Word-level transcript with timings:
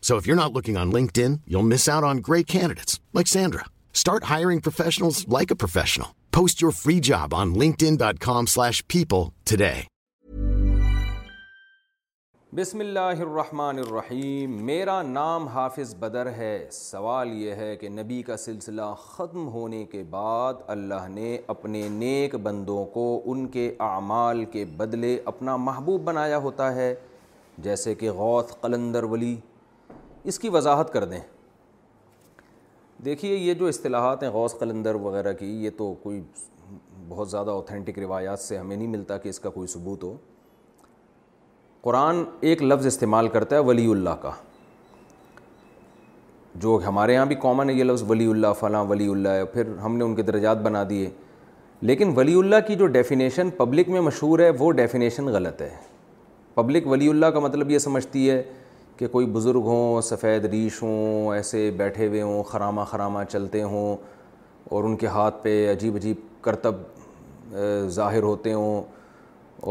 So 0.00 0.16
if 0.16 0.26
you're 0.30 0.36
not 0.40 0.52
looking 0.58 0.76
on 0.76 0.92
LinkedIn, 0.92 1.40
you'll 1.46 1.68
miss 1.74 1.88
out 1.96 2.04
on 2.12 2.18
great 2.30 2.46
candidates 2.46 2.98
like 3.12 3.26
Sandra. 3.26 3.66
Start 3.92 4.24
hiring 4.24 4.60
professionals 4.62 5.26
like 5.28 5.50
a 5.50 5.56
professional. 5.66 6.14
Post 6.40 6.62
your 6.64 6.72
free 6.80 6.98
job 7.12 7.36
on 7.44 7.54
linkedin.com/people 7.66 9.30
today. 9.54 9.76
بسم 12.58 12.80
اللہ 12.80 13.20
الرحمن 13.20 13.78
الرحیم 13.78 14.50
میرا 14.66 15.00
نام 15.08 15.46
حافظ 15.54 15.94
بدر 16.00 16.26
ہے 16.36 16.52
سوال 16.72 17.32
یہ 17.40 17.54
ہے 17.62 17.74
کہ 17.80 17.88
نبی 17.96 18.20
کا 18.28 18.36
سلسلہ 18.44 18.82
ختم 19.00 19.46
ہونے 19.56 19.84
کے 19.92 20.02
بعد 20.10 20.62
اللہ 20.74 21.08
نے 21.14 21.36
اپنے 21.54 21.82
نیک 21.96 22.34
بندوں 22.44 22.84
کو 22.94 23.04
ان 23.32 23.46
کے 23.56 23.70
اعمال 23.88 24.44
کے 24.52 24.64
بدلے 24.76 25.16
اپنا 25.34 25.56
محبوب 25.68 26.04
بنایا 26.04 26.38
ہوتا 26.46 26.74
ہے 26.74 26.94
جیسے 27.68 27.94
کہ 28.02 28.10
غوث 28.22 28.56
قلندر 28.60 29.04
ولی 29.12 29.34
اس 30.28 30.38
کی 30.38 30.48
وضاحت 30.48 30.92
کر 30.92 31.04
دیں 31.04 31.18
دیکھیے 33.04 33.34
یہ 33.36 33.54
جو 33.54 33.66
اصطلاحات 33.66 34.22
ہیں 34.22 34.30
غوث 34.30 34.54
قلندر 34.58 34.94
وغیرہ 35.02 35.32
کی 35.38 35.46
یہ 35.64 35.70
تو 35.78 35.92
کوئی 36.02 36.20
بہت 37.08 37.30
زیادہ 37.30 37.50
اوتھینٹک 37.50 37.98
روایات 37.98 38.38
سے 38.40 38.58
ہمیں 38.58 38.76
نہیں 38.76 38.86
ملتا 38.88 39.16
کہ 39.18 39.28
اس 39.28 39.38
کا 39.40 39.50
کوئی 39.50 39.66
ثبوت 39.68 40.02
ہو 40.02 40.16
قرآن 41.82 42.22
ایک 42.50 42.62
لفظ 42.62 42.86
استعمال 42.86 43.28
کرتا 43.36 43.56
ہے 43.56 43.60
ولی 43.68 43.90
اللہ 43.90 44.16
کا 44.22 44.30
جو 46.62 46.78
ہمارے 46.86 47.14
یہاں 47.14 47.26
بھی 47.26 47.34
کامن 47.42 47.70
ہے 47.70 47.74
یہ 47.74 47.84
لفظ 47.84 48.02
ولی 48.08 48.26
اللہ 48.30 48.52
فلاں 48.60 48.84
ولی 48.84 49.06
اللہ 49.10 49.28
ہے 49.40 49.44
پھر 49.52 49.68
ہم 49.82 49.96
نے 49.96 50.04
ان 50.04 50.14
کے 50.14 50.22
درجات 50.22 50.62
بنا 50.62 50.82
دیے 50.88 51.10
لیکن 51.88 52.12
ولی 52.16 52.34
اللہ 52.38 52.66
کی 52.66 52.74
جو 52.76 52.86
ڈیفینیشن 52.96 53.50
پبلک 53.56 53.88
میں 53.88 54.00
مشہور 54.00 54.38
ہے 54.38 54.50
وہ 54.58 54.70
ڈیفینیشن 54.72 55.26
غلط 55.34 55.60
ہے 55.62 55.70
پبلک 56.54 56.86
ولی 56.86 57.08
اللہ 57.08 57.26
کا 57.34 57.40
مطلب 57.40 57.70
یہ 57.70 57.78
سمجھتی 57.78 58.30
ہے 58.30 58.42
کہ 58.98 59.06
کوئی 59.06 59.26
بزرگ 59.32 59.64
ہوں 59.66 60.00
سفید 60.02 60.44
ریش 60.52 60.82
ہوں 60.82 61.34
ایسے 61.34 61.70
بیٹھے 61.76 62.06
ہوئے 62.06 62.22
ہوں 62.22 62.42
خرامہ 62.46 62.80
خرامہ 62.90 63.20
چلتے 63.30 63.62
ہوں 63.62 63.96
اور 64.70 64.84
ان 64.84 64.96
کے 65.02 65.06
ہاتھ 65.16 65.42
پہ 65.42 65.52
عجیب 65.72 65.96
عجیب 65.96 66.16
کرتب 66.44 66.76
ظاہر 67.96 68.22
ہوتے 68.22 68.52
ہوں 68.52 68.82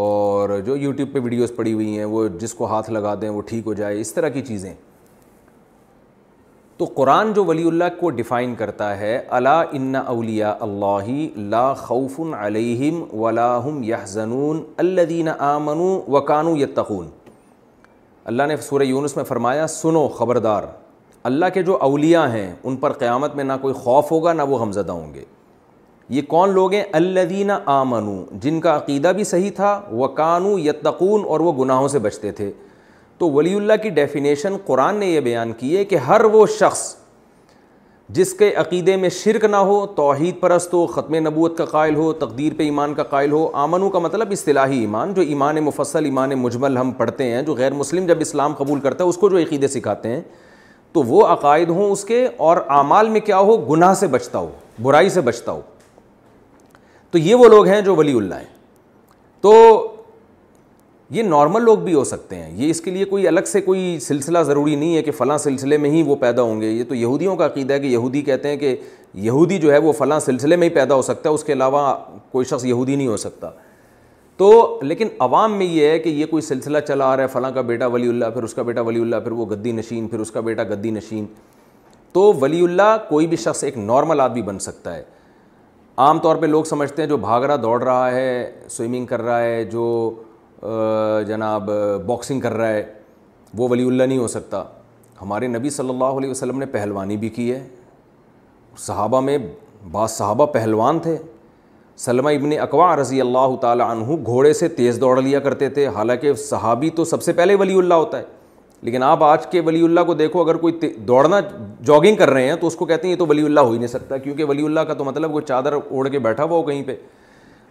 اور 0.06 0.58
جو 0.66 0.76
یوٹیوب 0.78 1.12
پہ 1.14 1.20
ویڈیوز 1.24 1.56
پڑی 1.56 1.74
ہوئی 1.74 1.98
ہیں 1.98 2.06
وہ 2.14 2.28
جس 2.42 2.54
کو 2.54 2.66
ہاتھ 2.74 2.90
لگا 2.92 3.14
دیں 3.22 3.30
وہ 3.30 3.42
ٹھیک 3.50 3.68
ہو 3.68 3.74
جائے 3.82 4.00
اس 4.02 4.14
طرح 4.14 4.30
کی 4.38 4.42
چیزیں 4.52 4.74
تو 6.78 6.86
قرآن 6.96 7.34
جو 7.34 7.46
ولی 7.46 7.68
اللہ 7.68 8.00
کو 8.00 8.10
ڈیفائن 8.22 8.56
کرتا 8.56 8.98
ہے 9.00 9.16
الا 9.38 9.60
ان 9.72 9.94
اولیا 10.06 10.56
اللہ 10.68 11.10
لا 11.54 11.66
خوف 11.86 12.20
علیہم 12.40 13.04
ولا 13.22 13.50
هم 13.68 13.84
يحزنون 13.92 14.64
الذين 14.88 15.28
آمنوا 15.38 16.02
وكانوا 16.16 16.58
يتقون 16.58 17.08
اللہ 18.30 18.44
نے 18.48 18.56
سورہ 18.62 18.84
یونس 18.84 19.16
میں 19.16 19.24
فرمایا 19.24 19.66
سنو 19.72 20.08
خبردار 20.16 20.64
اللہ 21.28 21.46
کے 21.54 21.62
جو 21.68 21.78
اولیاء 21.84 22.26
ہیں 22.32 22.50
ان 22.64 22.76
پر 22.78 22.94
قیامت 23.04 23.36
میں 23.36 23.44
نہ 23.44 23.54
کوئی 23.62 23.74
خوف 23.84 24.12
ہوگا 24.12 24.34
نہ 24.34 24.42
وہ 24.50 24.58
غمزدہ 24.60 24.92
ہوں 24.92 25.14
گے 25.14 25.24
یہ 26.16 26.22
کون 26.28 26.54
لوگ 26.54 26.74
ہیں 26.74 26.84
الودی 27.00 27.44
آمنو 27.76 28.16
جن 28.42 28.60
کا 28.62 28.76
عقیدہ 28.76 29.12
بھی 29.16 29.24
صحیح 29.30 29.50
تھا 29.56 29.70
وہ 30.02 30.08
قانو 30.18 30.58
یتقون 30.60 31.24
اور 31.28 31.40
وہ 31.48 31.54
گناہوں 31.64 31.88
سے 31.96 32.00
بچتے 32.08 32.32
تھے 32.42 32.52
تو 33.18 33.30
ولی 33.32 33.54
اللہ 33.56 33.82
کی 33.84 33.90
ڈیفینیشن 34.02 34.58
قرآن 34.66 34.98
نے 35.00 35.06
یہ 35.10 35.20
بیان 35.30 35.54
کی 35.60 35.76
ہے 35.78 35.86
کہ 35.86 35.96
ہر 36.08 36.24
وہ 36.34 36.46
شخص 36.60 36.82
جس 38.16 38.32
کے 38.40 38.50
عقیدے 38.58 38.96
میں 38.98 39.10
شرک 39.10 39.46
نہ 39.46 39.56
ہو 39.68 39.86
توحید 39.96 40.40
پرست 40.40 40.74
ہو 40.74 40.86
ختم 40.88 41.16
نبوت 41.28 41.58
کا 41.58 41.66
قائل 41.66 41.96
ہو 41.96 42.12
تقدیر 42.20 42.54
پہ 42.58 42.64
ایمان 42.64 42.94
کا 42.96 43.04
قائل 43.04 43.32
ہو 43.32 43.50
آمنوں 43.64 43.90
کا 43.90 44.00
مطلب 44.00 44.32
اصطلاحی 44.32 44.78
ایمان 44.80 45.14
جو 45.14 45.22
ایمان 45.22 45.56
مفصل 45.64 46.06
ایمان 46.06 46.34
مجمل 46.42 46.78
ہم 46.78 46.92
پڑھتے 46.98 47.24
ہیں 47.32 47.42
جو 47.48 47.56
غیر 47.56 47.74
مسلم 47.74 48.06
جب 48.08 48.22
اسلام 48.22 48.54
قبول 48.58 48.80
کرتا 48.82 49.04
ہے 49.04 49.10
اس 49.10 49.18
کو 49.18 49.30
جو 49.30 49.38
عقیدے 49.38 49.68
سکھاتے 49.68 50.10
ہیں 50.10 50.22
تو 50.94 51.04
وہ 51.08 51.26
عقائد 51.32 51.70
ہوں 51.70 51.92
اس 51.92 52.04
کے 52.06 52.26
اور 52.50 52.58
اعمال 52.78 53.10
میں 53.10 53.20
کیا 53.22 53.40
ہو 53.40 53.58
گناہ 53.72 53.94
سے 54.00 54.08
بچتا 54.08 54.40
ہو 54.40 54.50
برائی 54.82 55.10
سے 55.10 55.22
بچتا 55.22 55.52
ہو 55.52 55.62
تو 57.12 57.18
یہ 57.18 57.36
وہ 57.36 57.48
لوگ 57.50 57.68
ہیں 57.68 57.82
جو 57.82 57.96
ولی 57.96 58.18
اللہ 58.18 58.36
ہیں 58.36 58.56
تو 59.42 59.54
یہ 61.16 61.24
نارمل 61.24 61.64
لوگ 61.64 61.78
بھی 61.80 61.94
ہو 61.94 62.04
سکتے 62.04 62.36
ہیں 62.36 62.50
یہ 62.58 62.70
اس 62.70 62.82
کے 62.82 62.92
لیے 62.92 63.06
کوئی 63.06 63.28
الگ 63.28 63.42
سے 63.48 63.60
کوئی 63.62 63.98
سلسلہ 64.02 64.40
ضروری 64.46 64.74
نہیں 64.76 64.96
ہے 64.96 65.02
کہ 65.04 65.12
فلاں 65.18 65.38
سلسلے 65.38 65.78
میں 65.78 65.90
ہی 65.90 66.02
وہ 66.08 66.16
پیدا 66.22 66.42
ہوں 66.42 66.62
گے 66.62 66.70
یہ 66.72 66.84
تو 66.90 66.96
یہودیوں 66.96 67.36
کا 67.36 67.46
عقیدہ 67.46 67.74
ہے 67.74 67.80
کہ 67.80 67.88
یہودی 67.88 68.22
کہتے 68.22 68.50
ہیں 68.50 68.58
کہ 68.58 68.76
یہودی 69.28 69.58
جو 69.60 69.72
ہے 69.74 69.78
وہ 69.84 69.92
فلاں 69.98 70.20
سلسلے 70.20 70.56
میں 70.56 70.68
ہی 70.70 70.74
پیدا 70.76 70.96
ہو 70.96 71.02
سکتا 71.02 71.30
ہے 71.30 71.34
اس 71.34 71.44
کے 71.44 71.54
علاوہ 71.54 71.94
کوئی 72.32 72.46
شخص 72.46 72.66
یہودی 72.66 72.96
نہیں 72.96 73.08
ہو 73.08 73.18
سکتا 73.18 73.50
تو 74.38 74.80
لیکن 74.84 75.08
عوام 75.20 75.58
میں 75.58 75.66
یہ 75.66 75.88
ہے 75.90 76.00
کہ 76.00 76.10
یہ 76.10 76.26
کوئی 76.30 76.42
سلسلہ 76.48 76.78
چلا 76.88 77.06
آ 77.12 77.16
رہا 77.16 77.24
ہے 77.24 77.28
فلاں 77.34 77.52
کا 77.52 77.62
بیٹا 77.70 77.86
ولی 77.94 78.08
اللہ 78.10 78.26
پھر 78.34 78.44
اس 78.44 78.54
کا 78.54 78.62
بیٹا 78.64 78.82
ولی 78.88 79.02
اللہ 79.02 79.20
پھر 79.24 79.32
وہ 79.40 79.46
گدی 79.52 79.72
نشین 79.72 80.08
پھر 80.08 80.20
اس 80.20 80.32
کا 80.32 80.40
بیٹا 80.50 80.64
گدی 80.74 80.92
نشین 80.92 81.26
تو 82.14 82.32
ولی 82.42 82.62
اللہ 82.64 82.96
کوئی 83.10 83.28
بھی 83.28 83.38
شخص 83.38 83.64
ایک 83.64 83.78
نارمل 83.78 84.22
آدمی 84.22 84.42
بن 84.42 84.60
سکتا 84.60 84.96
ہے 84.96 85.04
عام 86.08 86.20
طور 86.22 86.36
پہ 86.42 86.46
لوگ 86.46 86.64
سمجھتے 86.64 87.02
ہیں 87.02 87.10
جو 87.10 87.18
بھاگ 87.18 87.42
رہا 87.44 87.56
دوڑ 87.64 87.82
رہا 87.84 88.12
ہے 88.12 88.52
سوئمنگ 88.70 89.06
کر 89.06 89.22
رہا 89.22 89.42
ہے 89.44 89.64
جو 89.72 89.84
جناب 91.28 91.70
باکسنگ 92.06 92.40
کر 92.42 92.54
رہا 92.58 92.68
ہے 92.68 92.84
وہ 93.58 93.68
ولی 93.70 93.86
اللہ 93.88 94.04
نہیں 94.04 94.18
ہو 94.18 94.28
سکتا 94.28 94.64
ہمارے 95.22 95.48
نبی 95.48 95.70
صلی 95.70 95.90
اللہ 95.90 96.18
علیہ 96.20 96.30
وسلم 96.30 96.60
نے 96.60 96.66
پہلوانی 96.72 97.18
بھی 97.18 97.30
کی 97.30 97.52
ہے 97.52 97.68
صحابہ 98.80 99.20
میں 99.22 99.38
بعض 99.92 100.12
صحابہ 100.12 100.46
پہلوان 100.54 101.00
تھے 101.00 101.18
سلمہ 102.06 102.30
ابن 102.30 102.52
اقوا 102.62 102.96
رضی 102.96 103.22
اللہ 103.22 103.56
تعالی 103.62 103.84
عنہ 103.84 104.16
گھوڑے 104.26 104.54
سے 104.54 104.68
تیز 104.70 104.98
دوڑ 105.02 105.22
لیا 105.22 105.40
کرتے 105.40 105.70
تھے 105.78 105.88
حالانکہ 105.96 106.34
صحابی 106.50 106.90
تو 106.96 107.04
سب 107.06 107.24
سے 107.24 107.34
پہلے 107.34 107.56
ولی 107.60 107.78
اللہ 107.78 107.94
ہوتا 107.94 108.20
ہے 108.20 108.24
لیکن 108.82 109.04
آپ 109.04 109.24
آج 109.24 109.46
کے 109.52 109.62
ولی 109.66 109.82
اللہ 109.84 110.00
کو 110.08 110.14
دیکھو 110.14 110.42
اگر 110.44 110.56
کوئی 110.64 110.92
دوڑنا 111.08 111.40
جاگنگ 111.86 112.16
کر 112.16 112.30
رہے 112.30 112.50
ہیں 112.50 112.56
تو 112.62 112.68
اس 112.68 112.76
کو 112.76 112.86
کہتے 112.86 113.08
ہیں 113.08 113.14
یہ 113.14 113.20
تو 113.20 113.26
ولی 113.28 113.44
اللہ 113.46 113.60
ہو 113.60 113.72
ہی 113.72 113.78
نہیں 113.78 113.88
سکتا 113.88 114.18
کیونکہ 114.18 114.44
ولی 114.50 114.66
اللہ 114.66 114.80
کا 114.88 114.94
تو 114.98 115.04
مطلب 115.04 115.32
کوئی 115.32 115.46
چادر 115.48 115.74
اوڑھ 115.74 116.10
کے 116.10 116.20
بیٹھا 116.20 116.44
ہوا 116.44 116.58
ہو 116.58 116.64
کہیں 116.64 116.84
پہ 116.88 116.96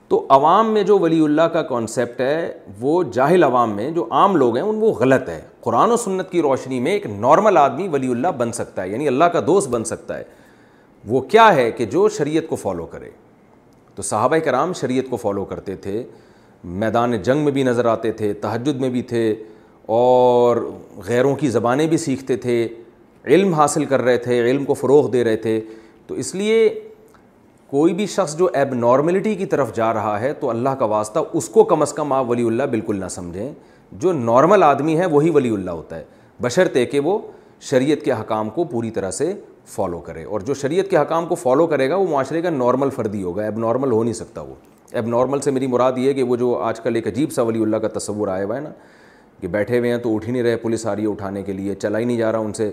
تو 0.09 0.25
عوام 0.31 0.73
میں 0.75 0.83
جو 0.89 0.99
ولی 0.99 1.21
اللہ 1.25 1.43
کا 1.53 1.63
کانسیپٹ 1.69 2.21
ہے 2.21 2.51
وہ 2.81 3.03
جاہل 3.13 3.43
عوام 3.45 3.75
میں 3.77 3.91
جو 3.93 4.07
عام 4.19 4.37
لوگ 4.37 4.57
ہیں 4.57 4.63
ان 4.65 4.77
وہ 4.81 4.93
غلط 5.01 5.29
ہے 5.29 5.41
قرآن 5.61 5.91
و 5.93 5.97
سنت 5.97 6.31
کی 6.31 6.43
روشنی 6.43 6.79
میں 6.81 6.93
ایک 6.93 7.07
نارمل 7.21 7.57
آدمی 7.59 7.87
ولی 7.93 8.11
اللہ 8.11 8.29
بن 8.39 8.53
سکتا 8.59 8.83
ہے 8.83 8.89
یعنی 8.89 9.09
اللہ 9.09 9.25
کا 9.33 9.41
دوست 9.47 9.69
بن 9.69 9.85
سکتا 9.85 10.19
ہے 10.19 10.25
وہ 11.09 11.21
کیا 11.33 11.55
ہے 11.55 11.71
کہ 11.73 11.85
جو 11.95 12.09
شریعت 12.19 12.49
کو 12.49 12.57
فالو 12.57 12.87
کرے 12.93 13.11
تو 13.95 14.03
صحابہ 14.03 14.37
کرام 14.45 14.73
شریعت 14.81 15.11
کو 15.11 15.17
فالو 15.17 15.45
کرتے 15.55 15.77
تھے 15.87 16.03
میدان 16.83 17.17
جنگ 17.23 17.45
میں 17.45 17.53
بھی 17.53 17.63
نظر 17.63 17.85
آتے 17.87 18.13
تھے 18.21 18.33
تہجد 18.43 18.81
میں 18.81 18.89
بھی 18.91 19.03
تھے 19.13 19.23
اور 19.99 20.57
غیروں 21.07 21.35
کی 21.41 21.49
زبانیں 21.51 21.87
بھی 21.87 21.97
سیکھتے 22.05 22.37
تھے 22.47 22.67
علم 23.35 23.55
حاصل 23.55 23.85
کر 23.93 24.03
رہے 24.03 24.17
تھے 24.29 24.41
علم 24.51 24.65
کو 24.65 24.75
فروغ 24.75 25.11
دے 25.11 25.25
رہے 25.25 25.37
تھے 25.47 25.61
تو 26.07 26.15
اس 26.25 26.35
لیے 26.35 26.69
کوئی 27.71 27.95
بھی 27.95 28.07
شخص 28.07 28.37
جو 28.39 28.49
ایب 28.55 28.75
نارملٹی 28.75 29.35
کی 29.37 29.47
طرف 29.53 29.75
جا 29.77 29.93
رہا 29.95 30.19
ہے 30.21 30.33
تو 30.41 30.51
اللہ 30.51 30.75
کا 30.79 30.85
واسطہ 30.93 31.19
اس 31.39 31.49
کو 31.55 31.65
کم 31.71 31.83
از 31.83 31.93
کم 31.93 32.13
آپ 32.13 32.29
ولی 32.31 32.43
اللہ 32.47 32.63
بالکل 32.71 33.01
نہ 33.01 33.09
سمجھیں 33.11 33.53
جو 34.03 34.13
نارمل 34.13 34.63
آدمی 34.63 34.97
ہے 34.99 35.07
وہی 35.11 35.31
ولی 35.35 35.51
اللہ 35.55 35.71
ہوتا 35.71 35.97
ہے 35.99 36.05
بشرطے 36.43 36.85
کہ 36.87 37.01
وہ 37.09 37.19
شریعت 37.71 38.05
کے 38.05 38.13
حکام 38.13 38.51
کو 38.59 38.65
پوری 38.71 38.91
طرح 38.99 39.11
سے 39.11 39.33
فالو 39.75 39.99
کرے 40.07 40.25
اور 40.25 40.41
جو 40.51 40.55
شریعت 40.55 40.91
کے 40.91 40.97
حکام 40.99 41.27
کو 41.27 41.35
فالو 41.35 41.67
کرے 41.67 41.89
گا 41.91 41.97
وہ 41.97 42.07
معاشرے 42.11 42.43
کا 42.43 42.51
نارمل 42.51 42.91
فردی 42.97 43.23
ہوگا 43.23 43.45
ایب 43.45 43.59
نارمل 43.59 43.93
ہو 43.93 44.03
نہیں 44.03 44.15
سکتا 44.15 44.41
وہ 44.41 44.55
ایب 44.93 45.07
نارمل 45.09 45.41
سے 45.41 45.51
میری 45.51 45.67
مراد 45.67 45.93
یہ 45.99 46.09
ہے 46.09 46.15
کہ 46.15 46.23
وہ 46.23 46.37
جو 46.45 46.55
آج 46.65 46.81
کل 46.81 46.95
ایک 46.97 47.07
عجیب 47.07 47.33
سا 47.33 47.43
ولی 47.43 47.63
اللہ 47.63 47.77
کا 47.87 47.99
تصور 47.99 48.29
آیا 48.37 48.45
ہوا 48.45 48.57
ہے 48.57 48.61
نا 48.61 48.71
کہ 49.41 49.49
بیٹھے 49.57 49.79
ہوئے 49.79 49.91
ہیں 49.91 49.99
تو 50.03 50.15
اٹھ 50.15 50.27
ہی 50.27 50.33
نہیں 50.33 50.43
رہے 50.43 50.57
پولیس 50.57 50.87
آ 50.87 50.95
رہی 50.95 51.03
ہے 51.03 51.09
اٹھانے 51.11 51.43
کے 51.43 51.53
لیے 51.53 51.75
چلا 51.83 51.99
ہی 51.99 52.05
نہیں 52.05 52.17
جا 52.19 52.33
رہا 52.33 52.39
ان 52.39 52.53
سے 52.53 52.71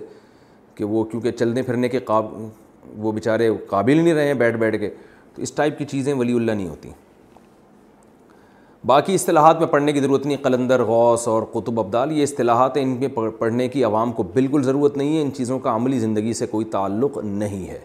کہ 0.75 0.86
وہ 0.86 1.04
کیونکہ 1.06 1.31
چلنے 1.31 1.62
پھرنے 1.62 1.90
کے 1.90 2.00
قاب 2.10 2.25
وہ 3.01 3.12
بیچارے 3.12 3.50
قابل 3.69 3.98
نہیں 3.98 4.13
رہے 4.13 4.28
ہیں 4.28 4.34
بیٹھ 4.44 4.57
بیٹھ 4.57 4.78
کے 4.80 4.90
تو 5.36 5.42
اس 5.42 5.51
ٹائپ 5.54 5.78
کی 5.80 5.86
چیزیں 5.92 6.13
ولی 6.13 6.34
اللہ 6.36 6.51
نہیں 6.51 6.68
ہوتی 6.68 6.90
باقی 8.88 9.13
اصطلاحات 9.16 9.60
میں 9.60 9.68
پڑھنے 9.68 9.92
کی 9.94 10.00
ضرورت 10.00 10.25
نہیں 10.25 10.38
قلندر 10.44 10.81
غوث 10.86 11.28
اور 11.28 11.44
قطب 11.51 11.80
ابدال 11.80 12.12
یہ 12.12 12.24
اصطلاحات 12.24 12.78
ہیں 12.78 12.84
ان 12.84 12.90
میں 13.00 13.07
پڑھنے 13.40 13.68
کی 13.75 13.84
عوام 13.84 14.12
کو 14.13 14.24
بالکل 14.34 14.63
ضرورت 14.63 14.98
نہیں 14.98 15.16
ہے 15.16 15.22
ان 15.22 15.31
چیزوں 15.38 15.60
کا 15.60 15.75
عملی 15.75 16.00
زندگی 16.00 16.34
سے 16.40 16.45
کوئی 16.48 16.66
تعلق 16.72 17.18
نہیں 17.24 17.68
ہے 17.69 17.80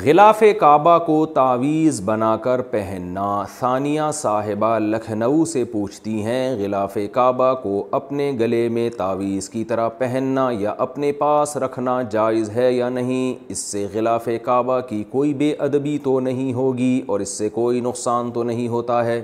غلاف 0.00 0.42
کعبہ 0.60 0.96
کو 1.06 1.24
تعویز 1.34 2.00
بنا 2.04 2.36
کر 2.44 2.60
پہننا 2.70 3.42
ثانیہ 3.58 4.02
صاحبہ 4.14 4.78
لکھنؤ 4.78 5.44
سے 5.52 5.64
پوچھتی 5.72 6.24
ہیں 6.24 6.54
غلاف 6.58 6.96
کعبہ 7.12 7.52
کو 7.62 7.84
اپنے 7.96 8.30
گلے 8.40 8.68
میں 8.72 8.88
تعویز 8.96 9.48
کی 9.50 9.64
طرح 9.72 9.88
پہننا 9.98 10.48
یا 10.58 10.72
اپنے 10.84 11.10
پاس 11.18 11.56
رکھنا 11.64 12.00
جائز 12.10 12.48
ہے 12.54 12.70
یا 12.72 12.88
نہیں 12.88 13.44
اس 13.52 13.64
سے 13.72 13.86
غلاف 13.94 14.28
کعبہ 14.44 14.78
کی 14.88 15.02
کوئی 15.10 15.34
بے 15.42 15.52
ادبی 15.66 15.96
تو 16.04 16.18
نہیں 16.20 16.52
ہوگی 16.52 17.00
اور 17.06 17.20
اس 17.20 17.36
سے 17.38 17.48
کوئی 17.54 17.80
نقصان 17.80 18.30
تو 18.34 18.42
نہیں 18.44 18.68
ہوتا 18.68 19.04
ہے 19.06 19.20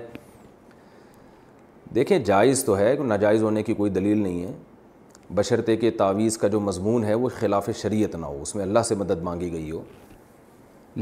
دیکھیں 1.94 2.18
جائز 2.24 2.64
تو 2.64 2.76
ہے 2.78 2.94
ناجائز 3.04 3.42
ہونے 3.42 3.62
کی 3.62 3.74
کوئی 3.74 3.90
دلیل 3.90 4.18
نہیں 4.22 4.44
ہے 4.46 4.52
بشرطے 5.34 5.76
کے 5.76 5.90
تعویز 6.04 6.36
کا 6.38 6.48
جو 6.48 6.60
مضمون 6.60 7.04
ہے 7.04 7.14
وہ 7.14 7.28
خلاف 7.38 7.68
شریعت 7.82 8.14
نہ 8.16 8.26
ہو 8.26 8.40
اس 8.42 8.54
میں 8.54 8.62
اللہ 8.64 8.82
سے 8.88 8.94
مدد 8.98 9.22
مانگی 9.22 9.52
گئی 9.52 9.70
ہو 9.70 9.82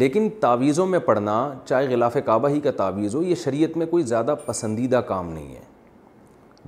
لیکن 0.00 0.28
تعویذوں 0.40 0.86
میں 0.86 0.98
پڑھنا 1.04 1.34
چاہے 1.64 1.86
غلاف 1.90 2.16
کعبہ 2.26 2.48
ہی 2.48 2.60
کا 2.60 2.70
تعویذ 2.76 3.14
ہو 3.14 3.22
یہ 3.22 3.34
شریعت 3.44 3.76
میں 3.76 3.86
کوئی 3.86 4.04
زیادہ 4.04 4.34
پسندیدہ 4.46 5.00
کام 5.08 5.32
نہیں 5.32 5.54
ہے 5.54 5.64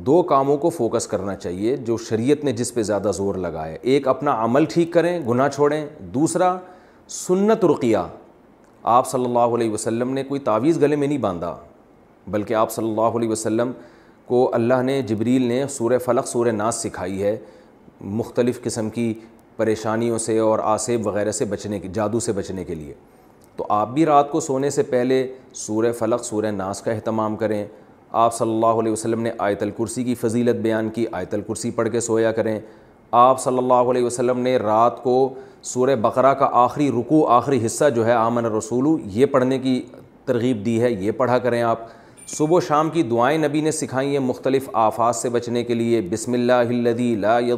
دو 0.07 0.23
کاموں 0.23 0.57
کو 0.59 0.71
فوکس 0.71 1.07
کرنا 1.09 1.35
چاہیے 1.37 1.77
جو 1.87 1.97
شریعت 2.09 2.45
نے 2.45 2.53
جس 2.61 2.73
پہ 2.75 2.83
زیادہ 2.83 3.11
زور 3.15 3.35
لگایا 3.47 3.77
ایک 3.83 4.09
اپنا 4.09 4.35
عمل 4.45 4.65
ٹھیک 4.73 4.93
کریں 4.93 5.19
گناہ 5.29 5.49
چھوڑیں 5.55 5.85
دوسرا 6.15 6.57
سنت 7.11 7.65
رقیہ 7.73 7.99
آپ 8.91 9.09
صلی 9.11 9.25
اللہ 9.25 9.55
علیہ 9.55 9.71
وسلم 9.71 10.13
نے 10.15 10.23
کوئی 10.25 10.41
تعویذ 10.41 10.81
گلے 10.81 10.97
میں 10.97 11.07
نہیں 11.09 11.19
باندھا 11.19 11.57
بلکہ 12.31 12.55
آپ 12.55 12.71
صلی 12.73 12.89
اللہ 12.91 13.17
علیہ 13.19 13.29
وسلم 13.29 13.73
کو 14.27 14.49
اللہ 14.55 14.83
نے 14.85 15.01
جبریل 15.09 15.43
نے 15.49 15.65
سورہ 15.77 15.99
فلق 16.05 16.27
سورہ 16.29 16.53
ناز 16.53 16.75
سکھائی 16.83 17.23
ہے 17.23 17.37
مختلف 18.01 18.61
قسم 18.63 18.91
کی 18.91 19.13
پریشانیوں 19.59 20.19
سے 20.19 20.39
اور 20.39 20.59
آصیب 20.63 21.07
وغیرہ 21.07 21.31
سے 21.33 21.45
بچنے 21.53 21.79
کے 21.81 21.89
جادو 21.93 22.19
سے 22.21 22.33
بچنے 22.33 22.65
کے 22.65 22.75
لیے 22.75 22.93
تو 23.57 23.65
آپ 23.75 23.89
بھی 23.95 24.05
رات 24.07 24.31
کو 24.31 24.41
سونے 24.41 24.69
سے 24.71 24.83
پہلے 24.91 25.27
سورہ 25.67 25.91
فلق 25.99 26.25
سورہ 26.25 26.51
ناس 26.57 26.81
کا 26.83 26.91
اہتمام 26.93 27.37
کریں 27.37 27.65
آپ 28.25 28.35
صلی 28.35 28.51
اللہ 28.51 28.81
علیہ 28.83 28.93
وسلم 28.93 29.23
نے 29.23 29.31
آیت 29.47 29.63
الکرسی 29.63 30.05
کی 30.05 30.15
فضیلت 30.21 30.57
بیان 30.67 30.89
کی 30.97 31.07
آیت 31.13 31.35
الکرسی 31.35 31.71
پڑھ 31.81 31.89
کے 31.93 32.01
سویا 32.09 32.33
کریں 32.39 32.59
آپ 33.25 33.41
صلی 33.41 33.59
اللہ 33.59 33.91
علیہ 33.93 34.05
وسلم 34.05 34.39
نے 34.41 34.57
رات 34.59 35.03
کو 35.03 35.17
سورہ 35.75 35.97
بقرہ 36.07 36.33
کا 36.43 36.49
آخری 36.65 36.91
رکو 36.99 37.27
آخری 37.39 37.65
حصہ 37.67 37.91
جو 37.95 38.07
ہے 38.07 38.13
آمن 38.13 38.47
رسولو 38.57 38.97
یہ 39.13 39.27
پڑھنے 39.33 39.59
کی 39.59 39.81
ترغیب 40.27 40.65
دی 40.67 40.81
ہے 40.83 40.91
یہ 40.93 41.13
پڑھا 41.19 41.39
کریں 41.47 41.63
آپ 41.63 41.81
صبح 42.37 42.55
و 42.57 42.59
شام 42.61 42.89
کی 42.91 43.03
دعائیں 43.11 43.37
نبی 43.39 43.61
نے 43.61 43.71
سکھائی 43.73 44.09
ہیں 44.13 44.19
مختلف 44.21 44.69
آفات 44.81 45.17
سے 45.17 45.29
بچنے 45.31 45.63
کے 45.65 45.75
لیے 45.75 46.01
بسم 46.11 46.33
اللہ 46.33 46.69
اللہدی 46.69 47.15
لایہ 47.21 47.55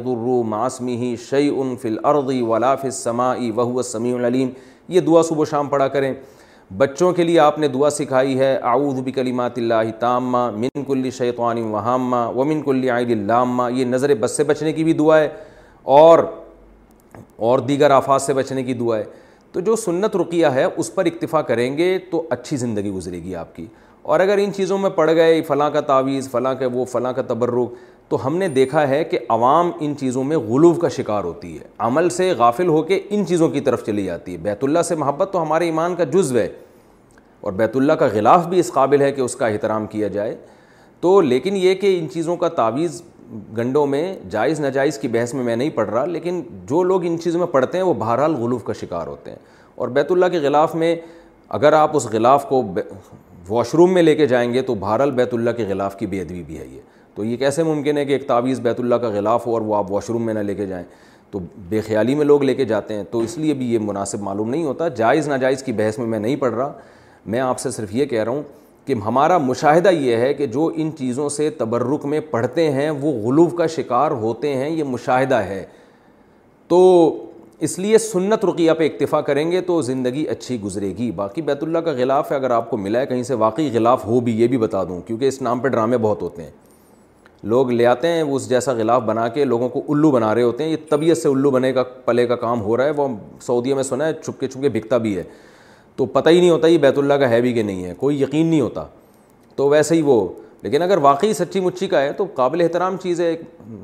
ماسمی 0.49 0.95
شیء 0.99 1.51
شعی 1.51 1.89
الارض 1.89 2.29
ولا 2.51 2.73
فی 2.83 2.87
السماء 2.87 3.33
وهو 3.57 3.75
السمیع 3.83 4.15
العلیم 4.17 4.49
یہ 4.95 4.99
دعا 5.09 5.21
صبح 5.31 5.41
و 5.41 5.45
شام 5.51 5.67
پڑھا 5.73 5.87
کریں 5.97 6.11
بچوں 6.83 7.11
کے 7.19 7.23
لیے 7.23 7.39
آپ 7.47 7.59
نے 7.59 7.67
دعا 7.75 7.89
سکھائی 7.97 8.37
ہے 8.39 8.53
اعوذ 8.73 9.01
بکلمات 9.09 9.57
اللہ 9.63 9.91
تامہ 10.05 10.49
من 10.63 10.83
کل 10.87 11.09
شیطان 11.17 11.61
وہامہ 11.73 12.25
ومن 12.39 12.61
کل 12.71 12.89
عید 12.95 13.11
اللامہ 13.19 13.71
یہ 13.79 13.85
نظر 13.95 14.13
بس 14.21 14.37
سے 14.37 14.43
بچنے 14.53 14.73
کی 14.73 14.83
بھی 14.83 14.93
دعا 15.03 15.19
ہے 15.19 15.27
اور 15.99 16.23
اور 17.49 17.59
دیگر 17.73 17.91
آفات 17.99 18.21
سے 18.21 18.33
بچنے 18.41 18.63
کی 18.63 18.73
دعا 18.85 18.97
ہے 18.97 19.03
تو 19.51 19.59
جو 19.59 19.75
سنت 19.85 20.15
رقیہ 20.15 20.47
ہے 20.55 20.63
اس 20.75 20.93
پر 20.95 21.05
اکتفا 21.05 21.41
کریں 21.51 21.77
گے 21.77 21.97
تو 22.11 22.27
اچھی 22.37 22.57
زندگی 22.57 22.91
گزرے 22.91 23.23
گی 23.23 23.35
آپ 23.35 23.55
کی 23.55 23.65
اور 24.03 24.19
اگر 24.19 24.37
ان 24.43 24.53
چیزوں 24.55 24.77
میں 24.77 24.89
پڑ 24.89 25.09
گئے 25.15 25.41
فلاں 25.47 25.69
کا 25.71 25.81
تعویذ 25.89 26.29
فلاں 26.31 26.53
کا 26.59 26.67
وہ 26.73 26.85
فلاں 26.91 27.11
کا 27.13 27.21
تبرک 27.27 27.73
تو 28.09 28.25
ہم 28.25 28.37
نے 28.37 28.47
دیکھا 28.47 28.87
ہے 28.89 29.03
کہ 29.03 29.19
عوام 29.33 29.69
ان 29.79 29.93
چیزوں 29.99 30.23
میں 30.29 30.37
غلوف 30.47 30.79
کا 30.79 30.89
شکار 30.95 31.23
ہوتی 31.23 31.55
ہے 31.57 31.63
عمل 31.85 32.09
سے 32.09 32.31
غافل 32.37 32.67
ہو 32.67 32.81
کے 32.83 32.99
ان 33.09 33.25
چیزوں 33.25 33.49
کی 33.49 33.61
طرف 33.67 33.85
چلی 33.85 34.03
جاتی 34.05 34.31
ہے 34.33 34.37
بیت 34.47 34.63
اللہ 34.63 34.81
سے 34.87 34.95
محبت 34.95 35.29
تو 35.33 35.41
ہمارے 35.41 35.65
ایمان 35.65 35.95
کا 35.95 36.03
جزو 36.13 36.37
ہے 36.37 36.47
اور 37.41 37.51
بیت 37.59 37.75
اللہ 37.77 37.93
کا 37.99 38.07
غلاف 38.13 38.47
بھی 38.47 38.59
اس 38.59 38.71
قابل 38.73 39.01
ہے 39.01 39.11
کہ 39.11 39.21
اس 39.21 39.35
کا 39.35 39.47
احترام 39.47 39.85
کیا 39.87 40.07
جائے 40.17 40.35
تو 41.01 41.19
لیکن 41.21 41.55
یہ 41.57 41.75
کہ 41.75 41.97
ان 41.99 42.09
چیزوں 42.13 42.35
کا 42.37 42.47
تعویذ 42.57 43.01
گنڈوں 43.57 43.85
میں 43.87 44.03
جائز 44.29 44.59
ناجائز 44.59 44.97
کی 44.99 45.07
بحث 45.07 45.33
میں 45.33 45.43
میں 45.43 45.55
نہیں 45.55 45.69
پڑھ 45.75 45.89
رہا 45.89 46.05
لیکن 46.05 46.41
جو 46.69 46.81
لوگ 46.83 47.05
ان 47.05 47.17
چیزوں 47.23 47.39
میں 47.39 47.47
پڑھتے 47.53 47.77
ہیں 47.77 47.85
وہ 47.85 47.93
بہرحال 47.99 48.33
غلوف 48.39 48.63
کا 48.63 48.73
شکار 48.81 49.07
ہوتے 49.07 49.31
ہیں 49.31 49.37
اور 49.75 49.87
بیت 49.97 50.11
اللہ 50.11 50.25
کے 50.31 50.39
غلاف 50.41 50.75
میں 50.75 50.95
اگر 51.59 51.73
آپ 51.73 51.95
اس 51.97 52.05
غلاف 52.11 52.47
کو 52.49 52.61
واش 53.51 53.69
روم 53.75 53.93
میں 53.93 54.01
لے 54.01 54.13
کے 54.15 54.25
جائیں 54.27 54.53
گے 54.53 54.61
تو 54.67 54.73
بھارل 54.81 55.11
بیت 55.11 55.33
اللہ 55.33 55.51
کے 55.55 55.63
غلاف 55.69 55.95
کی 55.99 56.05
بے 56.07 56.19
ادبی 56.21 56.41
بھی 56.47 56.57
ہے 56.57 56.65
یہ 56.71 56.79
تو 57.15 57.23
یہ 57.25 57.37
کیسے 57.37 57.63
ممکن 57.63 57.97
ہے 57.97 58.03
کہ 58.05 58.11
ایک 58.11 58.27
تعویذ 58.27 58.59
بیت 58.67 58.79
اللہ 58.79 58.95
کا 59.05 59.09
غلاف 59.13 59.47
ہو 59.47 59.53
اور 59.53 59.61
وہ 59.69 59.75
آپ 59.75 59.91
واش 59.91 60.09
روم 60.09 60.25
میں 60.25 60.33
نہ 60.33 60.39
لے 60.49 60.53
کے 60.55 60.65
جائیں 60.65 60.83
تو 61.31 61.39
بے 61.69 61.81
خیالی 61.81 62.15
میں 62.15 62.25
لوگ 62.25 62.43
لے 62.43 62.53
کے 62.55 62.65
جاتے 62.65 62.93
ہیں 62.93 63.03
تو 63.11 63.19
اس 63.23 63.37
لیے 63.37 63.53
بھی 63.61 63.71
یہ 63.73 63.79
مناسب 63.81 64.21
معلوم 64.23 64.49
نہیں 64.49 64.63
ہوتا 64.63 64.87
جائز 65.01 65.27
ناجائز 65.27 65.63
کی 65.63 65.73
بحث 65.73 65.97
میں 65.99 66.07
میں 66.13 66.19
نہیں 66.19 66.35
پڑھ 66.39 66.53
رہا 66.53 66.71
میں 67.33 67.39
آپ 67.39 67.59
سے 67.59 67.71
صرف 67.71 67.93
یہ 67.95 68.05
کہہ 68.05 68.23
رہا 68.23 68.31
ہوں 68.31 68.41
کہ 68.85 68.93
ہمارا 69.05 69.37
مشاہدہ 69.37 69.89
یہ 69.99 70.15
ہے 70.17 70.33
کہ 70.33 70.45
جو 70.53 70.69
ان 70.75 70.89
چیزوں 70.97 71.27
سے 71.29 71.49
تبرک 71.57 72.05
میں 72.13 72.19
پڑھتے 72.31 72.69
ہیں 72.71 72.89
وہ 73.01 73.11
غلوف 73.25 73.53
کا 73.57 73.67
شکار 73.75 74.11
ہوتے 74.23 74.55
ہیں 74.57 74.69
یہ 74.69 74.83
مشاہدہ 74.93 75.39
ہے 75.49 75.63
تو 76.67 76.79
اس 77.65 77.77
لیے 77.79 77.97
سنت 77.97 78.45
رقیہ 78.45 78.71
پہ 78.77 78.85
اکتفا 78.89 79.19
کریں 79.21 79.51
گے 79.51 79.59
تو 79.61 79.81
زندگی 79.87 80.23
اچھی 80.29 80.59
گزرے 80.61 80.87
گی 80.97 81.09
باقی 81.15 81.41
بیت 81.49 81.63
اللہ 81.63 81.79
کا 81.85 81.91
غلاف 81.97 82.31
ہے 82.31 82.35
اگر 82.35 82.51
آپ 82.51 82.69
کو 82.69 82.77
ملا 82.77 82.99
ہے 82.99 83.05
کہیں 83.07 83.21
سے 83.23 83.33
واقعی 83.43 83.69
غلاف 83.73 84.05
ہو 84.05 84.19
بھی 84.27 84.39
یہ 84.39 84.47
بھی 84.53 84.57
بتا 84.57 84.83
دوں 84.83 84.99
کیونکہ 85.07 85.27
اس 85.27 85.41
نام 85.41 85.59
پہ 85.61 85.67
ڈرامے 85.75 85.97
بہت 86.05 86.21
ہوتے 86.21 86.43
ہیں 86.43 86.49
لوگ 87.51 87.71
لے 87.71 87.85
آتے 87.85 88.07
ہیں 88.11 88.21
اس 88.21 88.47
جیسا 88.49 88.73
غلاف 88.77 89.01
بنا 89.05 89.27
کے 89.35 89.45
لوگوں 89.45 89.69
کو 89.77 89.81
الو 89.93 90.11
بنا 90.11 90.33
رہے 90.35 90.43
ہوتے 90.43 90.63
ہیں 90.63 90.71
یہ 90.71 90.77
طبیعت 90.89 91.17
سے 91.17 91.29
الو 91.29 91.51
بنے 91.51 91.71
کا 91.73 91.83
پلے 92.05 92.25
کا 92.27 92.35
کام 92.45 92.61
ہو 92.61 92.77
رہا 92.77 92.85
ہے 92.85 92.91
وہ 92.97 93.07
سعودیہ 93.45 93.75
میں 93.75 93.83
سنا 93.83 94.07
ہے 94.07 94.13
چھپ 94.23 94.39
کے 94.39 94.47
چھپ 94.47 94.61
کے 94.61 94.69
بکتا 94.79 94.97
بھی 95.05 95.15
ہے 95.17 95.23
تو 95.95 96.05
پتہ 96.17 96.29
ہی 96.29 96.39
نہیں 96.39 96.49
ہوتا 96.49 96.67
یہ 96.67 96.77
بیت 96.87 96.97
اللہ 96.99 97.13
کا 97.19 97.29
ہے 97.29 97.41
بھی 97.41 97.53
کہ 97.53 97.63
نہیں 97.63 97.83
ہے 97.85 97.93
کوئی 97.97 98.21
یقین 98.21 98.45
نہیں 98.47 98.61
ہوتا 98.61 98.85
تو 99.55 99.69
ویسے 99.69 99.95
ہی 99.95 100.01
وہ 100.01 100.25
لیکن 100.63 100.81
اگر 100.81 100.97
واقعی 101.01 101.33
سچی 101.33 101.59
مچی 101.59 101.87
کا 101.89 102.01
ہے 102.01 102.11
تو 102.17 102.25
قابل 102.35 102.61
احترام 102.61 102.97
چیز 103.03 103.21
ہے 103.21 103.25
ایک 103.27 103.41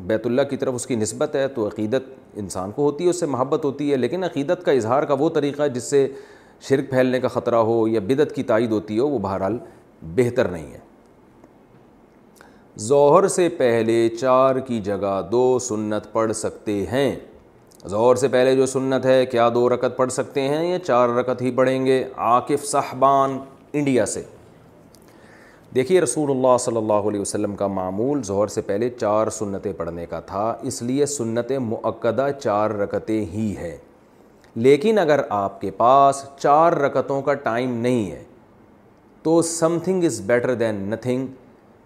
بیت 0.07 0.25
اللہ 0.27 0.41
کی 0.49 0.57
طرف 0.57 0.73
اس 0.75 0.85
کی 0.87 0.95
نسبت 0.95 1.35
ہے 1.35 1.47
تو 1.55 1.65
عقیدت 1.67 2.09
انسان 2.39 2.71
کو 2.71 2.83
ہوتی 2.83 3.03
ہے 3.05 3.09
اس 3.09 3.19
سے 3.19 3.25
محبت 3.25 3.65
ہوتی 3.65 3.91
ہے 3.91 3.97
لیکن 3.97 4.23
عقیدت 4.23 4.63
کا 4.65 4.71
اظہار 4.71 5.03
کا 5.03 5.13
وہ 5.19 5.29
طریقہ 5.35 5.61
ہے 5.61 5.69
جس 5.69 5.83
سے 5.89 6.07
شرک 6.69 6.89
پھیلنے 6.89 7.19
کا 7.19 7.27
خطرہ 7.37 7.55
ہو 7.69 7.87
یا 7.87 7.99
بدعت 8.07 8.35
کی 8.35 8.43
تائید 8.51 8.71
ہوتی 8.71 8.99
ہو 8.99 9.07
وہ 9.09 9.19
بہرحال 9.19 9.57
بہتر 10.15 10.47
نہیں 10.49 10.71
ہے 10.73 10.85
ظہر 12.87 13.27
سے 13.35 13.47
پہلے 13.57 14.07
چار 14.19 14.55
کی 14.67 14.79
جگہ 14.85 15.21
دو 15.31 15.43
سنت 15.67 16.11
پڑھ 16.13 16.33
سکتے 16.35 16.81
ہیں 16.91 17.15
ظہر 17.89 18.15
سے 18.15 18.27
پہلے 18.27 18.55
جو 18.55 18.65
سنت 18.65 19.05
ہے 19.05 19.25
کیا 19.25 19.49
دو 19.53 19.67
رکت 19.69 19.97
پڑھ 19.97 20.11
سکتے 20.11 20.41
ہیں 20.47 20.63
یا 20.71 20.79
چار 20.79 21.09
رکت 21.19 21.41
ہی 21.41 21.51
پڑھیں 21.59 21.85
گے 21.85 22.03
عاقف 22.15 22.65
صاحبان 22.67 23.37
انڈیا 23.73 24.05
سے 24.13 24.23
دیکھیے 25.75 26.01
رسول 26.01 26.29
اللہ 26.31 26.57
صلی 26.59 26.77
اللہ 26.77 27.07
علیہ 27.09 27.19
وسلم 27.19 27.55
کا 27.55 27.67
معمول 27.67 28.21
ظہر 28.25 28.47
سے 28.47 28.61
پہلے 28.65 28.89
چار 28.99 29.29
سنتیں 29.37 29.71
پڑھنے 29.77 30.05
کا 30.09 30.19
تھا 30.25 30.53
اس 30.67 30.81
لیے 30.81 31.05
سنت 31.05 31.51
معقدہ 31.61 32.27
چار 32.43 32.71
رکتیں 32.81 33.19
ہی 33.33 33.53
ہے 33.57 33.75
لیکن 34.55 34.97
اگر 34.99 35.19
آپ 35.39 35.59
کے 35.61 35.71
پاس 35.77 36.23
چار 36.39 36.73
رکتوں 36.83 37.21
کا 37.21 37.33
ٹائم 37.49 37.73
نہیں 37.81 38.09
ہے 38.11 38.23
تو 39.23 39.41
something 39.83 40.03
is 40.05 40.21
better 40.25 40.53
than 40.55 40.75
nothing 40.89 41.25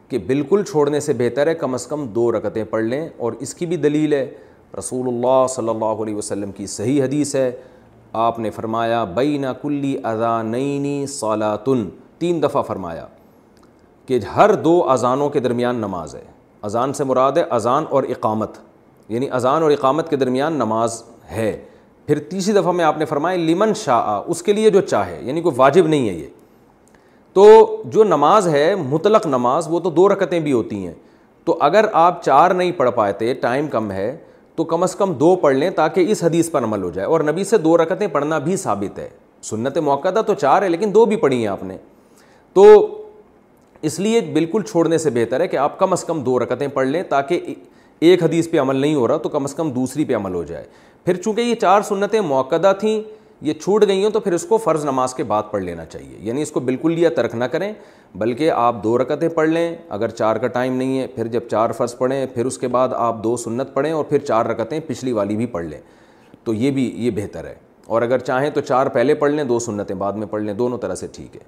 کہ 0.10 0.18
بالکل 0.28 0.64
چھوڑنے 0.72 1.00
سے 1.00 1.14
بہتر 1.18 1.48
ہے 1.48 1.54
کم 1.56 1.74
از 1.74 1.86
کم 1.88 2.06
دو 2.16 2.32
رکتیں 2.32 2.64
پڑھ 2.70 2.84
لیں 2.84 3.08
اور 3.18 3.34
اس 3.40 3.54
کی 3.56 3.66
بھی 3.66 3.78
دلیل 3.88 4.14
ہے 4.14 4.26
رسول 4.78 5.08
اللہ 5.14 5.46
صلی 5.56 5.70
اللہ 5.70 6.04
علیہ 6.04 6.16
وسلم 6.16 6.52
کی 6.58 6.68
صحیح 6.76 7.02
حدیث 7.04 7.36
ہے 7.36 7.50
آپ 8.28 8.40
نے 8.40 8.50
فرمایا 8.52 9.04
بین 9.16 9.46
کلی 9.62 9.96
اذا 10.12 10.42
نئی 10.42 11.04
تین 12.20 12.42
دفعہ 12.44 12.62
فرمایا 12.64 13.06
کہ 14.12 14.18
ہر 14.36 14.53
دو 14.63 14.72
اذانوں 14.91 15.27
کے 15.30 15.39
درمیان 15.39 15.75
نماز 15.82 16.13
ہے 16.15 16.22
اذان 16.70 16.94
سے 16.94 17.03
مراد 17.03 17.38
ہے 17.38 17.44
اذان 17.58 17.84
اور 17.89 18.03
اقامت 18.15 18.58
یعنی 19.10 19.30
اذان 19.34 19.63
اور 19.63 19.72
اقامت 19.72 20.10
کے 20.10 20.15
درمیان 20.15 20.53
نماز 20.60 21.01
ہے 21.32 21.51
پھر 22.08 22.20
تیسری 22.30 22.53
دفعہ 22.53 22.72
میں 22.72 22.86
آپ 22.86 22.98
نے 22.98 23.06
فرمایا 23.06 23.38
لیمن 23.46 23.74
شاہ 23.84 24.01
آ 24.06 24.18
اس 24.25 24.41
کے 24.44 24.53
لیے 24.53 24.70
جو 24.70 24.82
چاہے 24.89 25.20
یعنی 25.25 25.41
کوئی 25.41 25.56
واجب 25.60 25.88
نہیں 25.88 26.10
ہے 26.10 26.13
یہ 26.13 26.27
تو 27.34 27.46
جو 27.94 28.03
نماز 28.03 28.48
ہے 28.56 28.74
مطلق 28.89 29.25
نماز 29.27 29.68
وہ 29.72 29.80
تو 29.86 29.89
دو 29.89 30.08
رکتیں 30.13 30.39
بھی 30.39 30.51
ہوتی 30.53 30.86
ہیں 30.88 30.94
تو 31.46 31.58
اگر 31.70 31.86
آپ 32.03 32.22
چار 32.24 32.51
نہیں 32.51 32.72
پڑھ 32.77 32.89
پاتے 32.96 33.34
ٹائم 33.48 33.68
کم 33.72 33.91
ہے 33.91 34.15
تو 34.56 34.63
کم 34.74 34.84
از 34.84 34.96
کم 34.96 35.13
دو 35.24 35.36
پڑھ 35.41 35.56
لیں 35.56 35.70
تاکہ 35.75 36.12
اس 36.12 36.24
حدیث 36.24 36.51
پر 36.51 36.63
عمل 36.63 36.84
ہو 36.84 36.89
جائے 36.94 37.08
اور 37.08 37.22
نبی 37.32 37.44
سے 37.44 37.58
دو 37.58 37.77
رکتیں 37.84 38.08
پڑھنا 38.08 38.38
بھی 38.50 38.58
ثابت 38.68 39.00
ہے 39.00 39.10
سنت 39.51 39.77
موقع 39.77 40.10
تھا 40.13 40.22
تو 40.22 40.34
چار 40.34 40.62
ہے 40.62 40.70
لیکن 40.70 40.94
دو 40.94 41.06
بھی 41.06 41.15
پڑھی 41.25 41.39
ہیں 41.41 41.48
آپ 41.48 41.63
نے 41.63 41.77
تو 42.53 42.63
اس 43.88 44.00
لیے 44.00 44.20
بالکل 44.34 44.62
چھوڑنے 44.72 44.98
سے 44.98 45.10
بہتر 45.14 45.40
ہے 45.42 45.48
کہ 45.48 45.58
آپ 45.58 45.78
کم 45.80 45.94
از 45.94 46.04
کم 46.06 46.22
دو 46.24 46.38
رکتیں 46.40 46.68
پڑھ 46.74 46.88
لیں 46.88 47.02
تاکہ 47.10 47.54
ایک 48.10 48.24
حدیث 48.24 48.50
پہ 48.50 48.60
عمل 48.60 48.76
نہیں 48.78 48.96
ہو 48.96 49.08
رہا 49.08 49.18
تو 49.24 49.30
کم 49.30 49.44
از 49.44 49.54
کم 49.56 49.70
دوسری 49.72 50.06
پہ 50.06 50.16
عمل 50.16 50.34
ہو 50.36 50.44
جائے 50.44 50.66
پھر 51.06 51.18
چونکہ 51.22 51.42
یہ 51.42 51.56
چار 51.62 51.82
سنتیں 51.88 52.20
موقع 52.22 52.72
تھیں 52.80 53.02
یہ 53.46 53.54
چھوٹ 53.62 53.84
گئی 53.88 54.04
ہوں 54.04 54.12
تو 54.12 54.20
پھر 54.20 54.34
اس 54.34 54.46
کو 54.50 54.58
فرض 54.64 54.84
نماز 54.86 55.14
کے 55.16 55.24
بعد 55.32 55.44
پڑھ 55.52 55.62
لینا 55.64 55.86
چاہیے 55.86 56.18
یعنی 56.24 56.42
اس 56.42 56.52
کو 56.52 56.60
بالکل 56.60 56.92
لیا 56.94 57.10
ترک 57.16 57.34
نہ 57.36 57.44
کریں 57.54 57.72
بلکہ 58.22 58.52
آپ 58.56 58.84
دو 58.84 58.98
رکتیں 58.98 59.28
پڑھ 59.36 59.50
لیں 59.50 59.76
اگر 59.98 60.10
چار 60.10 60.36
کا 60.40 60.48
ٹائم 60.58 60.76
نہیں 60.78 61.00
ہے 61.00 61.08
پھر 61.16 61.28
جب 61.38 61.48
چار 61.52 61.72
فرض 61.78 61.98
پڑھیں 61.98 62.26
پھر 62.34 62.46
اس 62.46 62.58
کے 62.58 62.68
بعد 62.78 62.90
آپ 62.96 63.24
دو 63.24 63.36
سنت 63.44 63.74
پڑھیں 63.74 63.92
اور 63.92 64.04
پھر 64.10 64.20
چار 64.28 64.46
رکتیں 64.46 64.80
پچھلی 64.88 65.12
والی 65.12 65.36
بھی 65.36 65.46
پڑھ 65.56 65.66
لیں 65.66 65.80
تو 66.44 66.54
یہ 66.54 66.72
بھی 66.72 66.92
یہ 67.06 67.12
بہتر 67.16 67.46
ہے 67.48 67.56
اور 67.88 68.02
اگر 68.02 68.20
چاہیں 68.20 68.50
تو 68.54 68.62
چار 68.62 68.88
پہلے 68.94 69.14
پڑھ 69.24 69.32
لیں 69.32 69.44
دو 69.44 69.60
سنتیں 69.60 69.96
بعد 69.96 70.14
میں 70.22 70.28
پڑھ 70.32 70.44
لیں 70.44 70.54
دونوں 70.54 70.78
طرح 70.82 70.96
سے 70.96 71.08
ٹھیک 71.16 71.36
ہے 71.36 71.42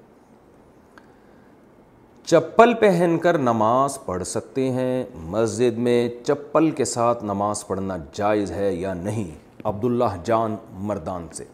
چپل 2.26 2.72
پہن 2.80 3.16
کر 3.22 3.36
نماز 3.38 3.96
پڑھ 4.04 4.22
سکتے 4.26 4.62
ہیں 4.72 5.02
مسجد 5.30 5.78
میں 5.86 5.96
چپل 6.24 6.70
کے 6.76 6.84
ساتھ 6.84 7.24
نماز 7.24 7.66
پڑھنا 7.66 7.96
جائز 8.16 8.52
ہے 8.52 8.72
یا 8.74 8.92
نہیں 8.94 9.24
عبداللہ 9.68 10.04
جان 10.24 10.54
مردان 10.90 11.26
سے 11.36 11.44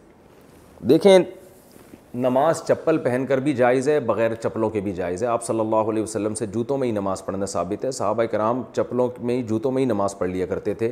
دیکھیں 0.89 1.17
نماز 2.25 2.61
چپل 2.67 2.97
پہن 3.03 3.25
کر 3.29 3.39
بھی 3.47 3.53
جائز 3.53 3.89
ہے 3.89 3.99
بغیر 4.05 4.35
چپلوں 4.43 4.69
کے 4.69 4.79
بھی 4.81 4.93
جائز 4.93 5.23
ہے 5.23 5.27
آپ 5.29 5.43
صلی 5.45 5.59
اللہ 5.59 5.89
علیہ 5.91 6.03
وسلم 6.03 6.35
سے 6.35 6.45
جوتوں 6.53 6.77
میں 6.77 6.87
ہی 6.87 6.91
نماز 6.93 7.25
پڑھنا 7.25 7.45
ثابت 7.57 7.85
ہے 7.85 7.91
صحابہ 7.99 8.23
کرام 8.31 8.61
چپلوں 8.75 9.09
میں 9.19 9.35
ہی 9.37 9.43
جوتوں 9.49 9.71
میں 9.71 9.81
ہی 9.81 9.87
نماز 9.87 10.17
پڑھ 10.17 10.29
لیا 10.29 10.45
کرتے 10.49 10.73
تھے 10.83 10.91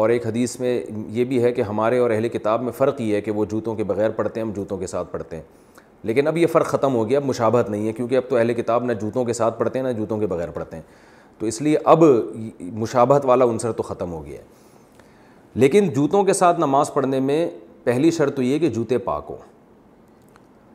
اور 0.00 0.10
ایک 0.10 0.26
حدیث 0.26 0.58
میں 0.60 0.80
یہ 1.18 1.24
بھی 1.32 1.42
ہے 1.44 1.52
کہ 1.52 1.62
ہمارے 1.74 1.98
اور 1.98 2.10
اہل 2.10 2.28
کتاب 2.38 2.62
میں 2.62 2.72
فرق 2.76 3.00
یہ 3.00 3.14
ہے 3.16 3.20
کہ 3.20 3.30
وہ 3.30 3.44
جوتوں 3.50 3.74
کے 3.76 3.84
بغیر 3.92 4.10
پڑھتے 4.20 4.40
ہیں 4.40 4.46
ہم 4.46 4.52
جوتوں 4.56 4.78
کے 4.78 4.86
ساتھ 4.86 5.12
پڑھتے 5.12 5.36
ہیں 5.36 5.42
لیکن 6.04 6.26
اب 6.26 6.36
یہ 6.38 6.46
فرق 6.52 6.66
ختم 6.66 6.94
ہو 6.94 7.08
گیا 7.08 7.18
اب 7.18 7.24
مشابہت 7.24 7.70
نہیں 7.70 7.86
ہے 7.86 7.92
کیونکہ 7.92 8.16
اب 8.16 8.22
تو 8.28 8.36
اہل 8.36 8.52
کتاب 8.54 8.84
نہ 8.84 8.92
جوتوں 9.00 9.24
کے 9.24 9.32
ساتھ 9.32 9.58
پڑھتے 9.58 9.78
ہیں 9.78 9.86
نہ 9.86 9.92
جوتوں 9.98 10.18
کے 10.18 10.26
بغیر 10.26 10.50
پڑھتے 10.50 10.76
ہیں 10.76 10.82
تو 11.38 11.46
اس 11.46 11.60
لیے 11.62 11.76
اب 11.92 12.04
مشابہت 12.72 13.24
والا 13.26 13.44
عنصر 13.50 13.72
تو 13.72 13.82
ختم 13.82 14.12
ہو 14.12 14.24
گیا 14.24 14.38
ہے 14.40 14.60
لیکن 15.64 15.88
جوتوں 15.96 16.22
کے 16.24 16.32
ساتھ 16.32 16.60
نماز 16.60 16.92
پڑھنے 16.94 17.20
میں 17.20 17.46
پہلی 17.84 18.10
شرط 18.16 18.36
تو 18.36 18.42
یہ 18.42 18.58
کہ 18.58 18.68
جوتے 18.70 18.98
پاک 19.06 19.26
ہوں 19.30 19.36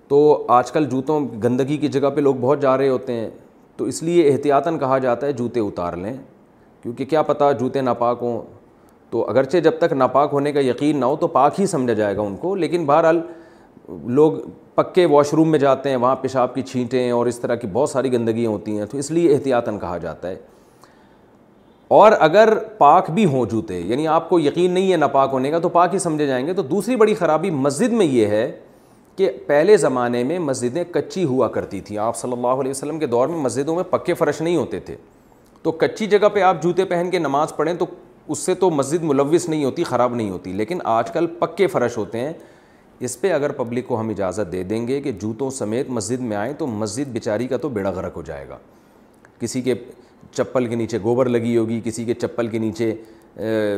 تو 0.08 0.46
آج 0.58 0.72
کل 0.72 0.86
جوتوں 0.90 1.20
گندگی 1.44 1.78
کی 1.78 1.88
جگہ 1.92 2.10
پہ 2.16 2.22
لوگ 2.22 2.36
بہت 2.42 2.62
جا 2.62 2.78
رہے 2.78 2.90
ہوتے 2.90 3.14
ہیں 3.14 3.30
تو 3.78 3.86
اس 3.86 4.02
لیے 4.04 4.28
احتیاطاً 4.32 4.78
کہا 4.80 4.98
جاتا 4.98 5.28
ہے 5.28 5.32
جوتے 5.34 5.60
اتار 5.60 5.94
لیں 6.04 6.14
کیونکہ 6.84 7.06
کیا 7.06 7.22
پتہ 7.22 7.52
جوتے 7.60 7.82
ناپاک 7.82 8.18
ہوں 8.22 8.40
تو 9.10 9.24
اگرچہ 9.30 9.58
جب 9.64 9.78
تک 9.80 9.94
ناپاک 9.94 10.30
ہونے 10.34 10.52
کا 10.54 10.60
یقین 10.66 11.00
نہ 11.00 11.06
ہو 11.06 11.16
تو 11.20 11.28
پاک 11.36 11.60
ہی 11.60 11.66
سمجھا 11.68 11.94
جائے 11.94 12.16
گا 12.16 12.22
ان 12.22 12.36
کو 12.38 12.56
لیکن 12.56 12.86
بہرحال 12.86 13.22
لوگ 14.16 14.34
پکے 14.78 15.06
واش 15.10 15.34
روم 15.34 15.50
میں 15.52 15.60
جاتے 15.60 15.90
ہیں 15.90 15.96
وہاں 15.98 16.16
پیشاب 16.22 16.54
کی 16.56 16.62
چھینٹیں 16.62 17.10
اور 17.12 17.26
اس 17.28 17.40
طرح 17.40 17.56
کی 17.62 17.68
بہت 17.74 17.90
ساری 17.90 18.12
گندگیاں 18.14 18.50
ہوتی 18.50 18.78
ہیں 18.78 18.86
تو 18.90 18.98
اس 18.98 19.10
لیے 19.12 19.34
احتیاطاً 19.34 19.78
کہا 19.80 19.98
جاتا 20.02 20.30
ہے 20.30 20.36
اور 22.00 22.12
اگر 22.20 22.54
پاک 22.78 23.10
بھی 23.12 23.26
ہوں 23.26 23.46
جوتے 23.52 23.80
یعنی 23.80 24.08
آپ 24.18 24.28
کو 24.30 24.40
یقین 24.40 24.72
نہیں 24.72 24.92
ہے 24.92 24.98
ناپاک 24.98 25.30
ہونے 25.34 25.52
کا 25.52 25.60
تو 25.60 25.70
پاک 25.78 25.94
ہی 25.94 26.00
سمجھے 26.00 26.28
جائیں 26.28 26.46
گے 26.48 26.54
تو 26.54 26.62
دوسری 26.74 26.96
بڑی 27.02 27.16
خرابی 27.16 27.50
مسجد 27.52 27.94
میں 28.02 28.06
یہ 28.06 28.28
ہے 28.36 28.50
کہ 29.18 29.30
پہلے 29.48 29.78
زمانے 29.84 30.24
میں 30.24 30.38
مسجدیں 30.40 30.84
کچی 30.94 31.24
ہوا 31.26 31.48
کرتی 31.58 31.80
تھیں 31.88 31.98
آپ 31.98 32.18
صلی 32.18 32.32
اللہ 32.34 32.62
علیہ 32.62 32.72
وسلم 32.72 33.00
کے 33.00 33.08
دور 33.16 33.28
میں 33.28 33.38
مسجدوں 33.44 33.76
میں 33.76 33.84
پکے 33.92 34.14
فرش 34.14 34.42
نہیں 34.42 34.56
ہوتے 34.56 34.80
تھے 34.86 34.96
تو 35.64 35.72
کچی 35.72 36.06
جگہ 36.08 36.30
پہ 36.34 36.42
آپ 36.50 36.62
جوتے 36.64 36.86
پہن 36.92 37.10
کے 37.12 37.20
نماز 37.20 37.56
پڑھیں 37.56 37.74
تو 37.80 37.86
اس 38.28 38.40
سے 38.46 38.54
تو 38.66 38.70
مسجد 38.72 39.04
ملوث 39.04 39.50
نہیں 39.50 39.64
ہوتی 39.66 39.84
خراب 39.84 40.16
نہیں 40.16 40.30
ہوتی 40.30 40.54
لیکن 40.54 40.80
آج 41.00 41.12
کل 41.12 41.28
پکے 41.40 41.68
فرش 41.78 41.98
ہوتے 41.98 42.20
ہیں 42.20 42.34
اس 43.06 43.20
پہ 43.22 43.32
اگر 43.34 43.52
پبلک 43.58 43.88
کو 43.88 44.00
ہم 44.00 44.10
اجازت 44.10 44.52
دے 44.52 44.62
دیں 44.70 44.88
گے 44.88 45.00
کہ 45.02 45.12
جوتوں 45.22 45.50
سمیت 45.52 45.90
مسجد 45.90 46.22
میں 46.30 46.38
آئیں 46.38 46.54
تو 46.58 46.68
مسجد 46.68 47.08
بیچاری 47.14 47.48
کا 47.48 47.58
تو 47.62 47.70
بیڑا 47.70 47.90
غرق 47.96 48.16
ہو 48.18 48.22
جائے 48.26 48.48
گا 48.50 48.58
کسی 49.40 49.62
کے 49.62 49.74
چپل 50.36 50.68
کے 50.68 50.76
نیچے 50.76 50.98
گوبر 51.04 51.30
لگی 51.30 51.56
ہوگی 51.58 51.80
کسی 51.84 52.06
کے 52.06 52.14
چپل 52.14 52.48
کے 52.48 52.60
نیچے 52.60 52.94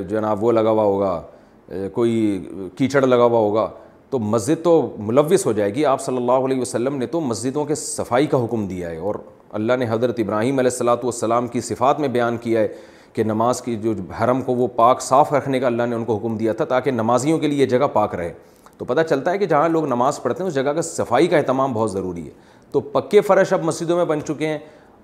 جناب 0.09 0.43
وہ 0.43 0.51
لگا 0.51 0.71
ہوا 0.71 0.83
ہوگا 0.83 1.87
کوئی 1.93 2.43
کیچڑ 2.77 3.01
لگا 3.05 3.23
ہوا 3.23 3.39
ہوگا 3.39 3.69
تو 4.09 4.19
مسجد 4.19 4.63
تو 4.63 4.95
ملوث 5.07 5.45
ہو 5.45 5.51
جائے 5.53 5.73
گی 5.75 5.83
آپ 5.85 6.01
صلی 6.01 6.17
اللہ 6.17 6.45
علیہ 6.45 6.61
وسلم 6.61 6.95
نے 6.97 7.05
تو 7.07 7.19
مسجدوں 7.21 7.65
کے 7.65 7.75
صفائی 7.75 8.27
کا 8.27 8.43
حکم 8.43 8.65
دیا 8.67 8.89
ہے 8.89 8.97
اور 8.97 9.15
اللہ 9.59 9.73
نے 9.79 9.85
حضرت 9.89 10.19
ابراہیم 10.19 10.59
علیہ 10.59 10.71
السلاۃ 10.71 11.03
والسلام 11.03 11.47
کی 11.47 11.61
صفات 11.61 11.99
میں 11.99 12.07
بیان 12.15 12.37
کیا 12.41 12.59
ہے 12.59 12.67
کہ 13.13 13.23
نماز 13.23 13.61
کی 13.61 13.75
جو 13.81 13.93
حرم 14.23 14.41
کو 14.41 14.55
وہ 14.55 14.67
پاک 14.75 15.01
صاف 15.01 15.33
رکھنے 15.33 15.59
کا 15.59 15.65
اللہ 15.67 15.83
نے 15.89 15.95
ان 15.95 16.03
کو 16.05 16.15
حکم 16.17 16.37
دیا 16.37 16.53
تھا 16.53 16.65
تاکہ 16.73 16.91
نمازیوں 16.91 17.37
کے 17.39 17.47
لیے 17.47 17.61
یہ 17.61 17.65
جگہ 17.69 17.87
پاک 17.93 18.15
رہے 18.15 18.33
تو 18.79 18.85
پتہ 18.85 19.01
چلتا 19.09 19.31
ہے 19.31 19.37
کہ 19.37 19.45
جہاں 19.45 19.69
لوگ 19.69 19.85
نماز 19.87 20.21
پڑھتے 20.23 20.43
ہیں 20.43 20.47
اس 20.47 20.53
جگہ 20.55 20.73
کا 20.73 20.81
صفائی 20.81 21.27
کا 21.27 21.37
اہتمام 21.37 21.73
بہت 21.73 21.91
ضروری 21.91 22.25
ہے 22.25 22.29
تو 22.71 22.79
پکے 22.93 23.21
فرش 23.29 23.51
اب 23.53 23.63
مسجدوں 23.65 23.95
میں 23.97 24.05
بن 24.11 24.21
چکے 24.27 24.47
ہیں 24.47 24.57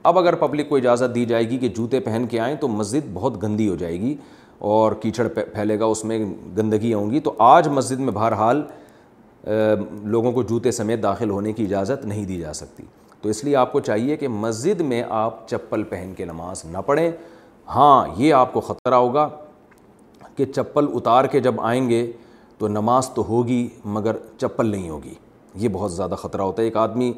اب 0.09 0.19
اگر 0.19 0.35
پبلک 0.43 0.69
کو 0.69 0.77
اجازت 0.77 1.15
دی 1.15 1.23
جائے 1.31 1.49
گی 1.49 1.57
کہ 1.57 1.67
جوتے 1.77 1.99
پہن 2.05 2.25
کے 2.29 2.39
آئیں 2.39 2.55
تو 2.61 2.67
مسجد 2.67 3.07
بہت 3.13 3.41
گندی 3.43 3.67
ہو 3.69 3.75
جائے 3.83 3.99
گی 4.01 4.15
اور 4.73 4.91
کیچڑ 5.01 5.27
پھیلے 5.53 5.79
گا 5.79 5.85
اس 5.85 6.03
میں 6.05 6.19
گندگی 6.57 6.93
ہوں 6.93 7.09
گی 7.11 7.19
تو 7.27 7.33
آج 7.51 7.67
مسجد 7.71 7.99
میں 7.99 8.13
بہرحال 8.13 8.61
لوگوں 10.11 10.31
کو 10.31 10.43
جوتے 10.49 10.71
سمیت 10.81 11.03
داخل 11.03 11.29
ہونے 11.29 11.53
کی 11.53 11.63
اجازت 11.63 12.05
نہیں 12.05 12.25
دی 12.25 12.37
جا 12.39 12.53
سکتی 12.59 12.83
تو 13.21 13.29
اس 13.29 13.43
لیے 13.43 13.55
آپ 13.55 13.71
کو 13.71 13.79
چاہیے 13.89 14.17
کہ 14.17 14.27
مسجد 14.27 14.81
میں 14.91 15.03
آپ 15.23 15.47
چپل 15.47 15.83
پہن 15.89 16.13
کے 16.17 16.25
نماز 16.25 16.63
نہ 16.71 16.77
پڑھیں 16.85 17.09
ہاں 17.75 18.05
یہ 18.17 18.33
آپ 18.33 18.53
کو 18.53 18.61
خطرہ 18.61 18.95
ہوگا 18.95 19.27
کہ 20.35 20.45
چپل 20.45 20.85
اتار 20.95 21.25
کے 21.33 21.39
جب 21.39 21.61
آئیں 21.65 21.87
گے 21.89 22.05
تو 22.59 22.67
نماز 22.67 23.09
تو 23.13 23.23
ہوگی 23.27 23.67
مگر 23.95 24.15
چپل 24.37 24.65
نہیں 24.67 24.89
ہوگی 24.89 25.13
یہ 25.59 25.69
بہت 25.71 25.91
زیادہ 25.93 26.15
خطرہ 26.21 26.41
ہوتا 26.41 26.61
ہے 26.61 26.67
ایک 26.67 26.77
آدمی 26.77 27.11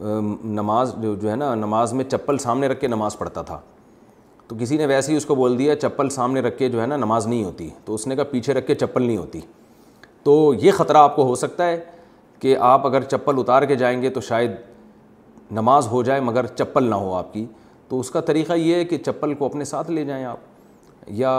نماز 0.00 0.94
جو 1.02 1.30
ہے 1.30 1.36
نا 1.36 1.54
نماز 1.54 1.92
میں 1.92 2.04
چپل 2.10 2.38
سامنے 2.38 2.68
رکھ 2.68 2.80
کے 2.80 2.86
نماز 2.88 3.18
پڑھتا 3.18 3.42
تھا 3.50 3.58
تو 4.48 4.56
کسی 4.60 4.76
نے 4.76 4.86
ویسے 4.86 5.12
ہی 5.12 5.16
اس 5.16 5.26
کو 5.26 5.34
بول 5.34 5.58
دیا 5.58 5.76
چپل 5.80 6.08
سامنے 6.10 6.40
رکھ 6.40 6.58
کے 6.58 6.68
جو 6.68 6.80
ہے 6.80 6.86
نا 6.86 6.96
نماز 6.96 7.26
نہیں 7.26 7.44
ہوتی 7.44 7.68
تو 7.84 7.94
اس 7.94 8.06
نے 8.06 8.16
کہا 8.16 8.24
پیچھے 8.30 8.54
رکھ 8.54 8.66
کے 8.66 8.74
چپل 8.74 9.02
نہیں 9.02 9.16
ہوتی 9.16 9.40
تو 10.24 10.52
یہ 10.62 10.72
خطرہ 10.76 10.96
آپ 10.98 11.16
کو 11.16 11.24
ہو 11.26 11.34
سکتا 11.34 11.66
ہے 11.68 11.80
کہ 12.40 12.56
آپ 12.70 12.86
اگر 12.86 13.02
چپل 13.10 13.38
اتار 13.38 13.62
کے 13.68 13.74
جائیں 13.76 14.00
گے 14.02 14.10
تو 14.10 14.20
شاید 14.20 14.50
نماز 15.58 15.86
ہو 15.90 16.02
جائے 16.02 16.20
مگر 16.20 16.46
چپل 16.46 16.84
نہ 16.90 16.94
ہو 16.94 17.14
آپ 17.14 17.32
کی 17.32 17.44
تو 17.88 18.00
اس 18.00 18.10
کا 18.10 18.20
طریقہ 18.28 18.52
یہ 18.52 18.74
ہے 18.74 18.84
کہ 18.84 18.98
چپل 19.06 19.34
کو 19.38 19.46
اپنے 19.46 19.64
ساتھ 19.64 19.90
لے 19.90 20.04
جائیں 20.04 20.24
آپ 20.24 21.08
یا 21.20 21.32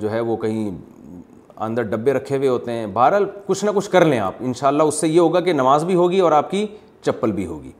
جو 0.00 0.10
ہے 0.10 0.20
وہ 0.20 0.36
کہیں 0.36 0.70
اندر 1.64 1.82
ڈبے 1.90 2.12
رکھے 2.12 2.36
ہوئے 2.36 2.48
ہوتے 2.48 2.72
ہیں 2.72 2.86
بہرحال 2.92 3.24
کچھ 3.46 3.64
نہ 3.64 3.70
کچھ 3.74 3.88
کر 3.90 4.04
لیں 4.04 4.18
آپ 4.20 4.34
ان 4.40 4.52
شاء 4.54 4.66
اللہ 4.68 4.82
اس 4.88 4.94
سے 5.00 5.08
یہ 5.08 5.18
ہوگا 5.20 5.40
کہ 5.40 5.52
نماز 5.52 5.84
بھی 5.84 5.94
ہوگی 5.94 6.18
اور 6.20 6.32
آپ 6.32 6.50
کی 6.50 6.66
چپل 7.04 7.32
بھی 7.32 7.46
ہوگی 7.46 7.70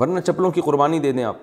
ورنہ 0.00 0.20
چپلوں 0.26 0.50
کی 0.50 0.60
قربانی 0.64 0.98
دے 1.00 1.12
دیں 1.12 1.24
آپ 1.24 1.36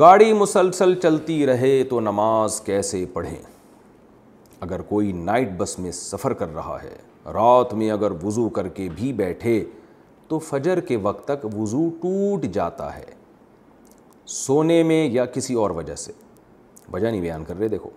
گاڑی 0.00 0.32
مسلسل 0.32 0.94
چلتی 1.02 1.44
رہے 1.46 1.82
تو 1.90 2.00
نماز 2.00 2.60
کیسے 2.66 3.04
پڑھیں 3.12 3.36
اگر 4.60 4.82
کوئی 4.88 5.12
نائٹ 5.12 5.50
بس 5.56 5.78
میں 5.78 5.90
سفر 5.92 6.32
کر 6.32 6.54
رہا 6.54 6.76
ہے 6.82 6.94
رات 7.34 7.74
میں 7.74 7.90
اگر 7.90 8.10
وضو 8.24 8.48
کر 8.56 8.68
کے 8.78 8.88
بھی 8.96 9.12
بیٹھے 9.22 9.62
تو 10.28 10.38
فجر 10.48 10.80
کے 10.88 10.96
وقت 11.02 11.24
تک 11.28 11.44
وضو 11.56 11.88
ٹوٹ 12.02 12.44
جاتا 12.54 12.96
ہے 12.96 13.04
سونے 14.44 14.82
میں 14.90 15.04
یا 15.12 15.24
کسی 15.34 15.54
اور 15.62 15.70
وجہ 15.80 15.94
سے 16.06 16.12
وجہ 16.92 17.06
نہیں 17.08 17.20
بیان 17.20 17.44
کر 17.44 17.58
رہے 17.58 17.68
دیکھو 17.68 17.90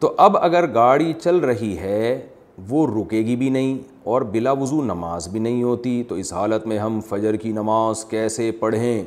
تو 0.00 0.12
اب 0.20 0.36
اگر 0.44 0.66
گاڑی 0.74 1.12
چل 1.22 1.36
رہی 1.50 1.76
ہے 1.78 2.00
وہ 2.68 2.86
رکے 2.86 3.18
گی 3.26 3.36
بھی 3.36 3.48
نہیں 3.50 3.76
اور 4.12 4.22
بلا 4.32 4.52
وضو 4.60 4.82
نماز 4.84 5.28
بھی 5.28 5.40
نہیں 5.40 5.62
ہوتی 5.62 6.02
تو 6.08 6.14
اس 6.24 6.32
حالت 6.32 6.66
میں 6.66 6.78
ہم 6.78 6.98
فجر 7.08 7.36
کی 7.44 7.52
نماز 7.52 8.04
کیسے 8.10 8.50
پڑھیں 8.60 9.02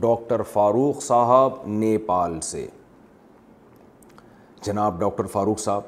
ڈاکٹر 0.00 0.42
فاروق 0.52 1.02
صاحب 1.02 1.52
نیپال 1.78 2.40
سے 2.50 2.66
جناب 4.66 5.00
ڈاکٹر 5.00 5.26
فاروق 5.32 5.60
صاحب 5.60 5.82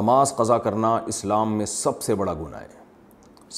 نماز 0.00 0.34
قضا 0.36 0.58
کرنا 0.66 0.96
اسلام 1.14 1.56
میں 1.56 1.66
سب 1.66 2.02
سے 2.02 2.14
بڑا 2.20 2.34
گناہ 2.40 2.60
ہے 2.60 2.72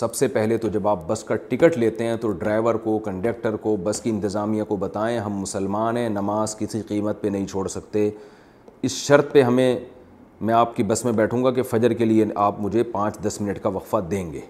سب 0.00 0.14
سے 0.14 0.28
پہلے 0.28 0.56
تو 0.62 0.68
جب 0.68 0.88
آپ 0.88 1.06
بس 1.06 1.22
کا 1.24 1.36
ٹکٹ 1.48 1.76
لیتے 1.78 2.04
ہیں 2.06 2.16
تو 2.20 2.30
ڈرائیور 2.30 2.74
کو 2.84 2.98
کنڈکٹر 3.04 3.56
کو 3.66 3.76
بس 3.84 4.00
کی 4.00 4.10
انتظامیہ 4.10 4.62
کو 4.68 4.76
بتائیں 4.76 5.18
ہم 5.18 5.36
مسلمان 5.40 5.96
ہیں 5.96 6.08
نماز 6.08 6.56
کسی 6.58 6.80
قیمت 6.88 7.20
پہ 7.22 7.28
نہیں 7.28 7.46
چھوڑ 7.46 7.66
سکتے 7.76 8.10
اس 8.86 8.92
شرط 9.06 9.30
پہ 9.32 9.42
ہمیں 9.42 9.76
میں 10.46 10.54
آپ 10.54 10.74
کی 10.76 10.82
بس 10.88 11.04
میں 11.04 11.12
بیٹھوں 11.20 11.42
گا 11.44 11.50
کہ 11.52 11.62
فجر 11.70 11.92
کے 12.00 12.04
لیے 12.04 12.24
آپ 12.38 12.58
مجھے 12.60 12.82
پانچ 12.92 13.16
دس 13.26 13.40
منٹ 13.40 13.58
کا 13.62 13.68
وقفہ 13.76 13.96
دیں 14.10 14.32
گے 14.32 14.40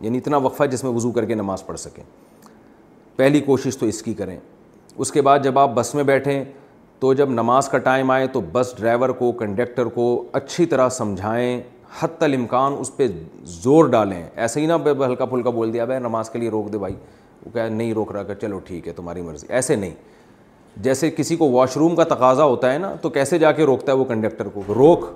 یعنی 0.00 0.18
اتنا 0.18 0.36
وقفہ 0.46 0.64
جس 0.72 0.82
میں 0.84 0.92
وضو 0.92 1.10
کر 1.18 1.24
کے 1.24 1.34
نماز 1.34 1.64
پڑھ 1.66 1.78
سکیں 1.80 2.02
پہلی 3.16 3.40
کوشش 3.50 3.76
تو 3.78 3.86
اس 3.86 4.02
کی 4.02 4.14
کریں 4.20 4.36
اس 4.36 5.12
کے 5.12 5.22
بعد 5.28 5.38
جب 5.42 5.58
آپ 5.58 5.74
بس 5.74 5.94
میں 5.94 6.04
بیٹھیں 6.10 6.42
تو 7.00 7.12
جب 7.20 7.30
نماز 7.30 7.68
کا 7.68 7.78
ٹائم 7.86 8.10
آئے 8.10 8.26
تو 8.32 8.40
بس 8.52 8.74
ڈرائیور 8.78 9.08
کو 9.18 9.30
کنڈکٹر 9.44 9.86
کو 9.98 10.06
اچھی 10.40 10.66
طرح 10.74 10.88
سمجھائیں 10.98 11.60
حتی 12.00 12.24
الامکان 12.24 12.72
اس 12.80 12.96
پہ 12.96 13.06
زور 13.62 13.88
ڈالیں 13.90 14.22
ایسا 14.22 14.60
ہی 14.60 14.66
نہ 14.66 14.72
ہلکا 15.06 15.24
پھلکا 15.24 15.50
بول 15.60 15.72
دیا 15.72 15.84
بھائی 15.92 16.00
نماز 16.08 16.30
کے 16.30 16.38
لیے 16.38 16.50
روک 16.50 16.72
دے 16.72 16.78
بھائی 16.78 16.94
وہ 17.46 17.50
کہہ 17.54 17.68
نہیں 17.78 17.92
روک 17.94 18.12
رہا 18.12 18.22
کہ 18.22 18.34
چلو 18.40 18.58
ٹھیک 18.68 18.88
ہے 18.88 18.92
تمہاری 18.92 19.22
مرضی 19.22 19.46
ایسے 19.52 19.76
نہیں 19.76 19.94
جیسے 20.82 21.10
کسی 21.10 21.36
کو 21.36 21.50
واش 21.50 21.76
روم 21.76 21.94
کا 21.96 22.04
تقاضا 22.14 22.44
ہوتا 22.44 22.72
ہے 22.72 22.78
نا 22.78 22.94
تو 23.02 23.10
کیسے 23.10 23.38
جا 23.38 23.50
کے 23.52 23.64
روکتا 23.66 23.92
ہے 23.92 23.96
وہ 23.96 24.04
کنڈکٹر 24.08 24.48
کو 24.54 24.62
روک 24.74 25.06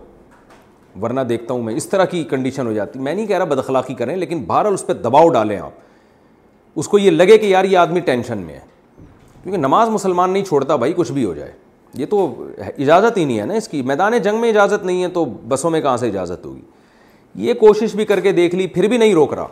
ورنہ 1.02 1.21
دیکھتا 1.28 1.54
ہوں 1.54 1.62
میں 1.62 1.75
اس 1.76 1.87
طرح 1.88 2.04
کی 2.11 2.23
کنڈیشن 2.31 2.66
ہو 2.66 2.73
جاتی 2.73 2.99
میں 2.99 3.14
نہیں 3.14 3.26
کہہ 3.26 3.37
رہا 3.38 3.45
بدخلاقی 3.52 3.95
کریں 3.99 4.14
لیکن 4.16 4.42
بہرحال 4.47 4.75
اس 4.75 4.87
پہ 4.87 4.92
دباؤ 5.02 5.28
ڈالیں 5.35 5.59
آپ 5.59 5.81
اس 6.78 6.88
کو 6.88 6.99
یہ 6.99 7.11
لگے 7.11 7.38
کہ 7.38 7.47
یار 7.47 7.64
یہ 7.64 7.78
آدمی 7.78 8.00
ٹینشن 8.00 8.38
میں 8.47 8.54
ہے 8.54 8.61
کیونکہ 9.42 9.59
نماز 9.61 9.88
مسلمان 9.90 10.31
نہیں 10.31 10.45
چھوڑتا 10.45 10.76
بھائی 10.76 10.92
کچھ 10.97 11.12
بھی 11.12 11.25
ہو 11.25 11.35
جائے 11.35 11.52
یہ 11.99 12.07
تو 12.11 12.26
اجازت 12.76 13.16
ہی 13.19 13.25
نہیں 13.25 13.38
ہے 13.38 13.45
نا 13.47 13.54
اس 13.54 13.69
کی 13.69 13.83
میدان 13.87 14.19
جنگ 14.23 14.40
میں 14.40 14.49
اجازت 14.50 14.85
نہیں 14.85 15.02
ہے 15.02 15.09
تو 15.14 15.25
بسوں 15.49 15.71
میں 15.71 15.81
کہاں 15.81 15.97
سے 15.97 16.07
اجازت 16.09 16.45
ہوگی 16.47 17.47
یہ 17.47 17.54
کوشش 17.61 17.95
بھی 17.97 18.04
کر 18.04 18.21
کے 18.21 18.33
دیکھ 18.33 18.54
لی 18.54 18.66
پھر 18.75 18.88
بھی 18.88 18.99
نہیں 18.99 19.14
روک 19.14 19.35
رہا 19.35 19.47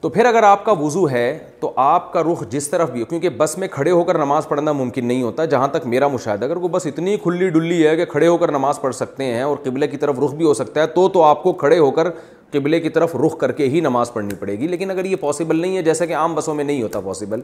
تو 0.00 0.08
پھر 0.08 0.24
اگر 0.26 0.42
آپ 0.42 0.64
کا 0.64 0.72
وضو 0.80 1.08
ہے 1.10 1.24
تو 1.60 1.72
آپ 1.76 2.12
کا 2.12 2.22
رخ 2.24 2.42
جس 2.50 2.68
طرف 2.70 2.90
بھی 2.90 3.00
ہو 3.00 3.06
کیونکہ 3.06 3.28
بس 3.38 3.56
میں 3.58 3.66
کھڑے 3.70 3.90
ہو 3.90 4.02
کر 4.04 4.18
نماز 4.18 4.46
پڑھنا 4.48 4.72
ممکن 4.72 5.06
نہیں 5.06 5.22
ہوتا 5.22 5.44
جہاں 5.54 5.66
تک 5.72 5.86
میرا 5.86 6.08
مشاہدہ 6.08 6.44
اگر 6.44 6.56
وہ 6.56 6.68
بس 6.76 6.86
اتنی 6.86 7.16
کھلی 7.22 7.48
ڈلی 7.56 7.86
ہے 7.86 7.94
کہ 7.96 8.04
کھڑے 8.12 8.26
ہو 8.26 8.36
کر 8.38 8.50
نماز 8.52 8.80
پڑھ 8.80 8.94
سکتے 8.94 9.24
ہیں 9.32 9.42
اور 9.42 9.56
قبلے 9.64 9.88
کی 9.88 9.96
طرف 9.96 10.18
رخ 10.24 10.34
بھی 10.34 10.44
ہو 10.46 10.54
سکتا 10.54 10.80
ہے 10.82 10.86
تو 10.94 11.08
تو 11.16 11.22
آپ 11.22 11.42
کو 11.42 11.52
کھڑے 11.62 11.78
ہو 11.78 11.90
کر 11.98 12.10
قبلے 12.52 12.80
کی 12.80 12.88
طرف 12.90 13.14
رخ 13.26 13.36
کر 13.40 13.52
کے 13.58 13.68
ہی 13.70 13.80
نماز 13.80 14.12
پڑھنی 14.12 14.34
پڑے 14.40 14.56
گی 14.58 14.68
لیکن 14.68 14.90
اگر 14.90 15.04
یہ 15.04 15.16
پاسبل 15.20 15.60
نہیں 15.60 15.76
ہے 15.76 15.82
جیسا 15.82 16.06
کہ 16.06 16.14
عام 16.16 16.34
بسوں 16.34 16.54
میں 16.54 16.64
نہیں 16.64 16.82
ہوتا 16.82 17.00
پاسبل 17.04 17.40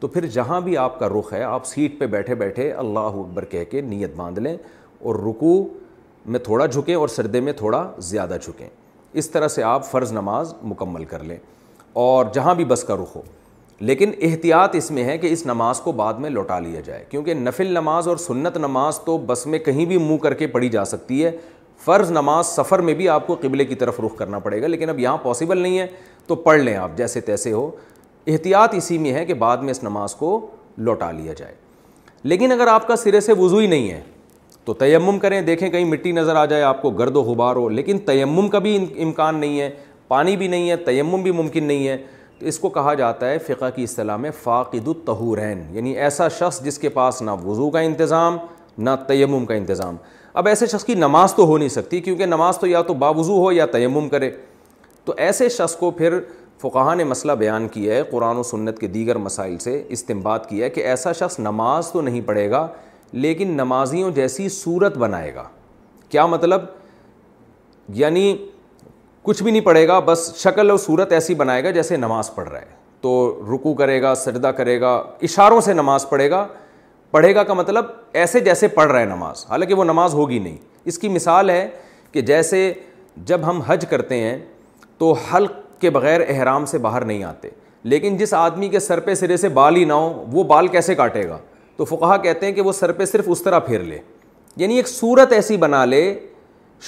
تو 0.00 0.08
پھر 0.08 0.26
جہاں 0.36 0.60
بھی 0.60 0.76
آپ 0.76 0.98
کا 0.98 1.08
رخ 1.18 1.32
ہے 1.32 1.42
آپ 1.44 1.66
سیٹ 1.66 1.98
پہ 2.00 2.06
بیٹھے 2.16 2.34
بیٹھے 2.42 2.70
اللہ 2.72 3.14
اکبر 3.20 3.44
کہہ 3.50 3.64
کے 3.70 3.80
نیت 3.80 4.14
باندھ 4.16 4.40
لیں 4.40 4.56
اور 5.04 5.14
رکو 5.28 5.56
میں 6.26 6.40
تھوڑا 6.44 6.66
جھکیں 6.66 6.94
اور 6.94 7.08
سردے 7.08 7.40
میں 7.48 7.52
تھوڑا 7.56 7.88
زیادہ 8.10 8.36
جھکیں 8.42 8.66
اس 9.12 9.30
طرح 9.30 9.48
سے 9.48 9.62
آپ 9.62 9.90
فرض 9.90 10.12
نماز 10.12 10.54
مکمل 10.62 11.04
کر 11.10 11.22
لیں 11.24 11.36
اور 11.94 12.26
جہاں 12.34 12.54
بھی 12.54 12.64
بس 12.68 12.82
کا 12.84 12.94
رخ 13.02 13.14
ہو 13.16 13.20
لیکن 13.90 14.10
احتیاط 14.22 14.74
اس 14.76 14.90
میں 14.90 15.02
ہے 15.04 15.16
کہ 15.18 15.26
اس 15.32 15.44
نماز 15.46 15.80
کو 15.80 15.92
بعد 15.92 16.14
میں 16.20 16.30
لوٹا 16.30 16.58
لیا 16.60 16.80
جائے 16.84 17.04
کیونکہ 17.10 17.34
نفل 17.34 17.72
نماز 17.74 18.08
اور 18.08 18.16
سنت 18.16 18.56
نماز 18.60 18.98
تو 19.04 19.16
بس 19.26 19.46
میں 19.46 19.58
کہیں 19.58 19.84
بھی 19.84 19.98
منہ 19.98 20.16
کر 20.22 20.34
کے 20.34 20.46
پڑھی 20.46 20.68
جا 20.68 20.84
سکتی 20.84 21.24
ہے 21.24 21.30
فرض 21.84 22.10
نماز 22.12 22.46
سفر 22.46 22.78
میں 22.88 22.94
بھی 22.94 23.08
آپ 23.08 23.26
کو 23.26 23.36
قبلے 23.40 23.64
کی 23.64 23.74
طرف 23.74 24.00
رخ 24.00 24.16
کرنا 24.16 24.38
پڑے 24.38 24.60
گا 24.62 24.66
لیکن 24.66 24.88
اب 24.88 24.98
یہاں 25.00 25.16
پاسبل 25.22 25.58
نہیں 25.58 25.78
ہے 25.78 25.86
تو 26.26 26.34
پڑھ 26.46 26.60
لیں 26.60 26.74
آپ 26.76 26.96
جیسے 26.96 27.20
تیسے 27.20 27.52
ہو 27.52 27.70
احتیاط 28.26 28.74
اسی 28.74 28.98
میں 28.98 29.12
ہے 29.12 29.24
کہ 29.26 29.34
بعد 29.44 29.56
میں 29.62 29.70
اس 29.70 29.82
نماز 29.84 30.14
کو 30.14 30.38
لوٹا 30.78 31.10
لیا 31.12 31.32
جائے 31.36 31.54
لیکن 32.22 32.52
اگر 32.52 32.66
آپ 32.66 32.86
کا 32.88 32.96
سرے 32.96 33.20
سے 33.20 33.32
وضو 33.38 33.58
ہی 33.58 33.66
نہیں 33.66 33.90
ہے 33.90 34.00
تو 34.64 34.74
تیمم 34.74 35.18
کریں 35.20 35.40
دیکھیں 35.42 35.68
کہیں 35.70 35.84
مٹی 35.84 36.12
نظر 36.12 36.36
آ 36.36 36.44
جائے 36.46 36.62
آپ 36.62 36.80
کو 36.82 36.90
گرد 37.00 37.16
و 37.16 37.22
غبار 37.22 37.56
ہو 37.56 37.68
لیکن 37.68 37.98
تیمم 38.06 38.48
کا 38.50 38.58
بھی 38.66 38.76
امکان 39.02 39.36
نہیں 39.40 39.60
ہے 39.60 39.70
پانی 40.08 40.36
بھی 40.36 40.46
نہیں 40.48 40.70
ہے 40.70 40.76
تیمم 40.86 41.22
بھی 41.22 41.30
ممکن 41.32 41.64
نہیں 41.64 41.86
ہے 41.88 41.96
تو 42.38 42.46
اس 42.46 42.58
کو 42.58 42.68
کہا 42.70 42.94
جاتا 42.94 43.28
ہے 43.30 43.38
فقہ 43.46 43.68
کی 43.76 43.82
اصطلاح 43.84 44.16
میں 44.16 44.30
فاقد 44.42 44.88
التہین 44.88 45.62
یعنی 45.74 45.96
ایسا 45.98 46.28
شخص 46.38 46.60
جس 46.64 46.78
کے 46.78 46.88
پاس 46.98 47.22
نہ 47.22 47.30
وضو 47.44 47.70
کا 47.70 47.80
انتظام 47.80 48.36
نہ 48.78 48.90
تیمم 49.08 49.46
کا 49.46 49.54
انتظام 49.54 49.96
اب 50.42 50.48
ایسے 50.48 50.66
شخص 50.66 50.84
کی 50.84 50.94
نماز 50.94 51.34
تو 51.34 51.44
ہو 51.46 51.58
نہیں 51.58 51.68
سکتی 51.68 52.00
کیونکہ 52.00 52.26
نماز 52.26 52.58
تو 52.60 52.66
یا 52.66 52.82
تو 52.82 52.94
باوضو 53.02 53.38
ہو 53.44 53.50
یا 53.52 53.66
تیمم 53.72 54.08
کرے 54.08 54.30
تو 55.04 55.14
ایسے 55.16 55.48
شخص 55.56 55.74
کو 55.76 55.90
پھر 55.98 56.18
فقہ 56.62 56.94
نے 56.96 57.04
مسئلہ 57.04 57.32
بیان 57.38 57.66
کیا 57.68 57.94
ہے 57.94 58.02
قرآن 58.10 58.36
و 58.38 58.42
سنت 58.42 58.78
کے 58.78 58.86
دیگر 58.88 59.18
مسائل 59.18 59.56
سے 59.58 59.82
استمباد 59.96 60.46
کیا 60.48 60.64
ہے 60.64 60.70
کہ 60.70 60.80
ایسا 60.86 61.12
شخص 61.12 61.38
نماز 61.40 61.90
تو 61.92 62.00
نہیں 62.00 62.20
پڑھے 62.26 62.50
گا 62.50 62.66
لیکن 63.12 63.48
نمازیوں 63.56 64.10
جیسی 64.14 64.48
صورت 64.58 64.96
بنائے 64.98 65.34
گا 65.34 65.44
کیا 66.10 66.26
مطلب 66.26 66.62
یعنی 67.94 68.34
کچھ 69.24 69.42
بھی 69.42 69.50
نہیں 69.52 69.62
پڑھے 69.62 69.86
گا 69.88 69.98
بس 70.06 70.30
شکل 70.38 70.70
اور 70.70 70.78
صورت 70.78 71.12
ایسی 71.12 71.34
بنائے 71.34 71.62
گا 71.64 71.70
جیسے 71.74 71.96
نماز 71.96 72.34
پڑھ 72.34 72.48
رہا 72.48 72.58
ہے 72.60 72.74
تو 73.00 73.10
رکو 73.52 73.72
کرے 73.74 74.00
گا 74.02 74.14
سجدہ 74.16 74.48
کرے 74.56 74.80
گا 74.80 74.90
اشاروں 75.28 75.60
سے 75.60 75.72
نماز 75.74 76.08
پڑھے 76.08 76.28
گا 76.30 76.46
پڑھے 77.10 77.34
گا 77.34 77.42
کا 77.44 77.54
مطلب 77.54 77.86
ایسے 78.22 78.40
جیسے 78.40 78.68
پڑھ 78.68 78.90
رہا 78.90 79.00
ہے 79.00 79.04
نماز 79.12 79.44
حالانکہ 79.50 79.74
وہ 79.74 79.84
نماز 79.84 80.14
ہوگی 80.14 80.38
نہیں 80.38 80.56
اس 80.84 80.98
کی 80.98 81.08
مثال 81.08 81.50
ہے 81.50 81.66
کہ 82.12 82.20
جیسے 82.30 82.72
جب 83.26 83.46
ہم 83.48 83.60
حج 83.66 83.84
کرتے 83.90 84.16
ہیں 84.22 84.36
تو 84.98 85.12
حلق 85.32 85.52
کے 85.80 85.90
بغیر 85.90 86.20
احرام 86.28 86.66
سے 86.66 86.78
باہر 86.88 87.04
نہیں 87.04 87.24
آتے 87.24 87.48
لیکن 87.92 88.16
جس 88.16 88.34
آدمی 88.34 88.68
کے 88.68 88.80
سر 88.80 89.00
پہ 89.06 89.14
سرے 89.14 89.36
سے 89.36 89.48
بال 89.60 89.76
ہی 89.76 89.84
نہ 89.84 89.92
ہو 89.92 90.24
وہ 90.32 90.44
بال 90.54 90.68
کیسے 90.74 90.94
کاٹے 91.00 91.26
گا 91.28 91.38
تو 91.76 91.84
فقہ 91.84 92.16
کہتے 92.22 92.46
ہیں 92.46 92.52
کہ 92.52 92.62
وہ 92.62 92.72
سر 92.72 92.92
پہ 92.92 93.04
صرف 93.12 93.24
اس 93.30 93.42
طرح 93.42 93.58
پھیر 93.68 93.80
لے 93.82 93.98
یعنی 94.56 94.76
ایک 94.76 94.88
صورت 94.88 95.32
ایسی 95.32 95.56
بنا 95.66 95.84
لے 95.84 96.02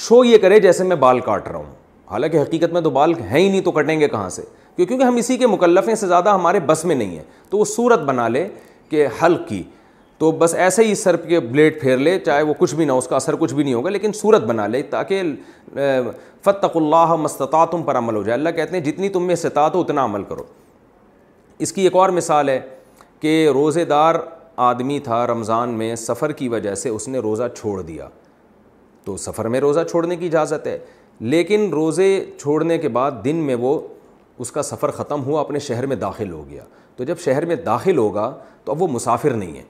شو 0.06 0.22
یہ 0.24 0.38
کرے 0.38 0.60
جیسے 0.60 0.84
میں 0.84 0.96
بال 1.06 1.20
کاٹ 1.20 1.48
رہا 1.48 1.58
ہوں 1.58 1.72
حالانکہ 2.10 2.40
حقیقت 2.42 2.72
میں 2.72 2.80
تو 2.80 2.90
بال 2.90 3.12
ہیں 3.20 3.38
ہی 3.40 3.48
نہیں 3.48 3.60
تو 3.60 3.70
کٹیں 3.72 3.98
گے 4.00 4.08
کہاں 4.08 4.28
سے 4.30 4.42
کیونکہ 4.42 4.84
کیونکہ 4.86 5.04
ہم 5.04 5.16
اسی 5.16 5.36
کے 5.36 5.46
مکلفے 5.46 5.94
سے 5.96 6.06
زیادہ 6.08 6.30
ہمارے 6.34 6.60
بس 6.66 6.84
میں 6.84 6.94
نہیں 6.96 7.16
ہے 7.18 7.22
تو 7.50 7.58
وہ 7.58 7.64
صورت 7.74 8.00
بنا 8.06 8.26
لے 8.28 8.46
کہ 8.88 9.06
حلق 9.22 9.48
کی 9.48 9.62
تو 10.18 10.30
بس 10.38 10.54
ایسے 10.54 10.84
ہی 10.86 10.94
سر 10.94 11.16
کے 11.26 11.40
بلیڈ 11.40 11.80
پھیر 11.80 11.96
لے 11.98 12.18
چاہے 12.26 12.42
وہ 12.42 12.54
کچھ 12.58 12.74
بھی 12.74 12.84
نہ 12.84 12.92
ہو 12.92 12.98
اس 12.98 13.08
کا 13.08 13.16
اثر 13.16 13.36
کچھ 13.38 13.54
بھی 13.54 13.64
نہیں 13.64 13.74
ہوگا 13.74 13.90
لیکن 13.90 14.12
صورت 14.20 14.42
بنا 14.46 14.66
لے 14.66 14.82
تاکہ 14.90 15.22
فتق 16.44 16.76
اللہ 16.76 17.14
مستطاع 17.20 17.64
تم 17.70 17.82
پر 17.82 17.98
عمل 17.98 18.16
ہو 18.16 18.22
جائے 18.22 18.38
اللہ 18.38 18.50
کہتے 18.56 18.76
ہیں 18.76 18.84
جتنی 18.84 19.08
تم 19.16 19.26
میں 19.26 19.34
ستا 19.34 19.66
تو 19.72 19.80
اتنا 19.80 20.04
عمل 20.04 20.22
کرو 20.28 20.42
اس 21.66 21.72
کی 21.72 21.82
ایک 21.82 21.94
اور 21.96 22.08
مثال 22.18 22.48
ہے 22.48 22.58
کہ 23.20 23.38
روزے 23.54 23.84
دار 23.84 24.14
آدمی 24.70 24.98
تھا 25.04 25.26
رمضان 25.26 25.68
میں 25.78 25.94
سفر 25.96 26.32
کی 26.32 26.48
وجہ 26.48 26.74
سے 26.74 26.88
اس 26.88 27.08
نے 27.08 27.18
روزہ 27.18 27.42
چھوڑ 27.58 27.80
دیا 27.82 28.08
تو 29.04 29.16
سفر 29.16 29.48
میں 29.48 29.60
روزہ 29.60 29.80
چھوڑنے 29.90 30.16
کی 30.16 30.26
اجازت 30.26 30.66
ہے 30.66 30.78
لیکن 31.20 31.68
روزے 31.72 32.24
چھوڑنے 32.38 32.76
کے 32.78 32.88
بعد 32.92 33.12
دن 33.24 33.36
میں 33.44 33.54
وہ 33.60 33.78
اس 34.38 34.50
کا 34.52 34.62
سفر 34.62 34.90
ختم 34.96 35.22
ہوا 35.24 35.40
اپنے 35.40 35.58
شہر 35.58 35.86
میں 35.86 35.96
داخل 35.96 36.30
ہو 36.32 36.44
گیا 36.48 36.62
تو 36.96 37.04
جب 37.04 37.18
شہر 37.24 37.44
میں 37.46 37.56
داخل 37.66 37.98
ہوگا 37.98 38.32
تو 38.64 38.72
اب 38.72 38.82
وہ 38.82 38.88
مسافر 38.90 39.30
نہیں 39.34 39.56
ہے 39.58 39.62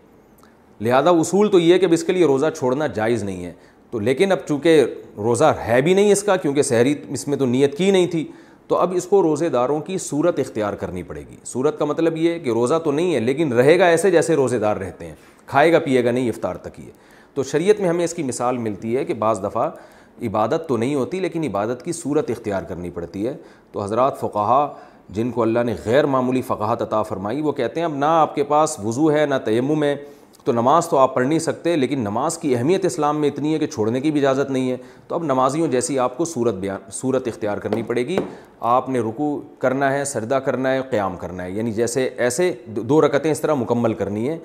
لہذا 0.85 1.11
اصول 1.21 1.51
تو 1.51 1.59
یہ 1.59 1.73
ہے 1.73 1.79
کہ 1.79 1.85
اب 1.87 1.93
اس 1.93 2.05
کے 2.05 2.13
لیے 2.13 2.25
روزہ 2.27 2.47
چھوڑنا 2.59 2.87
جائز 2.95 3.23
نہیں 3.25 3.45
ہے 3.45 3.53
تو 3.91 3.99
لیکن 3.99 4.33
اب 4.33 4.39
چونکہ 4.49 4.85
روزہ 5.25 5.53
ہے 5.67 5.81
بھی 5.83 5.95
نہیں 5.95 6.13
اس 6.13 6.23
کا 6.23 6.37
کیونکہ 6.37 6.63
سحری 6.63 6.95
اس 7.09 7.27
میں 7.29 7.37
تو 7.39 7.47
نیت 7.47 7.77
کی 7.79 7.91
نہیں 7.91 8.07
تھی 8.11 8.27
تو 8.69 8.77
اب 8.79 8.93
اس 8.97 9.05
کو 9.07 9.23
روزے 9.23 9.49
داروں 9.49 9.81
کی 9.81 9.97
صورت 9.99 10.39
اختیار 10.39 10.73
کرنی 10.77 11.03
پڑے 11.03 11.21
گی 11.31 11.37
صورت 11.47 11.79
کا 11.79 11.85
مطلب 11.85 12.17
یہ 12.17 12.33
ہے 12.33 12.39
کہ 12.41 12.53
روزہ 12.53 12.79
تو 12.85 12.93
نہیں 12.93 13.15
ہے 13.15 13.21
لیکن 13.21 13.53
رہے 13.59 13.79
گا 13.79 13.87
ایسے 13.87 14.11
جیسے 14.11 14.35
روزے 14.37 14.59
دار 14.59 14.77
رہتے 14.77 15.07
ہیں 15.07 15.15
کھائے 15.47 15.73
گا 15.73 15.79
پیے 15.79 16.05
گا 16.05 16.11
نہیں 16.11 16.29
افطار 16.29 16.55
تک 16.63 16.79
یہ 16.81 16.91
تو 17.35 17.43
شریعت 17.45 17.81
میں 17.81 17.89
ہمیں 17.89 18.05
اس 18.05 18.15
کی 18.15 18.23
مثال 18.23 18.59
ملتی 18.59 18.97
ہے 18.97 19.05
کہ 19.05 19.15
بعض 19.15 19.43
دفعہ 19.45 19.71
عبادت 20.27 20.69
تو 20.69 20.77
نہیں 20.77 20.95
ہوتی 20.95 21.21
لیکن 21.21 21.45
عبادت 21.47 21.85
کی 21.85 21.93
صورت 21.93 22.31
اختیار 22.31 22.63
کرنی 22.69 22.91
پڑتی 22.91 23.27
ہے 23.27 23.37
تو 23.73 23.83
حضرات 23.83 24.21
فقہا 24.21 24.67
جن 25.17 25.31
کو 25.31 25.43
اللہ 25.43 25.63
نے 25.67 25.75
غیر 25.85 26.07
معمولی 26.15 26.43
فقاہت 26.43 26.83
عطا 26.83 27.03
فرمائی 27.09 27.41
وہ 27.43 27.53
کہتے 27.53 27.81
ہیں 27.81 27.85
اب 27.87 27.95
نہ 27.97 28.05
آپ 28.23 28.35
کے 28.35 28.45
پاس 28.45 28.79
وضو 28.85 29.13
ہے 29.13 29.25
نہ 29.29 29.35
تیمم 29.45 29.83
ہے 29.85 29.95
تو 30.45 30.53
نماز 30.53 30.89
تو 30.89 30.99
آپ 30.99 31.15
پڑھ 31.15 31.27
نہیں 31.27 31.39
سکتے 31.39 31.75
لیکن 31.77 32.01
نماز 32.01 32.37
کی 32.39 32.55
اہمیت 32.57 32.85
اسلام 32.85 33.21
میں 33.21 33.29
اتنی 33.29 33.53
ہے 33.55 33.59
کہ 33.59 33.67
چھوڑنے 33.67 34.01
کی 34.01 34.11
بھی 34.11 34.21
اجازت 34.21 34.51
نہیں 34.51 34.71
ہے 34.71 34.77
تو 35.09 35.15
اب 35.15 35.25
نمازیوں 35.25 35.67
جیسی 35.69 35.99
آپ 35.99 36.17
کو 36.19 36.25
صورت 36.25 36.55
بیان 36.65 36.91
صورت 36.93 37.29
اختیار 37.29 37.59
کرنی 37.65 37.83
پڑے 37.87 38.07
گی 38.09 38.17
آپ 38.75 38.89
نے 38.89 38.99
رکو 39.09 39.31
کرنا 39.61 39.93
ہے 39.93 40.05
سردہ 40.13 40.39
کرنا 40.45 40.73
ہے 40.73 40.81
قیام 40.91 41.17
کرنا 41.21 41.45
ہے 41.45 41.51
یعنی 41.51 41.73
جیسے 41.73 42.09
ایسے 42.27 42.53
دو 42.67 43.01
رکتیں 43.07 43.31
اس 43.31 43.41
طرح 43.41 43.55
مکمل 43.63 43.95
کرنی 44.03 44.29
ہیں 44.29 44.39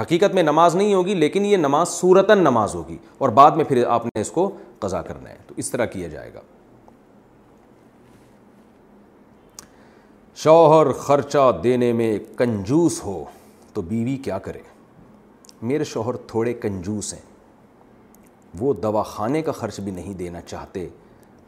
حقیقت 0.00 0.34
میں 0.34 0.42
نماز 0.42 0.76
نہیں 0.76 0.94
ہوگی 0.94 1.14
لیکن 1.14 1.44
یہ 1.44 1.56
نماز 1.56 1.88
صورتاً 1.88 2.38
نماز 2.42 2.74
ہوگی 2.74 2.96
اور 3.18 3.28
بعد 3.40 3.56
میں 3.56 3.64
پھر 3.68 3.84
آپ 3.90 4.06
نے 4.06 4.20
اس 4.20 4.30
کو 4.30 4.50
قضا 4.80 5.02
کرنا 5.02 5.30
ہے 5.30 5.36
تو 5.46 5.54
اس 5.62 5.70
طرح 5.70 5.84
کیا 5.94 6.08
جائے 6.08 6.32
گا 6.34 6.40
شوہر 10.42 10.92
خرچہ 11.06 11.50
دینے 11.64 11.92
میں 11.92 12.16
کنجوس 12.36 13.02
ہو 13.04 13.24
تو 13.74 13.82
بیوی 13.90 14.16
کیا 14.24 14.38
کرے 14.46 14.62
میرے 15.70 15.84
شوہر 15.84 16.16
تھوڑے 16.26 16.52
کنجوس 16.62 17.12
ہیں 17.14 17.28
وہ 18.60 18.72
دواخانے 18.82 19.42
کا 19.48 19.52
خرچ 19.58 19.80
بھی 19.80 19.92
نہیں 19.92 20.14
دینا 20.18 20.40
چاہتے 20.40 20.86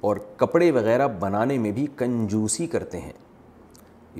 اور 0.08 0.16
کپڑے 0.36 0.70
وغیرہ 0.72 1.06
بنانے 1.20 1.56
میں 1.58 1.70
بھی 1.72 1.86
کنجوسی 1.96 2.66
کرتے 2.66 3.00
ہیں 3.00 3.12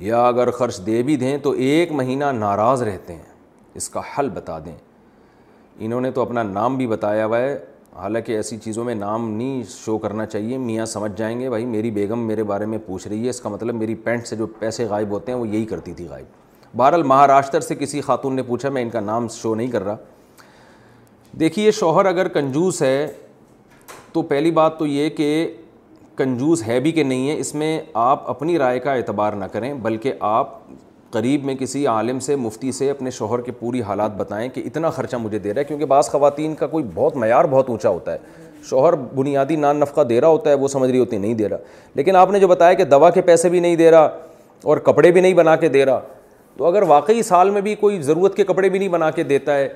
یا 0.07 0.21
اگر 0.27 0.51
خرچ 0.51 0.79
دے 0.85 1.01
بھی 1.07 1.15
دیں 1.23 1.37
تو 1.43 1.51
ایک 1.67 1.91
مہینہ 2.01 2.25
ناراض 2.39 2.83
رہتے 2.83 3.15
ہیں 3.15 3.31
اس 3.79 3.89
کا 3.89 4.01
حل 4.17 4.29
بتا 4.33 4.57
دیں 4.65 4.75
انہوں 5.85 6.01
نے 6.01 6.11
تو 6.11 6.21
اپنا 6.21 6.43
نام 6.43 6.77
بھی 6.77 6.87
بتایا 6.87 7.25
ہوا 7.25 7.39
ہے 7.41 7.57
حالانکہ 8.01 8.31
ایسی 8.35 8.57
چیزوں 8.57 8.83
میں 8.83 8.93
نام 8.95 9.29
نہیں 9.31 9.61
شو 9.69 9.97
کرنا 10.03 10.25
چاہیے 10.25 10.57
میاں 10.57 10.85
سمجھ 10.85 11.11
جائیں 11.17 11.39
گے 11.39 11.49
بھائی 11.49 11.65
میری 11.65 11.89
بیگم 11.91 12.19
میرے 12.27 12.43
بارے 12.43 12.65
میں 12.65 12.77
پوچھ 12.85 13.07
رہی 13.07 13.23
ہے 13.23 13.29
اس 13.29 13.39
کا 13.41 13.49
مطلب 13.49 13.75
میری 13.75 13.95
پینٹ 14.03 14.27
سے 14.27 14.35
جو 14.35 14.45
پیسے 14.59 14.85
غائب 14.89 15.09
ہوتے 15.11 15.31
ہیں 15.31 15.39
وہ 15.39 15.47
یہی 15.47 15.65
کرتی 15.65 15.93
تھی 15.93 16.05
غائب 16.09 16.25
بہرحال 16.77 17.03
مہاراشٹر 17.07 17.61
سے 17.61 17.75
کسی 17.79 18.01
خاتون 18.01 18.35
نے 18.35 18.43
پوچھا 18.43 18.69
میں 18.69 18.81
ان 18.81 18.89
کا 18.89 18.99
نام 18.99 19.27
شو 19.33 19.53
نہیں 19.55 19.67
کر 19.71 19.83
رہا 19.83 19.95
دیکھیے 21.39 21.71
شوہر 21.79 22.05
اگر 22.05 22.27
کنجوس 22.37 22.81
ہے 22.81 23.07
تو 24.13 24.21
پہلی 24.31 24.51
بات 24.51 24.77
تو 24.79 24.87
یہ 24.87 25.09
کہ 25.17 25.29
کنجوس 26.17 26.63
ہے 26.67 26.79
بھی 26.79 26.91
کہ 26.91 27.03
نہیں 27.03 27.29
ہے 27.29 27.37
اس 27.39 27.53
میں 27.55 27.79
آپ 28.09 28.29
اپنی 28.29 28.57
رائے 28.59 28.79
کا 28.79 28.93
اعتبار 28.93 29.33
نہ 29.33 29.45
کریں 29.53 29.73
بلکہ 29.81 30.13
آپ 30.31 30.59
قریب 31.13 31.43
میں 31.45 31.53
کسی 31.55 31.85
عالم 31.87 32.19
سے 32.27 32.35
مفتی 32.35 32.71
سے 32.71 32.89
اپنے 32.91 33.11
شوہر 33.17 33.41
کے 33.41 33.51
پوری 33.59 33.81
حالات 33.87 34.15
بتائیں 34.17 34.47
کہ 34.53 34.61
اتنا 34.65 34.89
خرچہ 34.95 35.15
مجھے 35.23 35.39
دے 35.39 35.53
رہا 35.53 35.59
ہے 35.59 35.63
کیونکہ 35.65 35.85
بعض 35.91 36.09
خواتین 36.09 36.53
کا 36.55 36.67
کوئی 36.67 36.83
بہت 36.93 37.15
معیار 37.23 37.45
بہت 37.51 37.69
اونچا 37.69 37.89
ہوتا 37.89 38.13
ہے 38.13 38.17
شوہر 38.69 38.95
بنیادی 39.15 39.55
نان 39.63 39.79
نفقہ 39.79 40.01
دے 40.09 40.19
رہا 40.21 40.27
ہوتا 40.27 40.49
ہے 40.49 40.55
وہ 40.63 40.67
سمجھ 40.75 40.89
رہی 40.89 40.99
ہوتی 40.99 41.17
نہیں 41.17 41.33
دے 41.43 41.49
رہا 41.49 41.57
لیکن 41.95 42.15
آپ 42.15 42.31
نے 42.31 42.39
جو 42.39 42.47
بتایا 42.47 42.73
کہ 42.79 42.83
دوا 42.95 43.09
کے 43.17 43.21
پیسے 43.31 43.49
بھی 43.49 43.59
نہیں 43.59 43.75
دے 43.83 43.89
رہا 43.91 44.09
اور 44.71 44.77
کپڑے 44.89 45.11
بھی 45.11 45.21
نہیں 45.21 45.33
بنا 45.41 45.55
کے 45.65 45.69
دے 45.69 45.83
رہا 45.85 45.99
تو 46.57 46.65
اگر 46.65 46.81
واقعی 46.87 47.21
سال 47.33 47.49
میں 47.49 47.61
بھی 47.61 47.75
کوئی 47.81 48.01
ضرورت 48.09 48.35
کے 48.35 48.43
کپڑے 48.53 48.69
بھی 48.69 48.79
نہیں 48.79 48.89
بنا 48.95 49.09
کے 49.11 49.23
دیتا 49.33 49.57
ہے 49.57 49.67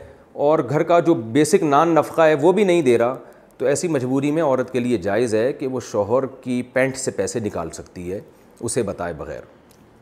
اور 0.48 0.60
گھر 0.70 0.84
کا 0.92 1.00
جو 1.08 1.14
بیسک 1.40 1.64
نان 1.64 1.94
نفقہ 1.96 2.22
ہے 2.22 2.34
وہ 2.42 2.52
بھی 2.60 2.64
نہیں 2.72 2.82
دے 2.82 2.98
رہا 2.98 3.16
تو 3.58 3.66
ایسی 3.66 3.88
مجبوری 3.88 4.32
میں 4.32 4.44
عورت 4.44 4.72
کے 4.74 4.80
لیے 4.80 4.98
جائز 5.06 5.36
ہے 5.36 5.52
کہ 5.60 5.68
وہ 5.76 5.80
شوہر 5.92 6.26
کی 6.42 6.62
پینٹ 6.74 6.98
سے 6.98 7.12
پیسے 7.22 7.40
نکال 7.40 7.70
سکتی 7.82 8.12
ہے 8.12 8.20
اسے 8.62 8.84
بتائے 8.84 9.14
بغیر 9.18 9.56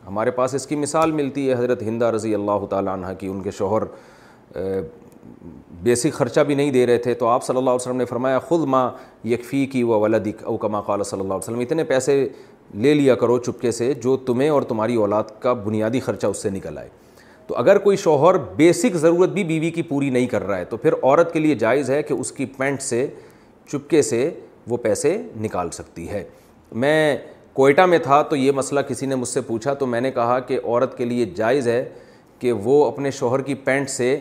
ہمارے 0.06 0.30
پاس 0.30 0.54
اس 0.54 0.66
کی 0.66 0.76
مثال 0.76 1.12
ملتی 1.12 1.48
ہے 1.48 1.54
حضرت 1.54 1.82
ہندہ 1.82 2.10
رضی 2.14 2.34
اللہ 2.34 2.66
تعالیٰ 2.70 2.92
عنہ 2.92 3.06
کی 3.18 3.26
ان 3.28 3.40
کے 3.42 3.50
شوہر 3.50 3.82
بیسک 5.82 6.12
خرچہ 6.14 6.40
بھی 6.46 6.54
نہیں 6.54 6.70
دے 6.72 6.84
رہے 6.86 6.98
تھے 6.98 7.14
تو 7.14 7.26
آپ 7.28 7.44
صلی 7.44 7.56
اللہ 7.56 7.70
علیہ 7.70 7.80
وسلم 7.80 7.96
نے 7.96 8.04
فرمایا 8.04 8.38
خود 8.48 8.66
ماں 8.68 8.90
یکفی 9.28 9.64
کی 9.72 9.82
و 9.82 9.98
ولدک 10.00 10.42
او 10.46 10.56
کما 10.56 10.80
قال 10.80 11.02
صلی 11.04 11.20
اللہ 11.20 11.32
علیہ 11.34 11.44
وسلم 11.48 11.58
اتنے 11.60 11.84
پیسے 11.84 12.28
لے 12.74 12.94
لیا 12.94 13.14
کرو 13.14 13.38
چپکے 13.38 13.70
سے 13.72 13.92
جو 14.04 14.16
تمہیں 14.26 14.48
اور 14.50 14.62
تمہاری 14.70 14.94
اولاد 14.94 15.30
کا 15.40 15.52
بنیادی 15.66 16.00
خرچہ 16.00 16.26
اس 16.26 16.42
سے 16.42 16.50
نکل 16.50 16.78
آئے 16.78 16.88
تو 17.46 17.54
اگر 17.56 17.78
کوئی 17.78 17.96
شوہر 17.96 18.36
بیسک 18.56 18.96
ضرورت 19.00 19.30
بھی 19.30 19.44
بیوی 19.44 19.70
کی 19.70 19.82
پوری 19.90 20.10
نہیں 20.10 20.26
کر 20.26 20.46
رہا 20.46 20.58
ہے 20.58 20.64
تو 20.64 20.76
پھر 20.76 20.92
عورت 21.02 21.32
کے 21.32 21.40
لیے 21.40 21.54
جائز 21.54 21.90
ہے 21.90 22.02
کہ 22.02 22.14
اس 22.14 22.32
کی 22.32 22.46
پینٹ 22.56 22.82
سے 22.82 23.06
چپکے 23.72 24.02
سے 24.02 24.28
وہ 24.68 24.76
پیسے 24.82 25.16
نکال 25.40 25.70
سکتی 25.72 26.08
ہے 26.10 26.22
میں 26.72 27.16
کوئٹہ 27.56 27.82
میں 27.86 27.98
تھا 28.02 28.20
تو 28.30 28.36
یہ 28.36 28.52
مسئلہ 28.52 28.80
کسی 28.88 29.06
نے 29.06 29.14
مجھ 29.16 29.28
سے 29.28 29.40
پوچھا 29.40 29.72
تو 29.74 29.86
میں 29.86 30.00
نے 30.00 30.10
کہا 30.12 30.38
کہ 30.46 30.58
عورت 30.64 30.96
کے 30.96 31.04
لیے 31.04 31.24
جائز 31.36 31.68
ہے 31.68 31.84
کہ 32.38 32.52
وہ 32.52 32.84
اپنے 32.86 33.10
شوہر 33.18 33.42
کی 33.42 33.54
پینٹ 33.68 33.90
سے 33.90 34.16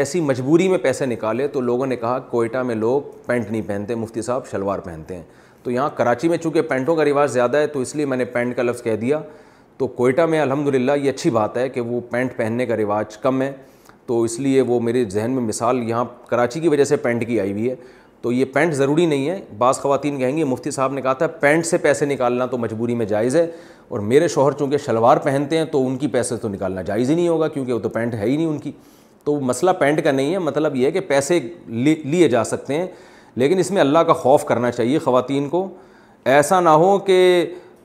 ایسی 0.00 0.20
مجبوری 0.20 0.66
میں 0.68 0.78
پیسے 0.82 1.06
نکالے 1.06 1.46
تو 1.48 1.60
لوگوں 1.60 1.86
نے 1.86 1.96
کہا 1.96 2.18
کوئٹہ 2.30 2.62
میں 2.68 2.74
لوگ 2.74 3.02
پینٹ 3.26 3.50
نہیں 3.50 3.62
پہنتے 3.66 3.94
مفتی 3.94 4.22
صاحب 4.22 4.46
شلوار 4.50 4.78
پہنتے 4.84 5.16
ہیں 5.16 5.22
تو 5.62 5.70
یہاں 5.70 5.88
کراچی 5.96 6.28
میں 6.28 6.38
چونکہ 6.38 6.62
پینٹوں 6.72 6.96
کا 6.96 7.04
رواج 7.04 7.30
زیادہ 7.30 7.56
ہے 7.56 7.66
تو 7.72 7.80
اس 7.80 7.94
لیے 7.96 8.06
میں 8.06 8.16
نے 8.16 8.24
پینٹ 8.34 8.56
کا 8.56 8.62
لفظ 8.62 8.82
کہہ 8.82 8.96
دیا 9.00 9.20
تو 9.78 9.86
کوئٹہ 10.00 10.26
میں 10.34 10.40
الحمد 10.40 10.74
للہ 10.74 10.92
یہ 11.02 11.10
اچھی 11.10 11.30
بات 11.38 11.56
ہے 11.56 11.68
کہ 11.68 11.80
وہ 11.80 12.00
پینٹ 12.10 12.36
پہننے 12.36 12.66
کا 12.66 12.76
رواج 12.76 13.16
کم 13.18 13.42
ہے 13.42 13.52
تو 14.06 14.22
اس 14.22 14.38
لیے 14.40 14.60
وہ 14.68 14.80
میرے 14.80 15.04
ذہن 15.10 15.30
میں 15.30 15.42
مثال 15.42 15.82
یہاں 15.88 16.04
کراچی 16.28 16.60
کی 16.60 16.68
وجہ 16.68 16.84
سے 16.84 16.96
پینٹ 17.06 17.26
کی 17.26 17.40
آئی 17.40 17.52
ہوئی 17.52 17.70
ہے 17.70 17.74
تو 18.22 18.32
یہ 18.32 18.44
پینٹ 18.54 18.72
ضروری 18.74 19.04
نہیں 19.06 19.28
ہے 19.28 19.38
بعض 19.58 19.78
خواتین 19.80 20.18
کہیں 20.20 20.36
گی 20.36 20.44
مفتی 20.44 20.70
صاحب 20.70 20.92
نے 20.92 21.02
کہا 21.02 21.12
تھا 21.20 21.26
پینٹ 21.40 21.66
سے 21.66 21.78
پیسے 21.84 22.06
نکالنا 22.06 22.46
تو 22.46 22.58
مجبوری 22.58 22.94
میں 22.94 23.06
جائز 23.06 23.36
ہے 23.36 23.46
اور 23.88 24.00
میرے 24.08 24.28
شوہر 24.28 24.52
چونکہ 24.58 24.78
شلوار 24.86 25.16
پہنتے 25.24 25.58
ہیں 25.58 25.64
تو 25.72 25.86
ان 25.86 25.96
کی 25.98 26.06
پیسے 26.08 26.36
تو 26.42 26.48
نکالنا 26.48 26.82
جائز 26.90 27.10
ہی 27.10 27.14
نہیں 27.14 27.28
ہوگا 27.28 27.48
کیونکہ 27.48 27.72
وہ 27.72 27.78
تو 27.78 27.88
پینٹ 27.88 28.14
ہے 28.14 28.24
ہی 28.26 28.36
نہیں 28.36 28.46
ان 28.46 28.58
کی 28.58 28.72
تو 29.24 29.38
مسئلہ 29.52 29.70
پینٹ 29.78 30.02
کا 30.04 30.10
نہیں 30.10 30.32
ہے 30.32 30.38
مطلب 30.38 30.76
یہ 30.76 30.86
ہے 30.86 30.90
کہ 30.90 31.00
پیسے 31.08 31.38
لیے 31.88 32.28
جا 32.28 32.44
سکتے 32.44 32.78
ہیں 32.78 32.86
لیکن 33.40 33.58
اس 33.58 33.70
میں 33.70 33.80
اللہ 33.80 33.98
کا 34.06 34.12
خوف 34.20 34.44
کرنا 34.44 34.70
چاہیے 34.70 34.98
خواتین 35.04 35.48
کو 35.48 35.66
ایسا 36.34 36.60
نہ 36.60 36.68
ہو 36.82 36.98
کہ 37.06 37.20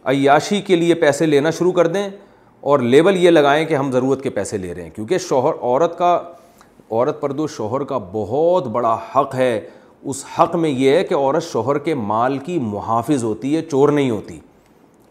عیاشی 0.09 0.61
کے 0.61 0.75
لیے 0.75 0.93
پیسے 1.03 1.25
لینا 1.25 1.49
شروع 1.57 1.71
کر 1.73 1.87
دیں 1.87 2.07
اور 2.73 2.79
لیبل 2.79 3.15
یہ 3.23 3.29
لگائیں 3.29 3.65
کہ 3.65 3.73
ہم 3.75 3.91
ضرورت 3.91 4.21
کے 4.23 4.29
پیسے 4.29 4.57
لے 4.57 4.73
رہے 4.73 4.83
ہیں 4.83 4.89
کیونکہ 4.95 5.17
شوہر 5.29 5.53
عورت 5.61 5.97
کا 5.97 6.13
عورت 6.91 7.21
پر 7.21 7.31
دو 7.31 7.47
شوہر 7.47 7.83
کا 7.91 7.97
بہت 8.11 8.67
بڑا 8.71 8.97
حق 9.15 9.35
ہے 9.35 9.59
اس 10.11 10.23
حق 10.37 10.55
میں 10.55 10.69
یہ 10.69 10.95
ہے 10.95 11.03
کہ 11.03 11.13
عورت 11.15 11.43
شوہر 11.43 11.77
کے 11.87 11.93
مال 11.95 12.37
کی 12.45 12.57
محافظ 12.61 13.23
ہوتی 13.23 13.55
ہے 13.55 13.61
چور 13.69 13.89
نہیں 13.89 14.09
ہوتی 14.09 14.39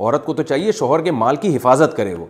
عورت 0.00 0.24
کو 0.26 0.35
تو 0.35 0.42
چاہیے 0.42 0.72
شوہر 0.72 1.00
کے 1.04 1.11
مال 1.12 1.37
کی 1.42 1.54
حفاظت 1.57 1.96
کرے 1.96 2.14
وہ 2.14 2.26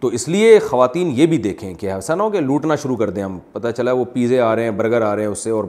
تو 0.00 0.08
اس 0.18 0.28
لیے 0.28 0.58
خواتین 0.68 1.12
یہ 1.16 1.26
بھی 1.26 1.36
دیکھیں 1.38 1.72
کہ 1.80 1.90
ایسا 1.92 2.14
نہ 2.14 2.22
ہو 2.22 2.30
کہ 2.30 2.40
لوٹنا 2.40 2.76
شروع 2.82 2.96
کر 2.96 3.10
دیں 3.10 3.22
ہم 3.22 3.38
پتہ 3.52 3.68
چلا 3.76 3.92
وہ 3.92 4.04
پیزے 4.12 4.40
آ 4.40 4.54
رہے 4.56 4.64
ہیں 4.64 4.70
برگر 4.76 5.02
آ 5.02 5.14
رہے 5.16 5.22
ہیں 5.22 5.30
اس 5.30 5.38
سے 5.44 5.50
اور 5.50 5.64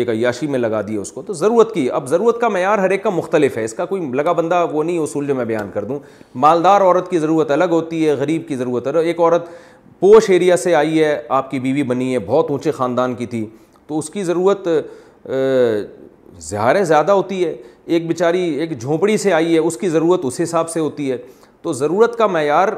ایک 0.00 0.08
عیاشی 0.10 0.46
میں 0.46 0.58
لگا 0.58 0.80
دیے 0.86 0.96
اس 0.98 1.12
کو 1.12 1.22
تو 1.22 1.32
ضرورت 1.40 1.72
کی 1.74 1.88
اب 1.92 2.06
ضرورت 2.08 2.40
کا 2.40 2.48
معیار 2.48 2.78
ہر 2.78 2.90
ایک 2.90 3.02
کا 3.02 3.10
مختلف 3.10 3.56
ہے 3.56 3.64
اس 3.64 3.74
کا 3.74 3.84
کوئی 3.86 4.02
لگا 4.14 4.32
بندہ 4.32 4.64
وہ 4.72 4.84
نہیں 4.84 4.98
اصول 4.98 5.26
جو 5.26 5.34
میں 5.34 5.44
بیان 5.44 5.70
کر 5.74 5.84
دوں 5.84 5.98
مالدار 6.44 6.80
عورت 6.80 7.10
کی 7.10 7.18
ضرورت 7.18 7.50
الگ 7.50 7.70
ہوتی 7.70 8.06
ہے 8.08 8.14
غریب 8.20 8.46
کی 8.48 8.56
ضرورت 8.56 8.86
الگ 8.86 8.98
ایک 9.06 9.20
عورت 9.20 9.46
پوش 10.00 10.30
ایریا 10.30 10.56
سے 10.56 10.74
آئی 10.74 11.02
ہے 11.02 11.18
آپ 11.38 11.50
کی 11.50 11.60
بیوی 11.60 11.82
بنی 11.90 12.12
ہے 12.12 12.18
بہت 12.26 12.50
اونچے 12.50 12.70
خاندان 12.80 13.14
کی 13.14 13.26
تھی 13.34 13.46
تو 13.86 13.98
اس 13.98 14.10
کی 14.10 14.22
ضرورت 14.24 14.66
زہاریں 15.28 16.82
زیادہ 16.84 17.12
ہوتی 17.12 17.44
ہے 17.44 17.54
ایک 17.94 18.06
بیچاری 18.08 18.40
ایک 18.60 18.78
جھونپڑی 18.80 19.16
سے 19.18 19.32
آئی 19.32 19.52
ہے 19.54 19.58
اس 19.58 19.76
کی 19.76 19.88
ضرورت 19.88 20.20
اس 20.24 20.40
حساب 20.42 20.70
سے 20.70 20.80
ہوتی 20.80 21.10
ہے 21.10 21.16
تو 21.62 21.72
ضرورت 21.72 22.16
کا 22.18 22.26
معیار 22.26 22.68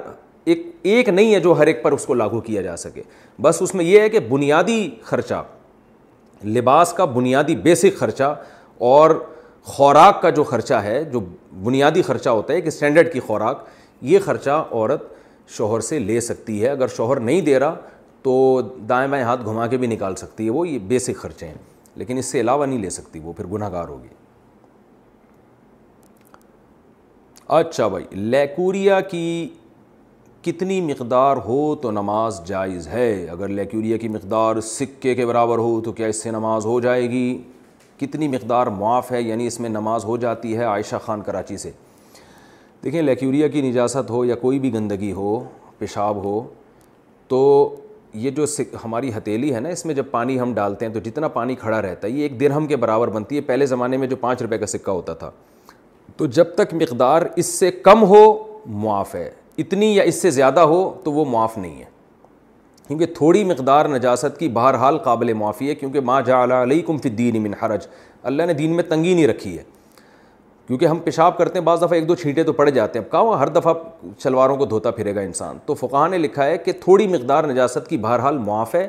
ایک 0.45 0.63
ایک 0.83 1.09
نہیں 1.09 1.35
ہے 1.35 1.41
جو 1.41 1.53
ہر 1.59 1.67
ایک 1.67 1.83
پر 1.83 1.93
اس 1.93 2.05
کو 2.07 2.15
لاگو 2.15 2.41
کیا 2.41 2.63
جا 2.63 2.77
سکے 2.77 3.03
بس 3.43 3.63
اس 3.63 3.75
میں 3.75 3.85
یہ 3.85 4.01
ہے 4.01 4.09
کہ 4.09 4.21
بنیادی 4.31 4.89
خرچہ 5.05 5.43
لباس 6.55 6.93
کا 6.97 7.05
بنیادی 7.15 7.57
بیسک 7.63 7.99
خرچہ 7.99 8.35
اور 8.93 9.11
خوراک 9.73 10.21
کا 10.23 10.31
جو 10.31 10.45
خرچہ 10.45 10.75
ہے 10.85 11.03
جو 11.13 11.21
بنیادی 11.65 12.03
خرچہ 12.03 12.29
ہوتا 12.31 12.53
ہے 12.53 12.59
ایک 12.59 12.67
اسٹینڈرڈ 12.67 13.13
کی 13.13 13.21
خوراک 13.27 13.65
یہ 14.11 14.19
خرچہ 14.25 14.63
عورت 14.71 15.07
شوہر 15.57 15.81
سے 15.89 15.99
لے 15.99 16.21
سکتی 16.21 16.63
ہے 16.63 16.69
اگر 16.69 16.89
شوہر 16.97 17.21
نہیں 17.21 17.41
دے 17.47 17.59
رہا 17.59 17.75
تو 18.23 18.61
دائیں 18.89 19.09
بائیں 19.11 19.25
ہاتھ 19.25 19.45
گھما 19.47 19.67
کے 19.67 19.77
بھی 19.79 19.87
نکال 19.87 20.15
سکتی 20.17 20.45
ہے 20.45 20.51
وہ 20.51 20.67
یہ 20.69 20.79
بیسک 20.89 21.17
خرچے 21.23 21.47
ہیں 21.47 21.55
لیکن 21.97 22.19
اس 22.19 22.27
سے 22.27 22.41
علاوہ 22.41 22.67
نہیں 22.67 22.79
لے 22.83 22.91
سکتی 22.91 23.19
وہ 23.23 23.33
پھر 23.37 23.47
گناہ 23.53 23.71
گار 23.73 23.89
ہوگی 23.89 24.09
اچھا 27.59 27.87
بھائی 27.89 28.05
لیکوریا 28.13 29.01
کی 29.11 29.47
کتنی 30.43 30.81
مقدار 30.87 31.37
ہو 31.45 31.75
تو 31.83 31.91
نماز 31.91 32.41
جائز 32.47 32.89
ہے 32.89 33.13
اگر 33.31 33.49
لیکوریا 33.49 33.97
کی 33.97 34.09
مقدار 34.09 34.61
سکے 34.63 35.15
کے 35.15 35.27
برابر 35.27 35.59
ہو 35.59 35.81
تو 35.85 35.93
کیا 35.93 36.07
اس 36.07 36.23
سے 36.23 36.31
نماز 36.31 36.65
ہو 36.67 36.81
جائے 36.81 37.09
گی 37.11 37.27
کتنی 38.01 38.29
مقدار 38.29 38.67
معاف 38.79 39.13
ہے 39.13 39.23
یعنی 39.23 39.47
اس 39.47 39.59
میں 39.61 39.69
نماز 39.71 40.05
ہو 40.05 40.17
جاتی 40.25 40.57
ہے 40.57 40.65
عائشہ 40.65 40.97
خان 41.05 41.21
کراچی 41.27 41.57
سے 41.57 41.71
دیکھیں 42.85 43.01
لیکیوریا 43.03 43.49
کی 43.49 43.61
نجاست 43.69 44.11
ہو 44.11 44.25
یا 44.25 44.35
کوئی 44.41 44.59
بھی 44.61 44.73
گندگی 44.75 45.13
ہو 45.13 45.39
پیشاب 45.79 46.17
ہو 46.25 46.43
تو 47.29 47.39
یہ 48.23 48.31
جو 48.31 48.45
ہماری 48.85 49.11
ہتیلی 49.17 49.55
ہے 49.55 49.61
نا 49.61 49.69
اس 49.69 49.85
میں 49.87 49.95
جب 49.95 50.05
پانی 50.11 50.39
ہم 50.41 50.53
ڈالتے 50.55 50.87
ہیں 50.87 50.93
تو 50.93 51.01
جتنا 51.09 51.29
پانی 51.39 51.55
کھڑا 51.57 51.81
رہتا 51.83 52.07
ہے 52.07 52.13
یہ 52.13 52.23
ایک 52.23 52.39
درہم 52.41 52.67
کے 52.67 52.77
برابر 52.85 53.09
بنتی 53.11 53.37
ہے 53.37 53.41
پہلے 53.47 53.67
زمانے 53.67 53.97
میں 53.97 54.07
جو 54.09 54.17
پانچ 54.17 54.43
روپے 54.43 54.59
کا 54.59 54.67
سکہ 54.67 54.91
ہوتا 54.91 55.15
تھا 55.23 55.31
تو 56.17 56.27
جب 56.37 56.55
تک 56.55 56.75
مقدار 56.83 57.23
اس 57.37 57.47
سے 57.59 57.71
کم 57.87 58.03
ہو 58.09 58.25
معاف 58.81 59.15
ہے 59.15 59.31
اتنی 59.59 59.87
یا 59.95 60.03
اس 60.11 60.23
سے 60.23 60.31
زیادہ 60.31 60.61
ہو 60.75 60.79
تو 61.05 61.13
وہ 61.13 61.25
معاف 61.31 61.59
نہیں 61.59 61.81
ہے 61.81 61.93
کیونکہ 62.87 63.07
تھوڑی 63.17 63.45
مقدار 63.45 63.87
نجاست 63.89 64.39
کی 64.39 64.49
بہرحال 64.61 64.99
قابل 65.05 65.33
معافی 65.33 65.69
ہے 65.69 65.75
کیونکہ 65.75 66.01
جعل 66.27 66.27
جا 66.27 66.43
علیہ 66.63 66.83
الدین 67.01 67.43
من 67.43 67.55
حرج 67.63 67.87
اللہ 68.31 68.43
نے 68.47 68.53
دین 68.55 68.77
میں 68.77 68.85
تنگی 68.89 69.15
نہیں 69.15 69.27
رکھی 69.27 69.57
ہے 69.59 69.63
کیونکہ 70.67 70.87
ہم 70.87 70.99
پیشاب 71.05 71.37
کرتے 71.39 71.59
ہیں 71.59 71.65
بعض 71.65 71.81
دفعہ 71.83 71.95
ایک 71.95 72.07
دو 72.09 72.15
چھینٹے 72.17 72.43
تو 72.45 72.53
پڑ 72.53 72.69
جاتے 72.69 72.99
ہیں 72.99 73.05
اب 73.05 73.11
کہاں 73.13 73.39
ہر 73.39 73.49
دفعہ 73.57 73.73
شلواروں 74.23 74.57
کو 74.57 74.65
دھوتا 74.67 74.91
پھرے 74.91 75.15
گا 75.15 75.21
انسان 75.21 75.59
تو 75.67 75.75
فقہ 75.81 76.07
نے 76.11 76.19
لکھا 76.19 76.45
ہے 76.47 76.57
کہ 76.59 76.73
تھوڑی 76.85 77.07
مقدار 77.09 77.45
نجاست 77.49 77.89
کی 77.89 77.97
بہرحال 78.05 78.39
معاف 78.47 78.75
ہے 78.75 78.87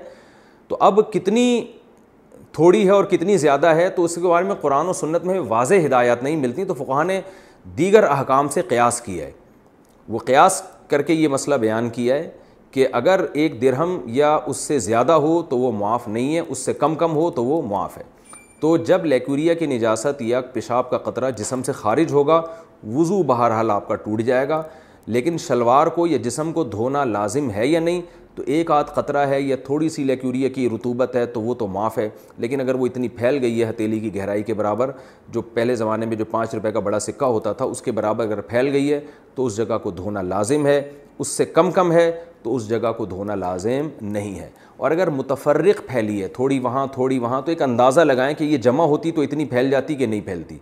تو 0.67 0.77
اب 0.89 0.99
کتنی 1.13 1.45
تھوڑی 2.53 2.85
ہے 2.85 2.91
اور 2.91 3.03
کتنی 3.05 3.37
زیادہ 3.37 3.67
ہے 3.75 3.89
تو 3.95 4.03
اس 4.03 4.15
کے 4.15 4.27
بارے 4.27 4.45
میں 4.45 4.55
قرآن 4.61 4.87
و 4.89 4.93
سنت 4.93 5.23
میں 5.25 5.39
واضح 5.47 5.85
ہدایات 5.85 6.23
نہیں 6.23 6.35
ملتی 6.45 6.65
تو 6.65 6.73
فقہ 6.83 7.03
نے 7.07 7.19
دیگر 7.77 8.03
احکام 8.09 8.49
سے 8.53 8.61
قیاس 8.69 9.01
کیا 9.01 9.25
ہے 9.25 9.31
وہ 10.13 10.19
قیاس 10.25 10.61
کر 10.89 11.01
کے 11.01 11.13
یہ 11.13 11.27
مسئلہ 11.27 11.55
بیان 11.65 11.89
کیا 11.89 12.15
ہے 12.15 12.29
کہ 12.71 12.87
اگر 12.93 13.25
ایک 13.33 13.61
درہم 13.61 13.99
یا 14.21 14.37
اس 14.45 14.57
سے 14.57 14.79
زیادہ 14.87 15.11
ہو 15.27 15.41
تو 15.49 15.57
وہ 15.57 15.71
معاف 15.71 16.07
نہیں 16.07 16.35
ہے 16.35 16.39
اس 16.47 16.59
سے 16.65 16.73
کم 16.73 16.95
کم 16.95 17.15
ہو 17.15 17.29
تو 17.35 17.43
وہ 17.45 17.61
معاف 17.67 17.97
ہے 17.97 18.03
تو 18.61 18.75
جب 18.87 19.05
لیکوریا 19.05 19.53
کی 19.53 19.65
نجاست 19.67 20.21
یا 20.21 20.39
پیشاب 20.53 20.89
کا 20.89 20.97
قطرہ 21.09 21.29
جسم 21.37 21.63
سے 21.65 21.71
خارج 21.71 22.11
ہوگا 22.13 22.41
وضو 22.93 23.21
بہرحال 23.31 23.71
آپ 23.71 23.87
کا 23.87 23.95
ٹوٹ 24.03 24.21
جائے 24.25 24.47
گا 24.49 24.61
لیکن 25.15 25.37
شلوار 25.47 25.87
کو 25.95 26.05
یا 26.07 26.17
جسم 26.23 26.51
کو 26.53 26.63
دھونا 26.63 27.03
لازم 27.05 27.49
ہے 27.51 27.65
یا 27.67 27.79
نہیں 27.79 28.01
تو 28.35 28.43
ایک 28.53 28.71
آدھ 28.71 28.87
قطرہ 28.93 29.25
ہے 29.27 29.39
یا 29.41 29.55
تھوڑی 29.65 29.89
سی 29.89 30.03
لیکیوریا 30.03 30.49
کی 30.55 30.67
رتوبت 30.69 31.15
ہے 31.15 31.25
تو 31.35 31.41
وہ 31.41 31.53
تو 31.55 31.67
معاف 31.73 31.97
ہے 31.97 32.07
لیکن 32.37 32.61
اگر 32.61 32.75
وہ 32.75 32.85
اتنی 32.85 33.07
پھیل 33.19 33.37
گئی 33.41 33.61
ہے 33.63 33.69
ہتیلی 33.69 33.99
کی 33.99 34.13
گہرائی 34.15 34.43
کے 34.43 34.53
برابر 34.53 34.91
جو 35.33 35.41
پہلے 35.53 35.75
زمانے 35.83 36.05
میں 36.05 36.15
جو 36.17 36.25
پانچ 36.31 36.53
روپے 36.55 36.71
کا 36.71 36.79
بڑا 36.87 36.99
سکہ 37.07 37.25
ہوتا 37.25 37.53
تھا 37.61 37.65
اس 37.65 37.81
کے 37.81 37.91
برابر 37.99 38.25
اگر 38.25 38.41
پھیل 38.49 38.69
گئی 38.73 38.91
ہے 38.93 38.99
تو 39.35 39.45
اس 39.45 39.55
جگہ 39.57 39.77
کو 39.83 39.91
دھونا 40.01 40.21
لازم 40.21 40.65
ہے 40.67 40.81
اس 41.19 41.27
سے 41.37 41.45
کم 41.45 41.71
کم 41.71 41.91
ہے 41.91 42.11
تو 42.43 42.55
اس 42.55 42.67
جگہ 42.69 42.91
کو 42.97 43.05
دھونا 43.05 43.35
لازم 43.35 43.87
نہیں 44.01 44.37
ہے 44.39 44.49
اور 44.77 44.91
اگر 44.91 45.09
متفرق 45.09 45.85
پھیلی 45.87 46.21
ہے 46.21 46.27
تھوڑی 46.33 46.59
وہاں 46.59 46.85
تھوڑی 46.93 47.19
وہاں 47.19 47.41
تو 47.41 47.51
ایک 47.51 47.61
اندازہ 47.61 48.01
لگائیں 48.01 48.33
کہ 48.37 48.43
یہ 48.43 48.57
جمع 48.67 48.83
ہوتی 48.85 49.11
تو 49.11 49.21
اتنی 49.21 49.45
پھیل 49.53 49.69
جاتی 49.71 49.95
کہ 49.95 50.05
نہیں 50.05 50.21
پھیلتی 50.25 50.57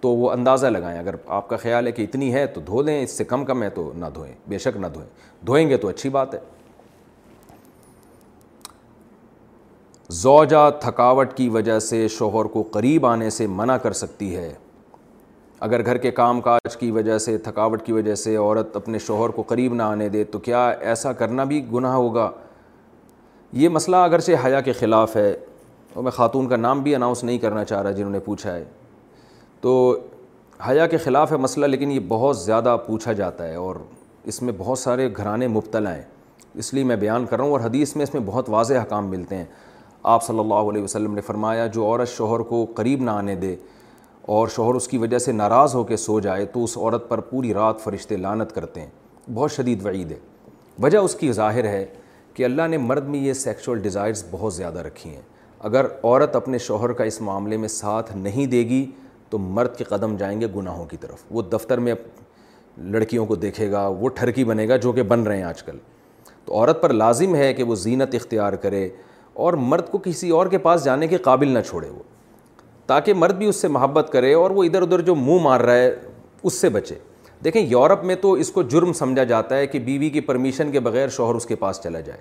تو 0.00 0.10
وہ 0.16 0.30
اندازہ 0.30 0.66
لگائیں 0.66 0.98
اگر 0.98 1.14
آپ 1.36 1.48
کا 1.48 1.56
خیال 1.56 1.86
ہے 1.86 1.92
کہ 1.92 2.02
اتنی 2.02 2.32
ہے 2.34 2.46
تو 2.54 2.60
دھو 2.66 2.82
لیں 2.82 3.02
اس 3.02 3.16
سے 3.18 3.24
کم 3.24 3.44
کم 3.44 3.62
ہے 3.62 3.68
تو 3.74 3.90
نہ 3.96 4.06
دھوئیں 4.14 4.32
بے 4.48 4.58
شک 4.64 4.76
نہ 4.80 4.86
دھوئیں 4.94 5.08
دھوئیں 5.46 5.68
گے 5.68 5.76
تو 5.76 5.88
اچھی 5.88 6.10
بات 6.16 6.34
ہے 6.34 6.38
زوجہ 10.22 10.68
تھکاوٹ 10.80 11.32
کی 11.36 11.48
وجہ 11.48 11.78
سے 11.80 12.06
شوہر 12.18 12.44
کو 12.52 12.62
قریب 12.72 13.06
آنے 13.06 13.30
سے 13.30 13.46
منع 13.50 13.76
کر 13.82 13.92
سکتی 14.00 14.34
ہے 14.36 14.52
اگر 15.64 15.84
گھر 15.84 15.96
کے 15.96 16.10
کام 16.12 16.40
کاج 16.46 16.76
کی 16.76 16.90
وجہ 16.90 17.16
سے 17.24 17.36
تھکاوٹ 17.44 17.82
کی 17.82 17.92
وجہ 17.92 18.14
سے 18.22 18.34
عورت 18.36 18.74
اپنے 18.76 18.98
شوہر 18.98 19.30
کو 19.36 19.42
قریب 19.48 19.74
نہ 19.74 19.82
آنے 19.82 20.08
دے 20.08 20.24
تو 20.32 20.38
کیا 20.48 20.66
ایسا 20.92 21.12
کرنا 21.20 21.44
بھی 21.52 21.60
گناہ 21.72 21.92
ہوگا 21.94 22.28
یہ 23.60 23.68
مسئلہ 23.68 23.96
اگرچہ 23.96 24.44
حیا 24.44 24.60
کے 24.60 24.72
خلاف 24.80 25.16
ہے 25.16 25.30
اور 25.94 26.02
میں 26.02 26.10
خاتون 26.12 26.48
کا 26.48 26.56
نام 26.56 26.82
بھی 26.82 26.94
اناؤنس 26.94 27.24
نہیں 27.24 27.38
کرنا 27.44 27.64
چاہ 27.64 27.82
رہا 27.82 27.90
جنہوں 27.90 28.10
نے 28.10 28.18
پوچھا 28.24 28.54
ہے 28.54 28.64
تو 29.60 29.74
حیا 30.68 30.86
کے 30.86 30.96
خلاف 31.04 31.32
ہے 31.32 31.36
مسئلہ 31.46 31.66
لیکن 31.66 31.90
یہ 31.92 32.00
بہت 32.08 32.38
زیادہ 32.38 32.76
پوچھا 32.86 33.12
جاتا 33.20 33.48
ہے 33.48 33.54
اور 33.56 33.76
اس 34.24 34.42
میں 34.42 34.52
بہت 34.58 34.78
سارے 34.78 35.08
گھرانے 35.16 35.48
مبتلا 35.58 35.94
ہیں 35.96 36.02
اس 36.62 36.72
لیے 36.74 36.84
میں 36.92 36.96
بیان 36.96 37.26
کر 37.26 37.36
رہا 37.36 37.44
ہوں 37.44 37.52
اور 37.52 37.60
حدیث 37.60 37.96
میں 37.96 38.02
اس 38.02 38.14
میں 38.14 38.22
بہت 38.26 38.50
واضح 38.50 38.74
حکام 38.82 39.08
ملتے 39.10 39.36
ہیں 39.36 39.44
آپ 40.12 40.24
صلی 40.24 40.38
اللہ 40.38 40.70
علیہ 40.70 40.82
وسلم 40.82 41.14
نے 41.14 41.20
فرمایا 41.26 41.66
جو 41.66 41.84
عورت 41.86 42.08
شوہر 42.16 42.40
کو 42.50 42.64
قریب 42.74 43.02
نہ 43.02 43.10
آنے 43.10 43.34
دے 43.34 43.56
اور 44.32 44.48
شوہر 44.54 44.74
اس 44.74 44.86
کی 44.88 44.98
وجہ 44.98 45.18
سے 45.18 45.32
ناراض 45.32 45.74
ہو 45.74 45.82
کے 45.84 45.96
سو 45.96 46.18
جائے 46.20 46.44
تو 46.52 46.62
اس 46.64 46.76
عورت 46.76 47.08
پر 47.08 47.20
پوری 47.30 47.52
رات 47.54 47.80
فرشتے 47.80 48.16
لانت 48.16 48.52
کرتے 48.54 48.80
ہیں 48.80 48.90
بہت 49.34 49.52
شدید 49.52 49.84
وعید 49.86 50.12
ہے 50.12 50.18
وجہ 50.82 50.98
اس 50.98 51.14
کی 51.20 51.30
ظاہر 51.32 51.64
ہے 51.68 51.84
کہ 52.34 52.44
اللہ 52.44 52.66
نے 52.70 52.78
مرد 52.78 53.08
میں 53.08 53.18
یہ 53.24 53.32
سیکشول 53.42 53.78
ڈیزائرز 53.82 54.24
بہت 54.30 54.54
زیادہ 54.54 54.78
رکھی 54.86 55.10
ہیں 55.14 55.22
اگر 55.68 55.86
عورت 56.02 56.36
اپنے 56.36 56.58
شوہر 56.68 56.92
کا 56.92 57.04
اس 57.04 57.20
معاملے 57.20 57.56
میں 57.56 57.68
ساتھ 57.68 58.16
نہیں 58.16 58.46
دے 58.50 58.62
گی 58.68 58.84
تو 59.30 59.38
مرد 59.38 59.76
کے 59.76 59.84
قدم 59.88 60.16
جائیں 60.16 60.40
گے 60.40 60.46
گناہوں 60.56 60.84
کی 60.86 60.96
طرف 61.00 61.24
وہ 61.30 61.42
دفتر 61.52 61.78
میں 61.86 61.94
لڑکیوں 62.92 63.26
کو 63.26 63.34
دیکھے 63.36 63.70
گا 63.70 63.86
وہ 63.98 64.08
ٹھرکی 64.14 64.44
بنے 64.44 64.68
گا 64.68 64.76
جو 64.86 64.92
کہ 64.92 65.02
بن 65.12 65.22
رہے 65.26 65.36
ہیں 65.36 65.44
آج 65.44 65.62
کل 65.62 65.76
تو 66.44 66.54
عورت 66.54 66.82
پر 66.82 66.92
لازم 66.92 67.34
ہے 67.36 67.52
کہ 67.54 67.62
وہ 67.64 67.74
زینت 67.84 68.14
اختیار 68.14 68.52
کرے 68.62 68.88
اور 69.44 69.52
مرد 69.68 69.90
کو 69.90 69.98
کسی 70.04 70.30
اور 70.38 70.46
کے 70.46 70.58
پاس 70.66 70.84
جانے 70.84 71.06
کے 71.08 71.16
قابل 71.28 71.48
نہ 71.54 71.58
چھوڑے 71.68 71.88
وہ 71.90 72.02
تاکہ 72.86 73.14
مرد 73.14 73.36
بھی 73.38 73.46
اس 73.46 73.56
سے 73.62 73.68
محبت 73.68 74.08
کرے 74.12 74.32
اور 74.34 74.50
وہ 74.50 74.64
ادھر 74.64 74.82
ادھر 74.82 75.00
جو 75.02 75.14
منہ 75.14 75.42
مار 75.42 75.60
رہا 75.60 75.74
ہے 75.74 75.94
اس 76.42 76.60
سے 76.60 76.68
بچے 76.68 76.94
دیکھیں 77.44 77.60
یورپ 77.62 78.04
میں 78.04 78.14
تو 78.20 78.32
اس 78.42 78.50
کو 78.52 78.62
جرم 78.62 78.92
سمجھا 78.92 79.24
جاتا 79.24 79.56
ہے 79.56 79.66
کہ 79.66 79.78
بیوی 79.84 80.10
کی 80.10 80.20
پرمیشن 80.28 80.70
کے 80.72 80.80
بغیر 80.80 81.08
شوہر 81.16 81.34
اس 81.34 81.46
کے 81.46 81.54
پاس 81.56 81.80
چلا 81.84 82.00
جائے 82.00 82.18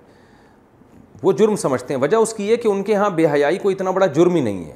وہ 1.23 1.32
جرم 1.32 1.56
سمجھتے 1.56 1.93
ہیں 1.93 2.02
وجہ 2.02 2.17
اس 2.17 2.34
کی 2.34 2.47
یہ 2.49 2.56
کہ 2.63 2.67
ان 2.67 2.84
کے 2.84 2.95
ہاں 2.95 3.10
بے 3.15 3.26
حیائی 3.34 3.58
کو 3.58 3.69
اتنا 3.69 3.91
بڑا 3.91 4.06
جرم 4.15 4.36
ہی 4.36 4.41
نہیں 4.41 4.63
ہے 4.65 4.76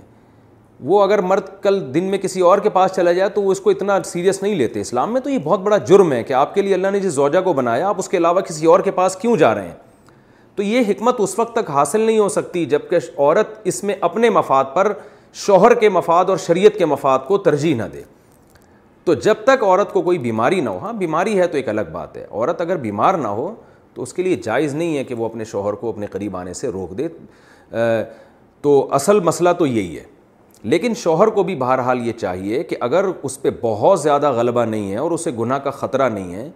وہ 0.90 1.02
اگر 1.04 1.22
مرد 1.28 1.46
کل 1.62 1.80
دن 1.94 2.04
میں 2.10 2.18
کسی 2.18 2.42
اور 2.48 2.58
کے 2.64 2.70
پاس 2.70 2.92
چلا 2.96 3.12
جائے 3.14 3.30
تو 3.36 3.42
وہ 3.42 3.52
اس 3.52 3.60
کو 3.62 3.70
اتنا 3.70 4.00
سیریس 4.06 4.42
نہیں 4.44 4.56
لیتے 4.56 4.82
اسلام 4.82 5.14
میں 5.14 5.22
تو 5.22 5.30
یہ 5.30 5.38
بہت 5.44 5.60
بڑا 5.60 5.78
جرم 5.88 6.12
ہے 6.14 6.24
کہ 6.24 6.34
آپ 6.34 6.54
کے 6.56 6.62
لیے 6.62 6.74
اللہ 6.74 6.88
نے 6.94 7.00
جس 7.00 7.14
زوجہ 7.14 7.42
کو 7.44 7.54
بنایا 7.54 7.88
آپ 7.90 8.00
اس 8.00 8.10
کے 8.10 8.18
علاوہ 8.18 8.42
کسی 8.50 8.66
اور 8.68 8.80
کے 8.80 8.92
پاس 9.00 9.16
کیوں 9.22 9.36
جا 9.38 9.54
رہے 9.56 9.68
ہیں 9.68 9.74
تو 10.56 10.64
یہ 10.64 10.82
حکمت 10.90 11.16
اس 11.22 11.38
وقت 11.40 11.56
تک 11.56 11.70
حاصل 11.72 12.02
نہیں 12.02 12.20
ہو 12.20 12.30
سکتی 12.30 12.66
جب 12.66 12.90
کہ 12.90 12.96
عورت 13.18 13.60
اس 13.68 13.84
میں 13.84 13.96
اپنے 14.02 14.30
مفاد 14.30 14.66
پر 14.76 14.92
شوہر 15.46 15.74
کے 15.80 15.90
مفاد 15.90 16.30
اور 16.30 16.38
شریعت 16.46 16.78
کے 16.78 16.86
مفاد 16.86 17.20
کو 17.28 17.38
ترجیح 17.48 17.76
نہ 17.76 17.84
دے 17.94 18.02
تو 19.06 19.14
جب 19.26 19.44
تک 19.46 19.64
عورت 19.64 19.92
کو 19.94 20.02
کوئی 20.02 20.18
بیماری 20.20 20.62
نہ 20.62 20.70
ہو 20.70 20.78
ہاں 20.84 20.94
بیماری 21.02 21.38
ہے 21.40 21.48
تو 21.48 21.58
ایک 21.58 21.68
الگ 21.70 21.90
بات 21.92 22.18
ہے 22.18 22.26
عورت 22.32 22.62
اگر 22.62 22.76
بیمار 22.86 23.14
نہ 23.18 23.28
ہو 23.40 23.54
تو 23.94 24.04
اس 24.04 24.14
کے 24.14 24.24
لیے 24.24 24.36
جائز 24.44 24.74
نہیں 24.76 24.98
ہے 24.98 25.04
کہ 25.04 25.16
وہ 25.16 25.26
اپنے 25.26 25.46
شوہر 25.52 25.74
کو 25.84 25.90
اپنے 25.90 26.08
قریب 26.12 26.38
آنے 26.38 26.54
سے 26.54 26.68
روک 26.72 26.98
دے 26.98 27.08
تو 28.62 28.88
اصل 28.96 29.20
مسئلہ 29.30 29.50
تو 29.60 29.66
یہی 29.68 29.98
ہے 29.98 30.04
لیکن 30.74 30.94
شوہر 31.04 31.28
کو 31.38 31.44
بھی 31.44 31.56
بہرحال 31.56 32.06
یہ 32.08 32.14
چاہیے 32.20 32.64
کہ 32.70 32.76
اگر 32.90 33.06
اس 33.24 33.42
پہ 33.42 33.50
بہت 33.62 34.00
زیادہ 34.02 34.32
غلبہ 34.36 34.66
نہیں 34.66 34.92
ہے 34.92 34.98
اور 34.98 35.12
اسے 35.12 35.32
گناہ 35.40 35.60
کا 35.64 35.72
خطرہ 35.84 36.10
نہیں 36.10 36.34
ہے 36.36 36.50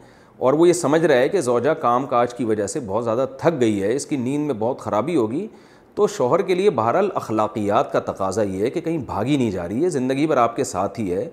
اور 0.47 0.53
وہ 0.59 0.67
یہ 0.67 0.73
سمجھ 0.73 1.05
رہا 1.05 1.15
ہے 1.15 1.29
کہ 1.29 1.41
زوجہ 1.41 1.73
کام 1.81 2.05
کاج 2.15 2.33
کی 2.33 2.43
وجہ 2.45 2.67
سے 2.67 2.79
بہت 2.85 3.03
زیادہ 3.03 3.25
تھک 3.39 3.59
گئی 3.59 3.81
ہے 3.81 3.93
اس 3.95 4.05
کی 4.05 4.17
نیند 4.17 4.45
میں 4.45 4.55
بہت 4.59 4.79
خرابی 4.81 5.15
ہوگی 5.15 5.47
تو 5.95 6.07
شوہر 6.07 6.41
کے 6.47 6.55
لیے 6.55 6.69
بہرحال 6.69 7.09
اخلاقیات 7.15 7.91
کا 7.93 7.99
تقاضا 8.11 8.41
یہ 8.41 8.63
ہے 8.65 8.69
کہ 8.69 8.81
کہیں 8.81 8.97
بھاگی 9.05 9.37
نہیں 9.37 9.51
جا 9.51 9.67
رہی 9.67 9.83
ہے 9.83 9.89
زندگی 9.89 10.27
بھر 10.27 10.37
آپ 10.37 10.55
کے 10.55 10.63
ساتھ 10.63 10.99
ہی 10.99 11.11
ہے 11.13 11.27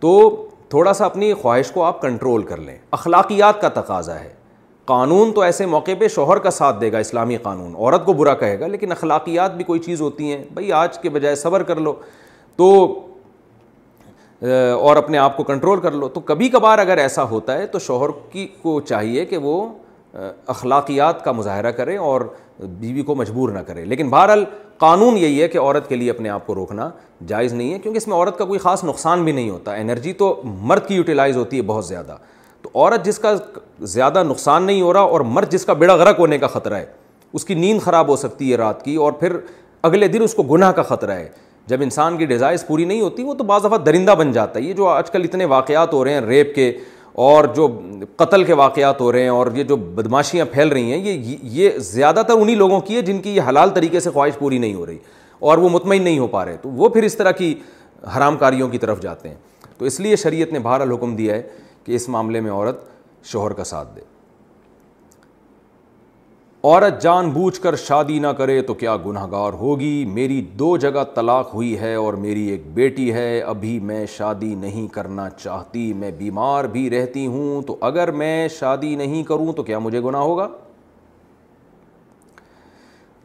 تو 0.00 0.12
تھوڑا 0.70 0.92
سا 0.94 1.04
اپنی 1.06 1.32
خواہش 1.42 1.70
کو 1.70 1.82
آپ 1.84 2.00
کنٹرول 2.02 2.42
کر 2.46 2.56
لیں 2.56 2.76
اخلاقیات 2.92 3.60
کا 3.60 3.68
تقاضا 3.80 4.18
ہے 4.20 4.32
قانون 4.84 5.32
تو 5.34 5.40
ایسے 5.42 5.66
موقع 5.74 5.90
پہ 5.98 6.08
شوہر 6.14 6.38
کا 6.46 6.50
ساتھ 6.50 6.80
دے 6.80 6.90
گا 6.92 6.98
اسلامی 6.98 7.36
قانون 7.42 7.74
عورت 7.74 8.04
کو 8.04 8.12
برا 8.12 8.34
کہے 8.34 8.58
گا 8.60 8.66
لیکن 8.66 8.92
اخلاقیات 8.92 9.54
بھی 9.56 9.64
کوئی 9.64 9.80
چیز 9.80 10.00
ہوتی 10.00 10.32
ہیں 10.32 10.42
بھائی 10.54 10.72
آج 10.82 10.98
کے 11.02 11.10
بجائے 11.10 11.34
صبر 11.42 11.62
کر 11.68 11.80
لو 11.80 11.94
تو 12.56 12.70
اور 14.46 14.96
اپنے 14.96 15.18
آپ 15.18 15.36
کو 15.36 15.44
کنٹرول 15.44 15.80
کر 15.80 15.92
لو 15.92 16.08
تو 16.14 16.20
کبھی 16.30 16.48
کبھار 16.50 16.78
اگر 16.78 16.98
ایسا 16.98 17.22
ہوتا 17.30 17.54
ہے 17.58 17.66
تو 17.74 17.78
شوہر 17.78 18.10
کی 18.30 18.46
کو 18.62 18.80
چاہیے 18.88 19.24
کہ 19.26 19.36
وہ 19.42 19.66
اخلاقیات 20.14 21.22
کا 21.24 21.32
مظاہرہ 21.32 21.70
کریں 21.72 21.96
اور 21.98 22.20
بیوی 22.60 23.02
کو 23.02 23.14
مجبور 23.14 23.48
نہ 23.52 23.58
کریں 23.66 23.84
لیکن 23.84 24.08
بہرحال 24.10 24.44
قانون 24.78 25.16
یہی 25.18 25.40
ہے 25.42 25.48
کہ 25.48 25.58
عورت 25.58 25.88
کے 25.88 25.96
لیے 25.96 26.10
اپنے 26.10 26.28
آپ 26.28 26.46
کو 26.46 26.54
روکنا 26.54 26.88
جائز 27.26 27.52
نہیں 27.52 27.72
ہے 27.72 27.78
کیونکہ 27.78 27.98
اس 27.98 28.06
میں 28.08 28.16
عورت 28.16 28.38
کا 28.38 28.44
کوئی 28.44 28.58
خاص 28.60 28.84
نقصان 28.84 29.24
بھی 29.24 29.32
نہیں 29.32 29.50
ہوتا 29.50 29.74
انرجی 29.74 30.12
تو 30.12 30.40
مرد 30.44 30.86
کی 30.88 30.94
یوٹیلائز 30.94 31.36
ہوتی 31.36 31.56
ہے 31.56 31.62
بہت 31.66 31.86
زیادہ 31.86 32.16
تو 32.62 32.70
عورت 32.74 33.04
جس 33.04 33.18
کا 33.18 33.34
زیادہ 33.92 34.22
نقصان 34.26 34.62
نہیں 34.64 34.80
ہو 34.82 34.92
رہا 34.92 35.00
اور 35.00 35.20
مرد 35.38 35.52
جس 35.52 35.64
کا 35.66 35.72
بڑا 35.72 35.94
غرق 35.94 36.18
ہونے 36.18 36.38
کا 36.38 36.46
خطرہ 36.46 36.74
ہے 36.78 36.86
اس 37.32 37.44
کی 37.44 37.54
نیند 37.54 37.80
خراب 37.82 38.08
ہو 38.08 38.16
سکتی 38.16 38.50
ہے 38.52 38.56
رات 38.56 38.84
کی 38.84 38.94
اور 39.04 39.12
پھر 39.20 39.36
اگلے 39.82 40.08
دن 40.08 40.22
اس 40.22 40.34
کو 40.34 40.42
گناہ 40.52 40.72
کا 40.72 40.82
خطرہ 40.88 41.12
ہے 41.16 41.28
جب 41.66 41.82
انسان 41.82 42.16
کی 42.18 42.26
ڈیزائز 42.26 42.66
پوری 42.66 42.84
نہیں 42.84 43.00
ہوتی 43.00 43.22
وہ 43.24 43.34
تو 43.34 43.44
بعض 43.44 43.64
دفعہ 43.64 43.78
درندہ 43.84 44.14
بن 44.18 44.32
جاتا 44.32 44.58
ہے 44.58 44.64
یہ 44.64 44.72
جو 44.74 44.86
آج 44.88 45.10
کل 45.10 45.24
اتنے 45.24 45.44
واقعات 45.52 45.92
ہو 45.92 46.04
رہے 46.04 46.12
ہیں 46.12 46.20
ریپ 46.20 46.54
کے 46.54 46.70
اور 47.14 47.44
جو 47.56 47.66
قتل 48.16 48.44
کے 48.44 48.54
واقعات 48.54 49.00
ہو 49.00 49.10
رہے 49.12 49.22
ہیں 49.22 49.28
اور 49.28 49.46
یہ 49.54 49.64
جو 49.64 49.76
بدماشیاں 49.94 50.44
پھیل 50.52 50.68
رہی 50.68 50.92
ہیں 50.92 50.98
یہ 51.04 51.36
یہ 51.56 51.78
زیادہ 51.92 52.22
تر 52.28 52.40
انہی 52.40 52.54
لوگوں 52.54 52.80
کی 52.80 52.96
ہے 52.96 53.00
جن 53.02 53.20
کی 53.22 53.34
یہ 53.36 53.40
حلال 53.48 53.70
طریقے 53.74 54.00
سے 54.00 54.10
خواہش 54.10 54.38
پوری 54.38 54.58
نہیں 54.58 54.74
ہو 54.74 54.86
رہی 54.86 54.98
اور 55.50 55.58
وہ 55.58 55.68
مطمئن 55.72 56.02
نہیں 56.02 56.18
ہو 56.18 56.26
پا 56.26 56.44
رہے 56.44 56.56
تو 56.62 56.70
وہ 56.78 56.88
پھر 56.88 57.02
اس 57.02 57.16
طرح 57.16 57.30
کی 57.40 57.54
حرام 58.16 58.36
کاریوں 58.36 58.68
کی 58.68 58.78
طرف 58.78 59.00
جاتے 59.02 59.28
ہیں 59.28 59.36
تو 59.78 59.84
اس 59.84 60.00
لیے 60.00 60.16
شریعت 60.16 60.52
نے 60.52 60.58
بہرحال 60.58 60.92
حکم 60.92 61.14
دیا 61.16 61.34
ہے 61.36 61.42
کہ 61.84 61.92
اس 61.96 62.08
معاملے 62.08 62.40
میں 62.40 62.50
عورت 62.52 62.80
شوہر 63.30 63.52
کا 63.52 63.64
ساتھ 63.64 63.94
دے 63.96 64.00
عورت 66.64 67.00
جان 67.02 67.30
بوجھ 67.32 67.58
کر 67.60 67.74
شادی 67.84 68.18
نہ 68.22 68.26
کرے 68.38 68.60
تو 68.62 68.74
کیا 68.80 68.96
گناہ 69.04 69.24
گار 69.30 69.52
ہوگی 69.60 70.04
میری 70.08 70.40
دو 70.58 70.76
جگہ 70.82 71.02
طلاق 71.14 71.54
ہوئی 71.54 71.78
ہے 71.78 71.94
اور 71.94 72.14
میری 72.24 72.44
ایک 72.48 72.66
بیٹی 72.74 73.12
ہے 73.12 73.40
ابھی 73.52 73.78
میں 73.86 74.04
شادی 74.16 74.54
نہیں 74.60 74.86
کرنا 74.94 75.28
چاہتی 75.30 75.92
میں 76.00 76.10
بیمار 76.18 76.64
بھی 76.74 76.88
رہتی 76.90 77.26
ہوں 77.26 77.62
تو 77.66 77.76
اگر 77.90 78.10
میں 78.20 78.36
شادی 78.58 78.94
نہیں 78.96 79.22
کروں 79.28 79.52
تو 79.52 79.62
کیا 79.62 79.78
مجھے 79.78 80.00
گناہ 80.04 80.20
ہوگا 80.20 80.46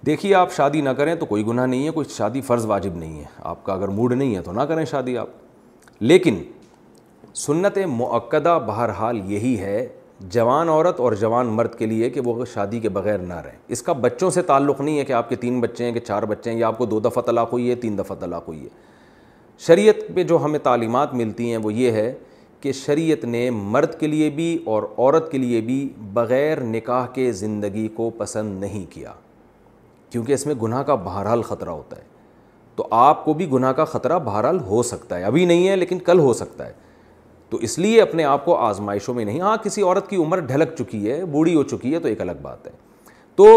دیکھیے 0.06 0.34
آپ 0.36 0.54
شادی 0.56 0.82
نہ 0.82 0.90
کریں 0.98 1.14
تو 1.16 1.26
کوئی 1.26 1.46
گناہ 1.48 1.66
نہیں 1.66 1.86
ہے 1.86 1.92
کوئی 2.00 2.10
شادی 2.16 2.42
فرض 2.48 2.66
واجب 2.66 2.96
نہیں 2.98 3.20
ہے 3.20 3.26
آپ 3.52 3.64
کا 3.66 3.74
اگر 3.74 3.88
موڈ 4.02 4.14
نہیں 4.14 4.36
ہے 4.36 4.42
تو 4.44 4.52
نہ 4.54 4.62
کریں 4.70 4.84
شادی 4.94 5.18
آپ 5.18 5.28
لیکن 6.02 6.42
سنت 7.46 7.78
معقدہ 7.98 8.60
بہرحال 8.68 9.22
یہی 9.32 9.58
ہے 9.60 9.88
جوان 10.32 10.70
عورت 10.70 11.00
اور 11.00 11.12
جوان 11.22 11.48
مرد 11.56 11.74
کے 11.78 11.86
لیے 11.86 12.10
کہ 12.10 12.22
وہ 12.26 12.44
شادی 12.54 12.80
کے 12.80 12.90
بغیر 12.90 13.18
نہ 13.20 13.34
رہیں 13.46 13.58
اس 13.74 13.82
کا 13.84 13.94
بچوں 14.02 14.30
سے 14.32 14.42
تعلق 14.42 14.80
نہیں 14.82 14.98
ہے 15.00 15.04
کہ 15.06 15.14
آپ 15.14 15.28
کے 15.30 15.36
تین 15.36 15.60
بچے 15.62 15.84
ہیں 15.86 15.92
کہ 15.94 16.00
چار 16.00 16.24
بچے 16.32 16.52
ہیں 16.52 16.58
یا 16.60 16.68
آپ 16.68 16.78
کو 16.78 16.86
دو 16.86 17.00
دفعہ 17.00 17.24
طلاق 17.26 17.52
ہوئی 17.54 17.70
ہے 17.70 17.76
تین 17.82 17.98
دفعہ 17.98 18.16
طلاق 18.20 18.48
ہوئی 18.48 18.64
ہے 18.64 18.70
شریعت 19.66 19.96
پہ 20.16 20.24
جو 20.24 20.44
ہمیں 20.46 20.60
تعلیمات 20.64 21.14
ملتی 21.14 21.50
ہیں 21.52 21.58
وہ 21.64 21.74
یہ 21.74 21.92
ہے 21.92 22.14
کہ 22.62 22.72
شریعت 22.72 23.26
نے 23.26 23.50
مرد 23.56 24.00
کے 24.00 24.08
لیے 24.08 24.30
بھی 24.36 24.58
اور 24.66 24.84
عورت 24.98 25.32
کے 25.32 25.38
لیے 25.38 25.62
بھی 25.62 25.88
بغیر 26.14 26.62
نکاح 26.64 27.08
کے 27.14 27.32
زندگی 27.42 27.88
کو 27.96 28.10
پسند 28.18 28.60
نہیں 28.62 28.92
کیا 28.92 29.14
کیونکہ 30.10 30.34
اس 30.34 30.46
میں 30.46 30.56
گناہ 30.64 30.84
کا 30.84 30.96
بہرحال 30.96 31.42
خطرہ 31.44 31.70
ہوتا 31.70 31.98
ہے 31.98 32.04
تو 32.76 32.88
آپ 32.92 33.24
کو 33.26 33.34
بھی 33.34 33.50
گناہ 33.52 33.72
کا 33.74 33.86
خطرہ 33.86 34.20
بہرحال 34.26 34.60
ہو 34.68 34.84
سکتا 34.84 35.18
ہے 35.20 35.24
ابھی 35.26 35.46
نہیں 35.46 35.68
ہے 35.68 35.76
لیکن 35.76 36.00
کل 36.06 36.20
ہو 36.20 36.34
سکتا 36.34 36.68
ہے 36.68 36.74
تو 37.50 37.58
اس 37.64 37.78
لیے 37.80 38.02
اپنے 38.02 38.24
آپ 38.26 38.46
کو 38.46 38.56
آزمائشوں 38.66 39.14
میں 39.16 39.26
نہیں 39.26 39.42
ہاں 39.42 39.56
کسی 39.64 39.82
عورت 39.82 40.10
کی 40.10 40.16
عمر 40.24 40.40
ڈھلک 40.48 40.76
چکی 40.78 41.10
ہے 41.12 41.24
بوڑھی 41.32 41.56
ہو 41.56 41.64
چکی 41.64 41.94
ہے 41.94 42.00
تو 42.00 42.08
ایک 42.08 42.22
الگ 42.22 42.42
بات 42.42 42.68
ہے 42.68 42.72
تو 43.36 43.48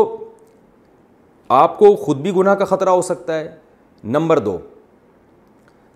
آپ 1.59 1.79
کو 1.79 1.95
خود 2.05 2.17
بھی 2.23 2.35
گناہ 2.37 2.55
کا 2.55 2.65
خطرہ 2.65 2.89
ہو 2.91 3.03
سکتا 3.03 3.39
ہے 3.39 3.51
نمبر 4.17 4.39
دو 4.39 4.59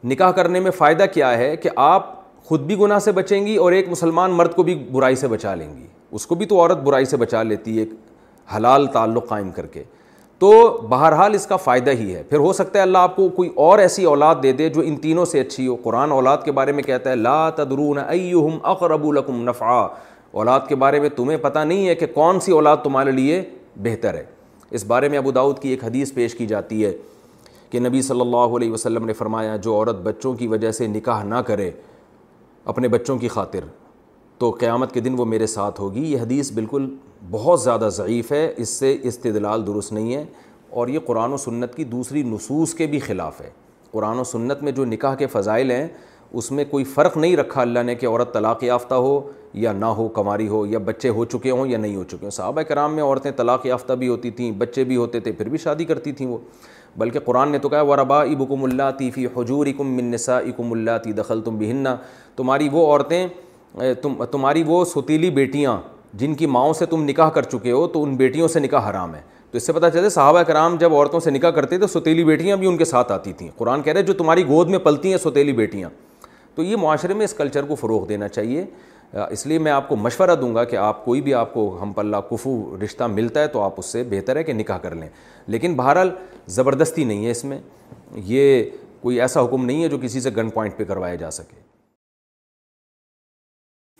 نکاح 0.08 0.30
کرنے 0.36 0.60
میں 0.60 0.70
فائدہ 0.76 1.04
کیا 1.14 1.36
ہے 1.38 1.56
کہ 1.56 1.68
آپ 1.84 2.12
خود 2.48 2.60
بھی 2.66 2.78
گناہ 2.78 2.98
سے 3.04 3.12
بچیں 3.12 3.44
گی 3.46 3.56
اور 3.56 3.72
ایک 3.72 3.88
مسلمان 3.88 4.30
مرد 4.36 4.54
کو 4.54 4.62
بھی 4.62 4.74
برائی 4.92 5.16
سے 5.16 5.28
بچا 5.28 5.54
لیں 5.54 5.68
گی 5.76 5.86
اس 6.16 6.26
کو 6.26 6.34
بھی 6.40 6.46
تو 6.46 6.60
عورت 6.60 6.78
برائی 6.84 7.04
سے 7.04 7.16
بچا 7.16 7.42
لیتی 7.42 7.74
ہے 7.76 7.82
ایک 7.82 7.92
حلال 8.56 8.86
تعلق 8.92 9.28
قائم 9.28 9.50
کر 9.50 9.66
کے 9.66 9.82
تو 10.40 10.50
بہرحال 10.88 11.34
اس 11.34 11.46
کا 11.46 11.56
فائدہ 11.56 11.90
ہی 11.98 12.14
ہے 12.14 12.22
پھر 12.28 12.38
ہو 12.38 12.52
سکتا 12.52 12.78
ہے 12.78 12.82
اللہ 12.82 12.98
آپ 12.98 13.14
کو 13.16 13.28
کوئی 13.36 13.48
اور 13.64 13.78
ایسی 13.78 14.04
اولاد 14.04 14.36
دے 14.42 14.52
دے 14.52 14.68
جو 14.68 14.80
ان 14.84 14.96
تینوں 15.00 15.24
سے 15.24 15.40
اچھی 15.40 15.66
ہو 15.66 15.76
قرآن 15.82 16.12
اولاد 16.12 16.38
کے 16.44 16.52
بارے 16.52 16.72
میں 16.72 16.82
کہتا 16.82 17.10
ہے 17.10 17.16
لا 17.16 17.48
تدرون 17.56 17.98
ایہم 18.08 18.56
اقرب 18.70 19.12
لکم 19.14 19.42
نفعا 19.48 19.80
اولاد 20.38 20.60
کے 20.68 20.74
بارے 20.82 21.00
میں 21.00 21.08
تمہیں 21.16 21.36
پتہ 21.42 21.58
نہیں 21.58 21.86
ہے 21.88 21.94
کہ 21.94 22.06
کون 22.14 22.40
سی 22.40 22.52
اولاد 22.52 22.76
تمہارے 22.84 23.10
لیے 23.12 23.42
بہتر 23.82 24.14
ہے 24.14 24.24
اس 24.74 24.84
بارے 24.86 25.08
میں 25.08 25.18
ابو 25.18 25.30
داود 25.32 25.58
کی 25.58 25.68
ایک 25.68 25.84
حدیث 25.84 26.12
پیش 26.14 26.34
کی 26.34 26.46
جاتی 26.46 26.84
ہے 26.84 26.92
کہ 27.70 27.80
نبی 27.80 28.02
صلی 28.02 28.20
اللہ 28.20 28.56
علیہ 28.56 28.72
وسلم 28.72 29.06
نے 29.06 29.12
فرمایا 29.12 29.54
جو 29.62 29.74
عورت 29.74 30.00
بچوں 30.02 30.34
کی 30.36 30.46
وجہ 30.48 30.70
سے 30.72 30.86
نکاح 30.86 31.22
نہ 31.24 31.40
کرے 31.46 31.70
اپنے 32.72 32.88
بچوں 32.88 33.18
کی 33.18 33.28
خاطر 33.28 33.64
تو 34.38 34.50
قیامت 34.60 34.92
کے 34.92 35.00
دن 35.00 35.14
وہ 35.18 35.24
میرے 35.24 35.46
ساتھ 35.46 35.80
ہوگی 35.80 36.04
یہ 36.12 36.20
حدیث 36.20 36.50
بالکل 36.52 36.88
بہت 37.30 37.60
زیادہ 37.62 37.88
ضعیف 37.92 38.32
ہے 38.32 38.48
اس 38.62 38.68
سے 38.78 38.96
استدلال 39.10 39.66
درست 39.66 39.92
نہیں 39.92 40.14
ہے 40.14 40.24
اور 40.80 40.88
یہ 40.88 40.98
قرآن 41.06 41.32
و 41.32 41.36
سنت 41.36 41.74
کی 41.74 41.84
دوسری 41.84 42.22
نصوص 42.26 42.74
کے 42.74 42.86
بھی 42.94 42.98
خلاف 43.00 43.40
ہے 43.40 43.50
قرآن 43.90 44.18
و 44.18 44.24
سنت 44.24 44.62
میں 44.62 44.72
جو 44.78 44.84
نکاح 44.84 45.14
کے 45.16 45.26
فضائل 45.32 45.70
ہیں 45.70 45.86
اس 46.40 46.50
میں 46.52 46.64
کوئی 46.70 46.84
فرق 46.94 47.16
نہیں 47.16 47.36
رکھا 47.36 47.60
اللہ 47.62 47.82
نے 47.86 47.94
کہ 47.94 48.06
عورت 48.06 48.32
طلاق 48.34 48.62
یافتہ 48.64 48.94
ہو 48.94 49.20
یا 49.64 49.72
نہ 49.72 49.84
ہو 49.98 50.06
کماری 50.14 50.48
ہو 50.48 50.64
یا 50.66 50.78
بچے 50.84 51.08
ہو 51.18 51.24
چکے 51.32 51.50
ہوں 51.50 51.66
یا 51.70 51.78
نہیں 51.78 51.96
ہو 51.96 52.04
چکے 52.04 52.22
ہوں 52.24 52.30
صحابہ 52.36 52.62
کرام 52.68 52.94
میں 52.94 53.02
عورتیں 53.02 53.30
طلاق 53.36 53.66
یافتہ 53.66 53.92
بھی 53.98 54.08
ہوتی 54.08 54.30
تھیں 54.40 54.50
بچے 54.58 54.84
بھی 54.84 54.96
ہوتے 54.96 55.20
تھے 55.20 55.32
پھر 55.32 55.48
بھی 55.48 55.58
شادی 55.64 55.84
کرتی 55.90 56.12
تھیں 56.12 56.26
وہ 56.28 56.38
بلکہ 56.98 57.20
قرآن 57.24 57.50
نے 57.52 57.58
تو 57.58 57.68
کہا 57.68 57.82
وربا 57.82 58.20
ابکم 58.22 58.64
اللہ 58.64 58.90
تیفی 58.98 59.26
حجور 59.36 59.66
اکم 59.66 59.94
منسا 59.96 60.38
اکم 60.38 60.72
اللہ 60.72 60.98
تی 61.04 61.12
دخل 61.12 61.40
تم 61.44 61.58
بہنّا 61.58 61.96
تمہاری 62.36 62.68
وہ 62.72 62.86
عورتیں 62.86 63.26
تم 64.02 64.22
تمہاری 64.32 64.62
وہ 64.66 64.84
ستیلی 64.84 65.30
بیٹیاں 65.36 65.76
جن 66.18 66.34
کی 66.34 66.46
ماؤں 66.46 66.72
سے 66.74 66.86
تم 66.86 67.04
نکاح 67.04 67.30
کر 67.34 67.42
چکے 67.42 67.72
ہو 67.72 67.86
تو 67.92 68.02
ان 68.04 68.14
بیٹیوں 68.16 68.48
سے 68.48 68.60
نکاح 68.60 68.88
حرام 68.90 69.14
ہے 69.14 69.20
تو 69.50 69.56
اس 69.56 69.66
سے 69.66 69.72
پتہ 69.72 69.86
چلتا 69.92 70.04
ہے 70.04 70.08
صحابہ 70.10 70.42
کرام 70.46 70.76
جب 70.80 70.92
عورتوں 70.94 71.20
سے 71.20 71.30
نکاح 71.30 71.50
کرتے 71.54 71.78
تو 71.78 71.86
ستیلی 71.86 72.24
بیٹیاں 72.24 72.56
بھی 72.56 72.66
ان 72.66 72.76
کے 72.76 72.84
ساتھ 72.84 73.10
آتی 73.12 73.32
تھیں 73.38 73.48
قرآن 73.56 73.82
کہہ 73.82 73.92
رہے 73.92 74.02
جو 74.02 74.12
تمہاری 74.12 74.44
گود 74.48 74.68
میں 74.70 74.78
پلتی 74.84 75.10
ہیں 75.10 75.18
ستیلی 75.24 75.52
بیٹیاں 75.52 75.88
تو 76.54 76.62
یہ 76.62 76.76
معاشرے 76.82 77.14
میں 77.14 77.24
اس 77.24 77.34
کلچر 77.38 77.64
کو 77.68 77.74
فروغ 77.74 78.06
دینا 78.08 78.28
چاہیے 78.28 78.64
اس 79.30 79.46
لیے 79.46 79.58
میں 79.58 79.72
آپ 79.72 79.88
کو 79.88 79.96
مشورہ 79.96 80.34
دوں 80.40 80.54
گا 80.54 80.64
کہ 80.64 80.76
آپ 80.76 81.04
کوئی 81.04 81.20
بھی 81.22 81.34
آپ 81.34 81.52
کو 81.54 81.68
ہم 81.82 81.92
پلہ 81.92 82.16
کفو 82.30 82.56
رشتہ 82.84 83.04
ملتا 83.10 83.40
ہے 83.40 83.48
تو 83.48 83.62
آپ 83.62 83.74
اس 83.78 83.86
سے 83.92 84.02
بہتر 84.10 84.36
ہے 84.36 84.42
کہ 84.44 84.52
نکاح 84.52 84.78
کر 84.82 84.94
لیں 84.94 85.08
لیکن 85.54 85.74
بہرحال 85.76 86.10
زبردستی 86.58 87.04
نہیں 87.04 87.26
ہے 87.26 87.30
اس 87.30 87.44
میں 87.44 87.58
یہ 88.26 88.62
کوئی 89.00 89.20
ایسا 89.20 89.44
حکم 89.44 89.64
نہیں 89.64 89.82
ہے 89.82 89.88
جو 89.88 89.98
کسی 90.02 90.20
سے 90.20 90.30
گن 90.36 90.50
پوائنٹ 90.50 90.76
پہ 90.76 90.84
کروایا 90.84 91.14
جا 91.14 91.30
سکے 91.30 91.62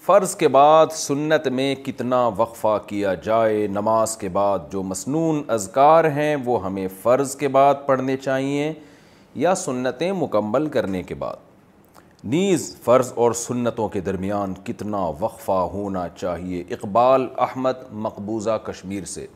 فرض 0.06 0.34
کے 0.36 0.48
بعد 0.54 0.86
سنت 0.94 1.46
میں 1.58 1.74
کتنا 1.84 2.16
وقفہ 2.36 2.76
کیا 2.86 3.12
جائے 3.24 3.66
نماز 3.72 4.16
کے 4.16 4.28
بعد 4.32 4.70
جو 4.72 4.82
مصنون 4.82 5.40
اذکار 5.52 6.04
ہیں 6.16 6.34
وہ 6.44 6.62
ہمیں 6.64 6.86
فرض 7.02 7.34
کے 7.42 7.48
بعد 7.54 7.74
پڑھنے 7.86 8.16
چاہیے 8.16 8.72
یا 9.44 9.54
سنتیں 9.60 10.10
مکمل 10.20 10.66
کرنے 10.76 11.02
کے 11.10 11.14
بعد 11.24 12.22
نیز 12.34 12.70
فرض 12.84 13.12
اور 13.22 13.32
سنتوں 13.46 13.88
کے 13.96 14.00
درمیان 14.10 14.54
کتنا 14.64 15.02
وقفہ 15.20 15.58
ہونا 15.72 16.06
چاہیے 16.16 16.62
اقبال 16.80 17.26
احمد 17.48 17.82
مقبوضہ 18.08 18.58
کشمیر 18.70 19.04
سے 19.16 19.26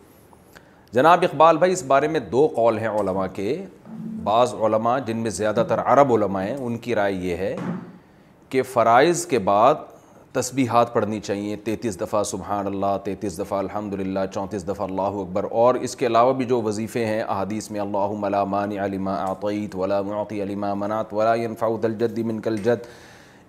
جناب 0.95 1.25
اقبال 1.31 1.59
بھائی 1.63 1.73
اس 1.73 1.83
بارے 1.95 2.09
میں 2.17 2.21
دو 2.37 2.47
قول 2.57 2.79
ہیں 2.79 2.89
علماء 3.01 3.27
کے 3.35 3.57
بعض 4.25 4.55
علماء 4.67 4.99
جن 5.07 5.17
میں 5.23 5.31
زیادہ 5.41 5.65
تر 5.69 5.81
عرب 5.93 6.13
علماء 6.15 6.43
ہیں 6.43 6.57
ان 6.57 6.79
کی 6.87 6.95
رائے 6.95 7.13
یہ 7.13 7.37
ہے 7.45 7.55
کہ 8.49 8.63
فرائض 8.75 9.27
کے 9.35 9.39
بعد 9.53 9.89
تسبیحات 10.41 10.93
پڑھنی 10.95 11.19
چاہیے 11.21 11.55
تینتیس 11.65 11.99
دفعہ 12.01 12.23
سبحان 12.25 12.67
اللہ 12.67 12.97
تیتیس 13.05 13.39
دفعہ 13.39 13.59
الحمد 13.59 13.95
للہ 14.01 14.21
چونتیس 14.35 14.67
دفعہ 14.69 14.87
اللہ 14.87 15.17
اکبر 15.23 15.45
اور 15.63 15.75
اس 15.87 15.95
کے 16.03 16.07
علاوہ 16.07 16.33
بھی 16.41 16.45
جو 16.53 16.61
وظیفے 16.63 17.05
ہیں 17.07 17.23
احادیث 17.23 17.71
میں 17.71 17.81
اللہ 17.81 18.13
ملا 18.25 18.43
مان 18.55 18.73
علم 18.85 19.09
عطعیت 19.09 19.45
منات 19.45 19.75
ولا 21.13 21.31
منعت 21.55 21.85
الجد 21.85 22.19
من 22.27 22.41
کل 22.41 22.57
جد 22.65 22.87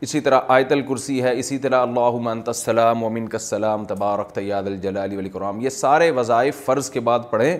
اسی 0.08 0.20
طرح 0.28 0.40
آیت 0.56 0.72
الکرسی 0.72 1.22
ہے 1.24 1.38
اسی 1.40 1.58
طرح 1.68 1.82
اللہ 1.86 2.50
السلام 2.66 3.86
تبارک 3.86 4.32
تیاد 4.36 4.68
الجلال 4.74 5.16
والاکرام 5.16 5.60
یہ 5.62 5.70
سارے 5.84 6.10
وظائف 6.22 6.66
فرض 6.66 6.90
کے 6.90 7.00
بعد 7.12 7.30
پڑھیں 7.30 7.58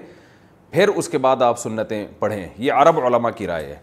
پھر 0.72 0.88
اس 1.02 1.10
کے 1.10 1.18
بعد 1.28 1.42
آپ 1.52 1.60
سنتیں 1.60 2.06
پڑھیں 2.20 2.46
یہ 2.58 2.72
عرب 2.82 3.00
علماء 3.06 3.32
کی 3.38 3.48
رائے 3.48 3.66
ہے 3.66 3.78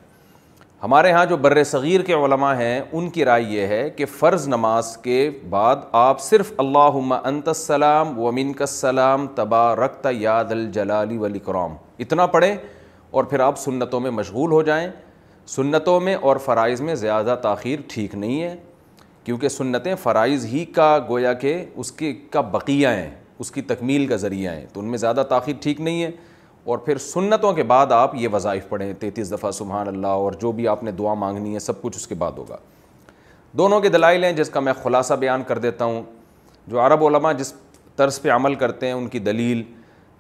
ہمارے 0.83 1.11
ہاں 1.13 1.25
جو 1.27 1.37
بر 1.43 1.63
صغیر 1.65 2.01
کے 2.07 2.13
علماء 2.15 2.55
ہیں 2.57 2.81
ان 2.93 3.09
کی 3.11 3.25
رائے 3.25 3.43
یہ 3.49 3.67
ہے 3.67 3.89
کہ 3.97 4.05
فرض 4.19 4.47
نماز 4.49 4.97
کے 5.03 5.15
بعد 5.51 5.77
آپ 6.01 6.21
صرف 6.21 6.53
اللہ 6.65 6.97
انت 7.29 7.49
کا 8.59 8.67
سلام 8.67 9.27
طبہ 9.35 9.63
رکھتا 9.81 10.11
یاد 10.13 10.51
الجلالی 10.51 11.17
ولی 11.19 11.39
اتنا 12.03 12.27
پڑھیں 12.35 12.55
اور 13.11 13.25
پھر 13.25 13.41
آپ 13.41 13.59
سنتوں 13.59 14.01
میں 14.01 14.11
مشغول 14.11 14.53
ہو 14.53 14.61
جائیں 14.63 14.89
سنتوں 15.55 15.99
میں 16.01 16.15
اور 16.21 16.37
فرائض 16.45 16.81
میں 16.81 16.95
زیادہ 17.07 17.37
تاخیر 17.43 17.79
ٹھیک 17.89 18.15
نہیں 18.15 18.43
ہے 18.43 18.55
کیونکہ 19.25 19.49
سنتیں 19.49 19.95
فرائض 20.03 20.45
ہی 20.53 20.65
کا 20.75 20.97
گویا 21.09 21.33
کہ 21.45 21.63
اس 21.75 21.93
کے 22.03 22.13
کا 22.33 22.41
بقیہ 22.59 22.89
ہیں 22.89 23.11
اس 23.39 23.51
کی 23.51 23.63
تکمیل 23.75 24.07
کا 24.07 24.17
ذریعہ 24.17 24.55
ہیں 24.55 24.67
تو 24.73 24.81
ان 24.81 24.91
میں 24.91 24.99
زیادہ 24.99 25.23
تاخیر 25.29 25.55
ٹھیک 25.63 25.81
نہیں 25.81 26.03
ہے 26.03 26.11
اور 26.67 26.79
پھر 26.85 26.97
سنتوں 26.99 27.53
کے 27.55 27.63
بعد 27.63 27.93
آپ 27.93 28.15
یہ 28.19 28.29
وظائف 28.33 28.69
پڑھیں 28.69 28.93
تینتیس 29.01 29.31
دفعہ 29.33 29.51
سبحان 29.51 29.89
اللہ 29.89 30.07
اور 30.23 30.33
جو 30.41 30.51
بھی 30.53 30.67
آپ 30.69 30.83
نے 30.85 30.93
دعا 30.93 31.13
مانگنی 31.15 31.55
ہے 31.55 31.59
سب 31.61 31.81
کچھ 31.83 31.97
اس 31.97 32.07
کے 32.07 32.15
بعد 32.23 32.39
ہوگا 32.39 32.57
دونوں 33.59 33.81
کے 33.81 33.89
دلائل 33.89 34.25
ہیں 34.25 34.33
جس 34.37 34.49
کا 34.51 34.61
میں 34.61 34.73
خلاصہ 34.83 35.15
بیان 35.21 35.43
کر 35.49 35.59
دیتا 35.67 35.85
ہوں 35.85 36.03
جو 36.69 36.81
عرب 36.87 37.05
علماء 37.07 37.33
جس 37.39 37.53
طرز 37.97 38.21
پہ 38.23 38.31
عمل 38.33 38.55
کرتے 38.63 38.87
ہیں 38.87 38.93
ان 38.95 39.07
کی 39.09 39.19
دلیل 39.29 39.63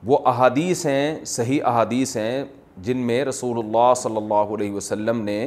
وہ 0.06 0.18
احادیث 0.32 0.84
ہیں 0.86 1.24
صحیح 1.26 1.64
احادیث 1.70 2.16
ہیں 2.16 2.44
جن 2.86 2.98
میں 3.06 3.24
رسول 3.24 3.58
اللہ 3.64 3.92
صلی 4.02 4.16
اللہ 4.16 4.52
علیہ 4.58 4.72
وسلم 4.72 5.20
نے 5.24 5.38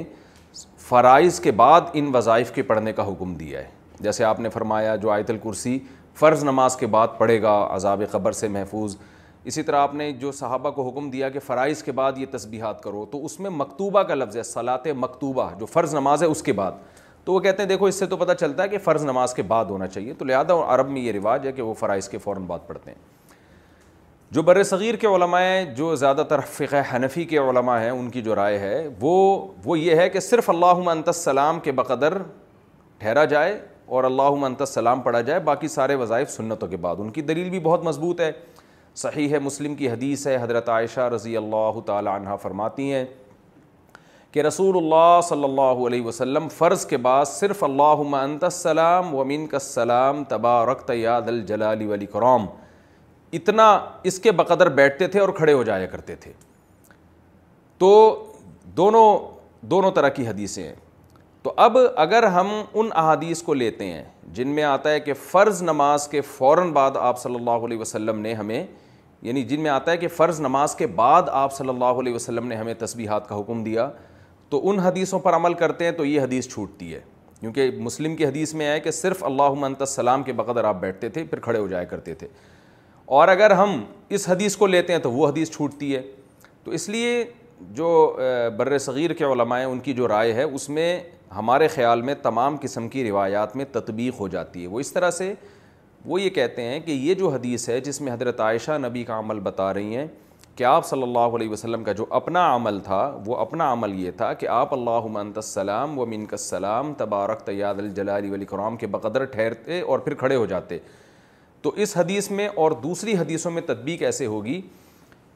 فرائض 0.89 1.39
کے 1.39 1.51
بعد 1.61 1.81
ان 1.93 2.09
وظائف 2.13 2.51
کے 2.55 2.61
پڑھنے 2.71 2.93
کا 2.93 3.07
حکم 3.11 3.33
دیا 3.35 3.59
ہے 3.61 3.69
جیسے 4.01 4.23
آپ 4.23 4.39
نے 4.39 4.49
فرمایا 4.49 4.95
جو 4.95 5.09
آیت 5.11 5.29
الکرسی 5.29 5.77
فرض 6.19 6.43
نماز 6.43 6.75
کے 6.77 6.87
بعد 6.95 7.07
پڑھے 7.17 7.41
گا 7.41 7.55
عذاب 7.71 8.01
قبر 8.11 8.31
سے 8.41 8.47
محفوظ 8.57 8.97
اسی 9.47 9.61
طرح 9.63 9.79
آپ 9.81 9.93
نے 9.95 10.11
جو 10.21 10.31
صحابہ 10.31 10.69
کو 10.71 10.87
حکم 10.87 11.09
دیا 11.09 11.29
کہ 11.29 11.39
فرائض 11.45 11.83
کے 11.83 11.91
بعد 11.99 12.17
یہ 12.17 12.25
تسبیحات 12.31 12.81
کرو 12.83 13.05
تو 13.11 13.23
اس 13.25 13.39
میں 13.39 13.49
مکتوبہ 13.53 14.01
کا 14.07 14.15
لفظ 14.15 14.37
ہے 14.37 14.43
صلاط 14.43 14.87
مکتوبہ 14.95 15.49
جو 15.59 15.65
فرض 15.65 15.93
نماز 15.95 16.23
ہے 16.23 16.27
اس 16.27 16.41
کے 16.43 16.53
بعد 16.53 16.71
تو 17.25 17.33
وہ 17.33 17.39
کہتے 17.39 17.61
ہیں 17.63 17.69
دیکھو 17.69 17.85
اس 17.85 17.95
سے 17.99 18.05
تو 18.07 18.17
پتہ 18.17 18.33
چلتا 18.39 18.63
ہے 18.63 18.67
کہ 18.69 18.77
فرض 18.83 19.05
نماز 19.05 19.33
کے 19.33 19.41
بعد 19.53 19.65
ہونا 19.69 19.87
چاہیے 19.87 20.13
تو 20.17 20.25
لہٰذا 20.25 20.53
عرب 20.73 20.89
میں 20.89 21.01
یہ 21.01 21.11
رواج 21.11 21.47
ہے 21.47 21.51
کہ 21.51 21.61
وہ 21.61 21.73
فرائض 21.79 22.09
کے 22.09 22.17
فوراً 22.17 22.43
بعد 22.47 22.67
پڑھتے 22.67 22.91
ہیں 22.91 23.07
جو 24.31 24.41
بر 24.47 24.61
صغیر 24.63 24.95
کے 25.01 25.07
علماء 25.07 25.39
ہیں 25.41 25.63
جو 25.75 25.93
زیادہ 25.95 26.23
تر 26.29 26.39
فقہ 26.53 26.81
حنفی 26.93 27.23
کے 27.25 27.37
علماء 27.37 27.79
ہیں 27.79 27.89
ان 27.89 28.09
کی 28.09 28.21
جو 28.21 28.35
رائے 28.35 28.59
ہے 28.59 28.87
وہ 29.01 29.13
وہ 29.65 29.79
یہ 29.79 29.95
ہے 29.95 30.09
کہ 30.09 30.19
صرف 30.19 30.49
اللہ 30.49 30.73
منت 30.85 31.07
السلام 31.07 31.59
کے 31.67 31.71
بقدر 31.79 32.17
ٹھہرا 32.99 33.23
جائے 33.33 33.57
اور 33.97 34.03
اللہ 34.03 34.29
منت 34.41 34.61
السلام 34.61 35.01
پڑھا 35.01 35.21
جائے 35.29 35.39
باقی 35.49 35.67
سارے 35.75 35.95
وظائف 36.01 36.29
سنتوں 36.31 36.67
کے 36.67 36.77
بعد 36.87 36.95
ان 36.99 37.09
کی 37.11 37.21
دلیل 37.21 37.49
بھی 37.49 37.59
بہت 37.59 37.83
مضبوط 37.83 38.21
ہے 38.21 38.31
صحیح 38.95 39.29
ہے 39.31 39.39
مسلم 39.39 39.75
کی 39.75 39.89
حدیث 39.89 40.25
ہے 40.27 40.35
حضرت 40.41 40.69
عائشہ 40.69 41.09
رضی 41.13 41.35
اللہ 41.37 41.79
تعالی 41.85 42.09
عنہ 42.15 42.35
فرماتی 42.41 42.91
ہیں 42.93 43.05
کہ 44.31 44.41
رسول 44.41 44.77
اللہ 44.77 45.19
صلی 45.27 45.43
اللہ 45.43 45.85
علیہ 45.87 46.01
وسلم 46.05 46.47
فرض 46.57 46.85
کے 46.85 46.97
بعد 47.05 47.25
صرف 47.25 47.63
اللہ 47.63 48.03
انت 48.23 48.43
السلام 48.43 49.13
ومین 49.15 49.47
کا 49.47 49.57
السلام 49.61 50.23
تباہ 50.29 50.63
رقت 50.71 50.91
یاد 50.95 51.27
الجلال 51.27 51.85
ولی 51.89 52.05
کرام 52.11 52.45
اتنا 53.33 53.67
اس 54.09 54.19
کے 54.19 54.31
بقدر 54.31 54.69
بیٹھتے 54.77 55.07
تھے 55.07 55.19
اور 55.19 55.29
کھڑے 55.37 55.53
ہو 55.53 55.63
جایا 55.63 55.85
کرتے 55.87 56.15
تھے 56.21 56.31
تو 57.77 57.89
دونوں 58.77 59.05
دونوں 59.69 59.91
طرح 59.91 60.09
کی 60.09 60.27
حدیثیں 60.27 60.63
ہیں 60.63 60.75
تو 61.43 61.53
اب 61.65 61.77
اگر 62.03 62.23
ہم 62.35 62.47
ان 62.73 62.87
احادیث 62.95 63.41
کو 63.43 63.53
لیتے 63.53 63.85
ہیں 63.91 64.03
جن 64.35 64.47
میں 64.55 64.63
آتا 64.63 64.91
ہے 64.91 64.99
کہ 64.99 65.13
فرض 65.31 65.61
نماز 65.63 66.07
کے 66.07 66.21
فوراً 66.35 66.71
بعد 66.71 66.97
آپ 66.99 67.19
صلی 67.21 67.35
اللہ 67.35 67.65
علیہ 67.67 67.77
وسلم 67.77 68.19
نے 68.21 68.33
ہمیں 68.33 68.63
یعنی 69.21 69.43
جن 69.43 69.61
میں 69.61 69.71
آتا 69.71 69.91
ہے 69.91 69.97
کہ 69.97 70.07
فرض 70.17 70.39
نماز 70.41 70.75
کے 70.75 70.87
بعد 70.95 71.29
آپ 71.31 71.53
صلی 71.53 71.69
اللہ 71.69 71.99
علیہ 72.01 72.13
وسلم 72.15 72.47
نے 72.47 72.55
ہمیں 72.55 72.73
تسبیحات 72.79 73.27
کا 73.29 73.39
حکم 73.39 73.63
دیا 73.63 73.89
تو 74.49 74.61
ان 74.69 74.79
حدیثوں 74.79 75.19
پر 75.19 75.35
عمل 75.35 75.53
کرتے 75.53 75.85
ہیں 75.85 75.91
تو 75.91 76.05
یہ 76.05 76.21
حدیث 76.21 76.47
چھوٹتی 76.53 76.93
ہے 76.93 76.99
کیونکہ 77.39 77.71
مسلم 77.79 78.15
کی 78.15 78.25
حدیث 78.25 78.53
میں 78.61 78.67
آئے 78.67 78.79
کہ 78.79 78.91
صرف 78.91 79.23
اللہ 79.23 79.51
منت 79.57 79.81
السلام 79.81 80.23
کے 80.23 80.33
بقدر 80.33 80.63
آپ 80.63 80.79
بیٹھتے 80.79 81.09
تھے 81.09 81.23
پھر 81.23 81.39
کھڑے 81.39 81.59
ہو 81.59 81.67
جایا 81.67 81.83
کرتے 81.91 82.13
تھے 82.21 82.27
اور 83.17 83.27
اگر 83.27 83.51
ہم 83.55 83.83
اس 84.17 84.29
حدیث 84.29 84.55
کو 84.57 84.67
لیتے 84.67 84.93
ہیں 84.93 84.99
تو 84.99 85.11
وہ 85.11 85.29
حدیث 85.29 85.49
چھوٹتی 85.55 85.95
ہے 85.95 86.01
تو 86.63 86.71
اس 86.71 86.89
لیے 86.89 87.23
جو 87.75 87.91
بر 88.57 88.77
صغیر 88.77 89.13
کے 89.13 89.23
علماء 89.25 89.57
ہیں 89.59 89.65
ان 89.65 89.79
کی 89.87 89.93
جو 89.93 90.07
رائے 90.07 90.33
ہے 90.33 90.43
اس 90.43 90.67
میں 90.69 90.99
ہمارے 91.35 91.67
خیال 91.67 92.01
میں 92.01 92.13
تمام 92.21 92.55
قسم 92.61 92.87
کی 92.89 93.03
روایات 93.09 93.55
میں 93.55 93.65
تطبیق 93.71 94.19
ہو 94.19 94.27
جاتی 94.27 94.61
ہے 94.61 94.67
وہ 94.67 94.79
اس 94.79 94.91
طرح 94.93 95.11
سے 95.11 95.33
وہ 96.05 96.21
یہ 96.21 96.29
کہتے 96.29 96.61
ہیں 96.63 96.79
کہ 96.79 96.91
یہ 96.91 97.13
جو 97.13 97.29
حدیث 97.33 97.67
ہے 97.69 97.79
جس 97.87 97.99
میں 98.01 98.13
حضرت 98.13 98.39
عائشہ 98.41 98.77
نبی 98.87 99.03
کا 99.05 99.17
عمل 99.19 99.39
بتا 99.43 99.73
رہی 99.73 99.95
ہیں 99.95 100.05
کہ 100.55 100.63
آپ 100.63 100.85
صلی 100.85 101.03
اللہ 101.03 101.35
علیہ 101.35 101.49
وسلم 101.49 101.83
کا 101.83 101.91
جو 101.97 102.05
اپنا 102.19 102.53
عمل 102.55 102.79
تھا 102.83 103.01
وہ 103.25 103.35
اپنا 103.37 103.71
عمل 103.73 103.93
یہ 103.99 104.11
تھا 104.17 104.31
کہ 104.39 104.47
آپ 104.55 104.73
اللہ 104.73 105.05
منت 105.11 105.37
السلام 105.37 105.97
و 105.99 106.05
منک 106.05 106.33
السلام 106.33 106.93
تبارک 106.97 107.45
تیاد 107.45 107.75
الجلال 107.79 108.31
ولی 108.31 108.45
کرام 108.45 108.77
کے 108.77 108.87
بقدر 108.95 109.25
ٹھہرتے 109.35 109.79
اور 109.81 109.99
پھر 110.07 110.13
کھڑے 110.23 110.35
ہو 110.35 110.45
جاتے 110.45 110.79
تو 111.61 111.71
اس 111.83 111.95
حدیث 111.97 112.29
میں 112.31 112.47
اور 112.63 112.71
دوسری 112.83 113.17
حدیثوں 113.17 113.51
میں 113.51 113.61
تطبیق 113.67 114.03
ایسے 114.09 114.25
ہوگی 114.25 114.61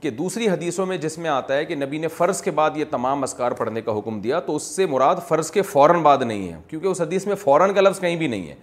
کہ 0.03 0.09
دوسری 0.11 0.47
حدیثوں 0.49 0.85
میں 0.85 0.95
جس 1.01 1.17
میں 1.17 1.29
آتا 1.29 1.55
ہے 1.57 1.65
کہ 1.65 1.75
نبی 1.75 1.97
نے 1.97 2.07
فرض 2.15 2.41
کے 2.41 2.51
بعد 2.51 2.77
یہ 2.77 2.85
تمام 2.91 3.21
اسکار 3.23 3.51
پڑھنے 3.57 3.81
کا 3.81 3.97
حکم 3.97 4.19
دیا 4.21 4.39
تو 4.45 4.55
اس 4.55 4.63
سے 4.75 4.85
مراد 4.85 5.15
فرض 5.27 5.51
کے 5.51 5.61
فوراً 5.61 6.01
بعد 6.03 6.17
نہیں 6.23 6.51
ہے 6.51 6.57
کیونکہ 6.69 6.87
اس 6.87 7.01
حدیث 7.01 7.25
میں 7.27 7.35
فوراً 7.43 7.73
کا 7.73 7.81
لفظ 7.81 7.99
کہیں 7.99 8.15
بھی 8.15 8.27
نہیں 8.33 8.47
ہے 8.47 8.55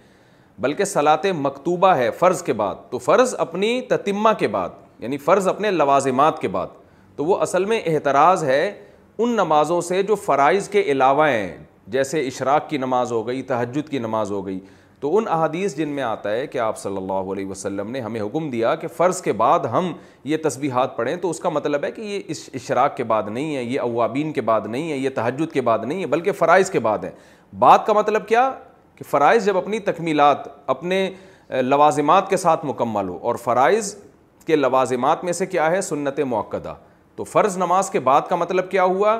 بلکہ 0.65 0.85
صلاط 0.85 1.25
مکتوبہ 1.37 1.95
ہے 1.97 2.09
فرض 2.19 2.43
کے 2.49 2.53
بعد 2.61 2.75
تو 2.89 2.97
فرض 3.05 3.33
اپنی 3.45 3.69
تتمہ 3.89 4.29
کے 4.39 4.47
بعد 4.57 4.69
یعنی 5.03 5.17
فرض 5.27 5.47
اپنے 5.47 5.71
لوازمات 5.71 6.39
کے 6.41 6.47
بعد 6.57 6.67
تو 7.15 7.25
وہ 7.25 7.37
اصل 7.45 7.65
میں 7.71 7.81
احتراض 7.93 8.43
ہے 8.43 8.61
ان 9.17 9.33
نمازوں 9.35 9.79
سے 9.89 10.01
جو 10.03 10.15
فرائض 10.25 10.69
کے 10.69 10.81
علاوہ 10.91 11.27
ہیں 11.29 11.57
جیسے 11.95 12.21
اشراق 12.27 12.69
کی 12.69 12.77
نماز 12.85 13.11
ہو 13.11 13.25
گئی 13.27 13.41
تہجد 13.53 13.89
کی 13.89 13.99
نماز 13.99 14.31
ہو 14.31 14.45
گئی 14.45 14.59
تو 15.01 15.15
ان 15.17 15.27
احادیث 15.31 15.75
جن 15.77 15.89
میں 15.89 16.03
آتا 16.03 16.31
ہے 16.31 16.45
کہ 16.47 16.57
آپ 16.61 16.77
صلی 16.77 16.97
اللہ 16.97 17.29
علیہ 17.33 17.45
وسلم 17.47 17.91
نے 17.91 17.99
ہمیں 18.01 18.19
حکم 18.21 18.49
دیا 18.49 18.73
کہ 18.81 18.87
فرض 18.97 19.21
کے 19.21 19.31
بعد 19.37 19.59
ہم 19.71 19.91
یہ 20.23 20.37
تسبیحات 20.43 20.95
پڑھیں 20.97 21.15
تو 21.21 21.29
اس 21.29 21.39
کا 21.39 21.49
مطلب 21.49 21.83
ہے 21.83 21.91
کہ 21.91 22.01
یہ 22.01 22.19
اس 22.31 22.49
اشراق 22.53 22.95
کے 22.97 23.03
بعد 23.13 23.29
نہیں 23.29 23.55
ہے 23.55 23.63
یہ 23.63 23.79
اوابین 23.81 24.31
کے 24.33 24.41
بعد 24.49 24.65
نہیں 24.69 24.91
ہے 24.91 24.97
یہ 24.97 25.09
تہجد 25.15 25.51
کے 25.53 25.61
بعد 25.69 25.85
نہیں 25.85 26.01
ہے 26.01 26.07
بلکہ 26.07 26.31
فرائض 26.39 26.69
کے 26.71 26.79
بعد 26.89 27.03
ہے 27.03 27.11
بات 27.59 27.85
کا 27.85 27.93
مطلب 27.93 28.27
کیا 28.27 28.49
کہ 28.95 29.03
فرائض 29.11 29.45
جب 29.45 29.57
اپنی 29.57 29.79
تکمیلات 29.91 30.47
اپنے 30.71 31.09
لوازمات 31.61 32.29
کے 32.29 32.37
ساتھ 32.37 32.65
مکمل 32.65 33.09
ہو 33.09 33.17
اور 33.29 33.35
فرائض 33.43 33.93
کے 34.47 34.55
لوازمات 34.55 35.23
میں 35.23 35.33
سے 35.33 35.45
کیا 35.45 35.71
ہے 35.71 35.81
سنت 35.89 36.19
موقعہ 36.25 36.73
تو 37.15 37.23
فرض 37.31 37.57
نماز 37.57 37.89
کے 37.89 37.99
بعد 37.99 38.21
کا 38.29 38.35
مطلب 38.35 38.69
کیا 38.71 38.83
ہوا 38.83 39.17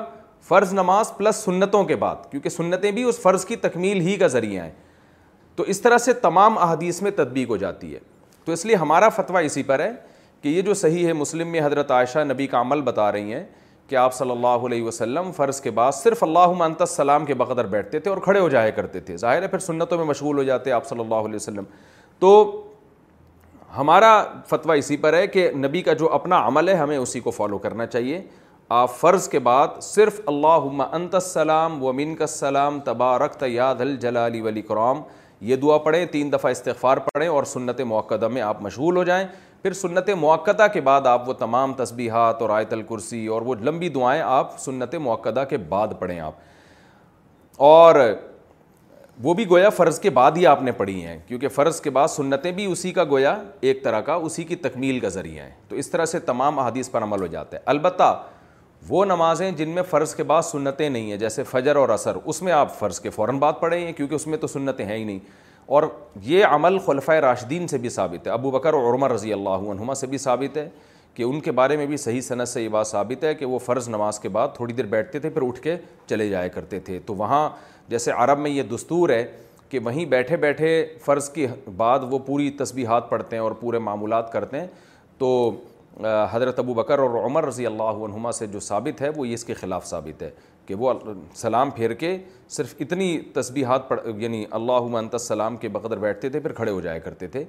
فرض 0.48 0.72
نماز 0.74 1.12
پلس 1.16 1.44
سنتوں 1.44 1.82
کے 1.84 1.96
بعد 2.04 2.30
کیونکہ 2.30 2.48
سنتیں 2.50 2.90
بھی 2.92 3.02
اس 3.08 3.18
فرض 3.22 3.44
کی 3.46 3.56
تکمیل 3.66 4.00
ہی 4.06 4.16
کا 4.18 4.26
ذریعہ 4.38 4.64
ہیں 4.64 4.70
تو 5.56 5.62
اس 5.72 5.80
طرح 5.82 5.98
سے 5.98 6.12
تمام 6.22 6.58
احادیث 6.58 7.00
میں 7.02 7.10
تدبیق 7.16 7.48
ہو 7.50 7.56
جاتی 7.62 7.94
ہے 7.94 7.98
تو 8.44 8.52
اس 8.52 8.64
لیے 8.66 8.76
ہمارا 8.76 9.08
فتویٰ 9.16 9.44
اسی 9.44 9.62
پر 9.62 9.78
ہے 9.80 9.90
کہ 10.42 10.48
یہ 10.48 10.62
جو 10.68 10.74
صحیح 10.74 11.06
ہے 11.06 11.12
مسلم 11.12 11.48
میں 11.52 11.60
حضرت 11.64 11.90
عائشہ 11.90 12.18
نبی 12.32 12.46
کا 12.54 12.60
عمل 12.60 12.80
بتا 12.82 13.10
رہی 13.12 13.32
ہیں 13.34 13.44
کہ 13.88 13.96
آپ 13.96 14.14
صلی 14.14 14.30
اللہ 14.30 14.66
علیہ 14.66 14.82
وسلم 14.82 15.30
فرض 15.36 15.60
کے 15.60 15.70
بعد 15.78 15.92
صرف 15.92 16.22
اللہ 16.24 16.62
السلام 16.66 17.24
کے 17.26 17.34
بقدر 17.42 17.66
بیٹھتے 17.74 17.98
تھے 18.00 18.10
اور 18.10 18.18
کھڑے 18.24 18.40
ہو 18.40 18.48
جایا 18.48 18.70
کرتے 18.78 19.00
تھے 19.08 19.16
ظاہر 19.16 19.42
ہے 19.42 19.48
پھر 19.48 19.58
سنتوں 19.58 19.98
میں 19.98 20.06
مشغول 20.06 20.38
ہو 20.38 20.42
جاتے 20.50 20.72
آپ 20.72 20.86
صلی 20.88 21.00
اللہ 21.00 21.24
علیہ 21.28 21.34
وسلم 21.34 21.64
تو 22.18 22.30
ہمارا 23.76 24.10
فتویٰ 24.48 24.76
اسی 24.78 24.96
پر 25.02 25.12
ہے 25.14 25.26
کہ 25.26 25.50
نبی 25.58 25.82
کا 25.82 25.92
جو 26.00 26.12
اپنا 26.12 26.46
عمل 26.46 26.68
ہے 26.68 26.74
ہمیں 26.74 26.96
اسی 26.96 27.20
کو 27.20 27.30
فالو 27.30 27.58
کرنا 27.58 27.86
چاہیے 27.86 28.20
آپ 28.80 28.96
فرض 28.98 29.28
کے 29.28 29.38
بعد 29.46 29.80
صرف 29.82 30.20
اللہ 30.26 30.84
انت 30.92 31.14
السلام 31.14 31.82
و 31.84 31.92
مین 31.92 32.14
السلام 32.20 32.80
تبارک 32.84 33.32
تیاد 33.40 33.80
الجلا 33.80 34.26
علی 34.26 34.40
ولی 34.40 34.62
کرام 34.62 35.00
یہ 35.48 35.56
دعا 35.62 35.76
پڑھیں 35.84 36.04
تین 36.10 36.30
دفعہ 36.32 36.50
استغفار 36.52 36.96
پڑھیں 37.12 37.28
اور 37.28 37.44
سنت 37.52 37.80
موقعہ 37.92 38.28
میں 38.32 38.42
آپ 38.42 38.60
مشغول 38.62 38.96
ہو 38.96 39.02
جائیں 39.04 39.26
پھر 39.62 39.72
سنت 39.72 40.10
موقعہ 40.18 40.66
کے 40.72 40.80
بعد 40.80 41.06
آپ 41.06 41.28
وہ 41.28 41.32
تمام 41.38 41.72
تسبیحات 41.78 42.42
اور 42.42 42.50
آیت 42.50 42.72
الکرسی 42.72 43.26
اور 43.36 43.42
وہ 43.42 43.54
لمبی 43.60 43.88
دعائیں 43.96 44.20
آپ 44.24 44.58
سنت 44.60 44.94
موقعہ 45.08 45.44
کے 45.50 45.56
بعد 45.72 45.88
پڑھیں 46.00 46.18
آپ 46.20 46.34
اور 47.68 48.00
وہ 49.22 49.34
بھی 49.34 49.48
گویا 49.50 49.68
فرض 49.70 49.98
کے 50.00 50.10
بعد 50.10 50.36
ہی 50.36 50.46
آپ 50.46 50.62
نے 50.62 50.72
پڑھی 50.76 51.04
ہیں 51.06 51.18
کیونکہ 51.26 51.48
فرض 51.56 51.80
کے 51.80 51.90
بعد 51.96 52.08
سنتیں 52.08 52.50
بھی 52.52 52.64
اسی 52.72 52.92
کا 52.92 53.04
گویا 53.10 53.36
ایک 53.70 53.82
طرح 53.84 54.00
کا 54.10 54.14
اسی 54.28 54.44
کی 54.44 54.56
تکمیل 54.68 55.00
کا 55.00 55.08
ذریعہ 55.16 55.44
ہیں 55.44 55.50
تو 55.68 55.76
اس 55.82 55.90
طرح 55.90 56.04
سے 56.14 56.18
تمام 56.30 56.58
احادیث 56.58 56.90
پر 56.90 57.02
عمل 57.02 57.20
ہو 57.22 57.26
جاتا 57.34 57.56
ہے 57.56 57.62
البتہ 57.70 58.12
وہ 58.88 59.04
نمازیں 59.04 59.50
جن 59.56 59.68
میں 59.70 59.82
فرض 59.90 60.14
کے 60.14 60.22
بعد 60.22 60.42
سنتیں 60.42 60.88
نہیں 60.88 61.10
ہیں 61.10 61.16
جیسے 61.18 61.42
فجر 61.50 61.76
اور 61.76 61.88
عصر 61.94 62.16
اس 62.24 62.40
میں 62.42 62.52
آپ 62.52 62.78
فرض 62.78 62.98
کے 63.00 63.10
فوراً 63.10 63.38
بعد 63.38 63.52
پڑھیں 63.60 63.92
کیونکہ 63.96 64.14
اس 64.14 64.26
میں 64.26 64.38
تو 64.38 64.46
سنتیں 64.46 64.84
ہیں 64.86 64.96
ہی 64.96 65.04
نہیں 65.04 65.18
اور 65.76 65.82
یہ 66.22 66.44
عمل 66.50 66.78
خلفۂ 66.86 67.18
راشدین 67.20 67.66
سے 67.68 67.78
بھی 67.78 67.88
ثابت 67.88 68.26
ہے 68.26 68.32
ابو 68.32 68.50
بکر 68.50 68.72
اور 68.74 68.94
عمر 68.94 69.12
رضی 69.12 69.32
اللہ 69.32 69.68
عنہما 69.72 69.94
سے 69.94 70.06
بھی 70.06 70.18
ثابت 70.18 70.56
ہے 70.56 70.68
کہ 71.14 71.22
ان 71.22 71.40
کے 71.40 71.52
بارے 71.52 71.76
میں 71.76 71.86
بھی 71.86 71.96
صحیح 71.96 72.20
صنعت 72.20 72.48
سے 72.48 72.62
یہ 72.62 72.68
بات 72.74 72.86
ثابت 72.86 73.24
ہے 73.24 73.34
کہ 73.34 73.44
وہ 73.46 73.58
فرض 73.64 73.88
نماز 73.88 74.18
کے 74.20 74.28
بعد 74.36 74.48
تھوڑی 74.56 74.72
دیر 74.74 74.84
بیٹھتے 74.96 75.18
تھے 75.20 75.30
پھر 75.30 75.42
اٹھ 75.46 75.60
کے 75.62 75.76
چلے 76.08 76.28
جایا 76.28 76.48
کرتے 76.54 76.78
تھے 76.84 76.98
تو 77.06 77.14
وہاں 77.14 77.48
جیسے 77.88 78.10
عرب 78.16 78.38
میں 78.38 78.50
یہ 78.50 78.62
دستور 78.74 79.10
ہے 79.10 79.24
کہ 79.68 79.78
وہیں 79.84 80.04
بیٹھے 80.04 80.36
بیٹھے 80.36 80.70
فرض 81.04 81.28
کے 81.32 81.46
بعد 81.76 81.98
وہ 82.10 82.18
پوری 82.26 82.50
تصبیحات 82.58 83.10
پڑھتے 83.10 83.36
ہیں 83.36 83.42
اور 83.42 83.52
پورے 83.60 83.78
معمولات 83.78 84.32
کرتے 84.32 84.60
ہیں 84.60 84.66
تو 85.18 85.28
حضرت 86.32 86.58
ابو 86.58 86.74
بکر 86.74 86.98
اور 86.98 87.22
عمر 87.24 87.46
رضی 87.46 87.66
اللہ 87.66 87.82
عنہما 88.04 88.30
سے 88.32 88.46
جو 88.46 88.60
ثابت 88.60 89.00
ہے 89.02 89.08
وہ 89.16 89.26
یہ 89.28 89.34
اس 89.34 89.44
کے 89.44 89.54
خلاف 89.54 89.86
ثابت 89.86 90.22
ہے 90.22 90.30
کہ 90.66 90.74
وہ 90.78 90.92
سلام 91.36 91.70
پھیر 91.76 91.92
کے 92.02 92.16
صرف 92.48 92.74
اتنی 92.80 93.10
تسبیحات 93.34 93.88
پڑ 93.88 93.98
یعنی 94.20 94.44
اللہ 94.50 94.94
انت 94.98 95.14
السلام 95.14 95.56
کے 95.56 95.68
بقدر 95.76 95.96
بیٹھتے 96.06 96.28
تھے 96.30 96.40
پھر 96.40 96.52
کھڑے 96.52 96.70
ہو 96.70 96.80
جایا 96.80 96.98
کرتے 97.08 97.26
تھے 97.26 97.44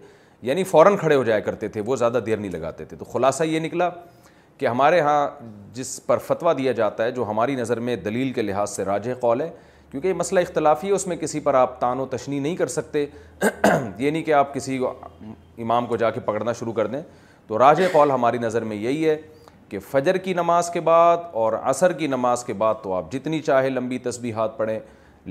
یعنی 0.47 0.63
فوراً 0.69 0.97
کھڑے 0.97 1.15
ہو 1.15 1.23
جایا 1.23 1.39
کرتے 1.39 1.67
تھے 1.67 1.81
وہ 1.85 1.95
زیادہ 1.95 2.19
دیر 2.25 2.37
نہیں 2.37 2.51
لگاتے 2.51 2.85
تھے 2.85 2.97
تو 2.97 3.05
خلاصہ 3.11 3.43
یہ 3.43 3.59
نکلا 3.59 3.89
کہ 4.57 4.67
ہمارے 4.67 4.99
ہاں 5.01 5.27
جس 5.73 5.99
پر 6.05 6.17
فتویٰ 6.25 6.57
دیا 6.57 6.71
جاتا 6.71 7.03
ہے 7.03 7.11
جو 7.11 7.29
ہماری 7.29 7.55
نظر 7.55 7.79
میں 7.79 7.95
دلیل 7.95 8.31
کے 8.33 8.41
لحاظ 8.41 8.69
سے 8.75 8.85
راجح 8.85 9.11
قول 9.19 9.41
ہے 9.41 9.49
کیونکہ 9.91 10.07
یہ 10.07 10.13
مسئلہ 10.13 10.39
اختلافی 10.39 10.87
ہے 10.87 10.93
اس 10.93 11.05
میں 11.07 11.15
کسی 11.17 11.39
پر 11.39 11.53
آپ 11.53 11.79
تان 11.81 11.99
و 11.99 12.05
تشنی 12.11 12.39
نہیں 12.39 12.55
کر 12.55 12.67
سکتے 12.67 13.05
یہ 13.43 14.09
نہیں 14.11 14.21
کہ 14.23 14.33
آپ 14.33 14.53
کسی 14.53 14.79
امام 15.57 15.85
کو 15.85 15.97
جا 15.97 16.09
کے 16.11 16.19
پکڑنا 16.25 16.53
شروع 16.59 16.73
کر 16.73 16.87
دیں 16.87 17.01
تو 17.47 17.57
راج 17.59 17.81
قول 17.91 18.11
ہماری 18.11 18.37
نظر 18.37 18.63
میں 18.63 18.75
یہی 18.77 19.07
ہے 19.09 19.17
کہ 19.69 19.79
فجر 19.91 20.17
کی 20.27 20.33
نماز 20.33 20.69
کے 20.71 20.79
بعد 20.89 21.17
اور 21.41 21.53
عصر 21.61 21.91
کی 22.01 22.07
نماز 22.07 22.43
کے 22.45 22.53
بعد 22.63 22.75
تو 22.83 22.93
آپ 22.93 23.11
جتنی 23.11 23.39
چاہے 23.41 23.69
لمبی 23.69 23.97
تسبیحات 24.03 24.57
پڑھیں 24.57 24.79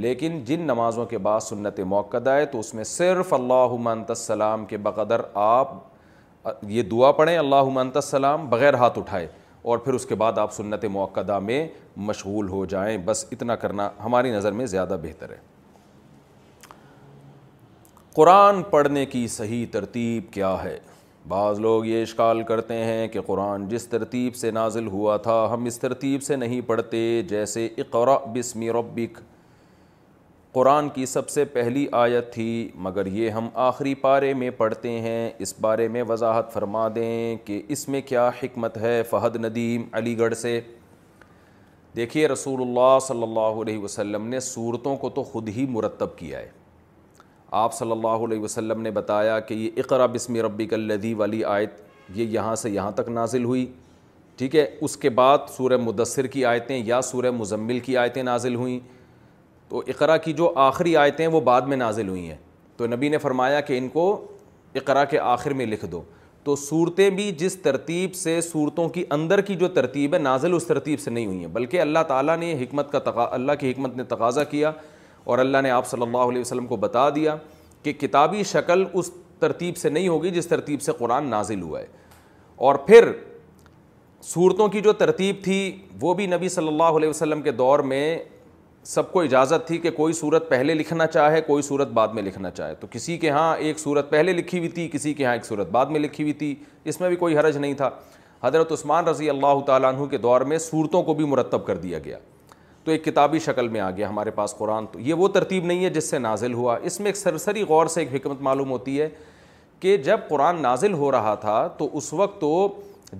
لیکن 0.04 0.42
جن 0.46 0.60
نمازوں 0.66 1.04
کے 1.06 1.18
بعد 1.24 1.40
سنت 1.40 1.80
موقع 1.86 2.16
ہے 2.28 2.44
تو 2.52 2.60
اس 2.60 2.72
میں 2.74 2.84
صرف 2.84 3.32
اللہ 3.34 3.74
منت 3.80 4.10
السلام 4.10 4.64
کے 4.66 4.76
بقدر 4.86 5.20
آپ 5.44 5.72
یہ 6.68 6.82
دعا 6.90 7.10
پڑھیں 7.18 7.36
اللہ 7.38 7.64
منت 7.72 7.96
السلام 7.96 8.48
بغیر 8.50 8.74
ہاتھ 8.82 8.98
اٹھائے 8.98 9.26
اور 9.72 9.78
پھر 9.78 9.92
اس 9.94 10.06
کے 10.06 10.14
بعد 10.20 10.38
آپ 10.38 10.52
سنت 10.52 10.84
موقع 10.92 11.38
میں 11.42 11.66
مشغول 12.08 12.48
ہو 12.48 12.64
جائیں 12.68 12.96
بس 13.04 13.24
اتنا 13.32 13.56
کرنا 13.64 13.88
ہماری 14.04 14.30
نظر 14.32 14.52
میں 14.60 14.66
زیادہ 14.72 14.96
بہتر 15.02 15.30
ہے 15.32 15.36
قرآن 18.14 18.62
پڑھنے 18.70 19.04
کی 19.16 19.26
صحیح 19.36 19.64
ترتیب 19.72 20.32
کیا 20.32 20.54
ہے 20.64 20.78
بعض 21.28 21.58
لوگ 21.60 21.84
یہ 21.86 22.02
اشکال 22.02 22.42
کرتے 22.46 22.74
ہیں 22.84 23.06
کہ 23.08 23.20
قرآن 23.26 23.66
جس 23.68 23.86
ترتیب 23.88 24.34
سے 24.36 24.50
نازل 24.50 24.86
ہوا 24.92 25.16
تھا 25.26 25.46
ہم 25.52 25.64
اس 25.66 25.78
ترتیب 25.78 26.22
سے 26.22 26.36
نہیں 26.36 26.60
پڑھتے 26.66 27.00
جیسے 27.28 27.66
اقرا 27.78 28.16
بسم 28.32 28.62
ربک 28.76 29.18
قرآن 30.54 30.88
کی 30.94 31.06
سب 31.06 31.28
سے 31.30 31.44
پہلی 31.52 31.86
آیت 31.98 32.32
تھی 32.32 32.46
مگر 32.86 33.06
یہ 33.06 33.30
ہم 33.30 33.48
آخری 33.66 33.94
پارے 34.00 34.32
میں 34.38 34.50
پڑھتے 34.56 34.90
ہیں 35.00 35.30
اس 35.46 35.54
بارے 35.60 35.86
میں 35.88 36.02
وضاحت 36.08 36.52
فرما 36.52 36.86
دیں 36.94 37.36
کہ 37.44 37.60
اس 37.76 37.88
میں 37.88 38.00
کیا 38.06 38.28
حکمت 38.42 38.76
ہے 38.80 39.02
فہد 39.10 39.36
ندیم 39.44 39.84
علی 39.98 40.18
گڑھ 40.18 40.34
سے 40.36 40.60
دیکھیے 41.96 42.26
رسول 42.28 42.60
اللہ 42.68 42.98
صلی 43.06 43.22
اللہ 43.22 43.60
علیہ 43.62 43.78
وسلم 43.78 44.26
نے 44.28 44.40
صورتوں 44.50 44.96
کو 44.96 45.08
تو 45.18 45.22
خود 45.32 45.48
ہی 45.56 45.66
مرتب 45.70 46.16
کیا 46.18 46.38
ہے 46.38 46.50
آپ 47.60 47.72
صلی 47.74 47.90
اللہ 47.92 48.22
علیہ 48.26 48.40
وسلم 48.40 48.80
نے 48.82 48.90
بتایا 48.90 49.38
کہ 49.40 49.54
یہ 49.54 49.70
اقرا 49.78 50.04
بسم 50.12 50.36
ربی 50.44 50.66
کل 50.66 50.92
والی 51.16 51.42
آیت 51.44 51.70
یہ 52.14 52.26
یہاں 52.30 52.54
سے 52.56 52.70
یہاں 52.70 52.90
تک 52.96 53.08
نازل 53.08 53.44
ہوئی 53.44 53.64
ٹھیک 54.38 54.54
ہے 54.56 54.66
اس 54.80 54.96
کے 54.96 55.10
بعد 55.18 55.38
سورہ 55.56 55.76
مدثر 55.76 56.26
کی 56.26 56.44
آیتیں 56.44 56.78
یا 56.84 57.00
سورہ 57.02 57.30
مزمل 57.30 57.78
کی 57.80 57.96
آیتیں 57.98 58.22
نازل 58.22 58.54
ہوئیں 58.54 58.78
تو 59.68 59.82
اقرا 59.88 60.16
کی 60.16 60.32
جو 60.38 60.52
آخری 60.66 60.96
آیتیں 60.96 61.26
وہ 61.32 61.40
بعد 61.50 61.68
میں 61.72 61.76
نازل 61.76 62.08
ہوئی 62.08 62.26
ہیں 62.30 62.36
تو 62.76 62.86
نبی 62.86 63.08
نے 63.08 63.18
فرمایا 63.18 63.60
کہ 63.60 63.78
ان 63.78 63.88
کو 63.88 64.04
اقرا 64.74 65.04
کے 65.04 65.18
آخر 65.18 65.52
میں 65.54 65.66
لکھ 65.66 65.84
دو 65.92 66.02
تو 66.44 66.56
صورتیں 66.56 67.08
بھی 67.18 67.30
جس 67.38 67.56
ترتیب 67.62 68.14
سے 68.14 68.40
صورتوں 68.50 68.88
کی 68.96 69.04
اندر 69.16 69.40
کی 69.50 69.54
جو 69.56 69.68
ترتیب 69.78 70.14
ہے 70.14 70.18
نازل 70.18 70.54
اس 70.54 70.66
ترتیب 70.66 71.00
سے 71.00 71.10
نہیں 71.10 71.26
ہوئی 71.26 71.38
ہیں 71.40 71.46
بلکہ 71.52 71.80
اللہ 71.80 72.02
تعالیٰ 72.08 72.36
نے 72.38 72.52
حکمت 72.62 72.90
کا 72.92 72.98
تقا 73.10 73.28
اللہ 73.32 73.52
کی 73.60 73.70
حکمت 73.70 73.96
نے 73.96 74.04
تقاضا 74.14 74.44
کیا 74.54 74.72
اور 75.24 75.38
اللہ 75.38 75.58
نے 75.62 75.70
آپ 75.70 75.86
صلی 75.86 76.02
اللہ 76.02 76.24
علیہ 76.30 76.40
وسلم 76.40 76.66
کو 76.66 76.76
بتا 76.76 77.08
دیا 77.14 77.36
کہ 77.82 77.92
کتابی 77.98 78.42
شکل 78.52 78.84
اس 78.92 79.10
ترتیب 79.40 79.76
سے 79.76 79.88
نہیں 79.90 80.08
ہوگی 80.08 80.30
جس 80.30 80.46
ترتیب 80.46 80.82
سے 80.82 80.92
قرآن 80.98 81.28
نازل 81.30 81.62
ہوا 81.62 81.80
ہے 81.80 81.86
اور 82.66 82.74
پھر 82.86 83.10
صورتوں 84.24 84.68
کی 84.68 84.80
جو 84.80 84.92
ترتیب 84.92 85.36
تھی 85.44 85.58
وہ 86.00 86.12
بھی 86.14 86.26
نبی 86.26 86.48
صلی 86.48 86.68
اللہ 86.68 86.98
علیہ 86.98 87.08
وسلم 87.08 87.42
کے 87.42 87.52
دور 87.52 87.78
میں 87.92 88.18
سب 88.86 89.12
کو 89.12 89.20
اجازت 89.22 89.66
تھی 89.66 89.78
کہ 89.78 89.90
کوئی 89.96 90.12
صورت 90.12 90.48
پہلے 90.50 90.74
لکھنا 90.74 91.06
چاہے 91.06 91.40
کوئی 91.46 91.62
صورت 91.62 91.88
بعد 91.94 92.08
میں 92.14 92.22
لکھنا 92.22 92.50
چاہے 92.50 92.74
تو 92.80 92.86
کسی 92.90 93.16
کے 93.18 93.30
ہاں 93.30 93.56
ایک 93.56 93.78
صورت 93.78 94.10
پہلے 94.10 94.32
لکھی 94.32 94.58
ہوئی 94.58 94.68
تھی 94.68 94.88
کسی 94.92 95.12
کے 95.14 95.24
ہاں 95.24 95.32
ایک 95.32 95.44
صورت 95.46 95.70
بعد 95.72 95.86
میں 95.90 96.00
لکھی 96.00 96.24
ہوئی 96.24 96.32
تھی 96.42 96.54
اس 96.84 97.00
میں 97.00 97.08
بھی 97.08 97.16
کوئی 97.16 97.38
حرج 97.38 97.56
نہیں 97.56 97.74
تھا 97.80 97.90
حضرت 98.44 98.72
عثمان 98.72 99.08
رضی 99.08 99.30
اللہ 99.30 99.60
تعالیٰ 99.66 99.92
عنہ 99.94 100.06
کے 100.10 100.18
دور 100.18 100.40
میں 100.52 100.58
صورتوں 100.58 101.02
کو 101.02 101.14
بھی 101.14 101.24
مرتب 101.24 101.66
کر 101.66 101.76
دیا 101.78 101.98
گیا 102.04 102.18
تو 102.84 102.90
ایک 102.90 103.04
کتابی 103.04 103.38
شکل 103.38 103.68
میں 103.68 103.80
آ 103.80 103.90
گیا 103.96 104.08
ہمارے 104.08 104.30
پاس 104.34 104.54
قرآن 104.58 104.86
تو 104.92 105.00
یہ 105.00 105.14
وہ 105.14 105.28
ترتیب 105.34 105.64
نہیں 105.64 105.84
ہے 105.84 105.90
جس 105.90 106.08
سے 106.10 106.18
نازل 106.18 106.54
ہوا 106.54 106.76
اس 106.84 106.98
میں 107.00 107.06
ایک 107.08 107.16
سرسری 107.16 107.62
غور 107.68 107.86
سے 107.94 108.00
ایک 108.00 108.14
حکمت 108.14 108.40
معلوم 108.42 108.70
ہوتی 108.70 109.00
ہے 109.00 109.08
کہ 109.80 109.96
جب 110.04 110.20
قرآن 110.28 110.62
نازل 110.62 110.92
ہو 110.94 111.10
رہا 111.12 111.34
تھا 111.40 111.66
تو 111.78 111.88
اس 111.96 112.12
وقت 112.12 112.40
تو 112.40 112.48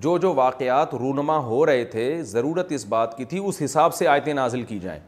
جو 0.03 0.17
جو 0.17 0.33
واقعات 0.35 0.93
رونما 0.99 1.37
ہو 1.45 1.65
رہے 1.65 1.83
تھے 1.85 2.07
ضرورت 2.25 2.71
اس 2.71 2.85
بات 2.89 3.17
کی 3.17 3.25
تھی 3.33 3.39
اس 3.47 3.61
حساب 3.63 3.93
سے 3.93 4.07
آیتیں 4.07 4.33
نازل 4.33 4.61
کی 4.67 4.79
جائیں 4.79 4.99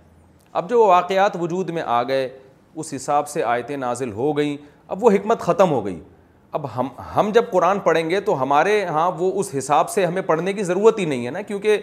اب 0.60 0.70
جو 0.70 0.86
واقعات 0.86 1.36
وجود 1.42 1.70
میں 1.78 1.84
آ 1.86 2.02
گئے 2.08 2.28
اس 2.76 2.94
حساب 2.96 3.28
سے 3.30 3.44
آیتیں 3.44 3.76
نازل 3.78 4.12
ہو 4.12 4.36
گئیں 4.38 4.56
اب 4.88 5.04
وہ 5.04 5.12
حکمت 5.12 5.40
ختم 5.42 5.72
ہو 5.72 5.86
گئی 5.86 6.00
اب 6.58 6.66
ہم 6.76 6.88
ہم 7.16 7.30
جب 7.34 7.46
قرآن 7.52 7.80
پڑھیں 7.84 8.10
گے 8.10 8.20
تو 8.28 8.42
ہمارے 8.42 8.84
ہاں 8.86 9.10
وہ 9.18 9.32
اس 9.40 9.50
حساب 9.58 9.90
سے 9.90 10.06
ہمیں 10.06 10.22
پڑھنے 10.26 10.54
کی 10.54 10.64
ضرورت 10.64 11.00
ہی 11.00 11.06
نہیں 11.06 11.26
ہے 11.26 11.32
نا 11.32 11.42
کیونکہ 11.48 11.80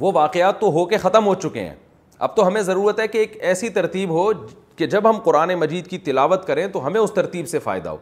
وہ 0.00 0.10
واقعات 0.14 0.60
تو 0.60 0.70
ہو 0.72 0.84
کے 0.86 0.96
ختم 0.98 1.26
ہو 1.26 1.34
چکے 1.42 1.60
ہیں 1.64 1.74
اب 2.26 2.34
تو 2.36 2.46
ہمیں 2.46 2.60
ضرورت 2.62 3.00
ہے 3.00 3.06
کہ 3.08 3.18
ایک 3.18 3.36
ایسی 3.44 3.68
ترتیب 3.70 4.10
ہو 4.10 4.30
کہ 4.76 4.86
جب 4.94 5.08
ہم 5.08 5.18
قرآن 5.24 5.54
مجید 5.58 5.86
کی 5.90 5.98
تلاوت 6.08 6.46
کریں 6.46 6.66
تو 6.72 6.86
ہمیں 6.86 7.00
اس 7.00 7.12
ترتیب 7.14 7.48
سے 7.48 7.58
فائدہ 7.58 7.88
ہو 7.88 7.96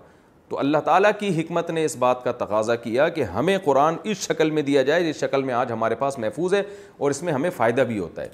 تو 0.48 0.58
اللہ 0.58 0.78
تعالیٰ 0.84 1.10
کی 1.18 1.28
حکمت 1.40 1.70
نے 1.70 1.84
اس 1.84 1.96
بات 1.98 2.24
کا 2.24 2.32
تقاضا 2.44 2.74
کیا 2.76 3.08
کہ 3.08 3.24
ہمیں 3.34 3.56
قرآن 3.64 3.94
اس 4.02 4.26
شکل 4.26 4.50
میں 4.50 4.62
دیا 4.62 4.82
جائے 4.88 5.04
جس 5.12 5.20
شکل 5.20 5.42
میں 5.42 5.54
آج 5.54 5.72
ہمارے 5.72 5.94
پاس 5.98 6.18
محفوظ 6.18 6.54
ہے 6.54 6.62
اور 6.98 7.10
اس 7.10 7.22
میں 7.22 7.32
ہمیں 7.32 7.48
فائدہ 7.56 7.80
بھی 7.88 7.98
ہوتا 7.98 8.22
ہے 8.22 8.28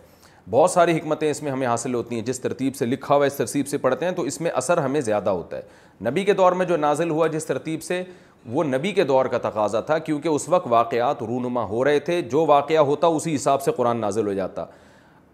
بہت 0.51 0.71
ساری 0.71 0.97
حکمتیں 0.97 1.31
اس 1.31 1.43
میں 1.43 1.53
ہمیں 1.53 1.67
حاصل 1.67 1.95
ہوتی 1.95 2.15
ہیں 2.17 2.23
جس 2.27 2.41
ترتیب 2.41 2.77
سے 2.77 2.87
لکھا 2.87 3.15
ہوا 3.15 3.27
اس 3.27 3.35
ترتیب 3.37 3.69
سے 3.69 3.79
پڑھتے 3.79 4.05
ہیں 4.05 4.13
تو 4.13 4.23
اس 4.31 4.41
میں 4.41 4.51
اثر 4.61 4.79
ہمیں 4.79 5.01
زیادہ 5.01 5.31
ہوتا 5.31 5.57
ہے 5.57 6.09
نبی 6.09 6.25
کے 6.25 6.33
دور 6.35 6.53
میں 6.61 6.67
جو 6.67 6.77
نازل 6.77 7.11
ہوا 7.11 7.27
جس 7.33 7.47
ترتیب 7.47 7.83
سے 7.83 8.03
وہ 8.47 8.63
نبی 8.65 8.93
کے 8.93 9.05
دور 9.05 9.27
کا 9.31 9.39
تقاضا 9.49 9.81
تھا 9.81 9.97
کیونکہ 9.99 10.29
اس 10.29 10.49
وقت 10.49 10.67
واقعات 10.71 11.23
رونما 11.29 11.63
ہو 11.69 11.85
رہے 11.85 11.99
تھے 12.01 12.21
جو 12.31 12.45
واقعہ 12.47 12.79
ہوتا 12.89 13.07
اسی 13.07 13.35
حساب 13.35 13.63
سے 13.63 13.71
قرآن 13.77 14.01
نازل 14.01 14.27
ہو 14.27 14.33
جاتا 14.33 14.65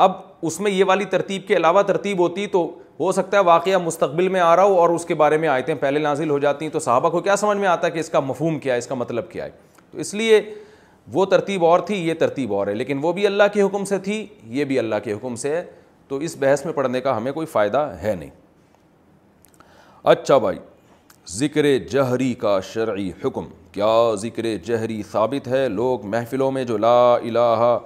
اب 0.04 0.12
اس 0.46 0.58
میں 0.60 0.70
یہ 0.70 0.84
والی 0.86 1.04
ترتیب 1.10 1.46
کے 1.48 1.56
علاوہ 1.56 1.82
ترتیب 1.86 2.18
ہوتی 2.18 2.46
تو 2.52 2.64
ہو 3.00 3.12
سکتا 3.12 3.38
ہے 3.38 3.42
واقعہ 3.44 3.78
مستقبل 3.84 4.28
میں 4.28 4.40
آ 4.40 4.54
رہا 4.56 4.62
ہو 4.64 4.78
اور 4.80 4.90
اس 4.90 5.04
کے 5.06 5.14
بارے 5.14 5.36
میں 5.38 5.48
آیتیں 5.48 5.74
پہلے 5.80 5.98
نازل 6.00 6.30
ہو 6.30 6.38
جاتی 6.38 6.64
ہیں 6.64 6.72
تو 6.72 6.78
صحابہ 6.80 7.08
کو 7.10 7.20
کیا 7.20 7.36
سمجھ 7.36 7.56
میں 7.58 7.68
آتا 7.68 7.86
ہے 7.86 7.92
کہ 7.92 7.98
اس 8.00 8.08
کا 8.10 8.20
مفہوم 8.20 8.58
کیا 8.58 8.72
ہے 8.72 8.78
اس 8.78 8.86
کا 8.86 8.94
مطلب 8.94 9.30
کیا 9.30 9.44
ہے 9.44 9.50
تو 9.90 9.98
اس 10.00 10.12
لیے 10.14 10.40
وہ 11.12 11.24
ترتیب 11.30 11.64
اور 11.64 11.80
تھی 11.86 11.96
یہ 12.08 12.14
ترتیب 12.20 12.54
اور 12.54 12.66
ہے 12.66 12.74
لیکن 12.74 12.98
وہ 13.02 13.12
بھی 13.12 13.26
اللہ 13.26 13.52
کے 13.54 13.62
حکم 13.62 13.84
سے 13.84 13.98
تھی 14.04 14.24
یہ 14.58 14.64
بھی 14.64 14.78
اللہ 14.78 14.94
کے 15.04 15.12
حکم 15.12 15.34
سے 15.42 15.56
ہے 15.56 15.64
تو 16.08 16.16
اس 16.26 16.36
بحث 16.40 16.64
میں 16.64 16.72
پڑھنے 16.72 17.00
کا 17.00 17.16
ہمیں 17.16 17.32
کوئی 17.32 17.46
فائدہ 17.52 17.88
ہے 18.02 18.14
نہیں 18.18 18.30
اچھا 20.12 20.38
بھائی 20.38 20.58
ذکر 21.34 21.66
جہری 21.90 22.32
کا 22.40 22.58
شرعی 22.72 23.08
حکم 23.24 23.44
کیا 23.72 23.94
ذکر 24.22 24.46
جہری 24.64 25.00
ثابت 25.12 25.46
ہے 25.48 25.68
لوگ 25.68 26.04
محفلوں 26.06 26.50
میں 26.52 26.62
جو 26.64 26.76
لا 26.78 27.14
الہ 27.14 27.76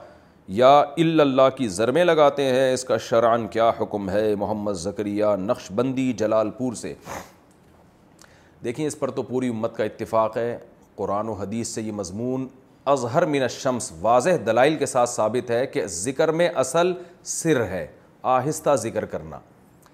یا 0.58 0.76
الا 0.80 1.48
کی 1.56 1.68
زرمیں 1.78 2.04
لگاتے 2.04 2.42
ہیں 2.44 2.72
اس 2.72 2.84
کا 2.84 2.96
شرعن 3.08 3.46
کیا 3.50 3.70
حکم 3.80 4.10
ہے 4.10 4.34
محمد 4.38 4.72
ذکریہ 4.82 5.26
نقش 5.40 5.70
بندی 5.74 6.12
جلال 6.18 6.50
پور 6.58 6.72
سے 6.82 6.92
دیکھیں 8.64 8.86
اس 8.86 8.98
پر 8.98 9.10
تو 9.10 9.22
پوری 9.30 9.48
امت 9.48 9.76
کا 9.76 9.84
اتفاق 9.84 10.36
ہے 10.36 10.56
قرآن 10.96 11.28
و 11.28 11.32
حدیث 11.42 11.68
سے 11.74 11.82
یہ 11.82 11.92
مضمون 12.02 12.46
اظہر 12.96 13.26
من 13.26 13.42
الشمس 13.42 13.92
واضح 14.00 14.36
دلائل 14.46 14.76
کے 14.78 14.86
ساتھ 14.86 15.10
ثابت 15.10 15.50
ہے 15.50 15.66
کہ 15.66 15.86
ذکر 16.02 16.32
میں 16.42 16.48
اصل 16.64 16.92
سر 17.36 17.64
ہے 17.70 17.86
آہستہ 18.36 18.76
ذکر 18.82 19.04
کرنا 19.14 19.38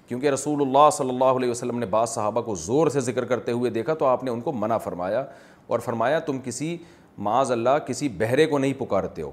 کیونکہ 0.09 0.31
رسول 0.31 0.61
اللہ 0.63 0.91
صلی 0.93 1.09
اللہ 1.11 1.37
علیہ 1.39 1.51
وسلم 1.51 1.79
نے 1.79 1.87
بعض 1.91 2.09
صحابہ 2.09 2.41
کو 2.43 2.55
زور 2.65 2.89
سے 2.91 3.01
ذکر 3.01 3.25
کرتے 3.25 3.53
ہوئے 3.53 3.71
دیکھا 3.71 3.95
تو 3.99 4.07
آپ 4.07 4.25
نے 4.25 4.31
ان 4.31 4.41
کو 4.41 4.53
منع 4.53 4.77
فرمایا 4.85 5.25
اور 5.69 5.79
فرمایا 5.85 6.19
تم 6.29 6.39
کسی 6.45 6.77
معاذ 7.29 7.51
اللہ 7.53 7.79
کسی 7.87 8.09
بہرے 8.19 8.47
کو 8.47 8.59
نہیں 8.59 8.73
پکارتے 8.79 9.23
ہو 9.23 9.31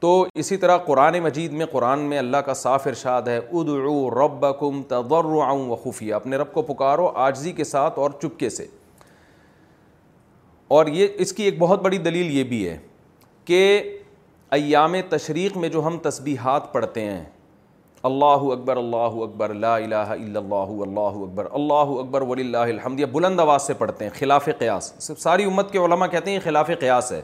تو 0.00 0.08
اسی 0.38 0.56
طرح 0.56 0.76
قرآن 0.86 1.18
مجید 1.22 1.52
میں 1.60 1.66
قرآن 1.70 2.00
میں 2.08 2.18
اللہ 2.18 2.36
کا 2.46 2.54
صاف 2.54 2.86
ارشاد 2.86 3.28
ہے 3.28 3.36
ادعو 3.38 4.10
ربکم 4.24 4.82
تضرعا 4.88 5.50
و 5.52 5.76
خفیہ 5.84 6.14
اپنے 6.14 6.36
رب 6.36 6.52
کو 6.52 6.62
پکارو 6.72 7.06
آجزی 7.28 7.52
کے 7.52 7.64
ساتھ 7.64 7.98
اور 7.98 8.10
چپکے 8.22 8.48
سے 8.56 8.66
اور 10.76 10.86
یہ 11.00 11.08
اس 11.24 11.32
کی 11.32 11.42
ایک 11.44 11.58
بہت 11.58 11.82
بڑی 11.82 11.98
دلیل 11.98 12.30
یہ 12.36 12.44
بھی 12.48 12.68
ہے 12.68 12.76
کہ 13.44 13.64
ایام 14.56 14.94
تشریق 15.08 15.56
میں 15.56 15.68
جو 15.68 15.86
ہم 15.86 15.98
تسبیحات 16.02 16.72
پڑھتے 16.72 17.04
ہیں 17.04 17.24
اللہ 18.08 18.44
اکبر 18.52 18.76
اللہ 18.76 19.16
اکبر 19.22 19.52
لا 19.62 19.74
الہ 19.76 19.94
الا 19.94 20.40
اللہ 20.40 20.70
اللہ 20.86 21.14
اکبر 21.24 21.48
اللہ 21.58 21.90
اکبر 22.00 22.22
الحمد 22.70 23.00
بلند 23.12 23.40
آواز 23.40 23.62
سے 23.66 23.74
پڑھتے 23.80 24.04
ہیں 24.04 24.12
خلاف 24.18 24.48
قیاس 24.58 24.92
صرف 25.06 25.18
ساری 25.20 25.44
امت 25.50 25.70
کے 25.72 25.78
علماء 25.78 26.06
کہتے 26.14 26.30
ہیں 26.30 26.38
خلاف 26.44 26.70
قیاس 26.80 27.10
ہے 27.12 27.20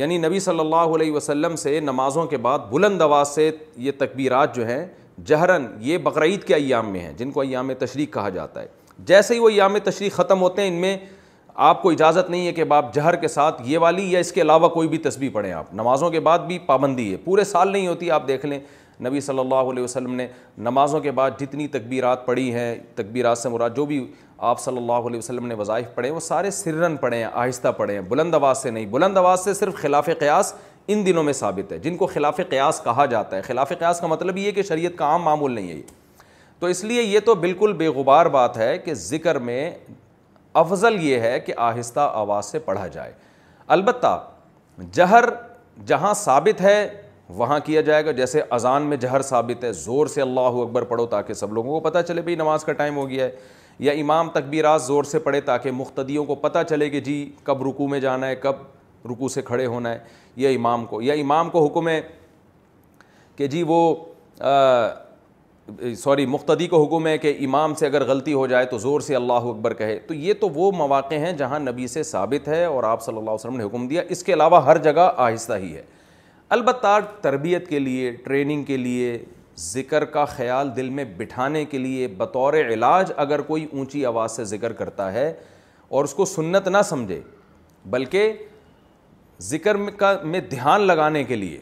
یعنی 0.00 0.16
نبی 0.24 0.40
صلی 0.40 0.60
اللہ 0.60 0.94
علیہ 0.96 1.12
وسلم 1.12 1.56
سے 1.66 1.78
نمازوں 1.90 2.24
کے 2.32 2.36
بعد 2.46 2.66
بلند 2.70 3.02
آواز 3.02 3.28
سے 3.34 3.50
یہ 3.86 3.92
تکبیرات 3.98 4.54
جو 4.54 4.66
ہیں 4.66 4.84
جہرن 5.28 5.66
یہ 5.90 5.98
بقرعید 6.08 6.42
کے 6.48 6.54
ایام 6.54 6.90
میں 6.92 7.00
ہیں 7.00 7.12
جن 7.18 7.30
کو 7.36 7.40
ایام 7.40 7.70
تشریق 7.78 8.12
کہا 8.14 8.28
جاتا 8.38 8.62
ہے 8.62 8.66
جیسے 9.12 9.34
ہی 9.34 9.38
وہ 9.44 9.48
ایام 9.54 9.78
تشریق 9.90 10.12
ختم 10.16 10.40
ہوتے 10.42 10.62
ہیں 10.62 10.68
ان 10.68 10.80
میں 10.86 10.96
آپ 11.68 11.80
کو 11.82 11.90
اجازت 11.90 12.30
نہیں 12.30 12.46
ہے 12.46 12.52
کہ 12.58 12.64
باپ 12.72 12.92
جہر 12.94 13.16
کے 13.24 13.28
ساتھ 13.28 13.62
یہ 13.68 13.78
والی 13.84 14.10
یا 14.12 14.18
اس 14.24 14.32
کے 14.32 14.40
علاوہ 14.40 14.68
کوئی 14.78 14.88
بھی 14.88 14.98
تسبیح 15.06 15.30
پڑھیں 15.32 15.52
آپ 15.62 15.72
نمازوں 15.80 16.10
کے 16.10 16.20
بعد 16.30 16.46
بھی 16.50 16.58
پابندی 16.66 17.10
ہے 17.12 17.16
پورے 17.24 17.44
سال 17.54 17.72
نہیں 17.72 17.86
ہوتی 17.88 18.10
آپ 18.18 18.28
دیکھ 18.28 18.46
لیں 18.52 18.58
نبی 19.04 19.20
صلی 19.20 19.38
اللہ 19.38 19.70
علیہ 19.70 19.82
وسلم 19.82 20.14
نے 20.14 20.26
نمازوں 20.58 21.00
کے 21.00 21.10
بعد 21.18 21.30
جتنی 21.40 21.66
تکبیرات 21.68 22.24
پڑھی 22.26 22.52
ہیں 22.54 22.74
تکبیرات 22.94 23.38
سے 23.38 23.48
مراد 23.48 23.76
جو 23.76 23.84
بھی 23.86 24.06
آپ 24.50 24.60
صلی 24.60 24.76
اللہ 24.76 25.06
علیہ 25.08 25.18
وسلم 25.18 25.46
نے 25.46 25.54
وظائف 25.58 25.86
پڑھے 25.94 26.10
وہ 26.10 26.20
سارے 26.20 26.50
سرن 26.50 26.96
پڑھے 26.96 27.16
ہیں 27.16 27.28
آہستہ 27.32 27.68
پڑھے 27.76 27.94
ہیں 27.94 28.00
بلند 28.08 28.34
آواز 28.34 28.62
سے 28.62 28.70
نہیں 28.70 28.86
بلند 28.90 29.16
آواز 29.18 29.44
سے 29.44 29.54
صرف 29.54 29.74
خلاف 29.82 30.08
قیاس 30.20 30.52
ان 30.90 31.04
دنوں 31.06 31.22
میں 31.24 31.32
ثابت 31.32 31.72
ہے 31.72 31.78
جن 31.78 31.96
کو 31.96 32.06
خلاف 32.12 32.40
قیاس 32.50 32.80
کہا 32.84 33.06
جاتا 33.10 33.36
ہے 33.36 33.42
خلاف 33.42 33.72
قیاس 33.78 34.00
کا 34.00 34.06
مطلب 34.06 34.36
یہ 34.38 34.50
کہ 34.58 34.62
شریعت 34.68 34.96
کا 34.98 35.04
عام 35.06 35.22
معمول 35.22 35.52
نہیں 35.54 35.70
ہے 35.70 35.80
تو 36.58 36.66
اس 36.66 36.82
لیے 36.84 37.02
یہ 37.02 37.20
تو 37.24 37.34
بالکل 37.44 37.72
بے 37.78 37.88
غبار 37.96 38.26
بات 38.36 38.56
ہے 38.58 38.76
کہ 38.84 38.94
ذکر 39.00 39.38
میں 39.48 39.70
افضل 40.60 41.02
یہ 41.04 41.20
ہے 41.20 41.38
کہ 41.40 41.52
آہستہ 41.56 42.10
آواز 42.20 42.46
سے 42.52 42.58
پڑھا 42.58 42.86
جائے 42.86 43.12
البتہ 43.76 44.16
جہر 44.94 45.24
جہاں 45.86 46.14
ثابت 46.22 46.60
ہے 46.60 46.86
وہاں 47.36 47.58
کیا 47.64 47.80
جائے 47.80 48.04
گا 48.04 48.10
جیسے 48.12 48.40
اذان 48.50 48.82
میں 48.88 48.96
جہر 48.96 49.22
ثابت 49.22 49.64
ہے 49.64 49.72
زور 49.72 50.06
سے 50.06 50.20
اللہ 50.22 50.40
اکبر 50.62 50.82
پڑھو 50.92 51.06
تاکہ 51.06 51.34
سب 51.34 51.52
لوگوں 51.54 51.70
کو 51.70 51.80
پتہ 51.88 51.98
چلے 52.08 52.22
بھائی 52.22 52.36
نماز 52.36 52.64
کا 52.64 52.72
ٹائم 52.72 52.96
ہو 52.96 53.08
گیا 53.08 53.24
ہے 53.24 53.30
یا 53.86 53.92
امام 54.00 54.28
تکبیرات 54.34 54.82
زور 54.82 55.04
سے 55.04 55.18
پڑھے 55.24 55.40
تاکہ 55.40 55.70
مختدیوں 55.72 56.24
کو 56.26 56.34
پتہ 56.34 56.58
چلے 56.68 56.88
کہ 56.90 57.00
جی 57.00 57.18
کب 57.44 57.62
رکو 57.68 57.88
میں 57.88 58.00
جانا 58.00 58.26
ہے 58.28 58.36
کب 58.42 59.06
رکو 59.10 59.28
سے 59.28 59.42
کھڑے 59.42 59.66
ہونا 59.66 59.92
ہے 59.92 59.98
یا 60.36 60.50
امام 60.50 60.84
کو 60.86 61.02
یا 61.02 61.14
امام 61.24 61.50
کو 61.50 61.64
حکم 61.66 61.88
ہے 61.88 62.00
کہ 63.36 63.46
جی 63.46 63.62
وہ 63.66 63.78
سوری 65.98 66.24
مختدی 66.26 66.66
کو 66.66 66.82
حکم 66.84 67.06
ہے 67.06 67.16
کہ 67.18 67.36
امام 67.44 67.74
سے 67.78 67.86
اگر 67.86 68.04
غلطی 68.06 68.32
ہو 68.32 68.46
جائے 68.46 68.66
تو 68.66 68.78
زور 68.78 69.00
سے 69.00 69.14
اللہ 69.16 69.48
اکبر 69.52 69.74
کہے 69.74 69.98
تو 70.08 70.14
یہ 70.14 70.34
تو 70.40 70.48
وہ 70.54 70.70
مواقع 70.76 71.14
ہیں 71.26 71.32
جہاں 71.38 71.58
نبی 71.60 71.86
سے 71.88 72.02
ثابت 72.12 72.48
ہے 72.48 72.64
اور 72.64 72.84
آپ 72.84 73.02
صلی 73.04 73.16
اللہ 73.16 73.30
علیہ 73.30 73.46
وسلم 73.48 73.56
نے 73.56 73.64
حکم 73.64 73.86
دیا 73.88 74.02
اس 74.08 74.22
کے 74.24 74.32
علاوہ 74.34 74.64
ہر 74.64 74.78
جگہ 74.86 75.10
آہستہ 75.16 75.52
ہی 75.62 75.74
ہے 75.76 75.82
البتہ 76.56 76.98
تربیت 77.22 77.68
کے 77.68 77.78
لیے 77.78 78.10
ٹریننگ 78.24 78.62
کے 78.64 78.76
لیے 78.76 79.18
ذکر 79.60 80.04
کا 80.12 80.24
خیال 80.24 80.68
دل 80.76 80.88
میں 80.98 81.04
بٹھانے 81.16 81.64
کے 81.70 81.78
لیے 81.78 82.06
بطور 82.18 82.54
علاج 82.54 83.10
اگر 83.24 83.40
کوئی 83.48 83.66
اونچی 83.72 84.04
آواز 84.06 84.36
سے 84.36 84.44
ذکر 84.52 84.72
کرتا 84.78 85.12
ہے 85.12 85.32
اور 85.88 86.04
اس 86.04 86.14
کو 86.14 86.24
سنت 86.24 86.68
نہ 86.68 86.82
سمجھے 86.88 87.20
بلکہ 87.90 88.32
ذکر 89.48 89.76
کا 89.98 90.16
میں 90.24 90.40
دھیان 90.50 90.80
لگانے 90.86 91.24
کے 91.24 91.36
لیے 91.36 91.60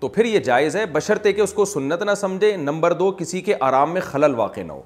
تو 0.00 0.08
پھر 0.08 0.24
یہ 0.24 0.38
جائز 0.50 0.76
ہے 0.76 0.86
بشرطے 0.92 1.32
کہ 1.32 1.40
اس 1.40 1.52
کو 1.52 1.64
سنت 1.64 2.02
نہ 2.10 2.14
سمجھے 2.20 2.56
نمبر 2.56 2.92
دو 3.02 3.10
کسی 3.18 3.40
کے 3.42 3.54
آرام 3.68 3.92
میں 3.94 4.00
خلل 4.04 4.34
واقع 4.38 4.60
نہ 4.66 4.72
ہو 4.72 4.82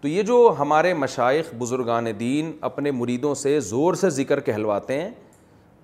تو 0.00 0.08
یہ 0.08 0.22
جو 0.22 0.54
ہمارے 0.58 0.94
مشائق 0.94 1.54
بزرگان 1.58 2.06
دین 2.20 2.52
اپنے 2.70 2.90
مریدوں 3.02 3.34
سے 3.42 3.58
زور 3.70 3.94
سے 4.04 4.10
ذکر 4.20 4.40
کہلواتے 4.48 5.00
ہیں 5.02 5.10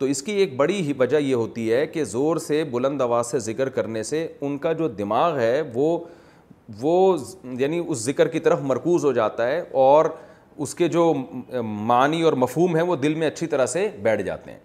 تو 0.03 0.07
اس 0.09 0.20
کی 0.24 0.32
ایک 0.42 0.55
بڑی 0.57 0.80
ہی 0.82 0.92
وجہ 0.98 1.16
یہ 1.16 1.34
ہوتی 1.34 1.72
ہے 1.72 1.86
کہ 1.86 2.05
زور 2.12 2.36
سے 2.46 2.62
بلند 2.70 3.00
آواز 3.03 3.26
سے 3.30 3.38
ذکر 3.40 3.68
کرنے 3.76 4.03
سے 4.03 4.26
ان 4.46 4.57
کا 4.59 4.72
جو 4.80 4.88
دماغ 5.00 5.38
ہے 5.38 5.61
وہ 5.74 5.98
وہ 6.80 6.96
یعنی 7.59 7.78
اس 7.86 7.98
ذکر 8.05 8.28
کی 8.28 8.38
طرف 8.46 8.62
مرکوز 8.70 9.05
ہو 9.05 9.12
جاتا 9.18 9.46
ہے 9.48 9.61
اور 9.82 10.07
اس 10.66 10.74
کے 10.74 10.88
جو 10.96 11.05
معنی 11.92 12.22
اور 12.22 12.32
مفہوم 12.44 12.74
ہیں 12.76 12.82
وہ 12.88 12.96
دل 13.05 13.14
میں 13.20 13.26
اچھی 13.26 13.46
طرح 13.55 13.66
سے 13.76 13.88
بیٹھ 14.03 14.22
جاتے 14.22 14.50
ہیں 14.50 14.59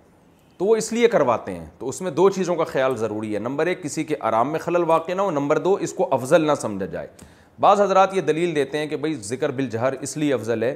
تو 0.58 0.66
وہ 0.66 0.76
اس 0.76 0.92
لیے 0.94 1.08
کرواتے 1.08 1.54
ہیں 1.60 1.66
تو 1.80 1.90
اس 1.90 2.02
میں 2.02 2.12
دو 2.12 2.30
چیزوں 2.40 2.56
کا 2.56 2.64
خیال 2.72 2.96
ضروری 2.98 3.34
ہے 3.34 3.40
نمبر 3.50 3.68
ایک 3.74 3.82
کسی 3.84 4.04
کے 4.04 4.16
آرام 4.32 4.52
میں 4.52 4.60
خلل 4.64 4.84
واقع 4.90 5.14
نہ 5.14 5.22
ہو 5.22 5.32
نمبر 5.32 5.58
دو 5.70 5.74
اس 5.88 5.94
کو 5.98 6.08
افضل 6.16 6.48
نہ 6.48 6.56
سمجھا 6.62 6.86
جائے 6.86 7.08
بعض 7.68 7.82
حضرات 7.82 8.16
یہ 8.16 8.22
دلیل 8.34 8.56
دیتے 8.56 8.78
ہیں 8.78 8.88
کہ 8.88 8.98
بھائی 9.06 9.14
ذکر 9.34 9.52
بالجہر 9.62 9.94
اس 10.02 10.18
لیے 10.18 10.34
افضل 10.34 10.64
ہے 10.64 10.76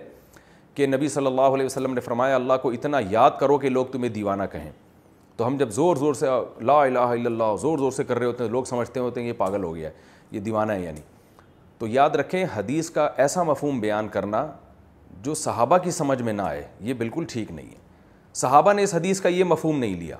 کہ 0.76 0.86
نبی 0.88 1.08
صلی 1.10 1.28
اللہ 1.28 1.54
علیہ 1.56 1.66
وسلم 1.66 1.94
نے 1.94 2.02
فرمایا 2.02 2.36
اللہ 2.36 2.54
کو 2.62 2.70
اتنا 2.72 3.00
یاد 3.10 3.32
کرو 3.40 3.58
کہ 3.60 3.70
لوگ 3.70 3.86
تمہیں 3.92 4.10
دیوانہ 4.14 4.44
کہیں 4.52 4.70
تو 5.38 5.48
ہم 5.48 5.58
جب 5.58 5.70
زور 5.72 5.96
زور 5.96 6.14
سے 6.14 6.28
لا 6.66 6.74
الہ 6.84 7.00
الا 7.00 7.28
اللہ 7.30 7.56
زور 7.62 7.78
زور 7.78 7.92
سے 7.92 8.04
کر 8.04 8.18
رہے 8.20 8.26
ہوتے 8.26 8.44
ہیں 8.44 8.52
لوگ 8.52 8.64
سمجھتے 8.64 9.00
ہوتے 9.00 9.22
ہیں 9.22 9.28
یہ 9.28 9.34
پاگل 9.38 9.64
ہو 9.64 9.76
گیا 9.76 9.90
ہے 9.90 10.10
یہ 10.32 10.40
دیوانہ 10.40 10.72
ہے 10.72 10.82
یعنی 10.84 11.02
تو 11.80 11.88
یاد 11.88 12.16
رکھیں 12.16 12.44
حدیث 12.56 12.90
کا 12.90 13.10
ایسا 13.22 13.44
مفہوم 13.44 13.80
بیان 13.80 14.08
کرنا 14.08 14.46
جو 15.24 15.34
صحابہ 15.36 15.78
کی 15.84 15.92
سمجھ 15.92 16.22
میں 16.22 16.34
نہ 16.34 16.42
آئے 16.42 16.66
یہ 16.82 16.94
بالکل 16.98 17.24
ٹھیک 17.30 17.52
نہیں 17.52 17.68
ہے 17.70 17.80
صحابہ 18.42 18.74
نے 18.74 18.84
اس 18.84 18.94
حدیث 18.96 19.22
کا 19.22 19.30
یہ 19.30 19.44
مفہوم 19.44 19.80
نہیں 19.80 19.96
لیا 20.00 20.16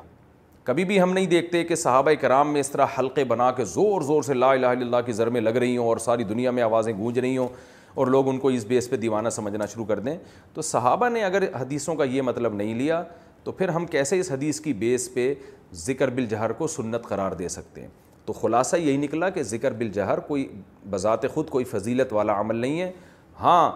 کبھی 0.64 0.84
بھی 0.86 1.02
ہم 1.02 1.14
نہیں 1.14 1.26
دیکھتے 1.28 1.64
کہ 1.64 1.76
صحابہ 1.76 2.12
کرام 2.22 2.52
میں 2.54 2.60
اس 2.62 2.70
طرح 2.72 2.86
حلقے 2.98 3.24
بنا 3.26 3.52
کے 3.58 3.66
زور 3.66 4.02
زور 4.08 4.24
سے 4.24 4.34
لا 4.34 4.52
الہ 4.52 4.66
الا 4.68 4.86
اللہ 4.86 5.02
کی 5.06 5.12
زر 5.12 5.30
میں 5.30 5.42
لگ 5.42 5.58
رہی 5.64 5.78
ہوں 5.78 5.88
اور 5.88 5.98
ساری 6.06 6.24
دنیا 6.34 6.52
میں 6.52 6.64
آوازیں 6.64 6.94
گونج 6.98 7.20
رہی 7.20 7.38
ہوں 7.38 7.48
اور 7.96 8.08
لوگ 8.08 8.30
ان 8.30 8.38
کو 8.40 8.50
اس 8.50 8.66
بیس 8.66 8.90
پہ 8.90 8.96
دیوانہ 8.98 9.30
سمجھنا 9.36 9.66
شروع 9.74 9.86
کر 9.86 10.00
دیں 10.00 10.16
تو 10.54 10.62
صحابہ 10.62 11.10
نے 11.10 11.24
اگر 11.24 11.44
حدیثوں 11.62 11.96
کا 11.96 12.04
یہ 12.04 12.22
مطلب 12.22 12.54
نہیں 12.56 12.74
لیا 12.76 13.02
تو 13.44 13.52
پھر 13.52 13.70
ہم 13.70 13.86
کیسے 13.92 14.20
اس 14.20 14.32
حدیث 14.32 14.60
کی 14.62 14.74
بیس 14.84 15.10
پہ 15.14 15.34
ذکر 15.86 16.10
بالجہر 16.10 16.40
جہر 16.40 16.52
کو 16.58 16.68
سنت 16.68 17.04
قرار 17.08 17.32
دے 17.40 17.48
سکتے 17.50 17.82
ہیں 17.82 17.88
تو 18.26 18.34
خلاصہ 18.34 18.76
یہی 18.78 18.98
نکلا 18.98 19.30
کہ 19.36 19.44
ذکر 19.44 19.74
بل 19.78 19.88
جہر 19.94 20.20
کوئی 20.28 20.48
بذات 20.90 21.28
خود 21.34 21.50
کوئی 21.50 21.66
فضیلت 21.66 22.12
والا 22.14 22.40
عمل 22.40 22.56
نہیں 22.56 22.80
ہے 22.82 22.92
ہاں 23.40 23.72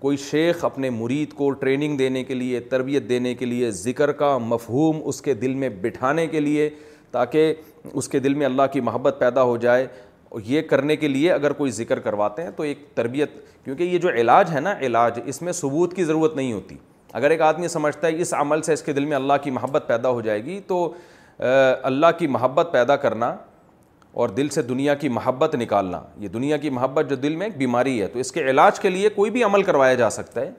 کوئی 0.00 0.16
شیخ 0.30 0.64
اپنے 0.64 0.90
مرید 0.90 1.32
کو 1.36 1.50
ٹریننگ 1.62 1.96
دینے 1.96 2.22
کے 2.24 2.34
لیے 2.34 2.60
تربیت 2.70 3.08
دینے 3.08 3.34
کے 3.34 3.46
لیے 3.46 3.70
ذکر 3.80 4.12
کا 4.20 4.36
مفہوم 4.42 5.00
اس 5.08 5.20
کے 5.22 5.34
دل 5.42 5.54
میں 5.62 5.68
بٹھانے 5.80 6.26
کے 6.26 6.40
لیے 6.40 6.68
تاکہ 7.10 7.54
اس 7.92 8.08
کے 8.08 8.18
دل 8.18 8.34
میں 8.34 8.46
اللہ 8.46 8.62
کی 8.72 8.80
محبت 8.88 9.16
پیدا 9.20 9.42
ہو 9.42 9.56
جائے 9.56 9.86
اور 10.30 10.40
یہ 10.46 10.62
کرنے 10.70 10.94
کے 10.96 11.08
لیے 11.08 11.30
اگر 11.32 11.52
کوئی 11.52 11.70
ذکر 11.76 11.98
کرواتے 12.00 12.42
ہیں 12.42 12.50
تو 12.56 12.62
ایک 12.62 12.84
تربیت 12.94 13.30
کیونکہ 13.64 13.82
یہ 13.84 13.98
جو 13.98 14.08
علاج 14.20 14.50
ہے 14.54 14.60
نا 14.60 14.72
علاج 14.86 15.18
اس 15.26 15.40
میں 15.42 15.52
ثبوت 15.52 15.94
کی 15.94 16.04
ضرورت 16.04 16.34
نہیں 16.36 16.52
ہوتی 16.52 16.74
اگر 17.20 17.30
ایک 17.30 17.40
آدمی 17.42 17.68
سمجھتا 17.68 18.06
ہے 18.06 18.20
اس 18.22 18.32
عمل 18.38 18.60
سے 18.62 18.72
اس 18.72 18.82
کے 18.82 18.92
دل 18.92 19.04
میں 19.04 19.16
اللہ 19.16 19.40
کی 19.44 19.50
محبت 19.50 19.84
پیدا 19.86 20.08
ہو 20.08 20.20
جائے 20.20 20.44
گی 20.44 20.58
تو 20.66 20.76
اللہ 21.82 22.06
کی 22.18 22.26
محبت 22.26 22.68
پیدا 22.72 22.96
کرنا 23.04 23.34
اور 24.22 24.28
دل 24.36 24.48
سے 24.50 24.62
دنیا 24.68 24.94
کی 25.02 25.08
محبت 25.14 25.54
نکالنا 25.54 26.00
یہ 26.20 26.28
دنیا 26.28 26.56
کی 26.64 26.70
محبت 26.76 27.08
جو 27.10 27.16
دل 27.24 27.36
میں 27.36 27.46
ایک 27.46 27.56
بیماری 27.58 28.00
ہے 28.00 28.06
تو 28.12 28.18
اس 28.18 28.30
کے 28.32 28.48
علاج 28.50 28.78
کے 28.80 28.88
لیے 28.90 29.08
کوئی 29.16 29.30
بھی 29.30 29.42
عمل 29.44 29.62
کروایا 29.68 29.94
جا 30.02 30.10
سکتا 30.18 30.40
ہے 30.40 30.50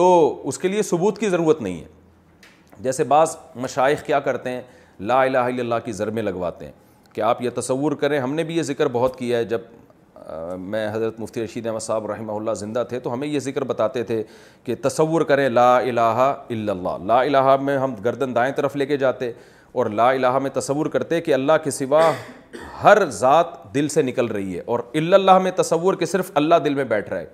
تو 0.00 0.04
اس 0.48 0.58
کے 0.58 0.68
لیے 0.68 0.82
ثبوت 0.90 1.18
کی 1.18 1.28
ضرورت 1.28 1.62
نہیں 1.62 1.78
ہے 1.80 2.82
جیسے 2.82 3.04
بعض 3.14 3.36
مشائق 3.62 4.02
کیا 4.06 4.20
کرتے 4.26 4.50
ہیں 4.50 4.60
لا 5.10 5.22
الہ 5.22 5.38
الا 5.38 5.60
اللہ 5.62 5.84
کی 5.84 5.92
ضربیں 5.92 6.22
لگواتے 6.22 6.64
ہیں 6.64 6.72
کہ 7.16 7.20
آپ 7.26 7.40
یہ 7.42 7.50
تصور 7.54 7.92
کریں 8.00 8.18
ہم 8.20 8.32
نے 8.34 8.42
بھی 8.44 8.56
یہ 8.56 8.62
ذکر 8.68 8.88
بہت 8.92 9.16
کیا 9.18 9.38
ہے 9.38 9.44
جب 9.52 9.60
میں 10.60 10.86
حضرت 10.92 11.20
مفتی 11.20 11.44
رشید 11.44 11.66
احمد 11.66 11.80
صاحب 11.82 12.06
رحمہ 12.10 12.32
اللہ 12.32 12.54
زندہ 12.62 12.82
تھے 12.88 12.98
تو 13.00 13.12
ہمیں 13.12 13.26
یہ 13.26 13.38
ذکر 13.40 13.64
بتاتے 13.64 14.02
تھے 14.10 14.22
کہ 14.64 14.74
تصور 14.82 15.20
کریں 15.30 15.48
لا 15.48 15.76
الہ 15.76 16.00
الا 16.00 16.72
اللہ 16.72 16.98
لا 17.12 17.20
الہ 17.20 17.56
میں 17.68 17.76
ہم 17.78 17.94
گردن 18.04 18.34
دائیں 18.34 18.52
طرف 18.56 18.76
لے 18.76 18.86
کے 18.86 18.96
جاتے 19.04 19.30
اور 19.80 19.86
لا 20.00 20.10
الہ 20.10 20.38
میں 20.42 20.50
تصور 20.54 20.86
کرتے 20.96 21.20
کہ 21.20 21.34
اللہ 21.34 21.62
کے 21.64 21.70
سوا 21.78 22.10
ہر 22.82 23.04
ذات 23.20 23.54
دل 23.74 23.88
سے 23.96 24.02
نکل 24.02 24.26
رہی 24.36 24.56
ہے 24.56 24.62
اور 24.74 24.80
الا 25.02 25.38
میں 25.46 25.50
تصور 25.62 25.94
کہ 26.02 26.06
صرف 26.12 26.30
اللہ 26.42 26.54
دل 26.64 26.74
میں 26.74 26.84
بیٹھ 26.92 27.08
رہا 27.10 27.18
ہے 27.20 27.26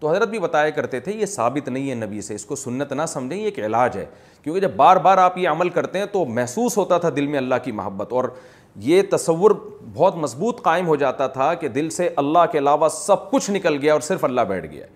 تو 0.00 0.10
حضرت 0.10 0.28
بھی 0.28 0.38
بتایا 0.38 0.70
کرتے 0.80 1.00
تھے 1.00 1.12
یہ 1.16 1.26
ثابت 1.36 1.68
نہیں 1.68 1.88
ہے 1.90 1.94
نبی 2.06 2.20
سے 2.20 2.34
اس 2.34 2.44
کو 2.44 2.56
سنت 2.66 2.92
نہ 2.92 3.02
سمجھیں 3.08 3.38
یہ 3.38 3.44
ایک 3.44 3.58
علاج 3.64 3.96
ہے 3.96 4.04
کیونکہ 4.42 4.60
جب 4.60 4.74
بار 4.76 4.96
بار 5.06 5.18
آپ 5.18 5.38
یہ 5.38 5.48
عمل 5.48 5.68
کرتے 5.78 5.98
ہیں 5.98 6.06
تو 6.12 6.24
محسوس 6.40 6.76
ہوتا 6.78 6.98
تھا 7.04 7.08
دل 7.16 7.26
میں 7.26 7.38
اللہ 7.38 7.54
کی 7.64 7.72
محبت 7.72 8.12
اور 8.12 8.24
یہ 8.82 9.02
تصور 9.10 9.50
بہت 9.94 10.16
مضبوط 10.16 10.60
قائم 10.62 10.86
ہو 10.86 10.96
جاتا 10.96 11.26
تھا 11.32 11.52
کہ 11.54 11.68
دل 11.68 11.90
سے 11.96 12.08
اللہ 12.16 12.44
کے 12.52 12.58
علاوہ 12.58 12.88
سب 12.92 13.30
کچھ 13.30 13.50
نکل 13.50 13.76
گیا 13.82 13.92
اور 13.92 14.00
صرف 14.00 14.24
اللہ 14.24 14.40
بیٹھ 14.48 14.66
گیا 14.72 14.86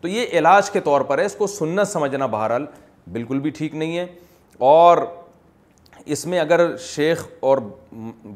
تو 0.00 0.08
یہ 0.08 0.26
علاج 0.38 0.70
کے 0.70 0.80
طور 0.84 1.00
پر 1.08 1.18
ہے 1.18 1.24
اس 1.24 1.34
کو 1.38 1.46
سنت 1.46 1.88
سمجھنا 1.88 2.26
بہرحال 2.26 2.64
بالکل 3.12 3.38
بھی 3.40 3.50
ٹھیک 3.56 3.74
نہیں 3.74 3.96
ہے 3.98 4.06
اور 4.68 4.98
اس 6.04 6.24
میں 6.26 6.38
اگر 6.40 6.60
شیخ 6.86 7.24
اور 7.48 7.58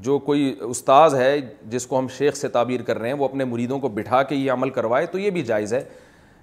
جو 0.03 0.19
کوئی 0.25 0.55
استاذ 0.71 1.15
ہے 1.15 1.37
جس 1.71 1.87
کو 1.87 1.99
ہم 1.99 2.09
شیخ 2.19 2.37
سے 2.37 2.49
تعبیر 2.49 2.83
کر 2.87 2.99
رہے 2.99 3.09
ہیں 3.09 3.17
وہ 3.19 3.25
اپنے 3.25 3.45
مریدوں 3.45 3.79
کو 3.81 3.89
بٹھا 3.97 4.23
کے 4.23 4.35
یہ 4.35 4.53
عمل 4.53 4.71
کروائے 4.71 5.07
تو 5.07 5.19
یہ 5.19 5.31
بھی 5.31 5.43
جائز 5.45 5.75
ہے 5.75 5.83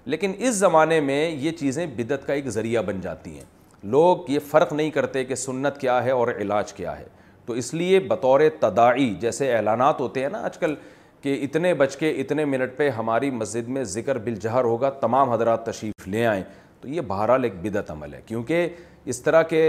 لیکن 0.04 0.32
اس 0.38 0.54
زمانے 0.54 1.00
میں 1.00 1.28
یہ 1.30 1.50
چیزیں 1.58 1.84
بدت 1.96 2.26
کا 2.26 2.32
ایک 2.32 2.48
ذریعہ 2.50 2.82
بن 2.86 3.00
جاتی 3.00 3.36
ہیں 3.36 3.44
لوگ 3.92 4.30
یہ 4.30 4.38
فرق 4.50 4.72
نہیں 4.72 4.90
کرتے 4.90 5.24
کہ 5.24 5.34
سنت 5.34 5.78
کیا 5.80 6.02
ہے 6.04 6.10
اور 6.10 6.28
علاج 6.40 6.72
کیا 6.72 6.98
ہے 6.98 7.06
تو 7.46 7.52
اس 7.52 7.72
لیے 7.74 7.98
بطور 8.08 8.40
تدائی 8.60 9.14
جیسے 9.20 9.52
اعلانات 9.56 10.00
ہوتے 10.00 10.22
ہیں 10.22 10.28
نا 10.32 10.38
آج 10.44 10.58
کل 10.58 10.74
کہ 11.22 11.38
اتنے 11.42 11.72
بج 11.74 11.96
کے 11.96 12.10
اتنے 12.20 12.44
منٹ 12.44 12.76
پہ 12.76 12.88
ہماری 12.98 13.30
مسجد 13.30 13.68
میں 13.76 13.84
ذکر 13.96 14.18
بالجہر 14.24 14.64
ہوگا 14.64 14.90
تمام 15.00 15.30
حضرات 15.32 15.64
تشریف 15.66 16.08
لے 16.08 16.26
آئیں 16.26 16.42
تو 16.80 16.88
یہ 16.88 17.00
بہرحال 17.12 17.44
ایک 17.44 17.54
بدعت 17.62 17.90
عمل 17.90 18.14
ہے 18.14 18.20
کیونکہ 18.26 18.68
اس 19.12 19.22
طرح 19.22 19.42
کے 19.52 19.62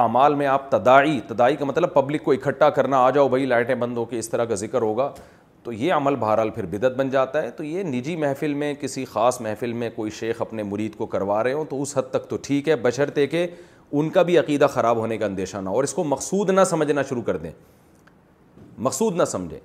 اعمال 0.00 0.34
میں 0.34 0.46
آپ 0.46 0.70
تدائی 0.70 1.18
تدائی 1.28 1.56
کا 1.56 1.64
مطلب 1.64 1.92
پبلک 1.94 2.24
کو 2.24 2.32
اکٹھا 2.32 2.70
کرنا 2.78 2.98
آ 3.04 3.10
جاؤ 3.14 3.28
بھائی 3.28 3.44
لائٹیں 3.46 3.74
بند 3.74 3.96
ہو 3.96 4.04
کے 4.04 4.18
اس 4.18 4.28
طرح 4.28 4.44
کا 4.44 4.54
ذکر 4.64 4.82
ہوگا 4.82 5.10
تو 5.62 5.72
یہ 5.72 5.92
عمل 5.92 6.16
بہرحال 6.16 6.50
پھر 6.54 6.66
بدعت 6.70 6.96
بن 6.96 7.08
جاتا 7.10 7.42
ہے 7.42 7.50
تو 7.50 7.64
یہ 7.64 7.82
نجی 7.82 8.16
محفل 8.16 8.52
میں 8.54 8.72
کسی 8.80 9.04
خاص 9.12 9.40
محفل 9.40 9.72
میں 9.82 9.90
کوئی 9.94 10.10
شیخ 10.18 10.40
اپنے 10.42 10.62
مرید 10.62 10.96
کو 10.96 11.06
کروا 11.14 11.42
رہے 11.44 11.52
ہوں 11.52 11.64
تو 11.70 11.80
اس 11.82 11.96
حد 11.98 12.10
تک 12.10 12.28
تو 12.30 12.36
ٹھیک 12.42 12.68
ہے 12.68 12.76
بشرتے 12.82 13.26
کہ 13.26 13.46
ان 13.94 14.08
کا 14.10 14.22
بھی 14.22 14.38
عقیدہ 14.38 14.66
خراب 14.72 14.96
ہونے 14.98 15.18
کا 15.18 15.26
اندیشہ 15.26 15.56
نہ 15.62 15.68
ہو 15.68 15.74
اور 15.74 15.84
اس 15.84 15.92
کو 15.94 16.04
مقصود 16.04 16.50
نہ 16.50 16.64
سمجھنا 16.70 17.02
شروع 17.08 17.22
کر 17.26 17.36
دیں 17.36 17.50
مقصود 18.86 19.16
نہ 19.20 19.24
سمجھیں 19.24 19.58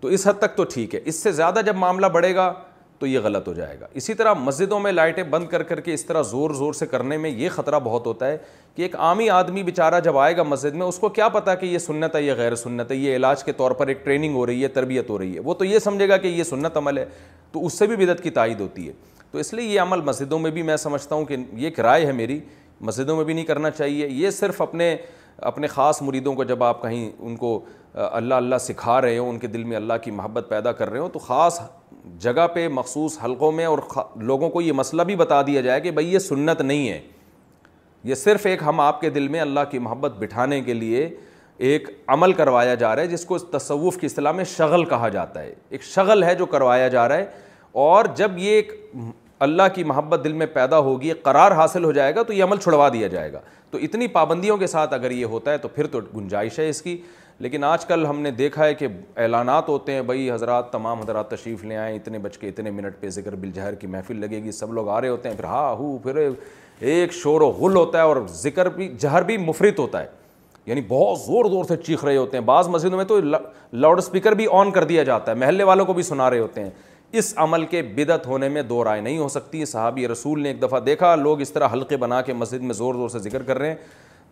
تو 0.00 0.08
اس 0.08 0.26
حد 0.26 0.38
تک 0.38 0.56
تو 0.56 0.64
ٹھیک 0.74 0.94
ہے 0.94 1.00
اس 1.04 1.22
سے 1.22 1.32
زیادہ 1.32 1.60
جب 1.66 1.76
معاملہ 1.76 2.06
بڑھے 2.12 2.34
گا 2.34 2.52
تو 2.98 3.06
یہ 3.06 3.20
غلط 3.22 3.48
ہو 3.48 3.52
جائے 3.54 3.78
گا 3.80 3.86
اسی 3.94 4.14
طرح 4.14 4.32
مسجدوں 4.40 4.78
میں 4.80 4.90
لائٹیں 4.92 5.22
بند 5.30 5.48
کر 5.48 5.62
کر 5.62 5.80
کے 5.86 5.94
اس 5.94 6.04
طرح 6.06 6.22
زور 6.30 6.50
زور 6.54 6.72
سے 6.74 6.86
کرنے 6.86 7.16
میں 7.18 7.30
یہ 7.30 7.48
خطرہ 7.54 7.78
بہت 7.84 8.06
ہوتا 8.06 8.26
ہے 8.28 8.36
کہ 8.74 8.82
ایک 8.82 8.94
عامی 8.96 9.28
آدمی 9.30 9.62
بیچارہ 9.62 10.00
جب 10.04 10.18
آئے 10.18 10.36
گا 10.36 10.42
مسجد 10.42 10.74
میں 10.74 10.86
اس 10.86 10.98
کو 10.98 11.08
کیا 11.18 11.28
پتا 11.28 11.54
کہ 11.54 11.66
یہ 11.66 11.78
سنت 11.78 12.14
ہے 12.16 12.22
یہ 12.22 12.32
غیر 12.36 12.54
سنت 12.56 12.90
ہے 12.90 12.96
یہ 12.96 13.16
علاج 13.16 13.42
کے 13.44 13.52
طور 13.56 13.70
پر 13.80 13.88
ایک 13.88 14.04
ٹریننگ 14.04 14.34
ہو 14.34 14.46
رہی 14.46 14.62
ہے 14.62 14.68
تربیت 14.78 15.10
ہو 15.10 15.18
رہی 15.18 15.34
ہے 15.34 15.40
وہ 15.44 15.54
تو 15.54 15.64
یہ 15.64 15.78
سمجھے 15.84 16.08
گا 16.08 16.16
کہ 16.16 16.28
یہ 16.28 16.44
سنت 16.44 16.76
عمل 16.76 16.98
ہے 16.98 17.04
تو 17.52 17.64
اس 17.66 17.78
سے 17.78 17.86
بھی 17.86 17.96
بدت 18.04 18.22
کی 18.22 18.30
تائید 18.38 18.60
ہوتی 18.60 18.86
ہے 18.88 18.92
تو 19.30 19.38
اس 19.38 19.52
لیے 19.54 19.66
یہ 19.72 19.80
عمل 19.80 20.00
مسجدوں 20.04 20.38
میں 20.38 20.50
بھی 20.50 20.62
میں 20.62 20.76
سمجھتا 20.76 21.14
ہوں 21.14 21.24
کہ 21.24 21.36
یہ 21.52 21.64
ایک 21.64 21.80
رائے 21.80 22.06
ہے 22.06 22.12
میری 22.12 22.38
مسجدوں 22.84 23.16
میں 23.16 23.24
بھی 23.24 23.34
نہیں 23.34 23.44
کرنا 23.44 23.70
چاہیے 23.70 24.06
یہ 24.10 24.30
صرف 24.40 24.60
اپنے 24.62 24.94
اپنے 25.50 25.66
خاص 25.66 26.00
مریدوں 26.02 26.34
کو 26.34 26.44
جب 26.44 26.62
آپ 26.64 26.82
کہیں 26.82 27.10
ان 27.18 27.36
کو 27.36 27.58
اللہ 28.10 28.34
اللہ 28.34 28.56
سکھا 28.60 29.00
رہے 29.00 29.16
ہوں 29.18 29.28
ان 29.30 29.38
کے 29.38 29.46
دل 29.46 29.64
میں 29.70 29.76
اللہ 29.76 29.94
کی 30.04 30.10
محبت 30.20 30.46
پیدا 30.48 30.72
کر 30.80 30.90
رہے 30.90 30.98
ہوں 30.98 31.08
تو 31.12 31.18
خاص 31.28 31.58
جگہ 32.26 32.46
پہ 32.54 32.66
مخصوص 32.78 33.18
حلقوں 33.24 33.50
میں 33.52 33.64
اور 33.66 33.78
لوگوں 34.30 34.50
کو 34.50 34.60
یہ 34.60 34.72
مسئلہ 34.82 35.02
بھی 35.10 35.16
بتا 35.16 35.40
دیا 35.46 35.60
جائے 35.68 35.80
کہ 35.80 35.90
بھائی 35.98 36.12
یہ 36.12 36.18
سنت 36.28 36.60
نہیں 36.60 36.88
ہے 36.88 37.00
یہ 38.08 38.14
صرف 38.22 38.46
ایک 38.46 38.62
ہم 38.66 38.80
آپ 38.80 39.00
کے 39.00 39.10
دل 39.10 39.28
میں 39.34 39.40
اللہ 39.40 39.60
کی 39.70 39.78
محبت 39.88 40.16
بٹھانے 40.18 40.60
کے 40.62 40.74
لیے 40.74 41.08
ایک 41.68 41.88
عمل 42.16 42.32
کروایا 42.40 42.74
جا 42.84 42.94
رہا 42.94 43.02
ہے 43.02 43.06
جس 43.08 43.24
کو 43.24 43.38
تصوف 43.58 43.96
کی 44.00 44.06
اصطلاح 44.06 44.32
میں 44.40 44.44
شغل 44.56 44.84
کہا 44.94 45.08
جاتا 45.18 45.42
ہے 45.42 45.54
ایک 45.70 45.82
شغل 45.94 46.22
ہے 46.24 46.34
جو 46.40 46.46
کروایا 46.56 46.88
جا 46.94 47.06
رہا 47.08 47.16
ہے 47.16 47.26
اور 47.84 48.04
جب 48.16 48.38
یہ 48.38 48.50
ایک 48.56 48.72
اللہ 49.44 49.62
کی 49.74 49.82
محبت 49.84 50.22
دل 50.24 50.32
میں 50.40 50.46
پیدا 50.52 50.78
ہوگی 50.86 51.10
قرار 51.22 51.52
حاصل 51.60 51.84
ہو 51.84 51.90
جائے 51.92 52.14
گا 52.14 52.22
تو 52.26 52.32
یہ 52.32 52.44
عمل 52.44 52.58
چھڑوا 52.64 52.88
دیا 52.92 53.08
جائے 53.14 53.32
گا 53.32 53.40
تو 53.70 53.78
اتنی 53.86 54.06
پابندیوں 54.18 54.56
کے 54.58 54.66
ساتھ 54.74 54.94
اگر 54.94 55.10
یہ 55.10 55.24
ہوتا 55.34 55.52
ہے 55.52 55.58
تو 55.64 55.68
پھر 55.74 55.86
تو 55.94 56.00
گنجائش 56.16 56.58
ہے 56.58 56.68
اس 56.68 56.80
کی 56.82 56.96
لیکن 57.44 57.64
آج 57.64 57.84
کل 57.86 58.06
ہم 58.06 58.20
نے 58.20 58.30
دیکھا 58.38 58.64
ہے 58.64 58.74
کہ 58.74 58.88
اعلانات 59.22 59.68
ہوتے 59.68 59.92
ہیں 59.92 60.02
بھائی 60.10 60.30
حضرات 60.30 60.70
تمام 60.72 61.00
حضرات 61.00 61.28
تشریف 61.30 61.64
لے 61.70 61.76
آئیں 61.76 61.94
اتنے 61.96 62.18
بج 62.26 62.38
کے 62.38 62.48
اتنے 62.48 62.70
منٹ 62.76 63.00
پہ 63.00 63.08
ذکر 63.18 63.34
بالجہر 63.44 63.74
کی 63.80 63.86
محفل 63.94 64.20
لگے 64.20 64.42
گی 64.42 64.52
سب 64.60 64.72
لوگ 64.74 64.88
آ 64.88 65.00
رہے 65.00 65.08
ہوتے 65.08 65.28
ہیں 65.28 65.36
پھر 65.36 65.44
ہاں 65.54 65.68
ہو 65.78 65.96
پھر 66.02 66.28
ایک 66.92 67.12
شور 67.22 67.40
و 67.40 67.48
غل 67.58 67.76
ہوتا 67.76 67.98
ہے 67.98 68.02
اور 68.12 68.22
ذکر 68.42 68.68
بھی 68.76 68.88
جہر 69.00 69.22
بھی 69.30 69.36
مفرت 69.50 69.78
ہوتا 69.78 70.02
ہے 70.02 70.06
یعنی 70.66 70.80
بہت 70.88 71.18
زور 71.20 71.44
زور 71.50 71.64
سے 71.68 71.76
چیخ 71.76 72.04
رہے 72.04 72.16
ہوتے 72.16 72.36
ہیں 72.38 72.44
بعض 72.44 72.68
مسجدوں 72.68 72.96
میں 72.96 73.04
تو 73.04 73.20
لاؤڈ 73.20 73.98
اسپیکر 73.98 74.34
بھی 74.34 74.46
آن 74.60 74.70
کر 74.78 74.84
دیا 74.92 75.02
جاتا 75.12 75.30
ہے 75.30 75.36
محلے 75.36 75.64
والوں 75.72 75.86
کو 75.86 75.92
بھی 75.94 76.02
سنا 76.02 76.30
رہے 76.30 76.38
ہوتے 76.38 76.62
ہیں 76.64 76.70
اس 77.18 77.32
عمل 77.38 77.64
کے 77.70 77.80
بدت 77.96 78.26
ہونے 78.26 78.48
میں 78.48 78.62
دو 78.68 78.82
رائے 78.84 79.00
نہیں 79.00 79.18
ہو 79.18 79.26
سکتی 79.28 79.64
صحابی 79.64 80.06
رسول 80.08 80.40
نے 80.42 80.48
ایک 80.48 80.62
دفعہ 80.62 80.78
دیکھا 80.86 81.14
لوگ 81.16 81.40
اس 81.40 81.52
طرح 81.52 81.68
حلقے 81.72 81.96
بنا 81.96 82.20
کے 82.22 82.32
مسجد 82.34 82.62
میں 82.62 82.74
زور 82.74 82.94
زور 82.94 83.08
سے 83.08 83.18
ذکر 83.28 83.42
کر 83.42 83.58
رہے 83.58 83.68
ہیں 83.68 83.76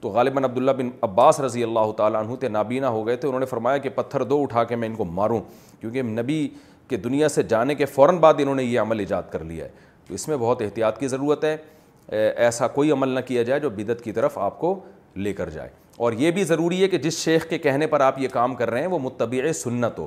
تو 0.00 0.08
غالباً 0.10 0.44
عبداللہ 0.44 0.70
بن 0.78 0.88
عباس 1.02 1.38
رضی 1.40 1.62
اللہ 1.62 1.92
تعالیٰ 1.96 2.20
عنہ 2.24 2.36
تھے 2.40 2.48
نابینا 2.48 2.88
ہو 2.88 3.06
گئے 3.06 3.16
تھے 3.16 3.28
انہوں 3.28 3.40
نے 3.40 3.46
فرمایا 3.46 3.78
کہ 3.84 3.88
پتھر 3.94 4.22
دو 4.32 4.40
اٹھا 4.42 4.64
کے 4.72 4.76
میں 4.76 4.88
ان 4.88 4.94
کو 4.94 5.04
ماروں 5.18 5.38
کیونکہ 5.80 6.02
نبی 6.02 6.46
کے 6.88 6.96
دنیا 7.04 7.28
سے 7.28 7.42
جانے 7.52 7.74
کے 7.74 7.84
فوراً 7.86 8.16
بعد 8.24 8.34
انہوں 8.42 8.54
نے 8.54 8.62
یہ 8.64 8.80
عمل 8.80 8.98
ایجاد 9.00 9.30
کر 9.32 9.44
لیا 9.44 9.64
ہے 9.64 9.70
تو 10.08 10.14
اس 10.14 10.26
میں 10.28 10.36
بہت 10.36 10.62
احتیاط 10.62 10.98
کی 11.00 11.08
ضرورت 11.08 11.44
ہے 11.44 11.56
ایسا 12.34 12.68
کوئی 12.68 12.90
عمل 12.92 13.08
نہ 13.14 13.20
کیا 13.26 13.42
جائے 13.42 13.60
جو 13.60 13.70
بدعت 13.76 14.00
کی 14.04 14.12
طرف 14.12 14.38
آپ 14.38 14.58
کو 14.60 14.74
لے 15.16 15.32
کر 15.32 15.50
جائے 15.50 15.68
اور 16.04 16.12
یہ 16.18 16.30
بھی 16.30 16.44
ضروری 16.44 16.82
ہے 16.82 16.88
کہ 16.88 16.98
جس 16.98 17.18
شیخ 17.22 17.46
کے 17.48 17.58
کہنے 17.66 17.86
پر 17.86 18.00
آپ 18.00 18.18
یہ 18.18 18.28
کام 18.32 18.54
کر 18.54 18.70
رہے 18.70 18.80
ہیں 18.80 18.86
وہ 18.88 18.98
متبع 19.02 19.52
سنت 19.62 19.98
ہو 19.98 20.06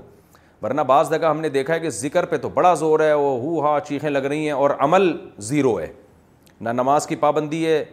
ورنہ 0.64 0.82
بعض 0.88 1.10
جگہ 1.10 1.26
ہم 1.30 1.40
نے 1.42 1.50
دیکھا 1.50 1.74
ہے 1.74 1.80
کہ 1.80 1.90
ذکر 1.90 2.26
پہ 2.26 2.38
تو 2.42 2.50
بڑا 2.54 2.74
زور 2.74 3.00
ہے 3.00 3.14
وہ 3.14 3.38
ہو 3.42 3.60
ہا 3.66 3.78
چیخیں 3.88 4.10
لگ 4.10 4.26
رہی 4.30 4.44
ہیں 4.46 4.52
اور 4.52 4.70
عمل 4.84 5.12
زیرو 5.48 5.80
ہے 5.80 5.88
نہ 6.62 6.70
نماز 6.70 7.08
کی 7.08 7.16
پابندی 7.24 7.66
ہے 7.66 7.84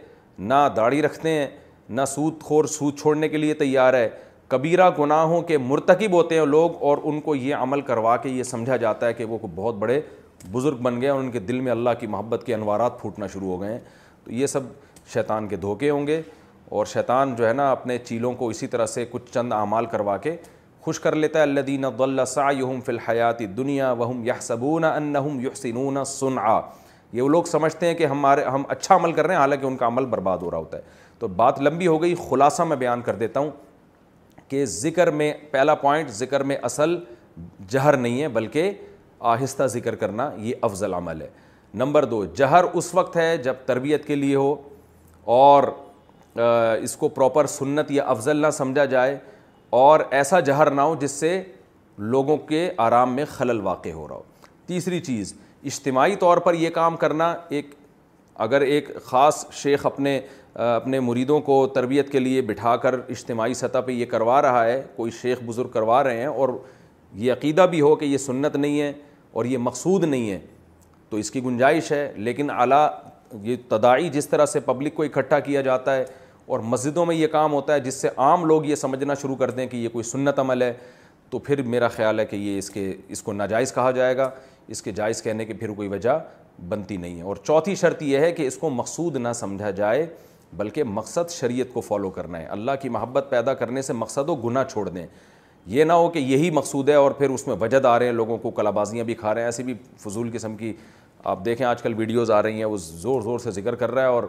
نہ 0.51 0.67
داڑھی 0.75 1.01
رکھتے 1.01 1.29
ہیں 1.29 1.47
نہ 1.89 2.01
سود 2.07 2.41
خور 2.41 2.65
سود 2.73 2.99
چھوڑنے 2.99 3.29
کے 3.29 3.37
لیے 3.37 3.53
تیار 3.53 3.93
ہے 3.93 4.09
کبیرہ 4.49 4.89
گناہوں 4.99 5.41
کے 5.41 5.57
مرتکب 5.57 6.13
ہوتے 6.13 6.35
ہیں 6.37 6.45
لوگ 6.45 6.81
اور 6.89 6.97
ان 7.03 7.19
کو 7.21 7.35
یہ 7.35 7.55
عمل 7.55 7.81
کروا 7.81 8.15
کے 8.23 8.29
یہ 8.29 8.43
سمجھا 8.43 8.75
جاتا 8.77 9.07
ہے 9.07 9.13
کہ 9.13 9.25
وہ 9.25 9.37
بہت 9.55 9.75
بڑے 9.79 9.99
بزرگ 10.51 10.77
بن 10.83 11.01
گئے 11.01 11.09
اور 11.09 11.19
ان 11.19 11.31
کے 11.31 11.39
دل 11.39 11.59
میں 11.61 11.71
اللہ 11.71 11.89
کی 11.99 12.07
محبت 12.13 12.43
کے 12.45 12.53
انوارات 12.55 12.99
پھوٹنا 13.01 13.27
شروع 13.33 13.47
ہو 13.51 13.61
گئے 13.61 13.71
ہیں 13.71 13.79
تو 14.23 14.31
یہ 14.33 14.47
سب 14.47 14.61
شیطان 15.13 15.47
کے 15.47 15.55
دھوکے 15.65 15.89
ہوں 15.89 16.07
گے 16.07 16.21
اور 16.77 16.85
شیطان 16.93 17.35
جو 17.35 17.47
ہے 17.47 17.53
نا 17.53 17.71
اپنے 17.71 17.97
چیلوں 18.03 18.31
کو 18.37 18.47
اسی 18.49 18.67
طرح 18.67 18.85
سے 18.85 19.05
کچھ 19.11 19.31
چند 19.33 19.53
اعمال 19.53 19.85
کروا 19.91 20.17
کے 20.17 20.35
خوش 20.85 20.99
کر 20.99 21.15
لیتا 21.15 21.41
ہے 21.41 21.73
اللہ 22.03 22.25
سعیہم 22.27 22.79
فی 22.85 22.91
الحیات 22.91 23.39
دنیا 23.57 23.91
وہم 23.99 24.23
یحسبون 24.27 24.83
صبون 24.83 25.39
یحسنون 25.43 25.97
یح 25.97 26.03
سنون 26.03 26.37
وہ 26.37 26.49
آ 26.53 26.59
یہ 27.17 27.29
لوگ 27.31 27.43
سمجھتے 27.51 27.87
ہیں 27.87 27.93
کہ 27.95 28.05
ہمارے 28.13 28.43
ہم 28.53 28.63
اچھا 28.75 28.95
عمل 28.95 29.11
کر 29.13 29.25
رہے 29.27 29.33
ہیں 29.35 29.41
حالانکہ 29.41 29.65
ان 29.65 29.77
کا 29.77 29.87
عمل 29.87 30.05
برباد 30.15 30.37
ہو 30.41 30.49
رہا 30.51 30.57
ہوتا 30.57 30.77
ہے 30.77 30.81
تو 31.19 31.27
بات 31.39 31.61
لمبی 31.61 31.87
ہو 31.87 32.01
گئی 32.01 32.15
خلاصہ 32.29 32.63
میں 32.71 32.75
بیان 32.77 33.01
کر 33.01 33.15
دیتا 33.15 33.39
ہوں 33.39 33.51
کہ 34.49 34.65
ذکر 34.75 35.11
میں 35.19 35.31
پہلا 35.51 35.75
پوائنٹ 35.85 36.09
ذکر 36.21 36.43
میں 36.51 36.57
اصل 36.71 36.95
جہر 37.69 37.97
نہیں 37.97 38.21
ہے 38.21 38.27
بلکہ 38.39 38.71
آہستہ 39.35 39.67
ذکر 39.77 39.95
کرنا 40.03 40.29
یہ 40.47 40.53
افضل 40.69 40.93
عمل 40.93 41.21
ہے 41.21 41.29
نمبر 41.83 42.05
دو 42.05 42.23
جہر 42.37 42.63
اس 42.81 42.93
وقت 42.95 43.15
ہے 43.17 43.35
جب 43.43 43.53
تربیت 43.65 44.05
کے 44.07 44.15
لیے 44.15 44.35
ہو 44.35 44.55
اور 45.37 45.63
اس 46.39 46.95
کو 46.97 47.07
پراپر 47.19 47.45
سنت 47.57 47.91
یا 47.91 48.03
افضل 48.15 48.41
نہ 48.41 48.49
سمجھا 48.57 48.85
جائے 48.95 49.17
اور 49.73 49.99
ایسا 50.13 50.39
جہر 50.47 50.69
نہ 50.71 50.81
ہو 50.81 50.95
جس 50.99 51.11
سے 51.19 51.29
لوگوں 52.15 52.35
کے 52.47 52.59
آرام 52.87 53.13
میں 53.15 53.23
خلل 53.29 53.59
واقع 53.63 53.89
ہو 53.91 54.07
رہا 54.07 54.15
ہو 54.15 54.21
تیسری 54.65 54.99
چیز 55.07 55.33
اجتماعی 55.71 56.15
طور 56.19 56.37
پر 56.47 56.53
یہ 56.53 56.69
کام 56.73 56.97
کرنا 57.03 57.31
ایک 57.59 57.73
اگر 58.45 58.61
ایک 58.61 58.89
خاص 59.05 59.43
شیخ 59.61 59.85
اپنے 59.85 60.19
اپنے 60.63 60.99
مریدوں 60.99 61.39
کو 61.47 61.65
تربیت 61.75 62.11
کے 62.11 62.19
لیے 62.19 62.41
بٹھا 62.51 62.75
کر 62.85 62.95
اجتماعی 63.15 63.53
سطح 63.63 63.79
پہ 63.85 63.91
یہ 63.91 64.05
کروا 64.11 64.41
رہا 64.41 64.63
ہے 64.65 64.81
کوئی 64.95 65.11
شیخ 65.21 65.41
بزرگ 65.45 65.69
کروا 65.73 66.03
رہے 66.03 66.17
ہیں 66.19 66.25
اور 66.27 66.57
یہ 67.25 67.31
عقیدہ 67.33 67.65
بھی 67.69 67.81
ہو 67.81 67.95
کہ 67.95 68.05
یہ 68.05 68.17
سنت 68.29 68.55
نہیں 68.55 68.79
ہے 68.81 68.91
اور 69.33 69.45
یہ 69.45 69.57
مقصود 69.69 70.03
نہیں 70.03 70.29
ہے 70.31 70.39
تو 71.09 71.17
اس 71.17 71.31
کی 71.31 71.43
گنجائش 71.43 71.91
ہے 71.91 72.11
لیکن 72.15 72.49
اعلیٰ 72.57 72.87
یہ 73.41 73.55
تدائی 73.69 74.09
جس 74.19 74.29
طرح 74.29 74.45
سے 74.53 74.59
پبلک 74.69 74.95
کو 74.95 75.03
اکٹھا 75.03 75.39
کیا 75.39 75.61
جاتا 75.71 75.95
ہے 75.95 76.05
اور 76.45 76.59
مسجدوں 76.59 77.05
میں 77.05 77.15
یہ 77.15 77.27
کام 77.31 77.53
ہوتا 77.53 77.73
ہے 77.73 77.79
جس 77.79 78.01
سے 78.01 78.09
عام 78.17 78.45
لوگ 78.45 78.65
یہ 78.65 78.75
سمجھنا 78.75 79.13
شروع 79.21 79.35
کر 79.35 79.51
دیں 79.51 79.67
کہ 79.67 79.77
یہ 79.77 79.89
کوئی 79.89 80.03
سنت 80.03 80.39
عمل 80.39 80.61
ہے 80.61 80.73
تو 81.29 81.39
پھر 81.39 81.61
میرا 81.63 81.87
خیال 81.87 82.19
ہے 82.19 82.25
کہ 82.25 82.35
یہ 82.35 82.57
اس 82.57 82.69
کے 82.69 82.93
اس 83.09 83.21
کو 83.23 83.33
ناجائز 83.33 83.73
کہا 83.73 83.91
جائے 83.91 84.17
گا 84.17 84.29
اس 84.67 84.81
کے 84.81 84.91
جائز 84.95 85.21
کہنے 85.23 85.45
کی 85.45 85.53
پھر 85.53 85.71
کوئی 85.75 85.87
وجہ 85.89 86.17
بنتی 86.69 86.97
نہیں 86.97 87.17
ہے 87.17 87.23
اور 87.25 87.35
چوتھی 87.43 87.75
شرط 87.75 88.01
یہ 88.03 88.17
ہے 88.19 88.31
کہ 88.31 88.47
اس 88.47 88.57
کو 88.57 88.69
مقصود 88.69 89.15
نہ 89.27 89.31
سمجھا 89.35 89.69
جائے 89.79 90.05
بلکہ 90.57 90.83
مقصد 90.83 91.29
شریعت 91.31 91.73
کو 91.73 91.81
فالو 91.81 92.09
کرنا 92.17 92.39
ہے 92.39 92.45
اللہ 92.45 92.71
کی 92.81 92.89
محبت 92.95 93.25
پیدا 93.29 93.53
کرنے 93.63 93.81
سے 93.81 93.93
مقصد 93.93 94.29
و 94.29 94.35
گناہ 94.43 94.63
چھوڑ 94.71 94.87
دیں 94.89 95.05
یہ 95.73 95.83
نہ 95.83 95.93
ہو 95.93 96.09
کہ 96.09 96.19
یہی 96.19 96.49
مقصود 96.51 96.89
ہے 96.89 96.93
اور 96.95 97.11
پھر 97.17 97.29
اس 97.29 97.47
میں 97.47 97.55
وجد 97.59 97.85
آ 97.85 97.97
رہے 97.99 98.05
ہیں 98.05 98.13
لوگوں 98.13 98.37
کو 98.37 98.49
کلابازیاں 98.51 98.73
بازیاں 98.85 99.03
بھی 99.05 99.13
کھا 99.19 99.33
رہے 99.33 99.41
ہیں 99.41 99.47
ایسی 99.47 99.63
بھی 99.63 99.73
فضول 100.03 100.29
قسم 100.33 100.55
کی 100.55 100.71
آپ 101.31 101.43
دیکھیں 101.45 101.65
آج 101.67 101.81
کل 101.81 101.93
ویڈیوز 101.97 102.31
آ 102.31 102.41
رہی 102.43 102.57
ہیں 102.57 102.65
وہ 102.65 102.77
زور 102.81 103.21
زور 103.21 103.39
سے 103.39 103.51
ذکر 103.51 103.75
کر 103.75 103.91
رہا 103.91 104.01
ہے 104.01 104.07
اور 104.07 104.23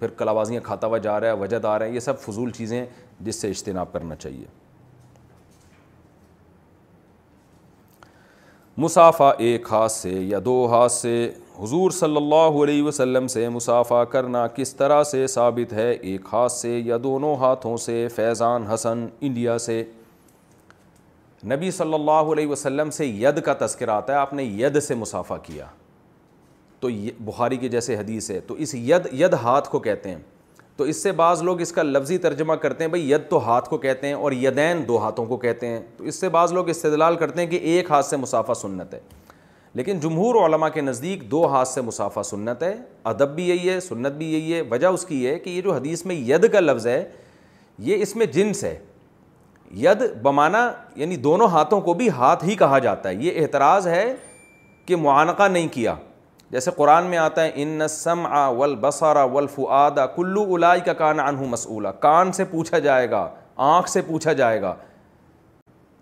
پھر 0.00 0.08
کلاوازیاں 0.16 0.60
کھاتا 0.64 0.86
ہوا 0.86 0.98
جا 1.02 1.18
رہا 1.20 1.26
ہے 1.26 1.32
وجہ 1.36 1.56
آ 1.66 1.78
رہا 1.78 1.84
ہے 1.86 1.90
یہ 1.90 2.00
سب 2.00 2.20
فضول 2.20 2.50
چیزیں 2.56 2.84
جس 3.26 3.40
سے 3.40 3.48
اجتناب 3.50 3.92
کرنا 3.92 4.16
چاہیے 4.16 4.44
مسافہ 8.84 9.32
ایک 9.46 9.66
ہاتھ 9.70 9.92
سے 9.92 10.10
یا 10.10 10.38
دو 10.44 10.56
ہاتھ 10.70 10.92
سے 10.92 11.14
حضور 11.62 11.90
صلی 11.90 12.16
اللہ 12.16 12.62
علیہ 12.64 12.82
وسلم 12.82 13.26
سے 13.28 13.48
مسافہ 13.48 14.02
کرنا 14.10 14.46
کس 14.56 14.74
طرح 14.76 15.02
سے 15.04 15.26
ثابت 15.26 15.72
ہے 15.72 15.90
ایک 15.90 16.26
ہاتھ 16.32 16.52
سے 16.52 16.78
یا 16.78 16.96
دونوں 17.02 17.34
ہاتھوں 17.36 17.76
سے 17.86 18.06
فیضان 18.16 18.66
حسن 18.72 19.06
انڈیا 19.20 19.56
سے 19.66 19.82
نبی 21.52 21.70
صلی 21.70 21.94
اللہ 21.94 22.32
علیہ 22.32 22.46
وسلم 22.48 22.90
سے 22.90 23.06
ید 23.06 23.40
کا 23.44 23.54
تذکر 23.66 23.88
آتا 23.88 24.12
ہے 24.12 24.18
آپ 24.18 24.32
نے 24.34 24.44
ید 24.44 24.80
سے 24.82 24.94
مسافہ 25.00 25.34
کیا 25.42 25.66
تو 26.80 26.88
بخاری 27.26 27.56
کی 27.56 27.68
جیسے 27.68 27.96
حدیث 27.96 28.30
ہے 28.30 28.38
تو 28.46 28.54
اس 28.66 28.74
ید 28.74 29.06
ید 29.20 29.34
ہاتھ 29.42 29.68
کو 29.70 29.78
کہتے 29.86 30.10
ہیں 30.10 30.18
تو 30.76 30.84
اس 30.90 31.02
سے 31.02 31.12
بعض 31.12 31.42
لوگ 31.42 31.60
اس 31.60 31.72
کا 31.72 31.82
لفظی 31.82 32.18
ترجمہ 32.24 32.54
کرتے 32.62 32.84
ہیں 32.84 32.88
بھائی 32.90 33.10
ید 33.12 33.28
تو 33.30 33.44
ہاتھ 33.46 33.68
کو 33.68 33.78
کہتے 33.78 34.06
ہیں 34.06 34.14
اور 34.14 34.32
یدین 34.32 34.82
دو 34.88 34.98
ہاتھوں 35.02 35.24
کو 35.26 35.36
کہتے 35.36 35.66
ہیں 35.68 35.80
تو 35.96 36.04
اس 36.04 36.20
سے 36.20 36.28
بعض 36.36 36.52
لوگ 36.52 36.68
استدلال 36.68 37.16
کرتے 37.16 37.40
ہیں 37.42 37.48
کہ 37.50 37.56
ایک 37.72 37.90
ہاتھ 37.90 38.06
سے 38.06 38.16
مسافہ 38.16 38.52
سنت 38.60 38.94
ہے 38.94 39.00
لیکن 39.74 39.98
جمہور 40.00 40.34
علماء 40.44 40.68
کے 40.74 40.80
نزدیک 40.80 41.30
دو 41.30 41.44
ہاتھ 41.52 41.68
سے 41.68 41.80
مسافہ 41.80 42.22
سنت 42.24 42.62
ہے 42.62 42.74
ادب 43.10 43.34
بھی 43.34 43.48
یہی 43.48 43.68
ہے 43.70 43.78
سنت 43.80 44.12
بھی 44.18 44.32
یہی 44.32 44.54
ہے 44.54 44.60
وجہ 44.70 44.86
اس 44.86 45.04
کی 45.06 45.26
ہے 45.26 45.38
کہ 45.38 45.50
یہ 45.50 45.60
جو 45.62 45.72
حدیث 45.74 46.04
میں 46.06 46.16
ید 46.30 46.50
کا 46.52 46.60
لفظ 46.60 46.86
ہے 46.86 47.02
یہ 47.88 48.02
اس 48.02 48.14
میں 48.16 48.26
جنس 48.34 48.64
ہے 48.64 48.78
ید 49.76 50.02
بمانا 50.22 50.70
یعنی 50.96 51.16
دونوں 51.28 51.46
ہاتھوں 51.52 51.80
کو 51.80 51.94
بھی 51.94 52.08
ہاتھ 52.18 52.44
ہی 52.44 52.54
کہا 52.58 52.78
جاتا 52.88 53.08
ہے 53.08 53.14
یہ 53.24 53.40
اعتراض 53.42 53.86
ہے 53.88 54.04
کہ 54.86 54.96
معانقہ 54.96 55.48
نہیں 55.48 55.68
کیا 55.72 55.94
جیسے 56.50 56.70
قرآن 56.76 57.06
میں 57.06 57.18
آتا 57.18 57.42
ہے 57.44 57.50
ان 57.60 57.80
سم 57.90 58.26
آ 58.26 58.48
ول 58.58 58.74
بسارا 58.80 59.22
ولف 59.32 59.58
آدا 59.78 60.06
کلو 60.14 60.42
الائی 60.54 60.80
کا 60.84 60.92
کان 61.00 61.20
انہوں 61.20 61.46
مسئولہ 61.46 61.88
کان 62.00 62.32
سے 62.32 62.44
پوچھا 62.50 62.78
جائے 62.86 63.10
گا 63.10 63.28
آنکھ 63.72 63.90
سے 63.90 64.02
پوچھا 64.06 64.32
جائے 64.32 64.60
گا 64.62 64.74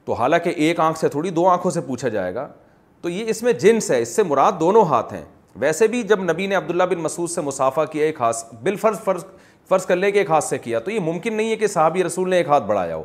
تو 0.05 0.13
حالانکہ 0.15 0.49
ایک 0.67 0.81
آنکھ 0.81 0.99
سے 0.99 1.09
تھوڑی 1.09 1.31
دو 1.39 1.47
آنکھوں 1.49 1.71
سے 1.71 1.81
پوچھا 1.87 2.09
جائے 2.09 2.35
گا 2.35 2.47
تو 3.03 3.09
یہ 3.09 3.25
اس 3.31 3.43
میں 3.43 3.53
جنس 3.63 3.91
ہے 3.91 4.01
اس 4.03 4.15
سے 4.17 4.23
مراد 4.23 4.53
دونوں 4.61 4.85
ہاتھ 4.91 5.13
ہیں 5.15 5.25
ویسے 5.61 5.87
بھی 5.89 6.03
جب 6.11 6.23
نبی 6.31 6.47
نے 6.47 6.55
عبداللہ 6.55 6.85
بن 6.91 6.99
مسعود 7.03 7.31
سے 7.31 7.41
مسافہ 7.41 7.81
کیا 7.93 8.05
ایک 8.05 8.21
ہاتھ 8.21 8.55
بالفرض 8.63 9.01
فرض 9.05 9.25
فرض 9.69 9.87
کر 9.87 9.97
لے 9.97 10.11
کے 10.13 10.19
ایک 10.19 10.31
ہاتھ 10.31 10.45
سے 10.45 10.59
کیا 10.59 10.79
تو 10.81 10.91
یہ 10.91 11.01
ممکن 11.03 11.35
نہیں 11.35 11.51
ہے 11.51 11.57
کہ 11.57 11.67
صحابی 11.67 12.05
رسول 12.05 12.31
نے 12.31 12.37
ایک 12.37 12.49
ہاتھ 12.49 12.65
بڑھایا 12.65 12.97
ہو 12.97 13.03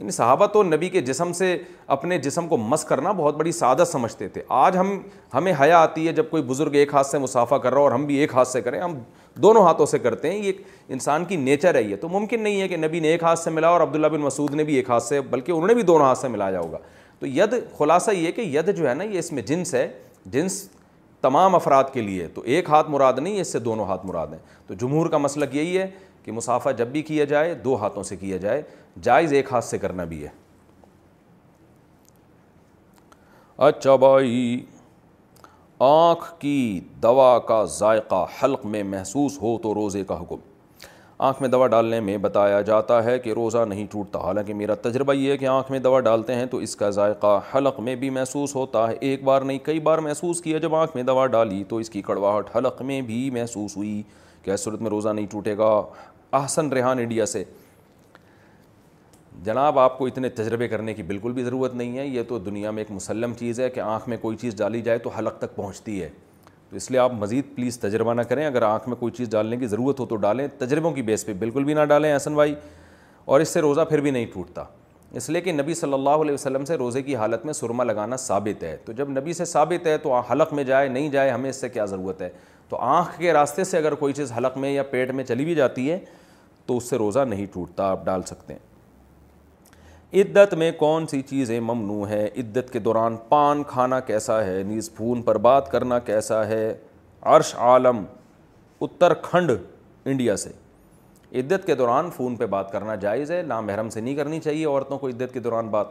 یعنی 0.00 0.10
صحابہ 0.12 0.46
تو 0.52 0.62
نبی 0.62 0.88
کے 0.88 1.00
جسم 1.06 1.32
سے 1.38 1.56
اپنے 1.94 2.18
جسم 2.18 2.46
کو 2.48 2.56
مس 2.56 2.84
کرنا 2.88 3.10
بہت 3.16 3.36
بڑی 3.36 3.50
سعادت 3.52 3.88
سمجھتے 3.88 4.28
تھے 4.36 4.42
آج 4.58 4.76
ہم 4.78 4.96
ہمیں 5.34 5.52
حیا 5.60 5.78
آتی 5.82 6.06
ہے 6.06 6.12
جب 6.12 6.30
کوئی 6.30 6.42
بزرگ 6.42 6.74
ایک 6.82 6.94
ہاتھ 6.94 7.06
سے 7.06 7.18
مسافہ 7.18 7.54
کر 7.62 7.72
رہا 7.72 7.78
ہو 7.78 7.84
اور 7.84 7.92
ہم 7.92 8.04
بھی 8.06 8.16
ایک 8.18 8.34
ہاتھ 8.34 8.48
سے 8.48 8.60
کریں 8.68 8.80
ہم 8.80 8.94
دونوں 9.42 9.64
ہاتھوں 9.64 9.86
سے 9.86 9.98
کرتے 10.06 10.30
ہیں 10.32 10.38
یہ 10.44 10.52
انسان 10.92 11.24
کی 11.24 11.36
نیچر 11.36 11.74
ہے 11.74 11.82
یہ 11.82 11.96
تو 12.00 12.08
ممکن 12.08 12.42
نہیں 12.42 12.60
ہے 12.60 12.68
کہ 12.68 12.76
نبی 12.76 13.00
نے 13.00 13.08
ایک 13.08 13.22
ہاتھ 13.22 13.38
سے 13.38 13.50
ملا 13.50 13.68
اور 13.68 13.80
عبداللہ 13.80 14.06
بن 14.16 14.20
مسعود 14.20 14.54
نے 14.54 14.64
بھی 14.70 14.74
ایک 14.76 14.90
ہاتھ 14.90 15.02
سے 15.04 15.20
بلکہ 15.30 15.52
انہوں 15.52 15.66
نے 15.66 15.74
بھی 15.74 15.82
دونوں 15.92 16.06
ہاتھ 16.06 16.18
سے 16.18 16.28
ملایا 16.28 16.60
ہوگا 16.60 16.78
تو 17.18 17.26
ید 17.26 17.54
خلاصہ 17.78 18.10
یہ 18.10 18.30
کہ 18.36 18.42
ید 18.56 18.74
جو 18.76 18.88
ہے 18.88 18.94
نا 18.94 19.04
یہ 19.04 19.18
اس 19.18 19.32
میں 19.32 19.42
جنس 19.46 19.74
ہے 19.74 19.88
جنس 20.26 20.62
تمام 21.22 21.54
افراد 21.54 21.84
کے 21.92 22.00
لیے 22.02 22.26
تو 22.34 22.42
ایک 22.46 22.68
ہاتھ 22.70 22.90
مراد 22.90 23.18
نہیں 23.18 23.40
اس 23.40 23.52
سے 23.52 23.58
دونوں 23.58 23.84
ہاتھ 23.86 24.06
مراد 24.06 24.26
ہیں 24.32 24.38
تو 24.66 24.74
جمہور 24.80 25.06
کا 25.10 25.18
مسئلہ 25.18 25.44
یہی 25.52 25.76
ہے 25.78 25.86
کہ 26.24 26.32
مسافہ 26.32 26.70
جب 26.76 26.88
بھی 26.92 27.02
کیا 27.02 27.24
جائے 27.24 27.54
دو 27.64 27.74
ہاتھوں 27.80 28.02
سے 28.02 28.16
کیا 28.16 28.36
جائے 28.36 28.62
جائز 29.02 29.32
ایک 29.32 29.52
ہاتھ 29.52 29.64
سے 29.64 29.78
کرنا 29.78 30.04
بھی 30.12 30.22
ہے 30.24 30.28
اچھا 33.68 33.96
بھائی 34.02 34.58
آنکھ 35.88 36.24
کی 36.40 36.80
دوا 37.02 37.38
کا 37.48 37.64
ذائقہ 37.78 38.24
حلق 38.42 38.64
میں 38.74 38.82
محسوس 38.82 39.36
ہو 39.42 39.56
تو 39.62 39.74
روزے 39.74 40.02
کا 40.08 40.20
حکم 40.20 40.48
آنکھ 41.28 41.40
میں 41.42 41.48
دوا 41.48 41.66
ڈالنے 41.68 41.98
میں 42.00 42.16
بتایا 42.18 42.60
جاتا 42.68 43.02
ہے 43.04 43.18
کہ 43.18 43.32
روزہ 43.36 43.64
نہیں 43.68 43.86
ٹوٹتا 43.90 44.18
حالانکہ 44.24 44.54
میرا 44.54 44.74
تجربہ 44.82 45.14
یہ 45.14 45.30
ہے 45.32 45.36
کہ 45.38 45.46
آنکھ 45.54 45.70
میں 45.70 45.78
دوا 45.78 45.98
ڈالتے 46.06 46.34
ہیں 46.34 46.46
تو 46.50 46.56
اس 46.66 46.74
کا 46.76 46.88
ذائقہ 46.98 47.38
حلق 47.54 47.80
میں 47.88 47.94
بھی 48.04 48.10
محسوس 48.10 48.54
ہوتا 48.56 48.86
ہے 48.90 48.94
ایک 49.00 49.24
بار 49.24 49.42
نہیں 49.42 49.58
کئی 49.62 49.80
بار 49.88 49.98
محسوس 50.06 50.40
کیا 50.42 50.58
جب 50.58 50.74
آنکھ 50.74 50.94
میں 50.96 51.02
دوا 51.02 51.26
ڈالی 51.36 51.62
تو 51.68 51.76
اس 51.84 51.90
کی 51.90 52.02
کڑواہٹ 52.02 52.56
حلق 52.56 52.82
میں 52.90 53.00
بھی 53.10 53.28
محسوس 53.32 53.76
ہوئی 53.76 54.02
کیا 54.42 54.56
صورت 54.56 54.80
میں 54.82 54.90
روزہ 54.90 55.08
نہیں 55.08 55.26
ٹوٹے 55.30 55.56
گا 55.58 55.70
احسن 56.34 56.72
ریحان 56.72 56.98
انڈیا 56.98 57.24
سے 57.26 57.42
جناب 59.44 59.78
آپ 59.78 59.96
کو 59.98 60.06
اتنے 60.06 60.28
تجربے 60.28 60.68
کرنے 60.68 60.92
کی 60.94 61.02
بالکل 61.02 61.32
بھی 61.32 61.42
ضرورت 61.44 61.74
نہیں 61.74 61.96
ہے 61.98 62.06
یہ 62.06 62.22
تو 62.28 62.38
دنیا 62.38 62.70
میں 62.70 62.80
ایک 62.82 62.90
مسلم 62.92 63.32
چیز 63.38 63.60
ہے 63.60 63.68
کہ 63.70 63.80
آنکھ 63.80 64.08
میں 64.08 64.16
کوئی 64.20 64.36
چیز 64.36 64.56
ڈالی 64.58 64.82
جائے 64.82 64.98
تو 64.98 65.10
حلق 65.18 65.38
تک 65.38 65.54
پہنچتی 65.56 66.02
ہے 66.02 66.08
تو 66.70 66.76
اس 66.76 66.90
لیے 66.90 66.98
آپ 67.00 67.12
مزید 67.18 67.44
پلیز 67.54 67.78
تجربہ 67.80 68.14
نہ 68.14 68.22
کریں 68.28 68.44
اگر 68.46 68.62
آنکھ 68.62 68.88
میں 68.88 68.96
کوئی 68.96 69.12
چیز 69.12 69.30
ڈالنے 69.30 69.56
کی 69.56 69.66
ضرورت 69.66 70.00
ہو 70.00 70.06
تو 70.06 70.16
ڈالیں 70.16 70.46
تجربوں 70.58 70.92
کی 70.94 71.02
بیس 71.02 71.26
پہ 71.26 71.32
بالکل 71.38 71.64
بھی 71.64 71.74
نہ 71.74 71.84
ڈالیں 71.88 72.12
احسن 72.12 72.34
بھائی 72.34 72.54
اور 73.24 73.40
اس 73.40 73.48
سے 73.54 73.60
روزہ 73.60 73.80
پھر 73.88 74.00
بھی 74.00 74.10
نہیں 74.10 74.26
ٹوٹتا 74.32 74.64
اس 75.20 75.28
لیے 75.30 75.40
کہ 75.40 75.52
نبی 75.52 75.74
صلی 75.74 75.92
اللہ 75.92 76.22
علیہ 76.24 76.34
وسلم 76.34 76.64
سے 76.64 76.76
روزے 76.78 77.02
کی 77.02 77.16
حالت 77.16 77.44
میں 77.46 77.52
سرما 77.52 77.84
لگانا 77.84 78.16
ثابت 78.16 78.62
ہے 78.64 78.76
تو 78.84 78.92
جب 78.96 79.08
نبی 79.10 79.32
سے 79.32 79.44
ثابت 79.44 79.86
ہے 79.86 79.96
تو 80.02 80.14
حلق 80.30 80.52
میں 80.54 80.64
جائے 80.64 80.88
نہیں 80.88 81.08
جائے 81.10 81.30
ہمیں 81.30 81.50
اس 81.50 81.60
سے 81.60 81.68
کیا 81.68 81.84
ضرورت 81.86 82.22
ہے 82.22 82.28
تو 82.68 82.76
آنکھ 82.76 83.18
کے 83.18 83.32
راستے 83.32 83.64
سے 83.64 83.78
اگر 83.78 83.94
کوئی 84.04 84.12
چیز 84.14 84.32
حلق 84.36 84.56
میں 84.58 84.70
یا 84.70 84.82
پیٹ 84.90 85.10
میں 85.12 85.24
چلی 85.24 85.44
بھی 85.44 85.54
جاتی 85.54 85.90
ہے 85.90 85.98
تو 86.66 86.76
اس 86.76 86.88
سے 86.90 86.96
روزہ 86.98 87.18
نہیں 87.28 87.46
ٹوٹتا 87.52 87.88
آپ 87.90 88.04
ڈال 88.04 88.22
سکتے 88.26 88.54
ہیں 88.54 88.68
عدت 90.22 90.54
میں 90.58 90.70
کون 90.78 91.06
سی 91.06 91.20
چیزیں 91.22 91.58
ممنوع 91.60 92.06
ہیں 92.08 92.26
عدت 92.26 92.72
کے 92.72 92.78
دوران 92.78 93.16
پان 93.28 93.62
کھانا 93.68 94.00
کیسا 94.06 94.44
ہے 94.46 94.62
نیز 94.66 94.90
فون 94.94 95.22
پر 95.22 95.38
بات 95.48 95.70
کرنا 95.70 95.98
کیسا 96.08 96.46
ہے 96.48 96.72
عرش 97.34 97.54
عالم 97.68 98.02
اتر 98.86 99.14
کھنڈ 99.22 99.50
انڈیا 100.04 100.36
سے 100.36 100.50
عدت 101.40 101.66
کے 101.66 101.74
دوران 101.74 102.10
فون 102.16 102.36
پہ 102.36 102.46
بات 102.52 102.70
کرنا 102.72 102.94
جائز 103.04 103.30
ہے 103.30 103.42
نام 103.46 103.66
محرم 103.66 103.88
سے 103.90 104.00
نہیں 104.00 104.14
کرنی 104.14 104.40
چاہیے 104.40 104.64
عورتوں 104.66 104.98
کو 104.98 105.08
عدت 105.08 105.32
کے 105.34 105.40
دوران 105.40 105.68
بات 105.70 105.86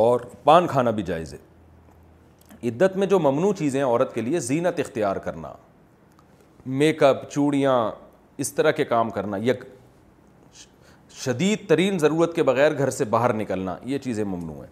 اور 0.00 0.20
پان 0.44 0.66
کھانا 0.66 0.90
بھی 0.98 1.02
جائز 1.02 1.32
ہے 1.34 2.68
عدت 2.68 2.96
میں 2.96 3.06
جو 3.06 3.18
ممنوع 3.20 3.52
چیزیں 3.58 3.82
عورت 3.82 4.14
کے 4.14 4.20
لیے 4.20 4.40
زینت 4.40 4.80
اختیار 4.80 5.16
کرنا 5.24 5.52
میک 6.82 7.02
اپ 7.02 7.28
چوڑیاں 7.30 7.76
اس 8.40 8.52
طرح 8.54 8.70
کے 8.76 8.84
کام 8.84 9.10
کرنا 9.10 9.36
یا 9.42 9.52
شدید 11.24 11.68
ترین 11.68 11.98
ضرورت 11.98 12.34
کے 12.34 12.42
بغیر 12.42 12.76
گھر 12.78 12.90
سے 12.90 13.04
باہر 13.04 13.32
نکلنا 13.34 13.76
یہ 13.86 13.98
چیزیں 14.04 14.24
ممنوع 14.24 14.62
ہیں 14.62 14.70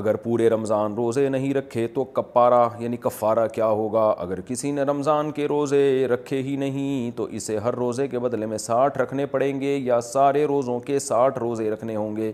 اگر 0.00 0.14
پورے 0.22 0.48
رمضان 0.50 0.94
روزے 0.94 1.28
نہیں 1.28 1.52
رکھے 1.54 1.86
تو 1.94 2.04
کپارہ 2.14 2.64
یعنی 2.78 2.96
کفارہ 3.00 3.46
کیا 3.54 3.66
ہوگا 3.66 4.08
اگر 4.20 4.40
کسی 4.46 4.70
نے 4.72 4.82
رمضان 4.82 5.30
کے 5.32 5.46
روزے 5.48 5.80
رکھے 6.10 6.40
ہی 6.42 6.56
نہیں 6.58 7.10
تو 7.16 7.24
اسے 7.40 7.58
ہر 7.64 7.74
روزے 7.74 8.06
کے 8.08 8.18
بدلے 8.18 8.46
میں 8.52 8.58
ساٹھ 8.58 8.98
رکھنے 8.98 9.26
پڑیں 9.36 9.60
گے 9.60 9.76
یا 9.76 10.00
سارے 10.12 10.44
روزوں 10.54 10.78
کے 10.86 10.98
ساٹھ 11.08 11.38
روزے 11.38 11.70
رکھنے 11.70 11.96
ہوں 11.96 12.16
گے 12.16 12.32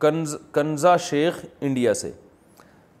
کنز 0.00 0.34
کنزا 0.52 0.96
شیخ 1.10 1.44
انڈیا 1.60 1.94
سے 1.94 2.10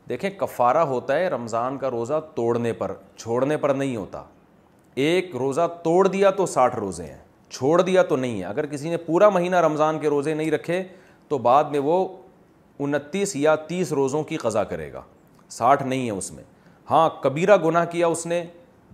دیکھیں 0.08 0.30
کفارہ 0.38 0.78
ہوتا 0.92 1.16
ہے 1.18 1.28
رمضان 1.30 1.78
کا 1.78 1.90
روزہ 1.90 2.20
توڑنے 2.34 2.72
پر 2.78 2.92
چھوڑنے 3.16 3.56
پر 3.56 3.74
نہیں 3.74 3.96
ہوتا 3.96 4.22
ایک 4.94 5.34
روزہ 5.36 5.60
توڑ 5.84 6.06
دیا 6.08 6.30
تو 6.30 6.44
ساٹھ 6.46 6.74
روزے 6.78 7.04
ہیں 7.04 7.18
چھوڑ 7.50 7.80
دیا 7.82 8.02
تو 8.08 8.16
نہیں 8.16 8.38
ہے 8.40 8.44
اگر 8.44 8.66
کسی 8.66 8.88
نے 8.88 8.96
پورا 9.06 9.28
مہینہ 9.30 9.56
رمضان 9.60 9.98
کے 9.98 10.08
روزے 10.10 10.34
نہیں 10.34 10.50
رکھے 10.50 10.82
تو 11.28 11.38
بعد 11.46 11.64
میں 11.70 11.78
وہ 11.84 12.06
انتیس 12.84 13.34
یا 13.36 13.54
تیس 13.68 13.92
روزوں 13.92 14.22
کی 14.24 14.36
قضا 14.36 14.64
کرے 14.64 14.92
گا 14.92 15.02
ساٹھ 15.50 15.82
نہیں 15.82 16.06
ہے 16.06 16.10
اس 16.10 16.30
میں 16.32 16.44
ہاں 16.90 17.08
کبیرہ 17.22 17.56
گناہ 17.64 17.84
کیا 17.90 18.06
اس 18.06 18.24
نے 18.26 18.42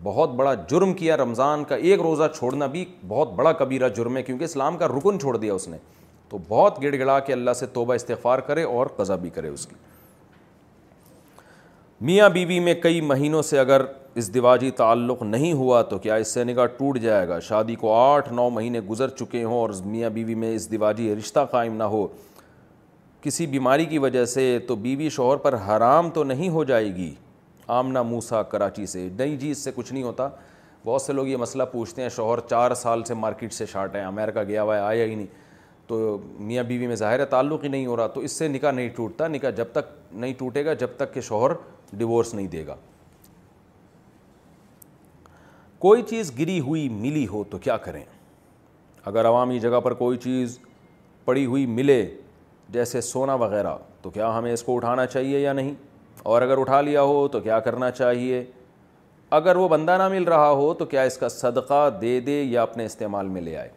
بہت 0.02 0.30
بڑا 0.34 0.54
جرم 0.70 0.92
کیا 0.94 1.16
رمضان 1.16 1.64
کا 1.68 1.76
ایک 1.76 2.00
روزہ 2.02 2.24
چھوڑنا 2.36 2.66
بھی 2.74 2.84
بہت 3.08 3.32
بڑا 3.36 3.52
کبیرہ 3.52 3.88
جرم 3.96 4.16
ہے 4.16 4.22
کیونکہ 4.22 4.44
اسلام 4.44 4.76
کا 4.78 4.88
رکن 4.96 5.18
چھوڑ 5.20 5.36
دیا 5.36 5.54
اس 5.54 5.68
نے 5.68 5.78
تو 6.28 6.38
بہت 6.48 6.82
گڑ 6.82 6.94
گڑا 6.98 7.18
کے 7.26 7.32
اللہ 7.32 7.52
سے 7.58 7.66
توبہ 7.72 7.94
استغفار 7.94 8.38
کرے 8.48 8.62
اور 8.62 8.86
قضا 8.96 9.16
بھی 9.24 9.30
کرے 9.30 9.48
اس 9.48 9.66
کی 9.66 9.74
میاں 12.08 12.28
بیوی 12.28 12.46
بی 12.46 12.60
میں 12.64 12.74
کئی 12.82 13.00
مہینوں 13.00 13.42
سے 13.42 13.58
اگر 13.60 13.82
ازدواجی 14.18 14.70
تعلق 14.76 15.22
نہیں 15.22 15.52
ہوا 15.52 15.80
تو 15.88 15.96
کیا 15.98 16.14
اس 16.20 16.32
سے 16.34 16.44
نکاح 16.44 16.66
ٹوٹ 16.76 16.98
جائے 17.00 17.28
گا 17.28 17.38
شادی 17.48 17.74
کو 17.80 17.92
آٹھ 17.94 18.32
نو 18.32 18.48
مہینے 18.50 18.80
گزر 18.90 19.08
چکے 19.18 19.42
ہوں 19.42 19.54
اور 19.58 19.70
میاں 19.84 20.08
بیوی 20.14 20.34
میں 20.34 20.52
ازدواجی 20.54 21.14
رشتہ 21.18 21.44
قائم 21.50 21.76
نہ 21.76 21.82
ہو 21.92 22.06
کسی 23.22 23.46
بیماری 23.46 23.84
کی 23.84 23.98
وجہ 23.98 24.24
سے 24.24 24.58
تو 24.68 24.76
بیوی 24.76 25.08
شوہر 25.16 25.36
پر 25.44 25.54
حرام 25.68 26.10
تو 26.14 26.24
نہیں 26.24 26.48
ہو 26.48 26.64
جائے 26.64 26.94
گی 26.96 27.12
آمنہ 27.78 28.02
موسا 28.02 28.42
کراچی 28.42 28.86
سے 28.86 29.08
نہیں 29.18 29.36
جی 29.40 29.50
اس 29.50 29.58
سے 29.64 29.70
کچھ 29.74 29.92
نہیں 29.92 30.02
ہوتا 30.02 30.28
بہت 30.84 31.02
سے 31.02 31.12
لوگ 31.12 31.26
یہ 31.26 31.36
مسئلہ 31.36 31.62
پوچھتے 31.72 32.02
ہیں 32.02 32.08
شوہر 32.16 32.40
چار 32.50 32.74
سال 32.82 33.02
سے 33.06 33.14
مارکیٹ 33.14 33.52
سے 33.52 33.66
شارٹ 33.72 33.96
ہے 33.96 34.02
امریکہ 34.04 34.42
گیا 34.48 34.62
ہوا 34.62 34.76
ہے 34.76 34.80
آیا 34.80 35.04
ہی 35.04 35.14
نہیں 35.14 35.26
تو 35.86 36.18
میاں 36.38 36.62
بیوی 36.64 36.86
میں 36.86 36.96
ظاہر 36.96 37.20
ہے 37.20 37.24
تعلق 37.36 37.64
ہی 37.64 37.68
نہیں 37.68 37.86
ہو 37.86 37.96
رہا 37.96 38.06
تو 38.14 38.20
اس 38.20 38.32
سے 38.38 38.48
نکاح 38.48 38.70
نہیں 38.72 38.88
ٹوٹتا 38.96 39.28
نکاح 39.28 39.50
جب 39.56 39.68
تک 39.72 39.92
نہیں 40.12 40.32
ٹوٹے 40.38 40.64
گا 40.64 40.74
جب 40.84 40.96
تک 40.96 41.12
کہ 41.14 41.20
شوہر 41.28 41.52
ڈیورس 41.92 42.34
نہیں 42.34 42.46
دے 42.46 42.66
گا 42.66 42.76
کوئی 45.80 46.02
چیز 46.08 46.30
گری 46.38 46.58
ہوئی 46.60 46.88
ملی 46.92 47.26
ہو 47.26 47.42
تو 47.50 47.58
کیا 47.58 47.76
کریں 47.84 48.02
اگر 49.10 49.26
عوامی 49.26 49.58
جگہ 49.58 49.78
پر 49.84 49.94
کوئی 50.00 50.16
چیز 50.22 50.58
پڑی 51.24 51.44
ہوئی 51.46 51.64
ملے 51.66 52.02
جیسے 52.72 53.00
سونا 53.00 53.34
وغیرہ 53.42 53.74
تو 54.02 54.10
کیا 54.10 54.36
ہمیں 54.38 54.52
اس 54.52 54.62
کو 54.62 54.74
اٹھانا 54.76 55.06
چاہیے 55.06 55.38
یا 55.40 55.52
نہیں 55.52 55.72
اور 56.32 56.42
اگر 56.42 56.58
اٹھا 56.60 56.80
لیا 56.80 57.02
ہو 57.02 57.26
تو 57.32 57.40
کیا 57.40 57.60
کرنا 57.68 57.90
چاہیے 57.90 58.42
اگر 59.38 59.56
وہ 59.56 59.68
بندہ 59.68 59.96
نہ 60.02 60.08
مل 60.14 60.24
رہا 60.28 60.50
ہو 60.60 60.72
تو 60.78 60.84
کیا 60.86 61.02
اس 61.10 61.16
کا 61.18 61.28
صدقہ 61.28 61.88
دے 62.00 62.18
دے 62.26 62.40
یا 62.42 62.62
اپنے 62.62 62.84
استعمال 62.86 63.28
میں 63.28 63.42
لے 63.42 63.56
آئے 63.56 63.68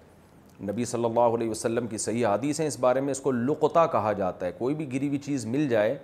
نبی 0.71 0.85
صلی 0.85 1.05
اللہ 1.05 1.35
علیہ 1.35 1.49
وسلم 1.49 1.87
کی 1.87 1.97
صحیح 1.97 2.25
حدیث 2.27 2.59
ہیں 2.59 2.67
اس 2.67 2.79
بارے 2.79 3.01
میں 3.01 3.11
اس 3.11 3.19
کو 3.21 3.31
لقطہ 3.31 3.85
کہا 3.91 4.13
جاتا 4.17 4.45
ہے 4.45 4.51
کوئی 4.57 4.75
بھی 4.75 4.91
گری 4.93 5.07
ہوئی 5.07 5.19
چیز 5.19 5.45
مل 5.45 5.67
جائے 5.69 5.97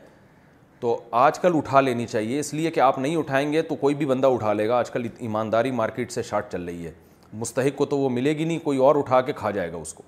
تو 0.81 0.97
آج 1.19 1.39
کل 1.39 1.55
اٹھا 1.55 1.79
لینی 1.81 2.05
چاہیے 2.07 2.39
اس 2.39 2.53
لیے 2.53 2.71
کہ 2.71 2.79
آپ 2.79 2.99
نہیں 2.99 3.15
اٹھائیں 3.17 3.51
گے 3.53 3.61
تو 3.69 3.75
کوئی 3.75 3.95
بھی 4.01 4.05
بندہ 4.05 4.27
اٹھا 4.33 4.51
لے 4.53 4.67
گا 4.67 4.77
آج 4.79 4.89
کل 4.91 5.07
ایمانداری 5.17 5.71
مارکیٹ 5.79 6.11
سے 6.11 6.23
شارٹ 6.23 6.51
چل 6.51 6.63
رہی 6.65 6.85
ہے 6.85 6.91
مستحق 7.39 7.75
کو 7.77 7.85
تو 7.85 7.97
وہ 7.99 8.09
ملے 8.09 8.37
گی 8.37 8.43
نہیں 8.43 8.59
کوئی 8.63 8.77
اور 8.89 8.95
اٹھا 8.95 9.19
کے 9.21 9.33
کھا 9.35 9.49
جائے 9.57 9.71
گا 9.71 9.77
اس 9.77 9.93
کو 9.93 10.03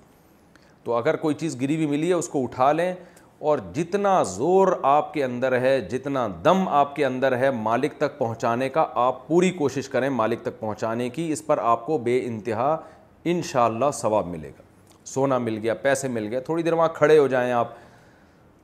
تو 0.84 0.94
اگر 0.94 1.16
کوئی 1.24 1.34
چیز 1.40 1.60
گری 1.60 1.76
بھی 1.76 1.86
ملی 1.86 2.08
ہے 2.08 2.12
اس 2.14 2.28
کو 2.28 2.42
اٹھا 2.42 2.70
لیں 2.72 2.92
اور 3.50 3.58
جتنا 3.74 4.22
زور 4.26 4.68
آپ 4.88 5.12
کے 5.14 5.22
اندر 5.24 5.58
ہے 5.60 5.80
جتنا 5.90 6.26
دم 6.44 6.66
آپ 6.80 6.94
کے 6.96 7.04
اندر 7.06 7.36
ہے 7.38 7.50
مالک 7.50 7.92
تک 7.98 8.18
پہنچانے 8.18 8.68
کا 8.76 8.84
آپ 9.04 9.26
پوری 9.28 9.50
کوشش 9.58 9.88
کریں 9.88 10.08
مالک 10.10 10.42
تک 10.42 10.58
پہنچانے 10.60 11.08
کی 11.16 11.30
اس 11.32 11.46
پر 11.46 11.58
آپ 11.70 11.84
کو 11.86 11.98
بے 12.08 12.18
انتہا 12.26 12.74
ان 13.30 13.42
شاء 13.50 13.64
اللہ 13.64 13.90
ثواب 13.94 14.26
ملے 14.26 14.48
گا 14.58 14.62
سونا 15.14 15.38
مل 15.38 15.58
گیا 15.62 15.74
پیسے 15.82 16.08
مل 16.16 16.28
گئے 16.30 16.40
تھوڑی 16.40 16.62
دیر 16.62 16.72
وہاں 16.72 16.88
کھڑے 16.94 17.18
ہو 17.18 17.26
جائیں 17.28 17.52
آپ 17.52 17.72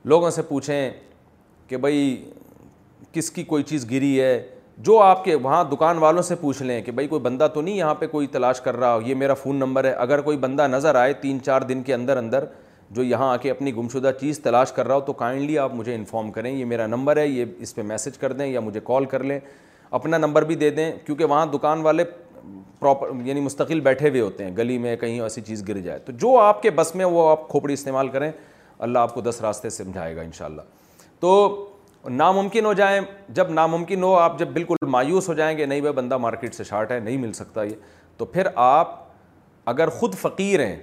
لوگوں 0.07 0.29
سے 0.31 0.41
پوچھیں 0.49 0.89
کہ 1.69 1.77
بھائی 1.77 2.23
کس 3.13 3.29
کی 3.31 3.43
کوئی 3.43 3.63
چیز 3.63 3.89
گری 3.91 4.19
ہے 4.21 4.39
جو 4.87 4.99
آپ 5.01 5.23
کے 5.23 5.35
وہاں 5.35 5.63
دکان 5.71 5.97
والوں 5.99 6.21
سے 6.23 6.35
پوچھ 6.41 6.61
لیں 6.63 6.81
کہ 6.81 6.91
بھائی 6.97 7.07
کوئی 7.07 7.21
بندہ 7.21 7.47
تو 7.53 7.61
نہیں 7.61 7.75
یہاں 7.75 7.95
پہ 7.99 8.07
کوئی 8.07 8.27
تلاش 8.33 8.61
کر 8.61 8.77
رہا 8.79 8.93
ہو 8.93 9.01
یہ 9.07 9.15
میرا 9.15 9.33
فون 9.41 9.55
نمبر 9.59 9.83
ہے 9.85 9.91
اگر 10.05 10.21
کوئی 10.21 10.37
بندہ 10.45 10.67
نظر 10.67 10.95
آئے 10.95 11.13
تین 11.21 11.41
چار 11.45 11.61
دن 11.71 11.81
کے 11.83 11.93
اندر 11.93 12.17
اندر 12.17 12.45
جو 12.97 13.03
یہاں 13.03 13.27
آ 13.31 13.35
کے 13.41 13.51
اپنی 13.51 13.75
گمشدہ 13.75 14.11
چیز 14.19 14.39
تلاش 14.43 14.71
کر 14.73 14.87
رہا 14.87 14.95
ہو 14.95 14.99
تو 15.09 15.13
کائنڈلی 15.13 15.57
آپ 15.59 15.73
مجھے 15.75 15.95
انفارم 15.95 16.31
کریں 16.37 16.51
یہ 16.51 16.63
میرا 16.65 16.87
نمبر 16.93 17.17
ہے 17.17 17.27
یہ 17.27 17.45
اس 17.59 17.75
پہ 17.75 17.81
میسج 17.91 18.17
کر 18.17 18.33
دیں 18.33 18.47
یا 18.47 18.59
مجھے 18.59 18.79
کال 18.83 19.05
کر 19.11 19.23
لیں 19.23 19.39
اپنا 19.99 20.17
نمبر 20.17 20.43
بھی 20.45 20.55
دے 20.55 20.69
دیں 20.79 20.91
کیونکہ 21.05 21.25
وہاں 21.25 21.45
دکان 21.53 21.81
والے 21.81 22.03
پراپر 22.79 23.09
یعنی 23.25 23.41
مستقل 23.41 23.79
بیٹھے 23.89 24.09
ہوئے 24.09 24.21
ہوتے 24.21 24.43
ہیں 24.45 24.55
گلی 24.57 24.77
میں 24.77 24.95
کہیں 24.97 25.19
ایسی 25.21 25.41
چیز 25.47 25.67
گر 25.67 25.77
جائے 25.89 25.99
تو 26.05 26.11
جو 26.21 26.37
آپ 26.39 26.61
کے 26.61 26.69
بس 26.81 26.95
میں 26.95 27.05
وہ 27.05 27.29
آپ 27.29 27.47
کھوپڑی 27.49 27.73
استعمال 27.73 28.07
کریں 28.09 28.31
اللہ 28.87 28.99
آپ 28.99 29.13
کو 29.13 29.21
دس 29.21 29.41
راستے 29.43 29.69
سمجھائے 29.69 30.15
گا 30.15 30.21
انشاءاللہ 30.21 30.61
تو 31.21 31.65
ناممکن 32.09 32.65
ہو 32.65 32.73
جائیں 32.73 32.99
جب 33.37 33.49
ناممکن 33.51 34.03
ہو 34.03 34.13
آپ 34.15 34.37
جب 34.39 34.47
بالکل 34.53 34.85
مایوس 34.89 35.27
ہو 35.29 35.33
جائیں 35.33 35.57
گے 35.57 35.65
نہیں 35.65 35.81
بھائی 35.81 35.93
بندہ 35.93 36.17
مارکیٹ 36.17 36.55
سے 36.55 36.63
شارٹ 36.63 36.91
ہے 36.91 36.99
نہیں 36.99 37.17
مل 37.17 37.33
سکتا 37.33 37.63
یہ 37.63 37.75
تو 38.17 38.25
پھر 38.25 38.47
آپ 38.65 38.95
اگر 39.69 39.87
خود 39.99 40.15
فقیر 40.21 40.65
ہیں 40.65 40.75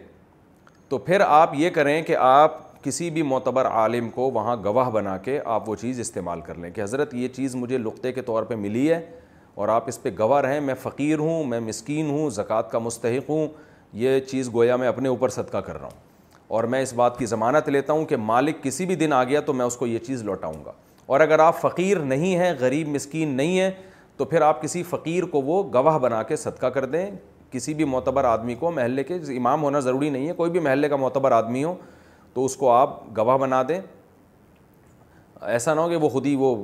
تو 0.88 0.98
پھر 1.06 1.20
آپ 1.26 1.54
یہ 1.58 1.70
کریں 1.74 2.00
کہ 2.06 2.16
آپ 2.20 2.64
کسی 2.84 3.08
بھی 3.10 3.22
معتبر 3.22 3.66
عالم 3.66 4.10
کو 4.14 4.30
وہاں 4.32 4.56
گواہ 4.64 4.90
بنا 4.90 5.16
کے 5.24 5.38
آپ 5.54 5.68
وہ 5.68 5.74
چیز 5.76 6.00
استعمال 6.00 6.40
کر 6.46 6.54
لیں 6.64 6.70
کہ 6.72 6.80
حضرت 6.82 7.14
یہ 7.14 7.28
چیز 7.36 7.54
مجھے 7.56 7.78
لقطے 7.78 8.12
کے 8.12 8.22
طور 8.22 8.42
پہ 8.42 8.54
ملی 8.54 8.90
ہے 8.92 9.00
اور 9.54 9.68
آپ 9.74 9.88
اس 9.88 10.02
پہ 10.02 10.10
گواہ 10.18 10.40
رہیں 10.40 10.60
میں 10.60 10.74
فقیر 10.82 11.18
ہوں 11.18 11.44
میں 11.48 11.60
مسکین 11.60 12.10
ہوں 12.10 12.28
زکوٰۃ 12.38 12.70
کا 12.70 12.78
مستحق 12.78 13.30
ہوں 13.30 13.46
یہ 14.04 14.18
چیز 14.30 14.52
گویا 14.54 14.76
میں 14.76 14.88
اپنے 14.88 15.08
اوپر 15.08 15.28
صدقہ 15.40 15.58
کر 15.66 15.78
رہا 15.80 15.86
ہوں 15.92 16.04
اور 16.48 16.64
میں 16.72 16.80
اس 16.82 16.92
بات 16.94 17.18
کی 17.18 17.26
ضمانت 17.26 17.68
لیتا 17.68 17.92
ہوں 17.92 18.04
کہ 18.06 18.16
مالک 18.16 18.62
کسی 18.62 18.86
بھی 18.86 18.94
دن 18.96 19.12
آ 19.12 19.22
گیا 19.24 19.40
تو 19.46 19.52
میں 19.52 19.64
اس 19.66 19.76
کو 19.76 19.86
یہ 19.86 19.98
چیز 20.06 20.22
لوٹاؤں 20.24 20.64
گا 20.64 20.72
اور 21.06 21.20
اگر 21.20 21.38
آپ 21.38 21.60
فقیر 21.60 21.98
نہیں 21.98 22.36
ہیں 22.38 22.52
غریب 22.60 22.88
مسکین 22.88 23.34
نہیں 23.36 23.58
ہیں 23.60 23.70
تو 24.16 24.24
پھر 24.24 24.42
آپ 24.42 24.62
کسی 24.62 24.82
فقیر 24.90 25.22
کو 25.32 25.40
وہ 25.42 25.62
گواہ 25.74 25.98
بنا 25.98 26.22
کے 26.28 26.36
صدقہ 26.36 26.66
کر 26.76 26.84
دیں 26.84 27.06
کسی 27.50 27.74
بھی 27.74 27.84
معتبر 27.84 28.24
آدمی 28.24 28.54
کو 28.58 28.70
محلے 28.70 29.04
کے 29.04 29.14
امام 29.36 29.62
ہونا 29.62 29.80
ضروری 29.80 30.10
نہیں 30.10 30.28
ہے 30.28 30.32
کوئی 30.36 30.50
بھی 30.50 30.60
محلے 30.60 30.88
کا 30.88 30.96
معتبر 30.96 31.32
آدمی 31.32 31.64
ہو 31.64 31.74
تو 32.34 32.44
اس 32.44 32.56
کو 32.56 32.70
آپ 32.72 32.96
گواہ 33.16 33.36
بنا 33.38 33.62
دیں 33.68 33.80
ایسا 35.46 35.74
نہ 35.74 35.80
ہو 35.80 35.88
کہ 35.88 35.96
وہ 35.96 36.08
خود 36.08 36.26
ہی 36.26 36.34
وہ 36.38 36.54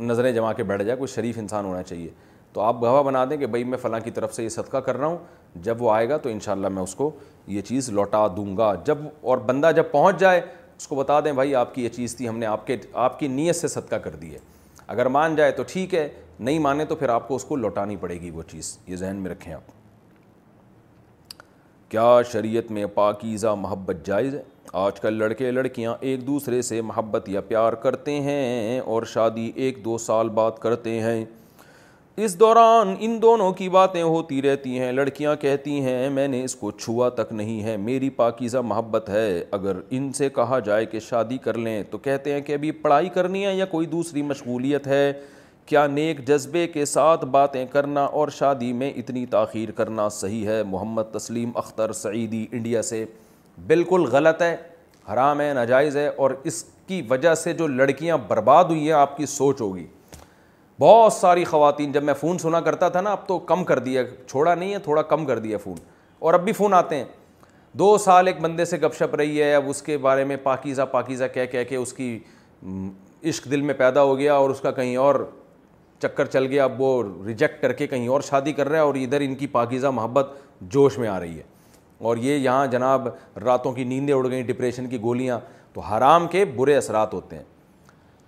نظریں 0.00 0.32
جما 0.32 0.52
کے 0.52 0.62
بیٹھ 0.64 0.82
جائے 0.82 0.98
کوئی 0.98 1.08
شریف 1.14 1.38
انسان 1.38 1.64
ہونا 1.64 1.82
چاہیے 1.82 2.10
تو 2.54 2.60
آپ 2.60 2.76
گواہ 2.82 3.02
بنا 3.02 3.24
دیں 3.30 3.36
کہ 3.36 3.46
بھائی 3.54 3.64
میں 3.64 3.78
فلاں 3.82 3.98
کی 4.00 4.10
طرف 4.16 4.34
سے 4.34 4.42
یہ 4.44 4.48
صدقہ 4.56 4.76
کر 4.88 4.96
رہا 4.96 5.06
ہوں 5.06 5.16
جب 5.62 5.80
وہ 5.82 5.90
آئے 5.92 6.08
گا 6.08 6.16
تو 6.16 6.28
انشاءاللہ 6.28 6.68
میں 6.74 6.82
اس 6.82 6.94
کو 6.94 7.10
یہ 7.54 7.60
چیز 7.70 7.88
لوٹا 7.90 8.26
دوں 8.36 8.56
گا 8.56 8.72
جب 8.86 8.98
اور 9.30 9.38
بندہ 9.46 9.70
جب 9.76 9.90
پہنچ 9.92 10.18
جائے 10.20 10.40
اس 10.76 10.86
کو 10.88 10.96
بتا 10.96 11.18
دیں 11.24 11.32
بھائی 11.32 11.54
آپ 11.54 11.74
کی 11.74 11.84
یہ 11.84 11.88
چیز 11.96 12.14
تھی 12.16 12.28
ہم 12.28 12.38
نے 12.38 12.46
آپ 12.46 12.66
کے 12.66 12.76
آپ 13.06 13.18
کی 13.18 13.28
نیت 13.28 13.56
سے 13.56 13.68
صدقہ 13.68 13.96
کر 14.04 14.14
دی 14.20 14.32
ہے 14.34 14.38
اگر 14.94 15.06
مان 15.16 15.36
جائے 15.36 15.50
تو 15.58 15.62
ٹھیک 15.72 15.94
ہے 15.94 16.08
نہیں 16.38 16.58
مانے 16.58 16.84
تو 16.84 16.96
پھر 17.00 17.08
آپ 17.08 17.28
کو 17.28 17.34
اس 17.36 17.44
کو 17.44 17.56
لوٹانی 17.56 17.96
پڑے 18.00 18.20
گی 18.20 18.30
وہ 18.30 18.42
چیز 18.50 18.76
یہ 18.86 18.96
ذہن 18.96 19.16
میں 19.22 19.30
رکھیں 19.30 19.52
آپ 19.54 19.72
کیا 21.90 22.08
شریعت 22.32 22.70
میں 22.72 22.86
پاکیزہ 22.94 23.54
محبت 23.58 24.06
جائز 24.06 24.34
ہے 24.34 24.42
آج 24.82 25.00
کل 25.00 25.14
لڑکے 25.18 25.50
لڑکیاں 25.50 25.94
ایک 26.10 26.26
دوسرے 26.26 26.60
سے 26.70 26.80
محبت 26.92 27.28
یا 27.28 27.40
پیار 27.48 27.72
کرتے 27.82 28.20
ہیں 28.22 28.78
اور 28.80 29.02
شادی 29.12 29.50
ایک 29.64 29.84
دو 29.84 29.98
سال 30.08 30.28
بعد 30.38 30.58
کرتے 30.60 31.00
ہیں 31.00 31.24
اس 32.22 32.36
دوران 32.40 32.94
ان 33.02 33.18
دونوں 33.22 33.50
کی 33.52 33.68
باتیں 33.68 34.02
ہوتی 34.02 34.40
رہتی 34.42 34.78
ہیں 34.78 34.90
لڑکیاں 34.92 35.34
کہتی 35.40 35.80
ہیں 35.84 36.10
میں 36.14 36.26
نے 36.28 36.42
اس 36.44 36.54
کو 36.56 36.70
چھوا 36.70 37.08
تک 37.16 37.32
نہیں 37.32 37.62
ہے 37.62 37.76
میری 37.76 38.10
پاکیزہ 38.18 38.58
محبت 38.64 39.08
ہے 39.10 39.42
اگر 39.58 39.76
ان 39.90 40.12
سے 40.16 40.28
کہا 40.34 40.58
جائے 40.66 40.84
کہ 40.86 41.00
شادی 41.08 41.38
کر 41.44 41.58
لیں 41.58 41.82
تو 41.90 41.98
کہتے 42.04 42.32
ہیں 42.34 42.40
کہ 42.40 42.52
ابھی 42.54 42.70
پڑھائی 42.82 43.08
کرنی 43.14 43.44
ہے 43.46 43.54
یا 43.54 43.64
کوئی 43.70 43.86
دوسری 43.96 44.22
مشغولیت 44.22 44.86
ہے 44.86 45.12
کیا 45.66 45.86
نیک 45.86 46.26
جذبے 46.28 46.66
کے 46.74 46.84
ساتھ 46.84 47.24
باتیں 47.32 47.64
کرنا 47.70 48.04
اور 48.20 48.28
شادی 48.38 48.72
میں 48.82 48.92
اتنی 48.96 49.24
تاخیر 49.30 49.70
کرنا 49.76 50.08
صحیح 50.20 50.46
ہے 50.48 50.62
محمد 50.66 51.12
تسلیم 51.14 51.50
اختر 51.64 51.92
سعیدی 52.02 52.44
انڈیا 52.50 52.82
سے 52.92 53.04
بالکل 53.66 54.04
غلط 54.12 54.42
ہے 54.42 54.56
حرام 55.12 55.40
ہے 55.40 55.52
ناجائز 55.54 55.96
ہے 55.96 56.06
اور 56.16 56.30
اس 56.44 56.62
کی 56.88 57.02
وجہ 57.10 57.34
سے 57.42 57.52
جو 57.54 57.66
لڑکیاں 57.66 58.18
برباد 58.28 58.64
ہوئی 58.68 58.84
ہیں 58.84 58.92
آپ 59.00 59.16
کی 59.16 59.26
سوچ 59.36 59.60
ہوگی 59.60 59.86
بہت 60.80 61.12
ساری 61.12 61.44
خواتین 61.44 61.92
جب 61.92 62.02
میں 62.04 62.14
فون 62.20 62.38
سنا 62.38 62.60
کرتا 62.60 62.88
تھا 62.88 63.00
نا 63.00 63.10
اب 63.12 63.26
تو 63.26 63.38
کم 63.50 63.62
کر 63.64 63.78
دیا 63.78 64.02
چھوڑا 64.26 64.54
نہیں 64.54 64.72
ہے 64.72 64.78
تھوڑا 64.84 65.02
کم 65.12 65.26
کر 65.26 65.38
دیا 65.38 65.58
فون 65.64 65.74
اور 66.20 66.34
اب 66.34 66.44
بھی 66.44 66.52
فون 66.52 66.74
آتے 66.74 66.96
ہیں 66.96 67.04
دو 67.78 67.96
سال 67.98 68.26
ایک 68.26 68.40
بندے 68.40 68.64
سے 68.64 68.76
گپ 68.82 68.94
شپ 68.98 69.14
رہی 69.16 69.40
ہے 69.42 69.54
اب 69.54 69.68
اس 69.68 69.82
کے 69.82 69.98
بارے 69.98 70.24
میں 70.24 70.36
پاکیزہ 70.42 70.82
پاکیزہ 70.92 71.24
کہہ 71.34 71.46
کہہ 71.52 71.64
کے 71.68 71.76
اس 71.76 71.92
کی 71.92 72.18
عشق 73.28 73.50
دل 73.50 73.60
میں 73.60 73.74
پیدا 73.74 74.02
ہو 74.02 74.16
گیا 74.18 74.34
اور 74.34 74.50
اس 74.50 74.60
کا 74.60 74.70
کہیں 74.70 74.96
اور 74.96 75.24
چکر 76.02 76.26
چل 76.26 76.46
گیا 76.50 76.64
اب 76.64 76.80
وہ 76.80 77.02
ریجیکٹ 77.26 77.60
کر 77.62 77.72
کے 77.72 77.86
کہیں 77.86 78.08
اور 78.08 78.20
شادی 78.28 78.52
کر 78.52 78.68
رہا 78.68 78.78
ہے 78.78 78.84
اور 78.84 78.94
ادھر 79.02 79.20
ان 79.28 79.34
کی 79.34 79.46
پاکیزہ 79.52 79.86
محبت 79.94 80.30
جوش 80.72 80.98
میں 80.98 81.08
آ 81.08 81.18
رہی 81.20 81.36
ہے 81.36 81.42
اور 82.08 82.16
یہ 82.20 82.34
یہاں 82.36 82.66
جناب 82.66 83.08
راتوں 83.44 83.72
کی 83.72 83.84
نیندیں 83.84 84.14
اڑ 84.14 84.28
گئیں 84.28 84.42
ڈپریشن 84.46 84.88
کی 84.88 85.00
گولیاں 85.02 85.38
تو 85.74 85.80
حرام 85.80 86.26
کے 86.28 86.44
برے 86.56 86.76
اثرات 86.76 87.14
ہوتے 87.14 87.36
ہیں 87.36 87.42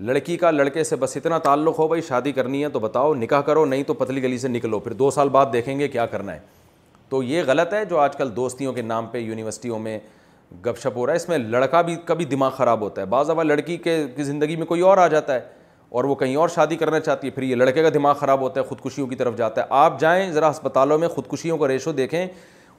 لڑکی 0.00 0.36
کا 0.36 0.50
لڑکے 0.50 0.82
سے 0.84 0.96
بس 1.00 1.16
اتنا 1.16 1.38
تعلق 1.42 1.78
ہو 1.78 1.86
بھائی 1.88 2.02
شادی 2.08 2.32
کرنی 2.32 2.62
ہے 2.62 2.68
تو 2.70 2.78
بتاؤ 2.80 3.14
نکاح 3.14 3.40
کرو 3.42 3.64
نہیں 3.66 3.82
تو 3.86 3.94
پتلی 3.94 4.22
گلی 4.22 4.38
سے 4.38 4.48
نکلو 4.48 4.78
پھر 4.80 4.92
دو 4.92 5.10
سال 5.10 5.28
بعد 5.32 5.46
دیکھیں 5.52 5.78
گے 5.78 5.88
کیا 5.88 6.04
کرنا 6.06 6.34
ہے 6.34 6.38
تو 7.08 7.22
یہ 7.22 7.42
غلط 7.46 7.72
ہے 7.74 7.84
جو 7.90 7.98
آج 7.98 8.16
کل 8.16 8.34
دوستیوں 8.36 8.72
کے 8.72 8.82
نام 8.82 9.06
پہ 9.10 9.18
یونیورسٹیوں 9.18 9.78
میں 9.78 9.98
گپ 10.64 10.78
شپ 10.82 10.96
ہو 10.96 11.06
رہا 11.06 11.12
ہے 11.12 11.16
اس 11.16 11.28
میں 11.28 11.38
لڑکا 11.38 11.80
بھی 11.82 11.96
کبھی 12.04 12.24
دماغ 12.24 12.50
خراب 12.56 12.80
ہوتا 12.80 13.00
ہے 13.00 13.06
بعض 13.06 13.30
اوقات 13.30 13.46
لڑکی 13.46 13.76
کے 13.76 14.02
کی 14.16 14.24
زندگی 14.24 14.56
میں 14.56 14.66
کوئی 14.66 14.80
اور 14.90 14.98
آ 14.98 15.06
جاتا 15.06 15.34
ہے 15.34 15.40
اور 15.96 16.04
وہ 16.04 16.14
کہیں 16.14 16.36
اور 16.36 16.48
شادی 16.54 16.76
کرنا 16.76 17.00
چاہتی 17.00 17.26
ہے 17.26 17.32
پھر 17.32 17.42
یہ 17.42 17.54
لڑکے 17.56 17.82
کا 17.82 17.88
دماغ 17.94 18.14
خراب 18.20 18.40
ہوتا 18.40 18.60
ہے 18.60 18.64
خودکشیوں 18.66 19.06
کی 19.08 19.16
طرف 19.16 19.36
جاتا 19.36 19.60
ہے 19.62 19.66
آپ 19.80 20.00
جائیں 20.00 20.30
ذرا 20.32 20.50
ہسپتالوں 20.50 20.98
میں 20.98 21.08
خودکشیوں 21.08 21.58
کا 21.58 21.68
ریشو 21.68 21.92
دیکھیں 21.92 22.26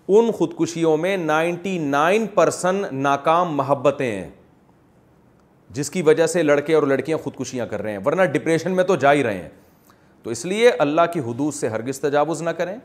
ان 0.08 0.32
خودکشیوں 0.38 0.96
میں 0.98 1.18
نائنٹی 1.18 1.78
نائن 1.86 2.28
پرسن 2.36 2.82
ناکام 2.92 3.56
محبتیں 3.58 4.12
ہیں 4.12 4.30
جس 5.74 5.90
کی 5.92 6.02
وجہ 6.06 6.26
سے 6.28 6.44
لڑکے 6.44 6.74
اور 6.74 6.84
لڑکیاں 6.88 7.18
خودکشیاں 7.24 7.66
کر 7.70 7.82
رہے 7.82 7.92
ہیں 7.92 8.00
ورنہ 8.06 8.24
ڈپریشن 8.34 8.76
میں 8.76 8.84
تو 8.84 8.96
جا 8.96 9.14
ہی 9.14 9.24
رہے 9.24 9.42
ہیں 9.42 9.50
تو 10.24 10.30
اس 10.32 10.46
لیے 10.46 10.70
اللہ 10.80 11.02
کی 11.14 11.20
حدود 11.28 11.54
سے 11.54 11.70
ہرگز 11.70 12.00
تجاوز 12.02 12.42
نہ 12.42 12.50
کریں 12.58 12.76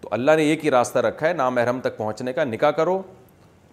تو 0.00 0.08
اللہ 0.12 0.30
نے 0.36 0.42
ایک 0.48 0.64
ہی 0.64 0.70
راستہ 0.70 0.98
رکھا 1.06 1.28
ہے 1.28 1.32
نامحرم 1.34 1.80
تک 1.82 1.96
پہنچنے 1.96 2.32
کا 2.32 2.44
نکاح 2.44 2.70
کرو 2.76 3.00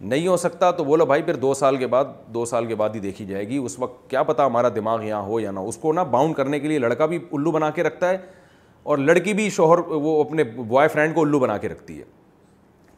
نہیں 0.01 0.27
ہو 0.27 0.37
سکتا 0.37 0.69
تو 0.71 0.83
بولو 0.83 1.05
بھائی 1.05 1.21
پھر 1.23 1.35
دو 1.35 1.53
سال 1.53 1.77
کے 1.77 1.87
بعد 1.87 2.05
دو 2.33 2.45
سال 2.45 2.65
کے 2.65 2.75
بعد 2.75 2.89
ہی 2.95 2.99
دیکھی 2.99 3.25
جائے 3.25 3.47
گی 3.49 3.57
اس 3.57 3.77
وقت 3.79 4.09
کیا 4.09 4.23
پتا 4.23 4.45
ہمارا 4.45 4.69
دماغ 4.75 5.03
یہاں 5.03 5.21
ہو 5.23 5.39
یا 5.39 5.51
نہ 5.51 5.59
اس 5.67 5.77
کو 5.81 5.93
نہ 5.93 6.01
باؤنڈ 6.11 6.35
کرنے 6.35 6.59
کے 6.59 6.67
لیے 6.67 6.79
لڑکا 6.79 7.05
بھی 7.05 7.19
الو 7.33 7.51
بنا 7.51 7.69
کے 7.75 7.83
رکھتا 7.83 8.09
ہے 8.09 8.17
اور 8.83 8.97
لڑکی 8.97 9.33
بھی 9.33 9.49
شوہر 9.49 9.77
وہ 9.89 10.19
اپنے 10.23 10.43
بوائے 10.43 10.87
فرینڈ 10.93 11.15
کو 11.15 11.21
الو 11.21 11.39
بنا 11.39 11.57
کے 11.57 11.69
رکھتی 11.69 11.99
ہے 11.99 12.03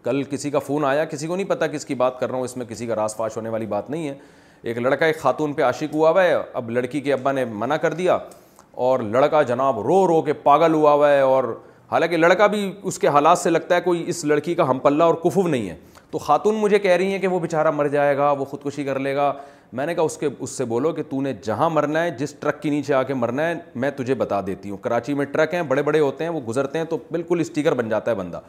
کل 0.04 0.24
کسی 0.30 0.50
کا 0.52 0.60
فون 0.60 0.86
آیا 0.86 1.06
کسی 1.06 1.28
کو 1.28 1.36
نہیں 1.36 1.48
پتا 1.50 1.68
کس 1.68 1.86
کی 1.86 1.96
بات 1.96 2.20
کر 2.20 2.30
رہا 2.30 2.38
ہوں 2.38 2.46
اس 2.46 2.58
میں 2.58 2.66
کسی 2.70 2.86
کا 2.88 2.96
راس 2.96 3.16
فاش 3.16 3.38
ہونے 3.38 3.50
والی 3.50 3.66
بات 3.66 3.90
نہیں 3.90 4.08
ہے 4.08 4.14
ایک 4.64 4.78
لڑکا 4.78 5.06
ایک 5.06 5.18
خاتون 5.20 5.54
پہ 5.54 5.62
عاشق 5.64 5.94
ہوا 5.94 6.10
ہوا 6.10 6.24
ہے 6.24 6.36
اب 6.54 6.70
لڑکی 6.70 7.02
کے 7.02 7.14
ابا 7.14 7.32
نے 7.32 7.46
منع 7.46 7.76
کر 7.82 7.94
دیا 7.94 8.18
اور 8.86 9.00
لڑکا 9.00 9.42
جناب 9.42 9.80
رو 9.82 10.06
رو 10.08 10.22
کے 10.22 10.34
پاگل 10.44 10.74
ہوا 10.74 10.94
ہوا 10.94 11.12
ہے 11.12 11.20
اور 11.22 11.44
حالانکہ 11.92 12.18
لڑکا 12.18 12.48
بھی 12.48 12.72
اس 12.84 13.00
کے 13.00 13.08
حالات 13.08 13.38
سے 13.40 13.50
لگتا 13.50 13.76
ہے 13.76 13.82
کوئی 13.82 14.04
اس 14.10 14.24
لڑکی 14.26 14.56
کا 14.56 14.70
ہم 14.70 14.80
پلہ 14.84 15.04
اور 15.04 15.14
کفو 15.24 15.48
نہیں 15.48 15.70
ہے 15.70 15.76
تو 16.12 16.18
خاتون 16.20 16.56
مجھے 16.56 16.80
کہہ 16.80 16.92
رہی 16.92 17.12
ہیں 17.12 17.20
کہ 17.20 17.28
وہ 17.28 17.40
بیچارہ 17.40 17.72
مر 17.72 17.88
جائے 17.88 18.18
گا 18.18 18.32
وہ 18.40 18.46
خودکشی 18.46 18.84
کر 18.84 19.00
لے 19.00 19.16
گا 19.16 19.32
میں 19.74 19.86
نے 19.86 19.94
کہا 19.96 20.04
اس 20.04 20.18
کے 20.18 20.28
اس 20.40 20.50
سے 20.58 20.66
بولو 20.66 20.92
کہ 20.94 21.04
تو 21.10 21.22
نے 21.22 21.34
جہاں 21.44 21.70
مرنا 21.70 22.04
ہے 22.04 22.12
جس 22.18 22.34
ٹرک 22.40 22.62
کے 22.62 22.70
نیچے 22.70 22.94
آ 22.94 23.02
کے 23.04 23.14
مرنا 23.14 23.48
ہے 23.48 23.54
میں 23.76 23.90
تجھے 23.96 24.14
بتا 24.16 24.40
دیتی 24.48 24.70
ہوں 24.70 24.78
کراچی 24.82 25.14
میں 25.14 25.26
ٹرک 25.32 25.54
ہیں 25.54 25.62
بڑے 25.68 25.84
بڑے 25.84 26.00
ہوتے 26.00 26.24
ہیں 26.24 26.32
وہ 26.32 26.40
گزرتے 26.48 26.78
ہیں 26.78 26.86
تو 26.90 26.98
بالکل 27.12 27.40
اسٹیکر 27.40 27.74
بن 27.76 27.90
جاتا 27.90 28.12
ہے 28.12 28.16
بندہ 28.16 28.40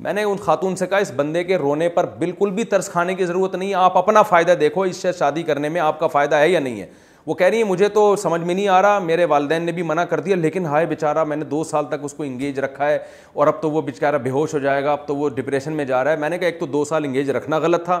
میں 0.00 0.12
نے 0.12 0.22
ان 0.24 0.36
خاتون 0.44 0.76
سے 0.76 0.86
کہا 0.86 0.98
اس 0.98 1.10
بندے 1.16 1.42
کے 1.44 1.56
رونے 1.58 1.88
پر 1.88 2.06
بالکل 2.18 2.50
بھی 2.50 2.64
ترس 2.64 2.88
کھانے 2.90 3.14
کی 3.14 3.24
ضرورت 3.26 3.54
نہیں 3.54 3.74
آپ 3.74 3.96
اپنا 3.98 4.22
فائدہ 4.22 4.52
دیکھو 4.60 4.82
اس 4.82 4.96
سے 5.02 5.12
شادی 5.18 5.42
کرنے 5.42 5.68
میں 5.68 5.80
آپ 5.80 5.98
کا 6.00 6.06
فائدہ 6.06 6.36
ہے 6.36 6.48
یا 6.48 6.60
نہیں 6.60 6.80
ہے 6.80 6.86
وہ 7.26 7.34
کہہ 7.34 7.46
رہی 7.46 7.58
ہے 7.58 7.64
مجھے 7.64 7.88
تو 7.94 8.14
سمجھ 8.18 8.40
میں 8.42 8.54
نہیں 8.54 8.68
آ 8.68 8.80
رہا 8.82 8.98
میرے 8.98 9.24
والدین 9.30 9.62
نے 9.64 9.72
بھی 9.72 9.82
منع 9.82 10.04
کر 10.10 10.20
دیا 10.20 10.36
لیکن 10.36 10.64
ہائے 10.66 10.86
بیچارہ 10.86 11.24
میں 11.24 11.36
نے 11.36 11.44
دو 11.50 11.62
سال 11.64 11.86
تک 11.88 12.04
اس 12.04 12.14
کو 12.14 12.22
انگیج 12.22 12.58
رکھا 12.60 12.86
ہے 12.88 12.98
اور 13.34 13.46
اب 13.46 13.60
تو 13.62 13.70
وہ 13.70 13.82
بیچارہ 13.82 14.18
بے 14.22 14.30
ہوش 14.30 14.54
ہو 14.54 14.58
جائے 14.58 14.82
گا 14.84 14.92
اب 14.92 15.06
تو 15.06 15.16
وہ 15.16 15.28
ڈپریشن 15.34 15.72
میں 15.76 15.84
جا 15.84 16.02
رہا 16.04 16.12
ہے 16.12 16.16
میں 16.20 16.28
نے 16.28 16.38
کہا 16.38 16.46
ایک 16.46 16.58
تو 16.60 16.66
دو 16.66 16.84
سال 16.84 17.04
انگیج 17.04 17.30
رکھنا 17.36 17.58
غلط 17.58 17.84
تھا 17.84 18.00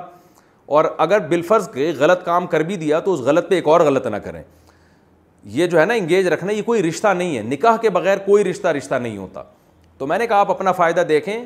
اور 0.76 0.84
اگر 0.98 1.18
بلفرز 1.28 1.68
کے 1.74 1.92
غلط 1.98 2.24
کام 2.24 2.46
کر 2.46 2.60
بھی 2.62 2.76
دیا 2.76 3.00
تو 3.00 3.12
اس 3.14 3.20
غلط 3.20 3.48
پہ 3.48 3.54
ایک 3.54 3.68
اور 3.68 3.80
غلط 3.80 4.06
نہ 4.06 4.16
کریں 4.24 4.42
یہ 5.56 5.66
جو 5.66 5.80
ہے 5.80 5.84
نا 5.86 5.94
انگیج 5.94 6.26
رکھنا 6.28 6.52
یہ 6.52 6.62
کوئی 6.66 6.82
رشتہ 6.88 7.08
نہیں 7.16 7.36
ہے 7.36 7.42
نکاح 7.42 7.76
کے 7.82 7.90
بغیر 7.90 8.18
کوئی 8.26 8.44
رشتہ 8.44 8.68
رشتہ 8.78 8.94
نہیں 8.94 9.16
ہوتا 9.16 9.42
تو 9.98 10.06
میں 10.06 10.18
نے 10.18 10.26
کہا 10.26 10.36
آپ 10.40 10.50
اپنا 10.50 10.72
فائدہ 10.72 11.00
دیکھیں 11.08 11.36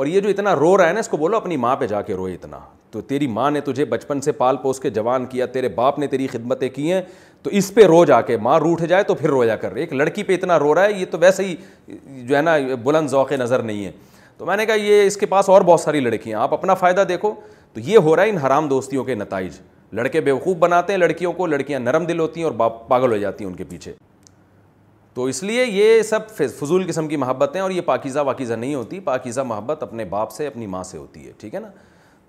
اور 0.00 0.06
یہ 0.08 0.20
جو 0.20 0.28
اتنا 0.28 0.54
رو 0.56 0.76
رہا 0.78 0.88
ہے 0.88 0.92
نا 0.92 1.00
اس 1.00 1.08
کو 1.08 1.16
بولو 1.16 1.36
اپنی 1.36 1.56
ماں 1.62 1.74
پہ 1.76 1.86
جا 1.86 2.00
کے 2.02 2.14
روئے 2.14 2.34
اتنا 2.34 2.58
تو 2.90 3.00
تیری 3.08 3.26
ماں 3.28 3.50
نے 3.50 3.60
تجھے 3.64 3.84
بچپن 3.84 4.20
سے 4.20 4.32
پال 4.32 4.56
پوس 4.62 4.78
کے 4.80 4.90
جوان 4.90 5.26
کیا 5.30 5.46
تیرے 5.56 5.68
باپ 5.74 5.98
نے 5.98 6.06
تیری 6.12 6.26
خدمتیں 6.26 6.68
کی 6.74 6.92
ہیں 6.92 7.00
تو 7.42 7.50
اس 7.58 7.72
پہ 7.74 7.84
رو 7.86 8.04
جا 8.04 8.20
کے 8.30 8.36
ماں 8.46 8.58
روٹھ 8.60 8.84
جائے 8.84 9.02
تو 9.08 9.14
پھر 9.14 9.28
رویا 9.30 9.56
کر 9.56 9.72
رہے 9.72 9.80
ایک 9.80 9.92
لڑکی 9.92 10.22
پہ 10.30 10.34
اتنا 10.34 10.58
رو 10.58 10.74
رہا 10.74 10.84
ہے 10.84 10.92
یہ 10.92 11.04
تو 11.10 11.18
ویسے 11.22 11.44
ہی 11.46 11.54
جو 12.28 12.36
ہے 12.36 12.42
نا 12.42 12.56
بلند 12.84 13.08
ذوق 13.10 13.32
نظر 13.40 13.62
نہیں 13.62 13.84
ہے 13.84 13.90
تو 14.38 14.46
میں 14.46 14.56
نے 14.56 14.66
کہا 14.66 14.74
یہ 14.86 15.06
اس 15.06 15.16
کے 15.16 15.26
پاس 15.34 15.48
اور 15.48 15.62
بہت 15.72 15.80
ساری 15.80 16.00
لڑکیاں 16.00 16.40
آپ 16.42 16.52
اپنا 16.54 16.74
فائدہ 16.84 17.04
دیکھو 17.08 17.34
تو 17.72 17.80
یہ 17.90 17.98
ہو 18.08 18.16
رہا 18.16 18.22
ہے 18.22 18.30
ان 18.30 18.38
حرام 18.46 18.68
دوستیوں 18.68 19.04
کے 19.04 19.14
نتائج 19.14 19.60
لڑکے 19.96 20.20
بیوقوف 20.30 20.56
بناتے 20.60 20.92
ہیں 20.92 21.00
لڑکیوں 21.00 21.32
کو 21.32 21.46
لڑکیاں 21.46 21.80
نرم 21.80 22.04
دل 22.06 22.18
ہوتی 22.20 22.40
ہیں 22.40 22.46
اور 22.48 22.54
باپ 22.56 22.86
پاگل 22.88 23.12
ہو 23.12 23.16
جاتی 23.26 23.44
ہیں 23.44 23.50
ان 23.50 23.56
کے 23.56 23.64
پیچھے 23.68 23.92
تو 25.14 25.24
اس 25.26 25.42
لیے 25.42 25.64
یہ 25.64 26.00
سب 26.08 26.28
فضول 26.58 26.86
قسم 26.88 27.08
کی 27.08 27.16
محبتیں 27.16 27.60
اور 27.60 27.70
یہ 27.70 27.80
پاکیزہ 27.84 28.18
واکیزہ 28.26 28.54
نہیں 28.54 28.74
ہوتی 28.74 29.00
پاکیزہ 29.04 29.40
محبت 29.46 29.82
اپنے 29.82 30.04
باپ 30.10 30.32
سے 30.32 30.46
اپنی 30.46 30.66
ماں 30.74 30.82
سے 30.84 30.98
ہوتی 30.98 31.26
ہے 31.26 31.32
ٹھیک 31.38 31.54
ہے 31.54 31.60
نا 31.60 31.68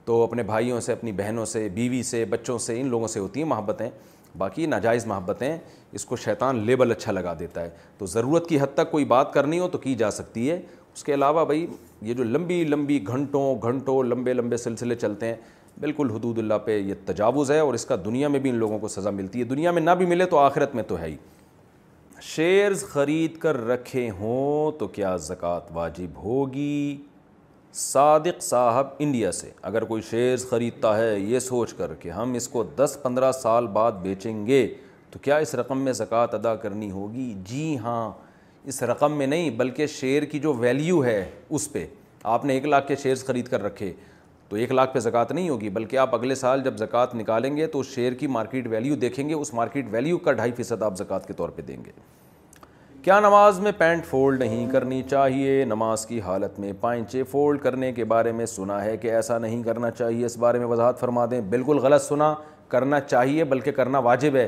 تو 0.06 0.22
اپنے 0.24 0.44
بھائیوں 0.44 0.80
سے 0.82 0.92
اپنی 0.94 1.12
بہنوں 1.18 1.46
سے 1.46 1.68
بیوی 1.74 2.02
سے 2.04 2.24
بچوں 2.30 2.58
سے 2.60 2.80
ان 2.82 2.88
لوگوں 2.90 3.08
سے 3.08 3.20
ہوتی 3.20 3.42
ہیں 3.42 3.48
محبتیں 3.48 3.90
باقی 4.38 4.66
ناجائز 4.66 5.06
محبتیں 5.08 5.58
اس 5.92 6.06
کو 6.06 6.16
شیطان 6.16 6.60
لیبل 6.66 6.92
اچھا 6.92 7.12
لگا 7.12 7.34
دیتا 7.40 7.62
ہے 7.62 7.70
تو 7.98 8.06
ضرورت 8.14 8.48
کی 8.50 8.60
حد 8.62 8.74
تک 8.76 8.92
کوئی 8.92 9.06
بات 9.06 9.34
کرنی 9.34 9.60
ہو 9.60 9.68
تو 9.70 9.78
کی 9.78 9.94
جا 9.96 10.10
سکتی 10.12 10.50
ہے 10.50 10.60
اس 10.94 11.04
کے 11.04 11.14
علاوہ 11.14 11.44
بھائی 11.46 11.66
یہ 12.02 12.14
جو 12.14 12.24
لمبی 12.24 12.64
لمبی 12.70 13.00
گھنٹوں 13.08 13.56
گھنٹوں 13.64 14.02
لمبے 14.04 14.34
لمبے 14.34 14.58
سلسلے 14.58 14.96
چلتے 14.96 15.28
ہیں 15.28 15.36
بالکل 15.82 16.10
حدود 16.16 16.38
اللہ 16.40 16.58
پہ 16.66 16.78
یہ 16.78 16.94
تجاوز 17.06 17.52
ہے 17.52 17.60
اور 17.60 17.74
اس 17.74 17.86
کا 17.86 17.96
دنیا 18.06 18.28
میں 18.28 18.40
بھی 18.40 18.50
ان 18.50 18.56
لوگوں 18.56 18.80
کو 18.80 18.88
سزا 18.88 19.10
ملتی 19.20 19.40
ہے 19.40 19.44
دنیا 19.56 19.72
میں 19.72 19.82
نہ 19.82 19.92
بھی 19.98 20.06
ملے 20.06 20.26
تو 20.30 20.38
آخرت 20.40 20.76
میں 20.76 20.84
تو 20.88 20.98
ہے 21.00 21.08
ہی 21.10 21.16
شیئرز 22.24 22.84
خرید 22.90 23.38
کر 23.42 23.58
رکھے 23.68 24.10
ہوں 24.20 24.72
تو 24.80 24.88
کیا 24.96 25.16
زکوٰۃ 25.28 25.70
واجب 25.74 26.18
ہوگی 26.24 26.96
صادق 27.76 28.42
صاحب 28.44 28.88
انڈیا 29.00 29.32
سے 29.32 29.50
اگر 29.70 29.84
کوئی 29.92 30.02
شیئرز 30.10 30.46
خریدتا 30.50 30.96
ہے 30.98 31.18
یہ 31.20 31.40
سوچ 31.40 31.74
کر 31.78 31.94
کہ 32.00 32.10
ہم 32.12 32.34
اس 32.36 32.48
کو 32.48 32.64
دس 32.78 32.98
پندرہ 33.04 33.32
سال 33.42 33.68
بعد 33.74 33.92
بیچیں 34.02 34.46
گے 34.48 34.66
تو 35.12 35.20
کیا 35.22 35.38
اس 35.46 35.56
رقم 35.56 35.82
میں 35.84 35.94
زکوٰۃ 35.94 36.34
ادا 36.34 36.56
کرنی 36.64 36.92
ہوگی 36.92 37.34
جی 37.50 37.78
ہاں 37.84 38.12
اس 38.70 38.82
رقم 38.92 39.18
میں 39.18 39.28
نہیں 39.28 39.50
بلکہ 39.60 39.88
شیئر 40.00 40.26
کی 40.32 40.40
جو 40.40 40.54
ویلیو 40.60 41.04
ہے 41.06 41.24
اس 41.50 41.72
پہ 41.72 41.86
آپ 42.34 42.46
نے 42.46 42.54
ایک 42.54 42.66
لاکھ 42.66 42.88
کے 42.88 42.96
شیئرز 43.04 43.26
خرید 43.26 43.48
کر 43.50 43.64
رکھے 43.64 43.94
تو 44.52 44.58
ایک 44.58 44.72
لاکھ 44.72 44.94
پہ 44.94 45.00
زکوٰۃ 45.00 45.26
نہیں 45.32 45.48
ہوگی 45.50 45.70
بلکہ 45.76 45.98
آپ 45.98 46.16
اگلے 46.16 46.36
سال 46.36 46.62
جب 46.64 46.78
زکوٰۃ 46.78 47.14
نکالیں 47.16 47.56
گے 47.58 47.66
تو 47.76 47.80
اس 47.80 47.94
شیئر 47.94 48.14
کی 48.20 48.28
مارکیٹ 48.28 48.66
ویلیو 48.70 48.96
دیکھیں 49.04 49.28
گے 49.28 49.34
اس 49.34 49.54
مارکیٹ 49.54 49.86
ویلیو 49.92 50.18
کا 50.26 50.32
ڈھائی 50.40 50.52
فیصد 50.56 50.82
آپ 50.84 50.96
زکوٰۃ 50.98 51.28
کے 51.28 51.34
طور 51.34 51.50
پہ 51.56 51.62
دیں 51.68 51.78
گے 51.86 51.92
کیا 53.04 53.20
نماز 53.20 53.60
میں 53.60 53.72
پینٹ 53.78 54.06
فولڈ 54.06 54.42
نہیں 54.44 54.68
کرنی 54.72 55.02
چاہیے 55.10 55.64
نماز 55.68 56.06
کی 56.06 56.20
حالت 56.22 56.60
میں 56.60 56.72
پائنچے 56.82 57.24
فولڈ 57.32 57.62
کرنے 57.64 57.92
کے 57.94 58.04
بارے 58.14 58.32
میں 58.40 58.46
سنا 58.56 58.84
ہے 58.84 58.98
کہ 59.02 59.12
ایسا 59.12 59.38
نہیں 59.46 59.64
کرنا 59.64 59.92
چاہیے 59.92 60.26
اس 60.26 60.38
بارے 60.38 60.60
میں 60.60 60.68
وضاحت 60.68 61.00
فرما 61.00 61.26
دیں 61.32 61.42
بالکل 61.50 61.78
غلط 61.86 62.02
سنا 62.08 62.34
کرنا 62.72 63.00
چاہیے 63.00 63.44
بلکہ 63.56 63.72
کرنا 63.80 64.00
واجب 64.10 64.36
ہے 64.36 64.48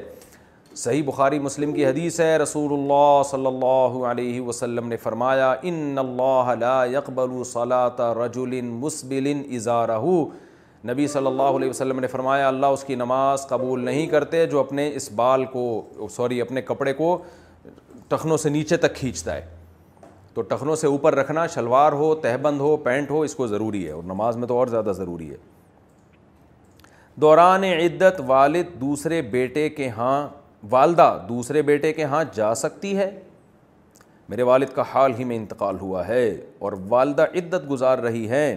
صحیح 0.78 1.02
بخاری 1.06 1.38
مسلم 1.40 1.74
کی 1.74 1.86
حدیث 1.86 2.20
ہے 2.20 2.36
رسول 2.38 2.72
اللہ 2.74 3.22
صلی 3.30 3.46
اللہ 3.48 3.98
علیہ 4.12 4.40
وسلم 4.42 4.88
نے 4.88 4.98
فرمایا 4.98 5.54
ان 5.62 5.98
اللہ 6.00 6.50
لا 6.60 6.84
يقبل 6.92 7.44
صلاة 7.44 8.14
رجل 8.24 8.60
مسبل 8.70 9.32
ازارہ 9.56 9.98
نبی 10.92 11.08
صلی 11.08 11.28
اللہ 11.28 11.58
علیہ 11.60 11.70
وسلم 11.70 12.00
نے 12.00 12.08
فرمایا 12.08 12.48
اللہ 12.48 12.66
اس 12.78 12.84
کی 12.84 12.96
نماز 12.96 13.46
قبول 13.48 13.84
نہیں 13.86 14.08
کرتے 14.08 14.46
جو 14.52 14.60
اپنے 14.60 14.90
اس 14.96 15.12
بال 15.22 15.46
کو 15.54 16.08
سوری 16.16 16.42
اپنے 16.42 16.62
کپڑے 16.62 16.94
کو 16.94 17.18
ٹخنوں 18.08 18.38
سے 18.38 18.50
نیچے 18.50 18.78
تک 18.78 18.96
کھینچتا 18.96 19.36
ہے 19.36 19.46
تو 20.34 20.42
ٹخنوں 20.42 20.76
سے 20.76 20.88
اوپر 20.88 21.16
رکھنا 21.16 21.46
شلوار 21.54 21.92
ہو 22.02 22.14
تہبند 22.22 22.62
ہو 22.62 22.76
پینٹ 22.84 23.12
ہو 23.12 23.22
اس 23.22 23.36
کو 23.36 23.48
ضروری 23.48 23.86
ہے 23.86 23.92
اور 23.92 24.04
نماز 24.04 24.38
میں 24.38 24.48
تو 24.48 24.58
اور 24.58 24.68
زیادہ 24.68 24.92
ضروری 24.98 25.30
ہے 25.32 25.38
دوران 27.22 27.64
عدت 27.64 28.22
والد 28.28 28.80
دوسرے 28.82 29.22
بیٹے 29.32 29.70
کے 29.70 29.90
ہاں 29.98 30.28
والدہ 30.72 31.18
دوسرے 31.30 31.62
بیٹے 31.62 31.92
کے 31.94 32.04
ہاں 32.12 32.24
جا 32.34 32.54
سکتی 32.56 32.96
ہے 32.98 33.10
میرے 34.30 34.44
والد 34.44 34.70
کا 34.76 34.84
حال 34.94 35.14
ہی 35.18 35.24
میں 35.32 35.36
انتقال 35.36 35.80
ہوا 35.80 36.08
ہے 36.08 36.24
اور 36.66 36.72
والدہ 36.90 37.26
عدت 37.38 37.70
گزار 37.72 37.98
رہی 38.04 38.28
ہیں 38.30 38.56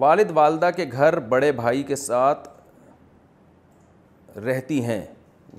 والد 0.00 0.30
والدہ 0.34 0.70
کے 0.76 0.84
گھر 0.92 1.18
بڑے 1.28 1.50
بھائی 1.52 1.82
کے 1.82 1.96
ساتھ 1.96 2.48
رہتی 4.44 4.84
ہیں 4.84 5.00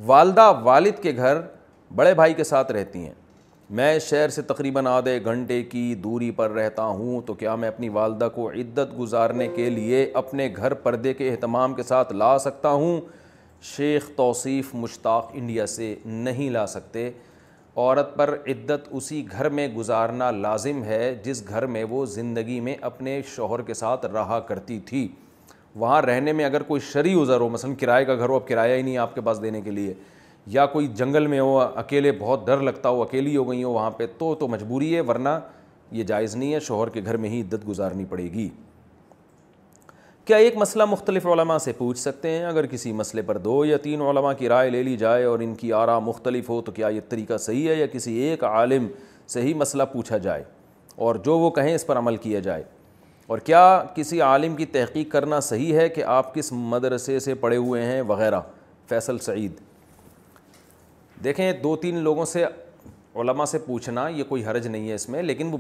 والدہ 0.05 0.51
والد 0.63 1.01
کے 1.01 1.15
گھر 1.15 1.37
بڑے 1.95 2.13
بھائی 2.13 2.33
کے 2.33 2.43
ساتھ 2.43 2.71
رہتی 2.71 3.05
ہیں 3.05 3.13
میں 3.79 3.97
شہر 4.07 4.29
سے 4.29 4.41
تقریباً 4.41 4.87
آدھے 4.87 5.19
گھنٹے 5.25 5.61
کی 5.63 5.93
دوری 6.03 6.29
پر 6.39 6.49
رہتا 6.51 6.83
ہوں 6.85 7.21
تو 7.25 7.33
کیا 7.33 7.55
میں 7.55 7.67
اپنی 7.67 7.89
والدہ 7.97 8.27
کو 8.35 8.49
عدت 8.51 8.97
گزارنے 8.99 9.47
کے 9.55 9.69
لیے 9.69 10.09
اپنے 10.23 10.49
گھر 10.55 10.73
پردے 10.87 11.13
کے 11.13 11.29
اہتمام 11.31 11.73
کے 11.73 11.83
ساتھ 11.83 12.13
لا 12.13 12.37
سکتا 12.39 12.69
ہوں 12.71 12.99
شیخ 13.65 14.09
توصیف 14.15 14.73
مشتاق 14.75 15.29
انڈیا 15.33 15.65
سے 15.67 15.93
نہیں 16.05 16.49
لا 16.49 16.65
سکتے 16.67 17.09
عورت 17.75 18.15
پر 18.15 18.33
عدت 18.47 18.87
اسی 18.95 19.23
گھر 19.31 19.49
میں 19.59 19.67
گزارنا 19.75 20.29
لازم 20.31 20.83
ہے 20.83 21.13
جس 21.23 21.43
گھر 21.49 21.65
میں 21.75 21.83
وہ 21.89 22.05
زندگی 22.15 22.59
میں 22.67 22.75
اپنے 22.89 23.19
شوہر 23.35 23.61
کے 23.67 23.73
ساتھ 23.73 24.05
رہا 24.13 24.39
کرتی 24.47 24.79
تھی 24.87 25.07
وہاں 25.79 26.01
رہنے 26.01 26.31
میں 26.39 26.45
اگر 26.45 26.63
کوئی 26.63 27.13
عذر 27.21 27.39
ہو 27.41 27.47
مثلا 27.49 27.73
کرائے 27.79 28.05
کا 28.05 28.15
گھر 28.15 28.29
ہو 28.29 28.35
اب 28.35 28.47
کرایہ 28.47 28.75
ہی 28.77 28.81
نہیں 28.81 28.97
آپ 29.05 29.15
کے 29.15 29.21
پاس 29.29 29.41
دینے 29.43 29.61
کے 29.61 29.71
لیے 29.71 29.93
یا 30.57 30.65
کوئی 30.75 30.87
جنگل 30.95 31.27
میں 31.27 31.39
ہو 31.39 31.57
اکیلے 31.59 32.11
بہت 32.19 32.45
ڈر 32.47 32.61
لگتا 32.61 32.89
ہو 32.89 33.01
اکیلی 33.01 33.35
ہو 33.35 33.49
گئی 33.49 33.63
ہو 33.63 33.71
وہاں 33.73 33.91
پہ 33.97 34.05
تو 34.17 34.33
تو 34.39 34.47
مجبوری 34.47 34.95
ہے 34.95 35.01
ورنہ 35.07 35.39
یہ 35.91 36.03
جائز 36.07 36.35
نہیں 36.35 36.53
ہے 36.53 36.59
شوہر 36.67 36.89
کے 36.93 37.01
گھر 37.05 37.17
میں 37.23 37.29
ہی 37.29 37.41
عدت 37.41 37.67
گزارنی 37.67 38.05
پڑے 38.09 38.23
گی 38.33 38.49
کیا 40.25 40.37
ایک 40.37 40.55
مسئلہ 40.57 40.83
مختلف 40.89 41.25
علماء 41.27 41.57
سے 41.59 41.71
پوچھ 41.77 41.99
سکتے 41.99 42.29
ہیں 42.31 42.43
اگر 42.45 42.65
کسی 42.71 42.91
مسئلے 42.93 43.21
پر 43.27 43.37
دو 43.37 43.63
یا 43.65 43.77
تین 43.83 44.01
علماء 44.01 44.31
کی 44.39 44.49
رائے 44.49 44.69
لے 44.69 44.83
لی 44.83 44.95
جائے 44.97 45.23
اور 45.23 45.39
ان 45.45 45.55
کی 45.55 45.71
آرا 45.73 45.97
مختلف 45.99 46.49
ہو 46.49 46.61
تو 46.65 46.71
کیا 46.71 46.87
یہ 46.87 46.99
طریقہ 47.09 47.37
صحیح 47.45 47.67
ہے 47.69 47.75
یا 47.75 47.85
کسی 47.93 48.13
ایک 48.27 48.43
عالم 48.43 48.87
سے 49.33 49.41
ہی 49.41 49.53
مسئلہ 49.63 49.83
پوچھا 49.93 50.17
جائے 50.27 50.43
اور 51.07 51.15
جو 51.25 51.37
وہ 51.39 51.49
کہیں 51.57 51.73
اس 51.73 51.85
پر 51.87 51.97
عمل 51.97 52.17
کیا 52.27 52.39
جائے 52.47 52.63
اور 53.33 53.39
کیا 53.49 53.59
کسی 53.95 54.21
عالم 54.21 54.55
کی 54.55 54.65
تحقیق 54.77 55.11
کرنا 55.11 55.39
صحیح 55.49 55.73
ہے 55.77 55.87
کہ 55.89 56.03
آپ 56.15 56.33
کس 56.35 56.51
مدرسے 56.55 57.19
سے 57.27 57.33
پڑے 57.43 57.57
ہوئے 57.57 57.83
ہیں 57.85 58.01
وغیرہ 58.07 58.41
فیصل 58.89 59.17
سعید 59.27 59.59
دیکھیں 61.23 61.51
دو 61.63 61.75
تین 61.81 61.97
لوگوں 62.03 62.25
سے 62.25 62.45
علماء 63.21 63.45
سے 63.45 63.57
پوچھنا 63.65 64.07
یہ 64.07 64.23
کوئی 64.27 64.45
حرج 64.45 64.67
نہیں 64.67 64.87
ہے 64.89 64.93
اس 64.95 65.07
میں 65.09 65.21
لیکن 65.23 65.49
وہ 65.53 65.57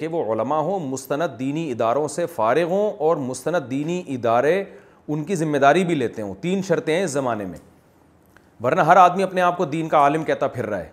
کہ 0.00 0.08
وہ 0.10 0.32
علماء 0.32 0.58
ہوں 0.68 0.88
مستند 0.90 1.38
دینی 1.38 1.70
اداروں 1.70 2.06
سے 2.08 2.24
فارغ 2.34 2.70
ہوں 2.70 2.90
اور 3.06 3.16
مستند 3.26 3.70
دینی 3.70 4.02
ادارے 4.14 4.62
ان 5.08 5.22
کی 5.24 5.34
ذمہ 5.36 5.56
داری 5.60 5.84
بھی 5.84 5.94
لیتے 5.94 6.22
ہوں 6.22 6.34
تین 6.40 6.62
شرطیں 6.68 6.94
ہیں 6.94 7.02
اس 7.04 7.10
زمانے 7.10 7.44
میں 7.46 7.58
ورنہ 8.64 8.80
ہر 8.86 8.96
آدمی 8.96 9.22
اپنے 9.22 9.40
آپ 9.40 9.56
کو 9.56 9.64
دین 9.74 9.88
کا 9.88 9.98
عالم 10.02 10.24
کہتا 10.24 10.46
پھر 10.48 10.66
رہا 10.66 10.78
ہے 10.78 10.88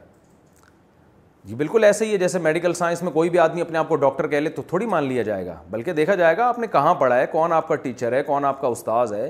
یہ 1.44 1.48
جی 1.50 1.56
بالکل 1.56 1.84
ایسے 1.84 2.06
ہی 2.06 2.12
ہے 2.12 2.18
جیسے 2.18 2.40
میڈیکل 2.40 2.74
سائنس 2.74 3.02
میں 3.04 3.12
کوئی 3.12 3.30
بھی 3.30 3.40
آدمی 3.40 3.62
اپنے 3.62 3.78
آپ 3.78 3.90
کو 3.90 3.96
ڈاکٹر 4.04 4.28
کہہ 4.28 4.40
لے 4.40 4.50
تو 4.50 4.62
تھوڑی 4.68 4.86
مان 4.86 5.04
لیا 5.04 5.24
جائے 5.24 5.46
گا 5.46 5.56
بلکہ 5.70 5.94
دیکھا 5.94 6.16
جائے 6.16 6.38
گا 6.38 6.48
آپ 6.48 6.60
نے 6.60 6.68
کہاں 6.72 6.94
پڑھا 7.00 7.18
ہے 7.20 7.26
کون 7.32 7.54
آپ 7.54 7.68
کا 7.68 7.76
ٹیچر 7.86 8.14
ہے 8.14 8.22
کون 8.24 8.46
آپ 8.46 8.62
کا 8.62 8.68
استاذ 8.76 9.14
ہے 9.14 9.30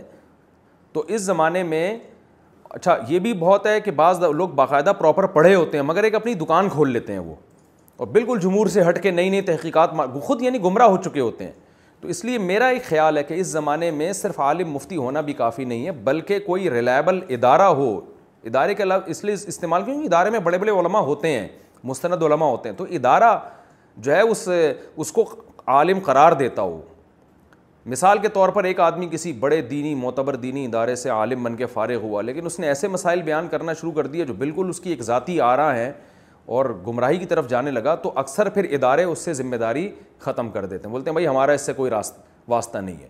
تو 0.94 1.04
اس 1.08 1.22
زمانے 1.22 1.64
میں 1.64 1.96
اچھا 2.76 2.96
یہ 3.08 3.20
بھی 3.20 3.32
بہت 3.40 3.66
ہے 3.68 3.80
کہ 3.82 3.92
بعض 3.96 4.24
لوگ 4.38 4.50
باقاعدہ 4.56 4.92
پراپر 5.00 5.26
پڑھے 5.34 5.54
ہوتے 5.56 5.78
ہیں 5.78 5.84
مگر 5.86 6.04
ایک 6.04 6.16
اپنی 6.16 6.34
دکان 6.34 6.70
کھول 6.70 6.92
لیتے 6.92 7.14
ہیں 7.14 7.20
وہ 7.20 7.34
اور 7.98 8.08
بالکل 8.12 8.40
جمہور 8.42 8.68
سے 8.76 8.84
ہٹ 8.88 9.02
کے 9.04 9.12
نئی 9.12 9.30
نئی 9.30 9.42
تحقیقات 9.50 9.90
خود 10.24 10.42
یعنی 10.42 10.62
گمراہ 10.64 10.88
ہو 10.90 10.98
چکے 11.04 11.20
ہوتے 11.20 11.46
ہیں 11.46 11.52
تو 12.02 12.08
اس 12.10 12.24
لیے 12.26 12.38
میرا 12.38 12.68
ایک 12.68 12.86
خیال 12.86 13.18
ہے 13.18 13.24
کہ 13.24 13.34
اس 13.40 13.48
زمانے 13.48 13.92
میں 14.00 14.12
صرف 14.14 14.40
عالم 14.40 14.72
مفتی 14.74 14.96
ہونا 14.98 15.22
بھی 15.28 15.34
کافی 15.34 15.66
نہیں 15.66 15.86
ہے 15.86 15.92
بلکہ 16.08 16.40
کوئی 16.46 16.70
ریلائبل 16.70 17.20
ادارہ 17.36 17.68
ہو 17.82 17.96
ادارے 18.46 18.74
کے 18.76 18.84
علاوہ 18.84 19.02
اس 19.10 19.24
لیے 19.26 19.34
استعمال 19.54 19.84
کیوں 19.84 20.04
ادارے 20.04 20.30
میں 20.30 20.40
بڑے 20.48 20.58
بڑے 20.58 20.72
علماء 20.80 21.02
ہوتے 21.02 21.30
ہیں 21.40 21.48
مستند 21.84 22.24
علماء 22.24 22.48
ہوتے 22.50 22.70
ہیں 22.70 22.76
تو 22.78 22.86
ادارہ 22.98 23.38
جو 23.98 24.16
ہے 24.16 24.22
اس 24.22 24.48
اس 24.96 25.12
کو 25.12 25.26
عالم 25.68 26.00
قرار 26.06 26.32
دیتا 26.42 26.62
ہو 26.62 26.82
مثال 27.92 28.18
کے 28.22 28.28
طور 28.34 28.50
پر 28.50 28.64
ایک 28.64 28.80
آدمی 28.80 29.08
کسی 29.12 29.32
بڑے 29.40 29.62
دینی 29.70 29.94
معتبر 29.96 30.36
دینی 30.42 30.66
ادارے 30.66 30.96
سے 30.96 31.10
عالم 31.10 31.42
بن 31.44 31.56
کے 31.56 31.66
فارغ 31.74 32.02
ہوا 32.04 32.22
لیکن 32.22 32.46
اس 32.46 32.60
نے 32.60 32.68
ایسے 32.68 32.88
مسائل 32.88 33.22
بیان 33.22 33.48
کرنا 33.52 33.74
شروع 33.80 33.92
کر 33.94 34.08
دیے 34.08 34.26
جو 34.26 34.34
بالکل 34.38 34.68
اس 34.70 34.80
کی 34.82 34.90
ایک 34.90 35.02
ذاتی 35.04 35.40
آ 35.42 35.56
رہا 35.58 35.76
ہے 35.76 35.92
اور 36.58 36.66
گمراہی 36.88 37.18
کی 37.18 37.26
طرف 37.26 37.48
جانے 37.50 37.72
لگا 37.72 37.96
تو 38.04 38.12
اکثر 38.20 38.50
پھر 38.50 38.64
ادارے 38.74 39.04
اس 39.04 39.20
سے 39.26 39.34
ذمہ 39.34 39.56
داری 39.56 39.90
ختم 40.20 40.50
کر 40.52 40.66
دیتے 40.66 40.88
ہیں 40.88 40.92
بولتے 40.92 41.10
ہیں 41.10 41.14
بھائی 41.14 41.28
ہمارا 41.28 41.52
اس 41.54 41.62
سے 41.66 41.74
کوئی 41.74 41.92
راست 41.92 42.20
واسطہ 42.50 42.78
نہیں 42.78 42.96
ہے 43.02 43.08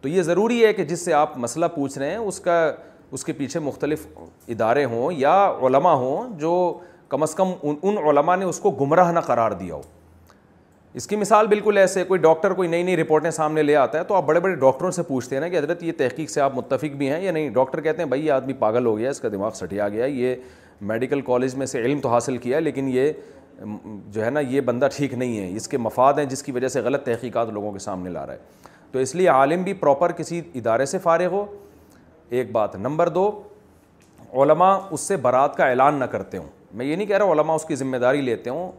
تو 0.00 0.08
یہ 0.08 0.22
ضروری 0.22 0.64
ہے 0.64 0.72
کہ 0.72 0.84
جس 0.84 1.04
سے 1.04 1.12
آپ 1.20 1.36
مسئلہ 1.46 1.66
پوچھ 1.74 1.98
رہے 1.98 2.10
ہیں 2.10 2.16
اس 2.16 2.40
کا 2.40 2.60
اس 3.12 3.24
کے 3.24 3.32
پیچھے 3.32 3.60
مختلف 3.60 4.06
ادارے 4.48 4.84
ہوں 4.84 5.12
یا 5.16 5.36
علماء 5.66 5.94
ہوں 6.02 6.38
جو 6.38 6.52
کم 7.08 7.22
از 7.22 7.34
کم 7.34 7.52
ان 7.62 7.96
علماء 8.08 8.36
نے 8.36 8.44
اس 8.44 8.60
کو 8.60 8.70
گمراہ 8.80 9.12
نہ 9.12 9.20
قرار 9.26 9.50
دیا 9.60 9.74
ہو 9.74 9.80
اس 10.96 11.06
کی 11.06 11.16
مثال 11.16 11.46
بالکل 11.46 11.78
ایسے 11.78 12.04
کوئی 12.08 12.20
ڈاکٹر 12.20 12.52
کوئی 12.54 12.68
نئی 12.68 12.82
نئی 12.82 12.96
رپورٹیں 12.96 13.30
سامنے 13.30 13.62
لے 13.62 13.74
آتا 13.76 13.98
ہے 13.98 14.04
تو 14.08 14.14
آپ 14.14 14.24
بڑے 14.26 14.40
بڑے 14.40 14.54
ڈاکٹروں 14.60 14.90
سے 14.90 15.02
پوچھتے 15.08 15.36
ہیں 15.36 15.40
نا 15.40 15.48
کہ 15.48 15.58
حضرت 15.58 15.82
یہ 15.82 15.92
تحقیق 15.98 16.30
سے 16.30 16.40
آپ 16.40 16.54
متفق 16.56 16.96
بھی 16.98 17.10
ہیں 17.10 17.20
یا 17.22 17.32
نہیں 17.32 17.48
ڈاکٹر 17.54 17.80
کہتے 17.80 18.02
ہیں 18.02 18.08
بھائی 18.08 18.26
یہ 18.26 18.32
آدمی 18.32 18.52
پاگل 18.58 18.86
ہو 18.86 18.96
گیا 18.98 19.10
اس 19.10 19.20
کا 19.20 19.28
دماغ 19.32 19.50
سٹیا 19.54 19.88
گیا 19.88 20.04
یہ 20.04 20.34
میڈیکل 20.92 21.20
کالج 21.26 21.54
میں 21.56 21.66
سے 21.66 21.82
علم 21.84 22.00
تو 22.00 22.08
حاصل 22.08 22.36
کیا 22.38 22.56
ہے 22.56 22.62
لیکن 22.62 22.88
یہ 22.92 23.12
جو 24.12 24.24
ہے 24.24 24.30
نا 24.30 24.40
یہ 24.40 24.60
بندہ 24.64 24.88
ٹھیک 24.96 25.14
نہیں 25.14 25.38
ہے 25.38 25.56
اس 25.56 25.68
کے 25.68 25.78
مفاد 25.78 26.14
ہیں 26.18 26.24
جس 26.24 26.42
کی 26.42 26.52
وجہ 26.52 26.68
سے 26.68 26.80
غلط 26.80 27.04
تحقیقات 27.04 27.48
لوگوں 27.52 27.72
کے 27.72 27.78
سامنے 27.78 28.10
لا 28.10 28.26
رہا 28.26 28.32
ہے 28.32 28.66
تو 28.92 28.98
اس 28.98 29.14
لیے 29.14 29.28
عالم 29.28 29.62
بھی 29.62 29.72
پراپر 29.80 30.12
کسی 30.16 30.40
ادارے 30.54 30.84
سے 30.86 30.98
فارغ 30.98 31.28
ہو 31.32 31.44
ایک 32.30 32.50
بات 32.52 32.76
نمبر 32.76 33.08
دو 33.08 33.30
علماء 34.42 34.76
اس 34.90 35.00
سے 35.00 35.16
برات 35.16 35.56
کا 35.56 35.66
اعلان 35.66 35.98
نہ 36.00 36.04
کرتے 36.10 36.36
ہوں 36.38 36.46
میں 36.76 36.86
یہ 36.86 36.96
نہیں 36.96 37.06
کہہ 37.06 37.16
رہا 37.16 37.32
علماء 37.32 37.54
اس 37.54 37.64
کی 37.64 37.74
ذمہ 37.76 37.96
داری 37.96 38.20
لیتے 38.22 38.50
ہوں 38.50 38.70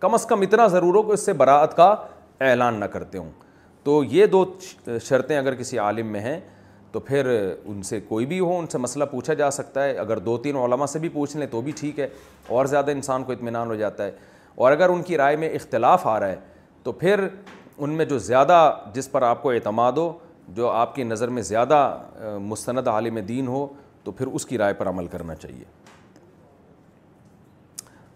کم 0.00 0.14
از 0.14 0.24
کم 0.28 0.40
اتنا 0.40 0.66
ضرور 0.68 0.94
ہو 0.94 1.02
کہ 1.02 1.12
اس 1.12 1.24
سے 1.26 1.32
براعت 1.40 1.76
کا 1.76 1.94
اعلان 2.48 2.78
نہ 2.80 2.84
کرتے 2.92 3.18
ہوں 3.18 3.30
تو 3.84 4.02
یہ 4.10 4.26
دو 4.26 4.44
شرطیں 5.04 5.36
اگر 5.36 5.54
کسی 5.54 5.78
عالم 5.78 6.06
میں 6.12 6.20
ہیں 6.20 6.38
تو 6.92 7.00
پھر 7.06 7.26
ان 7.64 7.82
سے 7.82 8.00
کوئی 8.08 8.26
بھی 8.26 8.38
ہو 8.40 8.58
ان 8.58 8.66
سے 8.72 8.78
مسئلہ 8.78 9.04
پوچھا 9.10 9.34
جا 9.40 9.50
سکتا 9.50 9.84
ہے 9.84 9.96
اگر 9.98 10.18
دو 10.28 10.36
تین 10.42 10.56
علماء 10.56 10.86
سے 10.92 10.98
بھی 10.98 11.08
پوچھ 11.12 11.36
لیں 11.36 11.46
تو 11.50 11.60
بھی 11.62 11.72
ٹھیک 11.80 11.98
ہے 12.00 12.08
اور 12.48 12.66
زیادہ 12.66 12.90
انسان 12.90 13.24
کو 13.24 13.32
اطمینان 13.32 13.68
ہو 13.70 13.74
جاتا 13.74 14.04
ہے 14.04 14.10
اور 14.56 14.72
اگر 14.72 14.88
ان 14.90 15.02
کی 15.02 15.16
رائے 15.16 15.36
میں 15.42 15.48
اختلاف 15.54 16.06
آ 16.06 16.18
رہا 16.20 16.28
ہے 16.28 16.36
تو 16.82 16.92
پھر 17.02 17.26
ان 17.78 17.90
میں 17.96 18.04
جو 18.04 18.18
زیادہ 18.18 18.68
جس 18.94 19.10
پر 19.12 19.22
آپ 19.22 19.42
کو 19.42 19.50
اعتماد 19.50 19.92
ہو 19.98 20.12
جو 20.54 20.68
آپ 20.70 20.94
کی 20.94 21.02
نظر 21.04 21.28
میں 21.36 21.42
زیادہ 21.42 21.98
مستند 22.42 22.88
عالم 22.88 23.18
دین 23.28 23.46
ہو 23.46 23.66
تو 24.04 24.12
پھر 24.12 24.26
اس 24.32 24.46
کی 24.46 24.58
رائے 24.58 24.74
پر 24.74 24.88
عمل 24.88 25.06
کرنا 25.10 25.34
چاہیے 25.34 25.64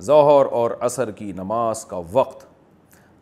ظہر 0.04 0.46
اور 0.60 0.70
عصر 0.86 1.10
کی 1.18 1.30
نماز 1.36 1.84
کا 1.86 2.00
وقت 2.12 2.44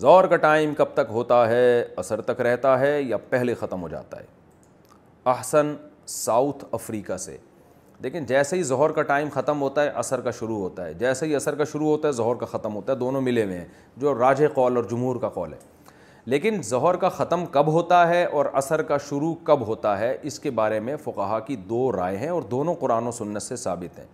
ظہر 0.03 0.27
کا 0.27 0.37
ٹائم 0.45 0.73
کب 0.75 0.93
تک 0.95 1.11
ہوتا 1.13 1.47
ہے 1.49 1.65
عصر 2.03 2.21
تک 2.29 2.41
رہتا 2.41 2.79
ہے 2.81 3.01
یا 3.03 3.17
پہلے 3.31 3.55
ختم 3.61 3.83
ہو 3.83 3.89
جاتا 3.89 4.19
ہے 4.21 4.25
احسن 5.31 5.75
ساؤتھ 6.09 6.65
افریقہ 6.75 7.17
سے 7.25 7.37
لیکن 8.05 8.25
جیسے 8.29 8.57
ہی 8.57 8.63
ظہر 8.69 8.93
کا 8.99 9.03
ٹائم 9.11 9.29
ختم 9.33 9.61
ہوتا 9.63 9.83
ہے 9.85 9.89
عصر 10.03 10.21
کا 10.21 10.31
شروع 10.39 10.59
ہوتا 10.59 10.87
ہے 10.87 10.95
جیسے 11.03 11.27
ہی 11.27 11.35
عصر 11.37 11.55
کا 11.55 11.65
شروع 11.73 11.89
ہوتا 11.89 12.09
ہے 12.09 12.13
ظہر 12.23 12.35
کا 12.41 12.47
ختم 12.53 12.75
ہوتا 12.75 12.93
ہے 12.93 12.99
دونوں 12.99 13.21
ملے 13.27 13.45
ہوئے 13.45 13.59
ہیں 13.59 13.65
جو 14.05 14.15
راج 14.19 14.43
قول 14.55 14.77
اور 14.77 14.85
جمہور 14.91 15.17
کا 15.21 15.29
قول 15.35 15.53
ہے 15.53 15.59
لیکن 16.35 16.63
ظہر 16.69 16.97
کا 17.03 17.09
ختم 17.19 17.45
کب 17.59 17.67
ہوتا 17.73 18.09
ہے 18.09 18.25
اور 18.39 18.47
عصر 18.61 18.83
کا 18.93 18.97
شروع 19.09 19.35
کب 19.45 19.67
ہوتا 19.67 19.99
ہے 19.99 20.17
اس 20.31 20.39
کے 20.41 20.51
بارے 20.63 20.81
میں 20.89 20.97
فقہا 21.05 21.39
کی 21.51 21.57
دو 21.69 21.91
رائے 21.97 22.17
ہیں 22.19 22.29
اور 22.29 22.43
دونوں 22.57 22.75
قرآن 22.81 23.07
و 23.07 23.11
سنت 23.21 23.43
سے 23.43 23.57
ثابت 23.67 23.99
ہیں 23.99 24.07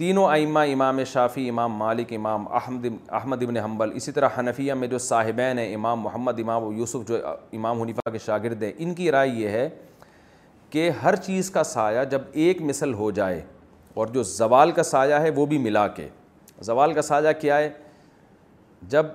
تینوں 0.00 0.24
ائمہ 0.32 0.58
امام 0.72 1.02
شافی 1.06 1.48
امام 1.48 1.72
مالک 1.76 2.12
امام 2.16 2.46
احمد 2.56 2.84
احمد 3.14 3.42
ابن 3.42 3.56
حنبل 3.56 3.90
اسی 3.94 4.12
طرح 4.12 4.28
حنفیہ 4.38 4.74
میں 4.82 4.86
جو 4.88 4.98
صاحبین 5.06 5.58
ہیں 5.58 5.74
امام 5.74 6.00
محمد 6.00 6.38
امام 6.40 6.64
و 6.64 6.72
یوسف 6.72 7.06
جو 7.08 7.16
امام 7.56 7.80
حنیفہ 7.82 8.10
کے 8.12 8.18
شاگرد 8.26 8.62
ہیں 8.62 8.70
ان 8.78 8.94
کی 9.00 9.10
رائے 9.12 9.28
یہ 9.28 9.48
ہے 9.58 9.68
کہ 10.70 10.88
ہر 11.02 11.16
چیز 11.26 11.50
کا 11.56 11.64
سایہ 11.72 12.04
جب 12.10 12.22
ایک 12.44 12.62
مثل 12.70 12.94
ہو 13.02 13.10
جائے 13.18 13.40
اور 13.94 14.06
جو 14.14 14.22
زوال 14.36 14.70
کا 14.78 14.82
سایہ 14.92 15.14
ہے 15.22 15.30
وہ 15.36 15.44
بھی 15.46 15.58
ملا 15.66 15.86
کے 15.96 16.08
زوال 16.70 16.92
کا 16.94 17.02
سایہ 17.10 17.32
کیا 17.40 17.58
ہے 17.58 17.70
جب 18.96 19.06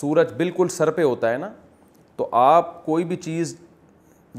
سورج 0.00 0.32
بالکل 0.38 0.68
سر 0.78 0.90
پہ 0.96 1.02
ہوتا 1.02 1.30
ہے 1.32 1.36
نا 1.46 1.50
تو 2.16 2.28
آپ 2.42 2.84
کوئی 2.86 3.04
بھی 3.12 3.16
چیز 3.28 3.56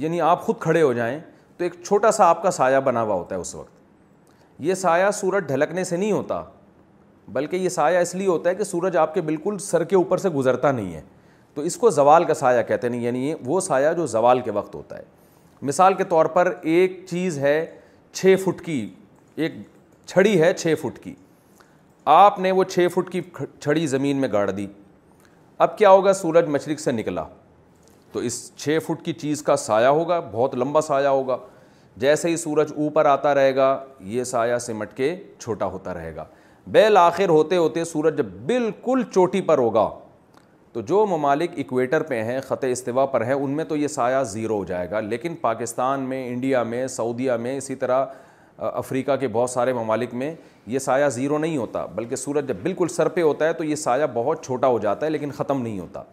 یعنی 0.03 0.19
آپ 0.35 0.41
خود 0.45 0.59
کھڑے 0.67 0.81
ہو 0.81 0.91
جائیں 1.01 1.19
تو 1.57 1.63
ایک 1.63 1.83
چھوٹا 1.83 2.11
سا 2.19 2.29
آپ 2.29 2.43
کا 2.43 2.51
سایہ 2.61 2.79
بنا 2.89 3.01
ہوا 3.01 3.15
ہوتا 3.15 3.35
ہے 3.35 3.39
اس 3.41 3.53
وقت 3.55 3.72
یہ 4.59 4.73
سایہ 4.75 5.11
سورج 5.19 5.45
ڈھلکنے 5.47 5.83
سے 5.83 5.97
نہیں 5.97 6.11
ہوتا 6.11 6.43
بلکہ 7.33 7.55
یہ 7.55 7.69
سایہ 7.69 7.97
اس 8.01 8.13
لیے 8.15 8.27
ہوتا 8.27 8.49
ہے 8.49 8.55
کہ 8.55 8.63
سورج 8.63 8.97
آپ 8.97 9.13
کے 9.13 9.21
بالکل 9.21 9.57
سر 9.61 9.83
کے 9.83 9.95
اوپر 9.95 10.17
سے 10.17 10.29
گزرتا 10.29 10.71
نہیں 10.71 10.93
ہے 10.93 11.01
تو 11.53 11.61
اس 11.61 11.75
کو 11.77 11.89
زوال 11.91 12.23
کا 12.25 12.33
سایہ 12.33 12.61
کہتے 12.67 12.89
نہیں 12.89 13.01
یعنی 13.03 13.27
یہ 13.27 13.35
وہ 13.45 13.59
سایہ 13.61 13.93
جو 13.97 14.05
زوال 14.07 14.39
کے 14.41 14.51
وقت 14.51 14.75
ہوتا 14.75 14.97
ہے 14.97 15.03
مثال 15.65 15.93
کے 15.93 16.03
طور 16.03 16.25
پر 16.35 16.53
ایک 16.61 16.99
چیز 17.09 17.37
ہے 17.39 17.65
چھ 18.13 18.35
فٹ 18.43 18.61
کی 18.65 18.87
ایک 19.35 19.53
چھڑی 20.05 20.39
ہے 20.41 20.53
چھ 20.53 20.73
فٹ 20.81 20.99
کی 21.03 21.13
آپ 22.13 22.39
نے 22.39 22.51
وہ 22.51 22.63
چھ 22.63 22.87
فٹ 22.93 23.11
کی 23.11 23.21
چھڑی 23.59 23.85
زمین 23.87 24.17
میں 24.21 24.29
گاڑ 24.31 24.49
دی 24.49 24.65
اب 25.65 25.77
کیا 25.77 25.89
ہوگا 25.89 26.13
سورج 26.13 26.49
مشرق 26.49 26.79
سے 26.79 26.91
نکلا 26.91 27.23
تو 28.11 28.19
اس 28.19 28.39
چھ 28.55 28.77
فٹ 28.87 29.05
کی 29.05 29.13
چیز 29.13 29.41
کا 29.43 29.55
سایہ 29.57 29.87
ہوگا 29.99 30.19
بہت 30.31 30.55
لمبا 30.55 30.81
سایہ 30.81 31.07
ہوگا 31.07 31.37
جیسے 32.01 32.29
ہی 32.29 32.37
سورج 32.37 32.71
اوپر 32.75 33.05
آتا 33.05 33.33
رہے 33.35 33.55
گا 33.55 33.77
یہ 34.03 34.23
سایہ 34.23 34.57
سمٹ 34.61 34.93
کے 34.97 35.15
چھوٹا 35.39 35.65
ہوتا 35.71 35.93
رہے 35.93 36.15
گا 36.15 36.25
بالآخر 36.71 37.29
ہوتے 37.29 37.57
ہوتے 37.57 37.83
سورج 37.85 38.17
جب 38.17 38.25
بالکل 38.45 39.01
چوٹی 39.13 39.41
پر 39.45 39.57
ہوگا 39.57 39.89
تو 40.73 40.81
جو 40.81 41.05
ممالک 41.09 41.51
اکویٹر 41.59 42.03
پہ 42.03 42.21
ہیں 42.23 42.39
خط 42.47 42.63
استوا 42.69 43.05
پر 43.05 43.25
ہیں 43.25 43.33
ان 43.33 43.51
میں 43.55 43.63
تو 43.65 43.75
یہ 43.77 43.87
سایہ 43.87 44.23
زیرو 44.27 44.57
ہو 44.57 44.63
جائے 44.65 44.89
گا 44.91 44.99
لیکن 44.99 45.35
پاکستان 45.41 46.01
میں 46.09 46.27
انڈیا 46.29 46.63
میں 46.63 46.85
سعودیہ 46.87 47.31
میں 47.39 47.55
اسی 47.57 47.75
طرح 47.83 48.05
افریقہ 48.59 49.15
کے 49.19 49.27
بہت 49.31 49.49
سارے 49.49 49.73
ممالک 49.73 50.13
میں 50.13 50.33
یہ 50.67 50.79
سایہ 50.79 51.09
زیرو 51.11 51.37
نہیں 51.37 51.57
ہوتا 51.57 51.85
بلکہ 51.95 52.15
سورج 52.15 52.47
جب 52.47 52.55
بالکل 52.63 52.87
سر 52.95 53.07
پہ 53.13 53.21
ہوتا 53.21 53.47
ہے 53.47 53.53
تو 53.53 53.63
یہ 53.63 53.75
سایہ 53.75 54.05
بہت 54.13 54.43
چھوٹا 54.45 54.67
ہو 54.67 54.79
جاتا 54.79 55.05
ہے 55.05 55.11
لیکن 55.11 55.31
ختم 55.37 55.61
نہیں 55.61 55.79
ہوتا 55.79 56.03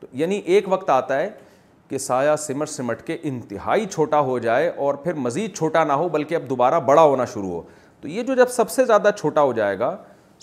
تو 0.00 0.06
یعنی 0.20 0.40
ایک 0.44 0.64
وقت 0.72 0.90
آتا 0.90 1.20
ہے 1.20 1.30
کہ 1.92 1.98
سایہ 1.98 2.34
سمٹ 2.40 2.68
سمٹ 2.70 3.00
کے 3.06 3.16
انتہائی 3.28 3.86
چھوٹا 3.92 4.20
ہو 4.28 4.38
جائے 4.44 4.68
اور 4.82 4.94
پھر 5.02 5.14
مزید 5.24 5.56
چھوٹا 5.56 5.82
نہ 5.84 5.92
ہو 6.02 6.08
بلکہ 6.08 6.34
اب 6.34 6.48
دوبارہ 6.50 6.78
بڑا 6.86 7.02
ہونا 7.02 7.24
شروع 7.32 7.50
ہو 7.50 7.60
تو 8.00 8.08
یہ 8.08 8.22
جو 8.28 8.34
جب 8.34 8.48
سب 8.50 8.70
سے 8.70 8.84
زیادہ 8.84 9.10
چھوٹا 9.18 9.42
ہو 9.42 9.52
جائے 9.52 9.78
گا 9.78 9.94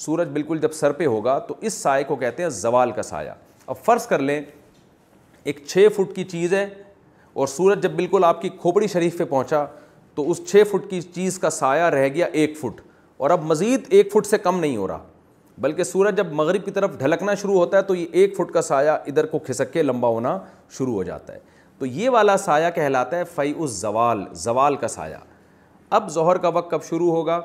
سورج 0.04 0.28
بالکل 0.34 0.58
جب 0.62 0.72
سر 0.80 0.92
پہ 1.00 1.06
ہوگا 1.06 1.38
تو 1.48 1.56
اس 1.62 1.74
سائے 1.74 2.04
کو 2.08 2.16
کہتے 2.16 2.44
ہیں 2.44 2.50
زوال 2.60 2.92
کا 2.96 3.02
سایہ 3.04 3.32
اب 3.66 3.78
فرض 3.86 4.06
کر 4.08 4.20
لیں 4.28 4.40
ایک 5.44 5.66
چھ 5.68 5.88
فٹ 5.96 6.16
کی 6.16 6.24
چیز 6.34 6.54
ہے 6.54 6.66
اور 7.34 7.48
سورج 7.48 7.82
جب 7.84 7.92
بالکل 7.96 8.24
آپ 8.26 8.42
کی 8.42 8.50
کھوپڑی 8.62 8.88
شریف 8.94 9.18
پہ 9.18 9.24
پہنچا 9.24 9.66
تو 10.16 10.30
اس 10.32 10.46
چھ 10.50 10.64
فٹ 10.72 10.90
کی 10.90 11.02
چیز 11.16 11.40
کا 11.40 11.50
سایہ 11.60 11.86
رہ 11.96 12.08
گیا 12.14 12.26
ایک 12.32 12.58
فٹ 12.60 12.82
اور 13.18 13.30
اب 13.30 13.44
مزید 13.52 13.88
ایک 13.90 14.14
فٹ 14.14 14.28
سے 14.28 14.38
کم 14.44 14.60
نہیں 14.60 14.78
ہو 14.78 14.88
رہا 14.88 15.04
بلکہ 15.62 15.84
سورج 15.84 16.16
جب 16.18 16.32
مغرب 16.34 16.66
کی 16.66 16.72
طرف 16.72 16.98
ڈھلکنا 16.98 17.34
شروع 17.42 17.56
ہوتا 17.58 17.78
ہے 17.78 17.82
تو 17.84 17.96
یہ 17.96 18.06
ایک 18.20 18.36
فٹ 18.36 18.52
کا 18.54 18.62
سایہ 18.62 18.92
ادھر 19.08 19.26
کو 19.32 19.40
کھسک 19.48 19.72
کے 19.74 19.84
لمبا 19.84 20.08
ہونا 20.10 20.38
شروع 20.78 20.94
ہو 20.94 21.04
جاتا 21.04 21.34
ہے 21.34 21.40
تو 21.80 21.86
یہ 21.86 22.10
والا 22.10 22.36
سایہ 22.38 22.70
کہلاتا 22.76 23.18
ہے 23.18 23.24
فی 23.36 23.52
الزوال 23.62 24.24
زوال 24.44 24.76
کا 24.78 24.88
سایہ 24.88 25.16
اب 25.98 26.10
ظہر 26.14 26.38
کا 26.38 26.48
وقت 26.58 26.72
کب 26.72 26.84
شروع 26.90 27.12
ہوگا 27.12 27.40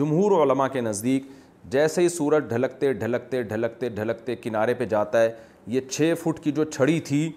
جمہور 0.00 0.40
علماء 0.42 0.68
کے 0.72 0.80
نزدیک 0.80 1.26
جیسے 1.70 2.02
ہی 2.02 2.08
سورج 2.08 2.44
ڈھلکتے 2.48 2.92
ڈھلکتے 2.92 3.42
ڈھلکتے 3.52 3.88
ڈھلکتے 3.88 4.36
کنارے 4.36 4.74
پہ 4.74 4.84
جاتا 4.94 5.22
ہے 5.22 5.30
یہ 5.74 5.80
چھ 5.90 6.12
فٹ 6.22 6.42
کی 6.44 6.52
جو 6.52 6.64
چھڑی 6.64 6.98
تھی 7.10 7.28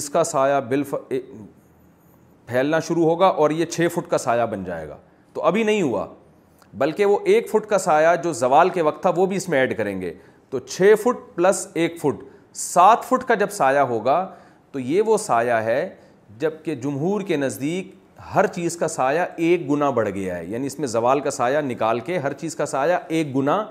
اس 0.00 0.08
کا 0.10 0.24
سایہ 0.24 0.60
بالف 0.68 0.94
پھیلنا 2.46 2.78
شروع 2.88 3.04
ہوگا 3.04 3.26
اور 3.42 3.50
یہ 3.50 3.66
چھ 3.66 3.86
فٹ 3.94 4.10
کا 4.10 4.18
سایہ 4.18 4.46
بن 4.50 4.64
جائے 4.64 4.88
گا 4.88 4.96
تو 5.32 5.42
ابھی 5.46 5.62
نہیں 5.64 5.82
ہوا 5.82 6.06
بلکہ 6.78 7.06
وہ 7.06 7.18
ایک 7.26 7.48
فٹ 7.50 7.66
کا 7.68 7.78
سایہ 7.78 8.14
جو 8.24 8.32
زوال 8.32 8.68
کے 8.74 8.82
وقت 8.82 9.02
تھا 9.02 9.10
وہ 9.16 9.26
بھی 9.26 9.36
اس 9.36 9.48
میں 9.48 9.58
ایڈ 9.60 9.76
کریں 9.76 10.00
گے 10.00 10.12
تو 10.50 10.58
چھ 10.58 10.94
فٹ 11.02 11.16
پلس 11.34 11.66
ایک 11.74 11.98
فٹ 12.00 12.22
سات 12.56 13.04
فٹ 13.08 13.24
کا 13.28 13.34
جب 13.40 13.50
سایہ 13.50 13.80
ہوگا 13.90 14.26
تو 14.72 14.78
یہ 14.78 15.02
وہ 15.06 15.16
سایہ 15.18 15.60
ہے 15.64 15.88
جب 16.38 16.52
کہ 16.64 16.74
جمہور 16.74 17.20
کے 17.28 17.36
نزدیک 17.36 17.94
ہر 18.34 18.46
چیز 18.46 18.76
کا 18.76 18.88
سایہ 18.88 19.20
ایک 19.36 19.70
گنا 19.70 19.90
بڑھ 19.90 20.08
گیا 20.14 20.36
ہے 20.38 20.44
یعنی 20.46 20.66
اس 20.66 20.78
میں 20.78 20.88
زوال 20.88 21.20
کا 21.20 21.30
سایہ 21.30 21.60
نکال 21.64 22.00
کے 22.00 22.18
ہر 22.18 22.32
چیز 22.40 22.56
کا 22.56 22.66
سایہ 22.66 22.96
ایک 23.08 23.34
گنا 23.36 23.64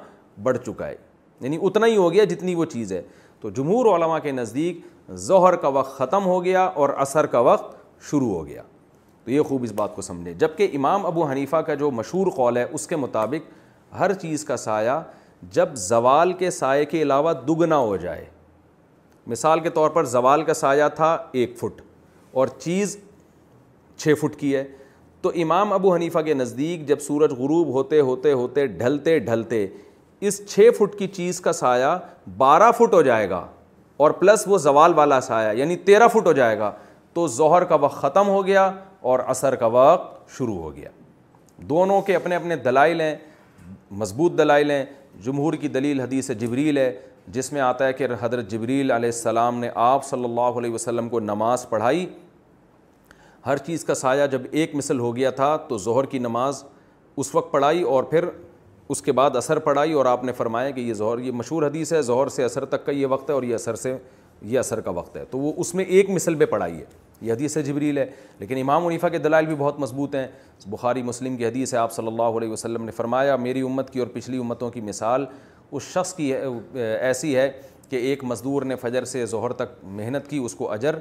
بڑھ 0.44 0.58
چکا 0.66 0.88
ہے 0.88 0.96
یعنی 1.42 1.58
اتنا 1.62 1.86
ہی 1.88 1.96
ہو 1.98 2.12
گیا 2.14 2.24
جتنی 2.34 2.56
وہ 2.56 2.66
چیز 2.74 2.92
ہے 2.94 3.02
تو 3.42 3.50
جمہور 3.50 3.94
علماء 3.96 4.20
کے 4.24 4.32
نزدیک 4.32 4.86
ظہر 5.28 5.56
کا 5.62 5.68
وقت 5.78 5.98
ختم 5.98 6.26
ہو 6.26 6.44
گیا 6.46 6.64
اور 6.64 6.90
عصر 6.98 7.26
کا 7.36 7.40
وقت 7.52 7.74
شروع 8.10 8.34
ہو 8.34 8.46
گیا 8.48 8.62
تو 9.26 9.32
یہ 9.32 9.42
خوب 9.48 9.64
اس 9.64 9.72
بات 9.76 9.96
کو 9.96 10.02
سمجھیں 10.02 10.34
جبکہ 10.40 10.70
امام 10.76 11.06
ابو 11.06 11.24
حنیفہ 11.30 11.56
کا 11.66 11.74
جو 11.80 11.90
مشہور 11.92 12.28
قول 12.36 12.58
ہے 12.58 12.66
اس 12.74 12.88
کے 12.88 12.96
مطابق 12.96 13.94
ہر 14.00 14.14
چیز 14.22 14.46
کا 14.46 14.58
سایہ 14.58 14.92
جب 15.52 15.76
زوال 15.76 16.34
کے 16.40 16.50
سائے 16.52 16.86
کے 16.86 17.02
علاوہ 17.02 17.34
دگنا 17.48 17.78
ہو 17.78 17.96
جائے 17.98 18.26
مثال 19.28 19.60
کے 19.60 19.70
طور 19.70 19.90
پر 19.98 20.06
زوال 20.16 20.44
کا 20.44 20.54
سایہ 20.54 20.84
تھا 20.96 21.18
ایک 21.42 21.58
فٹ 21.58 21.82
اور 22.42 22.48
چیز 22.60 22.98
چھ 23.98 24.14
فٹ 24.22 24.36
کی 24.40 24.56
ہے 24.56 24.64
تو 25.22 25.30
امام 25.42 25.74
ابو 25.74 25.94
حنیفہ 25.96 26.20
کے 26.26 26.34
نزدیک 26.34 26.86
جب 26.88 27.00
سورج 27.00 27.32
غروب 27.38 27.68
ہوتے 27.74 28.00
ہوتے 28.02 28.32
ہوتے 28.34 28.66
ڈھلتے 28.68 29.18
ڈھلتے 29.26 29.66
اس 30.28 30.46
چھ 30.50 30.70
فٹ 30.78 30.98
کی 31.00 31.08
چیز 31.08 31.40
کا 31.42 31.54
سایہ 31.54 31.88
بارہ 32.38 32.72
فٹ 32.78 32.94
ہو 32.94 33.02
جائے 33.02 33.30
گا 33.30 33.46
اور 34.06 34.12
پلس 34.20 34.44
وہ 34.48 34.58
زوال 34.58 34.94
والا 34.96 35.20
سایہ 35.22 35.58
یعنی 35.60 35.76
تیرہ 35.90 36.08
فٹ 36.14 36.28
ہو 36.28 36.34
جائے 36.42 36.58
گا 36.60 36.72
تو 37.14 37.28
ظہر 37.28 37.64
کا 37.70 37.76
وقت 37.82 38.00
ختم 38.02 38.28
ہو 38.30 38.46
گیا 38.46 38.72
اور 39.10 39.20
عصر 39.32 39.56
کا 39.60 39.66
وقت 39.76 40.30
شروع 40.38 40.56
ہو 40.62 40.76
گیا 40.76 40.90
دونوں 41.70 42.02
کے 42.02 42.16
اپنے 42.16 42.36
اپنے 42.36 42.56
دلائل 42.66 43.02
ہیں 43.02 43.16
مضبوط 44.02 44.38
دلائل 44.38 44.72
ہیں 44.72 44.84
جمہور 45.24 45.54
کی 45.62 45.68
دلیل 45.68 46.00
حدیث 46.02 46.30
جبریل 46.40 46.78
ہے 46.78 46.92
جس 47.36 47.52
میں 47.54 47.62
آتا 47.62 47.88
ہے 47.88 47.94
کہ 47.94 48.08
حضرت 48.20 48.50
جبریل 48.52 48.92
علیہ 48.92 49.10
السلام 49.14 49.60
نے 49.60 49.70
آپ 49.84 50.06
صلی 50.06 50.24
اللہ 50.26 50.58
علیہ 50.60 50.72
وسلم 50.74 51.10
کو 51.10 51.20
نماز 51.20 51.68
پڑھائی 51.70 52.06
ہر 53.46 53.58
چیز 53.66 53.84
کا 53.86 53.96
سایہ 53.96 54.28
جب 54.32 54.42
ایک 54.52 54.76
مثل 54.76 55.00
ہو 55.00 55.16
گیا 55.16 55.30
تھا 55.42 55.56
تو 55.68 55.78
ظہر 55.84 56.06
کی 56.10 56.20
نماز 56.20 56.64
اس 57.24 57.34
وقت 57.36 57.52
پڑھائی 57.52 57.82
اور 57.94 58.04
پھر 58.14 58.26
اس 58.94 59.02
کے 59.02 59.12
بعد 59.18 59.36
اثر 59.36 59.60
پڑھائی 59.66 59.94
اور 59.94 60.06
آپ 60.06 60.24
نے 60.24 60.32
فرمایا 60.34 60.70
کہ 60.72 60.80
یہ 60.82 60.94
زہر 60.94 61.20
یہ 61.20 61.32
مشہور 61.32 61.64
حدیث 61.64 61.94
ہے 61.94 62.02
زہر 62.02 62.28
سے 62.36 62.44
اثر 62.44 62.66
تک 62.76 62.86
کا 62.86 62.92
یہ 62.92 63.08
وقت 63.10 63.30
ہے 63.30 63.36
اور 63.36 63.44
یہ 63.44 63.56
اثر 63.56 63.76
سے 63.86 63.98
یہ 64.42 64.60
اثر 64.60 64.80
کا 64.82 64.92
وقت 64.96 65.16
ہے 65.18 65.24
تو 65.32 65.38
وہ 65.40 65.54
اس 65.62 65.74
میں 65.76 65.86
ایک 65.86 66.10
مثل 66.10 66.36
پہ 66.36 66.46
پڑھائی 66.56 66.78
ہے 66.80 66.86
یہ 67.22 67.32
حدیث 67.34 67.56
ہے 67.58 67.62
جبریل 67.64 67.98
ہے 67.98 68.06
لیکن 68.40 68.58
امام 68.62 68.86
عنیفہ 68.88 69.08
کے 69.12 69.18
دلائل 69.20 69.46
بھی 69.46 69.56
بہت 69.58 69.80
مضبوط 69.80 70.16
ہیں 70.16 70.28
بخاری 70.70 71.04
مسلم 71.04 71.36
کی 71.38 71.46
حدیث 71.46 71.74
ہے 71.74 71.80
آپ 71.80 71.92
صلی 71.94 72.08
اللہ 72.08 72.38
علیہ 72.38 72.50
وسلم 72.50 72.84
نے 72.86 72.92
فرمایا 72.92 73.36
میری 73.48 73.62
امت 73.62 73.90
کی 73.94 74.00
اور 74.00 74.08
پچھلی 74.14 74.38
امتوں 74.40 74.70
کی 74.72 74.82
مثال 74.82 75.26
اس 75.72 75.84
شخص 75.94 76.14
کی 76.14 76.34
ایسی 76.84 77.36
ہے 77.36 77.52
کہ 77.90 77.96
ایک 78.10 78.24
مزدور 78.24 78.62
نے 78.72 78.76
فجر 78.82 79.06
سے 79.06 79.26
زہر 79.26 79.54
تک 79.60 79.78
محنت 79.98 80.28
کی 80.30 80.38
اس 80.46 80.56
کو 80.56 80.72
اجر 80.72 80.96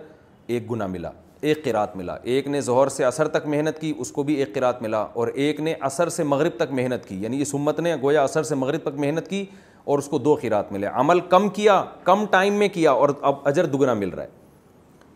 ایک 0.47 0.71
گنا 0.71 0.87
ملا 0.87 1.11
ایک 1.41 1.65
قرات 1.65 1.95
ملا 1.97 2.17
ایک 2.33 2.47
نے 2.49 2.61
زہر 2.61 2.89
سے 2.97 3.05
اثر 3.05 3.29
تک 3.37 3.47
محنت 3.49 3.79
کی 3.81 3.93
اس 3.99 4.11
کو 4.13 4.23
بھی 4.23 4.35
ایک 4.39 4.55
قرات 4.55 4.83
ملا 4.83 5.01
اور 5.13 5.29
ایک 5.45 5.61
نے 5.61 5.75
اثر 5.91 6.09
سے 6.17 6.23
مغرب 6.33 6.57
تک 6.57 6.73
محنت 6.81 7.07
کی 7.09 7.23
یعنی 7.23 7.41
اس 7.43 7.55
امت 7.55 7.81
نے 7.81 7.95
گویا 8.03 8.23
اثر 8.23 8.43
سے 8.49 8.55
مغرب 8.55 8.83
تک 8.91 8.99
محنت 9.01 9.29
کی 9.29 9.45
اور 9.85 9.99
اس 9.99 10.09
کو 10.09 10.19
دو 10.19 10.35
قرات 10.43 10.73
ملے 10.73 10.87
عمل 10.87 11.21
کم 11.31 11.49
کیا 11.61 11.83
کم 12.05 12.25
ٹائم 12.31 12.55
میں 12.59 12.69
کیا 12.73 12.91
اور 12.93 13.09
اب 13.23 13.37
اجر 13.49 13.67
دگنا 13.77 13.95
مل 13.95 14.09
رہا 14.11 14.23
ہے 14.23 14.39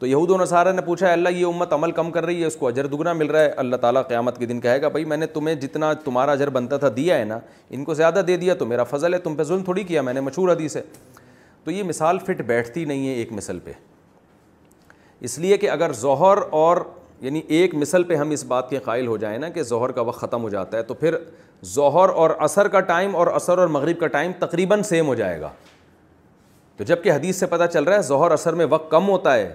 تو 0.01 0.07
یہود 0.07 0.31
و 0.31 0.37
نصارہ 0.39 0.73
نے 0.73 0.83
پوچھا 0.83 1.13
اللہ 1.13 1.29
یہ 1.35 1.47
امت 1.47 1.73
عمل 1.73 1.91
کم 1.97 2.11
کر 2.11 2.25
رہی 2.27 2.41
ہے 2.41 2.47
اس 2.47 2.57
کو 2.57 2.71
دگنا 2.71 3.13
مل 3.13 3.27
رہا 3.31 3.41
ہے 3.41 3.49
اللہ 3.63 3.77
تعالیٰ 3.83 4.03
قیامت 4.09 4.39
کے 4.39 4.47
دن 4.47 4.61
کہے 4.61 4.81
گا 4.83 4.89
بھائی 4.95 5.05
میں 5.05 5.17
نے 5.17 5.27
تمہیں 5.35 5.55
جتنا 5.61 5.93
تمہارا 6.05 6.33
اجر 6.33 6.51
بنتا 6.51 6.77
تھا 6.77 6.89
دیا 6.97 7.19
ہے 7.19 7.25
نا 7.25 7.39
ان 7.71 7.85
کو 7.85 7.95
زیادہ 7.95 8.23
دے 8.27 8.37
دیا 8.37 8.55
تو 8.59 8.67
میرا 8.67 8.85
فضل 8.91 9.15
ہے 9.15 9.19
تم 9.29 9.35
پہ 9.37 9.43
ظلم 9.45 9.63
تھوڑی 9.65 9.85
کیا 9.85 10.03
میں 10.03 10.15
نے 10.15 10.21
مشہور 10.21 10.49
حدیث 10.49 10.77
ہے 10.77 10.83
تو 11.65 11.71
یہ 11.71 11.83
مثال 11.83 12.19
فٹ 12.27 12.41
بیٹھتی 12.47 12.85
نہیں 12.85 13.07
ہے 13.09 13.13
ایک 13.15 13.33
مثل 13.33 13.59
پہ 13.65 13.73
اس 15.27 15.39
لیے 15.39 15.57
کہ 15.59 15.71
اگر 15.71 15.93
ظہر 16.01 16.39
اور 16.61 16.77
یعنی 17.21 17.41
ایک 17.57 17.75
مثل 17.75 18.03
پہ 18.05 18.15
ہم 18.17 18.31
اس 18.31 18.45
بات 18.45 18.71
کے 18.71 18.79
قائل 18.85 19.07
ہو 19.07 19.17
جائیں 19.17 19.39
نا 19.39 19.49
کہ 19.49 19.63
ظہر 19.63 19.91
کا 19.99 20.03
وقت 20.07 20.21
ختم 20.21 20.43
ہو 20.43 20.49
جاتا 20.51 20.77
ہے 20.79 20.83
تو 20.83 20.95
پھر 20.95 21.15
ظہر 21.75 22.09
اور 22.23 22.31
عصر 22.45 22.69
کا 22.69 22.81
ٹائم 22.89 23.15
اور 23.17 23.27
عصر 23.37 23.59
اور 23.59 23.69
مغرب 23.77 23.99
کا 24.01 24.07
ٹائم 24.17 24.33
تقریباً 24.39 24.83
سیم 24.89 25.07
ہو 25.07 25.15
جائے 25.15 25.41
گا 25.41 25.51
تو 26.77 26.85
جب 26.85 27.03
کہ 27.03 27.13
حدیث 27.13 27.37
سے 27.41 27.47
پتہ 27.47 27.65
چل 27.73 27.85
رہا 27.85 27.97
ہے 27.97 28.03
ظہر 28.03 28.35
عصر 28.35 28.55
میں 28.61 28.67
وقت 28.71 28.91
کم 28.91 29.09
ہوتا 29.09 29.35
ہے 29.35 29.51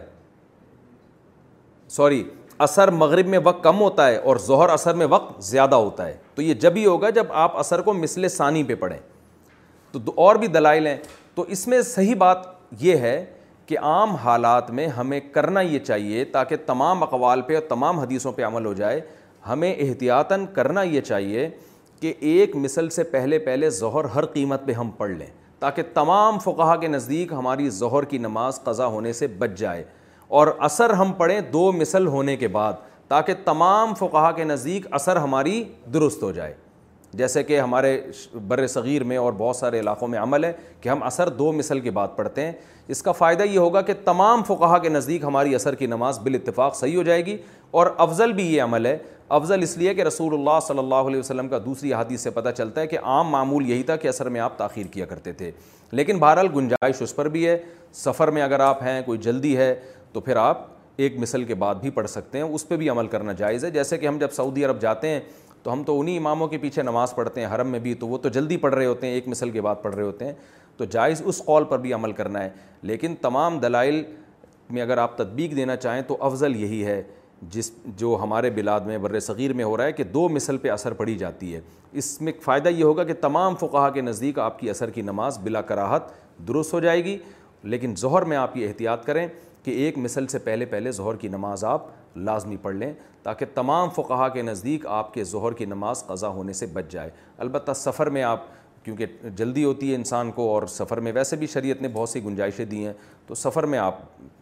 سوری 1.91 2.23
اثر 2.63 2.89
مغرب 2.91 3.27
میں 3.27 3.39
وقت 3.43 3.63
کم 3.63 3.79
ہوتا 3.81 4.07
ہے 4.07 4.15
اور 4.17 4.37
ظہر 4.47 4.69
اثر 4.69 4.93
میں 4.95 5.05
وقت 5.09 5.41
زیادہ 5.43 5.75
ہوتا 5.75 6.05
ہے 6.07 6.15
تو 6.35 6.41
یہ 6.41 6.53
جب 6.65 6.75
ہی 6.75 6.85
ہوگا 6.85 7.09
جب 7.19 7.31
آپ 7.43 7.57
اثر 7.59 7.81
کو 7.81 7.93
مثل 7.93 8.27
ثانی 8.29 8.63
پہ 8.71 8.75
پڑھیں 8.83 8.97
تو 9.91 9.99
اور 10.25 10.35
بھی 10.35 10.47
دلائل 10.47 10.87
ہیں 10.87 10.97
تو 11.35 11.43
اس 11.55 11.67
میں 11.67 11.81
صحیح 11.81 12.15
بات 12.17 12.37
یہ 12.79 12.95
ہے 13.07 13.23
کہ 13.65 13.77
عام 13.79 14.15
حالات 14.23 14.69
میں 14.77 14.87
ہمیں 14.97 15.19
کرنا 15.33 15.61
یہ 15.61 15.79
چاہیے 15.79 16.23
تاکہ 16.35 16.55
تمام 16.65 17.03
اقوال 17.03 17.41
پہ 17.47 17.53
اور 17.55 17.63
تمام 17.69 17.99
حدیثوں 17.99 18.31
پہ 18.33 18.43
عمل 18.45 18.65
ہو 18.65 18.73
جائے 18.73 18.99
ہمیں 19.47 19.73
احتیاطاً 19.73 20.45
کرنا 20.53 20.81
یہ 20.83 21.01
چاہیے 21.01 21.49
کہ 22.01 22.13
ایک 22.31 22.55
مثل 22.55 22.89
سے 22.89 23.03
پہلے 23.15 23.37
پہلے 23.45 23.69
ظہر 23.79 24.05
ہر 24.15 24.25
قیمت 24.33 24.65
پہ 24.65 24.71
ہم 24.73 24.89
پڑھ 24.97 25.11
لیں 25.11 25.27
تاکہ 25.59 25.83
تمام 25.93 26.37
فقہ 26.39 26.75
کے 26.81 26.87
نزدیک 26.87 27.31
ہماری 27.33 27.69
ظہر 27.79 28.03
کی 28.13 28.17
نماز 28.17 28.61
قضا 28.63 28.85
ہونے 28.87 29.13
سے 29.13 29.27
بچ 29.39 29.57
جائے 29.59 29.83
اور 30.37 30.47
اثر 30.61 30.89
ہم 30.99 31.11
پڑھیں 31.17 31.39
دو 31.53 31.71
مثل 31.73 32.07
ہونے 32.07 32.35
کے 32.37 32.47
بعد 32.47 32.73
تاکہ 33.07 33.33
تمام 33.45 33.93
فقہ 33.99 34.31
کے 34.35 34.43
نزدیک 34.43 34.85
اثر 34.93 35.15
ہماری 35.17 35.63
درست 35.93 36.23
ہو 36.23 36.31
جائے 36.31 36.53
جیسے 37.19 37.43
کہ 37.43 37.59
ہمارے 37.59 37.99
بر 38.47 38.65
صغیر 38.67 39.03
میں 39.11 39.17
اور 39.17 39.33
بہت 39.37 39.55
سارے 39.55 39.79
علاقوں 39.79 40.07
میں 40.07 40.19
عمل 40.19 40.43
ہے 40.43 40.51
کہ 40.81 40.89
ہم 40.89 41.03
اثر 41.03 41.29
دو 41.37 41.51
مثل 41.51 41.79
کے 41.79 41.91
بعد 41.91 42.07
پڑھتے 42.15 42.45
ہیں 42.45 42.51
اس 42.93 43.01
کا 43.03 43.11
فائدہ 43.11 43.43
یہ 43.43 43.57
ہوگا 43.59 43.81
کہ 43.87 43.93
تمام 44.05 44.43
فقہ 44.47 44.77
کے 44.81 44.89
نزدیک 44.89 45.23
ہماری 45.23 45.55
اثر 45.55 45.75
کی 45.75 45.87
نماز 45.87 46.19
بال 46.23 46.35
اتفاق 46.35 46.75
صحیح 46.75 46.97
ہو 46.97 47.03
جائے 47.03 47.25
گی 47.25 47.37
اور 47.79 47.87
افضل 48.05 48.33
بھی 48.33 48.45
یہ 48.53 48.61
عمل 48.61 48.85
ہے 48.85 48.97
افضل 49.37 49.61
اس 49.63 49.75
لیے 49.77 49.93
کہ 49.93 50.01
رسول 50.03 50.33
اللہ 50.33 50.59
صلی 50.67 50.79
اللہ 50.79 51.07
علیہ 51.09 51.19
وسلم 51.19 51.47
کا 51.47 51.57
دوسری 51.65 51.93
حادیث 51.93 52.21
سے 52.21 52.29
پتہ 52.37 52.49
چلتا 52.57 52.81
ہے 52.81 52.87
کہ 52.87 52.99
عام 53.03 53.29
معمول 53.29 53.69
یہی 53.69 53.83
تھا 53.89 53.95
کہ 53.95 54.07
اثر 54.07 54.29
میں 54.35 54.41
آپ 54.41 54.57
تاخیر 54.57 54.85
کیا 54.91 55.05
کرتے 55.05 55.33
تھے 55.41 55.51
لیکن 55.99 56.19
بہرحال 56.19 56.47
گنجائش 56.55 57.01
اس 57.01 57.15
پر 57.15 57.27
بھی 57.29 57.47
ہے 57.47 57.57
سفر 58.05 58.31
میں 58.31 58.41
اگر 58.41 58.59
آپ 58.59 58.81
ہیں 58.83 59.01
کوئی 59.05 59.17
جلدی 59.19 59.55
ہے 59.57 59.73
تو 60.13 60.19
پھر 60.21 60.35
آپ 60.35 60.65
ایک 61.01 61.17
مثل 61.19 61.43
کے 61.43 61.55
بعد 61.55 61.75
بھی 61.81 61.89
پڑھ 61.89 62.07
سکتے 62.09 62.37
ہیں 62.37 62.45
اس 62.45 62.67
پہ 62.67 62.75
بھی 62.77 62.89
عمل 62.89 63.07
کرنا 63.07 63.31
جائز 63.37 63.65
ہے 63.65 63.69
جیسے 63.71 63.97
کہ 63.97 64.07
ہم 64.07 64.17
جب 64.19 64.31
سعودی 64.33 64.65
عرب 64.65 64.81
جاتے 64.81 65.07
ہیں 65.09 65.19
تو 65.63 65.71
ہم 65.73 65.83
تو 65.83 65.99
انہی 65.99 66.17
اماموں 66.17 66.47
کے 66.47 66.57
پیچھے 66.57 66.81
نماز 66.83 67.13
پڑھتے 67.15 67.41
ہیں 67.41 67.47
حرم 67.53 67.67
میں 67.71 67.79
بھی 67.79 67.93
تو 67.99 68.07
وہ 68.07 68.17
تو 68.17 68.29
جلدی 68.37 68.57
پڑھ 68.57 68.75
رہے 68.75 68.85
ہوتے 68.85 69.07
ہیں 69.07 69.13
ایک 69.13 69.27
مثل 69.27 69.49
کے 69.51 69.61
بعد 69.61 69.75
پڑھ 69.81 69.95
رہے 69.95 70.03
ہوتے 70.03 70.25
ہیں 70.25 70.33
تو 70.77 70.85
جائز 70.91 71.21
اس 71.25 71.41
قول 71.45 71.63
پر 71.69 71.79
بھی 71.79 71.93
عمل 71.93 72.11
کرنا 72.19 72.43
ہے 72.43 72.49
لیکن 72.91 73.15
تمام 73.21 73.59
دلائل 73.59 74.03
میں 74.69 74.81
اگر 74.81 74.97
آپ 74.97 75.17
تدبیق 75.17 75.55
دینا 75.55 75.75
چاہیں 75.75 76.01
تو 76.07 76.17
افضل 76.25 76.55
یہی 76.63 76.85
ہے 76.85 77.01
جس 77.51 77.71
جو 77.97 78.17
ہمارے 78.21 78.49
بلاد 78.55 78.79
میں 78.85 78.97
بر 78.97 79.19
صغیر 79.19 79.51
میں 79.59 79.63
ہو 79.65 79.75
رہا 79.77 79.83
ہے 79.85 79.91
کہ 79.93 80.03
دو 80.03 80.27
مثل 80.29 80.57
پہ 80.61 80.69
اثر 80.69 80.93
پڑی 80.93 81.15
جاتی 81.17 81.53
ہے 81.55 81.59
اس 81.99 82.19
میں 82.21 82.31
فائدہ 82.43 82.69
یہ 82.69 82.83
ہوگا 82.83 83.03
کہ 83.03 83.13
تمام 83.21 83.55
فقہ 83.59 83.89
کے 83.93 84.01
نزدیک 84.01 84.39
آپ 84.39 84.59
کی 84.59 84.69
اثر 84.69 84.89
کی 84.97 85.01
نماز 85.01 85.37
بلا 85.43 85.61
کراہت 85.69 86.09
درست 86.47 86.73
ہو 86.73 86.79
جائے 86.79 87.03
گی 87.05 87.17
لیکن 87.63 87.93
ظہر 88.01 88.21
میں 88.25 88.37
آپ 88.37 88.57
یہ 88.57 88.67
احتیاط 88.67 89.05
کریں 89.05 89.27
کہ 89.63 89.71
ایک 89.85 89.97
مثل 89.97 90.27
سے 90.27 90.39
پہلے 90.39 90.65
پہلے 90.65 90.91
ظہر 90.91 91.15
کی 91.19 91.27
نماز 91.27 91.63
آپ 91.65 91.85
لازمی 92.17 92.57
پڑھ 92.61 92.75
لیں 92.75 92.91
تاکہ 93.23 93.45
تمام 93.53 93.89
فقاہ 93.95 94.27
کے 94.33 94.41
نزدیک 94.41 94.85
آپ 94.97 95.13
کے 95.13 95.23
ظہر 95.31 95.53
کی 95.57 95.65
نماز 95.65 96.05
قضا 96.07 96.27
ہونے 96.37 96.53
سے 96.53 96.65
بچ 96.73 96.91
جائے 96.91 97.09
البتہ 97.45 97.71
سفر 97.75 98.09
میں 98.17 98.23
آپ 98.23 98.43
کیونکہ 98.83 99.05
جلدی 99.37 99.63
ہوتی 99.63 99.89
ہے 99.89 99.95
انسان 99.95 100.31
کو 100.31 100.49
اور 100.53 100.65
سفر 100.73 100.99
میں 101.07 101.11
ویسے 101.15 101.35
بھی 101.37 101.47
شریعت 101.47 101.81
نے 101.81 101.87
بہت 101.93 102.09
سی 102.09 102.23
گنجائشیں 102.25 102.63
دی 102.65 102.85
ہیں 102.85 102.93
تو 103.27 103.35
سفر 103.35 103.63
میں 103.73 103.79
آپ 103.79 103.99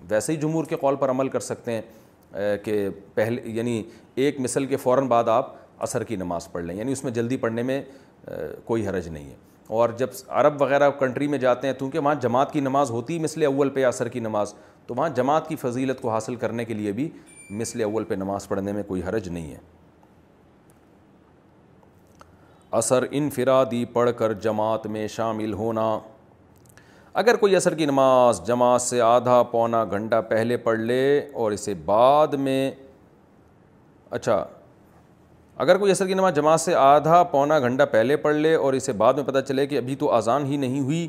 ویسے 0.10 0.32
ہی 0.34 0.38
جمہور 0.38 0.66
کے 0.66 0.76
قول 0.82 0.96
پر 1.00 1.10
عمل 1.10 1.28
کر 1.30 1.40
سکتے 1.40 1.72
ہیں 1.80 2.58
کہ 2.64 2.88
پہلے 3.14 3.42
یعنی 3.52 3.82
ایک 4.16 4.40
مثل 4.40 4.66
کے 4.66 4.78
فوراً 4.78 5.08
بعد 5.08 5.28
آپ 5.30 5.54
عصر 5.84 6.04
کی 6.04 6.16
نماز 6.16 6.52
پڑھ 6.52 6.64
لیں 6.64 6.76
یعنی 6.76 6.92
اس 6.92 7.04
میں 7.04 7.12
جلدی 7.12 7.38
پڑھنے 7.38 7.64
میں 7.64 7.82
کوئی 8.66 8.88
حرج 8.88 9.08
نہیں 9.08 9.30
ہے 9.30 9.36
اور 9.78 9.90
جب 9.98 10.10
عرب 10.28 10.62
وغیرہ 10.62 10.90
کنٹری 11.00 11.28
میں 11.28 11.38
جاتے 11.38 11.68
ہیں 11.68 11.74
کیونکہ 11.80 12.00
وہاں 12.00 12.16
جماعت 12.22 12.52
کی 12.54 12.60
نماز 12.60 12.92
ہوتی 12.92 13.18
مثل 13.20 13.44
اول 13.46 13.70
پہ 13.70 13.86
عصر 13.88 14.08
کی 14.10 14.20
نماز 14.20 14.54
تو 14.88 14.94
وہاں 14.98 15.08
جماعت 15.16 15.48
کی 15.48 15.56
فضیلت 15.62 16.02
کو 16.02 16.10
حاصل 16.10 16.36
کرنے 16.44 16.66
کے 16.66 16.74
لیے 16.74 16.92
بھی 17.00 17.10
مثل 17.62 17.82
اول 17.84 18.04
پہ 18.04 18.14
نماز 18.16 18.48
پڑھنے 18.48 18.72
میں 18.74 18.84
کوئی 18.88 19.02
حرج 19.08 19.28
نہیں 19.30 19.52
ہے 19.54 19.58
اثر 22.80 23.04
انفرادی 23.10 23.84
پڑھ 23.94 24.10
کر 24.18 24.34
جماعت 24.46 24.86
میں 24.96 25.08
شامل 25.16 25.54
ہونا 25.54 25.90
اگر 27.22 27.36
کوئی 27.36 27.56
اثر 27.56 27.76
کی 27.76 27.86
نماز 27.86 28.42
جماعت 28.48 28.82
سے 28.82 29.02
آدھا 29.02 29.42
پونا 29.52 29.84
گھنٹہ 29.92 30.22
پہلے 30.30 30.58
پڑھ 30.66 30.80
لے 30.80 31.20
اور 31.44 31.52
اسے 31.52 31.74
بعد 31.86 32.34
میں 32.48 32.70
اچھا 34.18 34.44
اگر 35.64 35.78
کوئی 35.78 35.92
عصر 35.92 36.08
کی 36.08 36.14
نماز 36.14 36.34
جماعت 36.36 36.62
سے 36.62 36.74
آدھا 36.76 37.22
پونا 37.32 37.58
گھنٹہ 37.60 37.84
پہلے 37.92 38.16
پڑھ 38.26 38.36
لے 38.36 38.54
اور 38.56 38.74
اسے 38.74 38.92
بعد 38.98 39.14
میں 39.14 39.24
پتہ 39.28 39.40
چلے 39.48 39.66
کہ 39.68 39.78
ابھی 39.78 39.96
تو 40.04 40.12
اذان 40.16 40.46
ہی 40.46 40.58
نہیں 40.58 40.80
ہوئی 40.80 41.08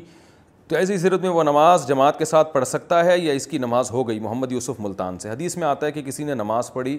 تو 0.69 0.75
ایسی 0.75 0.97
صورت 0.99 1.21
میں 1.21 1.29
وہ 1.33 1.43
نماز 1.43 1.87
جماعت 1.87 2.17
کے 2.17 2.25
ساتھ 2.25 2.51
پڑھ 2.53 2.65
سکتا 2.67 3.03
ہے 3.05 3.17
یا 3.19 3.33
اس 3.33 3.47
کی 3.47 3.57
نماز 3.57 3.89
ہو 3.91 4.07
گئی 4.07 4.19
محمد 4.19 4.51
یوسف 4.51 4.79
ملتان 4.79 5.17
سے 5.19 5.29
حدیث 5.29 5.55
میں 5.57 5.67
آتا 5.67 5.85
ہے 5.85 5.91
کہ 5.91 6.01
کسی 6.05 6.23
نے 6.23 6.33
نماز 6.33 6.71
پڑھی 6.73 6.97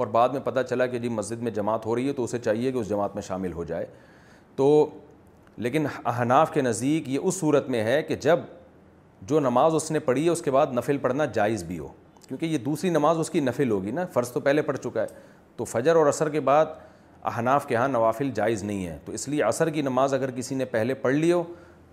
اور 0.00 0.06
بعد 0.14 0.28
میں 0.28 0.40
پتہ 0.44 0.60
چلا 0.70 0.86
کہ 0.94 0.98
جی 0.98 1.08
مسجد 1.08 1.42
میں 1.42 1.50
جماعت 1.58 1.84
ہو 1.86 1.94
رہی 1.96 2.08
ہے 2.08 2.12
تو 2.12 2.24
اسے 2.24 2.38
چاہیے 2.38 2.72
کہ 2.72 2.78
اس 2.78 2.88
جماعت 2.88 3.14
میں 3.14 3.22
شامل 3.26 3.52
ہو 3.56 3.64
جائے 3.64 3.84
تو 4.56 4.66
لیکن 5.66 5.86
احناف 6.04 6.52
کے 6.54 6.60
نزدیک 6.62 7.08
یہ 7.08 7.18
اس 7.22 7.38
صورت 7.40 7.68
میں 7.70 7.82
ہے 7.84 8.02
کہ 8.08 8.16
جب 8.20 8.38
جو 9.28 9.40
نماز 9.40 9.74
اس 9.74 9.90
نے 9.90 9.98
پڑھی 10.08 10.24
ہے 10.24 10.30
اس 10.30 10.42
کے 10.42 10.50
بعد 10.50 10.72
نفل 10.78 10.96
پڑھنا 11.02 11.24
جائز 11.34 11.62
بھی 11.64 11.78
ہو 11.78 11.88
کیونکہ 12.26 12.44
یہ 12.46 12.58
دوسری 12.64 12.90
نماز 12.90 13.18
اس 13.20 13.30
کی 13.30 13.40
نفل 13.40 13.70
ہوگی 13.70 13.90
نا 14.00 14.06
فرض 14.12 14.32
تو 14.32 14.40
پہلے 14.48 14.62
پڑھ 14.62 14.78
چکا 14.84 15.02
ہے 15.02 15.06
تو 15.56 15.64
فجر 15.64 15.96
اور 15.96 16.08
عصر 16.08 16.28
کے 16.28 16.40
بعد 16.50 16.66
احناف 17.36 17.66
کے 17.66 17.76
ہاں 17.76 17.86
نوافل 17.88 18.30
جائز 18.34 18.62
نہیں 18.64 18.86
ہے 18.86 18.98
تو 19.04 19.12
اس 19.12 19.28
لیے 19.28 19.42
عصر 19.42 19.70
کی 19.70 19.82
نماز 19.82 20.14
اگر 20.14 20.30
کسی 20.36 20.54
نے 20.54 20.64
پہلے 20.74 20.94
پڑھ 21.06 21.14
لی 21.14 21.32
ہو 21.32 21.42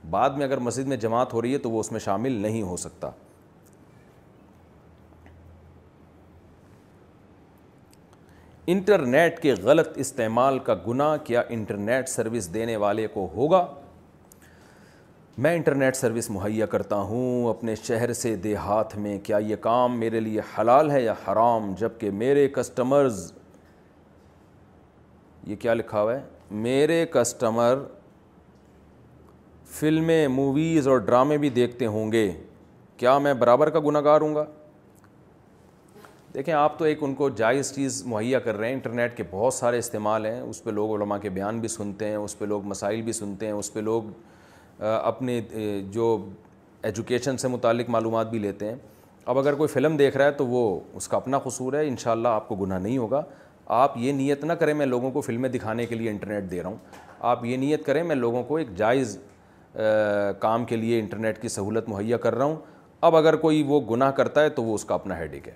بعد 0.10 0.30
میں 0.38 0.46
اگر 0.46 0.58
مسجد 0.60 0.88
میں 0.88 0.98
جماعت 0.98 1.34
ہو 1.34 1.42
رہی 1.42 1.54
ہے 1.54 1.58
تو 1.58 1.70
وہ 1.72 1.80
اس 1.80 1.92
میں 1.92 2.00
شامل 2.00 2.32
نہیں 2.42 2.62
ہو 2.62 2.78
سکتا 2.78 3.10
انٹرنیٹ 8.74 9.40
کے 9.42 9.54
غلط 9.64 9.98
استعمال 10.00 10.58
کا 10.68 10.74
گناہ 10.88 11.16
کیا 11.24 11.42
انٹرنیٹ 11.50 12.10
سروس 12.10 12.54
دینے 12.54 12.76
والے 12.84 13.08
کو 13.14 13.28
ہوگا 13.36 13.66
میں 15.44 15.54
انٹرنیٹ 15.56 15.96
سروس 15.96 16.30
مہیا 16.30 16.66
کرتا 16.74 16.96
ہوں 17.10 17.50
اپنے 17.50 17.76
شہر 17.76 18.14
سے 18.14 18.36
دیہات 18.44 18.96
میں 19.06 19.18
کیا 19.24 19.38
یہ 19.46 19.56
کام 19.62 19.98
میرے 20.00 20.20
لیے 20.20 20.42
حلال 20.58 20.92
ہے 20.92 21.02
یا 21.04 21.14
حرام 21.28 21.74
جب 21.80 22.00
کہ 22.00 22.12
میرے 22.20 22.48
کسٹمرز 22.56 23.32
یہ 25.48 25.56
کیا 25.60 25.74
لکھا 25.74 26.02
ہوا 26.02 26.14
ہے 26.16 26.22
میرے 26.68 27.06
کسٹمر 27.14 27.80
فلمیں 29.80 30.28
موویز 30.30 30.88
اور 30.88 30.98
ڈرامے 31.06 31.38
بھی 31.44 31.50
دیکھتے 31.50 31.86
ہوں 31.94 32.12
گے 32.12 32.30
کیا 32.98 33.18
میں 33.20 33.34
برابر 33.34 33.70
کا 33.76 33.80
گناہ 33.86 34.02
گار 34.04 34.22
ہوں 34.22 34.34
گا 34.36 34.44
دیکھیں 36.34 36.54
آپ 36.54 36.78
تو 36.80 36.86
ایک 36.86 36.98
ان 37.04 37.14
کو 37.16 37.30
جائز 37.40 37.72
چیز 37.76 38.02
مہیا 38.08 38.40
کر 38.40 38.56
رہے 38.58 38.68
ہیں 38.68 38.74
انٹرنیٹ 38.74 39.16
کے 39.18 39.24
بہت 39.32 39.54
سارے 39.54 39.78
استعمال 39.78 40.26
ہیں 40.26 40.40
اس 40.42 40.64
پہ 40.64 40.70
لوگ 40.72 40.94
علماء 40.96 41.18
کے 41.22 41.30
بیان 41.38 41.60
بھی 41.60 41.68
سنتے 41.68 42.10
ہیں 42.10 42.16
اس 42.16 42.38
پہ 42.40 42.46
لوگ 42.46 42.66
مسائل 42.66 43.02
بھی 43.02 43.14
سنتے 43.14 43.46
ہیں 43.46 43.54
اس 43.54 43.72
پہ 43.74 43.80
لوگ 43.80 44.82
اپنی 44.86 45.40
جو 45.92 46.16
ایجوکیشن 46.84 47.38
سے 47.38 47.48
متعلق 47.48 47.90
معلومات 47.90 48.30
بھی 48.32 48.40
لیتے 48.40 48.70
ہیں 48.70 48.76
اب 49.26 49.38
اگر 49.40 49.56
کوئی 49.56 49.68
فلم 49.74 49.98
دیکھ 49.98 50.18
رہا 50.18 50.26
ہے 50.26 50.32
تو 50.38 50.46
وہ 50.48 50.80
اس 50.96 51.08
کا 51.08 51.18
اپنا 51.18 51.40
قصور 51.44 51.74
ہے 51.74 51.88
انشاءاللہ 51.88 52.28
آپ 52.40 52.48
کو 52.48 52.56
گناہ 52.62 52.80
نہیں 52.80 52.98
ہوگا 52.98 53.22
آپ 53.82 53.98
یہ 53.98 54.12
نیت 54.14 54.44
نہ 54.44 54.54
کریں 54.60 54.74
میں 54.74 54.86
لوگوں 54.86 55.12
کو 55.12 55.22
فلمیں 55.22 55.50
دکھانے 55.50 55.86
کے 55.86 55.96
لیے 55.96 56.10
انٹرنیٹ 56.10 56.50
دے 56.52 56.62
رہا 56.62 56.70
ہوں 56.70 56.78
آپ 57.36 57.46
یہ 57.46 57.58
نیت 57.58 57.86
کریں 57.86 58.04
میں 58.04 58.16
لوگوں 58.16 58.44
کو 58.48 58.56
ایک 58.58 58.76
جائز 58.78 59.18
کام 60.40 60.66
کے 60.66 60.76
لیے 60.76 61.00
انٹرنیٹ 61.00 61.42
کی 61.42 61.48
سہولت 61.50 61.90
مہیا 61.90 62.18
کر 62.26 62.36
رہا 62.36 62.46
ہوں 62.46 62.56
اب 63.06 63.16
اگر 63.16 63.36
کوئی 63.36 63.64
وہ 63.68 63.80
گناہ 63.92 64.12
کرتا 64.18 64.42
ہے 64.42 64.50
تو 64.58 64.64
وہ 64.64 64.76
اس 64.76 64.86
کا 64.86 64.96
اپنا 64.96 65.18
ہیڈک 65.20 65.48
ہے 65.48 65.54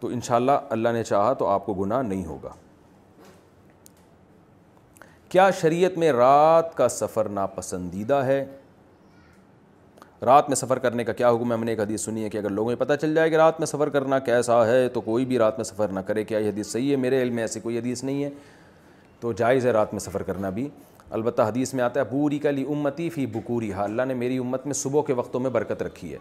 تو 0.00 0.08
انشاءاللہ 0.12 0.52
اللہ 0.70 0.88
نے 0.92 1.02
چاہا 1.04 1.32
تو 1.42 1.46
آپ 1.48 1.66
کو 1.66 1.74
گناہ 1.74 2.02
نہیں 2.02 2.24
ہوگا 2.26 2.52
کیا 5.30 5.48
شریعت 5.60 5.96
میں 5.98 6.10
رات 6.12 6.76
کا 6.76 6.88
سفر 6.88 7.28
ناپسندیدہ 7.28 8.16
ہے 8.26 8.44
رات 10.26 10.48
میں 10.48 10.56
سفر 10.56 10.78
کرنے 10.78 11.04
کا 11.04 11.12
کیا 11.12 11.28
حکم 11.34 11.52
ہے 11.52 11.56
ہم 11.56 11.64
نے 11.64 11.70
ایک 11.72 11.80
حدیث 11.80 12.04
سنی 12.04 12.24
ہے 12.24 12.28
کہ 12.30 12.38
اگر 12.38 12.50
لوگوں 12.50 12.70
کو 12.76 12.84
پتہ 12.84 12.92
چل 13.00 13.14
جائے 13.14 13.30
کہ 13.30 13.36
رات 13.36 13.58
میں 13.60 13.66
سفر 13.66 13.88
کرنا 13.92 14.18
کیسا 14.28 14.66
ہے 14.66 14.88
تو 14.92 15.00
کوئی 15.00 15.24
بھی 15.32 15.38
رات 15.38 15.56
میں 15.58 15.64
سفر 15.64 15.88
نہ 15.92 16.00
کرے 16.06 16.24
کیا 16.24 16.38
یہ 16.38 16.48
حدیث 16.48 16.66
صحیح 16.72 16.90
ہے 16.90 16.96
میرے 16.96 17.22
علم 17.22 17.34
میں 17.34 17.42
ایسی 17.42 17.60
کوئی 17.60 17.78
حدیث 17.78 18.04
نہیں 18.04 18.24
ہے 18.24 18.30
تو 19.20 19.32
جائز 19.36 19.66
ہے 19.66 19.70
رات 19.72 19.92
میں 19.94 20.00
سفر 20.00 20.22
کرنا 20.22 20.48
بھی 20.58 20.68
البتہ 21.12 21.42
حدیث 21.48 21.72
میں 21.74 21.84
آتا 21.84 22.00
ہے 22.00 22.04
بوری 22.10 22.38
کا 22.38 22.50
لی 22.50 22.64
امتی 22.74 23.08
فی 23.10 23.24
بکوری 23.32 23.72
ہا 23.72 23.82
اللہ 23.84 24.02
نے 24.08 24.14
میری 24.14 24.38
امت 24.38 24.66
میں 24.66 24.74
صبح 24.74 25.02
کے 25.06 25.12
وقتوں 25.14 25.40
میں 25.40 25.50
برکت 25.50 25.82
رکھی 25.82 26.12
ہے 26.12 26.18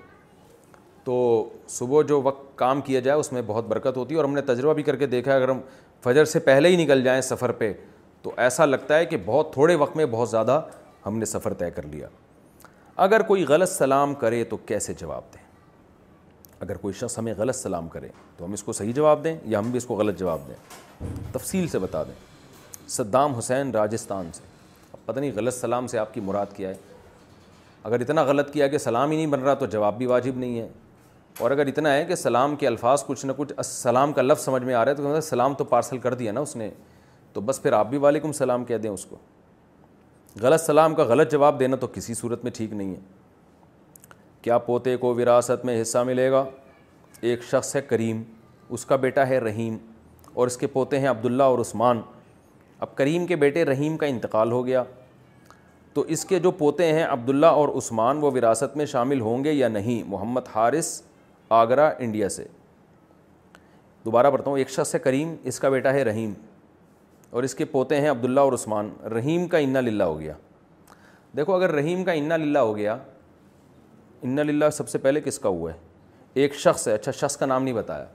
تو 1.04 1.50
صبح 1.70 2.02
جو 2.08 2.22
وقت 2.24 2.58
کام 2.58 2.82
کیا 2.82 3.00
جائے 3.06 3.20
اس 3.20 3.32
میں 3.34 3.42
بہت 3.48 3.66
برکت 3.68 3.98
ہوتی 3.98 4.16
ہے 4.16 4.20
اور 4.20 4.26
ہم 4.26 4.34
نے 4.34 4.42
تجربہ 4.54 4.74
بھی 4.74 4.84
کر 4.84 4.96
کے 4.96 5.06
دیکھا 5.08 5.32
ہے 5.32 5.38
اگر 5.38 5.50
ہم 5.50 5.60
فجر 6.04 6.26
سے 6.26 6.40
پہلے 6.50 6.70
ہی 6.70 6.84
نکل 6.84 7.04
جائیں 7.04 7.20
سفر 7.22 7.52
پہ 7.62 7.72
تو 8.22 8.32
ایسا 8.48 8.66
لگتا 8.66 8.98
ہے 8.98 9.06
کہ 9.06 9.18
بہت 9.26 9.52
تھوڑے 9.54 9.76
وقت 9.76 9.96
میں 9.98 10.06
بہت 10.12 10.30
زیادہ 10.30 10.62
ہم 11.06 11.18
نے 11.20 11.26
سفر 11.26 11.54
طے 11.62 11.70
کر 11.72 11.86
لیا 11.94 12.08
اگر 13.06 13.22
کوئی 13.28 13.44
غلط 13.48 13.70
سلام 13.70 14.14
کرے 14.24 14.44
تو 14.50 14.58
کیسے 14.66 14.94
جواب 14.98 15.34
دیں 15.34 15.42
اگر 16.60 16.76
کوئی 16.82 16.94
شخص 16.94 17.18
ہمیں 17.20 17.34
غلط 17.38 17.56
سلام 17.56 17.88
کرے 17.94 18.08
تو 18.38 18.46
ہم 18.46 18.54
اس 18.54 18.64
کو 18.64 18.74
صحیح 18.74 18.94
جواب 18.96 19.24
دیں 19.24 19.36
یا 19.46 19.60
ہم 19.60 19.70
بھی 19.72 19.78
اس 19.78 19.86
کو 19.86 19.96
غلط 19.96 20.20
جواب 20.20 20.42
دیں 20.48 21.10
تفصیل 21.32 21.68
سے 21.68 21.80
بتا 21.80 22.04
دیں 22.08 22.14
صدام 22.90 23.34
حسین 23.38 23.72
راجستھان 23.74 24.30
سے 24.34 24.52
پتہ 25.06 25.20
نہیں 25.20 25.32
غلط 25.36 25.54
سلام 25.54 25.88
سے 25.88 25.98
آپ 26.00 26.14
کی 26.14 26.22
مراد 26.22 26.56
کیا 26.56 26.70
ہے 26.70 26.74
اگر 27.84 28.00
اتنا 28.00 28.24
غلط 28.24 28.52
کیا 28.52 28.68
کہ 28.68 28.78
سلام 28.78 29.12
ہی 29.12 29.16
نہیں 29.16 29.28
بن 29.28 29.40
رہا 29.44 29.54
تو 29.54 29.66
جواب 29.72 29.98
بھی 29.98 30.06
واجب 30.06 30.38
نہیں 30.38 30.60
ہے 30.60 30.68
اور 31.40 31.52
اگر 31.52 31.68
اتنا 31.68 31.94
ہے 31.94 32.04
کہ 32.06 32.16
سلام 32.16 32.56
کے 32.56 32.68
الفاظ 32.68 33.04
کچھ 33.06 33.26
نہ 33.26 33.32
کچھ 33.38 33.54
سلام 33.66 34.14
کا 34.14 34.22
لفظ 34.22 34.44
سمجھ 34.44 34.64
میں 34.64 34.74
آ 34.74 34.84
رہا 34.86 34.92
ہے 34.92 34.96
تو 35.16 35.22
سلام 35.30 35.54
تو 35.58 35.64
پارسل 35.74 35.98
کر 35.98 36.14
دیا 36.14 36.32
نا 36.32 36.40
اس 36.42 36.56
نے 36.56 36.70
تو 37.34 37.42
بس 37.42 37.62
پھر 37.62 37.74
آپ 37.74 37.90
بھی 37.90 37.98
وعلیکم 37.98 38.32
سلام 38.32 38.64
کہہ 38.66 38.78
دیں 38.84 38.90
اس 38.90 39.06
کو 39.06 39.16
غلط 40.42 40.62
سلام 40.62 40.96
کا 40.96 41.04
غلط 41.10 41.32
جواب 41.32 41.60
دینا 41.60 41.76
تو 41.82 41.88
کسی 41.94 42.14
صورت 42.14 42.44
میں 42.44 42.52
ٹھیک 42.56 42.74
نہیں 42.74 42.94
ہے 42.96 43.00
کیا 44.42 44.58
پوتے 44.70 44.96
کو 44.98 45.14
وراثت 45.16 45.66
میں 45.66 45.82
حصہ 45.82 45.98
ملے 46.06 46.30
گا 46.32 46.44
ایک 47.22 47.44
شخص 47.50 47.76
ہے 47.76 47.82
کریم 47.82 48.24
اس 48.78 48.86
کا 48.86 48.96
بیٹا 49.06 49.28
ہے 49.28 49.38
رحیم 49.40 49.78
اور 50.34 50.48
اس 50.48 50.58
کے 50.58 50.68
پوتے 50.68 51.00
ہیں 51.00 51.08
عبداللہ 51.08 51.44
اور 51.44 51.60
عثمان 51.60 52.02
اب 52.84 52.96
کریم 52.98 53.26
کے 53.26 53.36
بیٹے 53.42 53.64
رحیم 53.66 53.96
کا 53.98 54.06
انتقال 54.06 54.52
ہو 54.52 54.66
گیا 54.66 54.82
تو 55.94 56.02
اس 56.14 56.24
کے 56.26 56.40
جو 56.40 56.50
پوتے 56.62 56.92
ہیں 56.94 57.04
عبداللہ 57.10 57.46
اور 57.60 57.70
عثمان 57.78 58.18
وہ 58.22 58.32
وراثت 58.36 58.76
میں 58.78 58.86
شامل 58.94 59.20
ہوں 59.22 59.44
گے 59.44 59.52
یا 59.54 59.68
نہیں 59.68 60.02
محمد 60.14 60.48
حارث 60.56 60.88
آگرہ 61.58 61.90
انڈیا 62.06 62.30
سے 62.30 62.44
دوبارہ 64.06 64.32
پڑھتا 64.32 64.50
ہوں 64.50 64.58
ایک 64.58 64.70
شخص 64.72 64.94
ہے 64.96 65.00
کریم 65.00 65.34
اس 65.52 65.60
کا 65.60 65.70
بیٹا 65.70 65.94
ہے 65.94 66.04
رحیم 66.04 66.34
اور 67.34 67.44
اس 67.44 67.56
کے 67.56 67.66
پوتے 67.76 68.02
ہیں 68.02 68.10
عبداللہ 68.10 68.40
اور 68.48 68.54
عثمان 68.54 68.90
رحیم 69.14 69.48
کا 69.54 69.58
انا 69.68 69.82
للہ 69.82 70.04
ہو 70.04 70.20
گیا 70.20 70.34
دیکھو 71.38 71.56
اگر 71.56 71.72
رحیم 71.76 72.04
کا 72.04 72.12
انا 72.24 72.38
للہ 72.38 72.60
ہو 72.70 72.76
گیا 72.78 72.98
انا 74.24 74.44
للہ 74.44 74.70
سب 74.74 74.90
سے 74.90 74.98
پہلے 75.06 75.22
کس 75.26 75.40
کا 75.40 75.50
ہوا 75.50 75.74
ہے 75.74 75.78
ایک 76.42 76.56
شخص 76.66 76.88
ہے 76.88 76.94
اچھا 76.94 77.12
شخص 77.12 77.38
کا 77.38 77.46
نام 77.46 77.64
نہیں 77.64 77.74
بتایا 77.76 78.06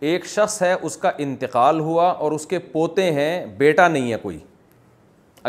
ایک 0.00 0.24
شخص 0.26 0.60
ہے 0.62 0.72
اس 0.82 0.96
کا 0.96 1.10
انتقال 1.18 1.78
ہوا 1.80 2.06
اور 2.08 2.32
اس 2.32 2.46
کے 2.46 2.58
پوتے 2.72 3.10
ہیں 3.12 3.46
بیٹا 3.58 3.86
نہیں 3.88 4.12
ہے 4.12 4.16
کوئی 4.22 4.38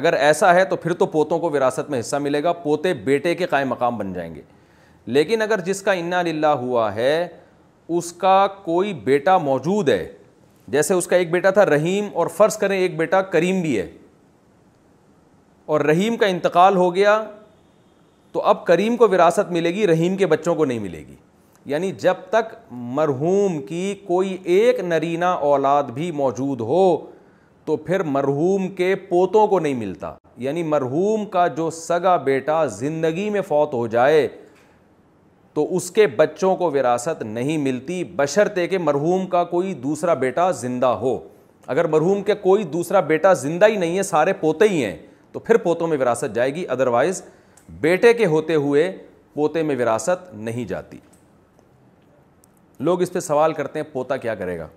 اگر 0.02 0.14
ایسا 0.14 0.54
ہے 0.56 0.64
تو 0.66 0.76
پھر 0.76 0.94
تو 0.94 1.06
پوتوں 1.16 1.40
کو 1.40 1.50
وراثت 1.52 1.90
میں 1.90 2.00
حصہ 2.00 2.16
ملے 2.22 2.42
گا 2.44 2.52
پوتے 2.64 2.94
بیٹے 3.04 3.34
کے 3.36 3.46
قائم 3.50 3.70
مقام 3.70 3.98
بن 3.98 4.14
جائیں 4.14 4.34
گے 4.36 4.42
لیکن 5.06 5.42
اگر 5.42 5.60
جس 5.66 5.82
کا 5.82 5.92
انا 5.92 6.22
للہ 6.26 6.48
ہوا 6.62 6.94
ہے 6.96 7.28
اس 7.98 8.12
کا 8.22 8.46
کوئی 8.64 8.94
بیٹا 9.04 9.38
موجود 9.38 9.90
ہے 9.90 10.06
جیسے 10.72 10.94
اس 10.94 11.08
کا 11.08 11.16
ایک 11.16 11.32
بیٹا 11.32 11.50
تھا 11.58 11.66
رحیم 11.66 12.08
اور 12.14 12.28
فرض 12.38 12.58
کریں 12.58 12.78
ایک 12.78 12.98
بیٹا 12.98 13.22
کریم 13.36 13.62
بھی 13.62 13.78
ہے 13.80 13.90
اور 15.76 15.82
رحیم 15.82 16.18
کا 16.18 16.26
انتقال 16.26 16.76
ہو 16.78 16.94
گیا 16.96 17.22
تو 18.32 18.42
اب 18.54 18.66
کریم 18.66 18.98
کو 18.98 19.08
وراثت 19.10 19.52
ملے 19.52 19.74
گی 19.74 19.88
رحیم 19.88 20.16
کے 20.18 20.26
بچوں 20.28 20.56
کو 20.56 20.66
نہیں 20.66 20.80
ملے 20.80 21.04
گی 21.08 21.16
یعنی 21.70 21.92
جب 22.00 22.14
تک 22.32 22.54
مرحوم 22.98 23.58
کی 23.68 23.94
کوئی 24.08 24.38
ایک 24.44 24.80
نرینہ 24.84 25.26
اولاد 25.48 25.84
بھی 25.94 26.12
موجود 26.20 26.62
ہو 26.68 26.82
تو 27.66 27.76
پھر 27.86 28.04
مرحوم 28.16 28.68
کے 28.76 28.94
پوتوں 29.10 29.46
کو 29.48 29.60
نہیں 29.60 29.74
ملتا 29.80 30.14
یعنی 30.46 30.64
مرحوم 30.64 31.26
کا 31.32 31.48
جو 31.58 31.70
سگا 31.78 32.16
بیٹا 32.30 32.66
زندگی 32.78 33.30
میں 33.30 33.42
فوت 33.48 33.74
ہو 33.74 33.86
جائے 33.96 34.28
تو 35.54 35.66
اس 35.76 35.90
کے 35.92 36.06
بچوں 36.18 36.56
کو 36.56 36.70
وراثت 36.72 37.24
نہیں 37.24 37.58
ملتی 37.58 38.04
بشرطے 38.16 38.68
کہ 38.68 38.78
مرحوم 38.78 39.26
کا 39.28 39.44
کوئی 39.56 39.74
دوسرا 39.84 40.14
بیٹا 40.24 40.50
زندہ 40.62 40.94
ہو 41.02 41.18
اگر 41.76 41.88
مرحوم 41.98 42.22
کے 42.24 42.34
کوئی 42.42 42.64
دوسرا 42.78 43.00
بیٹا 43.12 43.34
زندہ 43.44 43.68
ہی 43.72 43.76
نہیں 43.78 43.98
ہے 43.98 44.04
سارے 44.14 44.34
پوتے 44.42 44.70
ہی 44.70 44.84
ہیں 44.84 44.96
تو 45.32 45.40
پھر 45.40 45.58
پوتوں 45.68 45.88
میں 45.88 45.98
وراثت 46.02 46.36
جائے 46.36 46.56
گی 46.56 46.66
ادروائز 46.78 47.22
بیٹے 47.82 48.14
کے 48.22 48.26
ہوتے 48.36 48.56
ہوئے 48.56 48.92
پوتے 49.34 49.64
میں 49.64 49.76
وراثت 49.80 50.34
نہیں 50.34 50.66
جاتی 50.68 50.98
لوگ 52.80 53.02
اس 53.02 53.12
پہ 53.14 53.20
سوال 53.20 53.54
کرتے 53.54 53.80
ہیں 53.80 53.86
پوتا 53.92 54.18
کیا 54.18 54.36
کرے 54.36 54.58
گا 54.60 54.68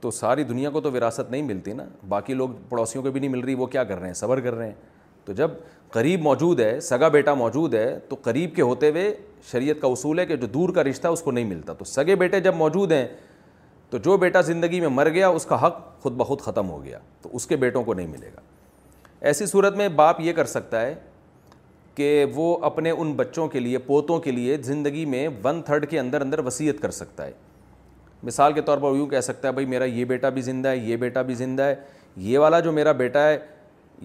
تو 0.00 0.10
ساری 0.10 0.44
دنیا 0.44 0.70
کو 0.70 0.80
تو 0.80 0.92
وراثت 0.92 1.30
نہیں 1.30 1.42
ملتی 1.42 1.72
نا 1.72 1.84
باقی 2.08 2.34
لوگ 2.34 2.48
پڑوسیوں 2.68 3.02
کو 3.04 3.10
بھی 3.10 3.20
نہیں 3.20 3.30
مل 3.30 3.40
رہی 3.44 3.54
وہ 3.54 3.66
کیا 3.66 3.84
کر 3.84 3.98
رہے 3.98 4.06
ہیں 4.06 4.14
صبر 4.14 4.40
کر 4.40 4.54
رہے 4.54 4.66
ہیں 4.66 4.74
تو 5.24 5.32
جب 5.32 5.50
قریب 5.92 6.20
موجود 6.22 6.60
ہے 6.60 6.78
سگا 6.80 7.08
بیٹا 7.08 7.34
موجود 7.34 7.74
ہے 7.74 7.98
تو 8.08 8.16
قریب 8.22 8.54
کے 8.56 8.62
ہوتے 8.62 8.90
ہوئے 8.90 9.14
شریعت 9.50 9.80
کا 9.80 9.88
اصول 9.88 10.18
ہے 10.18 10.26
کہ 10.26 10.36
جو 10.36 10.46
دور 10.46 10.68
کا 10.74 10.84
رشتہ 10.84 11.06
ہے 11.08 11.12
اس 11.12 11.22
کو 11.22 11.30
نہیں 11.32 11.44
ملتا 11.44 11.72
تو 11.78 11.84
سگے 11.84 12.14
بیٹے 12.16 12.40
جب 12.40 12.54
موجود 12.56 12.92
ہیں 12.92 13.06
تو 13.90 13.98
جو 14.04 14.16
بیٹا 14.16 14.40
زندگی 14.40 14.80
میں 14.80 14.88
مر 14.88 15.08
گیا 15.10 15.28
اس 15.28 15.44
کا 15.46 15.66
حق 15.66 15.78
خود 16.02 16.12
بخود 16.16 16.40
ختم 16.42 16.68
ہو 16.70 16.82
گیا 16.84 16.98
تو 17.22 17.28
اس 17.36 17.46
کے 17.46 17.56
بیٹوں 17.56 17.82
کو 17.84 17.94
نہیں 17.94 18.06
ملے 18.06 18.30
گا 18.36 18.40
ایسی 19.26 19.46
صورت 19.46 19.74
میں 19.76 19.88
باپ 19.96 20.20
یہ 20.20 20.32
کر 20.32 20.46
سکتا 20.46 20.80
ہے 20.80 20.94
کہ 21.96 22.24
وہ 22.34 22.56
اپنے 22.64 22.90
ان 22.90 23.12
بچوں 23.16 23.46
کے 23.48 23.60
لیے 23.60 23.78
پوتوں 23.86 24.18
کے 24.20 24.30
لیے 24.30 24.56
زندگی 24.62 25.04
میں 25.12 25.26
ون 25.44 25.60
تھرڈ 25.66 25.86
کے 25.90 25.98
اندر 26.00 26.20
اندر 26.20 26.38
وصیت 26.46 26.80
کر 26.80 26.90
سکتا 27.00 27.26
ہے 27.26 27.32
مثال 28.22 28.52
کے 28.52 28.60
طور 28.66 28.78
پر 28.78 28.96
یوں 28.96 29.06
کہہ 29.06 29.20
سکتا 29.20 29.48
ہے 29.48 29.52
بھائی 29.52 29.66
میرا 29.66 29.84
یہ 29.84 30.04
بیٹا 30.12 30.28
بھی 30.38 30.42
زندہ 30.42 30.68
ہے 30.68 30.76
یہ 30.76 30.96
بیٹا 31.04 31.22
بھی 31.30 31.34
زندہ 31.34 31.62
ہے 31.62 31.74
یہ 32.26 32.38
والا 32.38 32.60
جو 32.66 32.72
میرا 32.72 32.92
بیٹا 33.02 33.26
ہے 33.28 33.38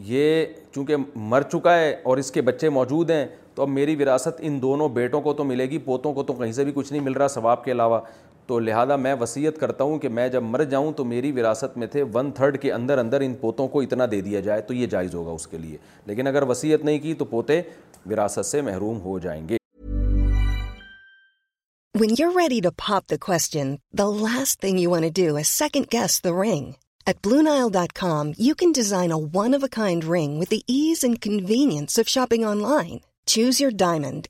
یہ 0.06 0.46
چونکہ 0.76 0.96
مر 1.30 1.42
چکا 1.52 1.78
ہے 1.80 1.96
اور 2.04 2.18
اس 2.18 2.32
کے 2.32 2.42
بچے 2.42 2.70
موجود 2.70 3.10
ہیں 3.12 3.26
تو 3.56 3.62
اب 3.64 3.70
میری 3.70 3.96
وراثت 4.02 4.40
ان 4.40 4.62
دونوں 4.62 4.88
بیٹوں 4.90 5.22
کو 5.22 5.34
تو 5.34 5.44
ملے 5.44 5.70
گی 5.70 5.78
پوتوں 5.86 6.14
کو 6.14 6.24
تو 6.24 6.34
کہیں 6.34 6.52
سے 6.52 6.64
بھی 6.66 6.72
کچھ 6.76 6.92
نہیں 6.92 7.02
مل 7.04 7.14
رہا 7.14 7.28
ثواب 7.28 7.64
کے 7.64 7.72
علاوہ 7.72 8.00
تو 8.48 8.58
لہٰذا 8.60 8.96
میں 8.96 9.14
وسیعت 9.20 9.58
کرتا 9.60 9.84
ہوں 9.84 9.98
کہ 10.00 10.10
میں 10.10 10.28
جب 10.30 10.44
مر 10.44 10.64
جاؤں 10.70 10.92
تو 10.94 11.04
میری 11.06 11.32
وراثت 11.32 11.78
میں 11.78 11.88
تھے 11.92 12.04
ون 12.14 12.32
تھرڈ 12.36 12.60
کے 12.62 12.72
اندر 12.74 12.98
اندر 12.98 13.22
ان 13.26 13.34
پوتوں 13.42 13.68
کو 13.76 13.82
اتنا 13.82 14.06
دے 14.12 14.20
دیا 14.22 14.40
جائے 14.48 14.62
تو 14.68 14.74
یہ 14.74 14.88
جائز 14.94 15.16
ہوگا 15.16 15.32
اس 15.32 15.48
کے 15.48 15.58
لیے 15.58 15.78
لیکن 16.06 16.28
اگر 16.28 16.44
وسیعت 16.50 16.86
نہیں 16.86 17.00
کی 17.00 17.14
تو 17.14 17.26
پوتے 17.26 17.62
وراثت 18.12 18.46
سے 18.46 18.62
محروم 18.68 19.00
ہو 19.04 19.18
جائیں 19.26 19.42
گے 19.50 19.58
When 22.02 22.14
you're 22.18 22.36
ready 22.36 22.58
to 22.66 22.70
to 22.70 22.78
pop 22.82 23.06
the 23.08 23.10
the 23.10 23.14
the 23.18 23.24
question, 23.24 23.72
last 24.22 24.60
thing 24.66 24.78
you 24.84 24.92
want 24.94 25.08
do 25.18 25.26
is 25.42 25.50
second 25.64 25.90
guess 25.96 26.14
ring. 26.38 26.70
At 27.10 27.16
Blue 27.28 27.48
dot 27.74 27.94
com 28.00 28.32
you 28.38 28.56
can 28.58 28.72
design 28.76 29.12
ring 30.08 30.40
with 30.40 30.54
and 31.04 31.18
convenience 31.22 32.00
choose 33.34 33.60
you 33.62 33.70
diamond 33.80 34.28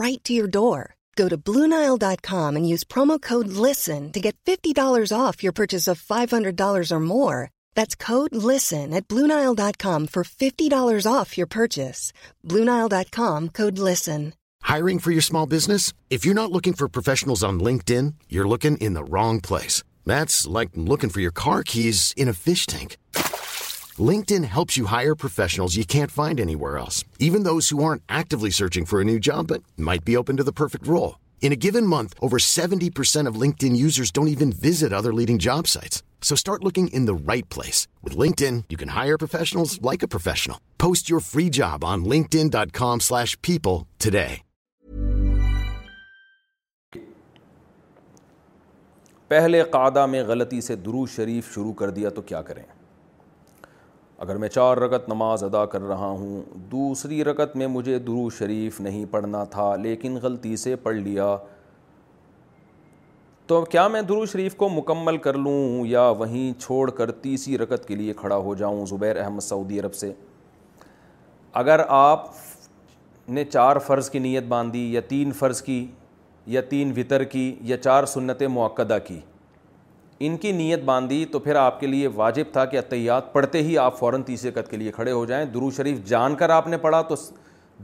right 0.00 0.30
Blue 1.46 1.64
Nile 1.66 1.96
dot 2.00 2.30
use 2.60 2.84
from 2.94 3.88
hundred 6.32 6.66
Blue 9.10 9.32
Nile 9.32 9.54
dot 9.56 9.86
forty 10.14 10.68
dollars 10.72 11.06
off 11.10 11.36
your 11.38 11.46
purchase 11.56 12.10
Blue 12.48 12.64
Nile 12.64 12.88
dot 12.90 13.10
com 13.16 13.46
code 13.60 13.78
listen 13.88 14.28
Hiring 14.66 14.98
for 14.98 15.12
your 15.12 15.22
small 15.22 15.46
business? 15.46 15.92
If 16.10 16.24
you're 16.24 16.40
not 16.40 16.50
looking 16.50 16.72
for 16.72 16.88
professionals 16.88 17.44
on 17.44 17.60
LinkedIn, 17.60 18.14
you're 18.28 18.48
looking 18.48 18.76
in 18.78 18.94
the 18.94 19.04
wrong 19.04 19.40
place. 19.40 19.84
That's 20.04 20.44
like 20.44 20.70
looking 20.74 21.08
for 21.08 21.20
your 21.20 21.36
car 21.44 21.62
keys 21.62 22.12
in 22.16 22.28
a 22.28 22.32
fish 22.32 22.66
tank. 22.66 22.96
LinkedIn 24.10 24.44
helps 24.44 24.76
you 24.76 24.86
hire 24.86 25.14
professionals 25.14 25.76
you 25.76 25.84
can't 25.84 26.10
find 26.10 26.40
anywhere 26.40 26.78
else, 26.78 27.04
even 27.20 27.44
those 27.44 27.68
who 27.68 27.84
aren't 27.84 28.02
actively 28.08 28.50
searching 28.50 28.86
for 28.86 29.00
a 29.00 29.04
new 29.04 29.20
job 29.20 29.46
but 29.50 29.62
might 29.76 30.04
be 30.04 30.16
open 30.16 30.36
to 30.38 30.48
the 30.48 30.58
perfect 30.62 30.84
role. 30.84 31.20
In 31.40 31.52
a 31.52 31.62
given 31.66 31.86
month, 31.86 32.14
over 32.20 32.38
70% 32.38 33.28
of 33.28 33.40
LinkedIn 33.40 33.76
users 33.76 34.10
don't 34.10 34.34
even 34.34 34.50
visit 34.50 34.92
other 34.92 35.14
leading 35.14 35.38
job 35.38 35.68
sites. 35.68 36.02
So 36.22 36.34
start 36.34 36.64
looking 36.64 36.88
in 36.88 37.06
the 37.06 37.22
right 37.30 37.48
place. 37.50 37.86
With 38.02 38.16
LinkedIn, 38.16 38.64
you 38.68 38.76
can 38.76 38.88
hire 38.88 39.16
professionals 39.16 39.80
like 39.80 40.02
a 40.02 40.08
professional. 40.08 40.58
Post 40.76 41.08
your 41.08 41.20
free 41.20 41.50
job 41.50 41.84
on 41.84 42.04
linkedin.com/people 42.04 43.86
today. 44.00 44.32
پہلے 49.28 49.62
قعدہ 49.70 50.04
میں 50.06 50.22
غلطی 50.26 50.60
سے 50.60 50.74
درو 50.76 51.04
شریف 51.14 51.54
شروع 51.54 51.72
کر 51.78 51.90
دیا 51.90 52.10
تو 52.18 52.22
کیا 52.22 52.42
کریں 52.48 52.62
اگر 54.24 54.36
میں 54.42 54.48
چار 54.48 54.76
رکت 54.76 55.08
نماز 55.08 55.42
ادا 55.44 55.64
کر 55.72 55.80
رہا 55.86 56.08
ہوں 56.08 56.42
دوسری 56.72 57.22
رکت 57.24 57.56
میں 57.62 57.66
مجھے 57.66 57.98
درو 57.98 58.28
شریف 58.38 58.80
نہیں 58.80 59.04
پڑھنا 59.10 59.42
تھا 59.54 59.74
لیکن 59.82 60.18
غلطی 60.22 60.54
سے 60.56 60.76
پڑھ 60.82 60.96
لیا 60.96 61.36
تو 63.46 63.60
کیا 63.70 63.86
میں 63.88 64.02
درو 64.02 64.24
شریف 64.26 64.54
کو 64.62 64.68
مکمل 64.68 65.16
کر 65.26 65.34
لوں 65.38 65.86
یا 65.86 66.08
وہیں 66.20 66.60
چھوڑ 66.60 66.88
کر 66.90 67.10
تیسری 67.26 67.58
رکت 67.58 67.86
کے 67.88 67.94
لیے 67.96 68.12
کھڑا 68.16 68.36
ہو 68.46 68.54
جاؤں 68.62 68.86
زبیر 68.86 69.20
احمد 69.24 69.42
سعودی 69.48 69.80
عرب 69.80 69.94
سے 69.94 70.12
اگر 71.64 71.80
آپ 71.98 72.30
نے 73.38 73.44
چار 73.44 73.78
فرض 73.86 74.10
کی 74.10 74.18
نیت 74.18 74.44
باندھی 74.48 74.92
یا 74.92 75.00
تین 75.08 75.32
فرض 75.38 75.62
کی 75.62 75.86
یا 76.54 76.60
تین 76.68 76.92
وطر 76.96 77.24
کی 77.30 77.54
یا 77.64 77.76
چار 77.84 78.04
سنت 78.06 78.42
موقعہ 78.56 78.98
کی 79.06 79.18
ان 80.26 80.36
کی 80.42 80.52
نیت 80.52 80.82
باندھی 80.84 81.24
تو 81.32 81.38
پھر 81.38 81.54
آپ 81.56 81.80
کے 81.80 81.86
لیے 81.86 82.08
واجب 82.14 82.52
تھا 82.52 82.64
کہ 82.64 82.76
اطیات 82.78 83.32
پڑھتے 83.32 83.62
ہی 83.62 83.76
آپ 83.78 83.98
فوراً 83.98 84.22
تیسرے 84.26 84.50
قد 84.50 84.68
کے 84.70 84.76
لیے 84.76 84.92
کھڑے 84.92 85.12
ہو 85.12 85.24
جائیں 85.26 85.44
درو 85.54 85.70
شریف 85.76 85.98
جان 86.08 86.34
کر 86.42 86.50
آپ 86.50 86.68
نے 86.68 86.76
پڑھا 86.84 87.00
تو 87.08 87.14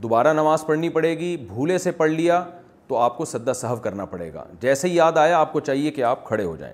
دوبارہ 0.03 0.33
نماز 0.33 0.65
پڑھنی 0.65 0.89
پڑے 0.89 1.17
گی 1.17 1.35
بھولے 1.47 1.77
سے 1.77 1.91
پڑھ 1.97 2.11
لیا 2.11 2.43
تو 2.87 2.97
آپ 2.97 3.17
کو 3.17 3.25
سدا 3.25 3.53
صحف 3.53 3.81
کرنا 3.83 4.05
پڑے 4.05 4.33
گا 4.33 4.43
جیسے 4.61 4.87
ہی 4.87 4.95
یاد 4.95 5.17
آیا 5.17 5.39
آپ 5.39 5.53
کو 5.53 5.59
چاہیے 5.67 5.91
کہ 5.91 6.03
آپ 6.03 6.25
کھڑے 6.27 6.43
ہو 6.43 6.55
جائیں 6.57 6.73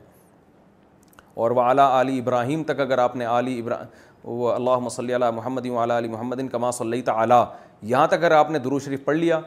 اور 1.43 1.51
وہ 1.51 1.61
اعلیٰ 1.61 1.89
علی 1.99 2.17
ابراہیم 2.19 2.63
تک 2.67 2.79
اگر 2.81 2.97
آپ 2.97 3.15
نے 3.15 3.25
علی 3.29 3.59
ابراہ 3.59 3.83
وہ 4.23 4.51
اللہ 4.51 4.77
محمد 4.79 5.35
محمدین 5.35 5.75
علی 5.91 6.07
محمد 6.07 6.39
ان 6.39 6.47
کما 6.47 6.71
صلی 6.77 7.01
تعلیٰ 7.01 7.43
یہاں 7.81 8.07
تک 8.07 8.13
اگر 8.13 8.31
آپ 8.37 8.49
نے 8.51 8.59
دروشریف 8.59 9.03
پڑھ 9.05 9.17
لیا 9.17 9.39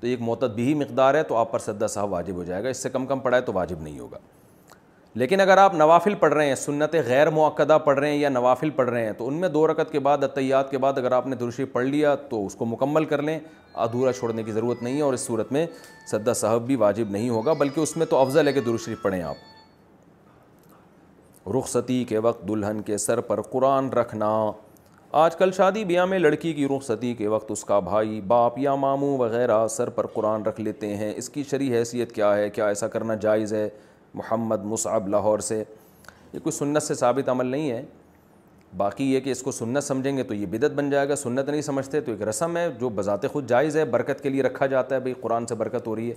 تو 0.00 0.06
ایک 0.06 0.20
معتد 0.22 0.54
بھی 0.54 0.66
ہی 0.66 0.74
مقدار 0.80 1.14
ہے 1.14 1.22
تو 1.28 1.36
آپ 1.36 1.50
پر 1.52 1.58
سدا 1.58 1.86
صاحب 1.92 2.12
واجب 2.12 2.34
ہو 2.36 2.42
جائے 2.44 2.62
گا 2.64 2.68
اس 2.68 2.82
سے 2.82 2.88
کم 2.90 3.06
کم 3.06 3.18
پڑھا 3.20 3.36
ہے 3.36 3.42
تو 3.42 3.52
واجب 3.52 3.76
نہیں 3.82 3.98
ہوگا 3.98 4.18
لیکن 5.20 5.40
اگر 5.40 5.58
آپ 5.58 5.74
نوافل 5.74 6.14
پڑھ 6.14 6.34
رہے 6.34 6.46
ہیں 6.46 6.54
سنت 6.54 6.94
غیر 7.06 7.30
معقدہ 7.38 7.78
پڑھ 7.84 7.98
رہے 7.98 8.10
ہیں 8.10 8.18
یا 8.18 8.28
نوافل 8.28 8.70
پڑھ 8.76 8.90
رہے 8.90 9.04
ہیں 9.04 9.12
تو 9.18 9.26
ان 9.28 9.34
میں 9.40 9.48
دو 9.48 9.66
رکعت 9.66 9.90
کے 9.92 9.98
بعد 10.08 10.18
اطیات 10.24 10.70
کے 10.70 10.78
بعد 10.84 10.98
اگر 10.98 11.12
آپ 11.12 11.26
نے 11.26 11.36
درشی 11.36 11.64
پڑھ 11.72 11.86
لیا 11.86 12.14
تو 12.30 12.44
اس 12.46 12.54
کو 12.54 12.64
مکمل 12.66 13.04
کر 13.12 13.22
لیں 13.22 13.38
ادھورا 13.86 14.12
چھوڑنے 14.12 14.42
کی 14.44 14.52
ضرورت 14.52 14.82
نہیں 14.82 14.96
ہے 14.96 15.02
اور 15.02 15.12
اس 15.14 15.20
صورت 15.20 15.52
میں 15.52 15.66
سدا 16.10 16.32
صاحب 16.42 16.62
بھی 16.66 16.76
واجب 16.84 17.06
نہیں 17.10 17.28
ہوگا 17.28 17.52
بلکہ 17.64 17.80
اس 17.80 17.96
میں 17.96 18.06
تو 18.10 18.16
افضل 18.18 18.46
ہے 18.48 18.52
کہ 18.52 18.60
درشی 18.66 18.94
پڑھیں 19.02 19.22
آپ 19.22 19.36
رخصتی 21.58 22.02
کے 22.08 22.18
وقت 22.28 22.40
دلہن 22.48 22.78
کے 22.86 22.94
سر 22.98 23.18
پر 23.28 23.40
قرآن 23.50 23.84
رکھنا 23.92 24.30
آج 25.16 25.36
کل 25.36 25.50
شادی 25.56 25.84
بیاہ 25.84 26.04
میں 26.06 26.18
لڑکی 26.18 26.52
کی 26.54 26.66
رخصتی 26.68 27.12
کے 27.18 27.28
وقت 27.28 27.50
اس 27.50 27.62
کا 27.64 27.78
بھائی 27.80 28.20
باپ 28.28 28.58
یا 28.58 28.74
ماموں 28.76 29.16
وغیرہ 29.18 29.54
سر 29.70 29.88
پر 29.90 30.06
قرآن 30.14 30.42
رکھ 30.46 30.60
لیتے 30.60 30.94
ہیں 30.96 31.12
اس 31.16 31.28
کی 31.36 31.42
شرعی 31.50 31.72
حیثیت 31.76 32.12
کیا 32.14 32.34
ہے 32.36 32.48
کیا 32.54 32.66
ایسا 32.68 32.88
کرنا 32.88 33.14
جائز 33.20 33.52
ہے 33.54 33.68
محمد 34.14 34.64
مصعب 34.72 35.06
لاہور 35.08 35.38
سے 35.46 35.58
یہ 36.32 36.38
کوئی 36.38 36.52
سنت 36.58 36.82
سے 36.82 36.94
ثابت 36.94 37.28
عمل 37.28 37.46
نہیں 37.46 37.70
ہے 37.70 37.82
باقی 38.76 39.04
یہ 39.12 39.20
کہ 39.20 39.30
اس 39.30 39.42
کو 39.42 39.52
سنت 39.52 39.84
سمجھیں 39.84 40.16
گے 40.16 40.22
تو 40.22 40.34
یہ 40.34 40.46
بدعت 40.50 40.70
بن 40.72 40.90
جائے 40.90 41.08
گا 41.08 41.16
سنت 41.16 41.48
نہیں 41.48 41.62
سمجھتے 41.70 42.00
تو 42.00 42.12
ایک 42.12 42.22
رسم 42.28 42.56
ہے 42.56 42.68
جو 42.80 42.88
بذات 43.00 43.26
خود 43.32 43.48
جائز 43.48 43.76
ہے 43.76 43.84
برکت 43.96 44.20
کے 44.22 44.28
لیے 44.28 44.42
رکھا 44.42 44.66
جاتا 44.76 44.94
ہے 44.94 45.00
بھائی 45.00 45.14
قرآن 45.20 45.46
سے 45.46 45.54
برکت 45.64 45.86
ہو 45.86 45.94
رہی 45.96 46.10
ہے 46.10 46.14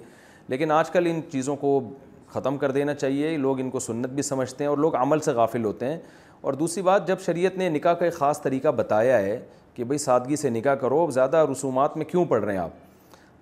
لیکن 0.47 0.71
آج 0.81 0.89
کل 0.91 1.07
ان 1.11 1.21
چیزوں 1.31 1.55
کو 1.65 1.79
ختم 2.33 2.57
کر 2.57 2.71
دینا 2.71 2.93
چاہیے 2.95 3.35
لوگ 3.37 3.59
ان 3.59 3.69
کو 3.69 3.79
سنت 3.79 4.09
بھی 4.15 4.23
سمجھتے 4.23 4.63
ہیں 4.63 4.69
اور 4.69 4.77
لوگ 4.77 4.95
عمل 4.95 5.19
سے 5.19 5.31
غافل 5.33 5.63
ہوتے 5.65 5.85
ہیں 5.91 5.97
اور 6.41 6.53
دوسری 6.59 6.81
بات 6.83 7.07
جب 7.07 7.19
شریعت 7.25 7.57
نے 7.57 7.67
نکاح 7.69 7.93
کا 7.93 8.05
ایک 8.05 8.13
خاص 8.13 8.41
طریقہ 8.41 8.67
بتایا 8.75 9.17
ہے 9.19 9.39
کہ 9.73 9.83
بھئی 9.83 9.97
سادگی 9.97 10.35
سے 10.35 10.49
نکاح 10.49 10.75
کرو 10.81 11.09
زیادہ 11.13 11.45
رسومات 11.51 11.97
میں 11.97 12.05
کیوں 12.05 12.23
پڑھ 12.29 12.43
رہے 12.43 12.53
ہیں 12.53 12.59
آپ 12.59 12.69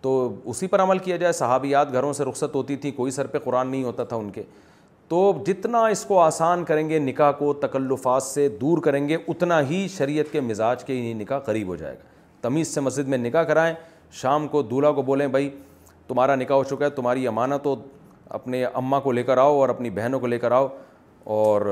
تو 0.01 0.31
اسی 0.49 0.67
پر 0.67 0.81
عمل 0.81 0.97
کیا 0.97 1.15
جائے 1.17 1.33
صحابیات 1.33 1.91
گھروں 1.93 2.11
سے 2.13 2.23
رخصت 2.25 2.55
ہوتی 2.55 2.75
تھیں 2.77 2.91
کوئی 2.97 3.11
سر 3.11 3.27
پہ 3.27 3.39
قرآن 3.43 3.67
نہیں 3.67 3.83
ہوتا 3.83 4.03
تھا 4.03 4.15
ان 4.15 4.29
کے 4.31 4.43
تو 5.09 5.31
جتنا 5.45 5.85
اس 5.87 6.03
کو 6.05 6.19
آسان 6.21 6.63
کریں 6.65 6.87
گے 6.89 6.99
نکاح 6.99 7.31
کو 7.37 7.53
تکلفات 7.61 8.23
سے 8.23 8.47
دور 8.61 8.81
کریں 8.83 9.07
گے 9.07 9.17
اتنا 9.27 9.61
ہی 9.69 9.87
شریعت 9.97 10.31
کے 10.31 10.41
مزاج 10.41 10.83
کے 10.85 10.93
ہی 11.01 11.13
نکاح 11.19 11.39
قریب 11.45 11.67
ہو 11.67 11.75
جائے 11.75 11.95
گا 11.95 12.07
تمیز 12.47 12.73
سے 12.73 12.81
مسجد 12.81 13.07
میں 13.07 13.17
نکاح 13.17 13.43
کرائیں 13.43 13.73
شام 14.21 14.47
کو 14.47 14.61
دولہا 14.61 14.91
کو 14.91 15.01
بولیں 15.09 15.27
بھائی 15.27 15.49
تمہارا 16.07 16.35
نکاح 16.35 16.57
ہو 16.57 16.63
چکا 16.63 16.85
ہے 16.85 16.89
تمہاری 16.89 17.25
امانت 17.27 17.65
ہو 17.65 17.75
اپنے 18.39 18.63
اماں 18.65 18.99
کو 19.01 19.11
لے 19.11 19.23
کر 19.23 19.37
آؤ 19.37 19.57
اور 19.59 19.69
اپنی 19.69 19.89
بہنوں 19.89 20.19
کو 20.19 20.27
لے 20.27 20.39
کر 20.39 20.51
آؤ 20.51 20.67
اور 21.41 21.67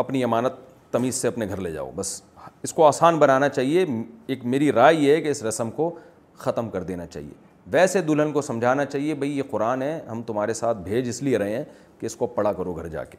اپنی 0.00 0.22
امانت 0.24 0.52
تمیز 0.92 1.14
سے 1.14 1.28
اپنے 1.28 1.46
گھر 1.48 1.60
لے 1.60 1.70
جاؤ 1.72 1.90
بس 1.94 2.20
اس 2.64 2.72
کو 2.72 2.84
آسان 2.86 3.16
بنانا 3.18 3.48
چاہیے 3.48 3.84
ایک 4.32 4.44
میری 4.54 4.70
رائے 4.72 4.94
یہ 4.94 5.12
ہے 5.14 5.20
کہ 5.20 5.28
اس 5.28 5.42
رسم 5.42 5.70
کو 5.76 5.90
ختم 6.44 6.68
کر 6.70 6.82
دینا 6.90 7.06
چاہیے 7.06 7.34
ویسے 7.72 8.00
دلہن 8.02 8.32
کو 8.32 8.42
سمجھانا 8.42 8.84
چاہیے 8.84 9.14
بھئی 9.22 9.36
یہ 9.38 9.42
قرآن 9.50 9.82
ہے 9.82 9.98
ہم 10.10 10.22
تمہارے 10.26 10.54
ساتھ 10.54 10.78
بھیج 10.84 11.08
اس 11.08 11.22
لیے 11.22 11.38
رہے 11.38 11.56
ہیں 11.56 11.64
کہ 12.00 12.06
اس 12.06 12.16
کو 12.16 12.26
پڑھا 12.36 12.52
کرو 12.58 12.72
گھر 12.74 12.86
جا 12.88 13.04
کے 13.04 13.16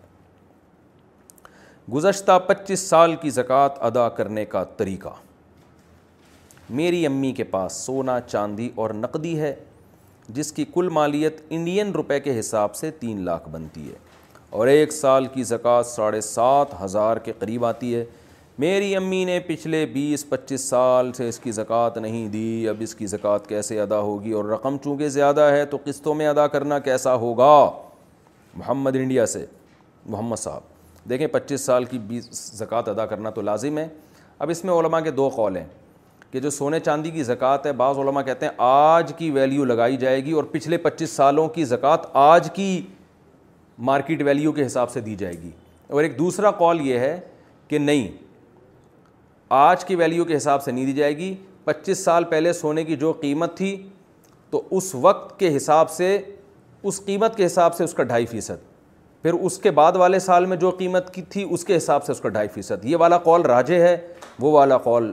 گزشتہ 1.94 2.38
پچیس 2.48 2.80
سال 2.90 3.16
کی 3.22 3.30
زکوٰۃ 3.36 3.78
ادا 3.90 4.08
کرنے 4.18 4.46
کا 4.56 4.64
طریقہ 4.78 5.14
میری 6.80 7.06
امی 7.08 7.32
کے 7.38 7.44
پاس 7.56 7.74
سونا 7.86 8.20
چاندی 8.28 8.70
اور 8.82 8.90
نقدی 9.04 9.40
ہے 9.40 9.54
جس 10.40 10.52
کی 10.54 10.66
کل 10.74 10.90
مالیت 10.94 11.42
انڈین 11.50 11.92
روپے 11.92 12.20
کے 12.28 12.40
حساب 12.40 12.76
سے 12.76 12.92
تین 13.00 13.24
لاکھ 13.26 13.50
بنتی 13.52 13.88
ہے 13.92 13.98
اور 14.50 14.68
ایک 14.68 14.92
سال 14.94 15.26
کی 15.34 15.44
زکوٰۃ 15.44 15.84
ساڑھے 15.86 16.22
سات 16.22 16.68
ہزار 16.84 17.18
کے 17.24 17.34
قریب 17.40 17.66
آتی 17.66 17.94
ہے 17.96 18.04
میری 18.60 18.96
امی 18.96 19.24
نے 19.26 19.40
پچھلے 19.48 19.86
بیس 19.94 20.28
پچیس 20.30 20.62
سال 20.70 21.12
سے 21.18 21.28
اس 21.30 21.40
کی 21.40 21.52
زکوٰۃ 21.52 21.98
نہیں 22.02 22.28
دی 22.30 22.68
اب 22.70 22.78
اس 22.82 22.96
کی 22.96 23.06
زکوٰۃ 23.08 23.46
کیسے 23.48 23.80
ادا 23.82 24.00
ہوگی 24.00 24.32
اور 24.40 24.46
رقم 24.46 24.78
چونکہ 24.84 25.10
زیادہ 25.10 25.42
ہے 25.52 25.66
تو 25.72 25.78
قسطوں 25.84 26.16
میں 26.16 26.28
ادا 26.28 26.48
کرنا 26.56 26.80
کیسا 26.88 27.14
ہوگا 27.26 27.54
محمد 28.56 28.96
انڈیا 28.96 29.26
سے 29.26 29.46
محمد 30.10 30.40
صاحب 30.40 31.08
دیکھیں 31.10 31.28
پچیس 31.32 31.62
سال 31.66 31.86
کی 31.86 32.00
بیس 32.08 32.42
زکوٰۃ 32.58 32.90
ادا 32.90 33.06
کرنا 33.06 33.30
تو 33.36 33.42
لازم 33.42 33.78
ہے 33.78 33.88
اب 34.40 34.50
اس 34.50 34.64
میں 34.66 34.74
علماء 34.74 35.00
کے 35.04 35.12
دو 35.12 35.30
قول 35.36 35.58
ہیں 35.58 35.66
کہ 36.32 36.40
جو 36.40 36.50
سونے 36.50 36.80
چاندی 36.80 37.10
کی 37.12 37.24
زکوٰۃ 37.24 37.66
ہے 37.66 37.72
بعض 37.84 37.98
علماء 38.00 38.22
کہتے 38.22 38.46
ہیں 38.46 38.54
آج 38.66 39.14
کی 39.18 39.30
ویلیو 39.32 39.64
لگائی 39.66 39.98
جائے 39.98 40.24
گی 40.26 40.32
اور 40.32 40.44
پچھلے 40.52 40.78
پچیس 40.78 41.10
سالوں 41.12 41.48
کی 41.56 41.66
زکوٰۃ 41.66 42.06
آج 42.24 42.50
کی 42.54 42.82
مارکیٹ 43.88 44.22
ویلیو 44.26 44.52
کے 44.52 44.66
حساب 44.66 44.92
سے 44.92 45.02
دی 45.02 45.16
جائے 45.16 45.34
گی 45.42 45.50
اور 45.88 46.04
ایک 46.04 46.18
دوسرا 46.18 46.52
کال 46.58 46.82
یہ 46.88 47.00
ہے 47.00 47.20
کہ 47.68 47.78
نہیں 47.80 48.08
آج 49.58 49.86
کی 49.86 49.96
ویلیو 49.96 50.26
کے 50.26 50.36
حساب 50.38 50.64
سے 50.64 50.72
نہیں 50.72 50.86
دی 50.86 50.94
جائے 50.94 51.16
گی 51.18 51.34
پچیس 51.66 52.04
سال 52.06 52.24
پہلے 52.30 52.54
سونے 52.54 52.84
کی 52.84 52.96
جو 52.96 53.12
قیمت 53.22 53.56
تھی 53.58 53.76
تو 54.50 54.62
اس 54.78 54.94
وقت 55.02 55.38
کے 55.40 55.56
حساب 55.56 55.90
سے 55.92 56.18
اس 56.84 57.02
قیمت 57.06 57.36
کے 57.38 57.46
حساب 57.46 57.76
سے 57.76 57.84
اس 57.84 57.94
کا 57.94 58.04
ڈھائی 58.04 58.26
فیصد 58.26 58.68
پھر 59.22 59.34
اس 59.34 59.58
کے 59.60 59.72
بعد 59.78 59.94
والے 60.02 60.20
سال 60.20 60.46
میں 60.46 60.58
جو 60.58 60.70
قیمت 60.78 61.14
کی 61.14 61.22
تھی 61.30 61.46
اس 61.52 61.64
کے 61.66 61.78
حساب 61.78 62.04
سے 62.06 62.12
اس 62.12 62.20
کا 62.22 62.30
ڈھائی 62.30 62.48
فیصد 62.54 62.86
یہ 62.86 62.98
والا 63.00 63.18
کال 63.26 63.42
راجے 63.46 63.82
ہے 63.82 63.96
وہ 64.40 64.52
والا 64.52 64.78
کال 64.84 65.12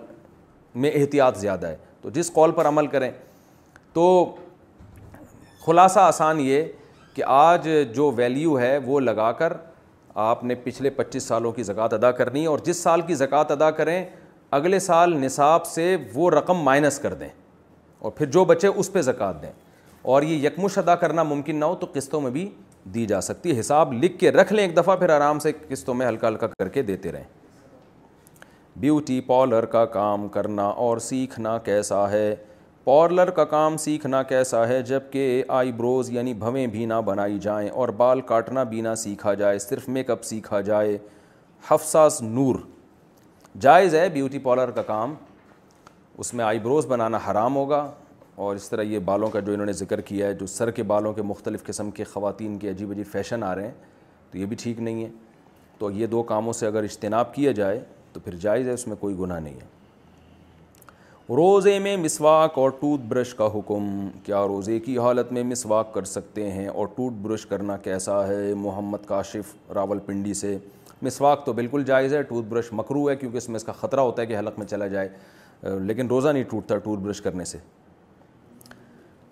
میں 0.84 0.90
احتیاط 0.94 1.38
زیادہ 1.38 1.66
ہے 1.66 1.76
تو 2.02 2.10
جس 2.14 2.30
کال 2.34 2.50
پر 2.56 2.66
عمل 2.68 2.86
کریں 2.86 3.10
تو 3.92 4.24
خلاصہ 5.64 5.98
آسان 6.00 6.40
یہ 6.40 6.64
کہ 7.16 7.22
آج 7.26 7.68
جو 7.94 8.10
ویلیو 8.16 8.58
ہے 8.60 8.76
وہ 8.84 8.98
لگا 9.00 9.30
کر 9.38 9.52
آپ 10.24 10.42
نے 10.44 10.54
پچھلے 10.62 10.90
پچیس 10.96 11.22
سالوں 11.28 11.52
کی 11.52 11.62
زکوٰۃ 11.62 11.92
ادا 11.94 12.10
کرنی 12.18 12.40
ہے 12.42 12.46
اور 12.46 12.58
جس 12.64 12.82
سال 12.82 13.00
کی 13.06 13.14
زکوٰۃ 13.14 13.50
ادا 13.52 13.70
کریں 13.78 14.04
اگلے 14.58 14.78
سال 14.78 15.16
نصاب 15.20 15.64
سے 15.66 15.96
وہ 16.14 16.30
رقم 16.30 16.58
مائنس 16.64 16.98
کر 17.00 17.14
دیں 17.20 17.28
اور 18.00 18.12
پھر 18.16 18.26
جو 18.32 18.44
بچے 18.50 18.68
اس 18.68 18.92
پہ 18.92 19.02
زکوٰۃ 19.02 19.40
دیں 19.42 19.52
اور 20.14 20.22
یہ 20.22 20.46
یکمش 20.46 20.76
ادا 20.78 20.94
کرنا 21.04 21.22
ممکن 21.22 21.56
نہ 21.60 21.64
ہو 21.64 21.74
تو 21.80 21.86
قسطوں 21.92 22.20
میں 22.20 22.30
بھی 22.30 22.48
دی 22.94 23.06
جا 23.12 23.20
سکتی 23.28 23.52
ہے 23.54 23.58
حساب 23.60 23.92
لکھ 24.02 24.18
کے 24.18 24.30
رکھ 24.32 24.52
لیں 24.52 24.64
ایک 24.66 24.76
دفعہ 24.76 24.96
پھر 24.96 25.10
آرام 25.14 25.38
سے 25.46 25.52
قسطوں 25.68 25.94
میں 25.94 26.06
ہلکا 26.08 26.28
ہلکا 26.28 26.46
کر 26.58 26.68
کے 26.76 26.82
دیتے 26.90 27.12
رہیں 27.12 27.24
بیوٹی 28.80 29.20
پارلر 29.30 29.64
کا 29.76 29.84
کام 29.96 30.28
کرنا 30.36 30.66
اور 30.86 30.98
سیکھنا 31.08 31.58
کیسا 31.64 32.10
ہے 32.10 32.34
پارلر 32.86 33.30
کا 33.36 33.44
کام 33.44 33.76
سیکھنا 33.76 34.22
کیسا 34.22 34.66
ہے 34.68 34.80
جب 34.86 35.02
کہ 35.10 35.22
آئی 35.60 35.72
بروز 35.76 36.10
یعنی 36.12 36.32
بھویں 36.42 36.66
بھی 36.74 36.84
نہ 36.86 36.94
بنائی 37.04 37.38
جائیں 37.42 37.68
اور 37.68 37.88
بال 37.98 38.20
کاٹنا 38.26 38.62
بھی 38.72 38.80
نہ 38.80 38.94
سیکھا 38.98 39.32
جائے 39.40 39.58
صرف 39.58 39.88
میک 39.94 40.10
اپ 40.10 40.22
سیکھا 40.24 40.60
جائے 40.68 40.96
حفصاس 41.70 42.20
نور 42.22 42.54
جائز 43.60 43.94
ہے 43.94 44.08
بیوٹی 44.14 44.38
پارلر 44.42 44.70
کا 44.76 44.82
کام 44.92 45.14
اس 46.18 46.32
میں 46.34 46.44
آئی 46.44 46.58
بروز 46.62 46.86
بنانا 46.88 47.18
حرام 47.30 47.56
ہوگا 47.56 47.84
اور 48.36 48.56
اس 48.56 48.68
طرح 48.70 48.82
یہ 48.94 48.98
بالوں 49.04 49.28
کا 49.30 49.40
جو 49.46 49.52
انہوں 49.52 49.66
نے 49.66 49.72
ذکر 49.82 50.00
کیا 50.12 50.26
ہے 50.26 50.34
جو 50.40 50.46
سر 50.54 50.70
کے 50.78 50.82
بالوں 50.94 51.12
کے 51.12 51.22
مختلف 51.32 51.64
قسم 51.66 51.90
کے 51.98 52.04
خواتین 52.12 52.58
کے 52.58 52.70
عجیب 52.70 52.90
عجیب 52.90 53.06
فیشن 53.12 53.42
آ 53.44 53.54
رہے 53.54 53.66
ہیں 53.66 53.74
تو 54.30 54.38
یہ 54.38 54.46
بھی 54.46 54.56
ٹھیک 54.62 54.80
نہیں 54.80 55.02
ہے 55.04 55.08
تو 55.78 55.90
یہ 55.90 56.06
دو 56.14 56.22
کاموں 56.32 56.52
سے 56.60 56.66
اگر 56.66 56.82
اجتناب 56.90 57.34
کیا 57.34 57.52
جائے 57.60 57.80
تو 58.12 58.20
پھر 58.20 58.36
جائز 58.46 58.68
ہے 58.68 58.72
اس 58.72 58.86
میں 58.88 58.96
کوئی 59.00 59.18
گناہ 59.18 59.40
نہیں 59.40 59.60
ہے 59.60 59.74
روزے 61.34 61.78
میں 61.82 61.96
مسواک 61.96 62.58
اور 62.58 62.70
ٹوتھ 62.80 63.02
برش 63.08 63.32
کا 63.34 63.46
حکم 63.54 63.88
کیا 64.24 64.42
روزے 64.48 64.78
کی 64.80 64.96
حالت 64.98 65.30
میں 65.32 65.42
مسواک 65.44 65.92
کر 65.94 66.04
سکتے 66.04 66.50
ہیں 66.50 66.66
اور 66.68 66.86
ٹوتھ 66.96 67.14
برش 67.22 67.46
کرنا 67.46 67.76
کیسا 67.84 68.26
ہے 68.28 68.52
محمد 68.56 69.06
کاشف 69.06 69.52
راول 69.74 69.98
پنڈی 70.06 70.34
سے 70.40 70.56
مسواک 71.02 71.44
تو 71.46 71.52
بالکل 71.52 71.84
جائز 71.86 72.14
ہے 72.14 72.20
ٹوتھ 72.28 72.46
برش 72.48 72.68
مکرو 72.72 73.08
ہے 73.10 73.16
کیونکہ 73.16 73.36
اس 73.38 73.48
میں 73.48 73.56
اس 73.56 73.64
کا 73.64 73.72
خطرہ 73.80 74.00
ہوتا 74.00 74.22
ہے 74.22 74.26
کہ 74.26 74.38
حلق 74.38 74.58
میں 74.58 74.66
چلا 74.66 74.86
جائے 74.92 75.08
لیکن 75.88 76.06
روزہ 76.10 76.28
نہیں 76.28 76.44
ٹوٹتا 76.50 76.78
ٹوتھ 76.84 77.00
برش 77.00 77.20
کرنے 77.22 77.44
سے 77.52 77.58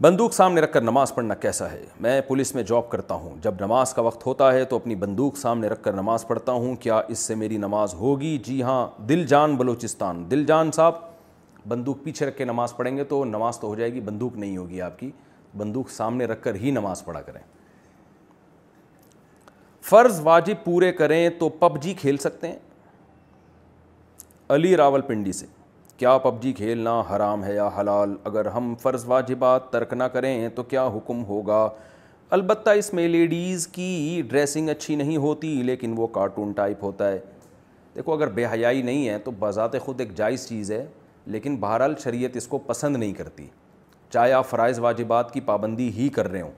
بندوق 0.03 0.35
سامنے 0.35 0.61
رکھ 0.61 0.73
کر 0.73 0.81
نماز 0.83 1.15
پڑھنا 1.15 1.35
کیسا 1.47 1.71
ہے 1.73 1.85
میں 2.07 2.21
پولیس 2.29 2.55
میں 2.55 2.63
جاب 2.71 2.91
کرتا 2.91 3.15
ہوں 3.15 3.37
جب 3.43 3.55
نماز 3.61 3.95
کا 3.95 4.03
وقت 4.03 4.27
ہوتا 4.27 4.53
ہے 4.55 4.65
تو 4.65 4.77
اپنی 4.77 4.95
بندوق 5.07 5.37
سامنے 5.39 5.69
رکھ 5.69 5.83
کر 5.85 5.93
نماز 6.03 6.27
پڑھتا 6.27 6.53
ہوں 6.53 6.77
کیا 6.81 7.01
اس 7.09 7.19
سے 7.19 7.35
میری 7.45 7.57
نماز 7.59 7.95
ہوگی 8.01 8.37
جی 8.45 8.63
ہاں 8.63 8.87
دل 9.09 9.25
جان 9.27 9.57
بلوچستان 9.57 10.31
دل 10.31 10.45
جان 10.47 10.73
صاحب 10.75 11.13
بندوق 11.69 12.03
پیچھے 12.05 12.27
رکھ 12.27 12.37
کے 12.39 12.45
نماز 12.45 12.75
پڑھیں 12.77 12.97
گے 12.97 13.05
تو 13.05 13.25
نماز 13.25 13.59
تو 13.61 13.67
ہو 13.69 13.75
جائے 13.75 13.93
گی 13.93 14.01
بندوق 14.05 14.37
نہیں 14.39 14.57
ہوگی 14.57 14.81
آپ 14.83 14.99
کی 14.99 15.11
بندوق 15.57 15.91
سامنے 15.91 16.25
رکھ 16.27 16.43
کر 16.43 16.55
ہی 16.63 16.71
نماز 16.71 17.05
پڑھا 17.05 17.21
کریں 17.23 17.41
فرض 19.91 20.21
واجب 20.25 20.65
پورے 20.65 20.93
کریں 20.93 21.29
تو 21.39 21.49
پب 21.59 21.83
جی 21.83 21.93
کھیل 22.01 22.17
سکتے 22.17 22.49
ہیں 22.49 22.59
علی 24.55 24.77
راول 24.77 25.01
پنڈی 25.07 25.33
سے 25.33 25.47
کیا 25.97 26.17
پب 26.19 26.43
جی 26.43 26.53
کھیلنا 26.53 27.01
حرام 27.15 27.45
ہے 27.45 27.55
یا 27.55 27.69
حلال 27.79 28.15
اگر 28.25 28.47
ہم 28.55 28.75
فرض 28.83 29.05
واجبات 29.09 29.71
ترک 29.73 29.93
نہ 29.95 30.05
کریں 30.13 30.49
تو 30.55 30.63
کیا 30.73 30.87
حکم 30.97 31.25
ہوگا 31.25 31.69
البتہ 32.35 32.71
اس 32.79 32.93
میں 32.95 33.07
لیڈیز 33.09 33.67
کی 33.73 34.23
ڈریسنگ 34.29 34.69
اچھی 34.69 34.95
نہیں 34.97 35.17
ہوتی 35.25 35.53
لیکن 35.63 35.95
وہ 35.97 36.07
کارٹون 36.19 36.53
ٹائپ 36.57 36.83
ہوتا 36.85 37.11
ہے 37.13 37.19
دیکھو 37.97 38.13
اگر 38.13 38.29
بے 38.39 38.47
حیائی 38.53 38.83
نہیں 38.83 39.09
ہے 39.09 39.19
تو 39.25 39.31
بذات 39.39 39.79
خود 39.85 40.01
ایک 40.01 40.15
جائز 40.17 40.49
چیز 40.49 40.71
ہے 40.73 40.87
لیکن 41.33 41.57
بہرحال 41.61 41.95
شریعت 42.03 42.37
اس 42.37 42.47
کو 42.49 42.59
پسند 42.67 42.97
نہیں 42.97 43.13
کرتی 43.15 43.47
چاہے 44.13 44.33
آپ 44.33 44.49
فرائض 44.49 44.79
واجبات 44.81 45.33
کی 45.35 45.41
پابندی 45.45 45.89
ہی 45.97 46.09
کر 46.15 46.29
رہے 46.31 46.41
ہوں 46.41 46.51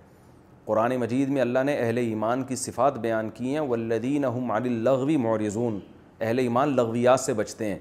قرآن 0.65 0.97
مجید 1.01 1.29
میں 1.31 1.41
اللہ 1.43 1.59
نے 1.67 1.77
اہل 1.79 1.99
ایمان 1.99 2.43
کی 2.45 2.57
صفات 2.57 2.99
بیان 3.05 3.29
کی 3.35 3.53
ہیں 3.53 3.61
والذین 3.69 4.25
هم 4.37 4.51
عن 4.51 4.65
اللغوی 4.71 5.17
معرضون 5.27 5.79
اہل 6.21 6.39
ایمان 6.39 6.75
لغویات 6.77 7.21
سے 7.21 7.33
بچتے 7.43 7.65
ہیں 7.67 7.79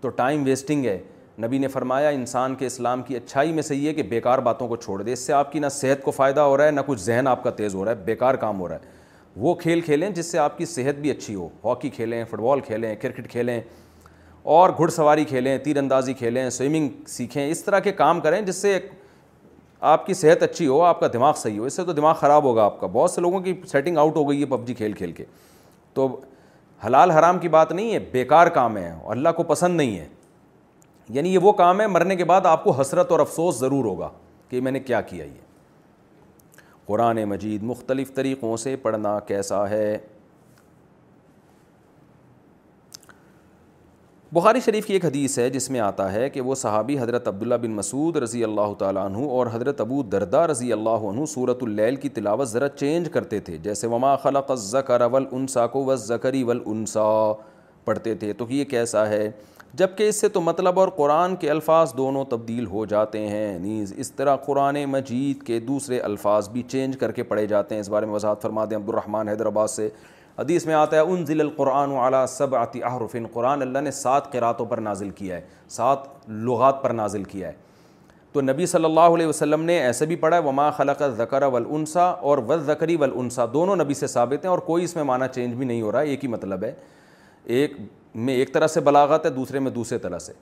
تو 0.00 0.08
ٹائم 0.22 0.42
ویسٹنگ 0.46 0.84
ہے 0.84 0.98
نبی 1.44 1.58
نے 1.58 1.68
فرمایا 1.68 2.08
انسان 2.20 2.54
کے 2.54 2.66
اسلام 2.66 3.02
کی 3.02 3.16
اچھائی 3.16 3.52
میں 3.52 3.62
سے 3.62 3.76
ہے 3.80 3.92
کہ 3.94 4.02
بیکار 4.08 4.38
باتوں 4.48 4.68
کو 4.68 4.76
چھوڑ 4.76 5.02
دے 5.02 5.12
اس 5.12 5.26
سے 5.26 5.32
آپ 5.32 5.52
کی 5.52 5.58
نہ 5.58 5.68
صحت 5.72 6.02
کو 6.02 6.10
فائدہ 6.10 6.40
ہو 6.40 6.56
رہا 6.56 6.64
ہے 6.66 6.70
نہ 6.70 6.80
کچھ 6.86 7.00
ذہن 7.00 7.26
آپ 7.28 7.42
کا 7.44 7.50
تیز 7.60 7.74
ہو 7.74 7.84
رہا 7.84 7.90
ہے 7.90 7.96
بیکار 8.04 8.34
کام 8.44 8.60
ہو 8.60 8.68
رہا 8.68 8.74
ہے 8.82 9.00
وہ 9.46 9.54
کھیل 9.62 9.80
کھیلیں 9.80 10.08
جس 10.10 10.26
سے 10.32 10.38
آپ 10.38 10.58
کی 10.58 10.64
صحت 10.66 10.98
بھی 11.00 11.10
اچھی 11.10 11.34
ہو 11.34 11.48
ہاکی 11.64 11.90
کھیلیں 11.90 12.24
فٹ 12.30 12.40
بال 12.40 12.60
کھیلیں 12.66 12.94
کرکٹ 13.00 13.30
کھیلیں 13.32 13.60
اور 14.44 14.70
گھڑ 14.78 14.88
سواری 14.90 15.24
کھیلیں 15.24 15.56
تیر 15.64 15.76
اندازی 15.78 16.14
کھیلیں 16.14 16.48
سوئمنگ 16.50 16.88
سیکھیں 17.08 17.48
اس 17.50 17.62
طرح 17.64 17.78
کے 17.80 17.92
کام 17.92 18.20
کریں 18.20 18.40
جس 18.42 18.56
سے 18.62 18.78
آپ 19.90 20.06
کی 20.06 20.14
صحت 20.14 20.42
اچھی 20.42 20.66
ہو 20.66 20.80
آپ 20.82 21.00
کا 21.00 21.06
دماغ 21.12 21.32
صحیح 21.36 21.58
ہو 21.58 21.64
اس 21.64 21.76
سے 21.76 21.84
تو 21.84 21.92
دماغ 21.92 22.14
خراب 22.20 22.44
ہوگا 22.44 22.64
آپ 22.64 22.80
کا 22.80 22.86
بہت 22.92 23.10
سے 23.10 23.20
لوگوں 23.20 23.40
کی 23.40 23.54
سیٹنگ 23.72 23.98
آؤٹ 23.98 24.16
ہو 24.16 24.28
گئی 24.30 24.40
ہے 24.40 24.46
پب 24.46 24.66
جی 24.66 24.74
کھیل 24.74 24.92
کھیل 24.92 25.12
کے 25.12 25.24
تو 25.94 26.08
حلال 26.86 27.10
حرام 27.10 27.38
کی 27.38 27.48
بات 27.48 27.72
نہیں 27.72 27.92
ہے 27.94 27.98
بیکار 28.12 28.46
کام 28.56 28.76
ہے 28.76 28.90
اور 28.90 29.16
اللہ 29.16 29.28
کو 29.36 29.42
پسند 29.48 29.76
نہیں 29.76 29.98
ہے 29.98 30.06
یعنی 31.14 31.32
یہ 31.34 31.38
وہ 31.42 31.52
کام 31.52 31.80
ہے 31.80 31.86
مرنے 31.86 32.16
کے 32.16 32.24
بعد 32.24 32.46
آپ 32.46 32.64
کو 32.64 32.70
حسرت 32.80 33.10
اور 33.12 33.20
افسوس 33.20 33.58
ضرور 33.58 33.84
ہوگا 33.84 34.08
کہ 34.50 34.60
میں 34.60 34.72
نے 34.72 34.80
کیا 34.80 35.00
کیا 35.00 35.24
یہ 35.24 35.40
قرآن 36.86 37.22
مجید 37.28 37.62
مختلف 37.62 38.14
طریقوں 38.14 38.56
سے 38.56 38.74
پڑھنا 38.82 39.18
کیسا 39.26 39.68
ہے 39.70 39.96
بخاری 44.34 44.60
شریف 44.64 44.86
کی 44.86 44.92
ایک 44.94 45.04
حدیث 45.04 45.38
ہے 45.38 45.48
جس 45.50 45.68
میں 45.70 45.80
آتا 45.86 46.12
ہے 46.12 46.28
کہ 46.30 46.40
وہ 46.40 46.54
صحابی 46.54 46.98
حضرت 46.98 47.26
عبداللہ 47.28 47.54
بن 47.62 47.70
مسعود 47.76 48.16
رضی 48.22 48.42
اللہ 48.44 48.72
تعالیٰ 48.78 49.04
عنہ 49.06 49.24
اور 49.38 49.46
حضرت 49.52 49.80
ابو 49.80 50.00
دردہ 50.12 50.40
رضی 50.50 50.72
اللہ 50.72 51.04
عنہ 51.10 51.24
صورت 51.32 51.62
اللیل 51.62 51.96
کی 52.04 52.08
تلاوت 52.18 52.48
ذرا 52.48 52.68
چینج 52.68 53.08
کرتے 53.14 53.40
تھے 53.48 53.56
جیسے 53.66 53.86
وما 53.94 54.14
خلق 54.22 54.50
ذکر 54.60 55.00
والانسا 55.12 55.66
کو 55.74 55.84
و 55.84 55.94
ذکری 56.06 56.42
پڑھتے 57.84 58.14
تھے 58.22 58.32
تو 58.38 58.46
یہ 58.50 58.64
کیسا 58.70 59.06
ہے 59.08 59.30
جبکہ 59.82 60.08
اس 60.08 60.20
سے 60.20 60.28
تو 60.28 60.40
مطلب 60.46 60.80
اور 60.80 60.88
قرآن 60.96 61.36
کے 61.42 61.50
الفاظ 61.50 61.94
دونوں 61.96 62.24
تبدیل 62.30 62.66
ہو 62.66 62.84
جاتے 62.86 63.26
ہیں 63.28 63.58
نیز 63.58 63.92
اس 63.96 64.12
طرح 64.12 64.36
قرآن 64.46 64.84
مجید 64.96 65.42
کے 65.46 65.60
دوسرے 65.68 66.00
الفاظ 66.10 66.48
بھی 66.52 66.62
چینج 66.68 66.96
کر 67.00 67.12
کے 67.12 67.22
پڑھے 67.32 67.46
جاتے 67.52 67.74
ہیں 67.74 67.80
اس 67.80 67.88
بارے 67.90 68.06
میں 68.06 68.14
وضاحت 68.14 68.42
فرما 68.42 68.64
دیں 68.70 68.76
عبد 68.76 68.82
عبدالرحمٰن 68.88 69.28
حیدرآباد 69.28 69.68
سے 69.76 69.88
حدیث 70.38 70.64
میں 70.66 70.74
آتا 70.74 70.96
ہے 70.96 71.00
ان 71.00 71.24
ضل 71.26 71.40
القرآن 71.40 71.90
علیٰ 72.04 72.24
آتی 72.58 72.80
عرفین 72.90 73.26
قرآن 73.32 73.62
اللہ 73.62 73.78
نے 73.78 73.90
سات 73.90 74.30
قراتوں 74.32 74.66
پر 74.66 74.78
نازل 74.80 75.10
کیا 75.18 75.36
ہے 75.36 75.40
سات 75.70 76.06
لغات 76.28 76.82
پر 76.82 76.90
نازل 77.00 77.24
کیا 77.24 77.48
ہے 77.48 77.52
تو 78.32 78.40
نبی 78.40 78.66
صلی 78.66 78.84
اللہ 78.84 79.14
علیہ 79.14 79.26
وسلم 79.26 79.62
نے 79.64 79.78
ایسے 79.78 80.06
بھی 80.06 80.16
پڑھا 80.16 80.36
ہے 80.36 80.42
وما 80.42 80.70
خلق 80.76 81.02
ذکر 81.16 81.42
و 81.46 81.58
اور 81.96 82.38
وزری 82.48 82.96
و 83.00 83.06
دونوں 83.52 83.74
نبی 83.76 83.94
سے 83.94 84.06
ثابت 84.06 84.44
ہیں 84.44 84.50
اور 84.50 84.58
کوئی 84.68 84.84
اس 84.84 84.94
میں 84.96 85.02
معنی 85.10 85.24
چینج 85.34 85.54
بھی 85.54 85.66
نہیں 85.66 85.82
ہو 85.82 85.90
رہا 85.92 86.00
ہے 86.00 86.06
ایک 86.10 86.24
ہی 86.24 86.28
مطلب 86.28 86.64
ہے 86.64 86.72
ایک 87.58 87.76
میں 88.28 88.34
ایک 88.34 88.52
طرح 88.54 88.66
سے 88.66 88.80
بلاغت 88.86 89.24
ہے 89.24 89.30
دوسرے 89.36 89.58
میں 89.58 89.70
دوسرے 89.70 89.98
طرح 89.98 90.18
سے 90.18 90.32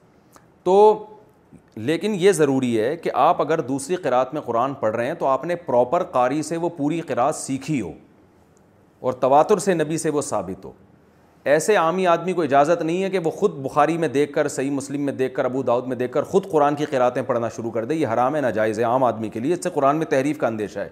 تو 0.64 0.76
لیکن 1.76 2.14
یہ 2.18 2.32
ضروری 2.32 2.78
ہے 2.80 2.94
کہ 2.96 3.10
آپ 3.24 3.40
اگر 3.42 3.60
دوسری 3.68 3.96
قرآت 4.06 4.32
میں 4.34 4.40
قرآن 4.46 4.74
پڑھ 4.80 4.96
رہے 4.96 5.06
ہیں 5.06 5.14
تو 5.18 5.26
آپ 5.26 5.44
نے 5.46 5.56
پراپر 5.66 6.02
قاری 6.12 6.42
سے 6.42 6.56
وہ 6.64 6.68
پوری 6.76 7.00
قرأ 7.08 7.30
سیکھی 7.34 7.80
ہو 7.80 7.92
اور 9.00 9.12
تواتر 9.20 9.58
سے 9.58 9.74
نبی 9.74 9.98
سے 9.98 10.10
وہ 10.10 10.22
ثابت 10.22 10.64
ہو 10.64 10.72
ایسے 11.50 11.76
عامی 11.76 12.06
آدمی 12.06 12.32
کو 12.32 12.42
اجازت 12.42 12.82
نہیں 12.82 13.02
ہے 13.02 13.10
کہ 13.10 13.18
وہ 13.24 13.30
خود 13.30 13.54
بخاری 13.64 13.96
میں 13.98 14.08
دیکھ 14.08 14.32
کر 14.32 14.48
صحیح 14.48 14.70
مسلم 14.70 15.02
میں 15.04 15.12
دیکھ 15.12 15.34
کر 15.34 15.44
ابو 15.44 15.62
داود 15.62 15.86
میں 15.88 15.96
دیکھ 15.96 16.12
کر 16.12 16.22
خود 16.32 16.50
قرآن 16.50 16.74
کی 16.76 16.84
قرآتیں 16.90 17.22
پڑھنا 17.26 17.48
شروع 17.56 17.70
کر 17.70 17.84
دے 17.84 17.94
یہ 17.94 18.06
حرام 18.12 18.36
ہے 18.36 18.40
ناجائز 18.40 18.78
ہے 18.78 18.84
عام 18.84 19.04
آدمی 19.04 19.28
کے 19.28 19.40
لیے 19.40 19.54
اس 19.54 19.62
سے 19.62 19.70
قرآن 19.74 19.96
میں 19.96 20.06
تحریف 20.06 20.38
کا 20.38 20.46
اندیشہ 20.46 20.78
ہے 20.78 20.88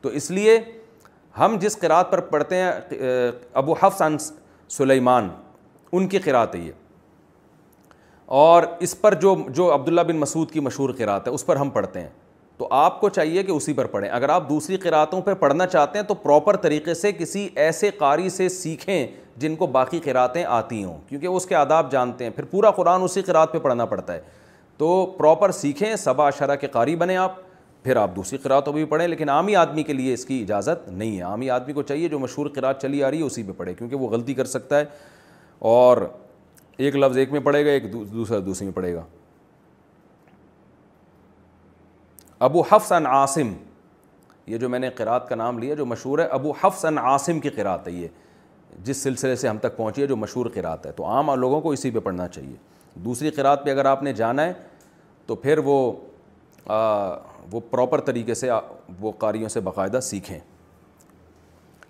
تو 0.00 0.08
اس 0.20 0.30
لیے 0.30 0.58
ہم 1.38 1.56
جس 1.60 1.78
پر 2.10 2.20
پڑھتے 2.30 2.56
ہیں 2.56 2.72
ابو 3.54 3.72
حفظ 3.80 4.02
عن 4.02 4.16
سلیمان 4.76 5.28
ان 5.92 6.06
کی 6.08 6.18
ہے 6.26 6.30
یہ 6.58 6.70
اور 8.38 8.62
اس 8.86 9.00
پر 9.00 9.14
جو 9.20 9.34
جو 9.54 9.72
عبداللہ 9.74 10.00
بن 10.06 10.16
مسعود 10.20 10.50
کی 10.50 10.60
مشہور 10.60 10.90
قرآت 10.96 11.28
ہے 11.28 11.32
اس 11.32 11.44
پر 11.46 11.56
ہم 11.56 11.68
پڑھتے 11.76 12.00
ہیں 12.00 12.08
تو 12.58 12.66
آپ 12.74 13.00
کو 13.00 13.08
چاہیے 13.08 13.42
کہ 13.42 13.52
اسی 13.52 13.72
پر 13.72 13.84
پڑھیں 13.86 14.08
اگر 14.12 14.28
آپ 14.28 14.48
دوسری 14.48 14.76
قرآتوں 14.82 15.20
پہ 15.22 15.34
پڑھنا 15.40 15.66
چاہتے 15.66 15.98
ہیں 15.98 16.04
تو 16.06 16.14
پراپر 16.22 16.56
طریقے 16.62 16.94
سے 16.94 17.12
کسی 17.18 17.48
ایسے 17.64 17.90
قاری 17.98 18.28
سے 18.30 18.48
سیکھیں 18.48 19.06
جن 19.40 19.54
کو 19.56 19.66
باقی 19.76 19.98
قرآتیں 20.04 20.42
آتی 20.44 20.82
ہوں 20.84 20.98
کیونکہ 21.08 21.26
اس 21.26 21.44
کے 21.46 21.54
آداب 21.54 21.92
جانتے 21.92 22.24
ہیں 22.24 22.30
پھر 22.36 22.44
پورا 22.50 22.70
قرآن 22.78 23.02
اسی 23.02 23.22
قرآت 23.26 23.52
پہ 23.52 23.58
پڑھنا 23.66 23.84
پڑتا 23.92 24.14
ہے 24.14 24.20
تو 24.78 24.90
پراپر 25.18 25.50
سیکھیں 25.52 25.94
صبا 25.98 26.26
اشرہ 26.28 26.56
کے 26.60 26.66
قاری 26.72 26.96
بنیں 26.96 27.16
آپ 27.16 27.36
پھر 27.82 27.96
آپ 27.96 28.16
دوسری 28.16 28.38
قرآتوں 28.42 28.72
بھی 28.72 28.84
پڑھیں 28.84 29.06
لیکن 29.08 29.28
عامی 29.30 29.56
آدمی 29.56 29.82
کے 29.82 29.92
لیے 29.92 30.14
اس 30.14 30.24
کی 30.24 30.40
اجازت 30.42 30.88
نہیں 30.88 31.16
ہے 31.16 31.22
عامی 31.30 31.50
آدمی 31.50 31.72
کو 31.72 31.82
چاہیے 31.82 32.08
جو 32.08 32.18
مشہور 32.18 32.46
قرآت 32.54 32.82
چلی 32.82 33.02
آ 33.04 33.10
رہی 33.10 33.18
ہے 33.18 33.24
اسی 33.26 33.42
پہ 33.42 33.52
پڑھے 33.56 33.74
کیونکہ 33.74 33.96
وہ 33.96 34.08
غلطی 34.10 34.34
کر 34.34 34.44
سکتا 34.56 34.78
ہے 34.78 34.84
اور 35.76 36.06
ایک 36.76 36.96
لفظ 36.96 37.18
ایک 37.18 37.32
میں 37.32 37.40
پڑھے 37.44 37.64
گا 37.66 37.70
ایک 37.70 37.92
دوسرا 37.92 38.38
دوسری 38.46 38.66
میں 38.66 38.74
پڑھے 38.74 38.94
گا 38.94 39.04
ابو 42.46 42.60
حفص 42.70 42.92
ان 42.92 43.06
عاصم 43.06 43.52
یہ 44.46 44.58
جو 44.58 44.68
میں 44.68 44.78
نے 44.78 44.88
قرأت 44.96 45.28
کا 45.28 45.34
نام 45.36 45.58
لیا 45.58 45.74
جو 45.74 45.86
مشہور 45.86 46.18
ہے 46.18 46.24
ابو 46.32 46.52
حفص 46.62 46.84
ان 46.84 46.98
عاصم 46.98 47.40
کی 47.40 47.48
قرأت 47.56 47.86
ہے 47.88 47.92
یہ 47.92 48.08
جس 48.84 48.96
سلسلے 49.02 49.34
سے 49.36 49.48
ہم 49.48 49.58
تک 49.60 49.76
پہنچی 49.76 50.02
ہے 50.02 50.06
جو 50.06 50.16
مشہور 50.16 50.46
قرأت 50.54 50.86
ہے 50.86 50.92
تو 50.96 51.06
عام 51.06 51.30
لوگوں 51.40 51.60
کو 51.60 51.70
اسی 51.72 51.90
پہ 51.90 51.98
پڑھنا 52.00 52.28
چاہیے 52.28 52.54
دوسری 53.04 53.30
قرأت 53.30 53.64
پہ 53.64 53.70
اگر 53.70 53.84
آپ 53.84 54.02
نے 54.02 54.12
جانا 54.12 54.44
ہے 54.46 54.52
تو 55.26 55.34
پھر 55.36 55.58
وہ 55.64 55.76
آ, 56.66 56.76
وہ 57.50 57.60
پراپر 57.70 58.00
طریقے 58.06 58.34
سے 58.34 58.50
وہ 59.00 59.12
قاریوں 59.18 59.48
سے 59.48 59.60
باقاعدہ 59.68 60.00
سیکھیں 60.02 60.38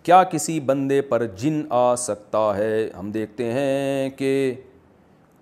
کیا 0.05 0.23
کسی 0.31 0.59
بندے 0.67 1.01
پر 1.09 1.25
جن 1.39 1.61
آ 1.71 1.95
سکتا 1.99 2.51
ہے 2.57 2.89
ہم 2.99 3.11
دیکھتے 3.13 3.53
ہیں 3.53 4.11
کہ 4.19 4.33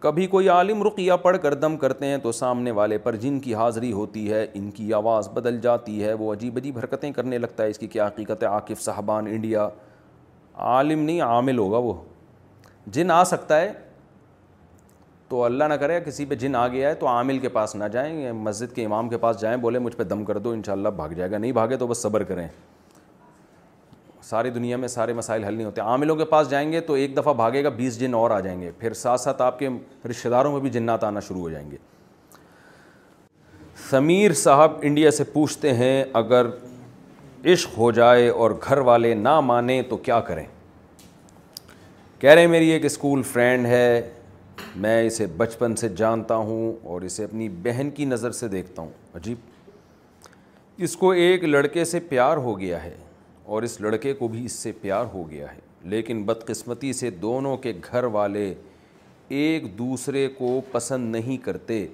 کبھی 0.00 0.26
کوئی 0.30 0.48
عالم 0.50 0.82
رقیہ 0.82 1.12
پڑھ 1.22 1.36
کر 1.42 1.54
دم 1.54 1.76
کرتے 1.76 2.06
ہیں 2.06 2.16
تو 2.22 2.32
سامنے 2.32 2.70
والے 2.78 2.96
پر 3.04 3.16
جن 3.16 3.38
کی 3.40 3.54
حاضری 3.54 3.92
ہوتی 3.92 4.30
ہے 4.32 4.46
ان 4.54 4.70
کی 4.70 4.92
آواز 4.94 5.28
بدل 5.34 5.60
جاتی 5.60 6.02
ہے 6.04 6.12
وہ 6.14 6.32
عجیب 6.32 6.56
عجیب 6.56 6.78
حرکتیں 6.78 7.10
کرنے 7.12 7.38
لگتا 7.38 7.64
ہے 7.64 7.68
اس 7.70 7.78
کی 7.78 7.86
کیا 7.86 8.06
حقیقت 8.06 8.42
ہے 8.42 8.48
عاقف 8.48 8.82
صاحبان 8.82 9.26
انڈیا 9.30 9.68
عالم 10.72 11.02
نہیں 11.02 11.20
عامل 11.28 11.58
ہوگا 11.58 11.78
وہ 11.88 11.94
جن 12.96 13.10
آ 13.10 13.22
سکتا 13.32 13.60
ہے 13.60 13.72
تو 15.28 15.42
اللہ 15.44 15.64
نہ 15.68 15.74
کرے 15.80 16.00
کسی 16.06 16.24
پہ 16.26 16.34
جن 16.44 16.54
آ 16.56 16.66
گیا 16.68 16.88
ہے 16.88 16.94
تو 16.94 17.06
عامل 17.08 17.38
کے 17.38 17.48
پاس 17.58 17.74
نہ 17.76 17.84
جائیں 17.92 18.32
مسجد 18.32 18.74
کے 18.74 18.84
امام 18.86 19.08
کے 19.08 19.18
پاس 19.18 19.40
جائیں 19.40 19.56
بولے 19.60 19.78
مجھ 19.86 19.96
پہ 19.96 20.04
دم 20.12 20.24
کر 20.24 20.38
دو 20.38 20.50
انشاءاللہ 20.50 20.88
بھاگ 20.96 21.08
جائے 21.16 21.30
گا 21.30 21.38
نہیں 21.38 21.52
بھاگے 21.52 21.76
تو 21.76 21.86
بس 21.86 22.02
صبر 22.02 22.22
کریں 22.24 22.46
ساری 24.28 24.50
دنیا 24.50 24.76
میں 24.76 24.88
سارے 24.88 25.12
مسائل 25.14 25.44
حل 25.44 25.54
نہیں 25.54 25.66
ہوتے 25.66 25.80
عاملوں 25.80 26.14
کے 26.16 26.24
پاس 26.30 26.48
جائیں 26.50 26.70
گے 26.70 26.80
تو 26.86 26.92
ایک 27.00 27.16
دفعہ 27.16 27.32
بھاگے 27.40 27.62
گا 27.64 27.68
بیس 27.76 27.98
جن 27.98 28.14
اور 28.14 28.30
آ 28.30 28.38
جائیں 28.46 28.60
گے 28.60 28.70
پھر 28.78 28.92
ساتھ 29.02 29.20
ساتھ 29.20 29.42
آپ 29.42 29.58
کے 29.58 29.68
رشتہ 30.10 30.28
داروں 30.28 30.52
میں 30.52 30.60
بھی 30.60 30.70
جنات 30.76 31.04
آنا 31.04 31.20
شروع 31.26 31.40
ہو 31.40 31.50
جائیں 31.50 31.70
گے 31.70 31.76
سمیر 33.90 34.32
صاحب 34.42 34.72
انڈیا 34.88 35.10
سے 35.20 35.24
پوچھتے 35.32 35.74
ہیں 35.74 36.04
اگر 36.22 36.46
عشق 37.52 37.76
ہو 37.78 37.90
جائے 38.00 38.28
اور 38.28 38.50
گھر 38.68 38.78
والے 38.90 39.14
نہ 39.14 39.38
مانیں 39.50 39.80
تو 39.88 39.96
کیا 40.08 40.20
کریں 40.32 40.44
کہہ 42.20 42.30
رہے 42.30 42.40
ہیں 42.40 42.48
میری 42.48 42.68
ایک 42.70 42.84
اسکول 42.84 43.22
فرینڈ 43.32 43.66
ہے 43.66 44.02
میں 44.84 45.02
اسے 45.06 45.26
بچپن 45.36 45.76
سے 45.76 45.88
جانتا 46.02 46.36
ہوں 46.48 46.72
اور 46.92 47.02
اسے 47.10 47.24
اپنی 47.24 47.48
بہن 47.62 47.90
کی 47.96 48.04
نظر 48.04 48.30
سے 48.40 48.48
دیکھتا 48.58 48.82
ہوں 48.82 48.90
عجیب 49.16 50.82
اس 50.86 50.96
کو 50.96 51.10
ایک 51.24 51.44
لڑکے 51.44 51.84
سے 51.94 52.00
پیار 52.08 52.36
ہو 52.46 52.58
گیا 52.60 52.82
ہے 52.84 52.94
اور 53.46 53.62
اس 53.62 53.80
لڑکے 53.80 54.12
کو 54.18 54.28
بھی 54.28 54.44
اس 54.44 54.52
سے 54.52 54.70
پیار 54.80 55.04
ہو 55.12 55.28
گیا 55.30 55.52
ہے 55.52 55.58
لیکن 55.90 56.22
بدقسمتی 56.26 56.92
سے 56.92 57.10
دونوں 57.24 57.56
کے 57.66 57.72
گھر 57.92 58.04
والے 58.14 58.52
ایک 59.40 59.66
دوسرے 59.78 60.26
کو 60.38 60.60
پسند 60.70 61.14
نہیں 61.16 61.36
کرتے 61.44 61.86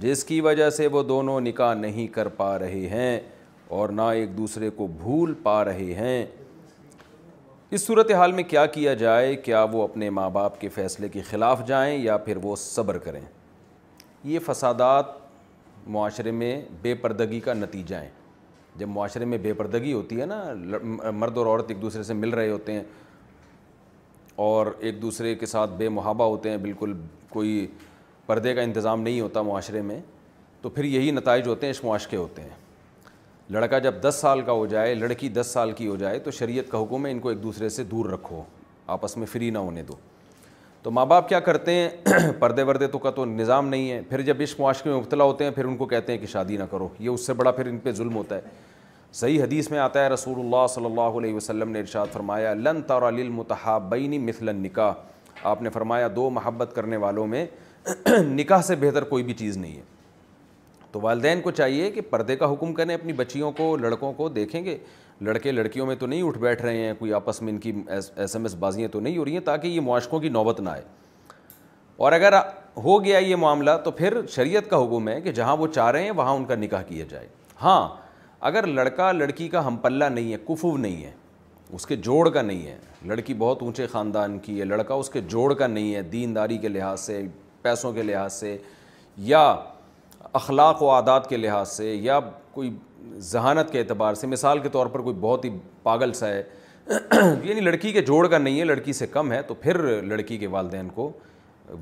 جس 0.00 0.24
کی 0.24 0.40
وجہ 0.40 0.68
سے 0.76 0.86
وہ 0.96 1.02
دونوں 1.02 1.40
نکاح 1.40 1.74
نہیں 1.74 2.06
کر 2.14 2.28
پا 2.36 2.58
رہے 2.58 2.86
ہیں 2.90 3.18
اور 3.78 3.88
نہ 3.88 4.02
ایک 4.18 4.36
دوسرے 4.36 4.70
کو 4.76 4.86
بھول 5.02 5.34
پا 5.42 5.64
رہے 5.64 5.94
ہیں 5.98 6.24
اس 7.74 7.86
صورتحال 7.86 8.32
میں 8.32 8.42
کیا 8.44 8.64
کیا 8.76 8.94
جائے 9.02 9.34
کیا 9.46 9.62
وہ 9.72 9.82
اپنے 9.82 10.08
ماں 10.18 10.28
باپ 10.30 10.60
کے 10.60 10.68
فیصلے 10.74 11.08
کے 11.08 11.22
خلاف 11.30 11.66
جائیں 11.68 11.96
یا 12.02 12.16
پھر 12.26 12.38
وہ 12.42 12.56
صبر 12.64 12.98
کریں 13.06 13.20
یہ 14.24 14.38
فسادات 14.46 15.16
معاشرے 15.94 16.30
میں 16.40 16.60
بے 16.82 16.94
پردگی 17.04 17.40
کا 17.48 17.54
نتیجہ 17.54 17.96
ہیں 17.96 18.10
جب 18.78 18.88
معاشرے 18.88 19.24
میں 19.24 19.38
بے 19.42 19.52
پردگی 19.52 19.92
ہوتی 19.92 20.20
ہے 20.20 20.26
نا 20.26 20.44
مرد 21.14 21.38
اور 21.38 21.46
عورت 21.46 21.70
ایک 21.70 21.80
دوسرے 21.82 22.02
سے 22.02 22.14
مل 22.14 22.30
رہے 22.34 22.50
ہوتے 22.50 22.72
ہیں 22.72 22.82
اور 24.44 24.66
ایک 24.78 25.00
دوسرے 25.02 25.34
کے 25.34 25.46
ساتھ 25.46 25.70
بے 25.78 25.88
محابہ 25.88 26.24
ہوتے 26.30 26.50
ہیں 26.50 26.56
بالکل 26.58 26.92
کوئی 27.28 27.66
پردے 28.26 28.54
کا 28.54 28.62
انتظام 28.62 29.02
نہیں 29.02 29.20
ہوتا 29.20 29.42
معاشرے 29.42 29.82
میں 29.82 30.00
تو 30.62 30.70
پھر 30.70 30.84
یہی 30.84 31.10
نتائج 31.10 31.46
ہوتے 31.48 31.66
ہیں 31.66 31.70
اس 31.70 31.82
معاشقے 31.84 32.16
ہوتے 32.16 32.42
ہیں 32.42 32.60
لڑکا 33.50 33.78
جب 33.78 33.94
دس 34.08 34.18
سال 34.20 34.40
کا 34.42 34.52
ہو 34.52 34.66
جائے 34.66 34.94
لڑکی 34.94 35.28
دس 35.28 35.46
سال 35.52 35.72
کی 35.76 35.86
ہو 35.88 35.96
جائے 35.96 36.18
تو 36.26 36.30
شریعت 36.30 36.70
کا 36.70 36.82
حکم 36.82 37.06
ہے 37.06 37.10
ان 37.12 37.18
کو 37.20 37.28
ایک 37.28 37.42
دوسرے 37.42 37.68
سے 37.68 37.84
دور 37.84 38.10
رکھو 38.10 38.42
آپس 38.96 39.16
میں 39.16 39.26
فری 39.32 39.50
نہ 39.50 39.58
ہونے 39.58 39.82
دو 39.88 39.94
تو 40.82 40.90
ماں 40.90 41.04
باپ 41.06 41.28
کیا 41.28 41.38
کرتے 41.40 41.72
ہیں 41.74 41.88
پردے 42.38 42.62
وردے 42.68 42.86
تو 42.92 42.98
کا 42.98 43.10
تو 43.16 43.24
نظام 43.24 43.68
نہیں 43.68 43.90
ہے 43.90 44.00
پھر 44.08 44.20
جب 44.28 44.40
عشق 44.42 44.60
معاشقے 44.60 44.90
میں 44.90 44.96
مبتلا 44.98 45.24
ہوتے 45.24 45.44
ہیں 45.44 45.50
پھر 45.54 45.64
ان 45.64 45.76
کو 45.76 45.86
کہتے 45.86 46.12
ہیں 46.12 46.18
کہ 46.20 46.26
شادی 46.32 46.56
نہ 46.56 46.64
کرو 46.70 46.88
یہ 46.98 47.08
اس 47.10 47.26
سے 47.26 47.32
بڑا 47.40 47.50
پھر 47.50 47.66
ان 47.66 47.78
پہ 47.82 47.92
ظلم 47.98 48.16
ہوتا 48.16 48.36
ہے 48.36 48.40
صحیح 49.14 49.42
حدیث 49.42 49.70
میں 49.70 49.78
آتا 49.78 50.04
ہے 50.04 50.08
رسول 50.08 50.38
اللہ 50.44 50.66
صلی 50.74 50.84
اللہ 50.84 51.18
علیہ 51.20 51.34
وسلم 51.34 51.70
نے 51.70 51.80
ارشاد 51.80 52.06
فرمایا 52.12 52.54
لن 52.54 52.82
تارا 52.86 53.06
المتحاب 53.08 53.94
نی 54.08 54.18
مثلاً 54.18 54.62
نکاح 54.62 54.92
آپ 55.50 55.62
نے 55.62 55.70
فرمایا 55.70 56.08
دو 56.16 56.28
محبت 56.30 56.72
کرنے 56.74 56.96
والوں 57.04 57.26
میں 57.26 57.46
نکاح 58.30 58.62
سے 58.66 58.76
بہتر 58.80 59.04
کوئی 59.04 59.22
بھی 59.30 59.34
چیز 59.34 59.56
نہیں 59.56 59.76
ہے 59.76 59.82
تو 60.92 61.00
والدین 61.00 61.40
کو 61.40 61.50
چاہیے 61.50 61.90
کہ 61.90 62.00
پردے 62.10 62.36
کا 62.36 62.52
حکم 62.52 62.72
کریں 62.74 62.94
اپنی 62.94 63.12
بچیوں 63.20 63.52
کو 63.56 63.76
لڑکوں 63.76 64.12
کو 64.12 64.28
دیکھیں 64.28 64.64
گے 64.64 64.76
لڑکے 65.24 65.52
لڑکیوں 65.52 65.86
میں 65.86 65.94
تو 65.96 66.06
نہیں 66.06 66.22
اٹھ 66.22 66.38
بیٹھ 66.38 66.62
رہے 66.62 66.78
ہیں 66.84 66.92
کوئی 66.98 67.12
آپس 67.14 67.40
میں 67.42 67.52
ان 67.52 67.58
کی 67.60 67.72
ایس 68.16 68.34
ایم 68.34 68.44
ایس 68.44 68.54
بازیاں 68.60 68.88
تو 68.92 69.00
نہیں 69.00 69.16
ہو 69.18 69.24
رہی 69.24 69.32
ہیں 69.32 69.40
تاکہ 69.44 69.66
یہ 69.66 69.80
معاشقوں 69.80 70.20
کی 70.20 70.28
نوبت 70.28 70.60
نہ 70.60 70.68
آئے 70.70 70.82
اور 72.06 72.12
اگر 72.12 72.34
ہو 72.84 73.02
گیا 73.04 73.18
یہ 73.18 73.36
معاملہ 73.36 73.70
تو 73.84 73.90
پھر 74.00 74.18
شریعت 74.34 74.70
کا 74.70 74.82
حکم 74.82 75.08
ہے 75.08 75.20
کہ 75.20 75.32
جہاں 75.32 75.56
وہ 75.56 75.66
چاہ 75.74 75.90
رہے 75.90 76.02
ہیں 76.04 76.10
وہاں 76.16 76.34
ان 76.36 76.44
کا 76.44 76.54
نکاح 76.56 76.82
کیا 76.88 77.04
جائے 77.10 77.28
ہاں 77.62 77.88
اگر 78.50 78.66
لڑکا 78.66 79.10
لڑکی 79.12 79.48
کا 79.48 79.66
ہم 79.66 79.76
پلہ 79.82 80.04
نہیں 80.14 80.32
ہے 80.32 80.38
کفو 80.48 80.76
نہیں 80.76 81.04
ہے 81.04 81.10
اس 81.76 81.86
کے 81.86 81.96
جوڑ 82.06 82.28
کا 82.30 82.42
نہیں 82.42 82.66
ہے 82.66 82.76
لڑکی 83.08 83.34
بہت 83.38 83.62
اونچے 83.62 83.86
خاندان 83.92 84.38
کی 84.42 84.58
ہے 84.60 84.64
لڑکا 84.64 84.94
اس 84.94 85.10
کے 85.10 85.20
جوڑ 85.28 85.52
کا 85.54 85.66
نہیں 85.66 85.94
ہے 85.94 86.02
دین 86.16 86.34
داری 86.34 86.58
کے 86.58 86.68
لحاظ 86.68 87.00
سے 87.00 87.22
پیسوں 87.62 87.92
کے 87.92 88.02
لحاظ 88.02 88.32
سے 88.40 88.56
یا 89.32 89.42
اخلاق 90.32 90.82
و 90.82 90.90
عادات 90.90 91.28
کے 91.28 91.36
لحاظ 91.36 91.70
سے 91.76 91.94
یا 91.94 92.18
کوئی 92.52 92.70
ذہانت 93.32 93.70
کے 93.72 93.78
اعتبار 93.78 94.14
سے 94.14 94.26
مثال 94.26 94.58
کے 94.60 94.68
طور 94.72 94.86
پر 94.92 95.00
کوئی 95.02 95.16
بہت 95.20 95.44
ہی 95.44 95.50
پاگل 95.82 96.12
سا 96.14 96.28
ہے 96.32 96.42
یعنی 97.44 97.60
لڑکی 97.60 97.92
کے 97.92 98.00
جوڑ 98.02 98.26
کا 98.28 98.38
نہیں 98.38 98.58
ہے 98.60 98.64
لڑکی 98.64 98.92
سے 98.92 99.06
کم 99.06 99.32
ہے 99.32 99.40
تو 99.46 99.54
پھر 99.60 99.78
لڑکی 100.02 100.38
کے 100.38 100.46
والدین 100.54 100.88
کو 100.94 101.10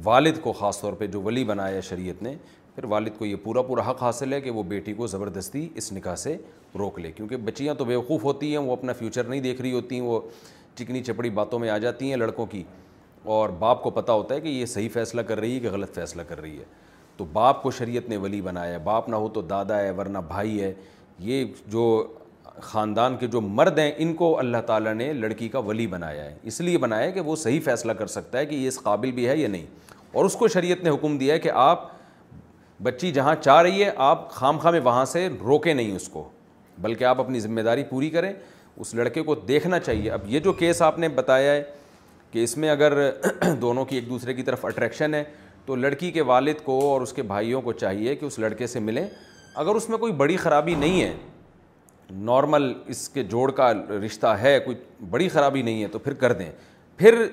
والد 0.05 0.41
کو 0.43 0.53
خاص 0.53 0.81
طور 0.81 0.93
پہ 0.99 1.07
جو 1.13 1.23
ولی 1.23 1.45
بنایا 1.45 1.77
ہے 1.77 1.81
شریعت 1.83 2.23
نے 2.23 2.35
پھر 2.75 2.85
والد 2.89 3.17
کو 3.19 3.27
یہ 3.27 3.37
پورا 3.43 3.63
پورا 3.63 3.89
حق 3.91 4.03
حاصل 4.03 4.33
ہے 4.33 4.41
کہ 4.41 4.51
وہ 4.51 4.63
بیٹی 4.69 4.93
کو 4.95 5.07
زبردستی 5.07 5.69
اس 5.81 5.93
نکاح 5.93 6.15
سے 6.17 6.37
روک 6.79 6.99
لے 7.01 7.13
کیونکہ 7.13 7.37
بچیاں 7.45 7.75
تو 7.75 7.85
بیوقوف 7.85 8.25
ہوتی 8.25 8.51
ہیں 8.51 8.59
وہ 8.67 8.73
اپنا 8.73 8.93
فیوچر 8.99 9.25
نہیں 9.29 9.41
دیکھ 9.41 9.61
رہی 9.63 9.73
ہوتی 9.73 9.95
ہیں 9.95 10.03
وہ 10.07 10.21
چکنی 10.79 11.03
چپڑی 11.05 11.31
باتوں 11.39 11.59
میں 11.59 11.71
آ 11.71 11.79
جاتی 11.79 12.11
ہیں 12.11 12.17
لڑکوں 12.17 12.47
کی 12.51 12.63
اور 13.37 13.49
باپ 13.59 13.83
کو 13.83 13.91
پتہ 13.91 14.13
ہوتا 14.13 14.35
ہے 14.35 14.41
کہ 14.41 14.49
یہ 14.49 14.67
صحیح 14.67 14.89
فیصلہ 14.93 15.21
کر 15.29 15.39
رہی 15.41 15.55
ہے 15.55 15.61
کہ 15.61 15.71
غلط 15.71 15.95
فیصلہ 15.95 16.23
کر 16.29 16.41
رہی 16.41 16.57
ہے 16.59 16.65
تو 17.17 17.25
باپ 17.33 17.63
کو 17.63 17.71
شریعت 17.79 18.09
نے 18.09 18.17
ولی 18.17 18.41
بنایا 18.43 18.73
ہے 18.73 18.79
باپ 18.85 19.09
نہ 19.09 19.17
ہو 19.17 19.29
تو 19.35 19.41
دادا 19.51 19.81
ہے 19.81 19.91
ورنہ 19.97 20.19
بھائی 20.29 20.63
ہے 20.63 20.73
یہ 21.23 21.45
جو 21.73 21.81
خاندان 22.63 23.17
کے 23.21 23.27
جو 23.33 23.41
مرد 23.41 23.79
ہیں 23.79 23.91
ان 24.03 24.13
کو 24.17 24.39
اللہ 24.39 24.59
تعالیٰ 24.67 24.93
نے 24.95 25.13
لڑکی 25.13 25.49
کا 25.49 25.59
ولی 25.69 25.87
بنایا 25.87 26.25
ہے 26.25 26.35
اس 26.51 26.61
لیے 26.61 26.79
بنایا 26.79 27.07
ہے 27.07 27.13
کہ 27.13 27.21
وہ 27.29 27.37
صحیح 27.37 27.61
فیصلہ 27.65 27.93
کر 27.99 28.07
سکتا 28.15 28.39
ہے 28.39 28.47
کہ 28.47 28.55
یہ 28.55 28.69
اس 28.69 28.79
قابل 28.83 29.13
بھی 29.13 29.29
ہے 29.29 29.37
یا 29.37 29.49
نہیں 29.49 29.67
اور 30.13 30.25
اس 30.25 30.35
کو 30.37 30.49
شریعت 30.55 30.85
نے 30.85 30.91
حکم 30.91 31.17
دیا 31.19 31.35
ہے 31.35 31.39
کہ 31.39 31.51
آپ 31.63 31.89
بچی 32.83 33.11
جہاں 33.13 33.35
چاہ 33.41 33.61
رہی 33.63 33.85
ہے 33.85 33.91
آپ 34.05 34.31
خام 34.33 34.59
خام 34.59 34.75
وہاں 34.85 35.05
سے 35.05 35.29
روکیں 35.47 35.73
نہیں 35.75 35.97
اس 35.97 36.09
کو 36.13 36.29
بلکہ 36.87 37.05
آپ 37.05 37.21
اپنی 37.21 37.41
ذمہ 37.41 37.61
داری 37.61 37.85
پوری 37.91 38.11
کریں 38.11 38.33
اس 38.33 38.95
لڑکے 38.95 39.23
کو 39.23 39.35
دیکھنا 39.49 39.79
چاہیے 39.81 40.11
اب 40.11 40.21
یہ 40.33 40.41
جو 40.41 40.53
کیس 40.63 40.83
آپ 40.83 40.99
نے 40.99 41.09
بتایا 41.15 41.53
ہے 41.53 41.63
کہ 42.31 42.45
اس 42.45 42.57
میں 42.59 42.71
اگر 42.71 42.99
دونوں 43.61 43.85
کی 43.85 43.97
ایک 43.97 44.09
دوسرے 44.09 44.35
کی 44.35 44.43
طرف 44.43 44.65
اٹریکشن 44.67 45.15
ہے 45.15 45.23
تو 45.67 45.75
لڑکی 45.77 46.11
کے 46.11 46.23
والد 46.33 46.61
کو 46.65 46.79
اور 46.93 47.01
اس 47.01 47.13
کے 47.13 47.23
بھائیوں 47.33 47.61
کو 47.63 47.73
چاہیے 47.73 48.15
کہ 48.17 48.25
اس 48.25 48.39
لڑکے 48.39 48.67
سے 48.67 48.81
ملیں 48.81 49.09
اگر 49.55 49.75
اس 49.75 49.89
میں 49.89 49.99
کوئی 49.99 50.13
بڑی 50.17 50.37
خرابی 50.37 50.75
نہیں 50.79 51.01
ہے 51.03 51.15
نارمل 52.25 52.73
اس 52.93 53.09
کے 53.09 53.23
جوڑ 53.23 53.51
کا 53.53 53.73
رشتہ 54.05 54.27
ہے 54.41 54.59
کوئی 54.65 54.77
بڑی 55.11 55.29
خرابی 55.29 55.63
نہیں 55.63 55.83
ہے 55.83 55.89
تو 55.89 55.99
پھر 55.99 56.13
کر 56.23 56.33
دیں 56.39 56.51
پھر 56.97 57.25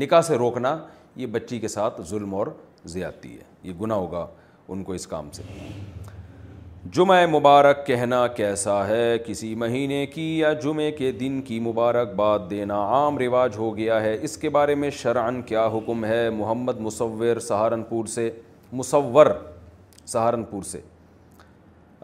نکاح 0.00 0.20
سے 0.22 0.36
روکنا 0.38 0.76
یہ 1.16 1.26
بچی 1.26 1.58
کے 1.58 1.68
ساتھ 1.68 2.00
ظلم 2.08 2.34
اور 2.34 2.46
زیادتی 2.84 3.32
ہے 3.36 3.42
یہ 3.62 3.72
گناہ 3.80 3.96
ہوگا 3.98 4.26
ان 4.68 4.82
کو 4.84 4.92
اس 4.92 5.06
کام 5.06 5.30
سے 5.32 5.42
جمعہ 6.94 7.26
مبارک 7.30 7.86
کہنا 7.86 8.26
کیسا 8.36 8.86
ہے 8.88 9.16
کسی 9.26 9.54
مہینے 9.62 10.04
کی 10.06 10.26
یا 10.38 10.52
جمعے 10.62 10.90
کے 10.98 11.10
دن 11.20 11.40
کی 11.46 11.58
مبارک 11.60 12.14
بات 12.16 12.48
دینا 12.50 12.74
عام 12.96 13.18
رواج 13.18 13.56
ہو 13.58 13.76
گیا 13.76 14.00
ہے 14.02 14.16
اس 14.24 14.36
کے 14.38 14.48
بارے 14.56 14.74
میں 14.74 14.90
شرعن 15.00 15.42
کیا 15.46 15.66
حکم 15.74 16.04
ہے 16.04 16.28
محمد 16.36 16.80
مصور 16.80 17.40
سہارنپور 17.48 18.06
سے 18.14 18.30
مصور 18.72 19.26
سہارنپور 20.06 20.62
سے 20.70 20.80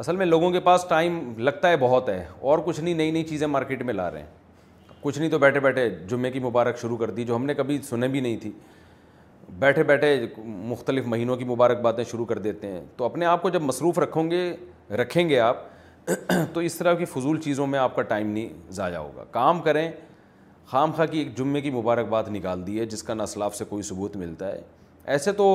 اصل 0.03 0.17
میں 0.17 0.27
لوگوں 0.27 0.51
کے 0.51 0.61
پاس 0.61 0.85
ٹائم 0.89 1.19
لگتا 1.39 1.69
ہے 1.71 1.77
بہت 1.81 2.09
ہے 2.09 2.25
اور 2.53 2.59
کچھ 2.65 2.81
نہیں 2.81 2.95
نئی 2.95 3.11
نئی 3.11 3.23
چیزیں 3.25 3.47
مارکیٹ 3.47 3.83
میں 3.83 3.95
لا 3.95 4.11
رہے 4.11 4.21
ہیں 4.21 4.93
کچھ 5.01 5.19
نہیں 5.19 5.31
تو 5.31 5.39
بیٹھے 5.39 5.61
بیٹھے 5.61 5.89
جمعے 6.11 6.31
کی 6.31 6.41
مبارک 6.41 6.79
شروع 6.81 6.97
کر 6.97 7.11
دی 7.11 7.25
جو 7.25 7.37
ہم 7.37 7.45
نے 7.47 7.55
کبھی 7.55 7.79
سنے 7.89 8.09
بھی 8.09 8.21
نہیں 8.21 8.37
تھی 8.43 8.51
بیٹھے 9.59 9.83
بیٹھے 9.83 10.15
مختلف 10.45 11.07
مہینوں 11.07 11.37
کی 11.37 11.45
مبارک 11.45 11.81
باتیں 11.83 12.03
شروع 12.11 12.25
کر 12.27 12.39
دیتے 12.47 12.67
ہیں 12.71 12.83
تو 12.97 13.05
اپنے 13.05 13.27
آپ 13.27 13.43
کو 13.43 13.51
جب 13.51 13.63
مصروف 13.63 13.99
رکھوں 13.99 14.31
گے 14.31 14.43
رکھیں 15.03 15.29
گے 15.29 15.39
آپ 15.41 15.63
تو 16.53 16.61
اس 16.61 16.75
طرح 16.77 16.95
کی 16.95 17.05
فضول 17.13 17.41
چیزوں 17.41 17.67
میں 17.67 17.79
آپ 17.79 17.97
کا 17.97 18.03
ٹائم 18.09 18.31
نہیں 18.31 18.49
ضائع 18.75 18.97
ہوگا 18.99 19.25
کام 19.31 19.61
کریں 19.63 19.91
خام 20.71 20.93
خاں 20.97 21.07
کی 21.11 21.19
ایک 21.19 21.37
جمعے 21.39 21.61
کی 21.61 21.71
مبارک 21.71 22.07
بات 22.09 22.29
نکال 22.31 22.67
دی 22.67 22.79
ہے 22.81 22.87
جس 22.87 23.03
کا 23.03 23.15
نہ 23.15 23.23
اسلاف 23.23 23.57
سے 23.57 23.65
کوئی 23.69 23.83
ثبوت 23.83 24.17
ملتا 24.17 24.49
ہے 24.53 24.61
ایسے 25.13 25.33
تو 25.33 25.49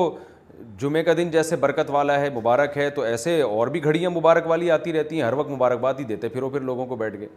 جمعے 0.81 1.03
کا 1.03 1.14
دن 1.18 1.30
جیسے 1.31 1.56
برکت 1.56 1.90
والا 1.91 2.19
ہے 2.19 2.30
مبارک 2.36 2.77
ہے 2.77 2.90
تو 2.95 3.02
ایسے 3.02 3.41
اور 3.41 3.68
بھی 3.68 3.84
گھڑیاں 3.84 4.10
مبارک 4.10 4.48
والی 4.48 4.72
آتی 4.72 4.94
رہتی 4.94 5.15
ہیں 5.15 5.23
ہر 5.23 5.34
وقت 5.38 5.49
مبارکباد 5.49 5.94
ہی 5.99 6.03
دیتے 6.06 6.30
پھر 6.30 6.44
وہ 6.44 6.49
پھر 6.49 6.61
لوگوں 6.61 6.86
کو 6.86 6.95
بیٹھ 6.95 7.18
کے 7.19 7.27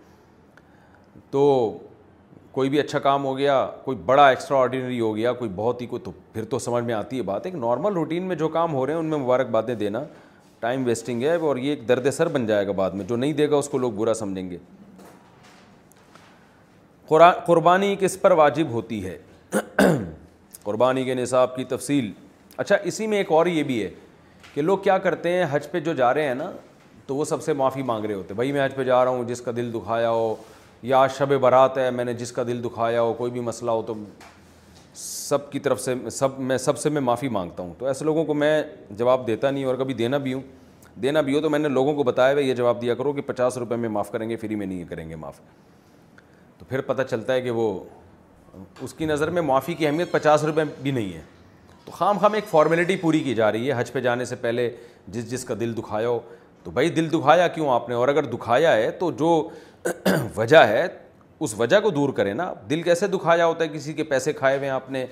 تو 1.30 1.42
کوئی 2.52 2.70
بھی 2.70 2.80
اچھا 2.80 2.98
کام 2.98 3.24
ہو 3.24 3.36
گیا 3.38 3.54
کوئی 3.84 3.96
بڑا 4.06 4.28
ایکسٹرا 4.28 4.58
آرڈینری 4.60 4.98
ہو 5.00 5.14
گیا 5.16 5.32
کوئی 5.32 5.50
بہت 5.56 5.80
ہی 5.82 5.86
کوئی 5.86 6.02
تو 6.04 6.10
پھر 6.32 6.44
تو 6.50 6.58
سمجھ 6.58 6.82
میں 6.84 6.94
آتی 6.94 7.16
ہے 7.18 7.22
بات 7.30 7.46
ایک 7.46 7.54
نارمل 7.54 7.92
روٹین 7.94 8.22
میں 8.28 8.36
جو 8.36 8.48
کام 8.58 8.74
ہو 8.74 8.84
رہے 8.86 8.92
ہیں 8.92 9.00
ان 9.00 9.06
میں 9.06 9.18
مبارکبادیں 9.18 9.74
دینا 9.74 10.02
ٹائم 10.60 10.84
ویسٹنگ 10.86 11.22
ہے 11.22 11.34
اور 11.36 11.56
یہ 11.56 11.70
ایک 11.70 11.86
درد 11.88 12.10
سر 12.16 12.28
بن 12.32 12.46
جائے 12.46 12.66
گا 12.66 12.72
بعد 12.76 12.90
میں 12.94 13.04
جو 13.04 13.16
نہیں 13.16 13.32
دے 13.38 13.50
گا 13.50 13.56
اس 13.56 13.68
کو 13.68 13.78
لوگ 13.78 13.92
برا 13.96 14.14
سمجھیں 14.14 14.50
گے 14.50 14.58
قربانی 17.46 17.94
کس 18.00 18.20
پر 18.20 18.30
واجب 18.40 18.68
ہوتی 18.70 19.04
ہے 19.06 19.16
قربانی 20.64 21.02
کے 21.04 21.14
نصاب 21.14 21.54
کی 21.56 21.64
تفصیل 21.68 22.10
اچھا 22.56 22.76
اسی 22.84 23.06
میں 23.06 23.18
ایک 23.18 23.30
اور 23.32 23.46
یہ 23.46 23.62
بھی 23.62 23.82
ہے 23.82 23.88
کہ 24.54 24.62
لوگ 24.62 24.78
کیا 24.78 24.96
کرتے 24.98 25.30
ہیں 25.32 25.44
حج 25.50 25.70
پہ 25.70 25.80
جو 25.80 25.92
جا 25.94 26.12
رہے 26.14 26.26
ہیں 26.28 26.34
نا 26.34 26.50
تو 27.06 27.16
وہ 27.16 27.24
سب 27.24 27.42
سے 27.42 27.52
معافی 27.52 27.82
مانگ 27.82 28.04
رہے 28.04 28.14
ہوتے 28.14 28.34
بھائی 28.34 28.52
میں 28.52 28.64
حج 28.64 28.74
پہ 28.74 28.84
جا 28.84 29.04
رہا 29.04 29.10
ہوں 29.10 29.24
جس 29.28 29.40
کا 29.40 29.52
دل 29.56 29.70
دکھایا 29.74 30.10
ہو 30.10 30.34
یا 30.82 31.06
شب 31.18 31.32
برات 31.40 31.78
ہے 31.78 31.90
میں 31.90 32.04
نے 32.04 32.14
جس 32.14 32.32
کا 32.32 32.42
دل 32.46 32.62
دکھایا 32.64 33.02
ہو 33.02 33.12
کوئی 33.18 33.30
بھی 33.32 33.40
مسئلہ 33.40 33.70
ہو 33.70 33.82
تو 33.86 33.94
سب 35.02 35.50
کی 35.52 35.58
طرف 35.58 35.80
سے 35.80 35.94
سب 36.12 36.38
میں 36.38 36.58
سب 36.58 36.78
سے 36.78 36.90
میں 36.90 37.00
معافی 37.00 37.28
مانگتا 37.36 37.62
ہوں 37.62 37.72
تو 37.78 37.86
ایسے 37.86 38.04
لوگوں 38.04 38.24
کو 38.24 38.34
میں 38.34 38.62
جواب 38.96 39.26
دیتا 39.26 39.50
نہیں 39.50 39.64
اور 39.64 39.74
کبھی 39.78 39.94
دینا 39.94 40.18
بھی 40.26 40.32
ہوں 40.34 40.40
دینا 41.02 41.20
بھی 41.20 41.34
ہو 41.34 41.40
تو 41.40 41.50
میں 41.50 41.58
نے 41.58 41.68
لوگوں 41.68 41.94
کو 41.94 42.02
بتایا 42.04 42.32
ہوئے 42.32 42.42
یہ 42.44 42.54
جواب 42.54 42.80
دیا 42.82 42.94
کرو 42.94 43.12
کہ 43.12 43.20
پچاس 43.26 43.56
روپے 43.58 43.76
میں 43.76 43.88
معاف 43.88 44.10
کریں 44.12 44.28
گے 44.30 44.36
فری 44.36 44.54
میں 44.54 44.66
نہیں 44.66 44.84
کریں 44.88 45.08
گے 45.10 45.16
معاف 45.16 45.40
تو 46.58 46.64
پھر 46.68 46.80
پتہ 46.86 47.02
چلتا 47.10 47.32
ہے 47.34 47.40
کہ 47.42 47.50
وہ 47.50 47.72
اس 48.82 48.94
کی 48.94 49.04
نظر 49.06 49.30
میں 49.36 49.42
معافی 49.42 49.74
کی 49.74 49.86
اہمیت 49.86 50.10
پچاس 50.10 50.44
روپے 50.44 50.62
بھی 50.82 50.90
نہیں 50.90 51.12
ہے 51.14 51.22
تو 51.84 51.92
خام 51.92 52.18
خام 52.18 52.32
ایک 52.34 52.44
فارمیلٹی 52.48 52.96
پوری 53.00 53.20
کی 53.20 53.34
جا 53.34 53.50
رہی 53.52 53.68
ہے 53.68 53.78
حج 53.78 53.90
پہ 53.92 54.00
جانے 54.00 54.24
سے 54.24 54.36
پہلے 54.40 54.68
جس 55.12 55.30
جس 55.30 55.44
کا 55.44 55.54
دل 55.60 55.76
دکھایا 55.76 56.08
ہو 56.08 56.18
تو 56.64 56.70
بھائی 56.70 56.88
دل 56.96 57.08
دکھایا 57.12 57.46
کیوں 57.54 57.68
آپ 57.74 57.88
نے 57.88 57.94
اور 57.94 58.08
اگر 58.08 58.24
دکھایا 58.34 58.74
ہے 58.76 58.90
تو 58.98 59.10
جو 59.18 59.30
وجہ 60.36 60.62
ہے 60.68 60.86
اس 61.44 61.54
وجہ 61.58 61.80
کو 61.80 61.90
دور 61.90 62.08
کریں 62.16 62.32
نا 62.34 62.52
دل 62.70 62.82
کیسے 62.82 63.06
دکھایا 63.12 63.46
ہوتا 63.46 63.64
ہے 63.64 63.68
کسی 63.72 63.92
کے 63.92 64.04
پیسے 64.12 64.32
کھائے 64.32 64.56
ہوئے 64.56 64.68
ہیں 64.68 64.74
آپ 64.74 64.90
نے 64.90 65.04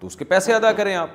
تو 0.00 0.06
اس 0.06 0.16
کے 0.16 0.24
پیسے 0.34 0.54
ادا 0.54 0.72
کریں 0.76 0.94
آپ 0.96 1.08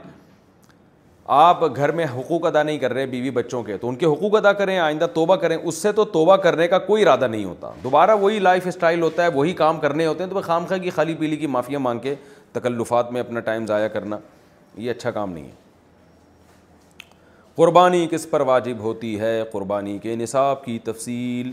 آپ 1.34 1.64
گھر 1.76 1.92
میں 1.96 2.06
حقوق 2.16 2.46
ادا 2.46 2.62
نہیں 2.64 2.78
کر 2.78 2.94
رہے 2.94 3.06
بیوی 3.08 3.30
بچوں 3.32 3.62
کے 3.64 3.76
تو 3.78 3.90
ان 3.90 3.96
کے 3.96 4.06
حقوق 4.06 4.36
ادا 4.36 4.54
کریں 4.60 4.78
آئندہ 4.78 5.06
توبہ 5.14 5.36
کریں 5.44 5.56
اس 5.58 5.76
سے 5.82 5.92
تو 6.00 6.04
توبہ 6.16 6.36
کرنے 6.46 6.68
کا 6.68 6.80
کوئی 6.88 7.04
ارادہ 7.04 7.28
نہیں 7.28 7.44
ہوتا 7.46 7.72
دوبارہ 7.84 8.16
وہی 8.22 8.40
لائف 8.40 8.68
اسٹائل 8.68 9.02
ہوتا 9.02 9.24
ہے 9.24 9.28
وہی 9.34 9.54
کام 9.62 9.80
کرنے 9.80 10.06
ہوتے 10.06 10.24
ہیں 10.24 10.30
تو 10.32 10.42
خام 10.42 10.66
خواہ 10.68 10.80
کی 10.80 10.90
خالی 10.96 11.16
پیلی 11.20 11.38
کی 11.38 11.48
معافیاں 11.56 11.80
مانگ 11.80 12.00
کے 12.04 12.16
تکلفات 12.52 13.12
میں 13.12 13.22
اپنا 13.22 13.40
ٹائم 13.40 13.66
ضائع 13.66 13.88
کرنا 13.94 14.18
یہ 14.78 14.92
اچھا 14.92 15.12
کام 15.12 15.32
نہیں 15.34 15.46
ہے 15.46 15.60
قربانی 17.56 18.06
کس 18.12 18.30
پر 18.30 18.42
واجب 18.50 18.80
ہوتی 18.80 19.20
ہے 19.20 19.42
قربانی 19.52 19.98
کے 20.02 20.16
نصاب 20.16 20.64
کی 20.66 20.78
تفصیل 20.84 21.52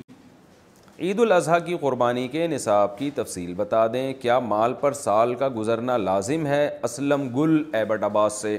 عید 1.06 1.20
الاضحیٰ 1.20 1.58
کی 1.66 1.76
قربانی 1.80 2.26
کے 2.28 2.46
نصاب 2.46 2.96
کی 2.98 3.10
تفصیل 3.14 3.52
بتا 3.56 3.86
دیں 3.92 4.12
کیا 4.20 4.38
مال 4.38 4.74
پر 4.80 4.92
سال 5.00 5.34
کا 5.40 5.48
گزرنا 5.56 5.96
لازم 5.96 6.46
ہے 6.46 6.68
اسلم 6.84 7.28
گل 7.38 7.62
ایبٹ 7.76 8.02
آباد 8.04 8.30
سے 8.40 8.56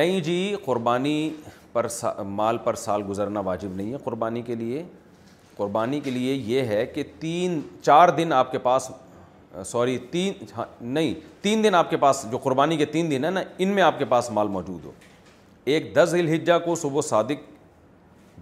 نہیں 0.00 0.20
جی 0.20 0.54
قربانی 0.64 1.30
پر 1.72 1.88
سا 1.88 2.12
مال 2.42 2.58
پر 2.64 2.74
سال 2.74 3.02
گزرنا 3.08 3.40
واجب 3.44 3.74
نہیں 3.76 3.92
ہے 3.92 3.98
قربانی 4.04 4.42
کے 4.42 4.54
لیے 4.54 4.82
قربانی 5.56 6.00
کے 6.00 6.10
لیے 6.10 6.34
یہ 6.34 6.64
ہے 6.74 6.84
کہ 6.94 7.02
تین 7.20 7.60
چار 7.82 8.08
دن 8.18 8.32
آپ 8.32 8.52
کے 8.52 8.58
پاس 8.66 8.90
سوری 9.66 9.98
تین 10.10 10.32
ہاں، 10.56 10.64
نہیں 10.80 11.14
تین 11.42 11.62
دن 11.64 11.74
آپ 11.74 11.90
کے 11.90 11.96
پاس 11.96 12.24
جو 12.30 12.38
قربانی 12.42 12.76
کے 12.76 12.84
تین 12.86 13.10
دن 13.10 13.24
ہیں 13.24 13.30
نا 13.30 13.40
ان 13.58 13.68
میں 13.74 13.82
آپ 13.82 13.98
کے 13.98 14.04
پاس 14.08 14.30
مال 14.32 14.48
موجود 14.48 14.84
ہو 14.84 14.90
ایک 15.64 15.94
دس 15.94 16.08
ذیل 16.10 16.28
حجا 16.28 16.58
کو 16.58 16.74
صبح 16.82 17.02
صادق 17.08 17.56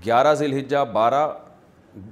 گیارہ 0.05 0.35
ذی 0.39 0.45
الحجہ 0.45 0.85
بارہ 0.93 1.27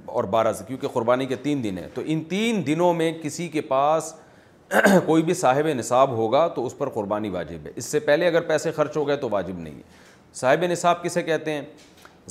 اور 0.05 0.23
بارہ 0.35 0.53
سے 0.57 0.63
کیونکہ 0.67 0.87
قربانی 0.93 1.25
کے 1.25 1.35
تین 1.41 1.63
دن 1.63 1.77
ہیں 1.77 1.87
تو 1.93 2.01
ان 2.05 2.23
تین 2.29 2.65
دنوں 2.67 2.93
میں 2.93 3.11
کسی 3.21 3.47
کے 3.49 3.61
پاس 3.61 4.13
کوئی 5.05 5.23
بھی 5.23 5.33
صاحب 5.33 5.67
نصاب 5.77 6.11
ہوگا 6.15 6.47
تو 6.55 6.65
اس 6.65 6.77
پر 6.77 6.89
قربانی 6.93 7.29
واجب 7.29 7.65
ہے 7.65 7.71
اس 7.75 7.85
سے 7.85 7.99
پہلے 8.07 8.27
اگر 8.27 8.41
پیسے 8.47 8.71
خرچ 8.75 8.97
ہو 8.97 9.07
گئے 9.07 9.15
تو 9.17 9.29
واجب 9.31 9.59
نہیں 9.59 9.75
ہے 9.75 10.03
صاحب 10.35 10.63
نصاب 10.71 11.03
کسے 11.03 11.23
کہتے 11.23 11.51
ہیں 11.51 11.61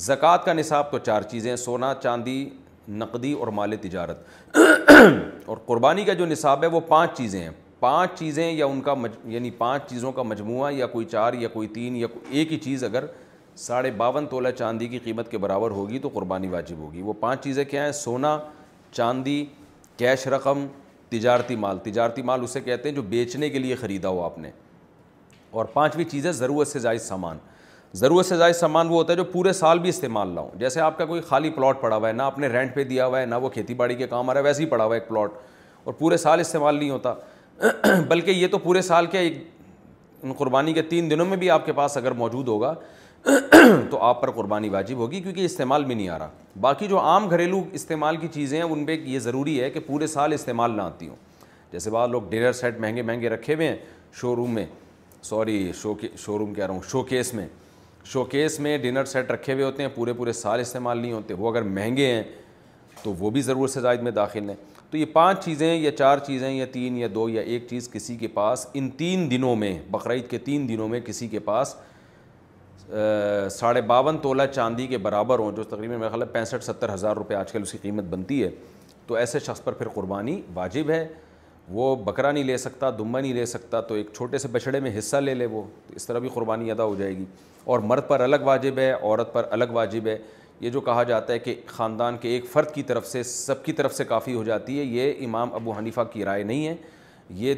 زکوٰۃ 0.07 0.43
کا 0.45 0.53
نصاب 0.53 0.91
تو 0.91 0.97
چار 0.99 1.21
چیزیں 1.31 1.55
سونا 1.55 1.93
چاندی 2.03 2.43
نقدی 2.89 3.31
اور 3.33 3.47
مال 3.47 3.75
تجارت 3.81 4.57
اور 5.45 5.57
قربانی 5.65 6.03
کا 6.05 6.13
جو 6.13 6.25
نصاب 6.25 6.63
ہے 6.63 6.67
وہ 6.67 6.79
پانچ 6.87 7.17
چیزیں 7.17 7.39
ہیں 7.41 7.49
پانچ 7.79 8.11
چیزیں 8.19 8.51
یا 8.51 8.65
ان 8.65 8.81
کا 8.81 8.93
مج... 8.93 9.11
یعنی 9.25 9.49
پانچ 9.57 9.83
چیزوں 9.89 10.11
کا 10.11 10.23
مجموعہ 10.23 10.71
یا 10.73 10.87
کوئی 10.87 11.05
چار 11.11 11.33
یا 11.39 11.47
کوئی 11.53 11.67
تین 11.73 11.95
یا 11.95 12.07
کوئی 12.07 12.37
ایک 12.37 12.51
ہی 12.53 12.57
چیز 12.63 12.83
اگر 12.83 13.05
ساڑھے 13.57 13.91
باون 13.97 14.25
تولہ 14.29 14.49
چاندی 14.57 14.87
کی 14.87 14.99
قیمت 15.03 15.31
کے 15.31 15.37
برابر 15.37 15.71
ہوگی 15.71 15.99
تو 15.99 16.09
قربانی 16.13 16.47
واجب 16.47 16.77
ہوگی 16.77 17.01
وہ 17.01 17.13
پانچ 17.19 17.43
چیزیں 17.43 17.63
کیا 17.69 17.83
ہیں 17.85 17.91
سونا 17.99 18.37
چاندی 18.91 19.43
کیش 19.97 20.27
رقم 20.27 20.65
تجارتی 21.09 21.55
مال 21.55 21.77
تجارتی 21.83 22.21
مال 22.21 22.43
اسے 22.43 22.61
کہتے 22.61 22.89
ہیں 22.89 22.95
جو 22.95 23.01
بیچنے 23.09 23.49
کے 23.49 23.59
لیے 23.59 23.75
خریدا 23.75 24.09
ہو 24.09 24.23
آپ 24.23 24.37
نے 24.39 24.51
اور 25.57 25.65
پانچویں 25.73 26.05
چیزیں 26.11 26.31
ضرورت 26.31 26.67
سے 26.67 26.79
زائد 26.79 27.01
سامان 27.01 27.37
ضرورت 27.99 28.25
سے 28.25 28.37
زائد 28.37 28.55
سامان 28.55 28.87
وہ 28.89 28.95
ہوتا 28.95 29.13
ہے 29.13 29.17
جو 29.17 29.23
پورے 29.23 29.51
سال 29.53 29.79
بھی 29.79 29.89
استعمال 29.89 30.29
نہ 30.35 30.39
ہو 30.39 30.49
جیسے 30.59 30.79
آپ 30.81 30.97
کا 30.97 31.05
کوئی 31.05 31.21
خالی 31.27 31.49
پلاٹ 31.55 31.79
پڑا 31.81 31.95
ہوا 31.95 32.07
ہے 32.07 32.13
نہ 32.13 32.21
آپ 32.21 32.39
نے 32.39 32.47
رینٹ 32.47 32.73
پہ 32.75 32.83
دیا 32.83 33.05
ہوا 33.05 33.19
ہے 33.21 33.25
نہ 33.25 33.35
وہ 33.41 33.49
کھیتی 33.49 33.73
باڑی 33.73 33.95
کے 33.95 34.07
کام 34.07 34.29
آ 34.29 34.33
رہا 34.33 34.39
ہے 34.39 34.45
ویسے 34.45 34.63
ہی 34.63 34.67
پڑا 34.69 34.85
ہوا 34.85 34.95
ہے 34.95 34.99
ایک 34.99 35.07
پلاٹ 35.09 35.31
اور 35.83 35.93
پورے 35.99 36.17
سال 36.17 36.39
استعمال 36.39 36.75
نہیں 36.79 36.89
ہوتا 36.89 37.13
بلکہ 38.07 38.31
یہ 38.31 38.47
تو 38.51 38.57
پورے 38.57 38.81
سال 38.81 39.05
کے 39.11 39.17
ایک 39.19 39.37
قربانی 40.37 40.73
کے 40.73 40.81
تین 40.91 41.09
دنوں 41.11 41.25
میں 41.25 41.37
بھی 41.37 41.49
آپ 41.49 41.65
کے 41.65 41.73
پاس 41.79 41.97
اگر 41.97 42.11
موجود 42.23 42.47
ہوگا 42.47 42.73
تو 43.89 43.99
آپ 44.03 44.21
پر 44.21 44.31
قربانی 44.31 44.69
واجب 44.69 44.97
ہوگی 44.97 45.21
کیونکہ 45.21 45.45
استعمال 45.45 45.85
بھی 45.85 45.95
نہیں 45.95 46.09
آ 46.09 46.19
رہا 46.19 46.29
باقی 46.61 46.87
جو 46.87 46.99
عام 46.99 47.29
گھریلو 47.29 47.61
استعمال 47.73 48.17
کی 48.17 48.27
چیزیں 48.33 48.61
ہیں 48.61 48.65
ان 48.65 48.85
پہ 48.85 48.97
یہ 49.05 49.19
ضروری 49.19 49.59
ہے 49.61 49.69
کہ 49.69 49.79
پورے 49.87 50.07
سال 50.07 50.33
استعمال 50.33 50.75
نہ 50.77 50.81
آتی 50.81 51.07
ہوں 51.07 51.15
جیسے 51.71 51.89
بعض 51.91 52.09
لوگ 52.09 52.23
ڈنر 52.29 52.51
سیٹ 52.61 52.79
مہنگے 52.79 53.01
مہنگے 53.01 53.29
رکھے 53.29 53.55
ہوئے 53.55 53.67
ہیں 53.67 53.75
شو 54.19 54.35
روم 54.35 54.53
میں 54.55 54.65
سوری 55.23 55.71
شو 55.81 55.93
کے 56.01 56.07
شو 56.23 56.37
روم 56.39 56.53
کہہ 56.53 56.65
رہا 56.65 56.73
ہوں 56.73 56.81
شو 56.89 57.03
کیس 57.03 57.33
میں 57.33 57.47
شوکیس 58.11 58.59
میں 58.59 58.77
ڈنر 58.77 59.05
سیٹ 59.05 59.31
رکھے 59.31 59.53
ہوئے 59.53 59.63
ہوتے 59.63 59.83
ہیں 59.83 59.89
پورے 59.95 60.13
پورے 60.13 60.33
سال 60.33 60.59
استعمال 60.59 60.97
نہیں 60.97 61.11
ہوتے 61.13 61.33
وہ 61.37 61.49
اگر 61.51 61.61
مہنگے 61.77 62.07
ہیں 62.13 62.23
تو 63.03 63.13
وہ 63.19 63.29
بھی 63.37 63.41
ضرور 63.41 63.67
سے 63.67 63.81
زائد 63.81 64.01
میں 64.03 64.11
داخل 64.11 64.49
ہیں 64.49 64.55
تو 64.89 64.97
یہ 64.97 65.05
پانچ 65.13 65.43
چیزیں 65.45 65.73
یا 65.75 65.91
چار 65.97 66.17
چیزیں 66.27 66.49
یا 66.51 66.65
تین 66.71 66.97
یا 66.97 67.07
دو 67.15 67.27
یا 67.29 67.41
ایک 67.53 67.65
چیز 67.69 67.89
کسی 67.93 68.15
کے 68.17 68.27
پاس 68.33 68.65
ان 68.73 68.89
تین 68.97 69.29
دنوں 69.31 69.55
میں 69.55 69.77
بقرعید 69.91 70.29
کے 70.29 70.37
تین 70.45 70.67
دنوں 70.69 70.87
میں 70.89 70.99
کسی 71.05 71.27
کے 71.27 71.39
پاس 71.49 71.75
ساڑھے 73.57 73.81
باون 73.87 74.17
تولہ 74.21 74.43
چاندی 74.53 74.87
کے 74.87 74.97
برابر 74.97 75.39
ہوں 75.39 75.51
جو 75.55 75.63
تقریباً 75.63 75.99
میرا 75.99 76.15
ہے 76.21 76.25
پینسٹھ 76.31 76.63
ستر 76.63 76.93
ہزار 76.93 77.15
روپے 77.15 77.35
آج 77.35 77.51
کل 77.51 77.61
اس 77.61 77.71
کی 77.71 77.77
قیمت 77.81 78.03
بنتی 78.09 78.43
ہے 78.43 78.49
تو 79.07 79.15
ایسے 79.15 79.39
شخص 79.45 79.63
پر 79.63 79.73
پھر 79.73 79.87
قربانی 79.95 80.41
واجب 80.53 80.89
ہے 80.89 81.07
وہ 81.71 81.95
بکرا 82.05 82.31
نہیں 82.31 82.43
لے 82.43 82.57
سکتا 82.57 82.89
دمبا 82.97 83.19
نہیں 83.19 83.33
لے 83.33 83.45
سکتا 83.45 83.79
تو 83.87 83.93
ایک 83.95 84.07
چھوٹے 84.15 84.37
سے 84.37 84.47
بچھڑے 84.51 84.79
میں 84.79 84.97
حصہ 84.97 85.17
لے 85.17 85.33
لے 85.35 85.45
وہ 85.51 85.61
تو 85.87 85.93
اس 85.95 86.05
طرح 86.07 86.19
بھی 86.19 86.29
قربانی 86.33 86.71
ادا 86.71 86.83
ہو 86.83 86.95
جائے 86.97 87.17
گی 87.17 87.25
اور 87.65 87.79
مرد 87.89 88.07
پر 88.07 88.21
الگ 88.21 88.43
واجب 88.45 88.77
ہے 88.79 88.91
عورت 88.91 89.33
پر 89.33 89.45
الگ 89.51 89.71
واجب 89.73 90.07
ہے 90.07 90.17
یہ 90.61 90.69
جو 90.69 90.81
کہا 90.81 91.03
جاتا 91.03 91.33
ہے 91.33 91.39
کہ 91.39 91.55
خاندان 91.67 92.17
کے 92.21 92.29
ایک 92.33 92.45
فرد 92.51 92.73
کی 92.73 92.83
طرف 92.83 93.07
سے 93.07 93.23
سب 93.23 93.63
کی 93.63 93.71
طرف 93.73 93.93
سے 93.95 94.03
کافی 94.07 94.33
ہو 94.33 94.43
جاتی 94.43 94.77
ہے 94.79 94.83
یہ 94.83 95.25
امام 95.25 95.53
ابو 95.55 95.71
حنیفہ 95.77 96.01
کی 96.13 96.25
رائے 96.25 96.43
نہیں 96.43 96.67
ہے 96.67 96.75
یہ 97.35 97.53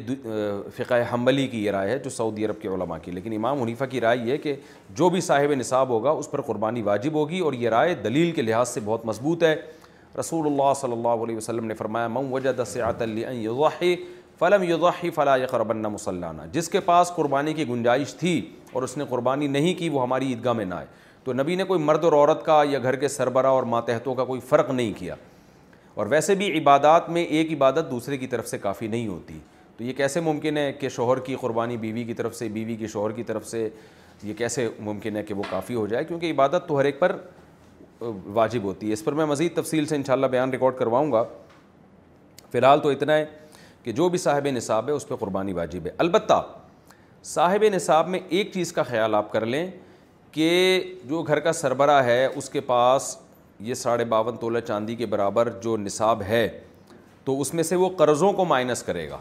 فقہ 0.76 0.94
حنبلی 1.12 1.46
کی 1.48 1.64
یہ 1.64 1.70
رائے 1.70 1.90
ہے 1.90 1.98
جو 2.04 2.10
سعودی 2.10 2.44
عرب 2.46 2.60
کے 2.60 2.68
علماء 2.68 2.96
کی 3.02 3.10
لیکن 3.12 3.32
امام 3.36 3.62
حنیفہ 3.62 3.84
کی 3.90 4.00
رائے 4.00 4.18
یہ 4.24 4.36
کہ 4.42 4.54
جو 4.96 5.08
بھی 5.10 5.20
صاحب 5.20 5.52
نصاب 5.58 5.88
ہوگا 5.88 6.10
اس 6.10 6.30
پر 6.30 6.40
قربانی 6.42 6.82
واجب 6.82 7.14
ہوگی 7.14 7.38
اور 7.48 7.52
یہ 7.52 7.68
رائے 7.70 7.94
دلیل 8.04 8.30
کے 8.34 8.42
لحاظ 8.42 8.68
سے 8.68 8.80
بہت 8.84 9.04
مضبوط 9.06 9.42
ہے 9.42 9.54
رسول 10.20 10.46
اللہ 10.46 10.72
صلی 10.80 10.92
اللہ 10.92 11.22
علیہ 11.24 11.36
وسلم 11.36 11.64
نے 11.66 11.74
فرمایا 11.74 12.08
من 12.12 12.32
وجد 12.32 12.60
فلم 14.38 14.62
یضحی 14.62 15.10
فلا 15.10 15.34
یقربن 15.36 15.82
مثلانہ 15.92 16.42
جس 16.52 16.68
کے 16.70 16.80
پاس 16.80 17.10
قربانی 17.14 17.52
کی 17.54 17.66
گنجائش 17.68 18.14
تھی 18.16 18.40
اور 18.72 18.82
اس 18.82 18.96
نے 18.96 19.04
قربانی 19.08 19.46
نہیں 19.46 19.74
کی 19.78 19.88
وہ 19.92 20.02
ہماری 20.02 20.26
عیدگاہ 20.28 20.52
میں 20.52 20.64
نہ 20.64 20.74
آئے 20.74 20.86
تو 21.24 21.32
نبی 21.32 21.54
نے 21.56 21.64
کوئی 21.64 21.80
مرد 21.84 22.04
اور 22.04 22.12
عورت 22.12 22.44
کا 22.44 22.62
یا 22.70 22.78
گھر 22.82 22.96
کے 22.96 23.08
سربراہ 23.08 23.50
اور 23.52 23.62
ماتحتوں 23.72 24.14
کا 24.14 24.24
کوئی 24.24 24.40
فرق 24.48 24.70
نہیں 24.70 24.92
کیا 24.98 25.14
اور 25.94 26.06
ویسے 26.10 26.34
بھی 26.42 26.56
عبادات 26.58 27.08
میں 27.10 27.24
ایک 27.24 27.52
عبادت 27.52 27.90
دوسرے 27.90 28.16
کی 28.18 28.26
طرف 28.34 28.48
سے 28.48 28.58
کافی 28.58 28.86
نہیں 28.88 29.08
ہوتی 29.08 29.38
تو 29.76 29.84
یہ 29.84 29.92
کیسے 29.96 30.20
ممکن 30.20 30.56
ہے 30.56 30.72
کہ 30.80 30.88
شوہر 30.88 31.18
کی 31.26 31.36
قربانی 31.40 31.76
بیوی 31.76 32.04
کی 32.04 32.14
طرف 32.14 32.34
سے 32.36 32.48
بیوی 32.52 32.76
کی 32.76 32.86
شوہر 32.92 33.12
کی 33.12 33.22
طرف 33.24 33.46
سے 33.46 33.68
یہ 34.22 34.34
کیسے 34.38 34.68
ممکن 34.84 35.16
ہے 35.16 35.22
کہ 35.22 35.34
وہ 35.34 35.42
کافی 35.50 35.74
ہو 35.74 35.86
جائے 35.86 36.04
کیونکہ 36.04 36.30
عبادت 36.32 36.68
تو 36.68 36.78
ہر 36.80 36.84
ایک 36.84 37.00
پر 37.00 37.16
واجب 38.00 38.62
ہوتی 38.64 38.88
ہے 38.88 38.92
اس 38.92 39.04
پر 39.04 39.12
میں 39.14 39.24
مزید 39.26 39.54
تفصیل 39.56 39.86
سے 39.86 39.96
انشاءاللہ 39.96 40.26
بیان 40.30 40.50
ریکارڈ 40.50 40.76
کرواؤں 40.78 41.10
گا 41.12 41.22
فی 42.50 42.58
الحال 42.58 42.80
تو 42.80 42.88
اتنا 42.88 43.14
ہے 43.16 43.24
کہ 43.82 43.92
جو 43.92 44.08
بھی 44.08 44.18
صاحب 44.18 44.46
نصاب 44.54 44.88
ہے 44.88 44.92
اس 44.92 45.08
پہ 45.08 45.16
قربانی 45.20 45.52
واجب 45.52 45.86
ہے 45.86 45.90
البتہ 45.98 46.40
صاحب 47.32 47.64
نصاب 47.74 48.08
میں 48.08 48.20
ایک 48.28 48.50
چیز 48.54 48.72
کا 48.72 48.82
خیال 48.82 49.14
آپ 49.14 49.32
کر 49.32 49.46
لیں 49.46 49.66
کہ 50.32 50.50
جو 51.08 51.22
گھر 51.22 51.40
کا 51.40 51.52
سربراہ 51.52 52.04
ہے 52.04 52.24
اس 52.26 52.48
کے 52.50 52.60
پاس 52.66 53.16
یہ 53.68 53.74
ساڑھے 53.74 54.04
باون 54.04 54.36
تولہ 54.40 54.58
چاندی 54.66 54.94
کے 54.96 55.06
برابر 55.14 55.48
جو 55.62 55.76
نصاب 55.76 56.22
ہے 56.28 56.48
تو 57.24 57.40
اس 57.40 57.52
میں 57.54 57.62
سے 57.62 57.76
وہ 57.76 57.88
قرضوں 57.98 58.32
کو 58.32 58.44
مائنس 58.44 58.82
کرے 58.82 59.08
گا 59.10 59.18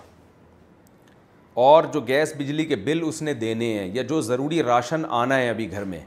اور 1.64 1.84
جو 1.94 2.02
گیس 2.08 2.34
بجلی 2.38 2.66
کے 2.66 2.76
بل 2.86 3.02
اس 3.06 3.22
نے 3.22 3.34
دینے 3.34 3.74
ہیں 3.80 3.90
یا 3.94 4.02
جو 4.10 4.20
ضروری 4.22 4.62
راشن 4.64 5.04
آنا 5.22 5.38
ہے 5.40 5.50
ابھی 5.50 5.70
گھر 5.72 5.84
میں 5.94 6.00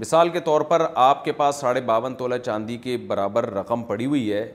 مثال 0.00 0.28
کے 0.28 0.40
طور 0.44 0.60
پر 0.70 0.86
آپ 1.02 1.24
کے 1.24 1.32
پاس 1.32 1.56
ساڑھے 1.60 1.80
باون 1.80 2.14
تولہ 2.14 2.34
چاندی 2.44 2.76
کے 2.78 2.96
برابر 3.08 3.48
رقم 3.54 3.82
پڑی 3.82 4.06
ہوئی 4.06 4.32
ہے 4.32 4.46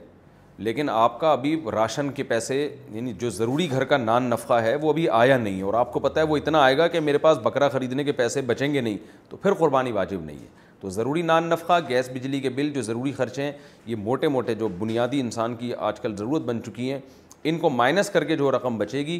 لیکن 0.67 0.89
آپ 0.89 1.19
کا 1.19 1.31
ابھی 1.31 1.55
راشن 1.73 2.09
کے 2.15 2.23
پیسے 2.31 2.57
یعنی 2.91 3.13
جو 3.19 3.29
ضروری 3.29 3.69
گھر 3.71 3.83
کا 3.93 3.97
نان 3.97 4.23
نفقہ 4.29 4.53
ہے 4.63 4.75
وہ 4.81 4.89
ابھی 4.89 5.07
آیا 5.21 5.37
نہیں 5.37 5.61
اور 5.63 5.73
آپ 5.73 5.91
کو 5.93 5.99
پتہ 5.99 6.19
ہے 6.19 6.25
وہ 6.33 6.37
اتنا 6.37 6.61
آئے 6.63 6.77
گا 6.77 6.87
کہ 6.87 6.99
میرے 6.99 7.17
پاس 7.23 7.37
بکرا 7.43 7.69
خریدنے 7.69 8.03
کے 8.03 8.11
پیسے 8.19 8.41
بچیں 8.51 8.73
گے 8.73 8.81
نہیں 8.81 8.97
تو 9.29 9.37
پھر 9.37 9.53
قربانی 9.59 9.91
واجب 9.91 10.23
نہیں 10.23 10.37
ہے 10.41 10.47
تو 10.81 10.89
ضروری 10.89 11.21
نان 11.21 11.49
نفقہ 11.49 11.79
گیس 11.89 12.09
بجلی 12.13 12.39
کے 12.41 12.49
بل 12.49 12.69
جو 12.73 12.81
ضروری 12.81 13.11
خرچے 13.17 13.43
ہیں 13.43 13.51
یہ 13.85 13.95
موٹے 14.03 14.27
موٹے 14.35 14.55
جو 14.55 14.67
بنیادی 14.79 15.19
انسان 15.21 15.55
کی 15.55 15.71
آج 15.89 15.99
کل 15.99 16.15
ضرورت 16.17 16.41
بن 16.45 16.63
چکی 16.65 16.91
ہیں 16.91 16.99
ان 17.49 17.57
کو 17.59 17.69
مائنس 17.69 18.09
کر 18.09 18.23
کے 18.23 18.35
جو 18.37 18.51
رقم 18.51 18.77
بچے 18.77 19.05
گی 19.05 19.19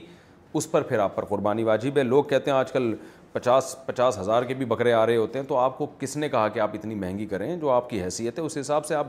اس 0.60 0.69
پر 0.72 0.81
پھر 0.84 0.99
آپ 0.99 1.15
پر 1.15 1.26
قربانی 1.26 1.64
واجب 1.64 1.98
ہے 1.98 2.03
لوگ 2.03 2.23
کہتے 2.30 2.52
ہیں 2.52 2.57
آج 2.57 2.72
کل 2.72 2.93
پچاس 3.34 3.76
پچاس 3.86 4.18
ہزار 4.20 4.44
کے 4.44 4.53
بھی 4.53 4.66
بکرے 4.66 4.94
آ 4.94 5.06
رہے 5.06 5.16
ہوتے 5.18 5.40
ہیں 5.40 5.45
تو 5.48 5.58
آپ 5.58 5.78
کو 5.78 5.86
کس 5.99 6.16
نے 6.18 6.30
کہا 6.30 6.48
کہ 6.53 6.60
آپ 6.60 6.72
اتنی 6.74 6.95
مہنگی 6.95 7.26
کریں 7.26 7.56
جو 7.58 7.70
آپ 7.72 7.90
کی 7.90 8.02
حیثیت 8.03 8.40
ہے 8.40 8.44
اس 8.44 8.58
حساب 8.60 8.86
سے 8.86 8.95
آپ 8.95 9.08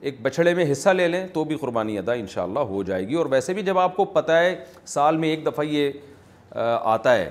ایک 0.00 0.20
بچھڑے 0.22 0.54
میں 0.54 0.70
حصہ 0.70 0.88
لے 0.90 1.08
لیں 1.08 1.26
تو 1.32 1.44
بھی 1.44 1.56
قربانی 1.60 1.98
ادا 1.98 2.12
ان 2.12 2.26
شاء 2.34 2.42
اللہ 2.42 2.58
ہو 2.72 2.82
جائے 2.86 3.06
گی 3.08 3.14
اور 3.14 3.26
ویسے 3.30 3.54
بھی 3.54 3.62
جب 3.62 3.78
آپ 3.78 3.96
کو 3.96 4.04
پتہ 4.14 4.32
ہے 4.32 4.54
سال 4.94 5.16
میں 5.16 5.28
ایک 5.28 5.44
دفعہ 5.46 5.64
یہ 5.66 6.56
آتا 6.94 7.14
ہے 7.16 7.30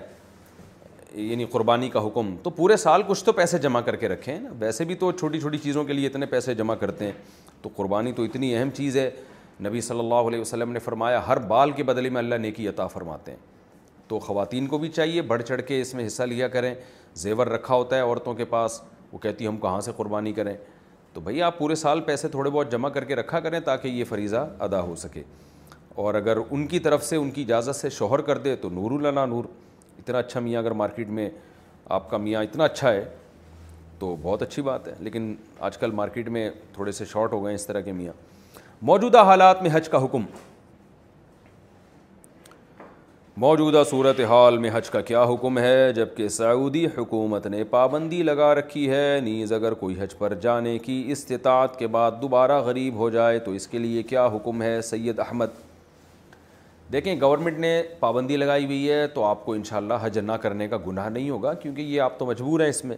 یعنی 1.15 1.45
قربانی 1.51 1.89
کا 1.89 2.05
حکم 2.07 2.35
تو 2.43 2.49
پورے 2.55 2.77
سال 2.77 3.01
کچھ 3.07 3.23
تو 3.25 3.31
پیسے 3.33 3.57
جمع 3.59 3.81
کر 3.81 3.95
کے 3.95 4.07
رکھیں 4.07 4.37
ویسے 4.59 4.85
بھی 4.85 4.95
تو 4.95 5.11
چھوٹی 5.19 5.39
چھوٹی 5.41 5.57
چیزوں 5.63 5.83
کے 5.83 5.93
لیے 5.93 6.07
اتنے 6.07 6.25
پیسے 6.33 6.53
جمع 6.55 6.75
کرتے 6.79 7.05
ہیں 7.05 7.11
تو 7.61 7.69
قربانی 7.75 8.11
تو 8.13 8.23
اتنی 8.23 8.55
اہم 8.55 8.69
چیز 8.77 8.97
ہے 8.97 9.09
نبی 9.65 9.81
صلی 9.81 9.99
اللہ 9.99 10.27
علیہ 10.29 10.39
وسلم 10.41 10.71
نے 10.71 10.79
فرمایا 10.79 11.27
ہر 11.27 11.39
بال 11.53 11.71
کے 11.75 11.83
بدلے 11.83 12.09
میں 12.09 12.19
اللہ 12.19 12.35
نیکی 12.41 12.67
عطا 12.69 12.87
فرماتے 12.87 13.31
ہیں 13.31 13.37
تو 14.07 14.19
خواتین 14.25 14.67
کو 14.67 14.77
بھی 14.77 14.89
چاہیے 14.89 15.21
بڑھ 15.29 15.41
چڑھ 15.43 15.61
کے 15.67 15.79
اس 15.81 15.93
میں 15.93 16.05
حصہ 16.07 16.23
لیا 16.23 16.47
کریں 16.47 16.73
زیور 17.23 17.47
رکھا 17.47 17.75
ہوتا 17.75 17.95
ہے 17.95 18.01
عورتوں 18.01 18.33
کے 18.33 18.45
پاس 18.49 18.81
وہ 19.11 19.17
کہتی 19.19 19.47
ہم 19.47 19.57
کہاں 19.57 19.81
سے 19.81 19.91
قربانی 19.97 20.33
کریں 20.33 20.55
تو 21.13 21.21
بھئی 21.21 21.41
آپ 21.41 21.57
پورے 21.57 21.75
سال 21.75 21.99
پیسے 22.05 22.27
تھوڑے 22.29 22.49
بہت 22.49 22.71
جمع 22.71 22.89
کر 22.97 23.03
کے 23.05 23.15
رکھا 23.15 23.39
کریں 23.39 23.59
تاکہ 23.65 23.87
یہ 23.87 24.03
فریضہ 24.09 24.47
ادا 24.67 24.81
ہو 24.81 24.95
سکے 25.03 25.23
اور 26.03 26.13
اگر 26.13 26.37
ان 26.49 26.65
کی 26.67 26.79
طرف 26.79 27.03
سے 27.05 27.15
ان 27.15 27.31
کی 27.31 27.41
اجازت 27.43 27.75
سے 27.75 27.89
شوہر 27.89 28.21
کر 28.29 28.37
دے 28.37 28.55
تو 28.65 28.69
نور 28.69 28.91
اللہ 29.05 29.25
نور 29.25 29.45
اتنا 29.99 30.17
اچھا 30.17 30.39
میاں 30.39 30.59
اگر 30.61 30.71
مارکیٹ 30.81 31.09
میں 31.19 31.29
آپ 31.97 32.09
کا 32.09 32.17
میاں 32.17 32.43
اتنا 32.43 32.63
اچھا 32.63 32.91
ہے 32.93 33.03
تو 33.99 34.15
بہت 34.21 34.41
اچھی 34.41 34.61
بات 34.61 34.87
ہے 34.87 34.93
لیکن 34.99 35.33
آج 35.67 35.77
کل 35.77 35.91
مارکیٹ 36.01 36.27
میں 36.29 36.49
تھوڑے 36.73 36.91
سے 36.91 37.05
شارٹ 37.13 37.33
ہو 37.33 37.39
گئے 37.43 37.51
ہیں 37.51 37.55
اس 37.59 37.65
طرح 37.67 37.81
کے 37.81 37.91
میاں 37.91 38.13
موجودہ 38.89 39.21
حالات 39.23 39.61
میں 39.63 39.69
حج 39.73 39.89
کا 39.89 40.03
حکم 40.03 40.25
موجودہ 43.39 43.81
صورت 43.89 44.19
حال 44.29 44.57
میں 44.57 44.69
حج 44.73 44.89
کا 44.89 44.99
کیا 45.07 45.23
حکم 45.31 45.57
ہے 45.59 45.91
جبکہ 45.95 46.27
سعودی 46.35 46.85
حکومت 46.97 47.45
نے 47.47 47.63
پابندی 47.69 48.21
لگا 48.23 48.53
رکھی 48.55 48.89
ہے 48.89 49.19
نیز 49.23 49.51
اگر 49.53 49.73
کوئی 49.81 49.95
حج 49.99 50.15
پر 50.17 50.33
جانے 50.41 50.77
کی 50.85 50.95
استطاعت 51.11 51.77
کے 51.79 51.87
بعد 51.97 52.11
دوبارہ 52.21 52.59
غریب 52.65 52.95
ہو 53.01 53.09
جائے 53.09 53.37
تو 53.39 53.51
اس 53.59 53.67
کے 53.67 53.77
لیے 53.79 54.01
کیا 54.13 54.25
حکم 54.35 54.61
ہے 54.61 54.81
سید 54.89 55.19
احمد 55.27 55.59
دیکھیں 56.93 57.13
گورنمنٹ 57.21 57.57
نے 57.59 57.81
پابندی 57.99 58.37
لگائی 58.37 58.65
ہوئی 58.65 58.89
ہے 58.91 59.05
تو 59.13 59.25
آپ 59.25 59.45
کو 59.45 59.53
انشاءاللہ 59.53 59.99
حج 60.01 60.19
نہ 60.31 60.37
کرنے 60.41 60.67
کا 60.67 60.77
گناہ 60.87 61.09
نہیں 61.09 61.29
ہوگا 61.29 61.53
کیونکہ 61.53 61.81
یہ 61.81 62.01
آپ 62.01 62.17
تو 62.19 62.25
مجبور 62.25 62.59
ہیں 62.59 62.69
اس 62.69 62.83
میں 62.85 62.97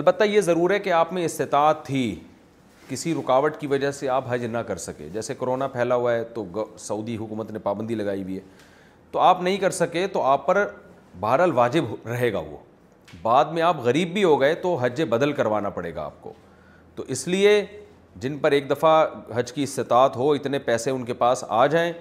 البتہ 0.00 0.24
یہ 0.30 0.40
ضرور 0.48 0.70
ہے 0.70 0.78
کہ 0.88 0.92
آپ 1.04 1.12
میں 1.12 1.24
استطاعت 1.24 1.84
تھی 1.86 2.14
کسی 2.88 3.14
رکاوٹ 3.20 3.56
کی 3.60 3.66
وجہ 3.66 3.90
سے 4.00 4.08
آپ 4.18 4.32
حج 4.32 4.44
نہ 4.44 4.58
کر 4.66 4.76
سکے 4.88 5.08
جیسے 5.12 5.34
کرونا 5.40 5.66
پھیلا 5.76 5.94
ہوا 5.94 6.12
ہے 6.14 6.24
تو 6.34 6.48
سعودی 6.78 7.16
حکومت 7.16 7.50
نے 7.50 7.58
پابندی 7.68 7.94
لگائی 7.94 8.22
ہوئی 8.22 8.36
ہے 8.36 8.70
تو 9.12 9.18
آپ 9.20 9.42
نہیں 9.42 9.56
کر 9.60 9.70
سکے 9.70 10.06
تو 10.12 10.22
آپ 10.24 10.46
پر 10.46 10.66
بہرحال 11.20 11.50
واجب 11.54 11.84
رہے 12.08 12.32
گا 12.32 12.38
وہ 12.50 12.56
بعد 13.22 13.44
میں 13.52 13.62
آپ 13.62 13.80
غریب 13.84 14.12
بھی 14.12 14.22
ہو 14.24 14.40
گئے 14.40 14.54
تو 14.62 14.74
حج 14.82 15.02
بدل 15.08 15.32
کروانا 15.32 15.70
پڑے 15.70 15.94
گا 15.94 16.04
آپ 16.04 16.20
کو 16.20 16.32
تو 16.94 17.04
اس 17.14 17.26
لیے 17.28 17.64
جن 18.20 18.38
پر 18.38 18.52
ایک 18.52 18.70
دفعہ 18.70 19.04
حج 19.34 19.52
کی 19.52 19.62
استطاعت 19.62 20.16
ہو 20.16 20.30
اتنے 20.32 20.58
پیسے 20.68 20.90
ان 20.90 21.04
کے 21.04 21.14
پاس 21.24 21.44
آ 21.48 21.66
جائیں 21.74 21.92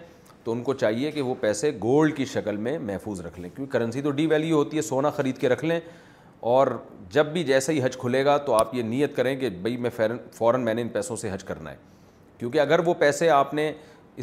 تو 0.43 0.51
ان 0.51 0.61
کو 0.63 0.73
چاہیے 0.73 1.11
کہ 1.11 1.21
وہ 1.21 1.35
پیسے 1.41 1.71
گولڈ 1.83 2.15
کی 2.17 2.25
شکل 2.25 2.57
میں 2.67 2.77
محفوظ 2.81 3.19
رکھ 3.25 3.39
لیں 3.39 3.49
کیونکہ 3.55 3.71
کرنسی 3.73 4.01
تو 4.01 4.11
ڈی 4.11 4.25
ویلیو 4.27 4.55
ہوتی 4.57 4.77
ہے 4.77 4.81
سونا 4.81 5.09
خرید 5.17 5.37
کے 5.37 5.49
رکھ 5.49 5.65
لیں 5.65 5.79
اور 6.53 6.67
جب 7.13 7.25
بھی 7.33 7.43
جیسے 7.43 7.73
ہی 7.73 7.83
حج 7.83 7.97
کھلے 7.97 8.23
گا 8.25 8.37
تو 8.45 8.53
آپ 8.59 8.73
یہ 8.75 8.83
نیت 8.83 9.15
کریں 9.15 9.35
کہ 9.39 9.49
بھائی 9.61 9.75
میں 9.77 9.89
فوراً 10.37 10.61
میں 10.65 10.73
نے 10.73 10.81
ان 10.81 10.89
پیسوں 10.89 11.15
سے 11.15 11.31
حج 11.33 11.43
کرنا 11.43 11.71
ہے 11.71 11.75
کیونکہ 12.37 12.59
اگر 12.59 12.79
وہ 12.85 12.93
پیسے 12.99 13.29
آپ 13.29 13.53
نے 13.53 13.71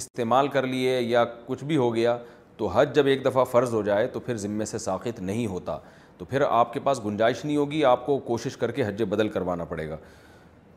استعمال 0.00 0.48
کر 0.54 0.66
لیے 0.66 0.98
یا 1.00 1.24
کچھ 1.46 1.62
بھی 1.64 1.76
ہو 1.76 1.94
گیا 1.94 2.16
تو 2.58 2.66
حج 2.74 2.94
جب 2.94 3.06
ایک 3.06 3.24
دفعہ 3.24 3.42
فرض 3.50 3.74
ہو 3.74 3.80
جائے 3.82 4.06
تو 4.12 4.20
پھر 4.20 4.36
ذمے 4.36 4.64
سے 4.64 4.78
ساخت 4.78 5.20
نہیں 5.26 5.46
ہوتا 5.46 5.78
تو 6.18 6.24
پھر 6.24 6.40
آپ 6.48 6.72
کے 6.72 6.80
پاس 6.84 7.04
گنجائش 7.04 7.44
نہیں 7.44 7.56
ہوگی 7.56 7.84
آپ 7.84 8.04
کو 8.06 8.18
کوشش 8.30 8.56
کر 8.56 8.70
کے 8.78 8.86
حج 8.86 9.02
بدل 9.10 9.28
کروانا 9.34 9.64
پڑے 9.64 9.88
گا 9.90 9.96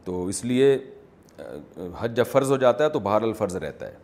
تو 0.06 0.26
اس 0.34 0.44
لیے 0.46 0.78
حج 2.00 2.16
جب 2.16 2.26
فرض 2.32 2.52
ہو 2.52 2.58
جاتا 2.64 2.84
ہے 2.84 2.90
تو 2.90 3.00
بہر 3.10 3.22
الفرض 3.22 3.56
رہتا 3.64 3.88
ہے 3.88 3.96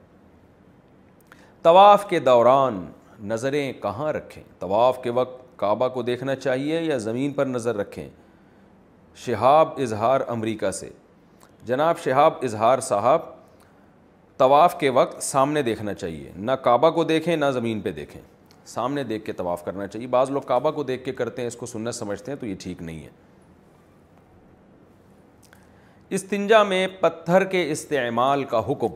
طواف 1.61 2.07
کے 2.09 2.19
دوران 2.29 2.85
نظریں 3.31 3.71
کہاں 3.81 4.11
رکھیں 4.13 4.43
طواف 4.59 5.01
کے 5.03 5.09
وقت 5.19 5.41
کعبہ 5.59 5.87
کو 5.93 6.01
دیکھنا 6.09 6.35
چاہیے 6.35 6.81
یا 6.81 6.97
زمین 7.07 7.31
پر 7.33 7.45
نظر 7.45 7.75
رکھیں 7.77 8.07
شہاب 9.25 9.79
اظہار 9.81 10.21
امریکہ 10.29 10.71
سے 10.79 10.89
جناب 11.65 11.99
شہاب 12.03 12.33
اظہار 12.43 12.79
صاحب 12.89 13.35
طواف 14.37 14.77
کے 14.79 14.89
وقت 14.95 15.21
سامنے 15.23 15.61
دیکھنا 15.63 15.93
چاہیے 15.93 16.31
نہ 16.47 16.51
کعبہ 16.63 16.89
کو 16.95 17.03
دیکھیں 17.03 17.35
نہ 17.35 17.45
زمین 17.53 17.79
پہ 17.81 17.91
دیکھیں 17.91 18.21
سامنے 18.67 19.03
دیکھ 19.03 19.23
کے 19.25 19.31
طواف 19.33 19.63
کرنا 19.65 19.87
چاہیے 19.87 20.07
بعض 20.15 20.29
لوگ 20.31 20.41
کعبہ 20.47 20.71
کو 20.71 20.83
دیکھ 20.83 21.03
کے 21.05 21.11
کرتے 21.21 21.41
ہیں 21.41 21.47
اس 21.47 21.55
کو 21.55 21.65
سنت 21.65 21.95
سمجھتے 21.95 22.31
ہیں 22.31 22.37
تو 22.39 22.45
یہ 22.45 22.55
ٹھیک 22.59 22.81
نہیں 22.81 23.03
ہے 23.03 23.09
استنجا 26.15 26.61
میں 26.63 26.85
پتھر 26.99 27.43
کے 27.53 27.69
استعمال 27.71 28.43
کا 28.51 28.59
حکم 28.67 28.95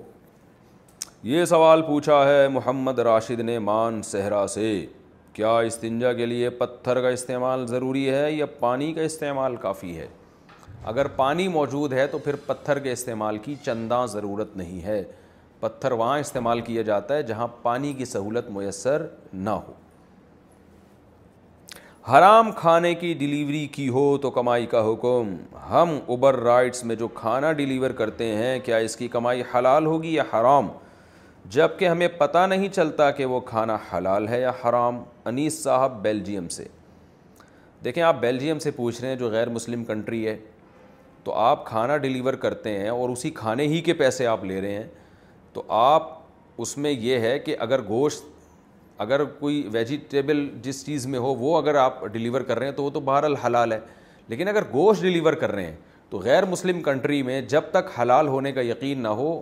یہ 1.27 1.45
سوال 1.45 1.81
پوچھا 1.88 2.23
ہے 2.27 2.47
محمد 2.51 2.99
راشد 3.07 3.39
نے 3.39 3.57
مان 3.59 4.01
صحرا 4.03 4.45
سے 4.53 4.69
کیا 5.34 5.57
استنجا 5.68 6.11
کے 6.13 6.26
لیے 6.26 6.49
پتھر 6.61 7.01
کا 7.01 7.09
استعمال 7.09 7.65
ضروری 7.68 8.09
ہے 8.09 8.31
یا 8.31 8.45
پانی 8.59 8.91
کا 8.93 9.01
استعمال 9.01 9.55
کافی 9.65 9.97
ہے 9.97 10.07
اگر 10.93 11.07
پانی 11.15 11.47
موجود 11.57 11.93
ہے 11.93 12.05
تو 12.11 12.18
پھر 12.18 12.35
پتھر 12.45 12.80
کے 12.84 12.91
استعمال 12.91 13.38
کی 13.43 13.55
چندہ 13.65 14.03
ضرورت 14.11 14.55
نہیں 14.57 14.81
ہے 14.85 15.03
پتھر 15.61 15.91
وہاں 16.01 16.17
استعمال 16.19 16.61
کیا 16.67 16.81
جاتا 16.81 17.15
ہے 17.15 17.23
جہاں 17.23 17.47
پانی 17.61 17.91
کی 17.93 18.05
سہولت 18.05 18.49
میسر 18.51 19.05
نہ 19.33 19.49
ہو 19.65 19.73
حرام 22.11 22.51
کھانے 22.59 22.93
کی 23.01 23.13
ڈیلیوری 23.13 23.65
کی 23.73 23.88
ہو 23.97 24.05
تو 24.21 24.29
کمائی 24.38 24.65
کا 24.67 24.81
حکم 24.89 25.35
ہم 25.69 25.97
اوبر 26.13 26.35
رائٹس 26.43 26.83
میں 26.85 26.95
جو 27.01 27.07
کھانا 27.19 27.51
ڈیلیور 27.59 27.89
کرتے 27.99 28.25
ہیں 28.35 28.57
کیا 28.65 28.77
اس 28.88 28.95
کی 28.97 29.07
کمائی 29.17 29.43
حلال 29.53 29.85
ہوگی 29.85 30.13
یا 30.13 30.23
حرام 30.33 30.67
جب 31.57 31.77
کہ 31.79 31.88
ہمیں 31.88 32.07
پتہ 32.17 32.45
نہیں 32.49 32.69
چلتا 32.73 33.09
کہ 33.19 33.25
وہ 33.25 33.39
کھانا 33.53 33.77
حلال 33.93 34.27
ہے 34.27 34.39
یا 34.41 34.51
حرام 34.63 35.03
انیس 35.33 35.61
صاحب 35.63 36.01
بیلجیم 36.01 36.47
سے 36.57 36.65
دیکھیں 37.85 38.03
آپ 38.03 38.15
بیلجیم 38.21 38.59
سے 38.65 38.71
پوچھ 38.71 38.99
رہے 39.01 39.09
ہیں 39.09 39.15
جو 39.17 39.29
غیر 39.31 39.49
مسلم 39.49 39.83
کنٹری 39.85 40.25
ہے 40.27 40.35
تو 41.23 41.33
آپ 41.45 41.65
کھانا 41.65 41.97
ڈیلیور 42.07 42.33
کرتے 42.45 42.77
ہیں 42.79 42.89
اور 42.89 43.09
اسی 43.09 43.29
کھانے 43.41 43.67
ہی 43.67 43.81
کے 43.89 43.93
پیسے 44.03 44.27
آپ 44.27 44.43
لے 44.45 44.59
رہے 44.61 44.73
ہیں 44.77 44.88
تو 45.53 45.61
آپ 45.84 46.10
اس 46.61 46.78
میں 46.78 46.91
یہ 46.91 47.19
ہے 47.19 47.38
کہ 47.40 47.56
اگر 47.60 47.82
گوشت 47.88 48.30
اگر 49.02 49.23
کوئی 49.40 49.68
ویجیٹیبل 49.72 50.48
جس 50.64 50.86
چیز 50.86 51.06
میں 51.07 51.19
ہو 51.19 51.34
وہ 51.36 51.57
اگر 51.57 51.76
آپ 51.76 52.06
ڈیلیور 52.14 52.41
کر 52.48 52.60
رہے 52.60 52.68
ہیں 52.68 52.73
تو 52.73 52.84
وہ 52.84 52.90
تو 52.94 52.99
بہرحال 52.99 53.36
حلال 53.45 53.72
ہے 53.72 53.80
لیکن 54.28 54.48
اگر 54.48 54.64
گوشت 54.73 55.02
ڈیلیور 55.02 55.34
کر 55.44 55.52
رہے 55.52 55.65
ہیں 55.65 55.76
تو 56.10 56.18
غیر 56.23 56.45
مسلم 56.45 56.82
کنٹری 56.84 57.22
میں 57.23 57.41
جب 57.52 57.69
تک 57.72 57.90
حلال 57.99 58.28
ہونے 58.28 58.52
کا 58.52 58.61
یقین 58.65 59.02
نہ 59.03 59.07
ہو 59.23 59.41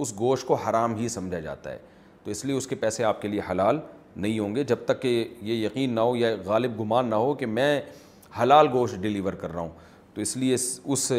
اس 0.00 0.12
گوشت 0.18 0.46
کو 0.46 0.54
حرام 0.68 0.94
ہی 0.96 1.08
سمجھا 1.08 1.38
جاتا 1.40 1.72
ہے 1.72 1.78
تو 2.24 2.30
اس 2.30 2.44
لیے 2.44 2.56
اس 2.56 2.66
کے 2.66 2.74
پیسے 2.76 3.04
آپ 3.04 3.22
کے 3.22 3.28
لیے 3.28 3.40
حلال 3.50 3.78
نہیں 4.16 4.38
ہوں 4.38 4.54
گے 4.56 4.64
جب 4.64 4.84
تک 4.86 5.00
کہ 5.02 5.08
یہ 5.42 5.64
یقین 5.66 5.94
نہ 5.94 6.00
ہو 6.00 6.16
یا 6.16 6.34
غالب 6.44 6.80
گمان 6.80 7.06
نہ 7.10 7.14
ہو 7.14 7.34
کہ 7.42 7.46
میں 7.46 7.80
حلال 8.42 8.68
گوشت 8.72 8.94
ڈیلیور 9.02 9.32
کر 9.40 9.52
رہا 9.52 9.60
ہوں 9.60 9.68
تو 10.14 10.20
اس 10.20 10.36
لیے 10.36 10.54
اس 10.54 11.12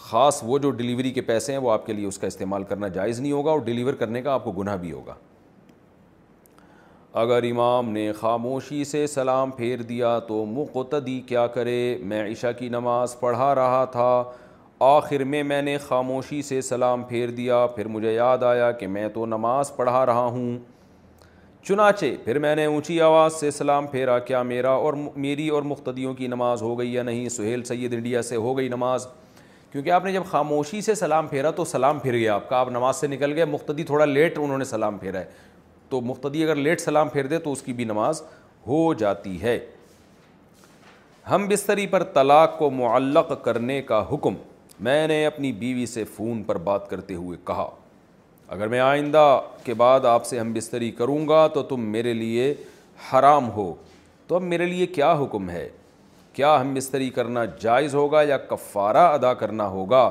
خاص 0.00 0.38
وہ 0.46 0.58
جو 0.58 0.70
ڈیلیوری 0.70 1.10
کے 1.12 1.20
پیسے 1.20 1.52
ہیں 1.52 1.58
وہ 1.60 1.70
آپ 1.72 1.86
کے 1.86 1.92
لیے 1.92 2.06
اس 2.06 2.18
کا 2.18 2.26
استعمال 2.26 2.62
کرنا 2.68 2.88
جائز 2.88 3.20
نہیں 3.20 3.32
ہوگا 3.32 3.50
اور 3.50 3.58
ڈیلیور 3.64 3.94
کرنے 3.98 4.22
کا 4.22 4.32
آپ 4.34 4.44
کو 4.44 4.52
گناہ 4.52 4.76
بھی 4.80 4.92
ہوگا 4.92 5.14
اگر 7.22 7.42
امام 7.50 7.88
نے 7.92 8.10
خاموشی 8.18 8.82
سے 8.90 9.06
سلام 9.06 9.50
پھیر 9.56 9.82
دیا 9.88 10.18
تو 10.28 10.44
مقتدی 10.48 11.20
کیا 11.26 11.46
کرے 11.56 11.76
میں 12.08 12.22
عشاء 12.30 12.50
کی 12.58 12.68
نماز 12.68 13.18
پڑھا 13.20 13.54
رہا 13.54 13.84
تھا 13.92 14.12
آخر 14.84 15.24
میں 15.24 15.42
میں 15.42 15.60
نے 15.62 15.76
خاموشی 15.86 16.40
سے 16.42 16.60
سلام 16.60 17.02
پھیر 17.08 17.30
دیا 17.30 17.66
پھر 17.74 17.86
مجھے 17.88 18.12
یاد 18.12 18.42
آیا 18.42 18.70
کہ 18.78 18.86
میں 18.88 19.08
تو 19.14 19.26
نماز 19.26 19.74
پڑھا 19.76 20.04
رہا 20.06 20.24
ہوں 20.24 20.56
چنانچہ 21.68 22.06
پھر 22.24 22.38
میں 22.38 22.54
نے 22.56 22.64
اونچی 22.66 23.00
آواز 23.00 23.32
سے 23.40 23.50
سلام 23.50 23.86
پھیرا 23.86 24.18
کیا 24.18 24.42
میرا 24.42 24.70
اور 24.86 24.94
میری 25.16 25.48
اور 25.48 25.62
مقتدیوں 25.62 26.14
کی 26.14 26.26
نماز 26.28 26.62
ہو 26.62 26.78
گئی 26.78 26.92
یا 26.94 27.02
نہیں 27.02 27.28
سہیل 27.36 27.62
سید 27.64 27.92
انڈیا 27.94 28.22
سے 28.22 28.36
ہو 28.36 28.56
گئی 28.58 28.68
نماز 28.68 29.06
کیونکہ 29.72 29.90
آپ 29.90 30.04
نے 30.04 30.12
جب 30.12 30.22
خاموشی 30.30 30.80
سے 30.82 30.94
سلام 30.94 31.26
پھیرا 31.26 31.50
تو 31.56 31.64
سلام 31.64 31.98
پھر 31.98 32.12
گیا 32.16 32.34
آپ 32.34 32.48
کا 32.48 32.56
آپ 32.56 32.70
نماز 32.70 32.96
سے 32.96 33.06
نکل 33.06 33.32
گئے 33.36 33.44
مختدی 33.44 33.82
تھوڑا 33.90 34.04
لیٹ 34.04 34.38
انہوں 34.42 34.58
نے 34.58 34.64
سلام 34.64 34.98
پھیرا 34.98 35.18
ہے 35.20 35.24
تو 35.88 36.00
مختدی 36.00 36.42
اگر 36.44 36.54
لیٹ 36.56 36.80
سلام 36.80 37.08
پھیر 37.12 37.26
دے 37.26 37.38
تو 37.44 37.52
اس 37.52 37.62
کی 37.62 37.72
بھی 37.78 37.84
نماز 37.84 38.20
ہو 38.66 38.82
جاتی 38.98 39.40
ہے 39.42 39.58
ہم 41.30 41.46
بستری 41.48 41.86
پر 41.86 42.02
طلاق 42.14 42.58
کو 42.58 42.70
معلق 42.70 43.32
کرنے 43.44 43.80
کا 43.92 44.02
حکم 44.12 44.34
میں 44.86 45.06
نے 45.08 45.24
اپنی 45.26 45.52
بیوی 45.62 45.86
سے 45.86 46.04
فون 46.16 46.42
پر 46.46 46.58
بات 46.68 46.88
کرتے 46.90 47.14
ہوئے 47.14 47.38
کہا 47.46 47.68
اگر 48.56 48.68
میں 48.68 48.80
آئندہ 48.80 49.24
کے 49.64 49.74
بعد 49.74 50.04
آپ 50.04 50.26
سے 50.26 50.38
ہم 50.40 50.52
بستری 50.52 50.90
کروں 50.98 51.26
گا 51.28 51.46
تو 51.54 51.62
تم 51.74 51.84
میرے 51.92 52.12
لیے 52.14 52.54
حرام 53.12 53.50
ہو 53.56 53.72
تو 54.26 54.34
اب 54.36 54.42
میرے 54.42 54.66
لیے 54.66 54.86
کیا 54.86 55.12
حکم 55.22 55.50
ہے 55.50 55.68
کیا 56.32 56.60
ہم 56.60 56.72
مستری 56.74 57.08
کرنا 57.10 57.44
جائز 57.60 57.94
ہوگا 57.94 58.22
یا 58.28 58.36
کفارہ 58.52 58.98
ادا 59.14 59.32
کرنا 59.42 59.66
ہوگا 59.68 60.08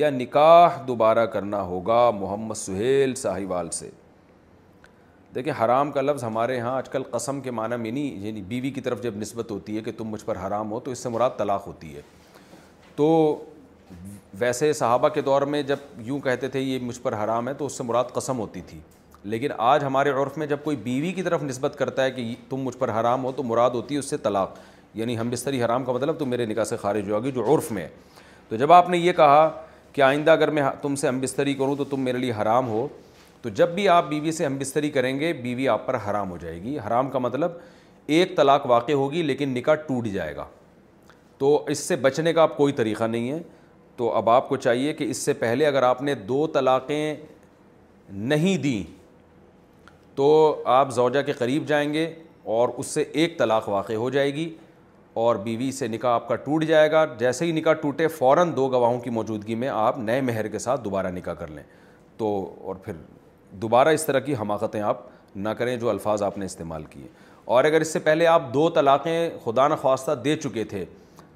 یا 0.00 0.10
نکاح 0.10 0.76
دوبارہ 0.86 1.24
کرنا 1.32 1.60
ہوگا 1.70 2.10
محمد 2.20 2.54
سہیل 2.56 3.14
ساہیوال 3.14 3.50
وال 3.56 3.70
سے 3.78 3.88
دیکھیں 5.34 5.52
حرام 5.64 5.90
کا 5.92 6.00
لفظ 6.00 6.24
ہمارے 6.24 6.58
ہاں 6.60 6.74
آج 6.76 6.88
کل 6.90 7.02
قسم 7.10 7.40
کے 7.40 7.50
معنی 7.58 7.76
میں 7.82 7.90
نہیں 7.90 8.26
یعنی 8.26 8.42
بیوی 8.52 8.70
کی 8.70 8.80
طرف 8.86 9.02
جب 9.02 9.16
نسبت 9.16 9.50
ہوتی 9.50 9.76
ہے 9.76 9.82
کہ 9.88 9.92
تم 9.98 10.08
مجھ 10.08 10.24
پر 10.24 10.36
حرام 10.46 10.70
ہو 10.72 10.80
تو 10.80 10.90
اس 10.90 10.98
سے 11.02 11.08
مراد 11.08 11.36
طلاق 11.38 11.66
ہوتی 11.66 11.94
ہے 11.96 12.00
تو 12.96 13.06
ویسے 14.38 14.72
صحابہ 14.72 15.08
کے 15.14 15.20
دور 15.28 15.42
میں 15.52 15.62
جب 15.70 15.78
یوں 16.06 16.18
کہتے 16.24 16.48
تھے 16.48 16.60
یہ 16.60 16.78
مجھ 16.82 16.98
پر 17.02 17.14
حرام 17.24 17.48
ہے 17.48 17.54
تو 17.62 17.66
اس 17.66 17.76
سے 17.78 17.82
مراد 17.84 18.12
قسم 18.14 18.38
ہوتی 18.38 18.60
تھی 18.66 18.78
لیکن 19.32 19.48
آج 19.68 19.84
ہمارے 19.84 20.10
عرف 20.22 20.36
میں 20.38 20.46
جب 20.46 20.58
کوئی 20.64 20.76
بیوی 20.82 21.12
کی 21.12 21.22
طرف 21.22 21.42
نسبت 21.42 21.76
کرتا 21.78 22.04
ہے 22.04 22.10
کہ 22.10 22.34
تم 22.48 22.60
مجھ 22.64 22.76
پر 22.78 22.92
حرام 23.00 23.24
ہو 23.24 23.32
تو 23.36 23.42
مراد 23.42 23.70
ہوتی 23.74 23.94
ہے 23.94 23.98
اس 23.98 24.10
سے 24.10 24.16
طلاق 24.26 24.58
یعنی 24.98 25.16
ہم 25.18 25.30
بستری 25.30 25.62
حرام 25.64 25.84
کا 25.84 25.92
مطلب 25.92 26.18
تم 26.18 26.28
میرے 26.30 26.46
نکاح 26.46 26.64
سے 26.64 26.76
خارج 26.76 27.10
ہوگی 27.10 27.30
جو 27.32 27.44
عرف 27.54 27.70
میں 27.72 27.82
ہے 27.82 27.88
تو 28.48 28.56
جب 28.56 28.72
آپ 28.72 28.88
نے 28.90 28.98
یہ 28.98 29.12
کہا 29.16 29.50
کہ 29.92 30.02
آئندہ 30.02 30.30
اگر 30.30 30.50
میں 30.56 30.62
تم 30.82 30.94
سے 30.96 31.08
ہم 31.08 31.20
بستری 31.20 31.54
کروں 31.54 31.76
تو 31.76 31.84
تم 31.90 32.00
میرے 32.04 32.18
لیے 32.18 32.32
حرام 32.40 32.68
ہو 32.68 32.86
تو 33.42 33.48
جب 33.58 33.68
بھی 33.74 33.88
آپ 33.88 34.08
بیوی 34.08 34.32
سے 34.32 34.46
ہم 34.46 34.56
بستری 34.58 34.90
کریں 34.90 35.18
گے 35.20 35.32
بیوی 35.42 35.68
آپ 35.68 35.86
پر 35.86 35.96
حرام 36.08 36.30
ہو 36.30 36.36
جائے 36.40 36.60
گی 36.62 36.78
حرام 36.86 37.10
کا 37.10 37.18
مطلب 37.18 37.50
ایک 38.06 38.36
طلاق 38.36 38.66
واقع 38.70 38.92
ہوگی 38.92 39.22
لیکن 39.22 39.48
نکاح 39.54 39.74
ٹوٹ 39.86 40.06
جائے 40.12 40.34
گا 40.36 40.44
تو 41.38 41.64
اس 41.70 41.78
سے 41.88 41.96
بچنے 41.96 42.32
کا 42.32 42.42
آپ 42.42 42.56
کوئی 42.56 42.72
طریقہ 42.80 43.04
نہیں 43.04 43.30
ہے 43.32 43.38
تو 43.96 44.10
اب 44.16 44.30
آپ 44.30 44.48
کو 44.48 44.56
چاہیے 44.56 44.92
کہ 44.94 45.04
اس 45.10 45.16
سے 45.24 45.32
پہلے 45.42 45.66
اگر 45.66 45.82
آپ 45.82 46.02
نے 46.02 46.14
دو 46.30 46.46
طلاقیں 46.54 47.14
نہیں 48.32 48.56
دیں 48.62 48.82
تو 50.14 50.26
آپ 50.76 50.90
زوجہ 50.92 51.22
کے 51.26 51.32
قریب 51.38 51.66
جائیں 51.68 51.92
گے 51.94 52.12
اور 52.54 52.68
اس 52.78 52.86
سے 52.86 53.04
ایک 53.12 53.38
طلاق 53.38 53.68
واقع 53.68 53.92
ہو 53.92 54.10
جائے 54.10 54.34
گی 54.34 54.48
اور 55.14 55.36
بیوی 55.44 55.70
سے 55.72 55.86
نکاح 55.88 56.12
آپ 56.14 56.28
کا 56.28 56.36
ٹوٹ 56.44 56.64
جائے 56.64 56.90
گا 56.90 57.04
جیسے 57.18 57.44
ہی 57.44 57.52
نکاح 57.52 57.72
ٹوٹے 57.80 58.06
فوراً 58.18 58.52
دو 58.56 58.68
گواہوں 58.72 58.98
کی 59.00 59.10
موجودگی 59.10 59.54
میں 59.54 59.68
آپ 59.68 59.98
نئے 59.98 60.20
مہر 60.20 60.48
کے 60.48 60.58
ساتھ 60.58 60.84
دوبارہ 60.84 61.10
نکاح 61.12 61.34
کر 61.38 61.48
لیں 61.50 61.62
تو 62.16 62.26
اور 62.64 62.76
پھر 62.84 62.92
دوبارہ 63.62 63.88
اس 63.94 64.04
طرح 64.06 64.18
کی 64.26 64.34
حماقتیں 64.40 64.80
آپ 64.80 65.00
نہ 65.36 65.48
کریں 65.58 65.76
جو 65.76 65.90
الفاظ 65.90 66.22
آپ 66.22 66.38
نے 66.38 66.44
استعمال 66.46 66.82
کیے 66.90 67.08
اور 67.56 67.64
اگر 67.64 67.80
اس 67.80 67.92
سے 67.92 67.98
پہلے 67.98 68.26
آپ 68.26 68.52
دو 68.54 68.68
طلاقیں 68.74 69.28
خدا 69.44 69.66
نخواستہ 69.68 70.12
دے 70.24 70.36
چکے 70.36 70.64
تھے 70.70 70.84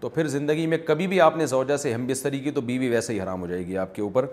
تو 0.00 0.08
پھر 0.08 0.26
زندگی 0.28 0.66
میں 0.66 0.78
کبھی 0.86 1.06
بھی 1.06 1.20
آپ 1.20 1.36
نے 1.36 1.46
زوجہ 1.46 1.76
سے 1.76 1.92
ہم 1.94 2.06
بستری 2.06 2.38
کی 2.40 2.50
تو 2.50 2.60
بیوی 2.60 2.88
ویسے 2.90 3.12
ہی 3.12 3.20
حرام 3.20 3.40
ہو 3.40 3.46
جائے 3.46 3.66
گی 3.66 3.76
آپ 3.78 3.94
کے 3.94 4.02
اوپر 4.02 4.26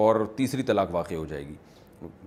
اور 0.00 0.24
تیسری 0.36 0.62
طلاق 0.62 0.88
واقع 0.94 1.14
ہو 1.14 1.24
جائے 1.28 1.46
گی 1.48 1.54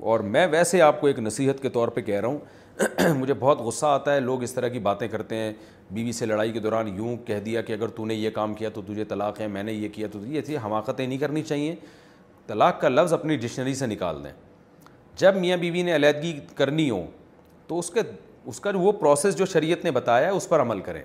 اور 0.09 0.19
میں 0.35 0.45
ویسے 0.51 0.81
آپ 0.81 1.01
کو 1.01 1.07
ایک 1.07 1.19
نصیحت 1.19 1.61
کے 1.61 1.69
طور 1.69 1.87
پہ 1.93 2.01
کہہ 2.01 2.19
رہا 2.19 2.27
ہوں 2.27 2.37
مجھے 3.17 3.33
بہت 3.39 3.59
غصہ 3.61 3.85
آتا 3.85 4.13
ہے 4.13 4.19
لوگ 4.19 4.41
اس 4.43 4.53
طرح 4.53 4.67
کی 4.69 4.79
باتیں 4.87 5.07
کرتے 5.07 5.35
ہیں 5.35 5.51
بیوی 5.91 6.11
سے 6.11 6.25
لڑائی 6.25 6.51
کے 6.51 6.59
دوران 6.59 6.87
یوں 6.97 7.15
کہہ 7.25 7.39
دیا 7.45 7.61
کہ 7.61 7.73
اگر 7.73 7.87
تو 7.95 8.05
نے 8.05 8.13
یہ 8.15 8.29
کام 8.35 8.53
کیا 8.53 8.69
تو 8.73 8.81
تجھے 8.87 9.03
طلاق 9.05 9.39
ہے 9.41 9.47
میں 9.47 9.63
نے 9.63 9.73
یہ 9.73 9.89
کیا 9.93 10.07
تو 10.11 10.19
یہ 10.25 10.41
تھی 10.45 10.57
حماقتیں 10.65 11.05
نہیں 11.05 11.17
کرنی 11.19 11.41
چاہیے 11.43 11.75
طلاق 12.47 12.81
کا 12.81 12.89
لفظ 12.89 13.13
اپنی 13.13 13.35
ڈکشنری 13.37 13.73
سے 13.75 13.85
نکال 13.87 14.23
دیں 14.23 14.31
جب 15.17 15.35
میاں 15.39 15.57
بیوی 15.57 15.81
نے 15.83 15.95
علیحدگی 15.95 16.39
کرنی 16.55 16.89
ہو 16.89 17.03
تو 17.67 17.79
اس 17.79 17.89
کے 17.89 17.99
اس 18.45 18.59
کا 18.59 18.71
جو 18.71 18.79
وہ 18.79 18.91
پروسیس 18.91 19.35
جو 19.37 19.45
شریعت 19.53 19.83
نے 19.83 19.91
بتایا 19.91 20.25
ہے 20.25 20.31
اس 20.31 20.49
پر 20.49 20.61
عمل 20.61 20.79
کریں 20.81 21.01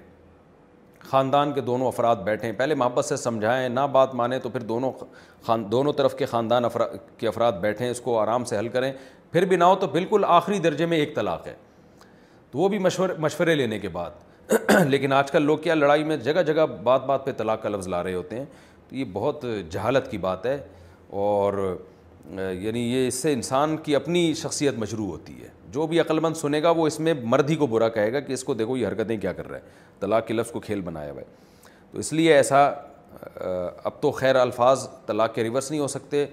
خاندان 1.11 1.53
کے 1.53 1.61
دونوں 1.61 1.87
افراد 1.87 2.17
بیٹھیں 2.25 2.51
پہلے 2.57 2.75
محبت 2.75 3.05
سے 3.05 3.17
سمجھائیں 3.17 3.69
نہ 3.69 3.81
بات 3.93 4.15
مانیں 4.15 4.39
تو 4.39 4.49
پھر 4.49 4.61
دونوں 4.73 4.93
دونوں 5.71 5.93
طرف 5.97 6.17
کے 6.17 6.27
خاندان 6.27 6.65
افراد 6.65 6.97
کے 7.19 7.29
افراد 7.29 7.53
بیٹھیں 7.61 7.89
اس 7.91 8.01
کو 8.01 8.19
آرام 8.21 8.45
سے 8.45 8.59
حل 8.59 8.69
کریں 8.69 8.93
پھر 9.33 9.45
بھی 9.47 9.57
نہ 9.57 9.65
ہو 9.65 9.75
تو 9.81 9.87
بالکل 9.87 10.25
آخری 10.29 10.59
درجے 10.59 10.87
میں 10.87 10.99
ایک 10.99 11.15
طلاق 11.15 11.47
ہے 11.47 11.55
تو 12.51 12.59
وہ 12.59 12.69
بھی 12.69 12.79
مشور 12.79 13.09
مشورے 13.19 13.55
لینے 13.55 13.79
کے 13.79 13.89
بعد 13.89 14.53
لیکن 14.89 15.13
آج 15.13 15.31
کل 15.31 15.43
لوگ 15.43 15.59
کیا 15.63 15.75
لڑائی 15.75 16.05
میں 16.05 16.17
جگہ 16.17 16.43
جگہ 16.47 16.65
بات 16.85 17.05
بات 17.07 17.25
پہ 17.27 17.33
طلاق 17.37 17.63
کا 17.63 17.69
لفظ 17.69 17.89
لا 17.89 18.03
رہے 18.03 18.15
ہوتے 18.15 18.39
ہیں 18.39 18.45
تو 18.89 18.97
یہ 18.97 19.05
بہت 19.13 19.45
جہالت 19.71 20.11
کی 20.11 20.19
بات 20.19 20.47
ہے 20.47 20.57
اور 21.25 21.65
یعنی 22.33 22.81
یہ 22.95 23.07
اس 23.09 23.15
سے 23.23 23.33
انسان 23.33 23.77
کی 23.83 23.95
اپنی 23.97 24.33
شخصیت 24.41 24.75
مجروح 24.79 25.07
ہوتی 25.11 25.41
ہے 25.43 25.49
جو 25.73 25.87
بھی 25.87 26.01
عقلمند 26.01 26.35
سنے 26.37 26.63
گا 26.63 26.71
وہ 26.77 26.87
اس 26.87 26.99
میں 27.01 27.15
مرد 27.23 27.51
ہی 27.51 27.55
کو 27.57 27.67
برا 27.67 27.89
کہے 27.89 28.13
گا 28.13 28.21
کہ 28.21 28.33
اس 28.33 28.45
کو 28.45 28.55
دیکھو 28.55 28.77
یہ 28.77 28.87
حرکتیں 28.87 29.17
کیا 29.21 29.33
کر 29.33 29.49
رہا 29.51 29.57
ہے 29.57 29.91
طلاق 30.01 30.27
کے 30.27 30.35
لفظ 30.35 30.51
کو 30.53 30.61
کھیل 30.61 30.81
بنایا 30.85 31.13
ہوا 31.13 31.21
ہے 31.21 31.83
تو 31.93 31.99
اس 31.99 32.13
لیے 32.13 32.35
ایسا 32.35 32.65
اب 33.85 34.01
تو 34.01 34.11
خیر 34.11 34.37
الفاظ 34.41 34.87
طلاق 35.07 35.35
کے 35.35 35.43
ریورس 35.43 35.71
نہیں 35.71 35.81
ہو 35.81 35.87
سکتے 35.89 36.27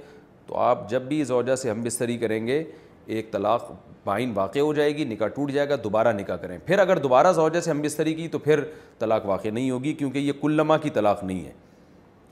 تو 0.47 0.57
آپ 0.57 0.89
جب 0.89 1.01
بھی 1.07 1.23
زوجہ 1.23 1.55
سے 1.55 1.69
ہم 1.69 1.81
بستری 1.83 2.17
کریں 2.17 2.45
گے 2.47 2.63
ایک 3.07 3.31
طلاق 3.31 3.71
بائن 4.05 4.31
واقع 4.35 4.59
ہو 4.59 4.73
جائے 4.73 4.95
گی 4.95 5.03
نکاح 5.05 5.27
ٹوٹ 5.35 5.51
جائے 5.51 5.67
گا 5.69 5.75
دوبارہ 5.83 6.11
نکاح 6.13 6.35
کریں 6.41 6.57
پھر 6.65 6.79
اگر 6.79 6.97
دوبارہ 7.01 7.31
زوجہ 7.33 7.59
سے 7.61 7.69
ہم 7.71 7.81
بستری 7.81 8.13
کی 8.13 8.27
تو 8.31 8.39
پھر 8.39 8.63
طلاق 8.99 9.25
واقع 9.25 9.49
نہیں 9.53 9.69
ہوگی 9.71 9.93
کیونکہ 9.93 10.19
یہ 10.19 10.31
کلما 10.41 10.77
کی 10.85 10.89
طلاق 10.93 11.23
نہیں 11.23 11.45
ہے 11.45 11.51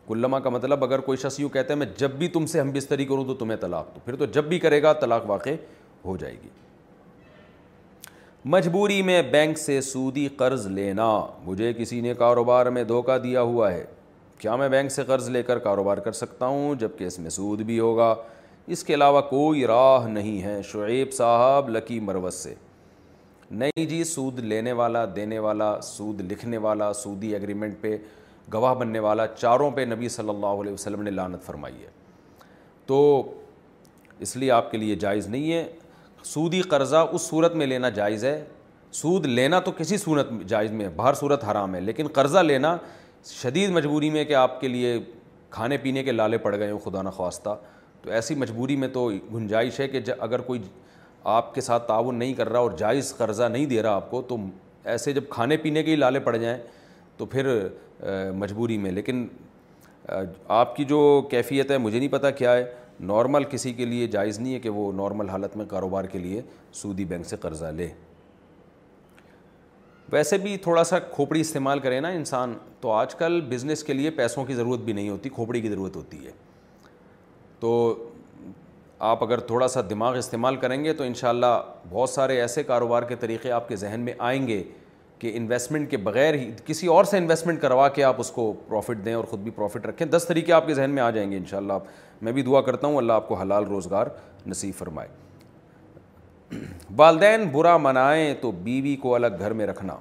کلما 0.08 0.40
کا 0.40 0.50
مطلب 0.50 0.84
اگر 0.84 1.00
کوئی 1.06 1.18
شخص 1.18 1.40
یوں 1.40 1.50
کہتے 1.50 1.74
ہیں 1.74 1.78
میں 1.80 1.88
جب 1.98 2.12
بھی 2.18 2.28
تم 2.34 2.46
سے 2.46 2.60
ہم 2.62 2.72
بستری 2.72 3.06
کروں 3.06 3.26
تو 3.26 3.34
تمہیں 3.36 3.58
طلاق 3.62 3.94
تو 3.94 4.00
پھر 4.06 4.16
تو 4.16 4.26
جب 4.34 4.44
بھی 4.48 4.60
کرے 4.60 4.82
گا 4.84 4.94
طلاق 5.02 5.24
واقع 5.30 5.50
ہو 6.06 6.18
جائے 6.18 6.34
گی 6.44 6.48
مجبوری 8.56 9.02
میں 9.02 9.22
بینک 9.32 9.58
سے 9.60 9.80
سودی 9.82 10.28
قرض 10.38 10.68
لینا 10.72 11.10
مجھے 11.46 11.74
کسی 11.78 12.02
نے 12.02 12.14
کاروبار 12.18 12.66
میں 12.78 12.84
دھوکہ 12.94 13.18
دیا 13.24 13.42
ہوا 13.42 13.72
ہے 13.74 13.84
کیا 14.40 14.56
میں 14.56 14.70
بینک 14.70 14.92
سے 14.92 15.04
قرض 15.08 15.30
لے 15.30 15.42
کر 15.44 15.60
کاروبار 15.60 15.98
کر 16.08 16.12
سکتا 16.12 16.46
ہوں 16.46 16.76
جب 16.80 16.98
کہ 16.98 17.04
اس 17.04 17.20
میں 17.20 17.30
سود 17.30 17.62
بھی 17.66 17.80
ہوگا 17.80 18.14
اس 18.74 18.84
کے 18.84 18.94
علاوہ 18.94 19.22
کوئی 19.30 19.66
راہ 19.68 20.08
نہیں 20.08 20.42
ہے 20.42 20.62
شعیب 20.72 21.12
صاحب 21.14 21.70
لکی 21.70 22.00
مروز 22.04 22.34
سے 22.36 22.54
نہیں 23.52 23.86
جی 23.90 24.04
سود 24.12 24.40
لینے 24.40 24.72
والا 24.80 25.04
دینے 25.16 25.40
والا 25.40 25.76
سود 25.84 26.22
لکھنے 26.32 26.58
والا 26.58 26.92
سودی 27.04 27.34
ایگریمنٹ 27.34 27.76
پہ 27.82 27.96
گواہ 28.54 28.74
بننے 28.76 29.00
والا 29.00 29.26
چاروں 29.36 29.70
پہ 29.76 29.82
نبی 29.92 30.10
صلی 30.10 30.30
اللہ 30.30 30.62
علیہ 30.62 30.74
وسلم 30.74 31.02
نے 31.04 31.12
لانت 31.12 31.44
فرمائی 31.46 31.84
ہے 31.84 31.90
تو 32.86 33.02
اس 34.26 34.36
لیے 34.38 34.52
آپ 34.52 34.72
کے 34.72 34.78
لیے 34.78 34.96
جائز 34.96 35.28
نہیں 35.28 35.52
ہے 35.54 35.66
سودی 36.26 36.62
قرضہ 36.70 37.06
اس 37.14 37.22
صورت 37.22 37.56
میں 37.56 37.66
لینا 37.68 37.90
جائز 38.00 38.26
ہے 38.26 38.44
سود 38.94 39.26
لینا 39.26 39.60
تو 39.60 39.72
کسی 39.78 39.98
صورت 39.98 40.28
جائز 40.48 40.72
میں 40.72 40.88
باہر 40.96 41.14
صورت 41.14 41.44
حرام 41.50 41.76
ہے 41.76 41.82
لیکن 41.82 42.08
قرضہ 42.14 42.40
لینا 42.40 42.76
شدید 43.30 43.70
مجبوری 43.72 44.10
میں 44.10 44.24
کہ 44.26 44.34
آپ 44.36 44.60
کے 44.62 44.68
لیے 44.68 44.98
کھانے 45.50 45.78
پینے 45.82 46.04
کے 46.04 46.12
لالے 46.12 46.38
پڑ 46.38 46.56
گئے 46.58 46.70
ہوں 46.72 46.80
خدا 46.86 47.02
نخواستہ 47.02 47.56
تو 48.06 48.12
ایسی 48.14 48.36
مجبوری 48.36 48.76
میں 48.76 48.88
تو 48.94 49.08
گنجائش 49.34 49.80
ہے 49.80 49.88
کہ 49.88 50.00
اگر 50.20 50.42
کوئی 50.50 50.60
آپ 51.36 51.54
کے 51.56 51.62
ساتھ 51.62 51.88
تعاون 51.88 52.16
نہیں 52.16 52.34
کر 52.34 52.50
رہا 52.50 52.60
اور 52.60 52.72
جائز 52.78 53.14
قرضہ 53.18 53.44
نہیں 53.52 53.66
دے 53.66 53.82
رہا 53.84 53.94
آپ 53.96 54.10
کو 54.12 54.22
تو 54.28 54.38
ایسے 54.94 55.14
جب 55.14 55.24
کھانے 55.30 55.58
پینے 55.58 55.84
کے 55.84 55.92
ہی 55.92 55.96
لالے 55.96 56.20
پڑ 56.28 56.36
جائیں 56.36 56.58
تو 57.18 57.26
پھر 57.26 57.50
مجبوری 58.38 58.78
میں 58.78 58.92
لیکن 58.92 59.26
آپ 60.58 60.76
کی 60.76 60.86
جو 60.86 61.00
کیفیت 61.32 61.72
ہے 61.72 61.78
مجھے 61.78 61.98
نہیں 61.98 62.10
پتہ 62.12 62.28
کیا 62.38 62.54
ہے 62.56 62.64
نارمل 63.00 63.44
کسی 63.50 63.74
کے 63.74 63.86
لیے 63.86 64.08
جائز 64.08 64.40
نہیں 64.40 64.54
ہے 64.54 64.60
کہ 64.60 64.70
وہ 64.70 64.92
نارمل 64.96 65.30
حالت 65.30 65.58
میں 65.58 65.66
کاروبار 65.70 66.04
کے 66.12 66.20
لیے 66.20 66.42
سودی 66.82 67.06
بینک 67.06 67.26
سے 67.26 67.38
قرضہ 67.42 67.72
لے 67.76 67.88
ویسے 70.12 70.38
بھی 70.38 70.56
تھوڑا 70.64 70.84
سا 70.84 71.00
کھوپڑی 71.12 71.42
استعمال 71.42 71.80
کرے 71.80 72.00
نا 72.00 72.08
انسان 72.20 72.54
تو 72.82 72.92
آج 72.92 73.16
کل 73.16 73.42
بزنس 73.50 73.84
کے 73.84 73.94
لیے 73.94 74.10
پیسوں 74.22 74.46
کی 74.46 74.54
ضرورت 74.56 74.80
بھی 74.82 74.94
نہیں 74.94 75.10
ہوتی 75.10 75.30
کھوپڑی 75.36 75.62
کی 75.62 75.70
ضرورت 75.70 75.96
ہوتی 75.96 76.26
ہے 76.26 76.32
تو 77.66 77.94
آپ 79.12 79.24
اگر 79.24 79.40
تھوڑا 79.50 79.68
سا 79.68 79.82
دماغ 79.90 80.16
استعمال 80.18 80.56
کریں 80.58 80.84
گے 80.84 80.92
تو 80.98 81.04
انشاءاللہ 81.04 81.46
بہت 81.92 82.10
سارے 82.10 82.40
ایسے 82.42 82.64
کاروبار 82.64 83.04
کے 83.08 83.16
طریقے 83.20 83.52
آپ 83.52 83.68
کے 83.70 83.76
ذہن 83.84 84.00
میں 84.06 84.14
آئیں 84.28 84.46
گے 84.48 84.62
کہ 85.20 85.32
انویسٹمنٹ 85.38 85.90
کے 85.92 85.98
بغیر 86.10 86.34
ہی 86.34 86.50
کسی 86.66 86.88
اور 86.96 87.04
سے 87.12 87.18
انویسٹمنٹ 87.18 87.62
کروا 87.62 87.88
کے 87.98 88.04
آپ 88.04 88.20
اس 88.20 88.30
کو 88.32 88.52
پروفٹ 88.68 89.04
دیں 89.06 89.14
اور 89.14 89.24
خود 89.30 89.40
بھی 89.44 89.52
پروفٹ 89.56 89.86
رکھیں 89.86 90.06
دس 90.08 90.26
طریقے 90.28 90.54
آپ 90.54 90.68
کے 90.68 90.74
ذہن 90.74 90.90
میں 90.96 91.04
آ 91.04 91.10
جائیں 91.18 91.30
گے 91.32 91.38
انشاءاللہ 91.38 91.74
آپ 91.74 91.84
میں 92.24 92.32
بھی 92.32 92.42
دعا 92.50 92.62
کرتا 92.70 92.88
ہوں 92.88 92.98
اللہ 92.98 93.14
آپ 93.22 93.28
کو 93.28 93.36
حلال 93.42 93.66
روزگار 93.70 94.08
نصیب 94.48 94.74
فرمائے 94.78 95.10
والدین 96.98 97.48
برا 97.54 97.76
منائیں 97.88 98.34
تو 98.42 98.52
بیوی 98.70 98.96
کو 99.02 99.16
الگ 99.16 99.40
گھر 99.40 99.54
میں 99.62 99.68
رکھنا 99.68 99.96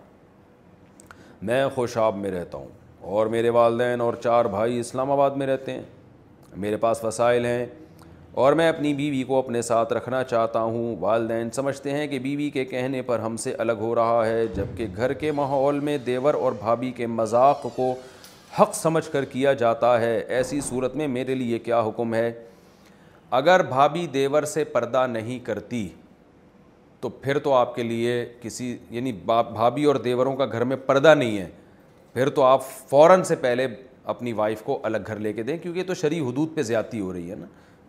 میں 1.48 1.66
خوشاب 1.74 2.16
میں 2.16 2.30
رہتا 2.30 2.58
ہوں 2.58 2.68
اور 3.16 3.26
میرے 3.36 3.48
والدین 3.60 4.00
اور 4.00 4.14
چار 4.24 4.44
بھائی 4.58 4.78
اسلام 4.80 5.10
آباد 5.12 5.30
میں 5.40 5.46
رہتے 5.46 5.72
ہیں 5.72 5.82
میرے 6.62 6.76
پاس 6.80 7.02
وسائل 7.04 7.44
ہیں 7.46 7.64
اور 8.42 8.52
میں 8.58 8.68
اپنی 8.68 8.92
بیوی 8.94 9.22
کو 9.24 9.38
اپنے 9.38 9.60
ساتھ 9.62 9.92
رکھنا 9.92 10.22
چاہتا 10.24 10.60
ہوں 10.62 10.94
والدین 11.00 11.50
سمجھتے 11.54 11.90
ہیں 11.96 12.06
کہ 12.08 12.18
بیوی 12.18 12.48
کے 12.50 12.64
کہنے 12.64 13.02
پر 13.06 13.18
ہم 13.20 13.36
سے 13.42 13.52
الگ 13.58 13.80
ہو 13.80 13.94
رہا 13.94 14.24
ہے 14.26 14.46
جبکہ 14.54 14.86
گھر 14.96 15.12
کے 15.20 15.32
ماحول 15.32 15.78
میں 15.88 15.96
دیور 16.06 16.34
اور 16.34 16.52
بھابھی 16.58 16.90
کے 16.96 17.06
مذاق 17.06 17.66
کو 17.76 17.94
حق 18.58 18.74
سمجھ 18.76 19.08
کر 19.12 19.24
کیا 19.32 19.52
جاتا 19.62 20.00
ہے 20.00 20.16
ایسی 20.38 20.60
صورت 20.68 20.96
میں 20.96 21.08
میرے 21.08 21.34
لیے 21.34 21.58
کیا 21.58 21.80
حکم 21.88 22.14
ہے 22.14 22.32
اگر 23.40 23.62
بھابھی 23.68 24.06
دیور 24.14 24.42
سے 24.54 24.64
پردہ 24.74 25.06
نہیں 25.10 25.38
کرتی 25.46 25.88
تو 27.00 27.08
پھر 27.20 27.38
تو 27.44 27.52
آپ 27.54 27.74
کے 27.74 27.82
لیے 27.82 28.24
کسی 28.42 28.76
یعنی 28.90 29.12
بھابھی 29.26 29.84
اور 29.84 29.96
دیوروں 30.04 30.36
کا 30.36 30.46
گھر 30.52 30.64
میں 30.64 30.76
پردہ 30.86 31.14
نہیں 31.18 31.38
ہے 31.38 31.48
پھر 32.12 32.28
تو 32.34 32.42
آپ 32.42 32.62
فوراً 32.90 33.22
سے 33.24 33.34
پہلے 33.36 33.66
اپنی 34.12 34.32
وائف 34.38 34.62
کو 34.62 34.78
الگ 34.84 34.98
گھر 35.06 35.18
لے 35.18 35.32
کے 35.32 35.42
دیں 35.42 35.56
کیونکہ 35.58 35.78
یہ 35.78 35.84
تو 35.86 35.94
شرعی 35.94 36.20
حدود 36.28 36.54
پہ 36.54 36.62
زیادتی 36.62 37.00
ہو 37.00 37.12
رہی 37.12 37.30
ہے 37.30 37.36
نا 37.36 37.46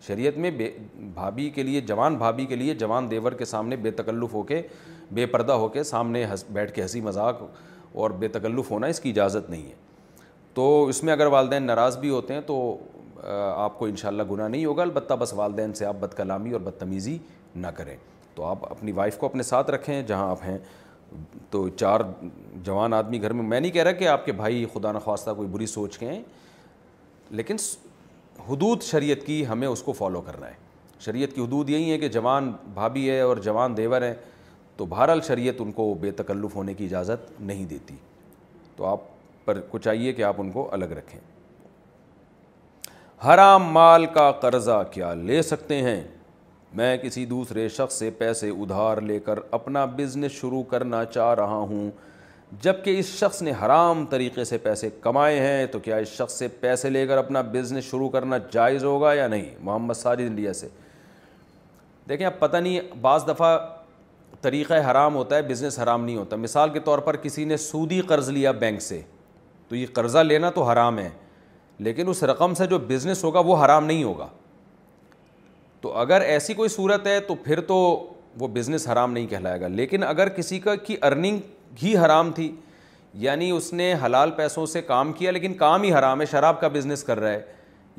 شریعت 0.08 0.38
میں 0.38 0.52
بے 0.58 0.70
بھابھی 1.14 1.50
کے 1.50 1.64
لیے 1.64 1.82
جوان 1.88 2.16
بھابھی 2.18 2.46
کے 2.46 2.56
لیے 2.56 2.74
جوان 2.76 3.10
دیور 3.12 3.32
کے 3.38 3.46
سامنے 3.46 3.76
بے 3.76 3.92
تکلف 3.92 4.34
ہو 4.34 4.42
کے 4.52 4.62
بے 5.14 5.26
پردہ 5.26 5.52
ہو 5.64 5.68
کے 5.70 5.84
سامنے 5.84 6.26
بیٹھ 6.54 6.74
کے 6.74 6.82
ہنسی 6.82 7.02
مذاق 7.02 7.42
اور 7.94 8.12
بے 8.20 8.28
تکلف 8.28 8.72
ہونا 8.72 8.88
اس 8.94 9.00
کی 9.00 9.10
اجازت 9.10 9.50
نہیں 9.50 9.64
ہے 9.68 9.84
تو 10.54 10.86
اس 10.90 11.04
میں 11.04 11.14
اگر 11.14 11.26
والدین 11.32 11.64
ناراض 11.64 11.98
بھی 11.98 12.10
ہوتے 12.10 12.34
ہیں 12.34 12.42
تو 12.48 12.60
آپ 13.28 13.78
کو 13.80 13.86
انشاءاللہ 13.86 14.24
گناہ 14.32 14.48
نہیں 14.48 14.66
ہوگا 14.66 14.82
البتہ 14.82 15.14
بس 15.20 15.34
والدین 15.34 15.74
سے 15.74 15.86
آپ 15.86 15.96
بد 16.00 16.14
کلامی 16.18 16.52
اور 16.54 16.62
بدتمیزی 16.62 17.18
نہ 17.56 17.68
کریں 17.76 17.96
تو 18.36 18.44
آپ 18.46 18.66
اپنی 18.72 18.92
وائف 18.92 19.18
کو 19.18 19.26
اپنے 19.26 19.44
ساتھ 19.44 19.70
رکھیں 19.72 20.02
جہاں 20.08 20.30
آپ 20.30 20.44
ہیں 20.46 20.58
تو 21.52 21.68
چار 21.76 22.02
جوان 22.64 22.94
آدمی 22.94 23.22
گھر 23.22 23.34
میں 23.34 23.44
میں 23.44 23.60
نہیں 23.60 23.72
کہہ 23.72 23.84
رہا 23.84 23.92
کہ 24.00 24.08
آپ 24.08 24.26
کے 24.26 24.32
بھائی 24.34 24.66
خدا 24.74 24.92
نخواستہ 24.92 25.32
کوئی 25.38 25.48
بری 25.52 25.66
سوچ 25.66 25.98
کے 25.98 26.10
ہیں 26.10 26.22
لیکن 27.40 27.56
حدود 28.50 28.82
شریعت 28.84 29.26
کی 29.26 29.46
ہمیں 29.48 29.68
اس 29.68 29.82
کو 29.84 29.92
فالو 29.94 30.22
کرنا 30.22 30.48
ہے 30.50 30.64
شریعت 31.02 31.36
کی 31.36 31.42
حدود 31.44 31.70
یہی 31.70 31.92
ہے 31.92 31.98
کہ 32.00 32.08
جوان 32.10 32.52
بھابھی 32.74 33.10
ہے 33.10 33.20
اور 33.22 33.38
جوان 33.48 33.78
دیور 33.78 34.02
ہیں 34.02 34.14
تو 34.78 34.86
بہرحال 34.86 35.22
شریعت 35.28 35.62
ان 35.62 35.72
کو 35.72 35.94
بے 36.00 36.12
تکلف 36.22 36.56
ہونے 36.56 36.74
کی 36.74 36.86
اجازت 36.86 37.30
نہیں 37.42 37.66
دیتی 37.66 37.96
تو 38.76 38.86
آپ 38.86 39.00
پر 39.46 39.60
کو 39.70 39.78
چاہیے 39.78 40.14
کہ 40.14 40.24
آپ 40.24 40.36
ان 40.42 40.52
کو 40.52 40.68
الگ 40.74 40.92
رکھیں 41.00 41.20
حرام 43.28 43.64
مال 43.74 44.06
کا 44.14 44.32
قرضہ 44.42 44.84
کیا 44.92 45.14
لے 45.14 45.42
سکتے 45.42 45.82
ہیں 45.82 46.02
میں 46.76 46.96
کسی 47.02 47.26
دوسرے 47.26 47.68
شخص 47.76 47.98
سے 48.00 48.10
پیسے 48.18 48.50
ادھار 48.50 48.98
لے 49.02 49.20
کر 49.26 49.40
اپنا 49.58 49.84
بزنس 50.00 50.32
شروع 50.40 50.62
کرنا 50.70 51.04
چاہ 51.14 51.34
رہا 51.38 51.58
ہوں 51.70 51.90
جبکہ 52.62 52.98
اس 53.00 53.06
شخص 53.20 53.42
نے 53.42 53.52
حرام 53.62 54.06
طریقے 54.10 54.44
سے 54.46 54.58
پیسے 54.64 54.90
کمائے 55.02 55.40
ہیں 55.40 55.66
تو 55.72 55.80
کیا 55.86 55.96
اس 55.98 56.08
شخص 56.18 56.34
سے 56.40 56.48
پیسے 56.60 56.90
لے 56.90 57.06
کر 57.08 57.18
اپنا 57.18 57.42
بزنس 57.52 57.84
شروع 57.92 58.10
کرنا 58.10 58.38
جائز 58.52 58.84
ہوگا 58.84 59.14
یا 59.14 59.28
نہیں 59.28 59.50
محمد 59.62 59.94
ساجد 60.04 60.22
انڈیا 60.30 60.54
سے 60.54 60.68
دیکھیں 62.10 62.26
اب 62.28 62.40
پتہ 62.40 62.58
نہیں 62.58 62.92
بعض 63.02 63.28
دفعہ 63.28 63.58
طریقہ 64.42 64.74
حرام 64.92 65.16
ہوتا 65.16 65.36
ہے 65.36 65.42
بزنس 65.42 65.80
حرام 65.80 66.06
نہیں 66.06 66.18
ہوتا 66.18 66.36
مثال 66.36 66.70
کے 66.70 66.80
طور 66.90 67.00
پر 67.08 67.16
کسی 67.22 67.46
نے 67.46 67.58
سودی 67.58 68.02
قرض 68.08 68.30
لیا 68.30 68.52
بینک 68.66 68.82
سے 68.82 69.02
تو 69.68 69.76
یہ 69.76 69.86
قرضہ 69.94 70.18
لینا 70.20 70.50
تو 70.56 70.64
حرام 70.64 71.00
ہے 71.00 71.10
لیکن 71.88 72.10
اس 72.10 72.24
رقم 72.24 72.54
سے 72.56 72.66
جو 72.68 72.78
بزنس 72.88 73.24
ہوگا 73.24 73.40
وہ 73.46 73.64
حرام 73.66 73.86
نہیں 73.86 74.04
ہوگا 74.04 74.28
تو 75.82 75.94
اگر 75.98 76.22
ایسی 76.26 76.54
کوئی 76.54 76.70
صورت 76.70 77.08
ہے 77.08 77.20
تو 77.28 77.36
پھر 77.44 77.62
تو 77.68 77.76
وہ 78.40 78.48
بزنس 78.54 78.88
حرام 78.90 79.12
نہیں 79.14 79.28
کہلائے 79.28 79.60
گا 79.62 79.68
لیکن 79.68 80.04
اگر 80.04 80.30
کسی 80.38 80.60
کا 80.60 80.76
کی 80.76 80.96
ارننگ 81.04 81.40
ہی 81.84 81.96
حرام 81.98 82.32
تھی 82.36 82.52
یعنی 83.24 83.50
اس 83.52 83.72
نے 83.74 83.94
حلال 84.06 84.32
پیسوں 84.38 84.66
سے 84.66 84.82
کام 84.82 85.12
کیا 85.14 85.32
لیکن 85.32 85.54
کام 85.58 85.84
ہی 85.84 85.94
حرام 85.94 86.22
ہے 86.22 86.26
شراب 86.32 86.60
کا 86.62 86.68
بزنس 86.74 87.04
کر 87.04 87.20
رہا 87.20 87.32
ہے 87.34 87.42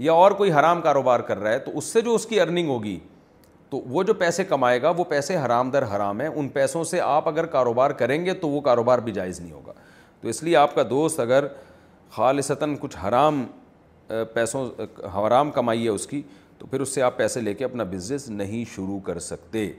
یا 0.07 0.13
اور 0.13 0.31
کوئی 0.41 0.53
حرام 0.53 0.81
کاروبار 0.83 1.21
کر 1.29 1.39
رہا 1.39 1.51
ہے 1.53 1.59
تو 1.59 1.77
اس 1.79 1.85
سے 1.93 2.01
جو 2.01 2.15
اس 2.15 2.27
کی 2.27 2.41
ارننگ 2.41 2.69
ہوگی 2.69 2.99
تو 3.71 3.81
وہ 3.91 4.03
جو 4.05 4.15
پیسے 4.15 4.45
کمائے 4.45 4.83
گا 4.83 4.91
وہ 4.97 5.05
پیسے 5.09 5.37
حرام 5.45 5.71
در 5.71 5.83
حرام 5.95 6.21
ہیں 6.21 6.29
ان 6.29 6.49
پیسوں 6.49 6.83
سے 6.91 7.01
آپ 7.01 7.29
اگر 7.29 7.47
کاروبار 7.55 7.91
کریں 8.01 8.25
گے 8.25 8.35
تو 8.41 8.49
وہ 8.49 8.61
کاروبار 8.67 8.99
بھی 9.07 9.13
جائز 9.13 9.41
نہیں 9.41 9.53
ہوگا 9.53 9.73
تو 10.21 10.29
اس 10.29 10.43
لیے 10.43 10.57
آپ 10.57 10.75
کا 10.75 10.83
دوست 10.91 11.21
اگر 11.21 11.45
خالصتاً 12.17 12.75
کچھ 12.81 12.97
حرام 13.07 13.45
پیسوں 14.33 14.65
حرام 15.17 15.51
کمائی 15.51 15.85
ہے 15.85 15.89
اس 15.91 16.07
کی 16.07 16.23
تو 16.59 16.67
پھر 16.67 16.81
اس 16.81 16.95
سے 16.95 17.03
آپ 17.03 17.17
پیسے 17.17 17.41
لے 17.41 17.55
کے 17.55 17.65
اپنا 17.65 17.85
بزنس 17.91 18.29
نہیں 18.29 18.65
شروع 18.75 18.99
کر 19.05 19.19
سکتے 19.31 19.71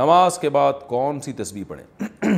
نماز 0.00 0.38
کے 0.38 0.48
بعد 0.56 0.86
کون 0.86 1.20
سی 1.20 1.32
تصویر 1.32 1.64
پڑھیں 1.68 2.28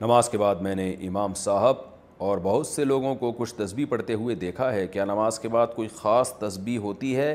نماز 0.00 0.28
کے 0.30 0.38
بعد 0.38 0.56
میں 0.62 0.74
نے 0.74 0.90
امام 1.06 1.34
صاحب 1.36 1.76
اور 2.24 2.38
بہت 2.42 2.66
سے 2.66 2.84
لوگوں 2.84 3.14
کو 3.16 3.30
کچھ 3.38 3.54
تسبیح 3.54 3.86
پڑھتے 3.88 4.14
ہوئے 4.14 4.34
دیکھا 4.34 4.72
ہے 4.72 4.86
کیا 4.88 5.04
نماز 5.04 5.38
کے 5.40 5.48
بعد 5.56 5.66
کوئی 5.76 5.88
خاص 5.96 6.32
تسبیح 6.38 6.78
ہوتی 6.78 7.14
ہے 7.16 7.34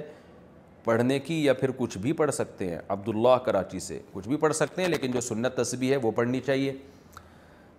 پڑھنے 0.84 1.20
کی 1.20 1.44
یا 1.46 1.54
پھر 1.54 1.70
کچھ 1.78 1.98
بھی 2.02 2.14
پڑھ 2.22 2.32
سکتے 2.34 2.70
ہیں 2.70 2.78
عبداللہ 2.94 3.36
کراچی 3.46 3.80
سے 3.88 4.00
کچھ 4.14 4.28
بھی 4.28 4.38
پڑھ 4.44 4.54
سکتے 4.56 4.82
ہیں 4.82 4.90
لیکن 4.90 5.12
جو 5.12 5.22
سنت 5.22 5.56
تسبیح 5.62 5.92
ہے 5.92 5.98
وہ 6.04 6.12
پڑھنی 6.16 6.40
چاہیے 6.46 6.74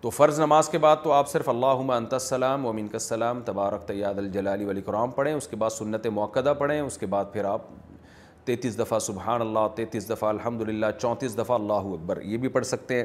تو 0.02 0.10
فرض 0.10 0.38
نماز 0.40 0.68
کے 0.68 0.78
بعد 0.78 0.96
تو 1.02 1.12
آپ 1.12 1.28
صرف 1.28 1.48
اللّہ 1.48 1.92
انت 1.96 2.12
السلام 2.14 2.64
و 2.66 2.72
منک 2.72 2.94
السلام 2.94 3.40
تبارک 3.44 3.86
تیاد 3.88 4.18
الجلالی 4.18 4.68
علی 4.70 4.80
قرآم 4.82 5.10
پڑھیں 5.16 5.32
اس 5.32 5.48
کے 5.48 5.56
بعد 5.62 5.70
سنت 5.70 6.06
موقع 6.18 6.52
پڑھیں 6.58 6.80
اس 6.80 6.96
کے 6.98 7.06
بعد 7.14 7.24
پھر 7.32 7.44
آپ 7.44 7.62
تیتیس 8.44 8.78
دفعہ 8.78 8.98
سبحان 9.06 9.40
اللہ 9.40 9.66
تیتیس 9.76 10.08
دفعہ 10.10 10.28
الحمد 10.30 10.60
للہ 10.68 10.86
چونتیس 11.00 11.36
دفعہ 11.38 11.56
اللہ 11.58 11.92
اکبر 11.96 12.20
یہ 12.26 12.36
بھی 12.44 12.48
پڑھ 12.56 12.66
سکتے 12.66 12.98
ہیں 12.98 13.04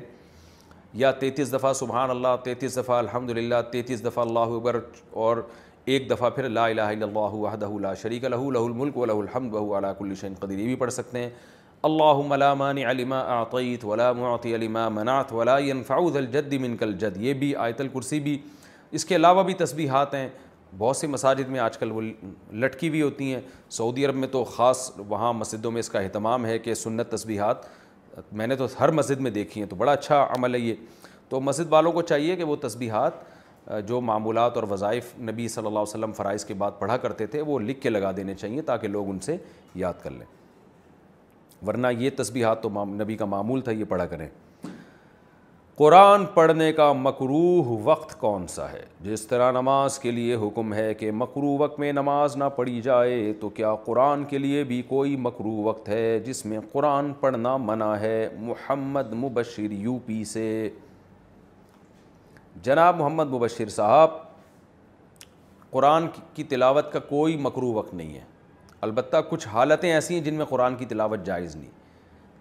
یا 1.03 1.11
تیتیس 1.25 1.51
دفعہ 1.53 1.73
سبحان 1.81 2.09
اللہ 2.09 2.35
تیتیس 2.43 2.77
دفعہ 2.77 2.97
الحمد 2.97 3.29
للہ 3.37 3.61
تینتیس 3.71 4.05
دفعہ 4.05 4.23
اللہ 4.25 4.55
اکبر 4.59 4.79
اور 5.23 5.41
ایک 5.93 6.09
دفعہ 6.11 6.29
پھر 6.35 6.47
لا 6.49 6.65
الہ 6.65 6.81
الا 6.81 7.05
اللہ 7.07 7.35
وحدہ 7.35 7.69
لا 7.81 7.93
شریک 8.01 8.25
الملک 8.25 8.97
و 8.97 9.03
الحمد 9.19 9.55
علا 9.75 9.91
کل 9.99 10.15
شین 10.21 10.33
قدیر 10.39 10.59
یہ 10.59 10.65
بھی 10.65 10.75
پڑھ 10.85 10.93
سکتے 10.93 11.23
ہیں 11.23 11.29
لما 11.87 13.17
اعطیت 13.19 13.85
ولا 13.85 14.11
معطی 14.19 14.55
لما 14.57 14.87
منعت 14.89 15.31
ولا 15.33 15.55
ولاََََََ 15.55 16.09
ذا 16.13 16.19
الجد 16.19 16.53
من 16.61 16.77
کل 16.77 16.95
جد 16.99 17.17
یہ 17.21 17.33
بھی 17.43 17.55
آیت 17.67 17.81
الكرسى 17.81 18.19
بھی 18.27 18.37
اس 18.97 19.05
کے 19.05 19.15
علاوہ 19.15 19.43
بھی 19.43 19.53
تسبیحات 19.63 20.13
ہیں 20.13 20.27
بہت 20.77 20.97
سے 20.97 21.07
مساجد 21.07 21.49
میں 21.49 21.59
آج 21.59 21.77
کل 21.77 21.91
وہ 21.91 22.01
لٹکی 22.63 22.89
بھی 22.89 23.01
ہوتی 23.01 23.31
ہیں 23.33 23.39
سعودی 23.77 24.05
عرب 24.05 24.15
میں 24.23 24.27
تو 24.31 24.43
خاص 24.43 24.89
وہاں 25.09 25.31
مسجدوں 25.33 25.71
میں 25.71 25.79
اس 25.79 25.89
کا 25.89 25.99
اہتمام 25.99 26.45
ہے 26.45 26.57
کہ 26.59 26.73
سنت 26.73 27.11
تسبیحات 27.15 27.65
میں 28.39 28.47
نے 28.47 28.55
تو 28.55 28.67
ہر 28.79 28.91
مسجد 29.01 29.19
میں 29.21 29.31
دیکھی 29.39 29.61
ہیں 29.61 29.69
تو 29.69 29.75
بڑا 29.75 29.91
اچھا 29.91 30.25
عمل 30.37 30.55
ہے 30.55 30.59
یہ 30.59 30.75
تو 31.29 31.39
مسجد 31.41 31.65
والوں 31.73 31.91
کو 31.91 32.01
چاہیے 32.11 32.35
کہ 32.35 32.43
وہ 32.43 32.55
تسبیحات 32.61 33.77
جو 33.87 33.99
معمولات 34.11 34.55
اور 34.57 34.63
وظائف 34.71 35.13
نبی 35.29 35.47
صلی 35.47 35.65
اللہ 35.65 35.79
علیہ 35.79 35.95
وسلم 35.95 36.11
فرائض 36.17 36.45
کے 36.45 36.53
بعد 36.63 36.71
پڑھا 36.79 36.97
کرتے 37.05 37.25
تھے 37.33 37.41
وہ 37.51 37.59
لکھ 37.59 37.81
کے 37.81 37.89
لگا 37.89 38.11
دینے 38.17 38.33
چاہیے 38.41 38.61
تاکہ 38.71 38.87
لوگ 38.97 39.09
ان 39.09 39.19
سے 39.29 39.37
یاد 39.85 40.01
کر 40.03 40.11
لیں 40.11 40.25
ورنہ 41.67 41.87
یہ 41.99 42.09
تسبیحات 42.17 42.61
تو 42.63 42.69
نبی 42.95 43.15
کا 43.17 43.25
معمول 43.25 43.61
تھا 43.61 43.71
یہ 43.71 43.85
پڑھا 43.89 44.05
کریں 44.05 44.27
قرآن 45.77 46.25
پڑھنے 46.33 46.71
کا 46.73 46.91
مقروح 46.93 47.71
وقت 47.83 48.17
کون 48.19 48.45
سا 48.49 48.71
ہے 48.71 48.83
جس 49.03 49.25
طرح 49.27 49.51
نماز 49.51 49.97
کے 49.99 50.11
لیے 50.11 50.35
حکم 50.41 50.73
ہے 50.73 50.93
کہ 50.99 51.11
مقروح 51.21 51.57
وقت 51.59 51.79
میں 51.79 51.91
نماز 51.93 52.37
نہ 52.37 52.43
پڑھی 52.55 52.79
جائے 52.81 53.33
تو 53.39 53.49
کیا 53.57 53.73
قرآن 53.85 54.23
کے 54.29 54.37
لیے 54.37 54.63
بھی 54.69 54.81
کوئی 54.87 55.15
مقروح 55.27 55.61
وقت 55.67 55.89
ہے 55.89 56.19
جس 56.25 56.45
میں 56.45 56.59
قرآن 56.71 57.11
پڑھنا 57.19 57.55
منع 57.61 57.91
ہے 58.01 58.27
محمد 58.41 59.13
مبشر 59.23 59.71
یو 59.71 59.97
پی 60.05 60.23
سے 60.31 60.45
جناب 62.63 62.97
محمد 62.99 63.33
مبشر 63.33 63.69
صاحب 63.69 64.11
قرآن 65.71 66.07
کی 66.33 66.43
تلاوت 66.53 66.91
کا 66.91 66.99
کوئی 67.09 67.37
مقروح 67.37 67.73
وقت 67.77 67.93
نہیں 67.93 68.13
ہے 68.13 68.23
البتہ 68.85 69.17
کچھ 69.29 69.47
حالتیں 69.51 69.91
ایسی 69.91 70.13
ہیں 70.13 70.21
جن 70.23 70.33
میں 70.37 70.45
قرآن 70.49 70.75
کی 70.75 70.85
تلاوت 70.85 71.23
جائز 71.25 71.55
نہیں 71.55 71.69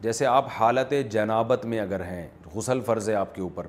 جیسے 0.02 0.26
آپ 0.26 0.46
حالت 0.58 0.92
جنابت 1.10 1.64
میں 1.72 1.78
اگر 1.80 2.02
ہیں 2.04 2.26
غسل 2.54 2.80
فرض 2.86 3.08
ہے 3.10 3.14
آپ 3.20 3.34
کے 3.34 3.42
اوپر 3.42 3.66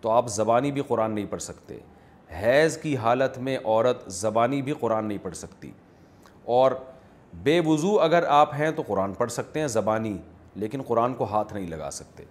تو 0.00 0.10
آپ 0.10 0.28
زبانی 0.36 0.72
بھی 0.78 0.82
قرآن 0.88 1.14
نہیں 1.14 1.26
پڑھ 1.30 1.42
سکتے 1.42 1.76
حیض 2.40 2.76
کی 2.82 2.96
حالت 3.04 3.38
میں 3.46 3.56
عورت 3.62 4.04
زبانی 4.20 4.60
بھی 4.66 4.72
قرآن 4.80 5.06
نہیں 5.06 5.18
پڑھ 5.22 5.34
سکتی 5.36 5.70
اور 6.58 6.72
بے 7.48 7.58
وضو 7.66 7.98
اگر 8.08 8.24
آپ 8.42 8.54
ہیں 8.58 8.70
تو 8.76 8.82
قرآن 8.86 9.12
پڑھ 9.22 9.32
سکتے 9.38 9.60
ہیں 9.60 9.66
زبانی 9.78 10.16
لیکن 10.64 10.82
قرآن 10.90 11.14
کو 11.22 11.30
ہاتھ 11.30 11.52
نہیں 11.54 11.66
لگا 11.70 11.90
سکتے 12.02 12.24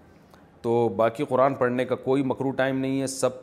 تو 0.61 0.77
باقی 1.01 1.25
قرآن 1.33 1.55
پڑھنے 1.63 1.85
کا 1.91 1.95
کوئی 2.07 2.23
مکرو 2.33 2.51
ٹائم 2.61 2.79
نہیں 2.85 3.01
ہے 3.01 3.07
سب 3.15 3.35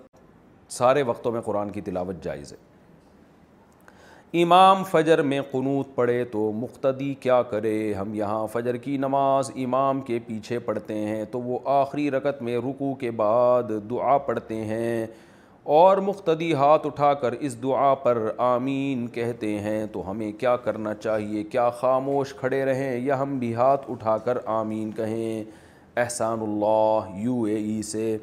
سارے 0.78 1.02
وقتوں 1.12 1.32
میں 1.32 1.40
قرآن 1.51 1.70
کی 1.78 1.81
تلاوت 1.90 2.23
جائز 2.24 2.52
ہے 2.52 2.56
امام 4.43 4.83
فجر 4.85 5.21
میں 5.25 5.41
قنوط 5.51 5.95
پڑھے 5.95 6.25
تو 6.31 6.41
مقتدی 6.61 7.13
کیا 7.21 7.41
کرے 7.51 7.73
ہم 7.95 8.13
یہاں 8.15 8.47
فجر 8.53 8.77
کی 8.87 8.97
نماز 9.05 9.51
امام 9.65 10.01
کے 10.09 10.19
پیچھے 10.27 10.59
پڑھتے 10.67 10.95
ہیں 10.99 11.25
تو 11.31 11.41
وہ 11.43 11.59
آخری 11.75 12.11
رکت 12.11 12.43
میں 12.49 12.57
رکو 12.67 12.93
کے 13.01 13.11
بعد 13.23 13.71
دعا 13.91 14.17
پڑھتے 14.27 14.55
ہیں 14.73 15.07
اور 15.77 15.97
مختدی 16.09 16.53
ہاتھ 16.55 16.87
اٹھا 16.87 17.13
کر 17.23 17.35
اس 17.47 17.63
دعا 17.63 17.95
پر 18.03 18.19
آمین 18.51 19.07
کہتے 19.15 19.59
ہیں 19.61 19.85
تو 19.93 20.11
ہمیں 20.11 20.31
کیا 20.41 20.55
کرنا 20.69 20.95
چاہیے 20.95 21.43
کیا 21.55 21.69
خاموش 21.81 22.35
کھڑے 22.41 22.65
رہیں 22.65 22.97
یا 23.07 23.21
ہم 23.23 23.39
بھی 23.39 23.55
ہاتھ 23.55 23.91
اٹھا 23.91 24.17
کر 24.29 24.39
آمین 24.61 24.91
کہیں 24.97 25.99
احسان 26.01 26.41
اللہ 26.49 27.17
یو 27.25 27.43
اے 27.49 27.55
ای 27.55 27.81
سے 27.93 28.17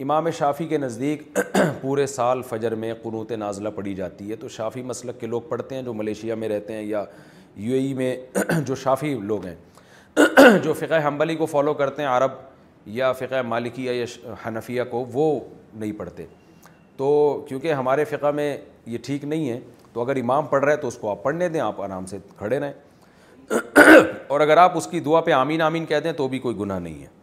امام 0.00 0.30
شافی 0.38 0.66
کے 0.66 0.78
نزدیک 0.78 1.22
پورے 1.80 2.06
سال 2.06 2.40
فجر 2.48 2.74
میں 2.74 2.92
قنوت 3.02 3.32
نازلہ 3.38 3.68
پڑھی 3.74 3.94
جاتی 3.94 4.30
ہے 4.30 4.36
تو 4.36 4.48
شافی 4.48 4.82
مسلک 4.82 5.18
کے 5.20 5.26
لوگ 5.26 5.42
پڑھتے 5.48 5.74
ہیں 5.74 5.82
جو 5.82 5.92
ملیشیا 5.94 6.34
میں 6.34 6.48
رہتے 6.48 6.72
ہیں 6.74 6.82
یا 6.82 7.04
یو 7.56 7.74
اے 7.74 7.80
ای 7.86 7.92
میں 7.94 8.14
جو 8.66 8.74
شافی 8.82 9.14
لوگ 9.22 9.44
ہیں 9.46 9.54
جو 10.64 10.72
فقہ 10.78 11.06
حنبلی 11.08 11.34
کو 11.36 11.46
فالو 11.46 11.74
کرتے 11.74 12.02
ہیں 12.02 12.08
عرب 12.08 12.30
یا 12.96 13.12
فقہ 13.18 13.42
مالکیہ 13.46 13.92
یا 13.92 14.32
حنفیہ 14.46 14.82
کو 14.90 15.04
وہ 15.12 15.28
نہیں 15.74 15.92
پڑھتے 15.98 16.26
تو 16.96 17.44
کیونکہ 17.48 17.72
ہمارے 17.72 18.04
فقہ 18.04 18.30
میں 18.34 18.56
یہ 18.86 18.98
ٹھیک 19.04 19.24
نہیں 19.24 19.48
ہے 19.50 19.60
تو 19.92 20.02
اگر 20.02 20.16
امام 20.20 20.46
پڑھ 20.46 20.64
رہا 20.64 20.72
ہے 20.72 20.76
تو 20.80 20.88
اس 20.88 20.96
کو 21.00 21.10
آپ 21.10 21.22
پڑھنے 21.22 21.48
دیں 21.48 21.60
آپ 21.60 21.80
آرام 21.82 22.06
سے 22.06 22.18
کھڑے 22.38 22.58
رہیں 22.58 22.72
اور 24.28 24.40
اگر 24.40 24.56
آپ 24.56 24.76
اس 24.76 24.86
کی 24.90 25.00
دعا 25.00 25.20
پہ 25.20 25.32
آمین 25.32 25.62
آمین 25.62 25.84
کہہ 25.86 26.00
دیں 26.04 26.12
تو 26.16 26.28
بھی 26.28 26.38
کوئی 26.38 26.56
گناہ 26.60 26.78
نہیں 26.78 27.02
ہے 27.02 27.20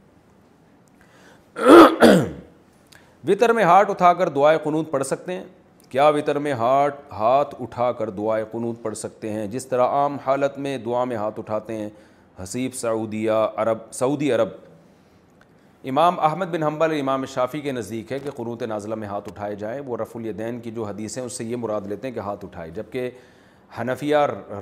وطر 3.28 3.50
میں 3.54 3.64
ہاتھ 3.64 3.90
اٹھا 3.91 4.12
کر 4.18 4.30
دعائے 4.36 4.58
قنوت 4.64 4.91
پڑھ 4.91 5.04
سکتے 5.06 5.34
ہیں 5.34 5.44
کیا 5.90 6.08
وطر 6.16 6.36
میں 6.40 6.52
ہاٹ 6.54 6.96
ہاتھ 7.18 7.56
اٹھا 7.62 7.91
کر 7.98 8.10
دعائے 8.18 8.44
قنوت 8.52 8.82
پڑھ 8.82 8.96
سکتے 8.98 9.32
ہیں 9.32 9.46
جس 9.52 9.66
طرح 9.68 9.88
عام 10.02 10.18
حالت 10.26 10.58
میں 10.58 10.78
دعا 10.86 11.04
میں 11.06 11.16
ہاتھ 11.18 11.40
اٹھاتے 11.40 11.76
ہیں 11.78 11.90
حسیب 12.41 12.74
سعودیہ 12.76 13.32
عرب 13.56 13.78
سعودی 13.94 14.32
عرب 14.32 14.50
امام 15.90 16.20
احمد 16.20 16.46
بن 16.52 16.64
حمبل 16.64 17.00
امام 17.00 17.26
شافی 17.34 17.60
کے 17.62 17.72
نزدیک 17.72 18.12
ہے 18.12 18.20
کہ 18.20 18.30
قنوت 18.36 18.64
نازلہ 18.64 18.96
میں 19.04 19.08
ہاتھ 19.08 19.28
اٹھائے 19.30 19.56
جائیں 19.56 19.80
وہ 19.86 19.98
رف 19.98 20.16
الدین 20.18 20.60
کی 20.62 20.72
جو 20.72 20.84
حدیثیں 20.86 21.22
اس 21.24 21.38
سے 21.38 21.44
یہ 21.46 21.56
مراد 21.56 21.88
لیتے 21.90 22.08
ہیں 22.08 22.14
کہ 22.16 22.20
ہاتھ 22.20 22.46
اٹھائے 22.46 22.70
جب 22.76 22.91
کہ 22.91 23.10
حنفیہ 23.80 24.18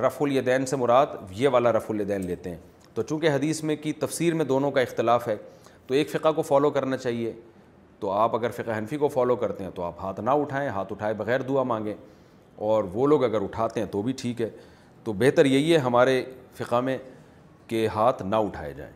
رف 0.05 0.21
الدین 0.21 0.65
سے 0.65 0.75
مراد 0.75 1.15
یہ 1.35 1.49
والا 1.53 1.71
رف 1.73 1.89
الدین 1.91 2.25
لیتے 2.25 2.49
ہیں 2.49 2.57
تو 2.93 3.01
چونکہ 3.01 3.29
حدیث 3.33 3.63
میں 3.63 3.75
کی 3.81 3.93
تفسیر 3.99 4.33
میں 4.33 4.45
دونوں 4.45 4.71
کا 4.71 4.81
اختلاف 4.81 5.27
ہے 5.27 5.35
تو 5.87 5.93
ایک 5.93 6.09
فقہ 6.11 6.31
کو 6.35 6.41
فالو 6.41 6.69
کرنا 6.69 6.97
چاہیے 6.97 7.33
تو 7.99 8.09
آپ 8.11 8.35
اگر 8.35 8.49
فقہ 8.55 8.77
حنفی 8.77 8.97
کو 8.97 9.07
فالو 9.07 9.35
کرتے 9.35 9.63
ہیں 9.63 9.71
تو 9.75 9.83
آپ 9.83 9.99
ہاتھ 10.03 10.19
نہ 10.21 10.29
اٹھائیں 10.29 10.67
ہاتھ 10.69 10.91
اٹھائے 10.93 11.13
بغیر 11.17 11.41
دعا 11.47 11.63
مانگیں 11.73 11.93
اور 12.71 12.83
وہ 12.93 13.07
لوگ 13.07 13.23
اگر 13.23 13.41
اٹھاتے 13.43 13.79
ہیں 13.79 13.87
تو 13.91 14.01
بھی 14.01 14.13
ٹھیک 14.17 14.41
ہے 14.41 14.49
تو 15.03 15.13
بہتر 15.17 15.45
یہی 15.45 15.71
ہے 15.73 15.77
ہمارے 15.87 16.23
فقہ 16.57 16.79
میں 16.89 16.97
کہ 17.67 17.87
ہاتھ 17.95 18.21
نہ 18.23 18.35
اٹھائے 18.45 18.73
جائیں 18.73 18.93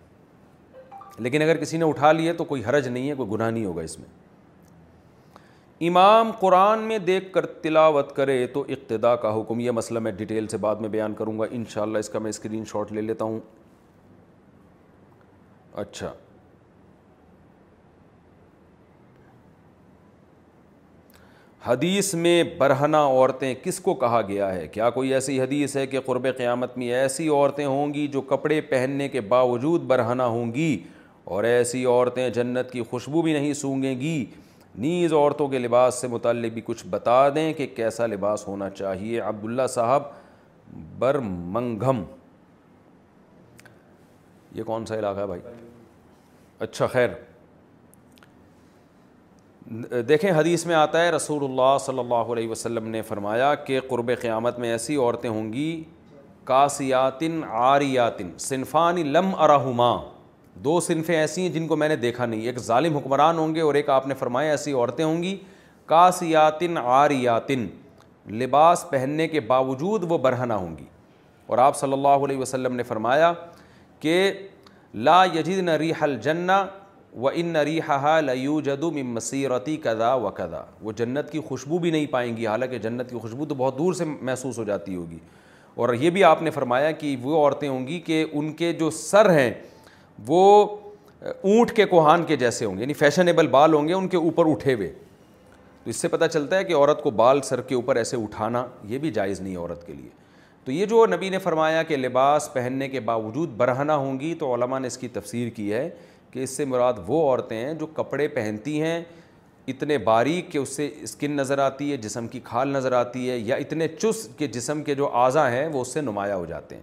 لیکن 1.20 1.42
اگر 1.42 1.58
کسی 1.58 1.78
نے 1.78 1.86
اٹھا 1.86 2.12
لیے 2.12 2.34
تو 2.34 2.44
کوئی 2.52 2.64
حرج 2.66 2.88
نہیں 2.88 3.10
ہے 3.10 3.16
کوئی 3.16 3.30
گناہ 3.32 3.50
نہیں 3.50 3.66
ہوگا 3.66 3.82
اس 3.82 4.00
میں 4.00 4.08
امام 5.88 6.32
قرآن 6.40 6.80
میں 6.88 6.98
دیکھ 7.06 7.32
کر 7.34 7.46
تلاوت 7.62 8.16
کرے 8.16 8.46
تو 8.54 8.64
اقتداء 8.70 9.14
کا 9.22 9.36
حکم 9.40 9.60
یہ 9.60 9.72
مسئلہ 9.72 10.00
میں 10.08 10.12
ڈیٹیل 10.18 10.48
سے 10.48 10.58
بعد 10.66 10.76
میں 10.86 10.90
بیان 10.96 11.14
کروں 11.18 11.38
گا 11.40 11.46
انشاءاللہ 11.52 11.98
اس 11.98 12.10
کا 12.10 12.20
میں 12.20 12.30
اسکرین 12.30 12.66
شاٹ 12.72 12.92
لے 12.94 13.02
لیتا 13.02 13.26
ہوں 13.26 13.40
اچھا 15.84 16.14
حدیث 21.66 22.14
میں 22.16 22.44
برہنہ 22.58 22.98
عورتیں 22.98 23.54
کس 23.64 23.80
کو 23.80 23.94
کہا 23.96 24.22
گیا 24.28 24.54
ہے 24.54 24.68
کیا 24.68 24.90
کوئی 24.90 25.14
ایسی 25.14 25.40
حدیث 25.42 25.76
ہے 25.78 25.86
کہ 25.88 26.00
قرب 26.06 26.26
قیامت 26.38 26.78
میں 26.78 26.88
ایسی 27.00 27.28
عورتیں 27.28 27.66
ہوں 27.66 27.94
گی 27.94 28.06
جو 28.14 28.22
کپڑے 28.30 28.60
پہننے 28.70 29.08
کے 29.10 29.22
باوجود 29.36 29.82
برہنہ 29.88 30.24
ہوں 30.36 30.54
گی 30.54 30.78
اور 31.34 31.44
ایسی 31.44 31.84
عورتیں 31.86 32.30
جنت 32.38 32.72
کی 32.72 32.82
خوشبو 32.90 33.22
بھی 33.22 33.34
نہیں 33.34 33.54
سونگیں 33.60 34.00
گی 34.00 34.26
نیز 34.78 35.14
عورتوں 35.14 35.48
کے 35.50 35.60
لباس 35.60 36.02
سے 36.02 36.08
متعلق 36.08 36.54
بھی 36.54 36.62
کچھ 36.66 36.86
بتا 36.90 37.28
دیں 37.36 37.52
کہ 37.54 37.68
کیسا 37.76 38.06
لباس 38.08 38.48
ہونا 38.48 38.70
چاہیے 38.70 39.20
عبداللہ 39.20 39.68
صاحب 39.70 40.04
برمنگھم 41.00 42.04
یہ 44.56 44.64
کون 44.64 44.86
سا 44.86 45.00
علاقہ 45.00 45.20
ہے 45.20 45.26
بھائی 45.28 45.42
اچھا 46.60 46.88
خیر 46.88 47.10
دیکھیں 50.08 50.32
حدیث 50.38 50.66
میں 50.66 50.76
آتا 50.76 51.04
ہے 51.04 51.10
رسول 51.12 51.44
اللہ 51.44 51.78
صلی 51.82 52.00
اللہ 52.00 52.32
علیہ 52.34 52.50
وسلم 52.50 52.88
نے 52.90 53.02
فرمایا 53.08 53.54
کہ 53.56 53.80
قرب 53.90 54.10
قیامت 54.22 54.58
میں 54.60 54.70
ایسی 54.72 54.96
عورتیں 54.96 55.30
ہوں 55.30 55.52
گی 55.54 55.84
کاسیاتن 56.46 57.40
آریاتن 57.50 58.30
صنفان 58.40 59.00
لم 59.12 59.32
لمح 59.50 59.98
دو 60.64 60.80
صنفیں 60.88 61.16
ایسی 61.18 61.42
ہیں 61.42 61.50
جن 61.50 61.68
کو 61.68 61.76
میں 61.76 61.90
نے 61.90 61.96
دیکھا 61.96 62.26
نہیں 62.26 62.42
ایک 62.48 62.58
ظالم 62.60 62.98
حکمران 62.98 63.38
ہوں 63.38 63.54
گے 63.56 63.62
اور 63.62 63.74
ایک 63.76 63.90
آپ 63.90 64.08
نے 64.08 64.14
فرمایا 64.20 64.52
ایسی 64.52 64.74
عورتیں 64.74 65.04
ہوں 65.06 65.22
گی 65.24 65.38
کاسیاتن 65.88 66.78
آریاتن 66.84 67.68
لباس 68.42 68.86
پہننے 68.90 69.28
کے 69.28 69.40
باوجود 69.54 70.04
وہ 70.12 70.18
برہنہ 70.26 70.54
ہوں 70.54 70.78
گی 70.78 70.86
اور 71.48 71.58
آپ 71.58 71.78
صلی 71.78 71.94
اللہ 71.94 72.26
علیہ 72.28 72.38
وسلم 72.38 72.76
نے 72.76 72.84
فرمایا 72.84 73.32
کہ 74.00 74.32
لا 75.08 75.24
یجدن 75.34 75.70
ریح 75.80 76.04
الجنہ 76.04 76.62
و 77.20 77.28
ان 77.28 77.46
نریحا 77.54 78.20
لیو 78.22 78.60
جدم 78.66 78.98
مسیرتی 79.14 79.76
کدا 79.84 80.14
و 80.16 80.30
کدا 80.36 80.64
وہ 80.82 80.92
جنت 80.98 81.32
کی 81.32 81.40
خوشبو 81.48 81.78
بھی 81.80 81.90
نہیں 81.92 82.06
پائیں 82.12 82.36
گی 82.38 82.48
حالانکہ 82.48 82.78
جنت 82.80 83.10
کی 83.10 83.18
خوشبو 83.22 83.46
تو 83.46 83.56
بہت 83.58 83.78
دور 83.78 83.94
سے 83.94 84.06
محسوس 84.06 84.58
ہو 84.60 84.64
جاتی 84.64 84.96
ہوگی 84.96 85.18
اور 85.76 85.94
یہ 86.00 86.10
بھی 86.10 86.24
آپ 86.24 86.42
نے 86.44 86.50
فرمایا 86.52 86.92
کہ 86.92 87.16
وہ 87.22 87.36
عورتیں 87.38 87.68
ہوں 87.68 87.88
گی 87.88 88.00
کہ 88.06 88.24
ان 88.32 88.52
کے 88.54 88.72
جو 88.80 88.90
سر 88.92 89.30
ہیں 89.38 89.54
وہ 90.28 90.66
اونٹ 91.42 91.72
کے 91.76 91.86
کوہان 91.86 92.24
کے 92.28 92.36
جیسے 92.36 92.66
ہوں 92.66 92.76
گے 92.76 92.82
یعنی 92.82 92.94
فیشنیبل 92.94 93.48
بال 93.48 93.74
ہوں 93.74 93.88
گے 93.88 93.94
ان 93.94 94.08
کے 94.08 94.18
اوپر 94.18 94.50
اٹھے 94.52 94.74
ہوئے 94.74 94.88
تو 95.84 95.90
اس 95.90 95.96
سے 96.02 96.08
پتہ 96.08 96.26
چلتا 96.34 96.58
ہے 96.58 96.64
کہ 96.64 96.76
عورت 96.76 97.02
کو 97.04 97.10
بال 97.20 97.42
سر 97.44 97.62
کے 97.68 97.76
اوپر 97.76 97.96
ایسے 97.96 98.18
اٹھانا 98.24 98.66
یہ 98.88 98.98
بھی 99.00 99.12
جائز 99.12 99.40
نہیں 99.42 99.54
ہے 99.54 99.58
عورت 99.58 99.86
کے 99.88 99.94
لیے 99.94 100.10
تو 100.66 100.72
یہ 100.72 100.86
جو 100.86 101.06
نبی 101.16 101.30
نے 101.30 101.38
فرمایا 101.40 101.84
کہ 101.84 101.98
لباس 101.98 102.50
پہننے 102.54 102.88
کے 102.90 103.00
باوجود 103.00 103.52
برہنہ 103.58 103.92
ہوں 103.92 104.20
گی 104.20 104.34
تو 104.40 104.54
علماء 104.56 104.80
نے 104.80 104.88
اس 104.88 104.98
کی 104.98 105.08
تفسیر 105.14 105.50
کی 105.56 105.72
ہے 105.74 105.90
کہ 106.32 106.44
اس 106.44 106.50
سے 106.58 106.66
مراد 106.66 106.94
وہ 107.08 107.22
عورتیں 107.30 107.58
ہیں 107.58 107.74
جو 107.80 107.86
کپڑے 107.96 108.28
پہنتی 108.36 108.82
ہیں 108.82 109.02
اتنے 109.72 109.98
باریک 110.08 110.52
کہ 110.52 110.58
اس 110.58 110.70
سے 110.76 110.90
اسکن 111.04 111.32
نظر 111.36 111.58
آتی 111.60 111.92
ہے 111.92 111.98
جسم 112.06 112.28
کی 112.28 112.40
کھال 112.44 112.68
نظر 112.74 112.92
آتی 113.00 113.30
ہے 113.30 113.38
یا 113.38 113.56
اتنے 113.56 113.88
چس 113.98 114.28
کہ 114.38 114.48
جسم 114.58 114.84
کے 114.84 114.96
جو 114.96 115.10
اعضا 115.24 115.50
ہیں 115.52 115.68
وہ 115.74 115.82
اس 115.82 115.94
سے 115.94 116.02
نمایاں 116.02 116.36
ہو 116.36 116.46
جاتے 116.46 116.76
ہیں 116.76 116.82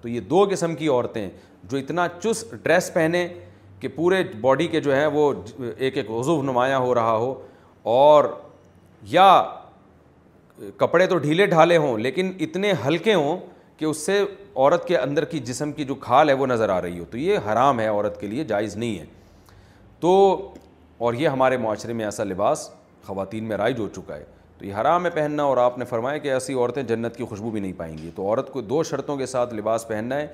تو 0.00 0.08
یہ 0.08 0.20
دو 0.30 0.44
قسم 0.50 0.74
کی 0.76 0.88
عورتیں 0.88 1.28
جو 1.70 1.76
اتنا 1.76 2.06
چس 2.22 2.44
ڈریس 2.62 2.92
پہنیں 2.94 3.26
کہ 3.80 3.88
پورے 3.94 4.22
باڈی 4.40 4.66
کے 4.68 4.80
جو 4.80 4.94
ہیں 4.94 5.06
وہ 5.12 5.32
ایک 5.76 5.96
ایک 5.96 6.10
عضو 6.20 6.42
نمایاں 6.42 6.78
ہو 6.80 6.94
رہا 6.94 7.14
ہو 7.16 7.34
اور 7.98 8.24
یا 9.10 9.32
کپڑے 10.76 11.06
تو 11.06 11.18
ڈھیلے 11.24 11.46
ڈھالے 11.46 11.76
ہوں 11.76 11.98
لیکن 11.98 12.32
اتنے 12.40 12.72
ہلکے 12.86 13.14
ہوں 13.14 13.38
کہ 13.76 13.84
اس 13.84 13.96
سے 14.06 14.20
عورت 14.56 14.86
کے 14.88 14.96
اندر 14.98 15.24
کی 15.30 15.38
جسم 15.48 15.72
کی 15.72 15.84
جو 15.84 15.94
کھال 16.00 16.28
ہے 16.28 16.34
وہ 16.34 16.46
نظر 16.46 16.68
آ 16.70 16.80
رہی 16.82 16.98
ہو 16.98 17.04
تو 17.10 17.16
یہ 17.18 17.38
حرام 17.46 17.80
ہے 17.80 17.86
عورت 17.86 18.20
کے 18.20 18.26
لیے 18.26 18.44
جائز 18.52 18.76
نہیں 18.76 18.98
ہے 18.98 19.04
تو 20.00 20.10
اور 21.06 21.14
یہ 21.14 21.28
ہمارے 21.28 21.56
معاشرے 21.64 21.92
میں 21.92 22.04
ایسا 22.04 22.24
لباس 22.24 22.68
خواتین 23.06 23.44
میں 23.48 23.56
رائج 23.56 23.78
ہو 23.80 23.88
چکا 23.96 24.16
ہے 24.16 24.24
تو 24.58 24.64
یہ 24.66 24.74
حرام 24.80 25.04
ہے 25.04 25.10
پہننا 25.14 25.42
اور 25.50 25.56
آپ 25.64 25.76
نے 25.78 25.84
فرمایا 25.84 26.18
کہ 26.18 26.28
ایسی 26.32 26.54
عورتیں 26.54 26.82
جنت 26.82 27.16
کی 27.16 27.24
خوشبو 27.28 27.50
بھی 27.50 27.60
نہیں 27.60 27.72
پائیں 27.76 27.96
گی 27.98 28.10
تو 28.16 28.26
عورت 28.28 28.50
کو 28.52 28.60
دو 28.72 28.82
شرطوں 28.90 29.16
کے 29.16 29.26
ساتھ 29.26 29.52
لباس 29.54 29.86
پہننا 29.88 30.16
ہے 30.16 30.26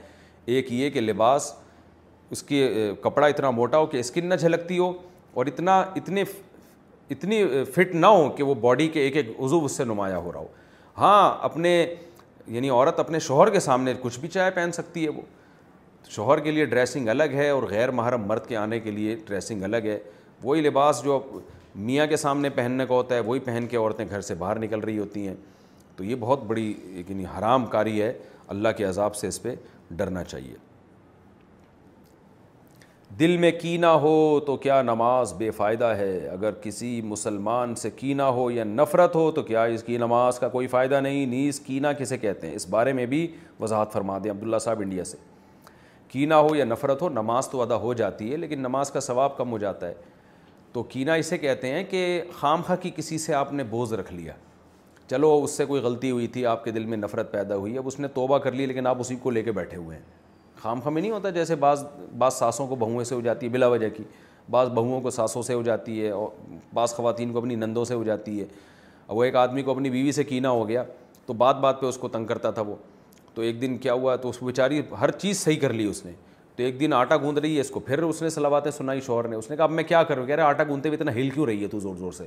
ایک 0.55 0.73
یہ 0.73 0.91
کہ 0.91 1.01
لباس 1.01 1.53
اس 2.33 2.43
کی 2.43 2.67
کپڑا 3.05 3.27
اتنا 3.27 3.51
موٹا 3.51 3.79
ہو 3.79 3.87
کہ 3.87 3.97
اسکن 4.01 4.29
نہ 4.29 4.35
جھلکتی 4.41 4.79
ہو 4.79 4.93
اور 5.35 5.47
اتنا 5.47 5.79
اتنے 5.97 6.25
اتنی 7.11 7.43
فٹ 7.75 7.95
نہ 7.95 8.07
ہو 8.07 8.29
کہ 8.37 8.43
وہ 8.43 8.55
باڈی 8.61 8.89
کے 8.97 9.01
ایک 9.03 9.17
ایک 9.17 9.37
عضو 9.45 9.65
اس 9.65 9.73
سے 9.77 9.85
نمایاں 9.85 10.19
ہو 10.19 10.33
رہا 10.33 10.41
ہو 10.41 10.47
ہاں 10.99 11.31
اپنے 11.45 11.75
یعنی 12.49 12.69
عورت 12.71 12.99
اپنے 13.01 13.19
شوہر 13.19 13.51
کے 13.51 13.61
سامنے 13.61 13.93
کچھ 14.03 14.19
بھی 14.21 14.29
چاہے 14.29 14.51
پہن 14.55 14.73
سکتی 14.73 15.05
ہے 15.05 15.09
وہ 15.17 15.21
شوہر 16.11 16.41
کے 16.41 16.51
لیے 16.51 16.65
ڈریسنگ 16.67 17.09
الگ 17.09 17.33
ہے 17.35 17.49
اور 17.51 17.63
غیر 17.71 17.91
محرم 17.91 18.27
مرد 18.29 18.47
کے 18.47 18.57
آنے 18.57 18.81
کے 18.81 18.91
لیے 18.91 19.17
ڈریسنگ 19.29 19.63
الگ 19.65 19.87
ہے 19.87 19.99
وہی 20.43 20.61
لباس 20.61 21.03
جو 21.05 21.21
میاں 21.75 22.07
کے 22.07 22.17
سامنے 22.17 22.51
پہننے 22.55 22.87
کا 22.87 22.95
ہوتا 22.95 23.15
ہے 23.15 23.21
وہی 23.27 23.41
پہن 23.45 23.67
کے 23.71 23.77
عورتیں 23.77 24.05
گھر 24.09 24.21
سے 24.21 24.35
باہر 24.39 24.59
نکل 24.59 24.81
رہی 24.81 24.99
ہوتی 24.99 25.27
ہیں 25.29 25.35
تو 25.97 26.05
یہ 26.05 26.15
بہت 26.21 26.43
بڑی 26.47 26.73
یعنی 27.09 27.25
حرام 27.39 27.67
کاری 27.77 28.01
ہے 28.03 28.13
اللہ 28.55 28.69
کے 28.77 28.85
عذاب 28.85 29.17
سے 29.17 29.29
اس 29.29 29.43
پہ 29.43 29.55
ڈرنا 29.97 30.25
چاہیے 30.25 30.55
دل 33.19 33.37
میں 33.41 33.51
کی 33.61 33.77
نہ 33.77 33.87
ہو 34.03 34.41
تو 34.47 34.57
کیا 34.57 34.81
نماز 34.83 35.33
بے 35.39 35.51
فائدہ 35.57 35.85
ہے 35.97 36.29
اگر 36.33 36.53
کسی 36.63 37.01
مسلمان 37.05 37.75
سے 37.77 37.91
کی 37.97 38.13
نہ 38.15 38.23
ہو 38.23 38.51
یا 38.51 38.65
نفرت 38.65 39.15
ہو 39.17 39.31
تو 39.37 39.43
کیا 39.43 39.63
اس 39.75 39.83
کی 39.85 39.97
نماز 39.99 40.39
کا 40.39 40.49
کوئی 40.49 40.67
فائدہ 40.67 41.01
نہیں 41.01 41.27
نیز 41.27 41.59
کی 41.61 41.81
کسے 41.99 42.19
کہتے 42.19 42.49
ہیں 42.49 42.55
اس 42.57 42.67
بارے 42.71 42.93
میں 42.93 43.05
بھی 43.07 43.27
وضاحت 43.61 43.93
فرما 43.93 44.17
دیں 44.25 44.31
عبداللہ 44.31 44.59
صاحب 44.65 44.81
انڈیا 44.81 45.05
سے 45.05 45.17
کی 46.13 46.31
ہو 46.33 46.55
یا 46.57 46.65
نفرت 46.65 47.03
ہو 47.03 47.09
نماز 47.09 47.49
تو 47.49 47.61
ادا 47.63 47.77
ہو 47.81 47.93
جاتی 48.01 48.31
ہے 48.33 48.37
لیکن 48.37 48.61
نماز 48.61 48.91
کا 48.91 49.01
ثواب 49.01 49.37
کم 49.37 49.51
ہو 49.53 49.59
جاتا 49.59 49.89
ہے 49.89 49.95
تو 50.73 50.83
کی 50.89 51.05
اسے 51.19 51.39
کہتے 51.39 51.73
ہیں 51.75 51.85
کہ 51.91 52.23
خام 52.39 52.63
خاں 52.67 52.77
کی 52.83 52.91
کسی 52.97 53.19
سے 53.19 53.35
آپ 53.35 53.53
نے 53.53 53.65
بوز 53.71 53.93
رکھ 53.93 54.13
لیا 54.13 54.33
چلو 55.11 55.39
اس 55.45 55.57
سے 55.57 55.65
کوئی 55.67 55.83
غلطی 55.83 56.11
ہوئی 56.11 56.27
تھی 56.35 56.47
آپ 56.47 56.65
کے 56.65 56.71
دل 56.71 56.85
میں 56.87 56.97
نفرت 56.97 57.33
پیدا 57.33 57.57
ہوئی 57.57 57.79
اب 57.79 57.87
اس 57.87 58.01
نے 58.01 58.09
توبہ 58.15 58.39
کر 58.39 58.53
لی 58.53 58.67
لیکن 58.67 58.87
آپ 58.87 59.01
اسی 59.01 59.17
کو 59.23 59.31
لے 59.31 59.43
کے 59.43 59.53
بیٹھے 59.53 59.77
ہوئے 59.77 59.97
ہیں 59.97 60.21
خام 60.63 60.81
میں 60.85 61.01
نہیں 61.03 61.11
ہوتا 61.11 61.31
جیسے 61.31 61.55
بعض 61.61 61.85
بعض 62.19 62.35
ساسوں 62.35 62.67
کو 62.67 62.75
بہوئیں 62.77 63.05
سے 63.05 63.15
ہو 63.15 63.21
جاتی 63.21 63.47
ہے 63.47 63.51
بلا 63.51 63.67
وجہ 63.69 63.89
کی 63.97 64.03
بعض 64.51 64.69
بہوؤں 64.75 65.01
کو 65.01 65.11
ساسوں 65.11 65.43
سے 65.43 65.55
ہو 65.55 65.63
جاتی 65.63 66.01
ہے 66.05 66.11
اور 66.11 66.29
بعض 66.75 66.95
خواتین 66.95 67.33
کو 67.33 67.39
اپنی 67.39 67.55
نندوں 67.55 67.85
سے 67.85 67.95
ہو 67.95 68.03
جاتی 68.05 68.39
ہے 68.41 68.45
اور 69.07 69.17
وہ 69.17 69.25
ایک 69.25 69.37
آدمی 69.37 69.63
کو 69.63 69.71
اپنی 69.71 69.91
بیوی 69.91 70.13
سے 70.13 70.25
کینا 70.25 70.51
ہو 70.51 70.69
گیا 70.69 70.83
تو 71.27 71.33
بات 71.43 71.57
بات 71.61 71.81
پہ 71.81 71.87
اس 71.87 71.97
کو 71.99 72.09
تنگ 72.09 72.27
کرتا 72.27 72.51
تھا 72.51 72.63
وہ 72.69 72.75
تو 73.35 73.43
ایک 73.43 73.61
دن 73.61 73.77
کیا 73.79 73.93
ہوا 73.93 74.17
تو 74.23 74.29
اس 74.29 74.43
بیچاری 74.43 74.81
ہر 75.01 75.11
چیز 75.11 75.41
صحیح 75.41 75.59
کر 75.61 75.73
لی 75.73 75.85
اس 75.91 76.05
نے 76.05 76.13
تو 76.57 76.63
ایک 76.63 76.81
دن 76.81 76.93
آٹا 76.93 77.17
گوند 77.23 77.39
رہی 77.39 77.55
ہے 77.57 77.61
اس 77.61 77.71
کو 77.71 77.81
پھر 77.81 78.03
اس 78.03 78.23
نے 78.23 78.31
سلاواتیں 78.31 78.71
سنائی 78.79 79.01
شوہر 79.07 79.29
نے 79.29 79.37
اس 79.37 79.51
نے 79.51 79.57
کہا 79.57 79.65
اب 79.65 79.71
میں 79.71 79.85
کیا 79.85 80.03
کروں 80.09 80.27
کہہ 80.27 80.35
رہے 80.35 80.43
آٹا 80.45 80.65
گوندتے 80.69 80.89
ہوئے 80.89 80.97
اتنا 80.99 81.15
ہل 81.15 81.31
کیوں 81.35 81.47
رہی 81.47 81.63
ہے 81.63 81.69
تو 81.69 81.79
زور 81.81 81.95
زور 81.99 82.13
سے 82.13 82.25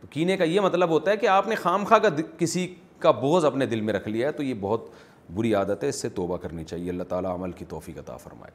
تو 0.00 0.06
کینے 0.10 0.36
کا 0.36 0.44
یہ 0.44 0.60
مطلب 0.60 0.88
ہوتا 0.90 1.10
ہے 1.10 1.16
کہ 1.16 1.26
آپ 1.28 1.48
نے 1.48 1.54
خام 1.62 1.84
خواہ 1.88 1.98
کا 2.00 2.08
کسی 2.38 2.66
کا 3.00 3.10
بوجھ 3.20 3.44
اپنے 3.44 3.66
دل 3.66 3.80
میں 3.88 3.94
رکھ 3.94 4.08
لیا 4.08 4.26
ہے 4.26 4.32
تو 4.32 4.42
یہ 4.42 4.54
بہت 4.60 4.88
بری 5.34 5.52
عادت 5.54 5.82
ہے 5.84 5.88
اس 5.88 6.00
سے 6.02 6.08
توبہ 6.14 6.36
کرنی 6.38 6.64
چاہیے 6.64 6.90
اللہ 6.90 7.02
تعالیٰ 7.08 7.32
عمل 7.38 7.52
کی 7.52 7.64
توفیق 7.68 7.98
عطا 7.98 8.16
فرمائے 8.24 8.52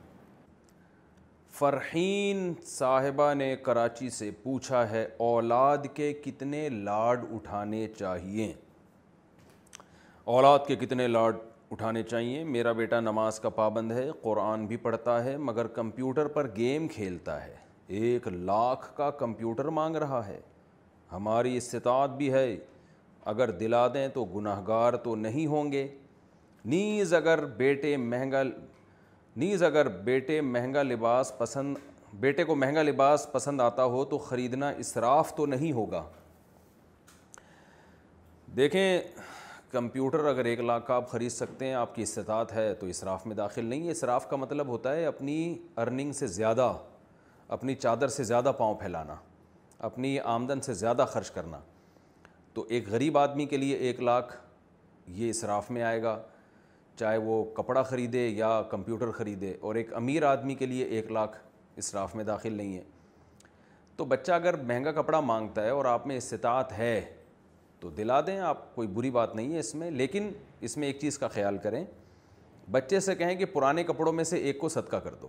فرحین 1.60 2.53
صاحبہ 2.65 3.34
نے 3.38 3.56
کراچی 3.64 4.10
سے 4.10 4.30
پوچھا 4.43 4.89
ہے 4.89 5.03
اولاد 5.27 5.85
کے 5.93 6.11
کتنے 6.23 6.68
لاڈ 6.69 7.26
اٹھانے 7.35 7.88
چاہیے 7.98 8.52
اولاد 10.35 10.60
کے 10.68 10.76
کتنے 10.85 11.07
لاڈ 11.07 11.35
اٹھانے 11.72 12.02
چاہیے 12.03 12.43
میرا 12.43 12.72
بیٹا 12.77 12.99
نماز 12.99 13.39
کا 13.39 13.49
پابند 13.49 13.91
ہے 13.91 14.10
قرآن 14.22 14.65
بھی 14.68 14.77
پڑھتا 14.77 15.23
ہے 15.23 15.35
مگر 15.38 15.68
کمپیوٹر 15.77 16.27
پر 16.38 16.48
گیم 16.56 16.88
کھیلتا 16.93 17.43
ہے 17.45 17.56
ایک 17.99 18.27
لاکھ 18.27 18.91
کا 18.98 19.10
کمپیوٹر 19.19 19.65
مانگ 19.77 19.95
رہا 20.03 20.26
ہے 20.27 20.39
ہماری 21.11 21.56
استطاعت 21.57 22.10
بھی 22.18 22.31
ہے 22.34 22.45
اگر 23.34 23.52
دلا 23.60 23.88
دیں 23.93 24.07
تو 24.14 24.23
گناہ 24.35 24.61
گار 24.68 24.93
تو 25.03 25.15
نہیں 25.15 25.48
ہوں 25.48 25.72
گے 25.72 25.88
نیز 26.66 27.14
اگر 27.14 27.40
بیٹے 27.58 27.96
مہنگا 27.98 28.42
نیز 29.36 29.64
اگر 29.64 29.88
بیٹے 30.04 30.40
مہنگا 30.42 30.82
لباس 30.84 31.32
پسند 31.38 31.76
بیٹے 32.20 32.44
کو 32.44 32.56
مہنگا 32.56 32.82
لباس 32.84 33.26
پسند 33.32 33.62
آتا 33.62 33.84
ہو 33.84 34.04
تو 34.06 34.18
خریدنا 34.18 34.70
اسراف 34.80 35.34
تو 35.36 35.46
نہیں 35.46 35.72
ہوگا 35.72 36.04
دیکھیں 38.56 39.02
کمپیوٹر 39.72 40.26
اگر 40.30 40.46
ایک 40.46 40.60
لاکھ 40.60 40.86
کا 40.88 40.96
آپ 40.96 41.10
خرید 41.10 41.32
سکتے 41.32 41.66
ہیں 41.66 41.74
آپ 41.74 41.94
کی 41.96 42.02
استطاعت 42.04 42.52
ہے 42.54 42.74
تو 42.80 42.86
اسراف 42.88 43.26
میں 43.28 43.36
داخل 43.36 43.66
نہیں 43.66 43.86
ہے 43.86 43.92
اسراف 43.92 44.30
کا 44.30 44.36
مطلب 44.38 44.68
ہوتا 44.68 44.96
ہے 44.96 45.06
اپنی 45.06 45.58
ارننگ 45.78 46.12
سے 46.14 46.28
زیادہ 46.28 46.72
اپنی 47.58 47.76
چادر 47.76 48.08
سے 48.08 48.24
زیادہ 48.24 48.52
پاؤں 48.58 48.76
پھیلانا 48.82 49.16
اپنی 49.90 50.18
آمدن 50.24 50.62
سے 50.62 50.74
زیادہ 50.74 51.06
خرچ 51.12 51.32
کرنا 51.32 51.60
تو 52.54 52.66
ایک 52.70 52.90
غریب 52.90 53.18
آدمی 53.18 53.46
کے 53.46 53.58
لیے 53.58 53.76
ایک 53.76 54.02
لاکھ 54.02 54.36
یہ 55.16 55.30
اسراف 55.30 55.72
میں 55.72 55.84
آئے 55.84 56.02
گا 56.04 56.20
چاہے 57.02 57.18
وہ 57.18 57.44
کپڑا 57.53 57.82
خریدے 57.84 58.28
یا 58.28 58.49
کمپیوٹر 58.69 59.11
خریدے 59.11 59.53
اور 59.68 59.76
ایک 59.76 59.94
امیر 59.98 60.23
آدمی 60.32 60.56
کے 60.56 60.65
لیے 60.65 60.84
ایک 60.95 61.11
لاکھ 61.11 61.38
اسراف 61.82 62.14
میں 62.15 62.23
داخل 62.23 62.53
نہیں 62.57 62.76
ہے 62.78 62.82
تو 63.98 64.06
بچہ 64.11 64.32
اگر 64.32 64.56
مہنگا 64.72 64.91
کپڑا 65.02 65.19
مانگتا 65.32 65.64
ہے 65.65 65.69
اور 65.80 65.86
آپ 65.94 66.06
میں 66.07 66.18
استطاعت 66.18 66.78
ہے 66.78 66.94
تو 67.80 67.90
دلا 67.98 68.19
دیں 68.28 68.38
آپ 68.52 68.73
کوئی 68.76 68.88
بری 68.99 69.11
بات 69.18 69.36
نہیں 69.36 69.53
ہے 69.53 69.60
اس 69.60 69.73
میں 69.82 69.90
لیکن 69.91 70.30
اس 70.69 70.78
میں 70.78 70.88
ایک 70.88 70.99
چیز 71.02 71.18
کا 71.19 71.28
خیال 71.38 71.57
کریں 71.64 71.84
بچے 72.72 72.99
سے 73.10 73.15
کہیں 73.22 73.36
کہ 73.36 73.45
پرانے 73.57 73.84
کپڑوں 73.84 74.14
میں 74.19 74.23
سے 74.32 74.38
ایک 74.49 74.60
کو 74.60 74.69
صدقہ 74.76 74.95
کر 75.07 75.14
دو 75.22 75.28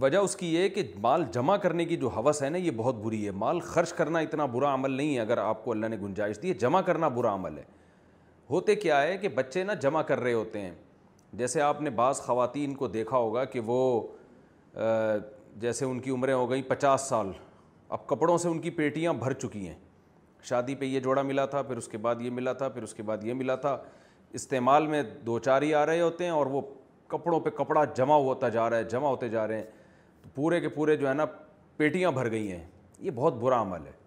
وجہ 0.00 0.18
اس 0.26 0.36
کی 0.36 0.54
یہ 0.54 0.68
کہ 0.74 0.82
مال 1.06 1.24
جمع 1.34 1.56
کرنے 1.66 1.84
کی 1.84 1.96
جو 2.04 2.08
حوث 2.16 2.42
ہے 2.42 2.48
نا 2.50 2.58
یہ 2.58 2.70
بہت 2.76 3.02
بری 3.04 3.24
ہے 3.26 3.30
مال 3.46 3.60
خرچ 3.74 3.92
کرنا 4.02 4.18
اتنا 4.28 4.46
برا 4.56 4.74
عمل 4.74 4.90
نہیں 4.96 5.14
ہے 5.14 5.20
اگر 5.20 5.38
آپ 5.50 5.64
کو 5.64 5.70
اللہ 5.72 5.86
نے 5.92 5.96
گنجائش 6.04 6.42
دی 6.42 6.48
ہے 6.48 6.54
جمع 6.66 6.80
کرنا 6.90 7.08
برا 7.18 7.34
عمل 7.34 7.58
ہے 7.58 7.64
ہوتے 8.52 8.74
کیا 8.76 9.00
ہے 9.02 9.16
کہ 9.18 9.28
بچے 9.34 9.62
نا 9.64 9.74
جمع 9.82 10.00
کر 10.08 10.20
رہے 10.20 10.32
ہوتے 10.32 10.60
ہیں 10.60 10.72
جیسے 11.40 11.60
آپ 11.62 11.80
نے 11.82 11.90
بعض 12.00 12.20
خواتین 12.20 12.74
کو 12.76 12.86
دیکھا 12.96 13.16
ہوگا 13.16 13.44
کہ 13.52 13.60
وہ 13.66 13.78
جیسے 15.60 15.84
ان 15.84 16.00
کی 16.00 16.10
عمریں 16.10 16.32
ہو 16.34 16.50
گئیں 16.50 16.62
پچاس 16.68 17.08
سال 17.08 17.30
اب 17.96 18.06
کپڑوں 18.06 18.36
سے 18.38 18.48
ان 18.48 18.58
کی 18.60 18.70
پیٹیاں 18.80 19.12
بھر 19.22 19.32
چکی 19.44 19.66
ہیں 19.68 19.74
شادی 20.48 20.74
پہ 20.74 20.84
یہ 20.84 21.00
جوڑا 21.00 21.22
ملا 21.30 21.44
تھا 21.54 21.62
پھر 21.62 21.76
اس 21.76 21.88
کے 21.88 21.98
بعد 22.04 22.20
یہ 22.20 22.30
ملا 22.38 22.52
تھا 22.60 22.68
پھر 22.76 22.82
اس 22.82 22.94
کے 22.94 23.02
بعد 23.10 23.24
یہ 23.24 23.34
ملا 23.40 23.54
تھا 23.64 23.76
استعمال 24.40 24.86
میں 24.86 25.02
دو 25.26 25.38
چاری 25.48 25.74
آ 25.80 25.84
رہے 25.86 26.00
ہوتے 26.00 26.24
ہیں 26.24 26.30
اور 26.30 26.46
وہ 26.56 26.60
کپڑوں 27.08 27.40
پہ 27.40 27.50
کپڑا 27.62 27.84
جمع 27.96 28.14
ہوتا 28.28 28.48
جا 28.58 28.68
رہا 28.70 28.76
ہے 28.78 28.84
جمع 28.94 29.08
ہوتے 29.08 29.28
جا 29.28 29.46
رہے 29.48 29.56
ہیں 29.56 29.64
تو 30.22 30.28
پورے 30.34 30.60
کے 30.60 30.68
پورے 30.78 30.96
جو 30.96 31.08
ہے 31.08 31.14
نا 31.14 31.24
پیٹیاں 31.76 32.10
بھر 32.20 32.30
گئی 32.30 32.50
ہیں 32.52 32.64
یہ 33.00 33.10
بہت 33.14 33.34
برا 33.42 33.60
عمل 33.62 33.86
ہے 33.86 34.00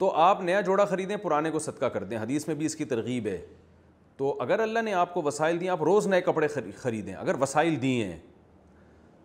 تو 0.00 0.10
آپ 0.16 0.40
نیا 0.42 0.60
جوڑا 0.66 0.84
خریدیں 0.90 1.16
پرانے 1.22 1.50
کو 1.50 1.58
صدقہ 1.58 1.86
کر 1.94 2.04
دیں 2.10 2.18
حدیث 2.18 2.46
میں 2.48 2.54
بھی 2.56 2.66
اس 2.66 2.74
کی 2.76 2.84
ترغیب 2.92 3.26
ہے 3.26 3.36
تو 4.16 4.34
اگر 4.40 4.60
اللہ 4.60 4.78
نے 4.84 4.92
آپ 5.00 5.12
کو 5.14 5.22
وسائل 5.22 5.60
دیے 5.60 5.68
آپ 5.70 5.82
روز 5.84 6.06
نئے 6.06 6.20
کپڑے 6.20 6.48
خریدیں 6.82 7.12
اگر 7.14 7.40
وسائل 7.40 7.80
دیے 7.82 8.04
ہیں 8.06 8.18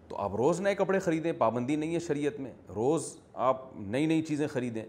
تو 0.09 0.17
آپ 0.21 0.35
روز 0.37 0.59
نئے 0.61 0.75
کپڑے 0.75 0.99
خریدیں 1.05 1.31
پابندی 1.37 1.75
نہیں 1.75 1.93
ہے 1.95 1.99
شریعت 2.07 2.39
میں 2.39 2.51
روز 2.75 3.05
آپ 3.51 3.61
نئی 3.79 4.05
نئی 4.05 4.21
چیزیں 4.21 4.45
خریدیں 4.53 4.83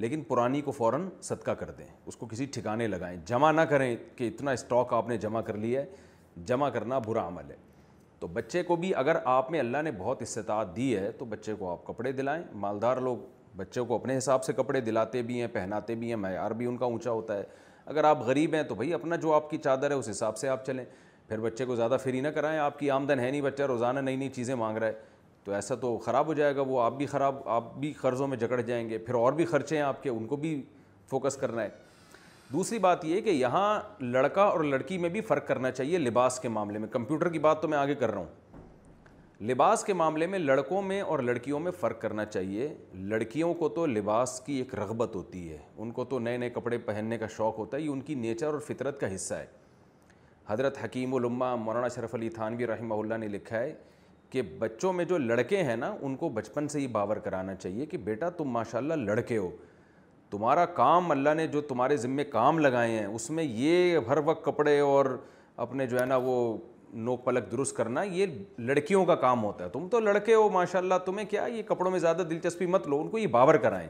لیکن 0.00 0.22
پرانی 0.28 0.60
کو 0.62 0.70
فوراً 0.76 1.08
صدقہ 1.22 1.50
کر 1.58 1.70
دیں 1.78 1.86
اس 2.06 2.16
کو 2.16 2.26
کسی 2.30 2.44
ٹھکانے 2.54 2.86
لگائیں 2.86 3.16
جمع 3.26 3.50
نہ 3.52 3.60
کریں 3.70 3.94
کہ 4.16 4.28
اتنا 4.34 4.50
اسٹاک 4.50 4.92
آپ 4.94 5.08
نے 5.08 5.16
جمع 5.26 5.40
کر 5.50 5.56
لیا 5.64 5.80
ہے 5.80 6.42
جمع 6.46 6.68
کرنا 6.78 6.98
برا 7.06 7.26
عمل 7.28 7.50
ہے 7.50 7.56
تو 8.20 8.26
بچے 8.32 8.62
کو 8.62 8.76
بھی 8.76 8.94
اگر 8.96 9.16
آپ 9.34 9.50
میں 9.50 9.60
اللہ 9.60 9.82
نے 9.84 9.90
بہت 9.98 10.22
استطاعت 10.22 10.76
دی 10.76 10.96
ہے 10.96 11.10
تو 11.18 11.24
بچے 11.34 11.54
کو 11.58 11.70
آپ 11.72 11.84
کپڑے 11.86 12.12
دلائیں 12.22 12.42
مالدار 12.60 12.96
لوگ 13.08 13.18
بچوں 13.56 13.84
کو 13.86 13.94
اپنے 13.94 14.16
حساب 14.18 14.44
سے 14.44 14.52
کپڑے 14.52 14.80
دلاتے 14.80 15.22
بھی 15.22 15.40
ہیں 15.40 15.46
پہناتے 15.52 15.94
بھی 15.96 16.08
ہیں 16.08 16.16
معیار 16.16 16.50
بھی 16.60 16.66
ان 16.66 16.76
کا 16.76 16.86
اونچا 16.86 17.10
ہوتا 17.10 17.36
ہے 17.38 17.42
اگر 17.92 18.04
آپ 18.04 18.20
غریب 18.26 18.54
ہیں 18.54 18.62
تو 18.68 18.74
بھائی 18.74 18.92
اپنا 18.94 19.16
جو 19.22 19.32
آپ 19.34 19.50
کی 19.50 19.58
چادر 19.64 19.90
ہے 19.90 19.96
اس 19.96 20.08
حساب 20.10 20.36
سے 20.38 20.48
آپ 20.48 20.64
چلیں 20.66 20.84
پھر 21.28 21.40
بچے 21.40 21.64
کو 21.64 21.74
زیادہ 21.76 21.96
فری 22.02 22.20
نہ 22.20 22.28
کرائیں 22.34 22.58
آپ 22.58 22.78
کی 22.78 22.90
آمدن 22.90 23.20
ہے 23.20 23.30
نہیں 23.30 23.40
بچہ 23.40 23.62
روزانہ 23.72 24.00
نئی 24.00 24.16
نئی 24.16 24.28
چیزیں 24.34 24.54
مانگ 24.54 24.76
رہا 24.78 24.86
ہے 24.86 24.92
تو 25.44 25.52
ایسا 25.54 25.74
تو 25.80 25.96
خراب 26.04 26.26
ہو 26.26 26.34
جائے 26.34 26.56
گا 26.56 26.62
وہ 26.66 26.80
آپ 26.82 26.96
بھی 26.96 27.06
خراب 27.06 27.36
آپ 27.56 27.74
بھی 27.80 27.92
قرضوں 28.00 28.26
میں 28.28 28.36
جکڑ 28.38 28.60
جائیں 28.60 28.88
گے 28.90 28.98
پھر 28.98 29.14
اور 29.14 29.32
بھی 29.32 29.44
خرچے 29.46 29.76
ہیں 29.76 29.82
آپ 29.82 30.02
کے 30.02 30.10
ان 30.10 30.26
کو 30.26 30.36
بھی 30.44 30.60
فوکس 31.10 31.36
کرنا 31.36 31.62
ہے 31.62 31.68
دوسری 32.52 32.78
بات 32.78 33.04
یہ 33.04 33.20
کہ 33.20 33.30
یہاں 33.30 33.80
لڑکا 34.00 34.42
اور 34.42 34.64
لڑکی 34.64 34.98
میں 34.98 35.08
بھی 35.10 35.20
فرق 35.28 35.46
کرنا 35.48 35.70
چاہیے 35.70 35.98
لباس 35.98 36.38
کے 36.40 36.48
معاملے 36.56 36.78
میں 36.78 36.88
کمپیوٹر 36.92 37.28
کی 37.32 37.38
بات 37.48 37.62
تو 37.62 37.68
میں 37.68 37.78
آگے 37.78 37.94
کر 37.94 38.10
رہا 38.10 38.18
ہوں 38.20 38.26
لباس 39.42 39.82
کے 39.84 39.92
معاملے 39.94 40.26
میں 40.26 40.38
لڑکوں 40.38 40.80
میں 40.82 41.00
اور 41.02 41.18
لڑکیوں 41.18 41.58
میں 41.60 41.70
فرق 41.80 42.00
کرنا 42.00 42.24
چاہیے 42.24 42.68
لڑکیوں 42.94 43.52
کو 43.54 43.68
تو 43.68 43.86
لباس 43.86 44.38
کی 44.46 44.54
ایک 44.58 44.74
رغبت 44.74 45.14
ہوتی 45.16 45.48
ہے 45.50 45.56
ان 45.76 45.90
کو 45.92 46.04
تو 46.04 46.18
نئے 46.18 46.36
نئے 46.38 46.50
کپڑے 46.50 46.78
پہننے 46.84 47.18
کا 47.18 47.26
شوق 47.36 47.58
ہوتا 47.58 47.76
ہے 47.76 47.82
یہ 47.82 47.88
ان 47.90 48.00
کی 48.00 48.14
نیچر 48.14 48.46
اور 48.46 48.58
فطرت 48.66 49.00
کا 49.00 49.14
حصہ 49.14 49.34
ہے 49.34 49.46
حضرت 50.48 50.78
حکیم 50.84 51.14
علماء 51.14 51.54
مولانا 51.64 51.88
شرف 51.94 52.14
علی 52.14 52.28
تھانوی 52.34 52.66
رحمہ 52.66 52.94
اللہ 52.94 53.16
نے 53.20 53.28
لکھا 53.28 53.58
ہے 53.60 53.74
کہ 54.30 54.42
بچوں 54.58 54.92
میں 54.92 55.04
جو 55.04 55.18
لڑکے 55.18 55.62
ہیں 55.62 55.76
نا 55.76 55.94
ان 56.02 56.14
کو 56.16 56.28
بچپن 56.36 56.68
سے 56.68 56.80
ہی 56.80 56.86
باور 56.92 57.16
کرانا 57.24 57.54
چاہیے 57.54 57.86
کہ 57.86 57.98
بیٹا 58.04 58.28
تم 58.36 58.50
ماشاء 58.52 58.78
اللہ 58.78 58.94
لڑکے 59.04 59.36
ہو 59.38 59.50
تمہارا 60.30 60.64
کام 60.76 61.10
اللہ 61.10 61.34
نے 61.36 61.46
جو 61.46 61.60
تمہارے 61.68 61.96
ذمے 62.04 62.24
کام 62.24 62.58
لگائے 62.58 62.98
ہیں 62.98 63.06
اس 63.06 63.28
میں 63.30 63.44
یہ 63.44 63.96
ہر 64.08 64.18
وقت 64.24 64.44
کپڑے 64.44 64.78
اور 64.80 65.16
اپنے 65.66 65.86
جو 65.86 66.00
ہے 66.00 66.04
نا 66.06 66.16
وہ 66.22 66.36
پلک 67.24 67.50
درست 67.50 67.76
کرنا 67.76 68.02
یہ 68.02 68.26
لڑکیوں 68.58 69.04
کا 69.06 69.14
کام 69.20 69.42
ہوتا 69.44 69.64
ہے 69.64 69.68
تم 69.72 69.88
تو 69.90 70.00
لڑکے 70.00 70.34
ہو 70.34 70.48
ماشاء 70.52 70.78
اللہ 70.78 70.94
تمہیں 71.04 71.26
کیا 71.30 71.44
یہ 71.52 71.62
کپڑوں 71.66 71.90
میں 71.90 71.98
زیادہ 72.00 72.22
دلچسپی 72.30 72.66
مت 72.66 72.86
لو 72.88 73.00
ان 73.00 73.08
کو 73.08 73.18
یہ 73.18 73.26
باور 73.36 73.54
کرائیں 73.64 73.88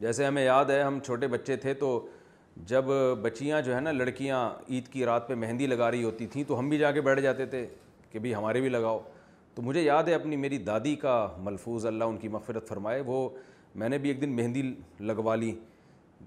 جیسے 0.00 0.24
ہمیں 0.26 0.44
یاد 0.44 0.70
ہے 0.70 0.80
ہم 0.82 0.98
چھوٹے 1.04 1.26
بچے 1.28 1.56
تھے 1.56 1.74
تو 1.74 1.98
جب 2.72 2.84
بچیاں 3.22 3.60
جو 3.62 3.74
ہے 3.74 3.80
نا 3.80 3.92
لڑکیاں 3.92 4.48
عید 4.68 4.88
کی 4.88 5.04
رات 5.04 5.28
پہ 5.28 5.34
مہندی 5.34 5.66
لگا 5.66 5.90
رہی 5.90 6.04
ہوتی 6.04 6.26
تھیں 6.32 6.44
تو 6.48 6.58
ہم 6.58 6.68
بھی 6.68 6.78
جا 6.78 6.90
کے 6.92 7.00
بیٹھ 7.08 7.20
جاتے 7.20 7.46
تھے 7.52 7.66
کہ 8.10 8.18
بھائی 8.18 8.34
ہمارے 8.34 8.60
بھی 8.60 8.68
لگاؤ 8.68 8.98
تو 9.54 9.62
مجھے 9.62 9.82
یاد 9.82 10.04
ہے 10.08 10.14
اپنی 10.14 10.36
میری 10.36 10.58
دادی 10.68 10.94
کا 11.02 11.16
ملفوظ 11.42 11.86
اللہ 11.86 12.04
ان 12.04 12.16
کی 12.18 12.28
مغفرت 12.28 12.68
فرمائے 12.68 13.00
وہ 13.06 13.28
میں 13.82 13.88
نے 13.88 13.98
بھی 13.98 14.08
ایک 14.08 14.20
دن 14.20 14.36
مہندی 14.36 14.72
لگوا 15.00 15.34
لی 15.36 15.52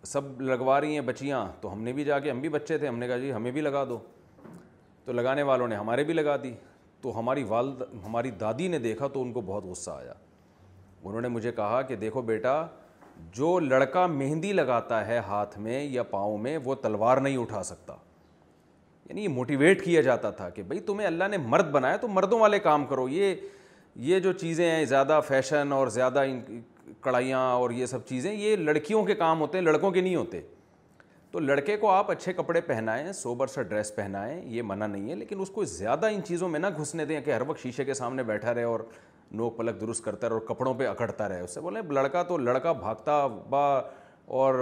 سب 0.03 0.41
لگوا 0.41 0.79
رہی 0.81 0.93
ہیں 0.93 1.01
بچیاں 1.05 1.45
تو 1.61 1.71
ہم 1.73 1.83
نے 1.83 1.93
بھی 1.93 2.03
جا 2.03 2.19
کے 2.19 2.29
ہم 2.31 2.41
بھی 2.41 2.49
بچے 2.49 2.77
تھے 2.77 2.87
ہم 2.87 2.97
نے 2.99 3.07
کہا 3.07 3.17
جی 3.17 3.31
ہمیں 3.33 3.51
بھی 3.51 3.61
لگا 3.61 3.83
دو 3.89 3.97
تو 5.07 5.13
لگانے 5.13 5.43
والوں 5.47 5.67
نے 5.67 5.75
ہمارے 5.75 6.03
بھی 6.03 6.13
لگا 6.13 6.35
دی 6.43 6.51
تو 7.01 7.17
ہماری 7.17 7.43
والد 7.47 7.81
ہماری 8.05 8.31
دادی 8.39 8.67
نے 8.67 8.79
دیکھا 8.85 9.07
تو 9.13 9.21
ان 9.21 9.31
کو 9.33 9.41
بہت 9.45 9.63
غصہ 9.63 9.91
آیا 9.91 10.13
انہوں 11.03 11.21
نے 11.21 11.27
مجھے 11.35 11.51
کہا 11.59 11.81
کہ 11.87 11.95
دیکھو 11.95 12.21
بیٹا 12.31 12.53
جو 13.35 13.57
لڑکا 13.59 14.05
مہندی 14.15 14.51
لگاتا 14.53 15.05
ہے 15.07 15.17
ہاتھ 15.27 15.57
میں 15.67 15.83
یا 15.91 16.03
پاؤں 16.09 16.37
میں 16.47 16.57
وہ 16.63 16.75
تلوار 16.81 17.17
نہیں 17.27 17.37
اٹھا 17.37 17.61
سکتا 17.69 17.95
یعنی 19.09 19.23
یہ 19.23 19.29
موٹیویٹ 19.39 19.83
کیا 19.83 20.01
جاتا 20.09 20.29
تھا 20.41 20.49
کہ 20.57 20.63
بھائی 20.71 20.79
تمہیں 20.89 21.07
اللہ 21.07 21.27
نے 21.31 21.37
مرد 21.53 21.69
بنایا 21.71 21.97
تو 21.97 22.07
مردوں 22.19 22.39
والے 22.39 22.59
کام 22.67 22.85
کرو 22.87 23.07
یہ 23.09 23.35
یہ 24.09 24.19
جو 24.27 24.31
چیزیں 24.41 24.69
ہیں 24.69 24.83
زیادہ 24.85 25.19
فیشن 25.27 25.71
اور 25.73 25.87
زیادہ 25.97 26.23
کڑھائیاں 27.01 27.39
اور 27.53 27.69
یہ 27.81 27.85
سب 27.85 28.05
چیزیں 28.07 28.31
یہ 28.33 28.55
لڑکیوں 28.55 29.03
کے 29.05 29.15
کام 29.23 29.41
ہوتے 29.41 29.57
ہیں 29.57 29.65
لڑکوں 29.65 29.91
کے 29.91 30.01
نہیں 30.01 30.15
ہوتے 30.15 30.41
تو 31.37 31.41
لڑکے 31.43 31.75
کو 31.77 31.89
آپ 31.91 32.09
اچھے 32.11 32.31
کپڑے 32.33 32.61
پہنائیں 32.67 33.11
سوبر 33.13 33.47
سا 33.47 33.61
ڈریس 33.61 33.93
پہنائیں 33.95 34.39
یہ 34.51 34.61
منع 34.65 34.85
نہیں 34.85 35.09
ہے 35.09 35.15
لیکن 35.15 35.41
اس 35.41 35.49
کو 35.55 35.63
زیادہ 35.71 36.05
ان 36.11 36.21
چیزوں 36.27 36.47
میں 36.49 36.59
نہ 36.59 36.67
گھسنے 36.81 37.03
دیں 37.05 37.19
کہ 37.25 37.31
ہر 37.31 37.41
وقت 37.47 37.59
شیشے 37.63 37.83
کے 37.85 37.93
سامنے 37.93 38.23
بیٹھا 38.29 38.53
رہے 38.53 38.63
اور 38.63 38.79
نوک 39.31 39.57
پلک 39.57 39.79
درست 39.81 40.03
کرتا 40.03 40.29
رہے 40.29 40.33
اور 40.35 40.41
کپڑوں 40.47 40.73
پہ 40.77 40.87
اکڑتا 40.87 41.27
رہے 41.29 41.39
اس 41.41 41.53
سے 41.53 41.59
بولیں 41.61 41.81
لڑکا 41.93 42.23
تو 42.27 42.37
لڑکا 42.37 42.71
بھاگتا 42.71 43.21
ہوا 43.23 43.65
اور 44.43 44.55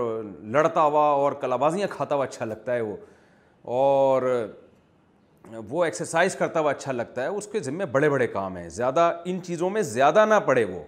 لڑتا 0.53 0.81
ہوا 0.83 1.05
اور 1.21 1.31
کلابازیاں 1.41 1.87
کھاتا 1.91 2.15
ہوا 2.15 2.23
اچھا 2.25 2.45
لگتا 2.45 2.73
ہے 2.73 2.81
وہ 2.81 2.95
اور 3.79 4.23
وہ 5.69 5.85
ایکسرسائز 5.85 6.35
کرتا 6.35 6.59
ہوا 6.59 6.71
اچھا 6.71 6.91
لگتا 6.91 7.21
ہے 7.23 7.27
اس 7.27 7.47
کے 7.51 7.59
ذمے 7.69 7.85
بڑے 7.95 8.09
بڑے 8.09 8.27
کام 8.35 8.57
ہیں 8.57 8.67
زیادہ 8.81 9.09
ان 9.25 9.41
چیزوں 9.45 9.69
میں 9.77 9.81
زیادہ 9.95 10.25
نہ 10.29 10.39
پڑے 10.45 10.65
وہ 10.73 10.81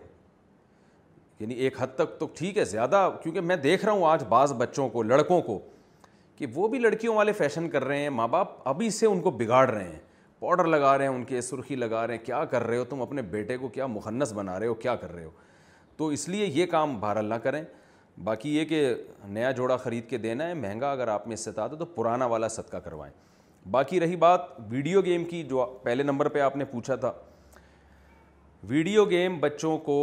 یعنی 1.40 1.54
ایک 1.56 1.82
حد 1.82 1.96
تک 1.96 2.20
تو 2.20 2.28
ٹھیک 2.38 2.58
ہے 2.58 2.66
زیادہ 2.76 3.10
کیونکہ 3.24 3.42
میں 3.42 3.56
دیکھ 3.70 3.86
رہا 3.86 3.94
ہوں 3.94 4.06
آج 4.10 4.24
بعض 4.30 4.54
بچوں 4.58 4.90
کو 4.90 5.04
لڑکوں 5.16 5.42
کو 5.50 5.60
کہ 6.38 6.46
وہ 6.54 6.68
بھی 6.70 6.80
لڑکیوں 6.80 7.16
والے 7.16 7.32
فیشن 7.34 7.70
کر 7.70 7.84
رہے 7.84 7.98
ہیں 8.00 8.10
ماں 8.16 8.28
باپ 8.28 8.68
ابھی 8.68 8.90
سے 8.96 9.06
ان 9.06 9.22
کو 9.22 9.32
بگاڑ 9.38 9.70
رہے 9.70 9.84
ہیں 9.84 10.00
پاؤڈر 10.40 10.66
لگا 10.68 10.98
رہے 10.98 11.08
ہیں 11.08 11.14
ان 11.14 11.24
کے 11.26 11.40
سرخی 11.42 11.76
لگا 11.76 12.06
رہے 12.08 12.16
ہیں 12.18 12.26
کیا 12.26 12.44
کر 12.52 12.64
رہے 12.68 12.78
ہو 12.78 12.84
تم 12.90 13.02
اپنے 13.02 13.22
بیٹے 13.30 13.58
کو 13.58 13.68
کیا 13.78 13.86
مخنص 13.88 14.34
بنا 14.34 14.58
رہے 14.60 14.68
ہو 14.68 14.74
کیا 14.74 14.96
کر 14.96 15.12
رہے 15.14 15.24
ہو 15.24 15.30
تو 15.98 16.08
اس 16.18 16.28
لیے 16.30 16.46
یہ 16.46 16.66
کام 16.72 17.00
بہر 17.00 17.18
اللہ 17.18 17.36
کریں 17.44 17.62
باقی 18.24 18.56
یہ 18.58 18.66
کہ 18.66 18.84
نیا 19.30 19.52
جوڑا 19.62 19.78
خرید 19.78 20.08
کے 20.10 20.18
دینا 20.18 20.48
ہے 20.48 20.54
مہنگا 20.54 20.92
اگر 20.92 21.08
آپ 21.08 21.28
میں 21.28 21.34
استطاعت 21.34 21.72
ہے 21.74 21.78
تو 21.78 21.86
پرانا 21.96 22.26
والا 22.28 22.48
صدقہ 22.58 22.78
کروائیں 22.84 23.14
باقی 23.72 24.00
رہی 24.00 24.16
بات 24.16 24.42
ویڈیو 24.70 25.02
گیم 25.06 25.26
کی 25.30 25.42
جو 25.50 25.66
پہلے 25.84 26.04
نمبر 26.04 26.28
پہ 26.36 26.40
آپ 26.42 26.56
نے 26.58 26.66
پوچھا 26.72 26.96
تھا 26.96 27.12
ویڈیو 28.70 29.06
گیم 29.10 29.40
بچوں 29.40 29.78
کو 29.88 29.98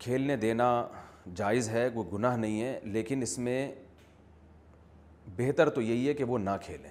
کھیلنے 0.00 0.36
دینا 0.44 0.68
جائز 1.36 1.68
ہے 1.68 1.88
کوئی 1.94 2.12
گناہ 2.12 2.36
نہیں 2.36 2.60
ہے 2.62 2.78
لیکن 2.84 3.22
اس 3.22 3.38
میں 3.38 3.60
بہتر 5.38 5.68
تو 5.70 5.80
یہی 5.82 6.06
ہے 6.08 6.12
کہ 6.14 6.24
وہ 6.28 6.38
نہ 6.38 6.50
کھیلیں 6.60 6.90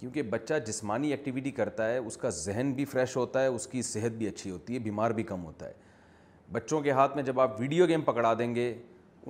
کیونکہ 0.00 0.22
بچہ 0.30 0.54
جسمانی 0.66 1.10
ایکٹیویٹی 1.10 1.50
کرتا 1.58 1.88
ہے 1.90 1.98
اس 1.98 2.16
کا 2.24 2.28
ذہن 2.38 2.72
بھی 2.76 2.84
فریش 2.84 3.16
ہوتا 3.16 3.42
ہے 3.42 3.46
اس 3.48 3.66
کی 3.66 3.82
صحت 3.90 4.16
بھی 4.18 4.26
اچھی 4.28 4.50
ہوتی 4.50 4.74
ہے 4.74 4.78
بیمار 4.86 5.10
بھی 5.18 5.22
کم 5.30 5.44
ہوتا 5.44 5.68
ہے 5.68 5.72
بچوں 6.52 6.80
کے 6.80 6.90
ہاتھ 6.98 7.14
میں 7.16 7.22
جب 7.24 7.40
آپ 7.40 7.60
ویڈیو 7.60 7.86
گیم 7.88 8.02
پکڑا 8.10 8.32
دیں 8.38 8.54
گے 8.54 8.72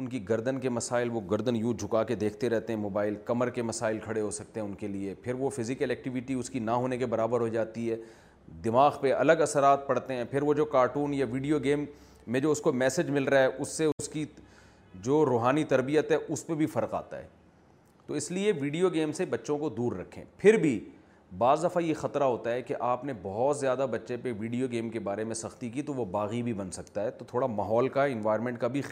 ان 0.00 0.08
کی 0.08 0.28
گردن 0.28 0.58
کے 0.60 0.68
مسائل 0.68 1.10
وہ 1.10 1.20
گردن 1.30 1.56
یوں 1.56 1.72
جھکا 1.78 2.02
کے 2.08 2.14
دیکھتے 2.24 2.48
رہتے 2.50 2.72
ہیں 2.72 2.80
موبائل 2.80 3.14
کمر 3.26 3.50
کے 3.58 3.62
مسائل 3.62 3.98
کھڑے 4.04 4.20
ہو 4.20 4.30
سکتے 4.38 4.60
ہیں 4.60 4.66
ان 4.66 4.74
کے 4.80 4.88
لیے 4.88 5.14
پھر 5.22 5.34
وہ 5.44 5.50
فزیکل 5.56 5.90
ایکٹیویٹی 5.90 6.34
اس 6.40 6.50
کی 6.50 6.58
نہ 6.58 6.70
ہونے 6.82 6.98
کے 6.98 7.06
برابر 7.14 7.40
ہو 7.40 7.48
جاتی 7.56 7.90
ہے 7.90 7.96
دماغ 8.64 8.98
پہ 9.00 9.12
الگ 9.12 9.40
اثرات 9.46 9.86
پڑتے 9.86 10.14
ہیں 10.14 10.24
پھر 10.30 10.42
وہ 10.50 10.54
جو 10.54 10.64
کارٹون 10.76 11.14
یا 11.14 11.26
ویڈیو 11.30 11.58
گیم 11.64 11.84
میں 12.32 12.40
جو 12.40 12.50
اس 12.52 12.60
کو 12.60 12.72
میسج 12.84 13.10
مل 13.10 13.24
رہا 13.28 13.40
ہے 13.42 13.46
اس 13.58 13.76
سے 13.76 13.84
اس 13.98 14.08
کی 14.08 14.24
جو 15.08 15.24
روحانی 15.26 15.64
تربیت 15.74 16.10
ہے 16.12 16.16
اس 16.28 16.46
پہ 16.46 16.54
بھی 16.62 16.66
فرق 16.78 16.94
آتا 16.94 17.18
ہے 17.18 17.26
تو 18.06 18.14
اس 18.14 18.30
لیے 18.30 18.52
ویڈیو 18.60 18.88
گیم 18.94 19.12
سے 19.12 19.24
بچوں 19.30 19.56
کو 19.58 19.68
دور 19.76 19.92
رکھیں 19.96 20.24
پھر 20.38 20.56
بھی 20.62 20.78
بعض 21.38 21.64
دفعہ 21.64 21.82
یہ 21.82 21.94
خطرہ 22.00 22.24
ہوتا 22.24 22.50
ہے 22.52 22.60
کہ 22.62 22.74
آپ 22.88 23.04
نے 23.04 23.12
بہت 23.22 23.56
زیادہ 23.58 23.86
بچے 23.90 24.16
پہ 24.22 24.32
ویڈیو 24.38 24.66
گیم 24.72 24.90
کے 24.90 24.98
بارے 25.08 25.24
میں 25.24 25.34
سختی 25.34 25.68
کی 25.70 25.82
تو 25.82 25.94
وہ 25.94 26.04
باغی 26.10 26.42
بھی 26.42 26.52
بن 26.60 26.70
سکتا 26.72 27.02
ہے 27.04 27.10
تو 27.18 27.24
تھوڑا 27.28 27.46
ماحول 27.46 27.88
کا 27.96 28.04
انوائرمنٹ 28.12 28.58
کا 28.58 28.66
بھی 28.76 28.82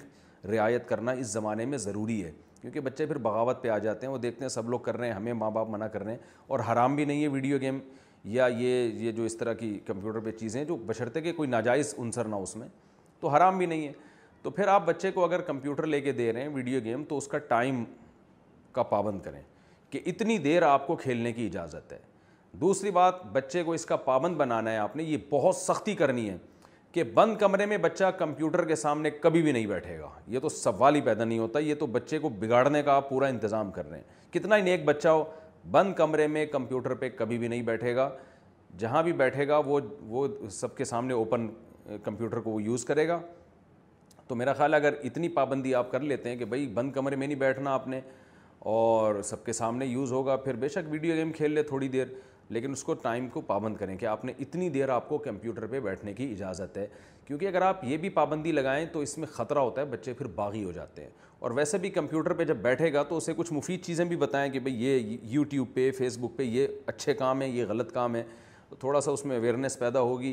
رعایت 0.53 0.89
کرنا 0.89 1.13
اس 1.21 1.27
زمانے 1.33 1.65
میں 1.67 1.79
ضروری 1.79 2.23
ہے 2.25 2.31
کیونکہ 2.61 2.81
بچے 2.81 3.07
پھر 3.07 3.19
بغاوت 3.29 3.63
پہ 3.63 3.69
آ 3.69 3.79
جاتے 3.79 4.07
ہیں 4.07 4.13
وہ 4.13 4.19
دیکھتے 4.19 4.45
ہیں 4.45 4.49
سب 4.51 4.69
لوگ 4.71 4.81
کر 4.85 4.97
رہے 4.97 5.07
ہیں 5.07 5.15
ہمیں 5.15 5.33
ماں 5.35 5.51
باپ 5.51 5.69
منع 5.71 5.87
کر 5.93 6.03
رہے 6.05 6.11
ہیں 6.13 6.19
اور 6.49 6.61
حرام 6.73 6.95
بھی 6.97 7.05
نہیں 7.05 7.23
ہے 7.23 7.29
ویڈیو 7.29 7.59
گیم 7.61 7.79
یا 8.35 8.47
یہ 8.59 8.93
یہ 9.05 9.13
جو 9.13 9.23
اس 9.25 9.37
طرح 9.37 9.53
کی 9.55 9.79
کمپیوٹر 9.87 10.19
پہ 10.25 10.31
چیزیں 10.41 10.65
جو 10.65 10.77
بشرتے 10.87 11.21
کے 11.21 11.33
کوئی 11.33 11.49
ناجائز 11.49 11.95
عنصر 11.99 12.29
نہ 12.29 12.37
اس 12.37 12.57
میں 12.57 12.69
تو 13.21 13.29
حرام 13.29 13.59
بھی 13.59 13.67
نہیں 13.67 13.87
ہے 13.87 13.93
تو 14.43 14.51
پھر 14.51 14.69
آپ 14.69 14.87
بچے 14.87 15.11
کو 15.13 15.25
اگر 15.25 15.41
کمپیوٹر 15.41 15.87
لے 15.87 16.01
کے 16.01 16.13
دے 16.13 16.33
رہے 16.33 16.43
ہیں 16.43 16.49
ویڈیو 16.55 16.81
گیم 16.85 17.05
تو 17.09 17.19
اس 17.19 17.27
کا 17.29 17.39
ٹائم 17.53 17.83
کا 18.75 18.83
پابند 18.93 19.21
کریں 19.25 19.41
کہ 19.91 20.01
اتنی 20.13 20.37
دیر 20.49 20.63
آپ 20.69 20.87
کو 20.87 20.97
کھیلنے 21.03 21.33
کی 21.33 21.47
اجازت 21.47 21.93
ہے 21.93 21.99
دوسری 22.61 22.91
بات 22.97 23.25
بچے 23.33 23.63
کو 23.63 23.73
اس 23.75 23.85
کا 23.87 23.97
پابند 24.11 24.37
بنانا 24.37 24.71
ہے 24.73 24.77
آپ 24.79 24.97
نے 24.97 25.03
یہ 25.05 25.17
بہت 25.31 25.57
سختی 25.57 25.95
کرنی 26.01 26.29
ہے 26.29 26.37
کہ 26.93 27.03
بند 27.15 27.37
کمرے 27.37 27.67
میں 27.67 27.77
بچہ 27.85 28.11
کمپیوٹر 28.19 28.65
کے 28.65 28.75
سامنے 28.77 29.11
کبھی 29.21 29.43
بھی 29.43 29.53
نہیں 29.53 29.67
بیٹھے 29.67 29.99
گا 29.99 30.09
یہ 30.35 30.39
تو 30.41 30.49
سوال 30.49 30.95
ہی 30.95 31.01
پیدا 31.09 31.25
نہیں 31.25 31.39
ہوتا 31.39 31.59
یہ 31.59 31.75
تو 31.79 31.87
بچے 31.97 32.19
کو 32.19 32.29
بگاڑنے 32.41 32.83
کا 32.89 32.95
آپ 32.97 33.09
پورا 33.11 33.27
انتظام 33.29 33.71
کر 33.79 33.89
رہے 33.91 33.99
ہیں 33.99 34.33
کتنا 34.35 34.57
ہی 34.57 34.63
نیک 34.63 34.85
بچہ 34.85 35.09
ہو 35.09 35.25
بند 35.71 35.93
کمرے 35.97 36.27
میں 36.37 36.45
کمپیوٹر 36.53 36.95
پہ 37.03 37.09
کبھی 37.17 37.39
بھی 37.39 37.49
نہیں 37.49 37.63
بیٹھے 37.71 37.95
گا 37.97 38.09
جہاں 38.79 39.03
بھی 39.03 39.13
بیٹھے 39.23 39.47
گا 39.49 39.57
وہ 39.67 39.81
وہ 40.09 40.27
سب 40.51 40.77
کے 40.77 40.85
سامنے 40.85 41.15
اوپن 41.15 41.47
کمپیوٹر 42.05 42.41
کو 42.41 42.51
وہ 42.51 42.63
یوز 42.63 42.85
کرے 42.85 43.09
گا 43.09 43.19
تو 44.29 44.35
میرا 44.35 44.53
خیال 44.53 44.75
ہے 44.75 44.79
اگر 44.79 44.95
اتنی 45.05 45.29
پابندی 45.29 45.75
آپ 45.75 45.91
کر 45.91 46.01
لیتے 46.01 46.29
ہیں 46.29 46.37
کہ 46.37 46.45
بھائی 46.53 46.67
بند 46.75 46.93
کمرے 46.93 47.17
میں 47.17 47.27
نہیں 47.27 47.39
بیٹھنا 47.39 47.73
آپ 47.75 47.89
نے 47.89 48.01
اور 48.73 49.15
سب 49.25 49.43
کے 49.45 49.53
سامنے 49.53 49.87
یوز 49.87 50.13
ہوگا 50.13 50.35
پھر 50.45 50.57
بے 50.57 50.69
شک 50.69 50.91
ویڈیو 50.91 51.15
گیم 51.17 51.33
کھیل 51.33 51.53
لے 51.55 51.63
تھوڑی 51.63 51.89
دیر 51.89 52.05
لیکن 52.51 52.73
اس 52.73 52.83
کو 52.85 52.95
ٹائم 53.03 53.27
کو 53.33 53.41
پابند 53.47 53.77
کریں 53.77 53.97
کہ 53.97 54.07
آپ 54.07 54.25
نے 54.25 54.33
اتنی 54.41 54.69
دیر 54.71 54.89
آپ 54.91 55.09
کو 55.09 55.17
کمپیوٹر 55.25 55.67
پہ 55.71 55.81
بیٹھنے 55.81 56.13
کی 56.15 56.31
اجازت 56.33 56.77
ہے 56.79 56.87
کیونکہ 57.27 57.47
اگر 57.49 57.63
آپ 57.63 57.85
یہ 57.85 57.97
بھی 57.97 58.09
پابندی 58.19 58.53
لگائیں 58.53 58.85
تو 58.93 59.01
اس 59.01 59.17
میں 59.19 59.27
خطرہ 59.33 59.59
ہوتا 59.59 59.81
ہے 59.81 59.87
بچے 59.91 60.13
پھر 60.13 60.27
باغی 60.35 60.63
ہو 60.65 60.73
جاتے 60.73 61.03
ہیں 61.03 61.11
اور 61.45 61.51
ویسے 61.59 61.79
بھی 61.79 61.91
کمپیوٹر 61.91 62.33
پہ 62.35 62.45
جب 62.45 62.57
بیٹھے 62.63 62.93
گا 62.93 63.03
تو 63.09 63.17
اسے 63.17 63.33
کچھ 63.37 63.53
مفید 63.53 63.83
چیزیں 63.85 64.05
بھی 64.05 64.17
بتائیں 64.17 64.51
کہ 64.53 64.61
بھئی 64.61 64.85
یہ 64.85 65.17
یوٹیوب 65.33 65.75
پہ 65.75 65.91
فیس 65.99 66.17
بک 66.21 66.37
پہ 66.37 66.43
یہ 66.43 66.67
اچھے 66.87 67.15
کام 67.15 67.41
ہیں 67.43 67.49
یہ 67.49 67.67
غلط 67.69 67.93
کام 67.95 68.17
ہے 68.17 68.23
تھوڑا 68.81 69.01
سا 69.01 69.11
اس 69.11 69.25
میں 69.25 69.37
اویئرنیس 69.37 69.79
پیدا 69.79 70.01
ہوگی 70.01 70.33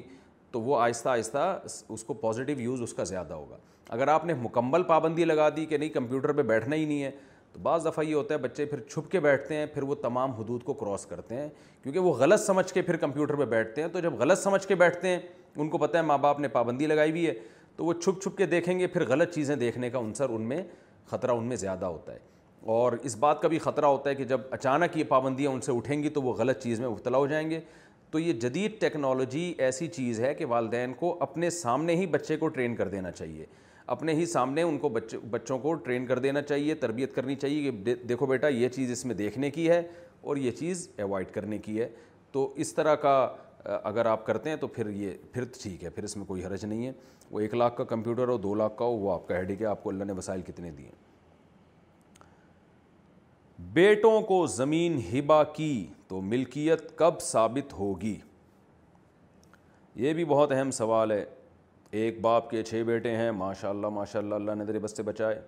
تو 0.52 0.62
وہ 0.62 0.80
آہستہ 0.82 1.10
آہستہ 1.10 1.60
اس 1.90 2.04
کو 2.04 2.14
پازیٹیو 2.14 2.60
یوز 2.62 2.82
اس 2.82 2.94
کا 2.94 3.04
زیادہ 3.12 3.34
ہوگا 3.34 3.58
اگر 3.90 4.08
آپ 4.08 4.26
نے 4.26 4.34
مکمل 4.42 4.84
پابندی 4.88 5.26
لگا 5.26 5.50
دی 5.56 5.66
کہ 5.66 5.78
نہیں 5.78 5.90
کمپیوٹر 5.90 6.34
پہ 6.34 6.42
بیٹھنا 6.42 6.76
ہی 6.76 6.86
نہیں 6.86 7.04
ہے 7.04 7.12
تو 7.54 7.60
بعض 7.64 7.86
دفعہ 7.88 8.04
یہ 8.06 8.14
ہوتا 8.16 8.34
ہے 8.34 8.40
بچے 8.40 8.66
پھر 8.66 8.80
چھپ 8.90 9.10
کے 9.12 9.20
بیٹھتے 9.20 9.56
ہیں 9.56 9.66
پھر 9.74 9.84
وہ 9.84 9.96
تمام 10.02 10.32
حدود 10.40 10.64
کو 10.64 10.74
کراس 10.74 11.06
کرتے 11.06 11.36
ہیں 11.36 11.48
کیونکہ 11.84 12.00
وہ 12.00 12.14
غلط 12.18 12.40
سمجھ 12.42 12.72
کے 12.74 12.82
پھر 12.82 12.96
کمپیوٹر 12.98 13.36
پہ 13.36 13.46
بیٹھتے 13.56 13.82
ہیں 13.82 13.88
تو 13.94 14.00
جب 14.00 14.14
غلط 14.20 14.40
سمجھ 14.40 14.66
کے 14.68 14.76
بیٹھتے 14.76 15.08
ہیں 15.08 15.20
ان 15.56 15.70
کو 15.70 15.78
پتہ 15.78 15.98
ہے 15.98 16.02
ماں 16.02 16.18
باپ 16.18 16.40
نے 16.40 16.48
پابندی 16.48 16.88
لگائی 16.88 17.12
ہوئی 17.12 17.26
ہے 17.28 17.34
تو 17.76 17.86
وہ 17.86 17.94
چھپ 17.94 18.22
چھپ 18.24 18.38
کے 18.38 18.46
دیکھیں 18.46 18.78
گے 18.80 18.88
پھر 18.88 19.06
غلط 19.08 19.34
چیزیں 19.36 19.56
دیکھنے 19.56 19.90
کا 19.90 20.00
عنصر 20.00 20.30
ان 20.36 20.42
میں 20.48 20.62
خطرہ 21.10 21.32
ان 21.32 21.46
میں 21.48 21.56
زیادہ 21.58 21.86
ہوتا 21.86 22.14
ہے 22.14 22.20
اور 22.76 22.94
اس 23.04 23.16
بات 23.18 23.42
کا 23.42 23.48
بھی 23.48 23.60
خطرہ 23.60 23.86
ہوتا 23.86 24.10
ہے 24.10 24.16
کہ 24.16 24.24
جب 24.32 24.42
اچانک 24.52 24.98
یہ 24.98 25.04
پابندیاں 25.10 25.52
ان 25.52 25.62
سے 25.62 25.72
اٹھیں 25.78 26.02
گی 26.04 26.10
تو 26.18 26.22
وہ 26.22 26.34
غلط 26.38 26.62
چیز 26.64 26.80
میں 26.80 26.88
ابتلا 26.88 27.18
ہو 27.18 27.28
جائیں 27.28 27.50
گے 27.50 27.60
تو 28.12 28.20
یہ 28.20 28.34
جدید 28.42 28.80
ٹیکنالوجی 28.80 29.54
ایسی 29.66 29.88
چیز 29.88 30.20
ہے 30.20 30.34
کہ 30.36 30.46
والدین 30.56 30.94
کو 31.00 31.18
اپنے 31.24 31.50
سامنے 31.50 31.96
ہی 31.96 32.06
بچے 32.16 32.38
کو 32.38 32.48
ٹرین 32.48 32.76
کر 32.76 32.88
دینا 32.88 33.12
چاہیے 33.12 33.46
اپنے 33.92 34.14
ہی 34.16 34.26
سامنے 34.32 34.62
ان 34.64 34.78
کو 34.80 34.90
بچ 34.90 35.14
بچوں 35.30 35.58
کو 35.60 35.74
ٹرین 35.86 36.06
کر 36.08 36.20
دینا 36.26 36.42
چاہیے 36.42 36.76
تربیت 36.84 37.16
کرنی 37.16 37.36
چاہیے 37.36 37.72
کہ 37.72 37.96
دیکھو 38.10 38.26
بیٹا 38.26 38.48
یہ 38.48 38.70
چیز 38.76 38.92
اس 38.92 39.04
میں 39.06 39.16
دیکھنے 39.16 39.50
کی 39.52 39.68
ہے 39.70 39.82
اور 40.30 40.38
یہ 40.38 40.52
چیز 40.60 40.88
اوائڈ 41.04 41.32
کرنے 41.34 41.58
کی 41.66 41.80
ہے 41.80 41.88
تو 42.32 42.44
اس 42.66 42.72
طرح 42.74 42.96
کا 43.06 43.16
اگر 43.84 44.06
آپ 44.12 44.26
کرتے 44.26 44.50
ہیں 44.50 44.58
تو 44.58 44.68
پھر 44.78 44.90
یہ 45.00 45.12
پھر 45.32 45.44
ٹھیک 45.62 45.84
ہے 45.84 45.90
پھر 45.98 46.04
اس 46.04 46.16
میں 46.18 46.26
کوئی 46.26 46.46
حرج 46.46 46.64
نہیں 46.66 46.86
ہے 46.88 46.92
وہ 47.32 47.40
ایک 47.40 47.54
لاکھ 47.56 47.76
کا 47.78 47.84
کمپیوٹر 47.90 48.28
ہو 48.28 48.38
دو 48.46 48.54
لاکھ 48.62 48.78
کا 48.78 48.86
ہو 48.86 48.96
وہ 49.00 49.12
آپ 49.14 49.28
کا 49.28 49.38
ہیڈ 49.38 49.52
ہے 49.62 49.66
آپ 49.74 49.84
کو 49.84 49.90
اللہ 49.90 50.04
نے 50.04 50.14
وسائل 50.18 50.42
کتنے 50.52 50.72
دیے 50.78 50.90
بیٹوں 53.74 54.20
کو 54.32 54.46
زمین 54.56 55.00
ہبا 55.12 55.44
کی 55.60 55.72
تو 56.08 56.22
ملکیت 56.34 56.92
کب 57.00 57.20
ثابت 57.32 57.74
ہوگی 57.80 58.16
یہ 60.06 60.14
بھی 60.14 60.26
بہت 60.26 60.52
اہم 60.52 60.72
سوال 60.82 61.12
ہے 61.12 61.24
ایک 62.00 62.20
باپ 62.22 62.50
کے 62.50 62.62
چھ 62.64 62.84
بیٹے 62.86 63.16
ہیں 63.18 63.32
ماشاء 63.38 63.70
اللہ 63.70 63.88
ماشاء 63.94 64.20
اللہ 64.20 64.36
اللہ 64.36 64.52
نے 64.58 64.66
دربس 64.66 64.96
سے 64.98 65.04
بچائے 65.04 65.40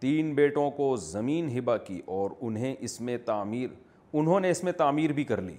تین 0.00 0.32
بیٹوں 0.34 0.70
کو 0.70 0.94
زمین 0.96 1.48
ہبا 1.56 1.76
کی 1.86 2.00
اور 2.16 2.30
انہیں 2.40 2.74
اس 2.78 3.00
میں 3.08 3.16
تعمیر 3.24 3.68
انہوں 4.18 4.40
نے 4.40 4.50
اس 4.50 4.62
میں 4.64 4.72
تعمیر 4.72 5.12
بھی 5.12 5.24
کر 5.24 5.40
لی 5.42 5.54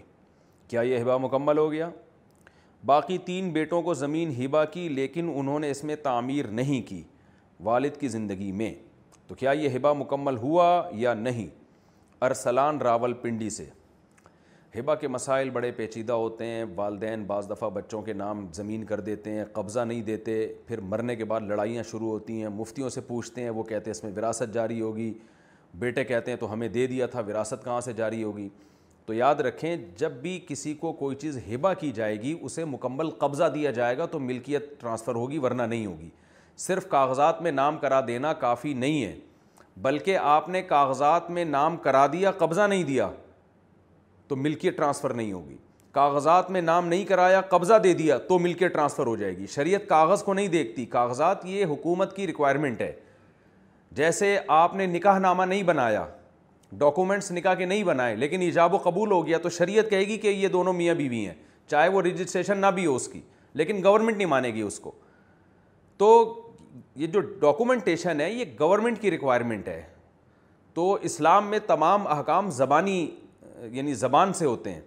کیا 0.69 0.81
یہ 0.81 0.99
ہبا 1.01 1.17
مکمل 1.25 1.57
ہو 1.57 1.71
گیا 1.71 1.89
باقی 2.85 3.17
تین 3.25 3.49
بیٹوں 3.53 3.81
کو 3.81 3.93
زمین 3.93 4.31
ہبا 4.43 4.63
کی 4.75 4.87
لیکن 4.89 5.31
انہوں 5.35 5.59
نے 5.59 5.71
اس 5.71 5.83
میں 5.89 5.95
تعمیر 6.03 6.47
نہیں 6.61 6.81
کی 6.87 7.01
والد 7.63 7.97
کی 7.99 8.07
زندگی 8.15 8.51
میں 8.61 8.73
تو 9.27 9.35
کیا 9.35 9.51
یہ 9.61 9.69
ہبا 9.77 9.93
مکمل 9.93 10.37
ہوا 10.41 10.71
یا 11.01 11.13
نہیں 11.13 11.47
ارسلان 12.25 12.81
راول 12.81 13.13
پنڈی 13.21 13.49
سے 13.49 13.65
ہبا 14.79 14.93
کے 14.95 15.07
مسائل 15.07 15.49
بڑے 15.49 15.71
پیچیدہ 15.77 16.13
ہوتے 16.13 16.45
ہیں 16.45 16.63
والدین 16.75 17.23
بعض 17.27 17.49
دفعہ 17.49 17.69
بچوں 17.73 18.01
کے 18.01 18.13
نام 18.13 18.45
زمین 18.53 18.83
کر 18.87 18.99
دیتے 19.07 19.29
ہیں 19.31 19.43
قبضہ 19.53 19.79
نہیں 19.85 20.01
دیتے 20.01 20.35
پھر 20.67 20.79
مرنے 20.91 21.15
کے 21.15 21.25
بعد 21.31 21.41
لڑائیاں 21.47 21.83
شروع 21.89 22.09
ہوتی 22.11 22.41
ہیں 22.41 22.49
مفتیوں 22.55 22.89
سے 22.89 23.01
پوچھتے 23.07 23.41
ہیں 23.43 23.49
وہ 23.49 23.63
کہتے 23.63 23.89
ہیں 23.89 23.95
اس 23.95 24.03
میں 24.03 24.11
وراثت 24.17 24.53
جاری 24.53 24.79
ہوگی 24.81 25.11
بیٹے 25.79 26.03
کہتے 26.03 26.31
ہیں 26.31 26.37
تو 26.37 26.51
ہمیں 26.53 26.67
دے 26.67 26.85
دیا 26.87 27.05
تھا 27.07 27.21
وراثت 27.27 27.63
کہاں 27.63 27.79
سے 27.85 27.93
جاری 27.93 28.23
ہوگی 28.23 28.47
تو 29.05 29.13
یاد 29.13 29.35
رکھیں 29.47 29.75
جب 29.97 30.11
بھی 30.21 30.39
کسی 30.47 30.73
کو 30.79 30.91
کوئی 31.03 31.15
چیز 31.15 31.37
ہبا 31.53 31.73
کی 31.73 31.91
جائے 31.95 32.21
گی 32.21 32.35
اسے 32.41 32.65
مکمل 32.65 33.09
قبضہ 33.19 33.49
دیا 33.55 33.71
جائے 33.71 33.97
گا 33.97 34.05
تو 34.11 34.19
ملکیت 34.19 34.69
ٹرانسفر 34.81 35.15
ہوگی 35.15 35.37
ورنہ 35.47 35.63
نہیں 35.63 35.85
ہوگی 35.85 36.09
صرف 36.67 36.87
کاغذات 36.89 37.41
میں 37.41 37.51
نام 37.51 37.77
کرا 37.79 37.99
دینا 38.07 38.31
کافی 38.45 38.73
نہیں 38.73 39.03
ہے 39.03 39.15
بلکہ 39.81 40.17
آپ 40.21 40.49
نے 40.49 40.61
کاغذات 40.73 41.29
میں 41.31 41.45
نام 41.45 41.77
کرا 41.83 42.05
دیا 42.13 42.31
قبضہ 42.37 42.67
نہیں 42.69 42.83
دیا 42.83 43.09
تو 44.31 44.35
ملکیت 44.37 44.75
ٹرانسفر 44.77 45.13
نہیں 45.13 45.31
ہوگی 45.33 45.55
کاغذات 45.93 46.49
میں 46.51 46.59
نام 46.61 46.87
نہیں 46.87 47.03
کرایا 47.05 47.39
قبضہ 47.49 47.77
دے 47.83 47.93
دیا 47.93 48.17
تو 48.27 48.37
ملکیت 48.39 48.73
ٹرانسفر 48.73 49.05
ہو 49.07 49.15
جائے 49.15 49.35
گی 49.37 49.47
شریعت 49.53 49.87
کاغذ 49.87 50.23
کو 50.23 50.33
نہیں 50.33 50.47
دیکھتی 50.47 50.85
کاغذات 50.93 51.45
یہ 51.45 51.65
حکومت 51.69 52.15
کی 52.15 52.27
ریکوائرمنٹ 52.27 52.81
ہے 52.81 52.91
جیسے 53.97 54.37
آپ 54.57 54.75
نے 54.75 54.85
نکاح 54.87 55.19
نامہ 55.19 55.43
نہیں 55.45 55.63
بنایا 55.71 56.05
ڈاکومنٹس 56.77 57.31
نکاح 57.31 57.53
کے 57.53 57.65
نہیں 57.65 57.83
بنائے 57.83 58.15
لیکن 58.15 58.41
ایجاب 58.41 58.73
و 58.73 58.77
قبول 58.83 59.11
ہو 59.11 59.25
گیا 59.27 59.37
تو 59.43 59.49
شریعت 59.57 59.89
کہے 59.89 60.05
گی 60.07 60.17
کہ 60.17 60.27
یہ 60.27 60.47
دونوں 60.55 60.73
میاں 60.73 60.95
بیوی 60.95 61.25
ہیں 61.25 61.33
چاہے 61.71 61.87
وہ 61.89 62.01
رجسٹریشن 62.01 62.57
نہ 62.61 62.67
بھی 62.75 62.85
ہو 62.85 62.95
اس 62.95 63.07
کی 63.07 63.21
لیکن 63.61 63.83
گورنمنٹ 63.83 64.17
نہیں 64.17 64.27
مانے 64.35 64.53
گی 64.53 64.61
اس 64.61 64.79
کو 64.79 64.91
تو 65.97 66.13
یہ 66.95 67.07
جو 67.07 67.19
ڈاکومنٹیشن 67.41 68.21
ہے 68.21 68.31
یہ 68.33 68.45
گورنمنٹ 68.59 69.01
کی 69.01 69.11
ریکوائرمنٹ 69.11 69.67
ہے 69.67 69.81
تو 70.73 70.93
اسلام 71.09 71.49
میں 71.49 71.59
تمام 71.67 72.07
احکام 72.11 72.49
زبانی 72.59 73.05
یعنی 73.71 73.93
زبان 73.93 74.33
سے 74.33 74.45
ہوتے 74.45 74.73
ہیں 74.73 74.81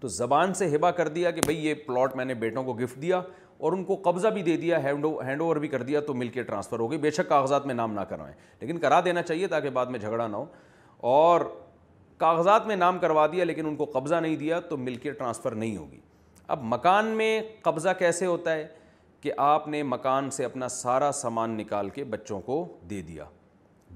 تو 0.00 0.08
زبان 0.08 0.52
سے 0.54 0.68
ہبا 0.74 0.90
کر 0.90 1.08
دیا 1.08 1.30
کہ 1.30 1.40
بھئی 1.46 1.64
یہ 1.66 1.74
پلاٹ 1.86 2.16
میں 2.16 2.24
نے 2.24 2.34
بیٹوں 2.34 2.62
کو 2.64 2.72
گفٹ 2.76 3.00
دیا 3.02 3.20
اور 3.66 3.72
ان 3.72 3.84
کو 3.84 3.96
قبضہ 4.04 4.28
بھی 4.34 4.42
دے 4.42 4.56
دیا 4.56 4.82
ہینڈ 4.82 5.40
اوور 5.40 5.56
بھی 5.56 5.68
کر 5.68 5.82
دیا 5.82 6.00
تو 6.06 6.14
مل 6.14 6.28
کے 6.28 6.42
ٹرانسفر 6.42 6.78
ہو 6.80 6.90
گئی 6.90 6.98
بے 6.98 7.10
شک 7.10 7.28
کاغذات 7.28 7.66
میں 7.66 7.74
نام 7.74 7.92
نہ 7.94 8.00
کروائیں 8.10 8.34
لیکن 8.60 8.78
کرا 8.78 9.00
دینا 9.04 9.22
چاہیے 9.22 9.46
تاکہ 9.48 9.70
بعد 9.78 9.86
میں 9.90 9.98
جھگڑا 9.98 10.26
نہ 10.26 10.36
ہو 10.36 10.44
اور 11.08 11.40
کاغذات 12.18 12.66
میں 12.66 12.76
نام 12.76 12.98
کروا 12.98 13.26
دیا 13.32 13.44
لیکن 13.44 13.66
ان 13.66 13.76
کو 13.76 13.84
قبضہ 13.94 14.14
نہیں 14.14 14.36
دیا 14.36 14.60
تو 14.68 14.76
مل 14.76 14.94
کے 15.04 15.12
ٹرانسفر 15.12 15.54
نہیں 15.54 15.76
ہوگی 15.76 16.00
اب 16.48 16.62
مکان 16.74 17.06
میں 17.16 17.40
قبضہ 17.62 17.88
کیسے 17.98 18.26
ہوتا 18.26 18.54
ہے 18.54 18.66
کہ 19.20 19.32
آپ 19.38 19.68
نے 19.68 19.82
مکان 19.82 20.30
سے 20.30 20.44
اپنا 20.44 20.68
سارا 20.68 21.10
سامان 21.20 21.56
نکال 21.56 21.88
کے 21.90 22.04
بچوں 22.04 22.40
کو 22.46 22.64
دے 22.90 23.00
دیا 23.02 23.24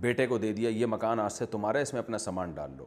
بیٹے 0.00 0.26
کو 0.26 0.38
دے 0.38 0.52
دیا 0.52 0.68
یہ 0.70 0.86
مکان 0.86 1.20
آج 1.20 1.32
سے 1.32 1.46
تمہارا 1.50 1.78
اس 1.78 1.92
میں 1.92 1.98
اپنا 2.00 2.18
سامان 2.18 2.52
ڈال 2.54 2.70
لو 2.76 2.84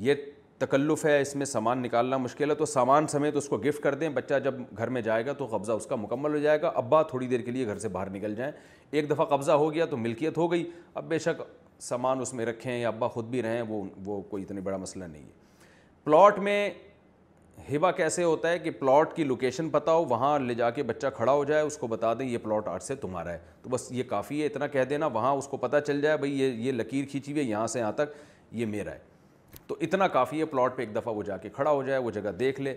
یہ 0.00 0.14
تکلف 0.58 1.04
ہے 1.04 1.20
اس 1.20 1.34
میں 1.36 1.46
سامان 1.46 1.82
نکالنا 1.82 2.16
مشکل 2.16 2.50
ہے 2.50 2.54
تو 2.54 2.64
سامان 2.66 3.06
سمیت 3.08 3.36
اس 3.36 3.48
کو 3.48 3.56
گفٹ 3.64 3.82
کر 3.82 3.94
دیں 4.02 4.08
بچہ 4.14 4.38
جب 4.44 4.54
گھر 4.76 4.88
میں 4.96 5.00
جائے 5.02 5.24
گا 5.26 5.32
تو 5.38 5.46
قبضہ 5.50 5.72
اس 5.72 5.86
کا 5.86 5.96
مکمل 5.96 6.32
ہو 6.34 6.38
جائے 6.38 6.60
گا 6.62 6.68
ابا 6.76 7.02
تھوڑی 7.12 7.26
دیر 7.28 7.40
کے 7.40 7.50
لیے 7.50 7.66
گھر 7.66 7.78
سے 7.78 7.88
باہر 7.94 8.10
نکل 8.10 8.34
جائیں 8.36 8.52
ایک 8.90 9.10
دفعہ 9.10 9.24
قبضہ 9.36 9.52
ہو 9.62 9.72
گیا 9.74 9.84
تو 9.90 9.96
ملکیت 9.96 10.38
ہو 10.38 10.50
گئی 10.52 10.64
اب 10.94 11.08
بے 11.08 11.18
شک 11.24 11.42
سامان 11.88 12.20
اس 12.20 12.32
میں 12.34 12.46
رکھیں 12.46 12.76
یا 12.78 12.88
ابا 12.88 13.08
خود 13.08 13.28
بھی 13.30 13.42
رہیں 13.42 13.62
وہ 13.68 13.82
وہ 14.06 14.20
کوئی 14.30 14.42
اتنے 14.42 14.60
بڑا 14.60 14.76
مسئلہ 14.76 15.04
نہیں 15.04 15.22
ہے 15.22 15.38
پلاٹ 16.04 16.38
میں 16.48 16.68
ہبا 17.72 17.90
کیسے 17.92 18.22
ہوتا 18.24 18.50
ہے 18.50 18.58
کہ 18.58 18.70
پلاٹ 18.78 19.14
کی 19.16 19.24
لوکیشن 19.24 19.68
پتا 19.70 19.92
ہو 19.92 20.04
وہاں 20.08 20.38
لے 20.38 20.54
جا 20.54 20.70
کے 20.70 20.82
بچہ 20.90 21.06
کھڑا 21.16 21.32
ہو 21.32 21.44
جائے 21.44 21.62
اس 21.62 21.76
کو 21.78 21.86
بتا 21.86 22.12
دیں 22.18 22.26
یہ 22.26 22.38
پلاٹ 22.42 22.68
آٹھ 22.68 22.82
سے 22.82 22.94
تمہارا 23.04 23.32
ہے 23.32 23.38
تو 23.62 23.70
بس 23.70 23.90
یہ 23.92 24.02
کافی 24.08 24.40
ہے 24.42 24.46
اتنا 24.46 24.66
کہہ 24.76 24.84
دینا 24.90 25.06
وہاں 25.14 25.32
اس 25.36 25.48
کو 25.48 25.56
پتہ 25.66 25.76
چل 25.86 26.00
جائے 26.02 26.16
بھائی 26.16 26.40
یہ 26.40 26.52
یہ 26.66 26.72
لکیر 26.72 27.04
کھینچی 27.10 27.32
ہوئی 27.32 27.42
ہے 27.44 27.50
یہاں 27.50 27.66
سے 27.66 27.78
یہاں 27.80 27.92
تک 27.96 28.12
یہ 28.60 28.66
میرا 28.66 28.92
ہے 28.94 29.08
تو 29.70 29.74
اتنا 29.82 30.06
کافی 30.14 30.38
ہے 30.40 30.44
پلاٹ 30.52 30.76
پہ 30.76 30.82
ایک 30.82 30.94
دفعہ 30.94 31.12
وہ 31.14 31.22
جا 31.22 31.36
کے 31.36 31.48
کھڑا 31.54 31.70
ہو 31.70 31.82
جائے 31.86 31.98
وہ 32.02 32.10
جگہ 32.10 32.28
دیکھ 32.38 32.60
لے 32.60 32.74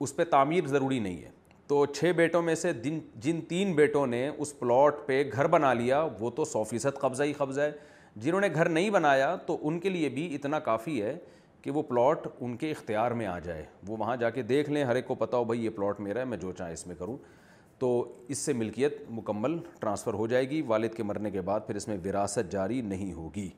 اس 0.00 0.14
پہ 0.16 0.24
تعمیر 0.30 0.66
ضروری 0.72 0.98
نہیں 0.98 1.16
ہے 1.22 1.30
تو 1.68 1.84
چھ 1.94 2.12
بیٹوں 2.16 2.42
میں 2.42 2.54
سے 2.54 2.72
جن 2.82 2.98
جن 3.20 3.40
تین 3.48 3.72
بیٹوں 3.76 4.06
نے 4.06 4.26
اس 4.28 4.58
پلاٹ 4.58 5.04
پہ 5.06 5.22
گھر 5.32 5.46
بنا 5.54 5.72
لیا 5.74 6.00
وہ 6.20 6.30
تو 6.36 6.44
سو 6.52 6.62
فیصد 6.64 6.98
قبضہ 7.00 7.22
ہی 7.22 7.32
قبضہ 7.38 7.60
ہے 7.60 7.70
جنہوں 8.16 8.40
نے 8.40 8.48
گھر 8.54 8.68
نہیں 8.68 8.90
بنایا 8.98 9.34
تو 9.46 9.56
ان 9.68 9.78
کے 9.80 9.88
لیے 9.88 10.08
بھی 10.18 10.28
اتنا 10.34 10.58
کافی 10.70 11.00
ہے 11.02 11.16
کہ 11.62 11.70
وہ 11.70 11.82
پلاٹ 11.88 12.26
ان 12.40 12.54
کے 12.56 12.70
اختیار 12.70 13.10
میں 13.20 13.26
آ 13.26 13.38
جائے 13.46 13.64
وہ 13.88 13.96
وہاں 13.98 14.16
جا 14.20 14.30
کے 14.30 14.42
دیکھ 14.54 14.70
لیں 14.70 14.84
ہر 14.84 14.96
ایک 14.96 15.06
کو 15.06 15.14
پتا 15.24 15.36
ہو 15.36 15.44
بھائی 15.50 15.64
یہ 15.64 15.70
پلاٹ 15.76 16.00
میرا 16.00 16.20
ہے 16.20 16.24
میں 16.34 16.38
جو 16.44 16.52
چاہیں 16.58 16.72
اس 16.72 16.86
میں 16.86 16.96
کروں 16.98 17.16
تو 17.78 17.92
اس 18.28 18.38
سے 18.38 18.52
ملکیت 18.62 18.96
مکمل 19.16 19.58
ٹرانسفر 19.80 20.14
ہو 20.22 20.26
جائے 20.34 20.48
گی 20.50 20.62
والد 20.66 20.94
کے 20.94 21.02
مرنے 21.02 21.30
کے 21.30 21.40
بعد 21.50 21.60
پھر 21.66 21.76
اس 21.76 21.88
میں 21.88 21.98
وراثت 22.04 22.52
جاری 22.52 22.80
نہیں 22.94 23.12
ہوگی 23.12 23.48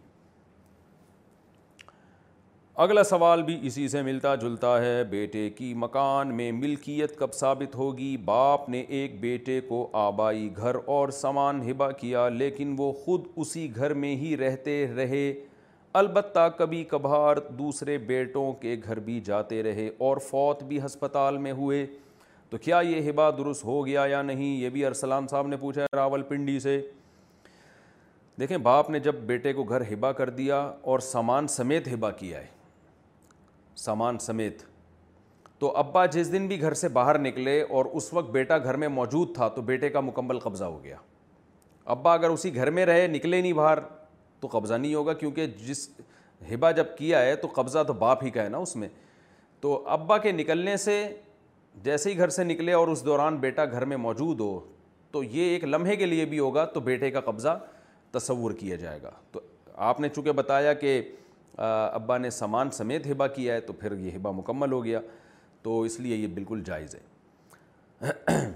اگلا 2.83 3.03
سوال 3.05 3.43
بھی 3.45 3.57
اسی 3.67 3.87
سے 3.89 4.01
ملتا 4.03 4.35
جلتا 4.35 4.69
ہے 4.83 5.03
بیٹے 5.11 5.49
کی 5.57 5.73
مکان 5.79 6.35
میں 6.37 6.51
ملکیت 6.53 7.15
کب 7.19 7.33
ثابت 7.35 7.75
ہوگی 7.77 8.17
باپ 8.25 8.69
نے 8.69 8.81
ایک 8.97 9.21
بیٹے 9.21 9.61
کو 9.69 9.87
آبائی 9.99 10.49
گھر 10.57 10.77
اور 10.95 11.09
سامان 11.19 11.61
ہبا 11.71 11.91
کیا 12.01 12.29
لیکن 12.29 12.75
وہ 12.79 12.91
خود 13.05 13.27
اسی 13.43 13.67
گھر 13.77 13.95
میں 14.05 14.15
ہی 14.23 14.37
رہتے 14.37 14.75
رہے 14.97 15.33
البتہ 16.01 16.49
کبھی 16.59 16.83
کبھار 16.91 17.37
دوسرے 17.59 17.97
بیٹوں 18.07 18.51
کے 18.63 18.75
گھر 18.85 18.99
بھی 19.01 19.21
جاتے 19.27 19.63
رہے 19.63 19.89
اور 20.09 20.17
فوت 20.31 20.63
بھی 20.69 20.83
ہسپتال 20.85 21.39
میں 21.47 21.53
ہوئے 21.61 21.87
تو 22.51 22.59
کیا 22.63 22.81
یہ 22.89 23.09
ہبا 23.11 23.29
درست 23.39 23.65
ہو 23.65 23.85
گیا 23.87 24.05
یا 24.11 24.23
نہیں 24.23 24.57
یہ 24.61 24.69
بھی 24.79 24.85
ارسلان 24.87 25.29
صاحب 25.31 25.47
نے 25.49 25.57
پوچھا 25.61 25.83
ہے 25.83 25.97
راول 25.97 26.23
پنڈی 26.29 26.59
سے 26.67 26.81
دیکھیں 28.41 28.57
باپ 28.69 28.91
نے 28.91 29.01
جب 29.01 29.21
بیٹے 29.27 29.53
کو 29.53 29.65
گھر 29.65 29.93
ہبا 29.93 30.13
کر 30.23 30.31
دیا 30.43 30.59
اور 30.91 30.99
سامان 31.13 31.47
سمیت 31.59 31.93
ہبا 31.95 32.11
کیا 32.11 32.41
ہے 32.41 32.53
سامان 33.77 34.19
سمیت 34.21 34.63
تو 35.59 35.73
ابا 35.77 36.05
جس 36.13 36.31
دن 36.33 36.47
بھی 36.49 36.61
گھر 36.61 36.75
سے 36.75 36.89
باہر 36.99 37.19
نکلے 37.19 37.61
اور 37.63 37.85
اس 37.93 38.13
وقت 38.13 38.31
بیٹا 38.31 38.59
گھر 38.59 38.77
میں 38.77 38.89
موجود 38.89 39.35
تھا 39.35 39.49
تو 39.57 39.63
بیٹے 39.71 39.89
کا 39.91 40.01
مکمل 40.01 40.39
قبضہ 40.39 40.65
ہو 40.65 40.83
گیا 40.85 40.97
ابا 41.95 42.13
اگر 42.15 42.31
اسی 42.31 42.55
گھر 42.55 42.71
میں 42.71 42.85
رہے 42.87 43.07
نکلے 43.11 43.41
نہیں 43.41 43.53
باہر 43.53 43.79
تو 44.41 44.49
قبضہ 44.53 44.75
نہیں 44.75 44.95
ہوگا 44.95 45.13
کیونکہ 45.13 45.47
جس 45.67 45.89
ہبا 46.53 46.71
جب 46.71 46.87
کیا 46.99 47.21
ہے 47.23 47.35
تو 47.37 47.49
قبضہ 47.55 47.83
تو 47.87 47.93
باپ 48.03 48.25
ہی 48.25 48.31
کا 48.31 48.43
ہے 48.43 48.49
نا 48.49 48.59
اس 48.59 48.75
میں 48.77 48.89
تو 49.61 49.83
ابا 49.89 50.19
کے 50.19 50.33
نکلنے 50.33 50.77
سے 50.77 51.03
جیسے 51.83 52.11
ہی 52.13 52.17
گھر 52.19 52.29
سے 52.31 52.45
نکلے 52.45 52.73
اور 52.73 52.89
اس 52.89 53.05
دوران 53.07 53.37
بیٹا 53.41 53.65
گھر 53.67 53.85
میں 53.93 53.97
موجود 53.97 54.41
ہو 54.41 54.59
تو 55.13 55.23
یہ 55.23 55.51
ایک 55.53 55.65
لمحے 55.65 55.97
کے 55.97 56.07
لیے 56.07 56.25
بھی 56.27 56.39
ہوگا 56.39 56.65
تو 56.75 56.81
بیٹے 56.89 57.11
کا 57.11 57.21
قبضہ 57.31 57.57
تصور 58.13 58.51
کیا 58.59 58.77
جائے 58.77 59.01
گا 59.03 59.11
تو 59.33 59.41
آپ 59.91 60.01
نے 60.01 60.09
چونکہ 60.09 60.33
بتایا 60.33 60.73
کہ 60.73 61.01
ابا 61.59 62.17
نے 62.19 62.31
سامان 62.31 62.71
سمیت 62.73 63.07
ہبا 63.11 63.27
کیا 63.27 63.55
ہے 63.55 63.61
تو 63.61 63.73
پھر 63.73 63.93
یہ 63.99 64.11
ہبا 64.17 64.31
مکمل 64.37 64.73
ہو 64.73 64.85
گیا 64.85 65.01
تو 65.63 65.81
اس 65.83 65.99
لیے 66.01 66.17
یہ 66.17 66.27
بالکل 66.35 66.63
جائز 66.67 66.95
ہے 66.95 68.39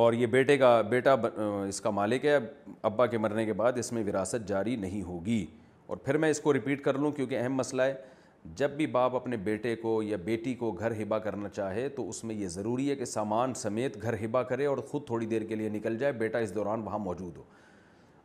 اور 0.00 0.12
یہ 0.12 0.26
بیٹے 0.26 0.56
کا 0.58 0.80
بیٹا 0.90 1.12
اس 1.68 1.80
کا 1.80 1.90
مالک 1.90 2.24
ہے 2.26 2.38
ابا 2.82 3.06
کے 3.06 3.18
مرنے 3.18 3.44
کے 3.46 3.52
بعد 3.52 3.78
اس 3.78 3.92
میں 3.92 4.02
وراثت 4.06 4.48
جاری 4.48 4.76
نہیں 4.76 5.02
ہوگی 5.06 5.44
اور 5.86 5.96
پھر 6.04 6.16
میں 6.18 6.30
اس 6.30 6.40
کو 6.40 6.52
ریپیٹ 6.54 6.82
کر 6.84 6.98
لوں 6.98 7.10
کیونکہ 7.12 7.38
اہم 7.40 7.54
مسئلہ 7.56 7.82
ہے 7.82 7.94
جب 8.56 8.70
بھی 8.76 8.86
باپ 8.94 9.14
اپنے 9.16 9.36
بیٹے 9.44 9.74
کو 9.76 10.02
یا 10.02 10.16
بیٹی 10.24 10.54
کو 10.62 10.70
گھر 10.72 10.92
ہبا 11.02 11.18
کرنا 11.26 11.48
چاہے 11.48 11.88
تو 11.96 12.08
اس 12.08 12.22
میں 12.24 12.34
یہ 12.34 12.48
ضروری 12.54 12.88
ہے 12.90 12.94
کہ 12.96 13.04
سامان 13.04 13.54
سمیت 13.56 14.00
گھر 14.02 14.14
ہبا 14.24 14.42
کرے 14.42 14.66
اور 14.66 14.78
خود 14.90 15.04
تھوڑی 15.06 15.26
دیر 15.26 15.42
کے 15.48 15.54
لیے 15.56 15.68
نکل 15.68 15.98
جائے 15.98 16.12
بیٹا 16.22 16.38
اس 16.38 16.54
دوران 16.54 16.82
وہاں 16.84 16.98
موجود 16.98 17.36
ہو 17.36 17.42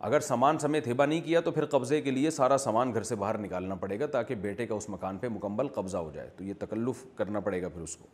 اگر 0.06 0.20
سامان 0.20 0.58
سمیت 0.60 0.88
ہبا 0.88 1.06
نہیں 1.06 1.22
کیا 1.26 1.40
تو 1.42 1.52
پھر 1.52 1.66
قبضے 1.66 2.00
کے 2.02 2.12
لیے 2.12 2.32
سارا 2.32 2.58
سامان 2.58 2.94
گھر 2.94 3.04
سے 3.04 3.16
باہر 3.16 3.38
نکالنا 3.38 3.76
پڑے 3.76 4.00
گا 4.00 4.06
تاکہ 4.16 4.36
بیٹے 4.42 4.66
کا 4.68 4.76
اس 4.76 4.90
مکان 4.90 5.18
پہ 5.18 5.28
مکمل 5.36 5.68
قبضہ 5.76 5.98
ہو 5.98 6.12
جائے 6.14 6.30
تو 6.38 6.44
یہ 6.44 6.54
تکلف 6.60 7.04
کرنا 7.18 7.40
پڑے 7.46 7.62
گا 7.62 7.70
پھر 7.74 7.82
اس 7.82 7.96
کو 7.98 8.06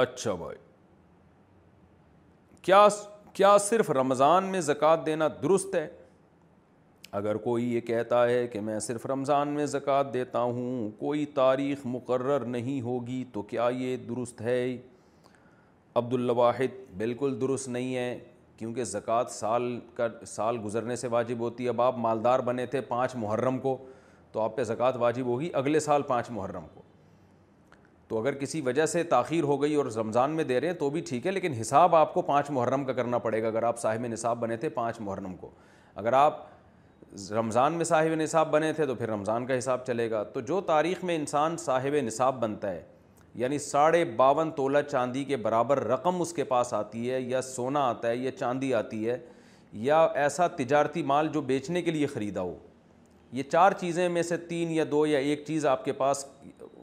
اچھا 0.00 0.34
بھائی 0.42 0.58
کیا 2.62 2.86
کیا 3.34 3.56
صرف 3.68 3.90
رمضان 4.00 4.44
میں 4.52 4.60
زکوٰۃ 4.60 5.06
دینا 5.06 5.28
درست 5.42 5.74
ہے 5.74 5.86
اگر 7.20 7.36
کوئی 7.44 7.72
یہ 7.74 7.80
کہتا 7.80 8.26
ہے 8.26 8.46
کہ 8.48 8.60
میں 8.60 8.78
صرف 8.80 9.06
رمضان 9.06 9.48
میں 9.54 9.66
زکوٰۃ 9.66 10.12
دیتا 10.14 10.42
ہوں 10.42 10.90
کوئی 10.98 11.24
تاریخ 11.34 11.78
مقرر 11.86 12.44
نہیں 12.56 12.80
ہوگی 12.80 13.24
تو 13.32 13.42
کیا 13.52 13.68
یہ 13.76 13.96
درست 14.08 14.40
ہے 14.42 14.62
عبد 15.98 16.12
الواحد 16.14 16.70
بالکل 16.98 17.38
درست 17.40 17.68
نہیں 17.68 17.94
ہے 17.96 18.18
کیونکہ 18.56 18.84
زکوٰۃ 18.84 19.30
سال 19.30 19.62
کا 19.96 20.06
سال 20.26 20.56
گزرنے 20.64 20.96
سے 20.96 21.08
واجب 21.10 21.38
ہوتی 21.40 21.64
ہے 21.64 21.68
اب 21.68 21.80
آپ 21.82 21.96
مالدار 21.98 22.38
بنے 22.48 22.66
تھے 22.74 22.80
پانچ 22.88 23.14
محرم 23.18 23.58
کو 23.60 23.76
تو 24.32 24.40
آپ 24.40 24.56
پہ 24.56 24.64
زکوٰۃ 24.64 24.96
واجب 25.00 25.26
ہوگی 25.26 25.48
اگلے 25.60 25.80
سال 25.80 26.02
پانچ 26.08 26.30
محرم 26.30 26.66
کو 26.74 26.82
تو 28.08 28.18
اگر 28.20 28.34
کسی 28.34 28.60
وجہ 28.60 28.86
سے 28.92 29.02
تاخیر 29.14 29.42
ہو 29.44 29.60
گئی 29.62 29.74
اور 29.74 29.86
رمضان 29.96 30.30
میں 30.36 30.44
دے 30.44 30.60
رہے 30.60 30.68
ہیں 30.68 30.74
تو 30.74 30.90
بھی 30.90 31.00
ٹھیک 31.08 31.26
ہے 31.26 31.30
لیکن 31.32 31.52
حساب 31.60 31.94
آپ 31.96 32.14
کو 32.14 32.22
پانچ 32.30 32.50
محرم 32.50 32.84
کا 32.84 32.92
کرنا 32.92 33.18
پڑے 33.26 33.42
گا 33.42 33.48
اگر 33.48 33.62
آپ 33.62 33.78
صاحب 33.78 34.06
نصاب 34.10 34.38
بنے 34.40 34.56
تھے 34.56 34.68
پانچ 34.78 35.00
محرم 35.00 35.36
کو 35.40 35.50
اگر 35.94 36.12
آپ 36.22 36.42
رمضان 37.34 37.72
میں 37.74 37.84
صاحب 37.84 38.14
نصاب 38.20 38.50
بنے 38.50 38.72
تھے 38.72 38.86
تو 38.86 38.94
پھر 38.94 39.08
رمضان 39.10 39.46
کا 39.46 39.58
حساب 39.58 39.84
چلے 39.86 40.10
گا 40.10 40.22
تو 40.32 40.40
جو 40.50 40.60
تاریخ 40.66 41.04
میں 41.04 41.16
انسان 41.16 41.56
صاحب 41.58 41.94
نصاب 42.04 42.40
بنتا 42.40 42.70
ہے 42.70 42.82
یعنی 43.38 43.58
ساڑھے 43.58 44.04
باون 44.16 44.50
تولہ 44.56 44.78
چاندی 44.90 45.24
کے 45.24 45.36
برابر 45.36 45.82
رقم 45.84 46.20
اس 46.22 46.32
کے 46.34 46.44
پاس 46.44 46.72
آتی 46.74 47.10
ہے 47.10 47.20
یا 47.20 47.42
سونا 47.42 47.80
آتا 47.88 48.08
ہے 48.08 48.16
یا 48.16 48.30
چاندی 48.38 48.72
آتی 48.74 49.08
ہے 49.08 49.18
یا 49.80 49.98
ایسا 50.22 50.46
تجارتی 50.56 51.02
مال 51.06 51.28
جو 51.32 51.40
بیچنے 51.40 51.82
کے 51.82 51.90
لیے 51.90 52.06
خریدا 52.14 52.40
ہو 52.42 52.54
یہ 53.32 53.42
چار 53.50 53.72
چیزیں 53.80 54.08
میں 54.08 54.22
سے 54.22 54.36
تین 54.48 54.70
یا 54.70 54.84
دو 54.90 55.04
یا 55.06 55.18
ایک 55.18 55.44
چیز 55.46 55.66
آپ 55.66 55.84
کے 55.84 55.92
پاس 55.98 56.24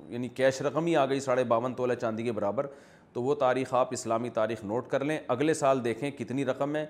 یعنی 0.10 0.28
کیش 0.36 0.61
رقم 0.61 0.86
ہی 0.86 0.95
آ 0.95 1.06
گئی 1.06 1.19
ساڑھے 1.19 1.44
باون 1.44 1.74
تولہ 1.76 1.94
چاندی 2.02 2.24
کے 2.24 2.32
برابر 2.32 2.65
تو 3.14 3.24
وہ 3.24 3.36
تاریخ 3.36 3.74
آپ 3.76 3.88
اسلامی 3.94 4.30
تاریخ 4.34 4.64
نوٹ 4.65 4.88
کر 4.90 5.03
لیں 5.06 5.18
اگلے 5.36 5.53
سال 5.53 5.84
دیکھیں 5.84 6.10
کتنی 6.18 6.45
رقم 6.45 6.76
ہے 6.76 6.86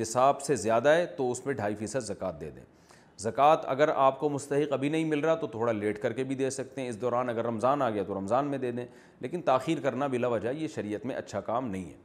نصاب 0.00 0.40
سے 0.42 0.54
زیادہ 0.56 0.88
ہے 0.94 1.06
تو 1.16 1.30
اس 1.30 1.44
میں 1.46 1.54
ڈھائی 1.54 1.74
فیصد 1.78 2.06
زکوٰۃ 2.06 2.40
دے 2.40 2.50
دیں 2.56 2.64
زکوٰۃ 3.22 3.64
اگر 3.68 3.88
آپ 3.94 4.18
کو 4.18 4.28
مستحق 4.30 4.72
ابھی 4.72 4.88
نہیں 4.88 5.04
مل 5.04 5.20
رہا 5.24 5.34
تو 5.40 5.46
تھوڑا 5.46 5.72
لیٹ 5.72 6.00
کر 6.02 6.12
کے 6.12 6.24
بھی 6.24 6.34
دے 6.34 6.48
سکتے 6.50 6.80
ہیں 6.82 6.88
اس 6.88 7.00
دوران 7.00 7.28
اگر 7.28 7.44
رمضان 7.46 7.82
آ 7.82 7.88
گیا 7.90 8.02
تو 8.04 8.14
رمضان 8.18 8.46
میں 8.50 8.58
دے 8.58 8.70
دیں 8.72 8.84
لیکن 9.20 9.42
تاخیر 9.48 9.80
کرنا 9.82 10.06
بلا 10.14 10.28
وجہ 10.34 10.48
یہ 10.58 10.68
شریعت 10.74 11.04
میں 11.06 11.14
اچھا 11.16 11.40
کام 11.50 11.68
نہیں 11.70 11.84
ہے 11.90 11.96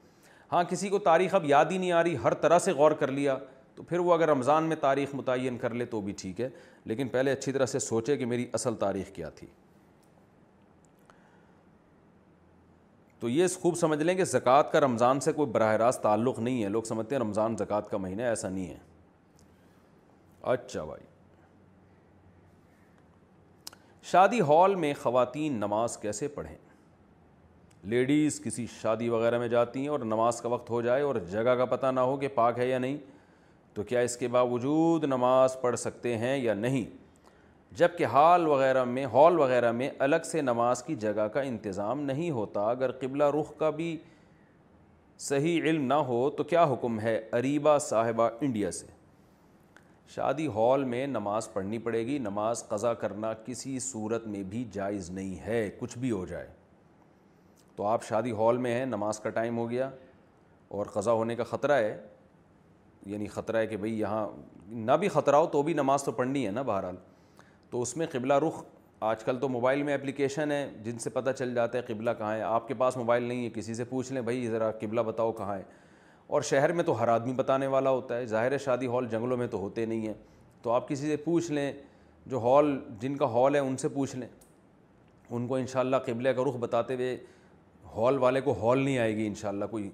ہاں 0.52 0.64
کسی 0.70 0.90
کو 0.90 1.00
تاریخ 1.10 1.36
اب 1.36 1.46
یاد 1.50 1.66
ہی 1.72 1.78
نہیں 1.78 1.92
آ 1.92 2.02
رہی 2.04 2.16
ہر 2.24 2.34
طرح 2.42 2.60
سے 2.66 2.72
غور 2.82 2.92
کر 3.00 3.12
لیا 3.12 3.38
تو 3.76 3.84
پھر 3.84 4.00
وہ 4.00 4.14
اگر 4.14 4.30
رمضان 4.30 4.64
میں 4.70 4.76
تاریخ 4.82 5.14
متعین 5.16 5.58
کر 5.62 5.74
لے 5.74 5.86
تو 5.94 6.02
بھی 6.02 6.14
ٹھیک 6.18 6.42
ہے 6.42 6.50
لیکن 6.92 7.08
پہلے 7.16 7.32
اچھی 7.32 7.52
طرح 7.52 7.66
سے 7.76 7.80
سوچے 7.88 8.18
کہ 8.18 8.26
میری 8.34 8.46
اصل 8.60 8.76
تاریخ 8.80 9.12
کیا 9.16 9.30
تھی 9.36 9.48
تو 13.20 13.30
یہ 13.30 13.48
خوب 13.62 13.76
سمجھ 13.78 14.02
لیں 14.04 14.16
کہ 14.16 14.24
زکوٰۃ 14.34 14.72
کا 14.72 14.80
رمضان 14.82 15.20
سے 15.28 15.32
کوئی 15.34 15.52
براہ 15.52 15.74
راست 15.84 16.02
تعلق 16.04 16.40
نہیں 16.40 16.64
ہے 16.64 16.70
لوگ 16.70 16.84
سمجھتے 16.94 17.16
ہیں 17.16 17.20
رمضان 17.24 17.56
زکوٰۃ 17.60 17.90
کا 17.90 17.98
مہینہ 17.98 18.22
ایسا 18.22 18.50
نہیں 18.50 18.68
ہے 18.68 18.78
اچھا 20.54 20.84
بھائی 20.86 21.04
شادی 24.12 24.40
ہال 24.48 24.76
میں 24.82 24.94
خواتین 25.02 25.54
نماز 25.60 25.98
کیسے 25.98 26.28
پڑھیں 26.34 26.56
لیڈیز 27.90 28.40
کسی 28.44 28.66
شادی 28.82 29.08
وغیرہ 29.10 29.38
میں 29.40 29.48
جاتی 29.48 29.82
ہیں 29.82 29.88
اور 29.90 30.00
نماز 30.14 30.42
کا 30.42 30.50
وقت 30.50 30.70
ہو 30.70 30.82
جائے 30.82 31.02
اور 31.04 31.16
جگہ 31.32 31.56
کا 31.58 31.66
پتہ 31.76 31.92
نہ 31.94 32.00
ہو 32.10 32.16
کہ 32.18 32.28
پاک 32.36 32.60
ہے 32.60 32.68
یا 32.68 32.78
نہیں 32.80 32.98
تو 33.74 33.84
کیا 33.84 34.00
اس 34.00 34.16
کے 34.18 34.28
باوجود 34.38 35.04
نماز 35.04 35.60
پڑھ 35.62 35.76
سکتے 35.80 36.18
ہیں 36.18 36.38
یا 36.38 36.54
نہیں 36.54 36.84
جب 37.78 37.98
کہ 37.98 38.06
ہال 38.14 38.46
وغیرہ 38.48 38.84
میں 38.98 39.06
ہال 39.14 39.40
وغیرہ 39.40 39.72
میں 39.82 39.90
الگ 40.08 40.30
سے 40.32 40.42
نماز 40.42 40.84
کی 40.84 40.96
جگہ 41.06 41.28
کا 41.34 41.42
انتظام 41.52 42.02
نہیں 42.04 42.30
ہوتا 42.38 42.70
اگر 42.70 42.92
قبلہ 43.02 43.24
رخ 43.40 43.58
کا 43.58 43.70
بھی 43.80 43.96
صحیح 45.30 45.62
علم 45.62 45.86
نہ 45.88 45.94
ہو 46.12 46.30
تو 46.38 46.44
کیا 46.44 46.64
حکم 46.72 47.00
ہے 47.00 47.20
اریبا 47.40 47.78
صاحبہ 47.90 48.30
انڈیا 48.42 48.72
سے 48.80 48.86
شادی 50.14 50.46
ہال 50.56 50.84
میں 50.86 51.06
نماز 51.08 51.52
پڑھنی 51.54 51.78
پڑے 51.86 52.06
گی 52.06 52.18
نماز 52.20 52.68
قضا 52.68 52.94
کرنا 52.94 53.32
کسی 53.46 53.78
صورت 53.82 54.28
میں 54.28 54.42
بھی 54.50 54.64
جائز 54.72 55.10
نہیں 55.12 55.40
ہے 55.46 55.70
کچھ 55.80 55.98
بھی 55.98 56.12
ہو 56.12 56.26
جائے 56.26 56.48
تو 57.76 57.86
آپ 57.86 58.04
شادی 58.08 58.32
ہال 58.38 58.58
میں 58.66 58.74
ہیں 58.74 58.86
نماز 58.86 59.20
کا 59.20 59.30
ٹائم 59.38 59.58
ہو 59.58 59.70
گیا 59.70 59.90
اور 60.78 60.86
قضا 60.94 61.12
ہونے 61.12 61.36
کا 61.36 61.44
خطرہ 61.44 61.78
ہے 61.78 61.98
یعنی 63.06 63.28
خطرہ 63.28 63.58
ہے 63.58 63.68
کہ 63.68 63.78
بھئی 63.78 64.00
یہاں 64.00 64.26
نہ 64.70 64.92
بھی 65.00 65.08
خطرہ 65.14 65.36
ہو 65.36 65.48
تو 65.52 65.62
بھی 65.64 65.74
نماز 65.74 66.04
تو 66.04 66.12
پڑھنی 66.12 66.46
ہے 66.46 66.52
نا 66.52 66.62
بہرحال 66.70 66.96
تو 67.70 67.82
اس 67.82 67.96
میں 67.98 68.08
قبلہ 68.12 68.34
رخ 68.48 68.64
آج 69.04 69.24
کل 69.24 69.38
تو 69.42 69.48
موبائل 69.50 69.84
میں 69.84 69.94
اپلیکیشن 69.94 70.52
ہے 70.52 70.68
جن 70.84 71.00
سے 71.00 71.10
پتہ 71.14 71.32
چل 71.38 71.54
جاتا 71.56 71.78
ہے 71.78 71.84
قبلہ 71.94 72.12
کہاں 72.18 72.34
ہے 72.36 72.42
آپ 72.42 72.68
کے 72.68 72.74
پاس 72.74 72.98
موبائل 72.98 73.24
نہیں 73.24 73.44
ہے 73.46 73.50
کسی 73.56 73.74
سے 73.76 73.84
پوچھ 73.86 74.12
لیں 74.14 74.22
بھائی 74.22 74.48
ذرا 74.50 74.70
قبلہ 74.82 75.02
بتاؤ 75.06 75.32
کہاں 75.42 75.58
ہے 75.58 75.64
اور 76.28 76.42
شہر 76.42 76.72
میں 76.74 76.84
تو 76.84 77.00
ہر 77.02 77.08
آدمی 77.08 77.34
بتانے 77.36 77.68
والا 77.68 77.90
ہوتا 77.90 78.18
ہے 78.18 78.26
ظاہر 78.28 78.58
شادی 78.58 78.88
ہال 78.94 79.08
جنگلوں 79.10 79.38
میں 79.38 79.48
تو 79.48 79.58
ہوتے 79.60 79.86
نہیں 79.86 80.08
ہیں 80.08 80.14
تو 80.62 80.72
آپ 80.72 80.88
کسی 80.90 81.08
سے 81.08 81.16
پوچھ 81.24 81.52
لیں 81.52 81.72
جو 82.28 82.40
ہال 82.44 82.78
جن 83.00 83.16
کا 83.18 83.26
ہال 83.34 83.56
ہے 83.56 83.60
ان 83.60 83.76
سے 83.78 83.88
پوچھ 83.90 84.16
لیں 84.16 84.28
ان 85.30 85.48
کو 85.48 85.56
انشاءاللہ 85.56 85.96
قبلہ 86.06 86.30
کا 86.36 86.44
رخ 86.50 86.56
بتاتے 86.60 86.96
ہوئے 86.96 87.18
ہال 87.96 88.18
والے 88.20 88.42
کو 88.42 88.54
ہال 88.64 88.80
نہیں 88.80 88.98
آئے 88.98 89.16
گی 89.16 89.28
انشاءاللہ 89.28 89.66
کوئی 89.72 89.90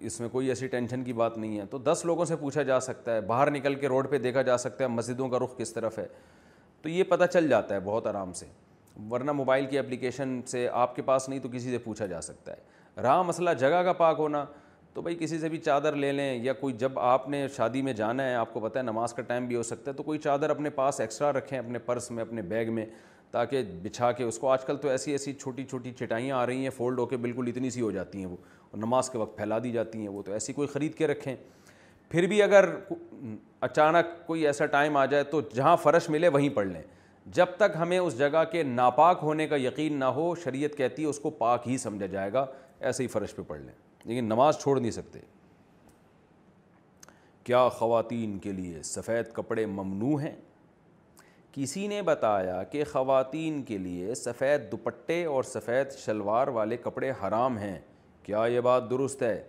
اس 0.00 0.20
میں 0.20 0.28
کوئی 0.32 0.48
ایسی 0.48 0.66
ٹینشن 0.68 1.02
کی 1.04 1.12
بات 1.12 1.36
نہیں 1.38 1.58
ہے 1.58 1.64
تو 1.70 1.78
دس 1.84 2.02
لوگوں 2.04 2.24
سے 2.24 2.36
پوچھا 2.36 2.62
جا 2.62 2.78
سکتا 2.80 3.14
ہے 3.14 3.20
باہر 3.30 3.50
نکل 3.50 3.74
کے 3.80 3.88
روڈ 3.88 4.08
پہ 4.10 4.18
دیکھا 4.18 4.42
جا 4.42 4.56
سکتا 4.58 4.84
ہے 4.84 4.88
مسجدوں 4.88 5.28
کا 5.28 5.38
رخ 5.42 5.56
کس 5.58 5.72
طرف 5.72 5.98
ہے 5.98 6.06
تو 6.82 6.88
یہ 6.88 7.04
پتہ 7.08 7.24
چل 7.32 7.48
جاتا 7.48 7.74
ہے 7.74 7.80
بہت 7.84 8.06
آرام 8.06 8.32
سے 8.32 8.46
ورنہ 9.10 9.32
موبائل 9.32 9.66
کی 9.66 9.78
اپلیکیشن 9.78 10.40
سے 10.46 10.68
آپ 10.72 10.96
کے 10.96 11.02
پاس 11.02 11.28
نہیں 11.28 11.38
تو 11.40 11.48
کسی 11.52 11.70
سے 11.70 11.78
پوچھا 11.84 12.06
جا 12.06 12.20
سکتا 12.20 12.52
ہے 12.52 13.02
رہا 13.02 13.22
مسئلہ 13.26 13.50
جگہ 13.60 13.82
کا 13.84 13.92
پاک 13.92 14.18
ہونا 14.18 14.44
تو 14.94 15.02
بھائی 15.02 15.16
کسی 15.20 15.38
سے 15.38 15.48
بھی 15.48 15.58
چادر 15.58 15.94
لے 15.96 16.10
لیں 16.12 16.34
یا 16.42 16.52
کوئی 16.60 16.74
جب 16.78 16.98
آپ 16.98 17.28
نے 17.28 17.46
شادی 17.56 17.80
میں 17.82 17.92
جانا 17.92 18.24
ہے 18.26 18.34
آپ 18.34 18.52
کو 18.54 18.60
پتہ 18.60 18.78
ہے 18.78 18.82
نماز 18.84 19.12
کا 19.14 19.22
ٹائم 19.26 19.46
بھی 19.46 19.56
ہو 19.56 19.62
سکتا 19.62 19.90
ہے 19.90 19.96
تو 19.96 20.02
کوئی 20.02 20.18
چادر 20.24 20.50
اپنے 20.50 20.70
پاس 20.74 21.00
ایکسٹرا 21.00 21.30
رکھیں 21.32 21.58
اپنے 21.58 21.78
پرس 21.86 22.10
میں 22.10 22.22
اپنے 22.22 22.42
بیگ 22.52 22.70
میں 22.72 22.84
تاکہ 23.30 23.62
بچھا 23.82 24.10
کے 24.12 24.24
اس 24.24 24.38
کو 24.38 24.48
آج 24.48 24.64
کل 24.64 24.76
تو 24.82 24.88
ایسی 24.88 25.12
ایسی 25.12 25.32
چھوٹی 25.34 25.64
چھوٹی 25.70 25.92
چٹائیاں 25.98 26.36
آ 26.38 26.44
رہی 26.46 26.62
ہیں 26.62 26.70
فولڈ 26.76 26.98
ہو 26.98 27.06
کے 27.06 27.16
بالکل 27.24 27.48
اتنی 27.48 27.70
سی 27.70 27.80
ہو 27.80 27.90
جاتی 27.90 28.18
ہیں 28.18 28.26
وہ 28.26 28.36
نماز 28.74 29.08
کے 29.10 29.18
وقت 29.18 29.36
پھیلا 29.36 29.58
دی 29.64 29.72
جاتی 29.72 29.98
ہیں 30.00 30.08
وہ 30.08 30.22
تو 30.26 30.32
ایسی 30.32 30.52
کوئی 30.52 30.68
خرید 30.72 30.94
کے 30.98 31.06
رکھیں 31.06 31.34
پھر 32.10 32.26
بھی 32.28 32.42
اگر 32.42 32.68
اچانک 33.68 34.26
کوئی 34.26 34.46
ایسا 34.46 34.66
ٹائم 34.76 34.96
آ 34.96 35.04
جائے 35.12 35.24
تو 35.30 35.40
جہاں 35.54 35.74
فرش 35.82 36.08
ملے 36.10 36.28
وہیں 36.36 36.48
پڑھ 36.56 36.66
لیں 36.66 36.82
جب 37.36 37.56
تک 37.56 37.76
ہمیں 37.80 37.98
اس 37.98 38.18
جگہ 38.18 38.44
کے 38.52 38.62
ناپاک 38.62 39.18
ہونے 39.22 39.46
کا 39.48 39.56
یقین 39.60 39.98
نہ 40.00 40.04
ہو 40.20 40.34
شریعت 40.44 40.76
کہتی 40.78 41.02
ہے 41.02 41.08
اس 41.08 41.18
کو 41.20 41.30
پاک 41.44 41.68
ہی 41.68 41.78
سمجھا 41.78 42.06
جائے 42.14 42.32
گا 42.32 42.44
ایسے 42.80 43.02
ہی 43.02 43.08
فرش 43.08 43.34
پہ 43.36 43.42
پڑھ 43.48 43.60
لیں 43.60 43.72
لیکن 44.04 44.24
نماز 44.28 44.58
چھوڑ 44.62 44.78
نہیں 44.80 44.90
سکتے 44.90 45.18
کیا 47.44 47.68
خواتین 47.78 48.38
کے 48.38 48.52
لیے 48.52 48.82
سفید 48.84 49.32
کپڑے 49.34 49.64
ممنوع 49.66 50.20
ہیں 50.20 50.34
کسی 51.52 51.86
نے 51.86 52.00
بتایا 52.02 52.62
کہ 52.70 52.84
خواتین 52.92 53.62
کے 53.64 53.78
لیے 53.78 54.14
سفید 54.14 54.70
دوپٹے 54.70 55.24
اور 55.24 55.42
سفید 55.44 55.92
شلوار 56.04 56.48
والے 56.58 56.76
کپڑے 56.84 57.10
حرام 57.22 57.58
ہیں 57.58 57.78
کیا 58.22 58.44
یہ 58.52 58.60
بات 58.68 58.88
درست 58.90 59.22
ہے 59.22 59.40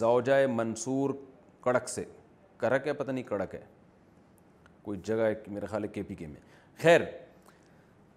زوجہ 0.00 0.46
منصور 0.50 1.10
کڑک 1.64 1.88
سے 1.88 2.04
کڑک 2.58 2.86
ہے 2.86 2.92
پتہ 2.92 3.10
نہیں 3.10 3.24
کڑک 3.28 3.54
ہے 3.54 3.60
کوئی 4.82 5.00
جگہ 5.04 5.22
ہے 5.26 5.34
میرے 5.46 5.66
خیال 5.66 5.84
ہے 5.84 5.88
کے 5.88 6.02
پی 6.08 6.14
کے 6.14 6.26
میں 6.26 6.40
خیر 6.82 7.00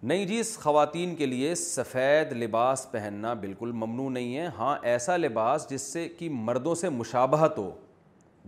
نہیں 0.06 0.24
جی 0.26 0.38
اس 0.40 0.56
خواتین 0.62 1.14
کے 1.16 1.26
لیے 1.26 1.54
سفید 1.54 2.32
لباس 2.36 2.86
پہننا 2.90 3.32
بالکل 3.40 3.70
ممنوع 3.74 4.10
نہیں 4.10 4.36
ہے 4.36 4.46
ہاں 4.58 4.76
ایسا 4.88 5.16
لباس 5.16 5.66
جس 5.70 5.82
سے 5.92 6.08
کہ 6.18 6.28
مردوں 6.32 6.74
سے 6.74 6.88
مشابہت 6.88 7.56
ہو 7.58 7.70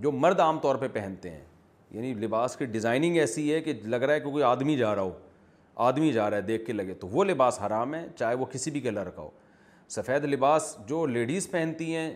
جو 0.03 0.13
مرد 0.13 0.41
عام 0.41 0.59
طور 0.63 0.77
پہ 0.81 0.89
پہنتے 0.93 1.31
ہیں 1.31 1.45
یعنی 1.91 2.13
لباس 2.15 2.55
کی 2.57 2.65
ڈیزائننگ 2.65 3.17
ایسی 3.21 3.53
ہے 3.53 3.61
کہ 3.61 3.73
لگ 3.85 3.97
رہا 4.03 4.15
ہے 4.15 4.21
کہ 4.21 4.31
کوئی 4.31 4.43
آدمی 4.45 4.77
جا 4.77 4.95
رہا 4.95 5.03
ہو 5.03 5.11
آدمی 5.89 6.13
جا 6.13 6.29
رہا 6.31 6.37
ہے 6.37 6.43
دیکھ 6.43 6.65
کے 6.67 6.73
لگے 6.73 6.95
تو 7.01 7.09
وہ 7.09 7.25
لباس 7.25 7.61
حرام 7.63 7.95
ہے 7.95 8.07
چاہے 8.19 8.35
وہ 8.35 8.45
کسی 8.53 8.71
بھی 8.71 8.81
کلر 8.81 9.11
کا 9.17 9.23
ہو 9.23 9.31
سفید 9.97 10.25
لباس 10.25 10.75
جو 10.89 11.05
لیڈیز 11.15 11.51
پہنتی 11.51 11.95
ہیں 11.95 12.11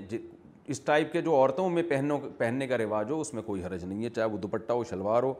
اس 0.67 0.81
ٹائپ 0.81 1.13
کے 1.13 1.21
جو 1.23 1.35
عورتوں 1.37 1.69
میں 1.71 1.83
پہنوں 1.89 2.19
پہننے 2.39 2.67
کا 2.67 2.79
رواج 2.79 3.11
ہو 3.11 3.21
اس 3.21 3.35
میں 3.35 3.43
کوئی 3.47 3.65
حرج 3.65 3.85
نہیں 3.85 4.05
ہے 4.05 4.11
چاہے 4.17 4.29
وہ 4.29 4.39
دوپٹہ 4.39 4.73
ہو 4.73 4.85
شلوار 4.91 5.23
ہو 5.23 5.35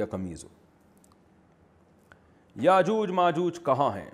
یا 0.00 0.06
قمیض 0.10 0.44
ہو 0.44 0.48
یاجوج 2.60 3.10
ماجوج 3.10 3.58
کہاں 3.64 3.90
ہیں 3.96 4.08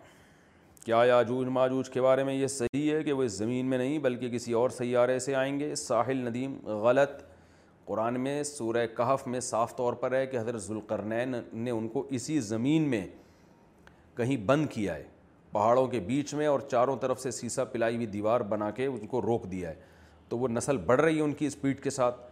کیا 0.84 0.96
یاجوج 1.06 1.46
ماجوج 1.52 1.88
کے 1.90 2.00
بارے 2.02 2.24
میں 2.24 2.34
یہ 2.34 2.46
صحیح 2.46 2.92
ہے 2.94 3.02
کہ 3.04 3.12
وہ 3.12 3.22
اس 3.22 3.32
زمین 3.38 3.66
میں 3.70 3.78
نہیں 3.78 3.98
بلکہ 4.02 4.28
کسی 4.30 4.52
اور 4.54 4.70
سیارے 4.70 5.18
سے 5.20 5.34
آئیں 5.34 5.58
گے 5.60 5.74
ساحل 5.76 6.16
ندیم 6.28 6.54
غلط 6.82 7.22
قرآن 7.86 8.20
میں 8.20 8.42
سورہ 8.44 8.86
کہف 8.96 9.26
میں 9.26 9.40
صاف 9.40 9.76
طور 9.76 9.92
پر 10.00 10.12
ہے 10.16 10.26
کہ 10.26 10.36
حضرت 10.38 10.62
ذوالقرنین 10.62 11.34
نے 11.64 11.70
ان 11.70 11.88
کو 11.88 12.06
اسی 12.14 12.38
زمین 12.50 12.88
میں 12.90 13.06
کہیں 14.16 14.36
بند 14.46 14.66
کیا 14.74 14.94
ہے 14.96 15.04
پہاڑوں 15.52 15.86
کے 15.88 16.00
بیچ 16.06 16.34
میں 16.34 16.46
اور 16.46 16.60
چاروں 16.70 16.96
طرف 17.00 17.20
سے 17.20 17.30
سیسا 17.30 17.64
پلائی 17.72 17.94
ہوئی 17.96 18.06
دیوار 18.06 18.40
بنا 18.48 18.70
کے 18.76 18.86
ان 18.86 19.06
کو 19.06 19.22
روک 19.22 19.50
دیا 19.52 19.70
ہے 19.70 19.74
تو 20.28 20.38
وہ 20.38 20.48
نسل 20.48 20.76
بڑھ 20.86 21.00
رہی 21.00 21.16
ہے 21.16 21.22
ان 21.22 21.32
کی 21.34 21.46
اسپیڈ 21.46 21.80
کے 21.82 21.90
ساتھ 21.90 22.27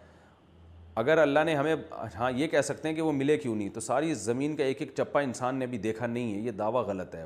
اگر 1.01 1.18
اللہ 1.18 1.39
نے 1.47 1.55
ہمیں 1.55 1.74
ہاں 2.18 2.31
یہ 2.36 2.47
کہہ 2.48 2.60
سکتے 2.64 2.89
ہیں 2.89 2.94
کہ 2.97 3.02
وہ 3.02 3.10
ملے 3.12 3.36
کیوں 3.39 3.55
نہیں 3.55 3.68
تو 3.70 3.81
ساری 3.81 4.12
زمین 4.14 4.55
کا 4.56 4.64
ایک 4.64 4.81
ایک 4.82 4.93
چپا 4.97 5.20
انسان 5.20 5.55
نے 5.59 5.66
بھی 5.73 5.78
دیکھا 5.78 6.06
نہیں 6.06 6.32
ہے 6.35 6.39
یہ 6.40 6.51
دعویٰ 6.59 6.85
غلط 6.86 7.14
ہے 7.14 7.24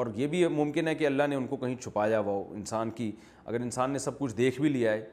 اور 0.00 0.06
یہ 0.16 0.26
بھی 0.26 0.46
ممکن 0.48 0.88
ہے 0.88 0.94
کہ 0.94 1.06
اللہ 1.06 1.22
نے 1.28 1.36
ان 1.36 1.46
کو 1.46 1.56
کہیں 1.56 1.74
چھپایا 1.80 2.20
ہوا 2.20 2.42
انسان 2.56 2.90
کی 2.90 3.10
اگر 3.44 3.60
انسان 3.60 3.90
نے 3.90 3.98
سب 3.98 4.18
کچھ 4.18 4.34
دیکھ 4.36 4.60
بھی 4.60 4.68
لیا 4.68 4.92
ہے 4.92 5.04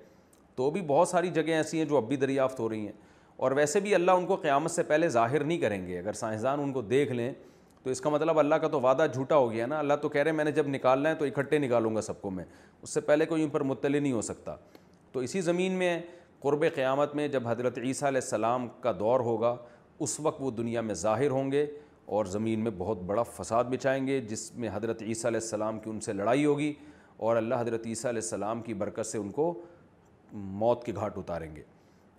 تو 0.55 0.69
بھی 0.71 0.81
بہت 0.87 1.07
ساری 1.09 1.29
جگہیں 1.39 1.53
ایسی 1.55 1.77
ہیں 1.77 1.85
جو 1.89 1.97
اب 1.97 2.07
بھی 2.09 2.15
دریافت 2.17 2.59
ہو 2.59 2.69
رہی 2.69 2.85
ہیں 2.85 2.93
اور 3.37 3.51
ویسے 3.59 3.79
بھی 3.79 3.95
اللہ 3.95 4.11
ان 4.11 4.25
کو 4.25 4.35
قیامت 4.35 4.71
سے 4.71 4.83
پہلے 4.91 5.09
ظاہر 5.09 5.43
نہیں 5.43 5.57
کریں 5.57 5.87
گے 5.87 5.97
اگر 5.99 6.13
سائنسدان 6.21 6.59
ان 6.59 6.71
کو 6.73 6.81
دیکھ 6.81 7.11
لیں 7.11 7.31
تو 7.83 7.89
اس 7.89 8.01
کا 8.01 8.09
مطلب 8.09 8.39
اللہ 8.39 8.55
کا 8.61 8.67
تو 8.67 8.81
وعدہ 8.81 9.05
جھوٹا 9.13 9.35
ہو 9.35 9.51
گیا 9.51 9.65
نا 9.65 9.79
اللہ 9.79 9.93
تو 10.01 10.09
کہہ 10.09 10.21
رہے 10.21 10.29
ہیں 10.31 10.37
میں 10.37 10.45
نے 10.45 10.51
جب 10.51 10.67
نکالنا 10.67 11.09
ہے 11.09 11.15
تو 11.15 11.25
اکٹھے 11.25 11.57
نکالوں 11.59 11.95
گا 11.95 12.01
سب 12.01 12.21
کو 12.21 12.29
میں 12.31 12.45
اس 12.81 12.93
سے 12.93 13.01
پہلے 13.11 13.25
کوئی 13.25 13.43
ان 13.43 13.49
پر 13.49 13.63
مطلع 13.73 13.99
نہیں 13.99 14.11
ہو 14.11 14.21
سکتا 14.21 14.55
تو 15.11 15.19
اسی 15.19 15.41
زمین 15.41 15.71
میں 15.73 15.97
قرب 16.41 16.63
قیامت 16.75 17.13
میں 17.15 17.27
جب 17.27 17.47
حضرت 17.47 17.77
عیسیٰ 17.77 18.07
علیہ 18.07 18.21
السلام 18.23 18.67
کا 18.81 18.91
دور 18.99 19.19
ہوگا 19.29 19.55
اس 20.05 20.19
وقت 20.23 20.37
وہ 20.41 20.51
دنیا 20.57 20.81
میں 20.81 20.93
ظاہر 20.95 21.29
ہوں 21.29 21.51
گے 21.51 21.65
اور 22.17 22.25
زمین 22.35 22.59
میں 22.63 22.71
بہت 22.77 23.01
بڑا 23.07 23.23
فساد 23.35 23.63
بچائیں 23.71 24.05
گے 24.07 24.19
جس 24.27 24.49
میں 24.57 24.69
حضرت 24.73 25.01
عیسیٰ 25.01 25.25
علیہ 25.31 25.39
السلام 25.43 25.79
کی 25.79 25.89
ان 25.89 25.99
سے 26.01 26.13
لڑائی 26.13 26.45
ہوگی 26.45 26.71
اور 27.27 27.35
اللہ 27.37 27.55
حضرت 27.61 27.87
عیسیٰ 27.87 28.11
علیہ 28.11 28.21
السلام 28.23 28.61
کی 28.61 28.73
برکت 28.83 29.05
سے 29.05 29.17
ان 29.17 29.29
کو 29.31 29.51
موت 30.61 30.83
کے 30.83 30.93
گھاٹ 30.95 31.17
اتاریں 31.17 31.55
گے 31.55 31.61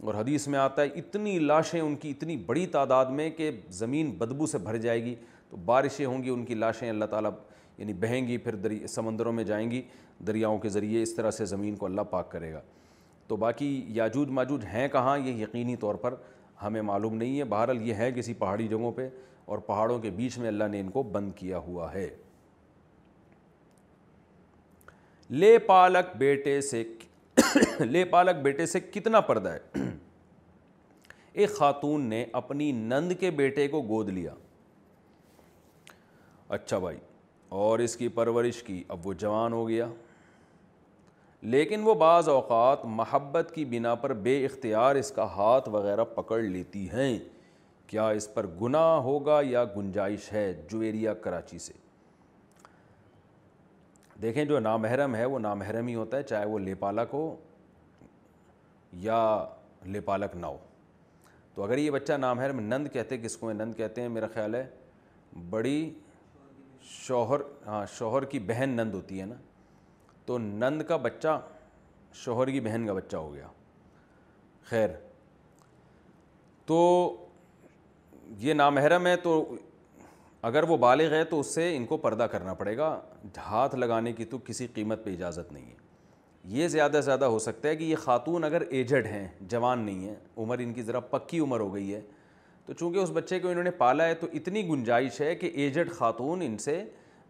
اور 0.05 0.15
حدیث 0.15 0.47
میں 0.49 0.59
آتا 0.59 0.83
ہے 0.83 0.87
اتنی 0.99 1.39
لاشیں 1.39 1.81
ان 1.81 1.95
کی 2.03 2.11
اتنی 2.11 2.37
بڑی 2.47 2.67
تعداد 2.77 3.07
میں 3.21 3.29
کہ 3.37 3.51
زمین 3.79 4.11
بدبو 4.19 4.47
سے 4.47 4.59
بھر 4.69 4.77
جائے 4.87 5.03
گی 5.05 5.15
تو 5.51 5.57
بارشیں 5.65 6.05
ہوں 6.07 6.23
گی 6.25 6.29
ان 6.31 6.45
کی 6.45 6.55
لاشیں 6.55 6.89
اللہ 6.89 7.05
تعالیٰ 7.11 7.31
یعنی 7.79 7.93
بہیں 8.05 8.27
گی 8.29 8.37
پھر 8.47 8.55
دری 8.67 8.87
سمندروں 8.89 9.33
میں 9.33 9.45
جائیں 9.45 9.71
گی 9.71 9.81
دریاؤں 10.27 10.59
کے 10.59 10.69
ذریعے 10.69 11.03
اس 11.03 11.15
طرح 11.15 11.31
سے 11.41 11.45
زمین 11.57 11.77
کو 11.77 11.87
اللہ 11.87 12.01
پاک 12.11 12.31
کرے 12.33 12.53
گا 12.53 12.61
تو 13.31 13.37
باقی 13.43 13.67
یاجود 13.97 14.31
ماجود 14.37 14.65
ہیں 14.73 14.87
کہاں 14.93 15.17
یہ 15.19 15.33
یقینی 15.43 15.75
طور 15.81 15.95
پر 16.05 16.15
ہمیں 16.63 16.81
معلوم 16.89 17.15
نہیں 17.17 17.39
ہے 17.39 17.45
بہرحال 17.53 17.83
یہ 17.89 17.95
ہے 18.05 18.11
کسی 18.13 18.33
پہاڑی 18.39 18.67
جگہوں 18.69 18.91
پہ 18.93 19.09
اور 19.53 19.59
پہاڑوں 19.67 19.99
کے 19.99 20.11
بیچ 20.17 20.39
میں 20.39 20.49
اللہ 20.49 20.69
نے 20.71 20.81
ان 20.81 20.89
کو 20.97 21.03
بند 21.13 21.31
کیا 21.37 21.59
ہوا 21.67 21.93
ہے 21.93 22.07
لے 25.43 25.57
پالک 25.67 26.17
بیٹے 26.19 26.61
سے 26.71 26.83
لے 27.85 28.05
پالک 28.15 28.43
بیٹے 28.43 28.67
سے 28.67 28.81
کتنا 28.95 29.21
پردہ 29.31 29.49
ہے 29.53 29.87
ایک 31.33 31.57
خاتون 31.59 32.09
نے 32.09 32.25
اپنی 32.43 32.71
نند 32.89 33.13
کے 33.21 33.31
بیٹے 33.43 33.69
کو 33.75 33.83
گود 33.89 34.09
لیا 34.19 34.35
اچھا 36.59 36.79
بھائی 36.79 36.99
اور 37.63 37.79
اس 37.87 37.97
کی 37.97 38.09
پرورش 38.19 38.63
کی 38.63 38.83
اب 38.95 39.07
وہ 39.07 39.13
جوان 39.25 39.53
ہو 39.53 39.69
گیا 39.69 39.87
لیکن 41.53 41.83
وہ 41.85 41.95
بعض 41.99 42.29
اوقات 42.29 42.85
محبت 42.85 43.51
کی 43.55 43.65
بنا 43.65 43.95
پر 44.01 44.13
بے 44.23 44.45
اختیار 44.45 44.97
اس 44.97 45.11
کا 45.17 45.25
ہاتھ 45.37 45.69
وغیرہ 45.73 46.05
پکڑ 46.15 46.39
لیتی 46.43 46.89
ہیں 46.93 47.17
کیا 47.89 48.09
اس 48.17 48.33
پر 48.35 48.47
گناہ 48.63 48.91
ہوگا 49.03 49.41
یا 49.45 49.65
گنجائش 49.77 50.33
ہے 50.33 50.53
جویریا 50.71 51.15
کراچی 51.25 51.59
سے 51.59 51.73
دیکھیں 54.23 54.45
جو 54.45 54.59
نامحرم 54.61 55.15
ہے 55.15 55.25
وہ 55.27 55.39
نامحرم 55.39 55.87
ہی 55.87 55.95
ہوتا 55.95 56.17
ہے 56.17 56.23
چاہے 56.23 56.47
وہ 56.47 56.59
لے 56.59 56.75
پالک 56.81 57.13
ہو 57.15 57.35
یا 59.03 59.21
لے 59.93 60.01
پالک 60.05 60.37
نہ 60.37 60.47
ہو 60.47 60.57
تو 61.55 61.63
اگر 61.65 61.79
یہ 61.79 61.91
بچہ 61.91 62.13
نامحرم 62.21 62.61
نند 62.73 62.89
کہتے 62.93 63.19
کس 63.19 63.37
کو 63.37 63.53
نند 63.53 63.75
کہتے 63.77 64.01
ہیں 64.01 64.09
میرا 64.09 64.27
خیال 64.35 64.55
ہے 64.55 64.67
بڑی 65.51 65.89
شوہر 66.91 67.41
ہاں 67.67 67.85
شوہر 67.99 68.25
کی 68.35 68.39
بہن 68.47 68.69
نند 68.77 68.95
ہوتی 68.95 69.21
ہے 69.21 69.27
نا 69.27 69.35
تو 70.31 70.37
نند 70.39 70.83
کا 70.89 70.97
بچہ 71.05 71.29
شوہر 72.15 72.51
کی 72.51 72.61
بہن 72.61 72.87
کا 72.87 72.93
بچہ 72.93 73.17
ہو 73.17 73.33
گیا 73.33 73.47
خیر 74.69 74.89
تو 76.67 76.77
یہ 78.41 78.55
نامحرم 78.55 79.07
ہے 79.07 79.15
تو 79.25 79.33
اگر 80.51 80.69
وہ 80.69 80.77
بالغ 80.85 81.13
ہے 81.15 81.25
تو 81.31 81.41
اس 81.41 81.47
سے 81.55 81.65
ان 81.77 81.87
کو 81.87 81.97
پردہ 82.05 82.27
کرنا 82.33 82.55
پڑے 82.61 82.77
گا 82.77 82.91
ہاتھ 83.47 83.75
لگانے 83.77 84.13
کی 84.21 84.25
تو 84.35 84.39
کسی 84.47 84.67
قیمت 84.75 85.05
پہ 85.05 85.13
اجازت 85.13 85.53
نہیں 85.53 85.67
ہے 85.71 85.77
یہ 86.59 86.69
زیادہ 86.77 86.95
سے 86.97 87.03
زیادہ 87.03 87.25
ہو 87.35 87.39
سکتا 87.49 87.69
ہے 87.69 87.75
کہ 87.77 87.85
یہ 87.85 87.97
خاتون 88.05 88.45
اگر 88.45 88.63
ایجڈ 88.71 89.07
ہیں 89.07 89.27
جوان 89.55 89.81
نہیں 89.87 90.07
ہیں 90.09 90.15
عمر 90.45 90.59
ان 90.65 90.73
کی 90.75 90.83
ذرا 90.83 91.01
پکی 91.17 91.39
عمر 91.49 91.61
ہو 91.61 91.75
گئی 91.75 91.95
ہے 91.95 92.01
تو 92.67 92.73
چونکہ 92.73 92.99
اس 92.99 93.11
بچے 93.15 93.41
کو 93.41 93.49
انہوں 93.51 93.65
نے 93.65 93.71
پالا 93.85 94.07
ہے 94.09 94.15
تو 94.23 94.27
اتنی 94.41 94.67
گنجائش 94.69 95.21
ہے 95.21 95.35
کہ 95.43 95.51
ایجڈ 95.65 95.91
خاتون 95.99 96.43
ان 96.47 96.57
سے 96.69 96.83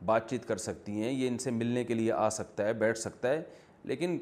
بات 0.07 0.29
چیت 0.31 0.47
کر 0.49 0.57
سکتی 0.59 0.93
ہیں 1.03 1.11
یہ 1.13 1.27
ان 1.29 1.37
سے 1.39 1.51
ملنے 1.51 1.83
کے 1.85 1.95
لیے 1.95 2.13
آ 2.13 2.29
سکتا 2.31 2.65
ہے 2.67 2.73
بیٹھ 2.83 2.99
سکتا 2.99 3.29
ہے 3.31 3.43
لیکن 3.89 4.19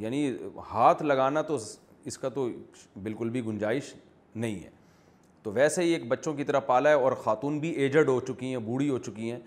یعنی 0.00 0.30
ہاتھ 0.72 1.02
لگانا 1.02 1.42
تو 1.52 1.58
اس 2.04 2.18
کا 2.18 2.28
تو 2.34 2.48
بالکل 3.02 3.30
بھی 3.30 3.44
گنجائش 3.46 3.94
نہیں 4.34 4.56
ہے 4.64 4.70
تو 5.42 5.52
ویسے 5.52 5.82
ہی 5.82 5.92
ایک 5.92 6.06
بچوں 6.08 6.32
کی 6.34 6.44
طرح 6.44 6.60
پالا 6.66 6.88
ہے 6.88 6.94
اور 6.94 7.12
خاتون 7.24 7.58
بھی 7.58 7.70
ایجڈ 7.70 8.08
ہو 8.08 8.18
چکی 8.28 8.46
ہیں 8.50 8.58
بوڑھی 8.66 8.88
ہو 8.88 8.98
چکی 9.06 9.30
ہیں 9.30 9.38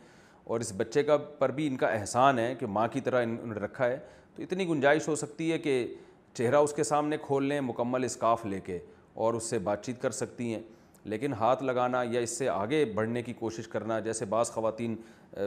اور 0.45 0.59
اس 0.59 0.71
بچے 0.77 1.03
کا 1.03 1.17
پر 1.39 1.51
بھی 1.57 1.67
ان 1.67 1.77
کا 1.77 1.87
احسان 1.87 2.39
ہے 2.39 2.53
کہ 2.59 2.65
ماں 2.67 2.87
کی 2.93 3.01
طرح 3.01 3.23
انہوں 3.23 3.45
نے 3.53 3.59
رکھا 3.65 3.85
ہے 3.87 3.97
تو 4.35 4.41
اتنی 4.43 4.67
گنجائش 4.67 5.07
ہو 5.07 5.15
سکتی 5.15 5.51
ہے 5.51 5.57
کہ 5.59 5.85
چہرہ 6.33 6.55
اس 6.55 6.73
کے 6.73 6.83
سامنے 6.83 7.17
کھول 7.25 7.45
لیں 7.49 7.59
مکمل 7.61 8.03
اسکاف 8.03 8.45
لے 8.45 8.59
کے 8.65 8.79
اور 9.25 9.33
اس 9.33 9.43
سے 9.49 9.59
بات 9.69 9.85
چیت 9.85 10.01
کر 10.01 10.11
سکتی 10.11 10.53
ہیں 10.53 10.61
لیکن 11.09 11.33
ہاتھ 11.39 11.61
لگانا 11.63 12.01
یا 12.11 12.19
اس 12.21 12.37
سے 12.37 12.47
آگے 12.49 12.83
بڑھنے 12.95 13.21
کی 13.23 13.33
کوشش 13.39 13.67
کرنا 13.67 13.99
جیسے 14.07 14.25
بعض 14.29 14.51
خواتین 14.51 14.95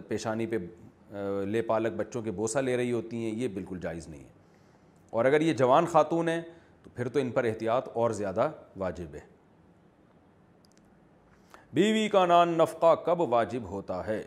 پیشانی 0.08 0.46
پہ 0.46 0.56
لے 1.46 1.62
پالک 1.66 1.92
بچوں 1.96 2.22
کے 2.22 2.30
بوسہ 2.38 2.58
لے 2.58 2.76
رہی 2.76 2.92
ہوتی 2.92 3.22
ہیں 3.24 3.34
یہ 3.40 3.48
بالکل 3.54 3.78
جائز 3.82 4.06
نہیں 4.08 4.20
ہے 4.20 4.36
اور 5.10 5.24
اگر 5.24 5.40
یہ 5.40 5.52
جوان 5.62 5.86
خاتون 5.92 6.28
ہیں 6.28 6.40
تو 6.84 6.90
پھر 6.94 7.08
تو 7.08 7.18
ان 7.20 7.30
پر 7.32 7.44
احتیاط 7.44 7.88
اور 7.94 8.10
زیادہ 8.20 8.50
واجب 8.78 9.14
ہے 9.14 9.20
بیوی 11.74 12.08
کا 12.08 12.24
نان 12.26 12.48
نفقہ 12.58 12.94
کب 13.04 13.20
واجب 13.32 13.64
ہوتا 13.70 14.06
ہے 14.06 14.22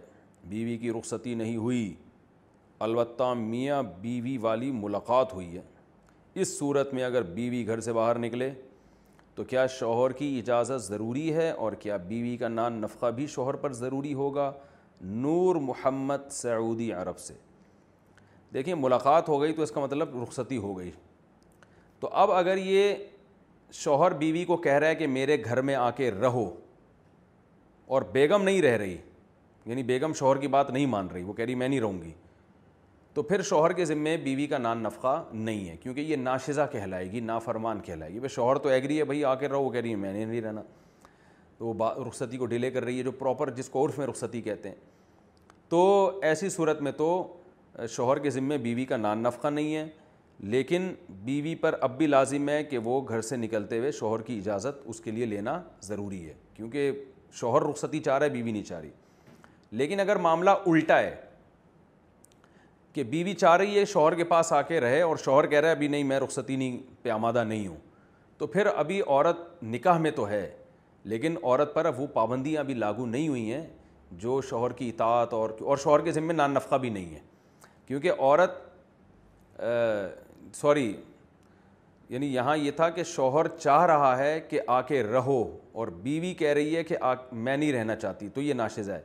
بیوی 0.50 0.78
کی 0.78 0.92
رخصتی 1.00 1.34
نہیں 1.36 1.56
ہوئی 1.58 1.94
البتہ 2.88 3.34
میاں 3.38 3.82
بیوی 4.02 4.38
والی 4.48 4.72
ملاقات 4.74 5.34
ہوئی 5.34 5.56
ہے 5.56 5.62
اس 6.42 6.58
صورت 6.58 6.94
میں 6.94 7.04
اگر 7.04 7.22
بیوی 7.40 7.66
گھر 7.68 7.80
سے 7.82 7.94
باہر 7.94 8.20
نکلے 8.20 8.52
تو 9.42 9.46
کیا 9.50 9.66
شوہر 9.78 10.12
کی 10.14 10.28
اجازت 10.40 10.82
ضروری 10.88 11.34
ہے 11.34 11.50
اور 11.52 11.74
کیا 11.82 11.96
بیوی 12.08 12.36
کا 12.38 12.48
نان 12.48 12.74
نفقہ 12.82 13.06
بھی 13.16 13.26
شوہر 13.36 13.54
پر 13.62 13.74
ضروری 13.74 14.14
ہوگا 14.14 14.52
نور 15.02 15.56
محمد 15.68 16.30
سعودی 16.32 16.92
عرب 16.94 17.20
سے 17.20 17.34
دیکھیں 18.54 18.74
ملاقات 18.80 19.30
ہو 19.30 19.40
گئی 19.42 19.54
تو 19.54 19.62
اس 19.64 19.72
کا 19.72 19.82
مطلب 19.82 20.22
رخصتی 20.24 20.58
ہو 20.66 20.78
گئی 20.78 20.92
تو 22.00 22.10
اب 22.24 22.32
اگر 22.32 22.58
یہ 22.58 22.94
شوہر 23.84 24.14
بیوی 24.20 24.44
کو 24.46 24.58
کہہ 24.68 24.74
رہا 24.80 24.88
ہے 24.88 24.96
کہ 24.96 25.08
میرے 25.08 25.44
گھر 25.46 25.62
میں 25.72 25.76
آ 25.76 25.90
کے 26.02 26.12
رہو 26.20 26.50
اور 27.94 28.02
بیگم 28.12 28.44
نہیں 28.44 28.62
رہ 28.62 28.78
رہی 28.78 28.98
یعنی 29.66 29.84
بیگم 29.84 30.14
شوہر 30.20 30.38
کی 30.42 30.48
بات 30.58 30.70
نہیں 30.72 30.86
مان 30.96 31.08
رہی 31.14 31.24
وہ 31.24 31.34
کہہ 31.34 31.46
رہی 31.46 31.56
میں 31.56 31.68
نہیں 31.68 31.80
رہوں 31.82 32.02
گی 32.02 32.12
تو 33.14 33.24
پھر 33.24 33.42
شوہر 33.44 33.72
کے 33.74 33.86
ذمے 33.86 34.16
بیوی 34.24 34.46
کا 34.48 34.58
نان 34.58 34.84
نفقہ 34.84 35.22
نہیں 35.34 35.68
ہے 35.70 35.76
کیونکہ 35.78 36.02
یہ 36.02 36.16
ناشزہ 36.16 36.62
کہلائے 36.72 37.12
گی 37.12 37.20
نافرمان 37.20 37.80
کہلائے 37.86 38.12
گی 38.14 38.20
بھائی 38.20 38.34
شوہر 38.36 38.58
تو 38.66 38.70
ایگری 38.70 38.98
ہے 39.00 39.04
بھائی 39.06 39.24
آ 39.26 39.34
کے 39.40 39.48
رہو 39.50 39.64
وہ 39.64 39.70
کہہ 39.72 39.80
رہی 39.82 39.92
ہے 39.92 39.96
میں 39.96 40.12
نے 40.14 40.24
نہیں 40.26 40.42
رہنا 40.42 40.62
تو 41.58 41.66
وہ 41.68 41.90
رخصتی 42.08 42.38
کو 42.38 42.46
ڈیلے 42.52 42.70
کر 42.72 42.84
رہی 42.86 42.98
ہے 42.98 43.04
جو 43.04 43.12
پراپر 43.22 43.50
جس 43.56 43.70
کو 43.70 43.86
عرف 43.86 43.98
میں 44.00 44.08
رخصتی 44.08 44.42
کہتے 44.42 44.70
ہیں 44.70 44.76
تو 45.70 45.82
ایسی 46.30 46.50
صورت 46.50 46.82
میں 46.82 46.92
تو 46.98 47.10
شوہر 47.90 48.20
کے 48.20 48.30
ذمے 48.30 48.58
بیوی 48.58 48.86
کا 48.86 48.98
نان 48.98 49.22
نفقہ 49.24 49.48
نہیں 49.48 49.76
ہے 49.76 49.86
لیکن 50.56 50.92
بیوی 51.26 51.54
پر 51.56 51.76
اب 51.82 51.98
بھی 51.98 52.08
لازم 52.08 52.48
ہے 52.50 52.64
کہ 52.64 52.78
وہ 52.84 53.02
گھر 53.08 53.22
سے 53.22 53.36
نکلتے 53.38 53.80
ہوئے 53.80 53.92
شوہر 54.00 54.22
کی 54.28 54.38
اجازت 54.38 54.82
اس 54.92 55.00
کے 55.02 55.12
لیے 55.12 55.26
لینا 55.26 55.60
ضروری 55.88 56.26
ہے 56.28 56.34
کیونکہ 56.54 56.92
شوہر 57.40 57.62
رخصتی 57.70 58.00
چاہ 58.04 58.18
رہا 58.18 58.26
ہے 58.26 58.32
بیوی 58.32 58.52
نہیں 58.52 58.64
چاہ 58.64 58.82
رہی 58.82 58.90
لیکن 59.82 60.00
اگر 60.00 60.16
معاملہ 60.28 60.50
الٹا 60.68 61.00
ہے 61.00 61.16
کہ 62.94 63.04
بیوی 63.10 63.34
چاہ 63.34 63.56
رہی 63.58 63.78
ہے 63.80 63.84
شوہر 63.86 64.16
کے 64.16 64.24
پاس 64.24 64.52
آ 64.54 64.62
کے 64.62 64.80
رہے 64.82 65.02
اور 65.02 65.18
شوہر 65.26 65.46
کہہ 65.48 65.60
رہا 65.60 65.68
ہے 65.68 65.74
ابھی 65.76 65.88
نہیں 65.88 66.04
میں 66.04 66.20
رخصتی 66.20 66.56
نہیں 66.56 66.78
پہ 67.02 67.10
آمادہ 67.10 67.44
نہیں 67.48 67.68
ہوں 67.68 67.76
تو 68.38 68.48
پھر 68.48 68.68
ابھی 68.76 69.02
عورت 69.02 69.64
نکاح 69.64 69.98
میں 70.00 70.12
تو 70.16 70.28
ہے 70.30 70.50
لیکن 71.12 71.36
عورت 71.44 71.74
پر 71.74 71.86
اب 71.86 72.00
وہ 72.02 72.08
پابندیاں 72.14 72.62
ابھی 72.62 72.74
لاگو 72.74 73.06
نہیں 73.06 73.28
ہوئی 73.28 73.54
ہیں 73.54 73.66
جو 74.22 74.42
شوہر 74.50 74.72
کی 74.78 74.90
اطاعت 74.90 75.34
اور 75.34 75.50
اور 75.62 75.78
شوہر 75.84 76.02
کے 76.04 76.12
ذمے 76.12 76.34
نفقہ 76.38 76.76
بھی 76.82 76.90
نہیں 76.90 77.14
ہے 77.16 77.20
کیونکہ 77.88 78.12
عورت 78.20 78.60
سوری 80.56 80.94
یعنی 82.10 82.34
یہاں 82.34 82.56
یہ 82.58 82.72
تھا 82.76 82.90
کہ 82.90 83.04
شوہر 83.16 83.48
چاہ 83.58 83.86
رہا 83.86 84.18
ہے 84.18 84.40
کہ 84.50 84.60
آ 84.68 84.82
کے 84.88 85.04
رہو 85.04 85.42
اور 85.80 85.88
بیوی 86.08 86.34
کہہ 86.40 86.54
رہی 86.54 86.76
ہے 86.76 86.84
کہ 86.84 86.96
آ 87.02 87.14
میں 87.32 87.56
نہیں 87.58 87.72
رہنا 87.74 87.96
چاہتی 87.96 88.30
تو 88.34 88.42
یہ 88.42 88.54
ناشز 88.54 88.90
ہے 88.90 89.02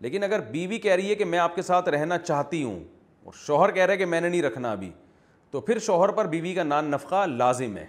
لیکن 0.00 0.22
اگر 0.24 0.40
بیوی 0.50 0.78
کہہ 0.80 0.94
رہی 0.94 1.10
ہے 1.10 1.14
کہ 1.14 1.24
میں 1.24 1.38
آپ 1.38 1.54
کے 1.54 1.62
ساتھ 1.62 1.88
رہنا 1.88 2.18
چاہتی 2.18 2.62
ہوں 2.62 2.82
اور 3.24 3.32
شوہر 3.46 3.70
کہہ 3.72 3.84
رہے 3.86 3.96
کہ 3.96 4.06
میں 4.06 4.20
نے 4.20 4.28
نہیں 4.28 4.42
رکھنا 4.42 4.70
ابھی 4.72 4.90
تو 5.50 5.60
پھر 5.60 5.78
شوہر 5.86 6.08
پر 6.14 6.26
بیوی 6.28 6.52
کا 6.54 6.62
نان 6.62 6.90
نفقہ 6.90 7.24
لازم 7.26 7.76
ہے 7.76 7.86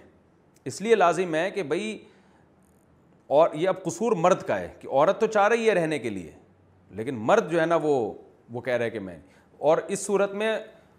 اس 0.70 0.80
لیے 0.82 0.94
لازم 0.94 1.34
ہے 1.34 1.50
کہ 1.50 1.62
بھائی 1.72 1.96
اور 3.38 3.48
یہ 3.54 3.68
اب 3.68 3.82
قصور 3.82 4.12
مرد 4.22 4.42
کا 4.46 4.58
ہے 4.60 4.68
کہ 4.80 4.88
عورت 4.90 5.20
تو 5.20 5.26
چاہ 5.26 5.48
رہی 5.48 5.68
ہے 5.68 5.74
رہنے 5.74 5.98
کے 5.98 6.10
لیے 6.10 6.30
لیکن 6.96 7.14
مرد 7.26 7.50
جو 7.50 7.60
ہے 7.60 7.66
نا 7.66 7.76
وہ 7.82 7.94
وہ 8.52 8.60
کہہ 8.60 8.72
رہے 8.76 8.90
کہ 8.90 9.00
میں 9.00 9.16
اور 9.70 9.78
اس 9.88 10.04
صورت 10.04 10.32
میں 10.34 10.56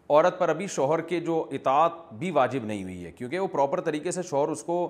عورت 0.09 0.39
پر 0.39 0.49
ابھی 0.49 0.67
شوہر 0.67 1.01
کے 1.09 1.19
جو 1.19 1.43
اطاعت 1.53 1.91
بھی 2.19 2.31
واجب 2.31 2.65
نہیں 2.65 2.83
ہوئی 2.83 3.05
ہے 3.05 3.11
کیونکہ 3.11 3.39
وہ 3.39 3.47
پراپر 3.51 3.81
طریقے 3.81 4.11
سے 4.11 4.21
شوہر 4.29 4.49
اس 4.49 4.63
کو 4.63 4.87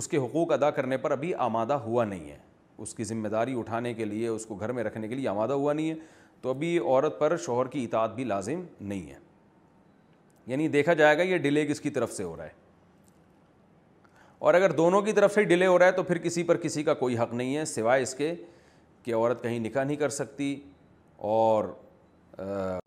اس 0.00 0.08
کے 0.08 0.16
حقوق 0.18 0.52
ادا 0.52 0.70
کرنے 0.78 0.96
پر 0.98 1.10
ابھی 1.10 1.34
آمادہ 1.46 1.72
ہوا 1.86 2.04
نہیں 2.04 2.30
ہے 2.30 2.38
اس 2.84 2.94
کی 2.94 3.04
ذمہ 3.04 3.28
داری 3.28 3.58
اٹھانے 3.58 3.92
کے 3.94 4.04
لیے 4.04 4.28
اس 4.28 4.46
کو 4.46 4.54
گھر 4.54 4.72
میں 4.72 4.84
رکھنے 4.84 5.08
کے 5.08 5.14
لیے 5.14 5.28
آمادہ 5.28 5.52
ہوا 5.52 5.72
نہیں 5.72 5.90
ہے 5.90 5.94
تو 6.44 6.50
ابھی 6.50 6.76
عورت 6.78 7.18
پر 7.18 7.36
شوہر 7.44 7.66
کی 7.74 7.82
اطاعت 7.84 8.14
بھی 8.14 8.24
لازم 8.24 8.62
نہیں 8.88 9.06
ہے 9.10 9.16
یعنی 10.46 10.66
دیکھا 10.74 10.92
جائے 10.94 11.16
گا 11.18 11.22
یہ 11.22 11.38
ڈیلے 11.44 11.64
کس 11.66 11.80
کی 11.80 11.90
طرف 11.90 12.12
سے 12.12 12.22
ہو 12.24 12.36
رہا 12.36 12.44
ہے 12.44 12.52
اور 14.48 14.54
اگر 14.54 14.72
دونوں 14.80 15.00
کی 15.02 15.12
طرف 15.18 15.34
سے 15.34 15.44
ڈیلے 15.52 15.66
ہو 15.66 15.78
رہا 15.78 15.86
ہے 15.86 15.92
تو 15.92 16.02
پھر 16.02 16.18
کسی 16.26 16.42
پر 16.50 16.56
کسی 16.66 16.82
کا 16.88 16.94
کوئی 17.04 17.16
حق 17.18 17.32
نہیں 17.34 17.56
ہے 17.56 17.64
سوائے 17.64 18.02
اس 18.02 18.14
کے 18.14 18.32
کہ 19.02 19.14
عورت 19.14 19.42
کہیں 19.42 19.58
نکاح 19.58 19.84
نہیں 19.84 19.96
کر 19.96 20.08
سکتی 20.18 20.54
اور 21.36 21.64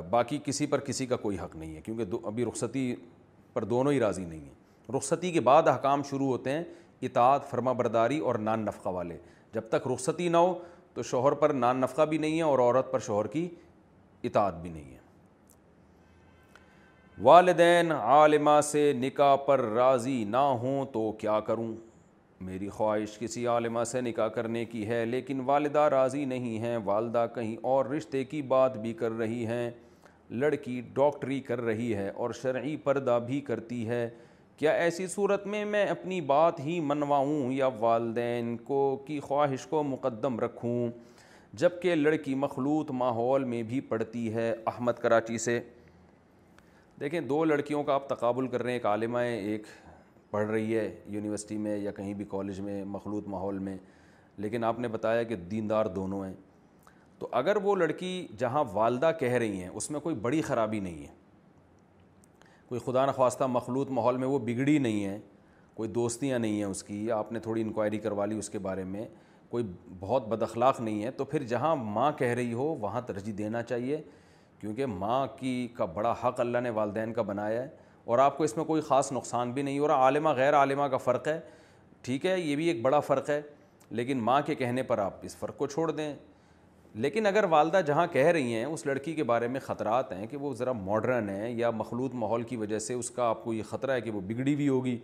باقی 0.09 0.39
کسی 0.45 0.65
پر 0.75 0.79
کسی 0.89 1.05
کا 1.05 1.15
کوئی 1.25 1.39
حق 1.39 1.55
نہیں 1.55 1.75
ہے 1.75 1.81
کیونکہ 1.85 2.15
ابھی 2.27 2.45
رخصتی 2.45 2.85
پر 3.53 3.63
دونوں 3.73 3.91
ہی 3.93 3.99
راضی 3.99 4.25
نہیں 4.25 4.45
ہیں 4.47 4.93
رخصتی 4.97 5.31
کے 5.31 5.41
بعد 5.49 5.67
احکام 5.67 6.03
شروع 6.09 6.27
ہوتے 6.27 6.51
ہیں 6.51 6.63
اطاعت 7.09 7.49
فرما 7.51 7.71
برداری 7.81 8.19
اور 8.29 8.35
نان 8.49 8.65
نفقہ 8.65 8.89
والے 8.99 9.17
جب 9.53 9.69
تک 9.69 9.87
رخصتی 9.93 10.29
نہ 10.29 10.37
ہو 10.37 10.57
تو 10.97 11.03
شوہر 11.03 11.31
پر 11.41 11.49
نان 11.53 11.77
نفقہ 11.77 12.01
بھی 12.09 12.17
نہیں 12.17 12.37
ہے 12.37 12.41
اور 12.43 12.59
عورت 12.59 12.91
پر 12.91 12.99
شوہر 13.07 13.27
کی 13.33 13.47
اطاعت 14.27 14.53
بھی 14.61 14.69
نہیں 14.69 14.91
ہے 14.93 14.97
والدین 17.23 17.91
عالمہ 17.91 18.59
سے 18.71 18.81
نکاح 19.01 19.35
پر 19.47 19.61
راضی 19.75 20.23
نہ 20.29 20.41
ہوں 20.61 20.85
تو 20.93 21.11
کیا 21.19 21.39
کروں 21.47 21.67
میری 22.45 22.69
خواہش 22.69 23.17
کسی 23.19 23.45
عالمہ 23.47 23.83
سے 23.91 24.01
نکاح 24.07 24.27
کرنے 24.37 24.63
کی 24.71 24.87
ہے 24.89 25.03
لیکن 25.05 25.41
والدہ 25.45 25.87
راضی 25.91 26.25
نہیں 26.33 26.57
ہیں 26.63 26.75
والدہ 26.85 27.25
کہیں 27.35 27.55
اور 27.73 27.85
رشتے 27.95 28.23
کی 28.33 28.41
بات 28.55 28.77
بھی 28.81 28.93
کر 29.03 29.11
رہی 29.17 29.45
ہیں 29.47 29.69
لڑکی 30.41 30.81
ڈاکٹری 30.93 31.39
کر 31.49 31.61
رہی 31.65 31.93
ہے 31.95 32.09
اور 32.09 32.31
شرعی 32.41 32.75
پردہ 32.85 33.19
بھی 33.27 33.41
کرتی 33.51 33.87
ہے 33.89 34.07
کیا 34.57 34.71
ایسی 34.83 35.05
صورت 35.07 35.45
میں 35.47 35.63
میں 35.65 35.85
اپنی 35.87 36.19
بات 36.29 36.59
ہی 36.65 36.79
منواؤں 36.83 37.51
یا 37.51 37.67
والدین 37.79 38.55
کو 38.67 38.79
کی 39.07 39.19
خواہش 39.23 39.65
کو 39.69 39.81
مقدم 39.83 40.39
رکھوں 40.39 40.89
جب 41.63 41.71
کہ 41.81 41.95
لڑکی 41.95 42.33
مخلوط 42.43 42.91
ماحول 42.91 43.43
میں 43.51 43.61
بھی 43.73 43.81
پڑھتی 43.89 44.33
ہے 44.33 44.51
احمد 44.71 44.99
کراچی 45.01 45.37
سے 45.43 45.59
دیکھیں 46.99 47.19
دو 47.29 47.43
لڑکیوں 47.45 47.83
کا 47.89 47.93
آپ 47.95 48.07
تقابل 48.09 48.47
کر 48.51 48.63
رہے 48.63 48.71
ہیں 48.71 48.77
ایک 48.77 48.85
عالمہ 48.93 49.19
ہے 49.19 49.37
ایک 49.37 49.65
پڑھ 50.31 50.47
رہی 50.49 50.75
ہے 50.77 50.89
یونیورسٹی 51.15 51.57
میں 51.67 51.77
یا 51.77 51.91
کہیں 51.97 52.13
بھی 52.13 52.25
کالج 52.29 52.59
میں 52.61 52.83
مخلوط 52.97 53.27
ماحول 53.35 53.59
میں 53.69 53.77
لیکن 54.45 54.63
آپ 54.63 54.79
نے 54.79 54.87
بتایا 54.97 55.21
کہ 55.23 55.35
دیندار 55.51 55.85
دونوں 55.99 56.23
ہیں 56.25 56.33
تو 57.19 57.27
اگر 57.41 57.55
وہ 57.63 57.75
لڑکی 57.75 58.27
جہاں 58.39 58.63
والدہ 58.73 59.11
کہہ 59.19 59.33
رہی 59.33 59.61
ہیں 59.61 59.69
اس 59.73 59.91
میں 59.91 59.99
کوئی 59.99 60.15
بڑی 60.21 60.41
خرابی 60.51 60.79
نہیں 60.79 61.03
ہے 61.03 61.13
کوئی 62.69 62.79
خدا 62.85 63.05
نخواستہ 63.05 63.43
مخلوط 63.49 63.89
ماحول 63.97 64.17
میں 64.17 64.27
وہ 64.27 64.39
بگڑی 64.45 64.77
نہیں 64.77 65.03
ہے 65.05 65.17
کوئی 65.73 65.89
دوستیاں 65.89 66.39
نہیں 66.39 66.55
ہیں 66.57 66.63
اس 66.65 66.83
کی 66.83 67.11
آپ 67.11 67.31
نے 67.31 67.39
تھوڑی 67.39 67.61
انکوائری 67.61 67.97
کروا 67.99 68.25
لی 68.25 68.37
اس 68.37 68.49
کے 68.49 68.59
بارے 68.59 68.83
میں 68.83 69.05
کوئی 69.49 69.63
بہت 69.99 70.27
بداخلاق 70.27 70.79
نہیں 70.81 71.03
ہے 71.03 71.11
تو 71.17 71.25
پھر 71.25 71.43
جہاں 71.51 71.75
ماں 71.75 72.11
کہہ 72.19 72.33
رہی 72.37 72.53
ہو 72.53 72.63
وہاں 72.81 73.01
ترجیح 73.07 73.33
دینا 73.37 73.61
چاہیے 73.63 74.01
کیونکہ 74.59 74.85
ماں 74.85 75.25
کی 75.39 75.67
کا 75.77 75.85
بڑا 75.93 76.13
حق 76.23 76.39
اللہ 76.39 76.57
نے 76.63 76.69
والدین 76.79 77.13
کا 77.13 77.21
بنایا 77.31 77.61
ہے 77.63 77.67
اور 78.07 78.19
آپ 78.19 78.37
کو 78.37 78.43
اس 78.43 78.55
میں 78.57 78.65
کوئی 78.65 78.81
خاص 78.87 79.11
نقصان 79.11 79.51
بھی 79.51 79.61
نہیں 79.61 79.79
اور 79.79 79.89
عالمہ 79.89 80.29
غیر 80.37 80.55
عالمہ 80.57 80.87
کا 80.91 80.97
فرق 80.97 81.27
ہے 81.27 81.39
ٹھیک 82.01 82.25
ہے 82.25 82.39
یہ 82.39 82.55
بھی 82.55 82.67
ایک 82.67 82.81
بڑا 82.81 82.99
فرق 83.07 83.29
ہے 83.29 83.41
لیکن 83.99 84.17
ماں 84.23 84.41
کے 84.45 84.55
کہنے 84.55 84.83
پر 84.83 84.97
آپ 84.99 85.19
اس 85.25 85.37
فرق 85.37 85.57
کو 85.57 85.67
چھوڑ 85.67 85.91
دیں 85.91 86.13
لیکن 87.01 87.25
اگر 87.25 87.43
والدہ 87.49 87.79
جہاں 87.87 88.05
کہہ 88.11 88.27
رہی 88.35 88.53
ہیں 88.53 88.63
اس 88.65 88.85
لڑکی 88.85 89.13
کے 89.13 89.23
بارے 89.31 89.47
میں 89.47 89.59
خطرات 89.63 90.11
ہیں 90.11 90.27
کہ 90.27 90.37
وہ 90.37 90.53
ذرا 90.57 90.71
ماڈرن 90.73 91.27
ہیں 91.29 91.49
یا 91.57 91.69
مخلوط 91.71 92.13
ماحول 92.21 92.43
کی 92.51 92.55
وجہ 92.57 92.79
سے 92.85 92.93
اس 92.93 93.09
کا 93.17 93.23
آپ 93.29 93.43
کو 93.43 93.53
یہ 93.53 93.63
خطرہ 93.69 93.91
ہے 93.95 94.01
کہ 94.01 94.11
وہ 94.11 94.21
بگڑی 94.27 94.53
ہوئی 94.53 94.67
ہوگی 94.69 94.97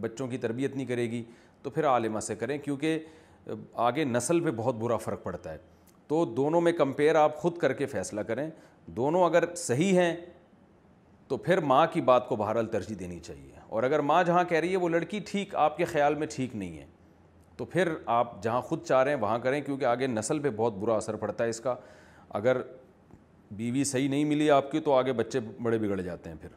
بچوں 0.00 0.26
کی 0.28 0.38
تربیت 0.44 0.76
نہیں 0.76 0.86
کرے 0.86 1.10
گی 1.10 1.22
تو 1.62 1.70
پھر 1.70 1.86
عالمہ 1.86 2.20
سے 2.26 2.34
کریں 2.36 2.56
کیونکہ 2.64 2.98
آگے 3.86 4.04
نسل 4.04 4.40
پہ 4.40 4.50
بہت 4.56 4.74
برا 4.80 4.96
فرق 4.96 5.22
پڑتا 5.22 5.52
ہے 5.52 5.58
تو 6.08 6.24
دونوں 6.36 6.60
میں 6.60 6.72
کمپیئر 6.82 7.14
آپ 7.14 7.36
خود 7.40 7.56
کر 7.58 7.72
کے 7.82 7.86
فیصلہ 7.86 8.20
کریں 8.30 8.48
دونوں 8.96 9.24
اگر 9.24 9.54
صحیح 9.66 9.98
ہیں 9.98 10.14
تو 11.28 11.36
پھر 11.48 11.60
ماں 11.72 11.86
کی 11.92 12.00
بات 12.12 12.28
کو 12.28 12.36
بہرحال 12.36 12.66
ترجیح 12.76 12.96
دینی 13.00 13.18
چاہیے 13.26 13.50
اور 13.68 13.82
اگر 13.82 14.00
ماں 14.12 14.22
جہاں 14.24 14.44
کہہ 14.48 14.60
رہی 14.60 14.72
ہے 14.72 14.76
وہ 14.76 14.88
لڑکی 14.88 15.20
ٹھیک 15.30 15.54
آپ 15.66 15.76
کے 15.76 15.84
خیال 15.92 16.14
میں 16.22 16.26
ٹھیک 16.34 16.56
نہیں 16.56 16.78
ہے 16.78 16.86
تو 17.56 17.64
پھر 17.64 17.88
آپ 18.16 18.42
جہاں 18.42 18.60
خود 18.68 18.84
چاہ 18.84 19.02
رہے 19.02 19.14
ہیں 19.14 19.20
وہاں 19.20 19.38
کریں 19.38 19.60
کیونکہ 19.62 19.84
آگے 19.84 20.06
نسل 20.06 20.38
پہ 20.42 20.50
بہت 20.56 20.74
برا 20.78 20.94
اثر 20.96 21.16
پڑتا 21.24 21.44
ہے 21.44 21.48
اس 21.50 21.60
کا 21.60 21.74
اگر 22.38 22.60
بیوی 23.56 23.82
صحیح 23.84 24.08
نہیں 24.08 24.24
ملی 24.24 24.50
آپ 24.50 24.70
کی 24.70 24.80
تو 24.80 24.92
آگے 24.94 25.12
بچے 25.12 25.40
بڑے 25.62 25.78
بگڑ 25.78 26.00
جاتے 26.00 26.30
ہیں 26.30 26.36
پھر 26.40 26.48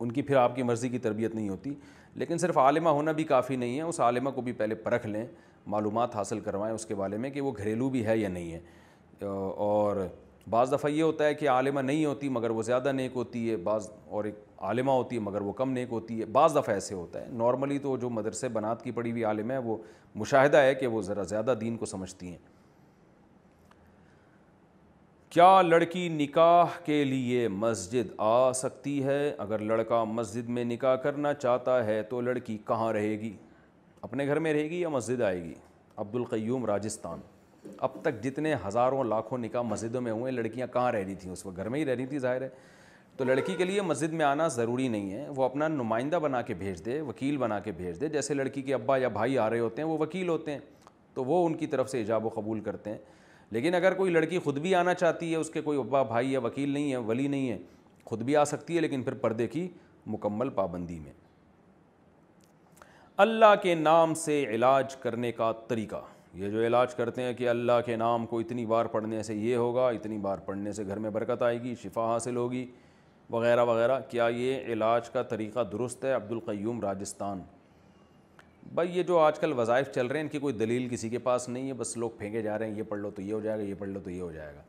ان 0.00 0.12
کی 0.12 0.22
پھر 0.28 0.36
آپ 0.36 0.54
کی 0.56 0.62
مرضی 0.62 0.88
کی 0.88 0.98
تربیت 0.98 1.34
نہیں 1.34 1.48
ہوتی 1.48 1.74
لیکن 2.20 2.38
صرف 2.38 2.58
عالمہ 2.58 2.88
ہونا 2.88 3.12
بھی 3.18 3.24
کافی 3.24 3.56
نہیں 3.56 3.76
ہے 3.76 3.82
اس 3.82 4.00
عالمہ 4.00 4.30
کو 4.30 4.40
بھی 4.46 4.52
پہلے 4.52 4.74
پرکھ 4.86 5.06
لیں 5.06 5.26
معلومات 5.74 6.16
حاصل 6.16 6.40
کروائیں 6.40 6.74
اس 6.74 6.86
کے 6.86 6.94
بارے 6.94 7.16
میں 7.24 7.30
کہ 7.30 7.40
وہ 7.40 7.52
گھریلو 7.58 7.88
بھی 7.90 8.04
ہے 8.06 8.16
یا 8.18 8.28
نہیں 8.28 8.52
ہے 8.52 9.24
اور 9.42 10.04
بعض 10.50 10.72
دفعہ 10.74 10.90
یہ 10.90 11.02
ہوتا 11.02 11.24
ہے 11.24 11.34
کہ 11.34 11.48
عالمہ 11.48 11.80
نہیں 11.80 12.04
ہوتی 12.04 12.28
مگر 12.28 12.50
وہ 12.50 12.62
زیادہ 12.62 12.92
نیک 12.92 13.12
ہوتی 13.14 13.50
ہے 13.50 13.56
بعض 13.64 13.88
اور 14.10 14.24
ایک 14.24 14.38
عالمہ 14.68 14.90
ہوتی 14.90 15.16
ہے 15.16 15.20
مگر 15.20 15.40
وہ 15.42 15.52
کم 15.52 15.70
نیک 15.72 15.88
ہوتی 15.92 16.20
ہے 16.20 16.24
بعض 16.32 16.56
دفعہ 16.56 16.74
ایسے 16.74 16.94
ہوتا 16.94 17.20
ہے 17.20 17.26
نارملی 17.32 17.78
تو 17.82 17.96
جو 17.96 18.10
مدرسے 18.10 18.48
بنات 18.56 18.82
کی 18.84 18.90
پڑی 18.92 19.10
ہوئی 19.10 19.24
عالمہ 19.24 19.52
ہے 19.52 19.58
وہ 19.64 19.76
مشاہدہ 20.14 20.56
ہے 20.62 20.74
کہ 20.74 20.86
وہ 20.86 21.02
ذرا 21.02 21.22
زیادہ 21.32 21.54
دین 21.60 21.76
کو 21.76 21.86
سمجھتی 21.86 22.30
ہیں 22.30 22.38
کیا 25.30 25.60
لڑکی 25.62 26.08
نکاح 26.12 26.78
کے 26.84 27.02
لیے 27.04 27.46
مسجد 27.48 28.10
آ 28.18 28.52
سکتی 28.54 29.02
ہے 29.04 29.30
اگر 29.42 29.58
لڑکا 29.68 30.02
مسجد 30.04 30.48
میں 30.48 30.64
نکاح 30.64 30.94
کرنا 31.04 31.32
چاہتا 31.34 31.84
ہے 31.84 32.02
تو 32.08 32.20
لڑکی 32.20 32.56
کہاں 32.66 32.92
رہے 32.92 33.18
گی 33.20 33.32
اپنے 34.02 34.26
گھر 34.26 34.38
میں 34.44 34.52
رہے 34.52 34.68
گی 34.70 34.80
یا 34.80 34.88
مسجد 34.88 35.20
آئے 35.22 35.42
گی 35.44 35.54
عبد 35.96 36.14
القیوم 36.16 36.64
راجستھان 36.66 37.20
اب 37.86 37.94
تک 38.02 38.22
جتنے 38.22 38.54
ہزاروں 38.66 39.02
لاکھوں 39.04 39.38
نکاح 39.38 39.62
مسجدوں 39.62 40.00
میں 40.00 40.12
ہوئے 40.12 40.32
لڑکیاں 40.32 40.66
کہاں 40.72 40.92
رہ 40.92 41.02
رہی 41.04 41.14
تھیں 41.20 41.30
اس 41.32 41.44
وقت 41.46 41.56
گھر 41.56 41.68
میں 41.68 41.80
ہی 41.80 41.84
رہ 41.84 41.94
رہی 41.96 42.06
تھیں 42.06 42.18
ظاہر 42.18 42.42
ہے 42.42 42.48
تو 43.16 43.24
لڑکی 43.24 43.54
کے 43.56 43.64
لیے 43.64 43.82
مسجد 43.82 44.12
میں 44.20 44.24
آنا 44.24 44.46
ضروری 44.56 44.86
نہیں 44.88 45.10
ہے 45.12 45.28
وہ 45.36 45.44
اپنا 45.44 45.68
نمائندہ 45.68 46.16
بنا 46.22 46.40
کے 46.42 46.54
بھیج 46.58 46.84
دے 46.84 47.00
وکیل 47.06 47.36
بنا 47.38 47.58
کے 47.60 47.72
بھیج 47.76 48.00
دے 48.00 48.08
جیسے 48.08 48.34
لڑکی 48.34 48.62
کے 48.62 48.74
ابا 48.74 48.96
یا 48.98 49.08
بھائی 49.18 49.38
آ 49.38 49.48
رہے 49.50 49.58
ہوتے 49.60 49.82
ہیں 49.82 49.88
وہ 49.88 49.98
وکیل 49.98 50.28
ہوتے 50.28 50.52
ہیں 50.52 50.58
تو 51.14 51.24
وہ 51.24 51.44
ان 51.46 51.54
کی 51.56 51.66
طرف 51.66 51.90
سے 51.90 51.98
ایجاب 51.98 52.26
و 52.26 52.28
قبول 52.34 52.60
کرتے 52.70 52.90
ہیں 52.90 52.98
لیکن 53.50 53.74
اگر 53.74 53.94
کوئی 53.94 54.12
لڑکی 54.12 54.38
خود 54.44 54.58
بھی 54.58 54.74
آنا 54.74 54.94
چاہتی 54.94 55.30
ہے 55.32 55.36
اس 55.36 55.50
کے 55.50 55.60
کوئی 55.62 55.78
ابا 55.78 56.02
بھائی 56.12 56.32
یا 56.32 56.40
وکیل 56.44 56.70
نہیں 56.70 56.90
ہے 56.92 56.96
ولی 57.08 57.26
نہیں 57.28 57.50
ہے 57.50 57.58
خود 58.04 58.22
بھی 58.22 58.36
آ 58.36 58.44
سکتی 58.44 58.76
ہے 58.76 58.80
لیکن 58.80 59.02
پھر 59.02 59.14
پردے 59.24 59.46
کی 59.56 59.66
مکمل 60.12 60.48
پابندی 60.60 60.98
میں 60.98 61.12
اللہ 63.24 63.54
کے 63.62 63.74
نام 63.74 64.14
سے 64.24 64.42
علاج 64.54 64.94
کرنے 64.96 65.32
کا 65.32 65.52
طریقہ 65.68 66.00
یہ 66.40 66.48
جو 66.50 66.60
علاج 66.66 66.94
کرتے 66.94 67.22
ہیں 67.22 67.32
کہ 67.34 67.48
اللہ 67.48 67.80
کے 67.86 67.96
نام 67.96 68.24
کو 68.26 68.38
اتنی 68.40 68.64
بار 68.66 68.86
پڑھنے 68.92 69.22
سے 69.22 69.34
یہ 69.34 69.56
ہوگا 69.56 69.88
اتنی 69.88 70.18
بار 70.18 70.38
پڑھنے 70.44 70.72
سے 70.72 70.84
گھر 70.86 70.98
میں 70.98 71.10
برکت 71.10 71.42
آئے 71.42 71.60
گی 71.62 71.74
شفا 71.82 72.06
حاصل 72.12 72.36
ہوگی 72.36 72.64
وغیرہ 73.30 73.64
وغیرہ 73.64 73.98
کیا 74.10 74.26
یہ 74.34 74.72
علاج 74.72 75.10
کا 75.10 75.22
طریقہ 75.32 75.60
درست 75.72 76.04
ہے 76.04 76.12
عبد 76.12 76.32
القیوم 76.32 76.80
راجستھان 76.80 77.42
بھائی 78.74 78.96
یہ 78.98 79.02
جو 79.02 79.18
آج 79.18 79.38
کل 79.38 79.52
وظائف 79.58 79.90
چل 79.94 80.06
رہے 80.06 80.16
ہیں 80.18 80.22
ان 80.24 80.28
کی 80.30 80.38
کوئی 80.38 80.54
دلیل 80.54 80.88
کسی 80.88 81.08
کے 81.10 81.18
پاس 81.28 81.48
نہیں 81.48 81.68
ہے 81.68 81.72
بس 81.78 81.96
لوگ 81.96 82.10
پھینکے 82.18 82.42
جا 82.42 82.58
رہے 82.58 82.68
ہیں 82.70 82.76
یہ 82.78 82.82
پڑھ 82.88 83.00
لو 83.00 83.10
تو 83.14 83.22
یہ 83.22 83.32
ہو 83.32 83.40
جائے 83.40 83.58
گا 83.58 83.62
یہ 83.68 83.74
پڑھ 83.78 83.88
لو 83.88 84.00
تو 84.04 84.10
یہ 84.10 84.20
ہو 84.20 84.30
جائے 84.32 84.54
گا 84.56 84.60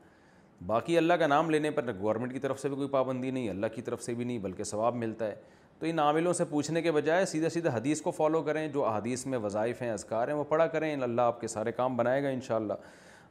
باقی 0.67 0.97
اللہ 0.97 1.13
کا 1.19 1.27
نام 1.27 1.49
لینے 1.49 1.71
پر 1.71 1.91
گورنمنٹ 1.99 2.33
کی 2.33 2.39
طرف 2.39 2.59
سے 2.59 2.69
بھی 2.69 2.75
کوئی 2.77 2.87
پابندی 2.89 3.31
نہیں 3.31 3.49
اللہ 3.49 3.67
کی 3.75 3.81
طرف 3.81 4.03
سے 4.03 4.13
بھی 4.15 4.23
نہیں 4.25 4.37
بلکہ 4.39 4.63
ثواب 4.63 4.95
ملتا 4.95 5.27
ہے 5.27 5.35
تو 5.79 5.85
ان 5.89 5.99
عاملوں 5.99 6.33
سے 6.33 6.45
پوچھنے 6.49 6.81
کے 6.81 6.91
بجائے 6.91 7.25
سیدھے 7.25 7.49
سیدھے 7.49 7.69
حدیث 7.73 8.01
کو 8.01 8.11
فالو 8.17 8.41
کریں 8.43 8.67
جو 8.73 8.83
حدیث 8.87 9.25
میں 9.25 9.37
وظائف 9.43 9.81
ہیں 9.81 9.91
اذکار 9.91 10.27
ہیں 10.27 10.35
وہ 10.35 10.43
پڑھا 10.49 10.67
کریں 10.75 10.93
اللہ 10.95 11.21
آپ 11.21 11.41
کے 11.41 11.47
سارے 11.47 11.71
کام 11.71 11.97
بنائے 11.97 12.23
گا 12.23 12.29
انشاءاللہ 12.29 12.73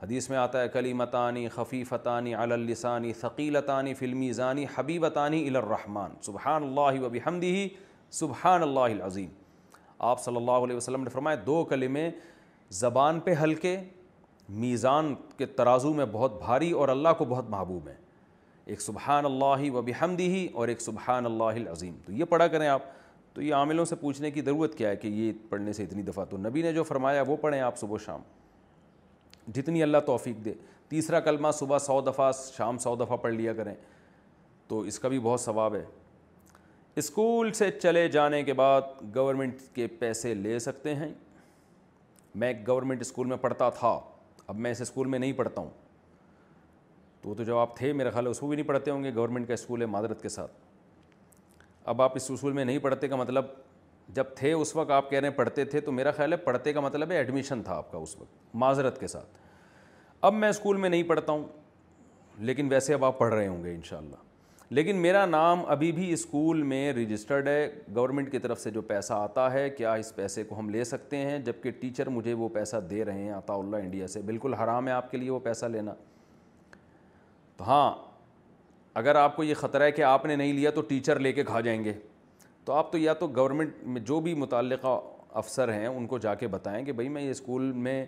حدیث 0.03 0.29
میں 0.31 0.39
آتا 0.39 0.61
ہے 0.63 0.69
کلیمتانی 0.69 1.47
خفیفتانی 1.55 2.33
خفیف 2.35 3.21
ثقیلتانی 3.21 3.93
اللسانی 4.01 4.65
حبیبتانی 4.75 5.47
الرحمٰن 5.49 6.15
سبحان 6.27 6.63
اللہ 6.63 7.07
حبیب 7.07 7.17
عطانی 7.23 7.69
سبحان 8.21 8.63
اللہ 8.63 8.91
العظیم 8.91 9.29
آپ 10.13 10.23
صلی 10.25 10.37
اللہ 10.37 10.65
علیہ 10.67 10.77
وسلم 10.77 11.03
نے 11.03 11.11
فرمایا 11.11 11.37
دو 11.47 11.65
کلمیں 11.71 12.09
زبان 12.81 13.21
پہ 13.25 13.35
ہلکے 13.43 13.77
میزان 14.67 15.15
کے 15.39 15.47
ترازو 15.59 15.93
میں 15.95 16.05
بہت 16.13 16.39
بھاری 16.39 16.71
اور 16.81 16.89
اللہ 16.89 17.09
کو 17.19 17.25
بہت 17.29 17.51
محبوب 17.51 17.89
ہیں 17.89 17.97
ایک 18.65 18.81
سبحان 18.81 19.25
اللہ 19.25 19.71
و 19.73 19.83
ہمدی 20.01 20.47
اور 20.55 20.69
ایک 20.69 20.81
سبحان 20.81 21.27
اللہ 21.27 21.59
العظیم 21.63 21.95
تو 22.05 22.13
یہ 22.13 22.25
پڑھا 22.29 22.47
کریں 22.49 22.67
آپ 22.69 22.83
تو 23.35 23.43
یہ 23.43 23.55
عاملوں 23.55 23.85
سے 23.85 23.97
پوچھنے 23.97 24.31
کی 24.31 24.41
ضرورت 24.45 24.77
کیا 24.79 24.89
ہے 24.89 24.97
کہ 24.97 25.09
یہ 25.09 25.33
پڑھنے 25.49 25.73
سے 25.73 25.83
اتنی 25.83 26.03
دفعہ 26.03 26.25
تو 26.31 26.37
نبی 26.39 26.63
نے 26.63 26.73
جو 26.73 26.83
فرمایا 26.85 27.23
وہ 27.27 27.37
پڑھیں 27.41 27.61
آپ 27.61 27.79
صبح 27.79 27.95
و 27.95 27.99
شام 28.05 28.23
جتنی 29.55 29.83
اللہ 29.83 29.99
توفیق 30.07 30.45
دے 30.45 30.53
تیسرا 30.89 31.21
کلمہ 31.21 31.51
صبح 31.59 31.79
سو 31.79 32.01
دفعہ 32.11 32.31
شام 32.57 32.79
سو 32.79 32.95
دفعہ 32.97 33.17
پڑھ 33.23 33.35
لیا 33.35 33.53
کریں 33.55 33.75
تو 34.69 34.81
اس 34.91 34.99
کا 34.99 35.09
بھی 35.09 35.19
بہت 35.23 35.41
ثواب 35.41 35.75
ہے 35.75 35.85
اسکول 37.01 37.53
سے 37.53 37.71
چلے 37.83 38.07
جانے 38.09 38.43
کے 38.45 38.53
بعد 38.53 38.83
گورنمنٹ 39.15 39.61
کے 39.75 39.87
پیسے 39.99 40.35
لے 40.35 40.59
سکتے 40.59 40.95
ہیں 40.95 41.13
میں 42.41 42.49
ایک 42.53 42.71
اسکول 43.01 43.27
میں 43.29 43.37
پڑھتا 43.41 43.69
تھا 43.79 43.99
اب 44.47 44.57
میں 44.59 44.71
اس 44.71 44.81
اسکول 44.83 45.07
میں 45.09 45.19
نہیں 45.19 45.33
پڑھتا 45.33 45.61
ہوں 45.61 45.71
تو 47.23 47.29
وہ 47.29 47.35
تو 47.35 47.43
جب 47.45 47.57
آپ 47.57 47.77
تھے 47.77 47.93
میرا 47.93 48.11
خیال 48.11 48.27
ہے 48.27 48.31
اس 48.31 48.39
کو 48.41 48.47
بھی 48.49 48.57
نہیں 48.57 48.67
پڑھتے 48.67 48.91
ہوں 48.91 49.05
گے 49.05 49.11
گورنمنٹ 49.15 49.49
کا 49.49 49.55
اسکول 49.55 49.81
ہے 49.81 49.87
معذرت 49.87 50.23
کے 50.23 50.29
ساتھ 50.29 50.53
اب 51.93 52.03
آپ 52.03 52.17
اس 52.17 52.31
اصول 52.31 52.53
میں 52.53 52.65
نہیں 52.65 52.79
پڑھتے 52.79 53.09
کا 53.09 53.17
مطلب 53.17 53.45
جب 54.15 54.35
تھے 54.37 54.53
اس 54.53 54.75
وقت 54.77 54.91
آپ 54.91 55.11
کہہ 55.11 55.21
رہے 55.21 55.29
ہیں 55.29 55.35
پڑھتے 55.37 55.65
تھے 55.65 55.81
تو 55.81 55.93
میرا 55.93 56.11
خیال 56.17 56.33
ہے 56.33 56.37
پڑھتے 56.49 56.73
کا 56.73 56.81
مطلب 56.81 57.11
ہے 57.11 57.17
ایڈمیشن 57.17 57.63
تھا 57.63 57.75
آپ 57.77 57.91
کا 57.93 57.99
اس 57.99 58.17
وقت 58.21 58.55
معذرت 58.63 59.01
کے 59.01 59.07
ساتھ 59.07 59.27
اب 60.31 60.35
میں 60.35 60.49
اسکول 60.49 60.77
میں 60.77 60.89
نہیں 60.89 61.03
پڑھتا 61.09 61.33
ہوں 61.33 61.47
لیکن 62.51 62.69
ویسے 62.71 62.95
اب 62.95 63.05
آپ 63.05 63.19
پڑھ 63.19 63.35
رہے 63.35 63.47
ہوں 63.47 63.63
گے 63.65 63.75
ان 63.75 63.83
شاء 63.85 63.97
اللہ 63.99 64.31
لیکن 64.77 64.97
میرا 64.97 65.25
نام 65.27 65.63
ابھی 65.71 65.91
بھی 65.93 66.13
اسکول 66.13 66.63
میں 66.73 66.93
رجسٹرڈ 66.93 67.49
ہے 67.49 67.69
گورنمنٹ 67.97 68.31
کی 68.33 68.39
طرف 68.39 68.61
سے 68.61 68.71
جو 68.71 68.81
پیسہ 68.93 69.13
آتا 69.13 69.53
ہے 69.53 69.69
کیا 69.71 69.93
اس 70.03 70.15
پیسے 70.17 70.45
کو 70.45 70.59
ہم 70.59 70.71
لے 70.71 70.85
سکتے 70.85 71.17
ہیں 71.17 71.39
جب 71.49 71.63
کہ 71.63 71.71
ٹیچر 71.81 72.09
مجھے 72.19 72.33
وہ 72.35 72.49
پیسہ 72.55 72.77
دے 72.91 73.05
رہے 73.05 73.23
ہیں 73.23 73.33
عطا 73.37 73.55
اللہ 73.55 73.77
انڈیا 73.77 74.07
سے 74.09 74.21
بالکل 74.27 74.55
حرام 74.63 74.87
ہے 74.89 74.93
آپ 74.93 75.11
کے 75.11 75.17
لیے 75.17 75.31
وہ 75.31 75.39
پیسہ 75.45 75.67
لینا 75.67 75.95
ہاں 77.67 77.93
اگر 79.01 79.15
آپ 79.17 79.37
کو 79.37 79.45
یہ 79.45 79.55
خطرہ 79.59 79.83
ہے 79.83 79.93
کہ 79.93 80.03
آپ 80.05 80.25
نے 80.27 80.37
نہیں 80.37 80.53
لیا 80.53 80.71
تو 80.75 80.81
ٹیچر 80.89 81.19
لے 81.19 81.33
کے 81.33 81.45
کھا 81.45 81.61
جائیں 81.61 81.83
گے 81.85 81.93
تو 82.65 82.73
آپ 82.73 82.91
تو 82.93 82.99
یا 82.99 83.13
تو 83.21 83.27
گورنمنٹ 83.37 83.75
میں 83.85 84.01
جو 84.07 84.21
بھی 84.21 84.35
متعلقہ 84.41 84.99
افسر 85.41 85.73
ہیں 85.73 85.87
ان 85.87 86.07
کو 86.07 86.19
جا 86.19 86.35
کے 86.35 86.49
بتائیں 86.49 86.85
کہ 86.85 86.93
بھائی 86.93 87.09
میں 87.09 87.23
یہ 87.23 87.31
اسکول 87.31 87.71
میں 87.87 88.05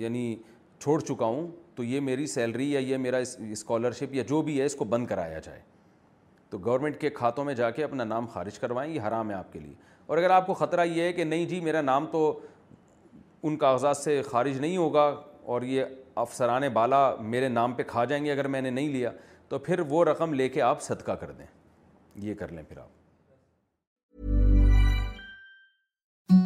یعنی 0.00 0.34
چھوڑ 0.80 1.00
چکا 1.00 1.24
ہوں 1.26 1.46
تو 1.76 1.84
یہ 1.84 2.00
میری 2.00 2.26
سیلری 2.26 2.70
یا 2.72 2.78
یہ 2.80 2.96
میرا 2.98 3.16
اسکالرشپ 3.50 4.14
یا 4.14 4.22
جو 4.28 4.40
بھی 4.42 4.60
ہے 4.60 4.64
اس 4.66 4.74
کو 4.76 4.84
بند 4.94 5.06
کرایا 5.06 5.38
جائے 5.44 5.60
تو 6.50 6.58
گورنمنٹ 6.64 6.96
کے 7.00 7.10
کھاتوں 7.18 7.44
میں 7.44 7.54
جا 7.54 7.70
کے 7.70 7.84
اپنا 7.84 8.04
نام 8.04 8.26
خارج 8.32 8.58
کروائیں 8.58 8.92
یہ 8.92 9.00
حرام 9.06 9.30
ہے 9.30 9.34
آپ 9.34 9.52
کے 9.52 9.58
لیے 9.58 9.74
اور 10.06 10.18
اگر 10.18 10.30
آپ 10.30 10.46
کو 10.46 10.54
خطرہ 10.54 10.84
یہ 10.84 11.02
ہے 11.02 11.12
کہ 11.12 11.24
نہیں 11.24 11.44
جی 11.48 11.60
میرا 11.64 11.80
نام 11.80 12.06
تو 12.12 12.38
ان 13.42 13.56
کاغذات 13.56 13.96
سے 13.96 14.20
خارج 14.30 14.58
نہیں 14.60 14.76
ہوگا 14.76 15.02
اور 15.52 15.62
یہ 15.62 15.84
افسران 16.16 16.68
بالا 16.72 17.08
میرے 17.20 17.48
نام 17.48 17.72
پہ 17.74 17.82
کھا 17.86 18.04
جائیں 18.04 18.24
گے 18.24 18.32
اگر 18.32 18.46
میں 18.54 18.60
نے 18.60 18.70
نہیں 18.70 18.88
لیا 18.92 19.10
تو 19.48 19.58
پھر 19.58 19.80
وہ 19.88 20.04
رقم 20.04 20.34
لے 20.34 20.48
کے 20.48 20.62
آپ 20.62 20.82
صدقہ 20.82 21.12
کر 21.20 21.30
دیں 21.38 21.46
یہ 22.26 22.34
کر 22.38 22.50
لیں 22.52 22.62
پھر 22.68 22.78
آپ 22.78 22.98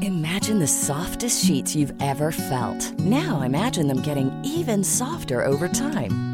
imagine 0.08 0.60
the 0.60 0.66
softest 0.66 1.40
sheets 1.46 1.76
you 1.76 1.86
ever 2.00 2.30
felt 2.48 3.00
now 3.00 3.40
imagine 3.44 3.90
them 3.90 4.02
getting 4.06 4.44
even 4.56 4.82
softer 4.94 5.42
over 5.46 5.66
time 5.78 6.33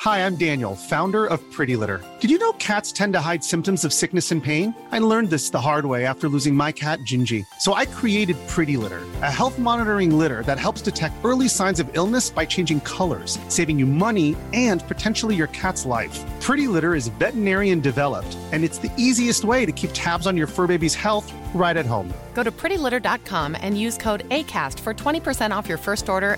Hi, 0.00 0.26
I'm 0.26 0.36
Daniel, 0.36 0.74
founder 0.74 1.24
of 1.24 1.40
Pretty 1.50 1.76
Litter. 1.76 2.00
Did 2.18 2.28
you 2.28 2.36
know 2.36 2.52
cats 2.54 2.90
tend 2.90 3.12
to 3.12 3.20
hide 3.20 3.44
symptoms 3.44 3.84
of 3.84 3.92
sickness 3.92 4.32
and 4.32 4.42
pain? 4.42 4.74
I 4.90 4.98
learned 4.98 5.30
this 5.30 5.50
the 5.50 5.60
hard 5.60 5.86
way 5.86 6.04
after 6.04 6.28
losing 6.28 6.54
my 6.54 6.72
cat, 6.72 6.98
Gingy. 7.00 7.46
So 7.60 7.74
I 7.74 7.86
created 7.86 8.36
Pretty 8.48 8.76
Litter, 8.76 9.02
a 9.22 9.30
health 9.30 9.56
monitoring 9.56 10.18
litter 10.18 10.42
that 10.42 10.58
helps 10.58 10.82
detect 10.82 11.14
early 11.24 11.48
signs 11.48 11.78
of 11.80 11.88
illness 11.96 12.28
by 12.28 12.44
changing 12.44 12.80
colors, 12.80 13.38
saving 13.48 13.78
you 13.78 13.86
money 13.86 14.36
and 14.52 14.86
potentially 14.88 15.36
your 15.36 15.46
cat's 15.48 15.86
life. 15.86 16.20
Pretty 16.40 16.66
Litter 16.66 16.94
is 16.94 17.08
veterinarian 17.08 17.80
developed, 17.80 18.36
and 18.52 18.64
it's 18.64 18.78
the 18.78 18.92
easiest 18.98 19.44
way 19.44 19.64
to 19.64 19.72
keep 19.72 19.90
tabs 19.94 20.26
on 20.26 20.36
your 20.36 20.48
fur 20.48 20.66
baby's 20.66 20.94
health 20.94 21.32
right 21.54 21.76
at 21.76 21.86
home. 21.86 22.10
First 22.34 22.96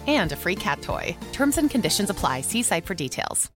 aid 0.07 0.33
freight 0.42 0.68
who 0.89 0.99
terms 1.33 1.58
and 1.58 1.73
conditions 1.73 2.10
apply 2.10 2.42
see 2.50 2.62
site 2.70 2.81
details 2.97 3.56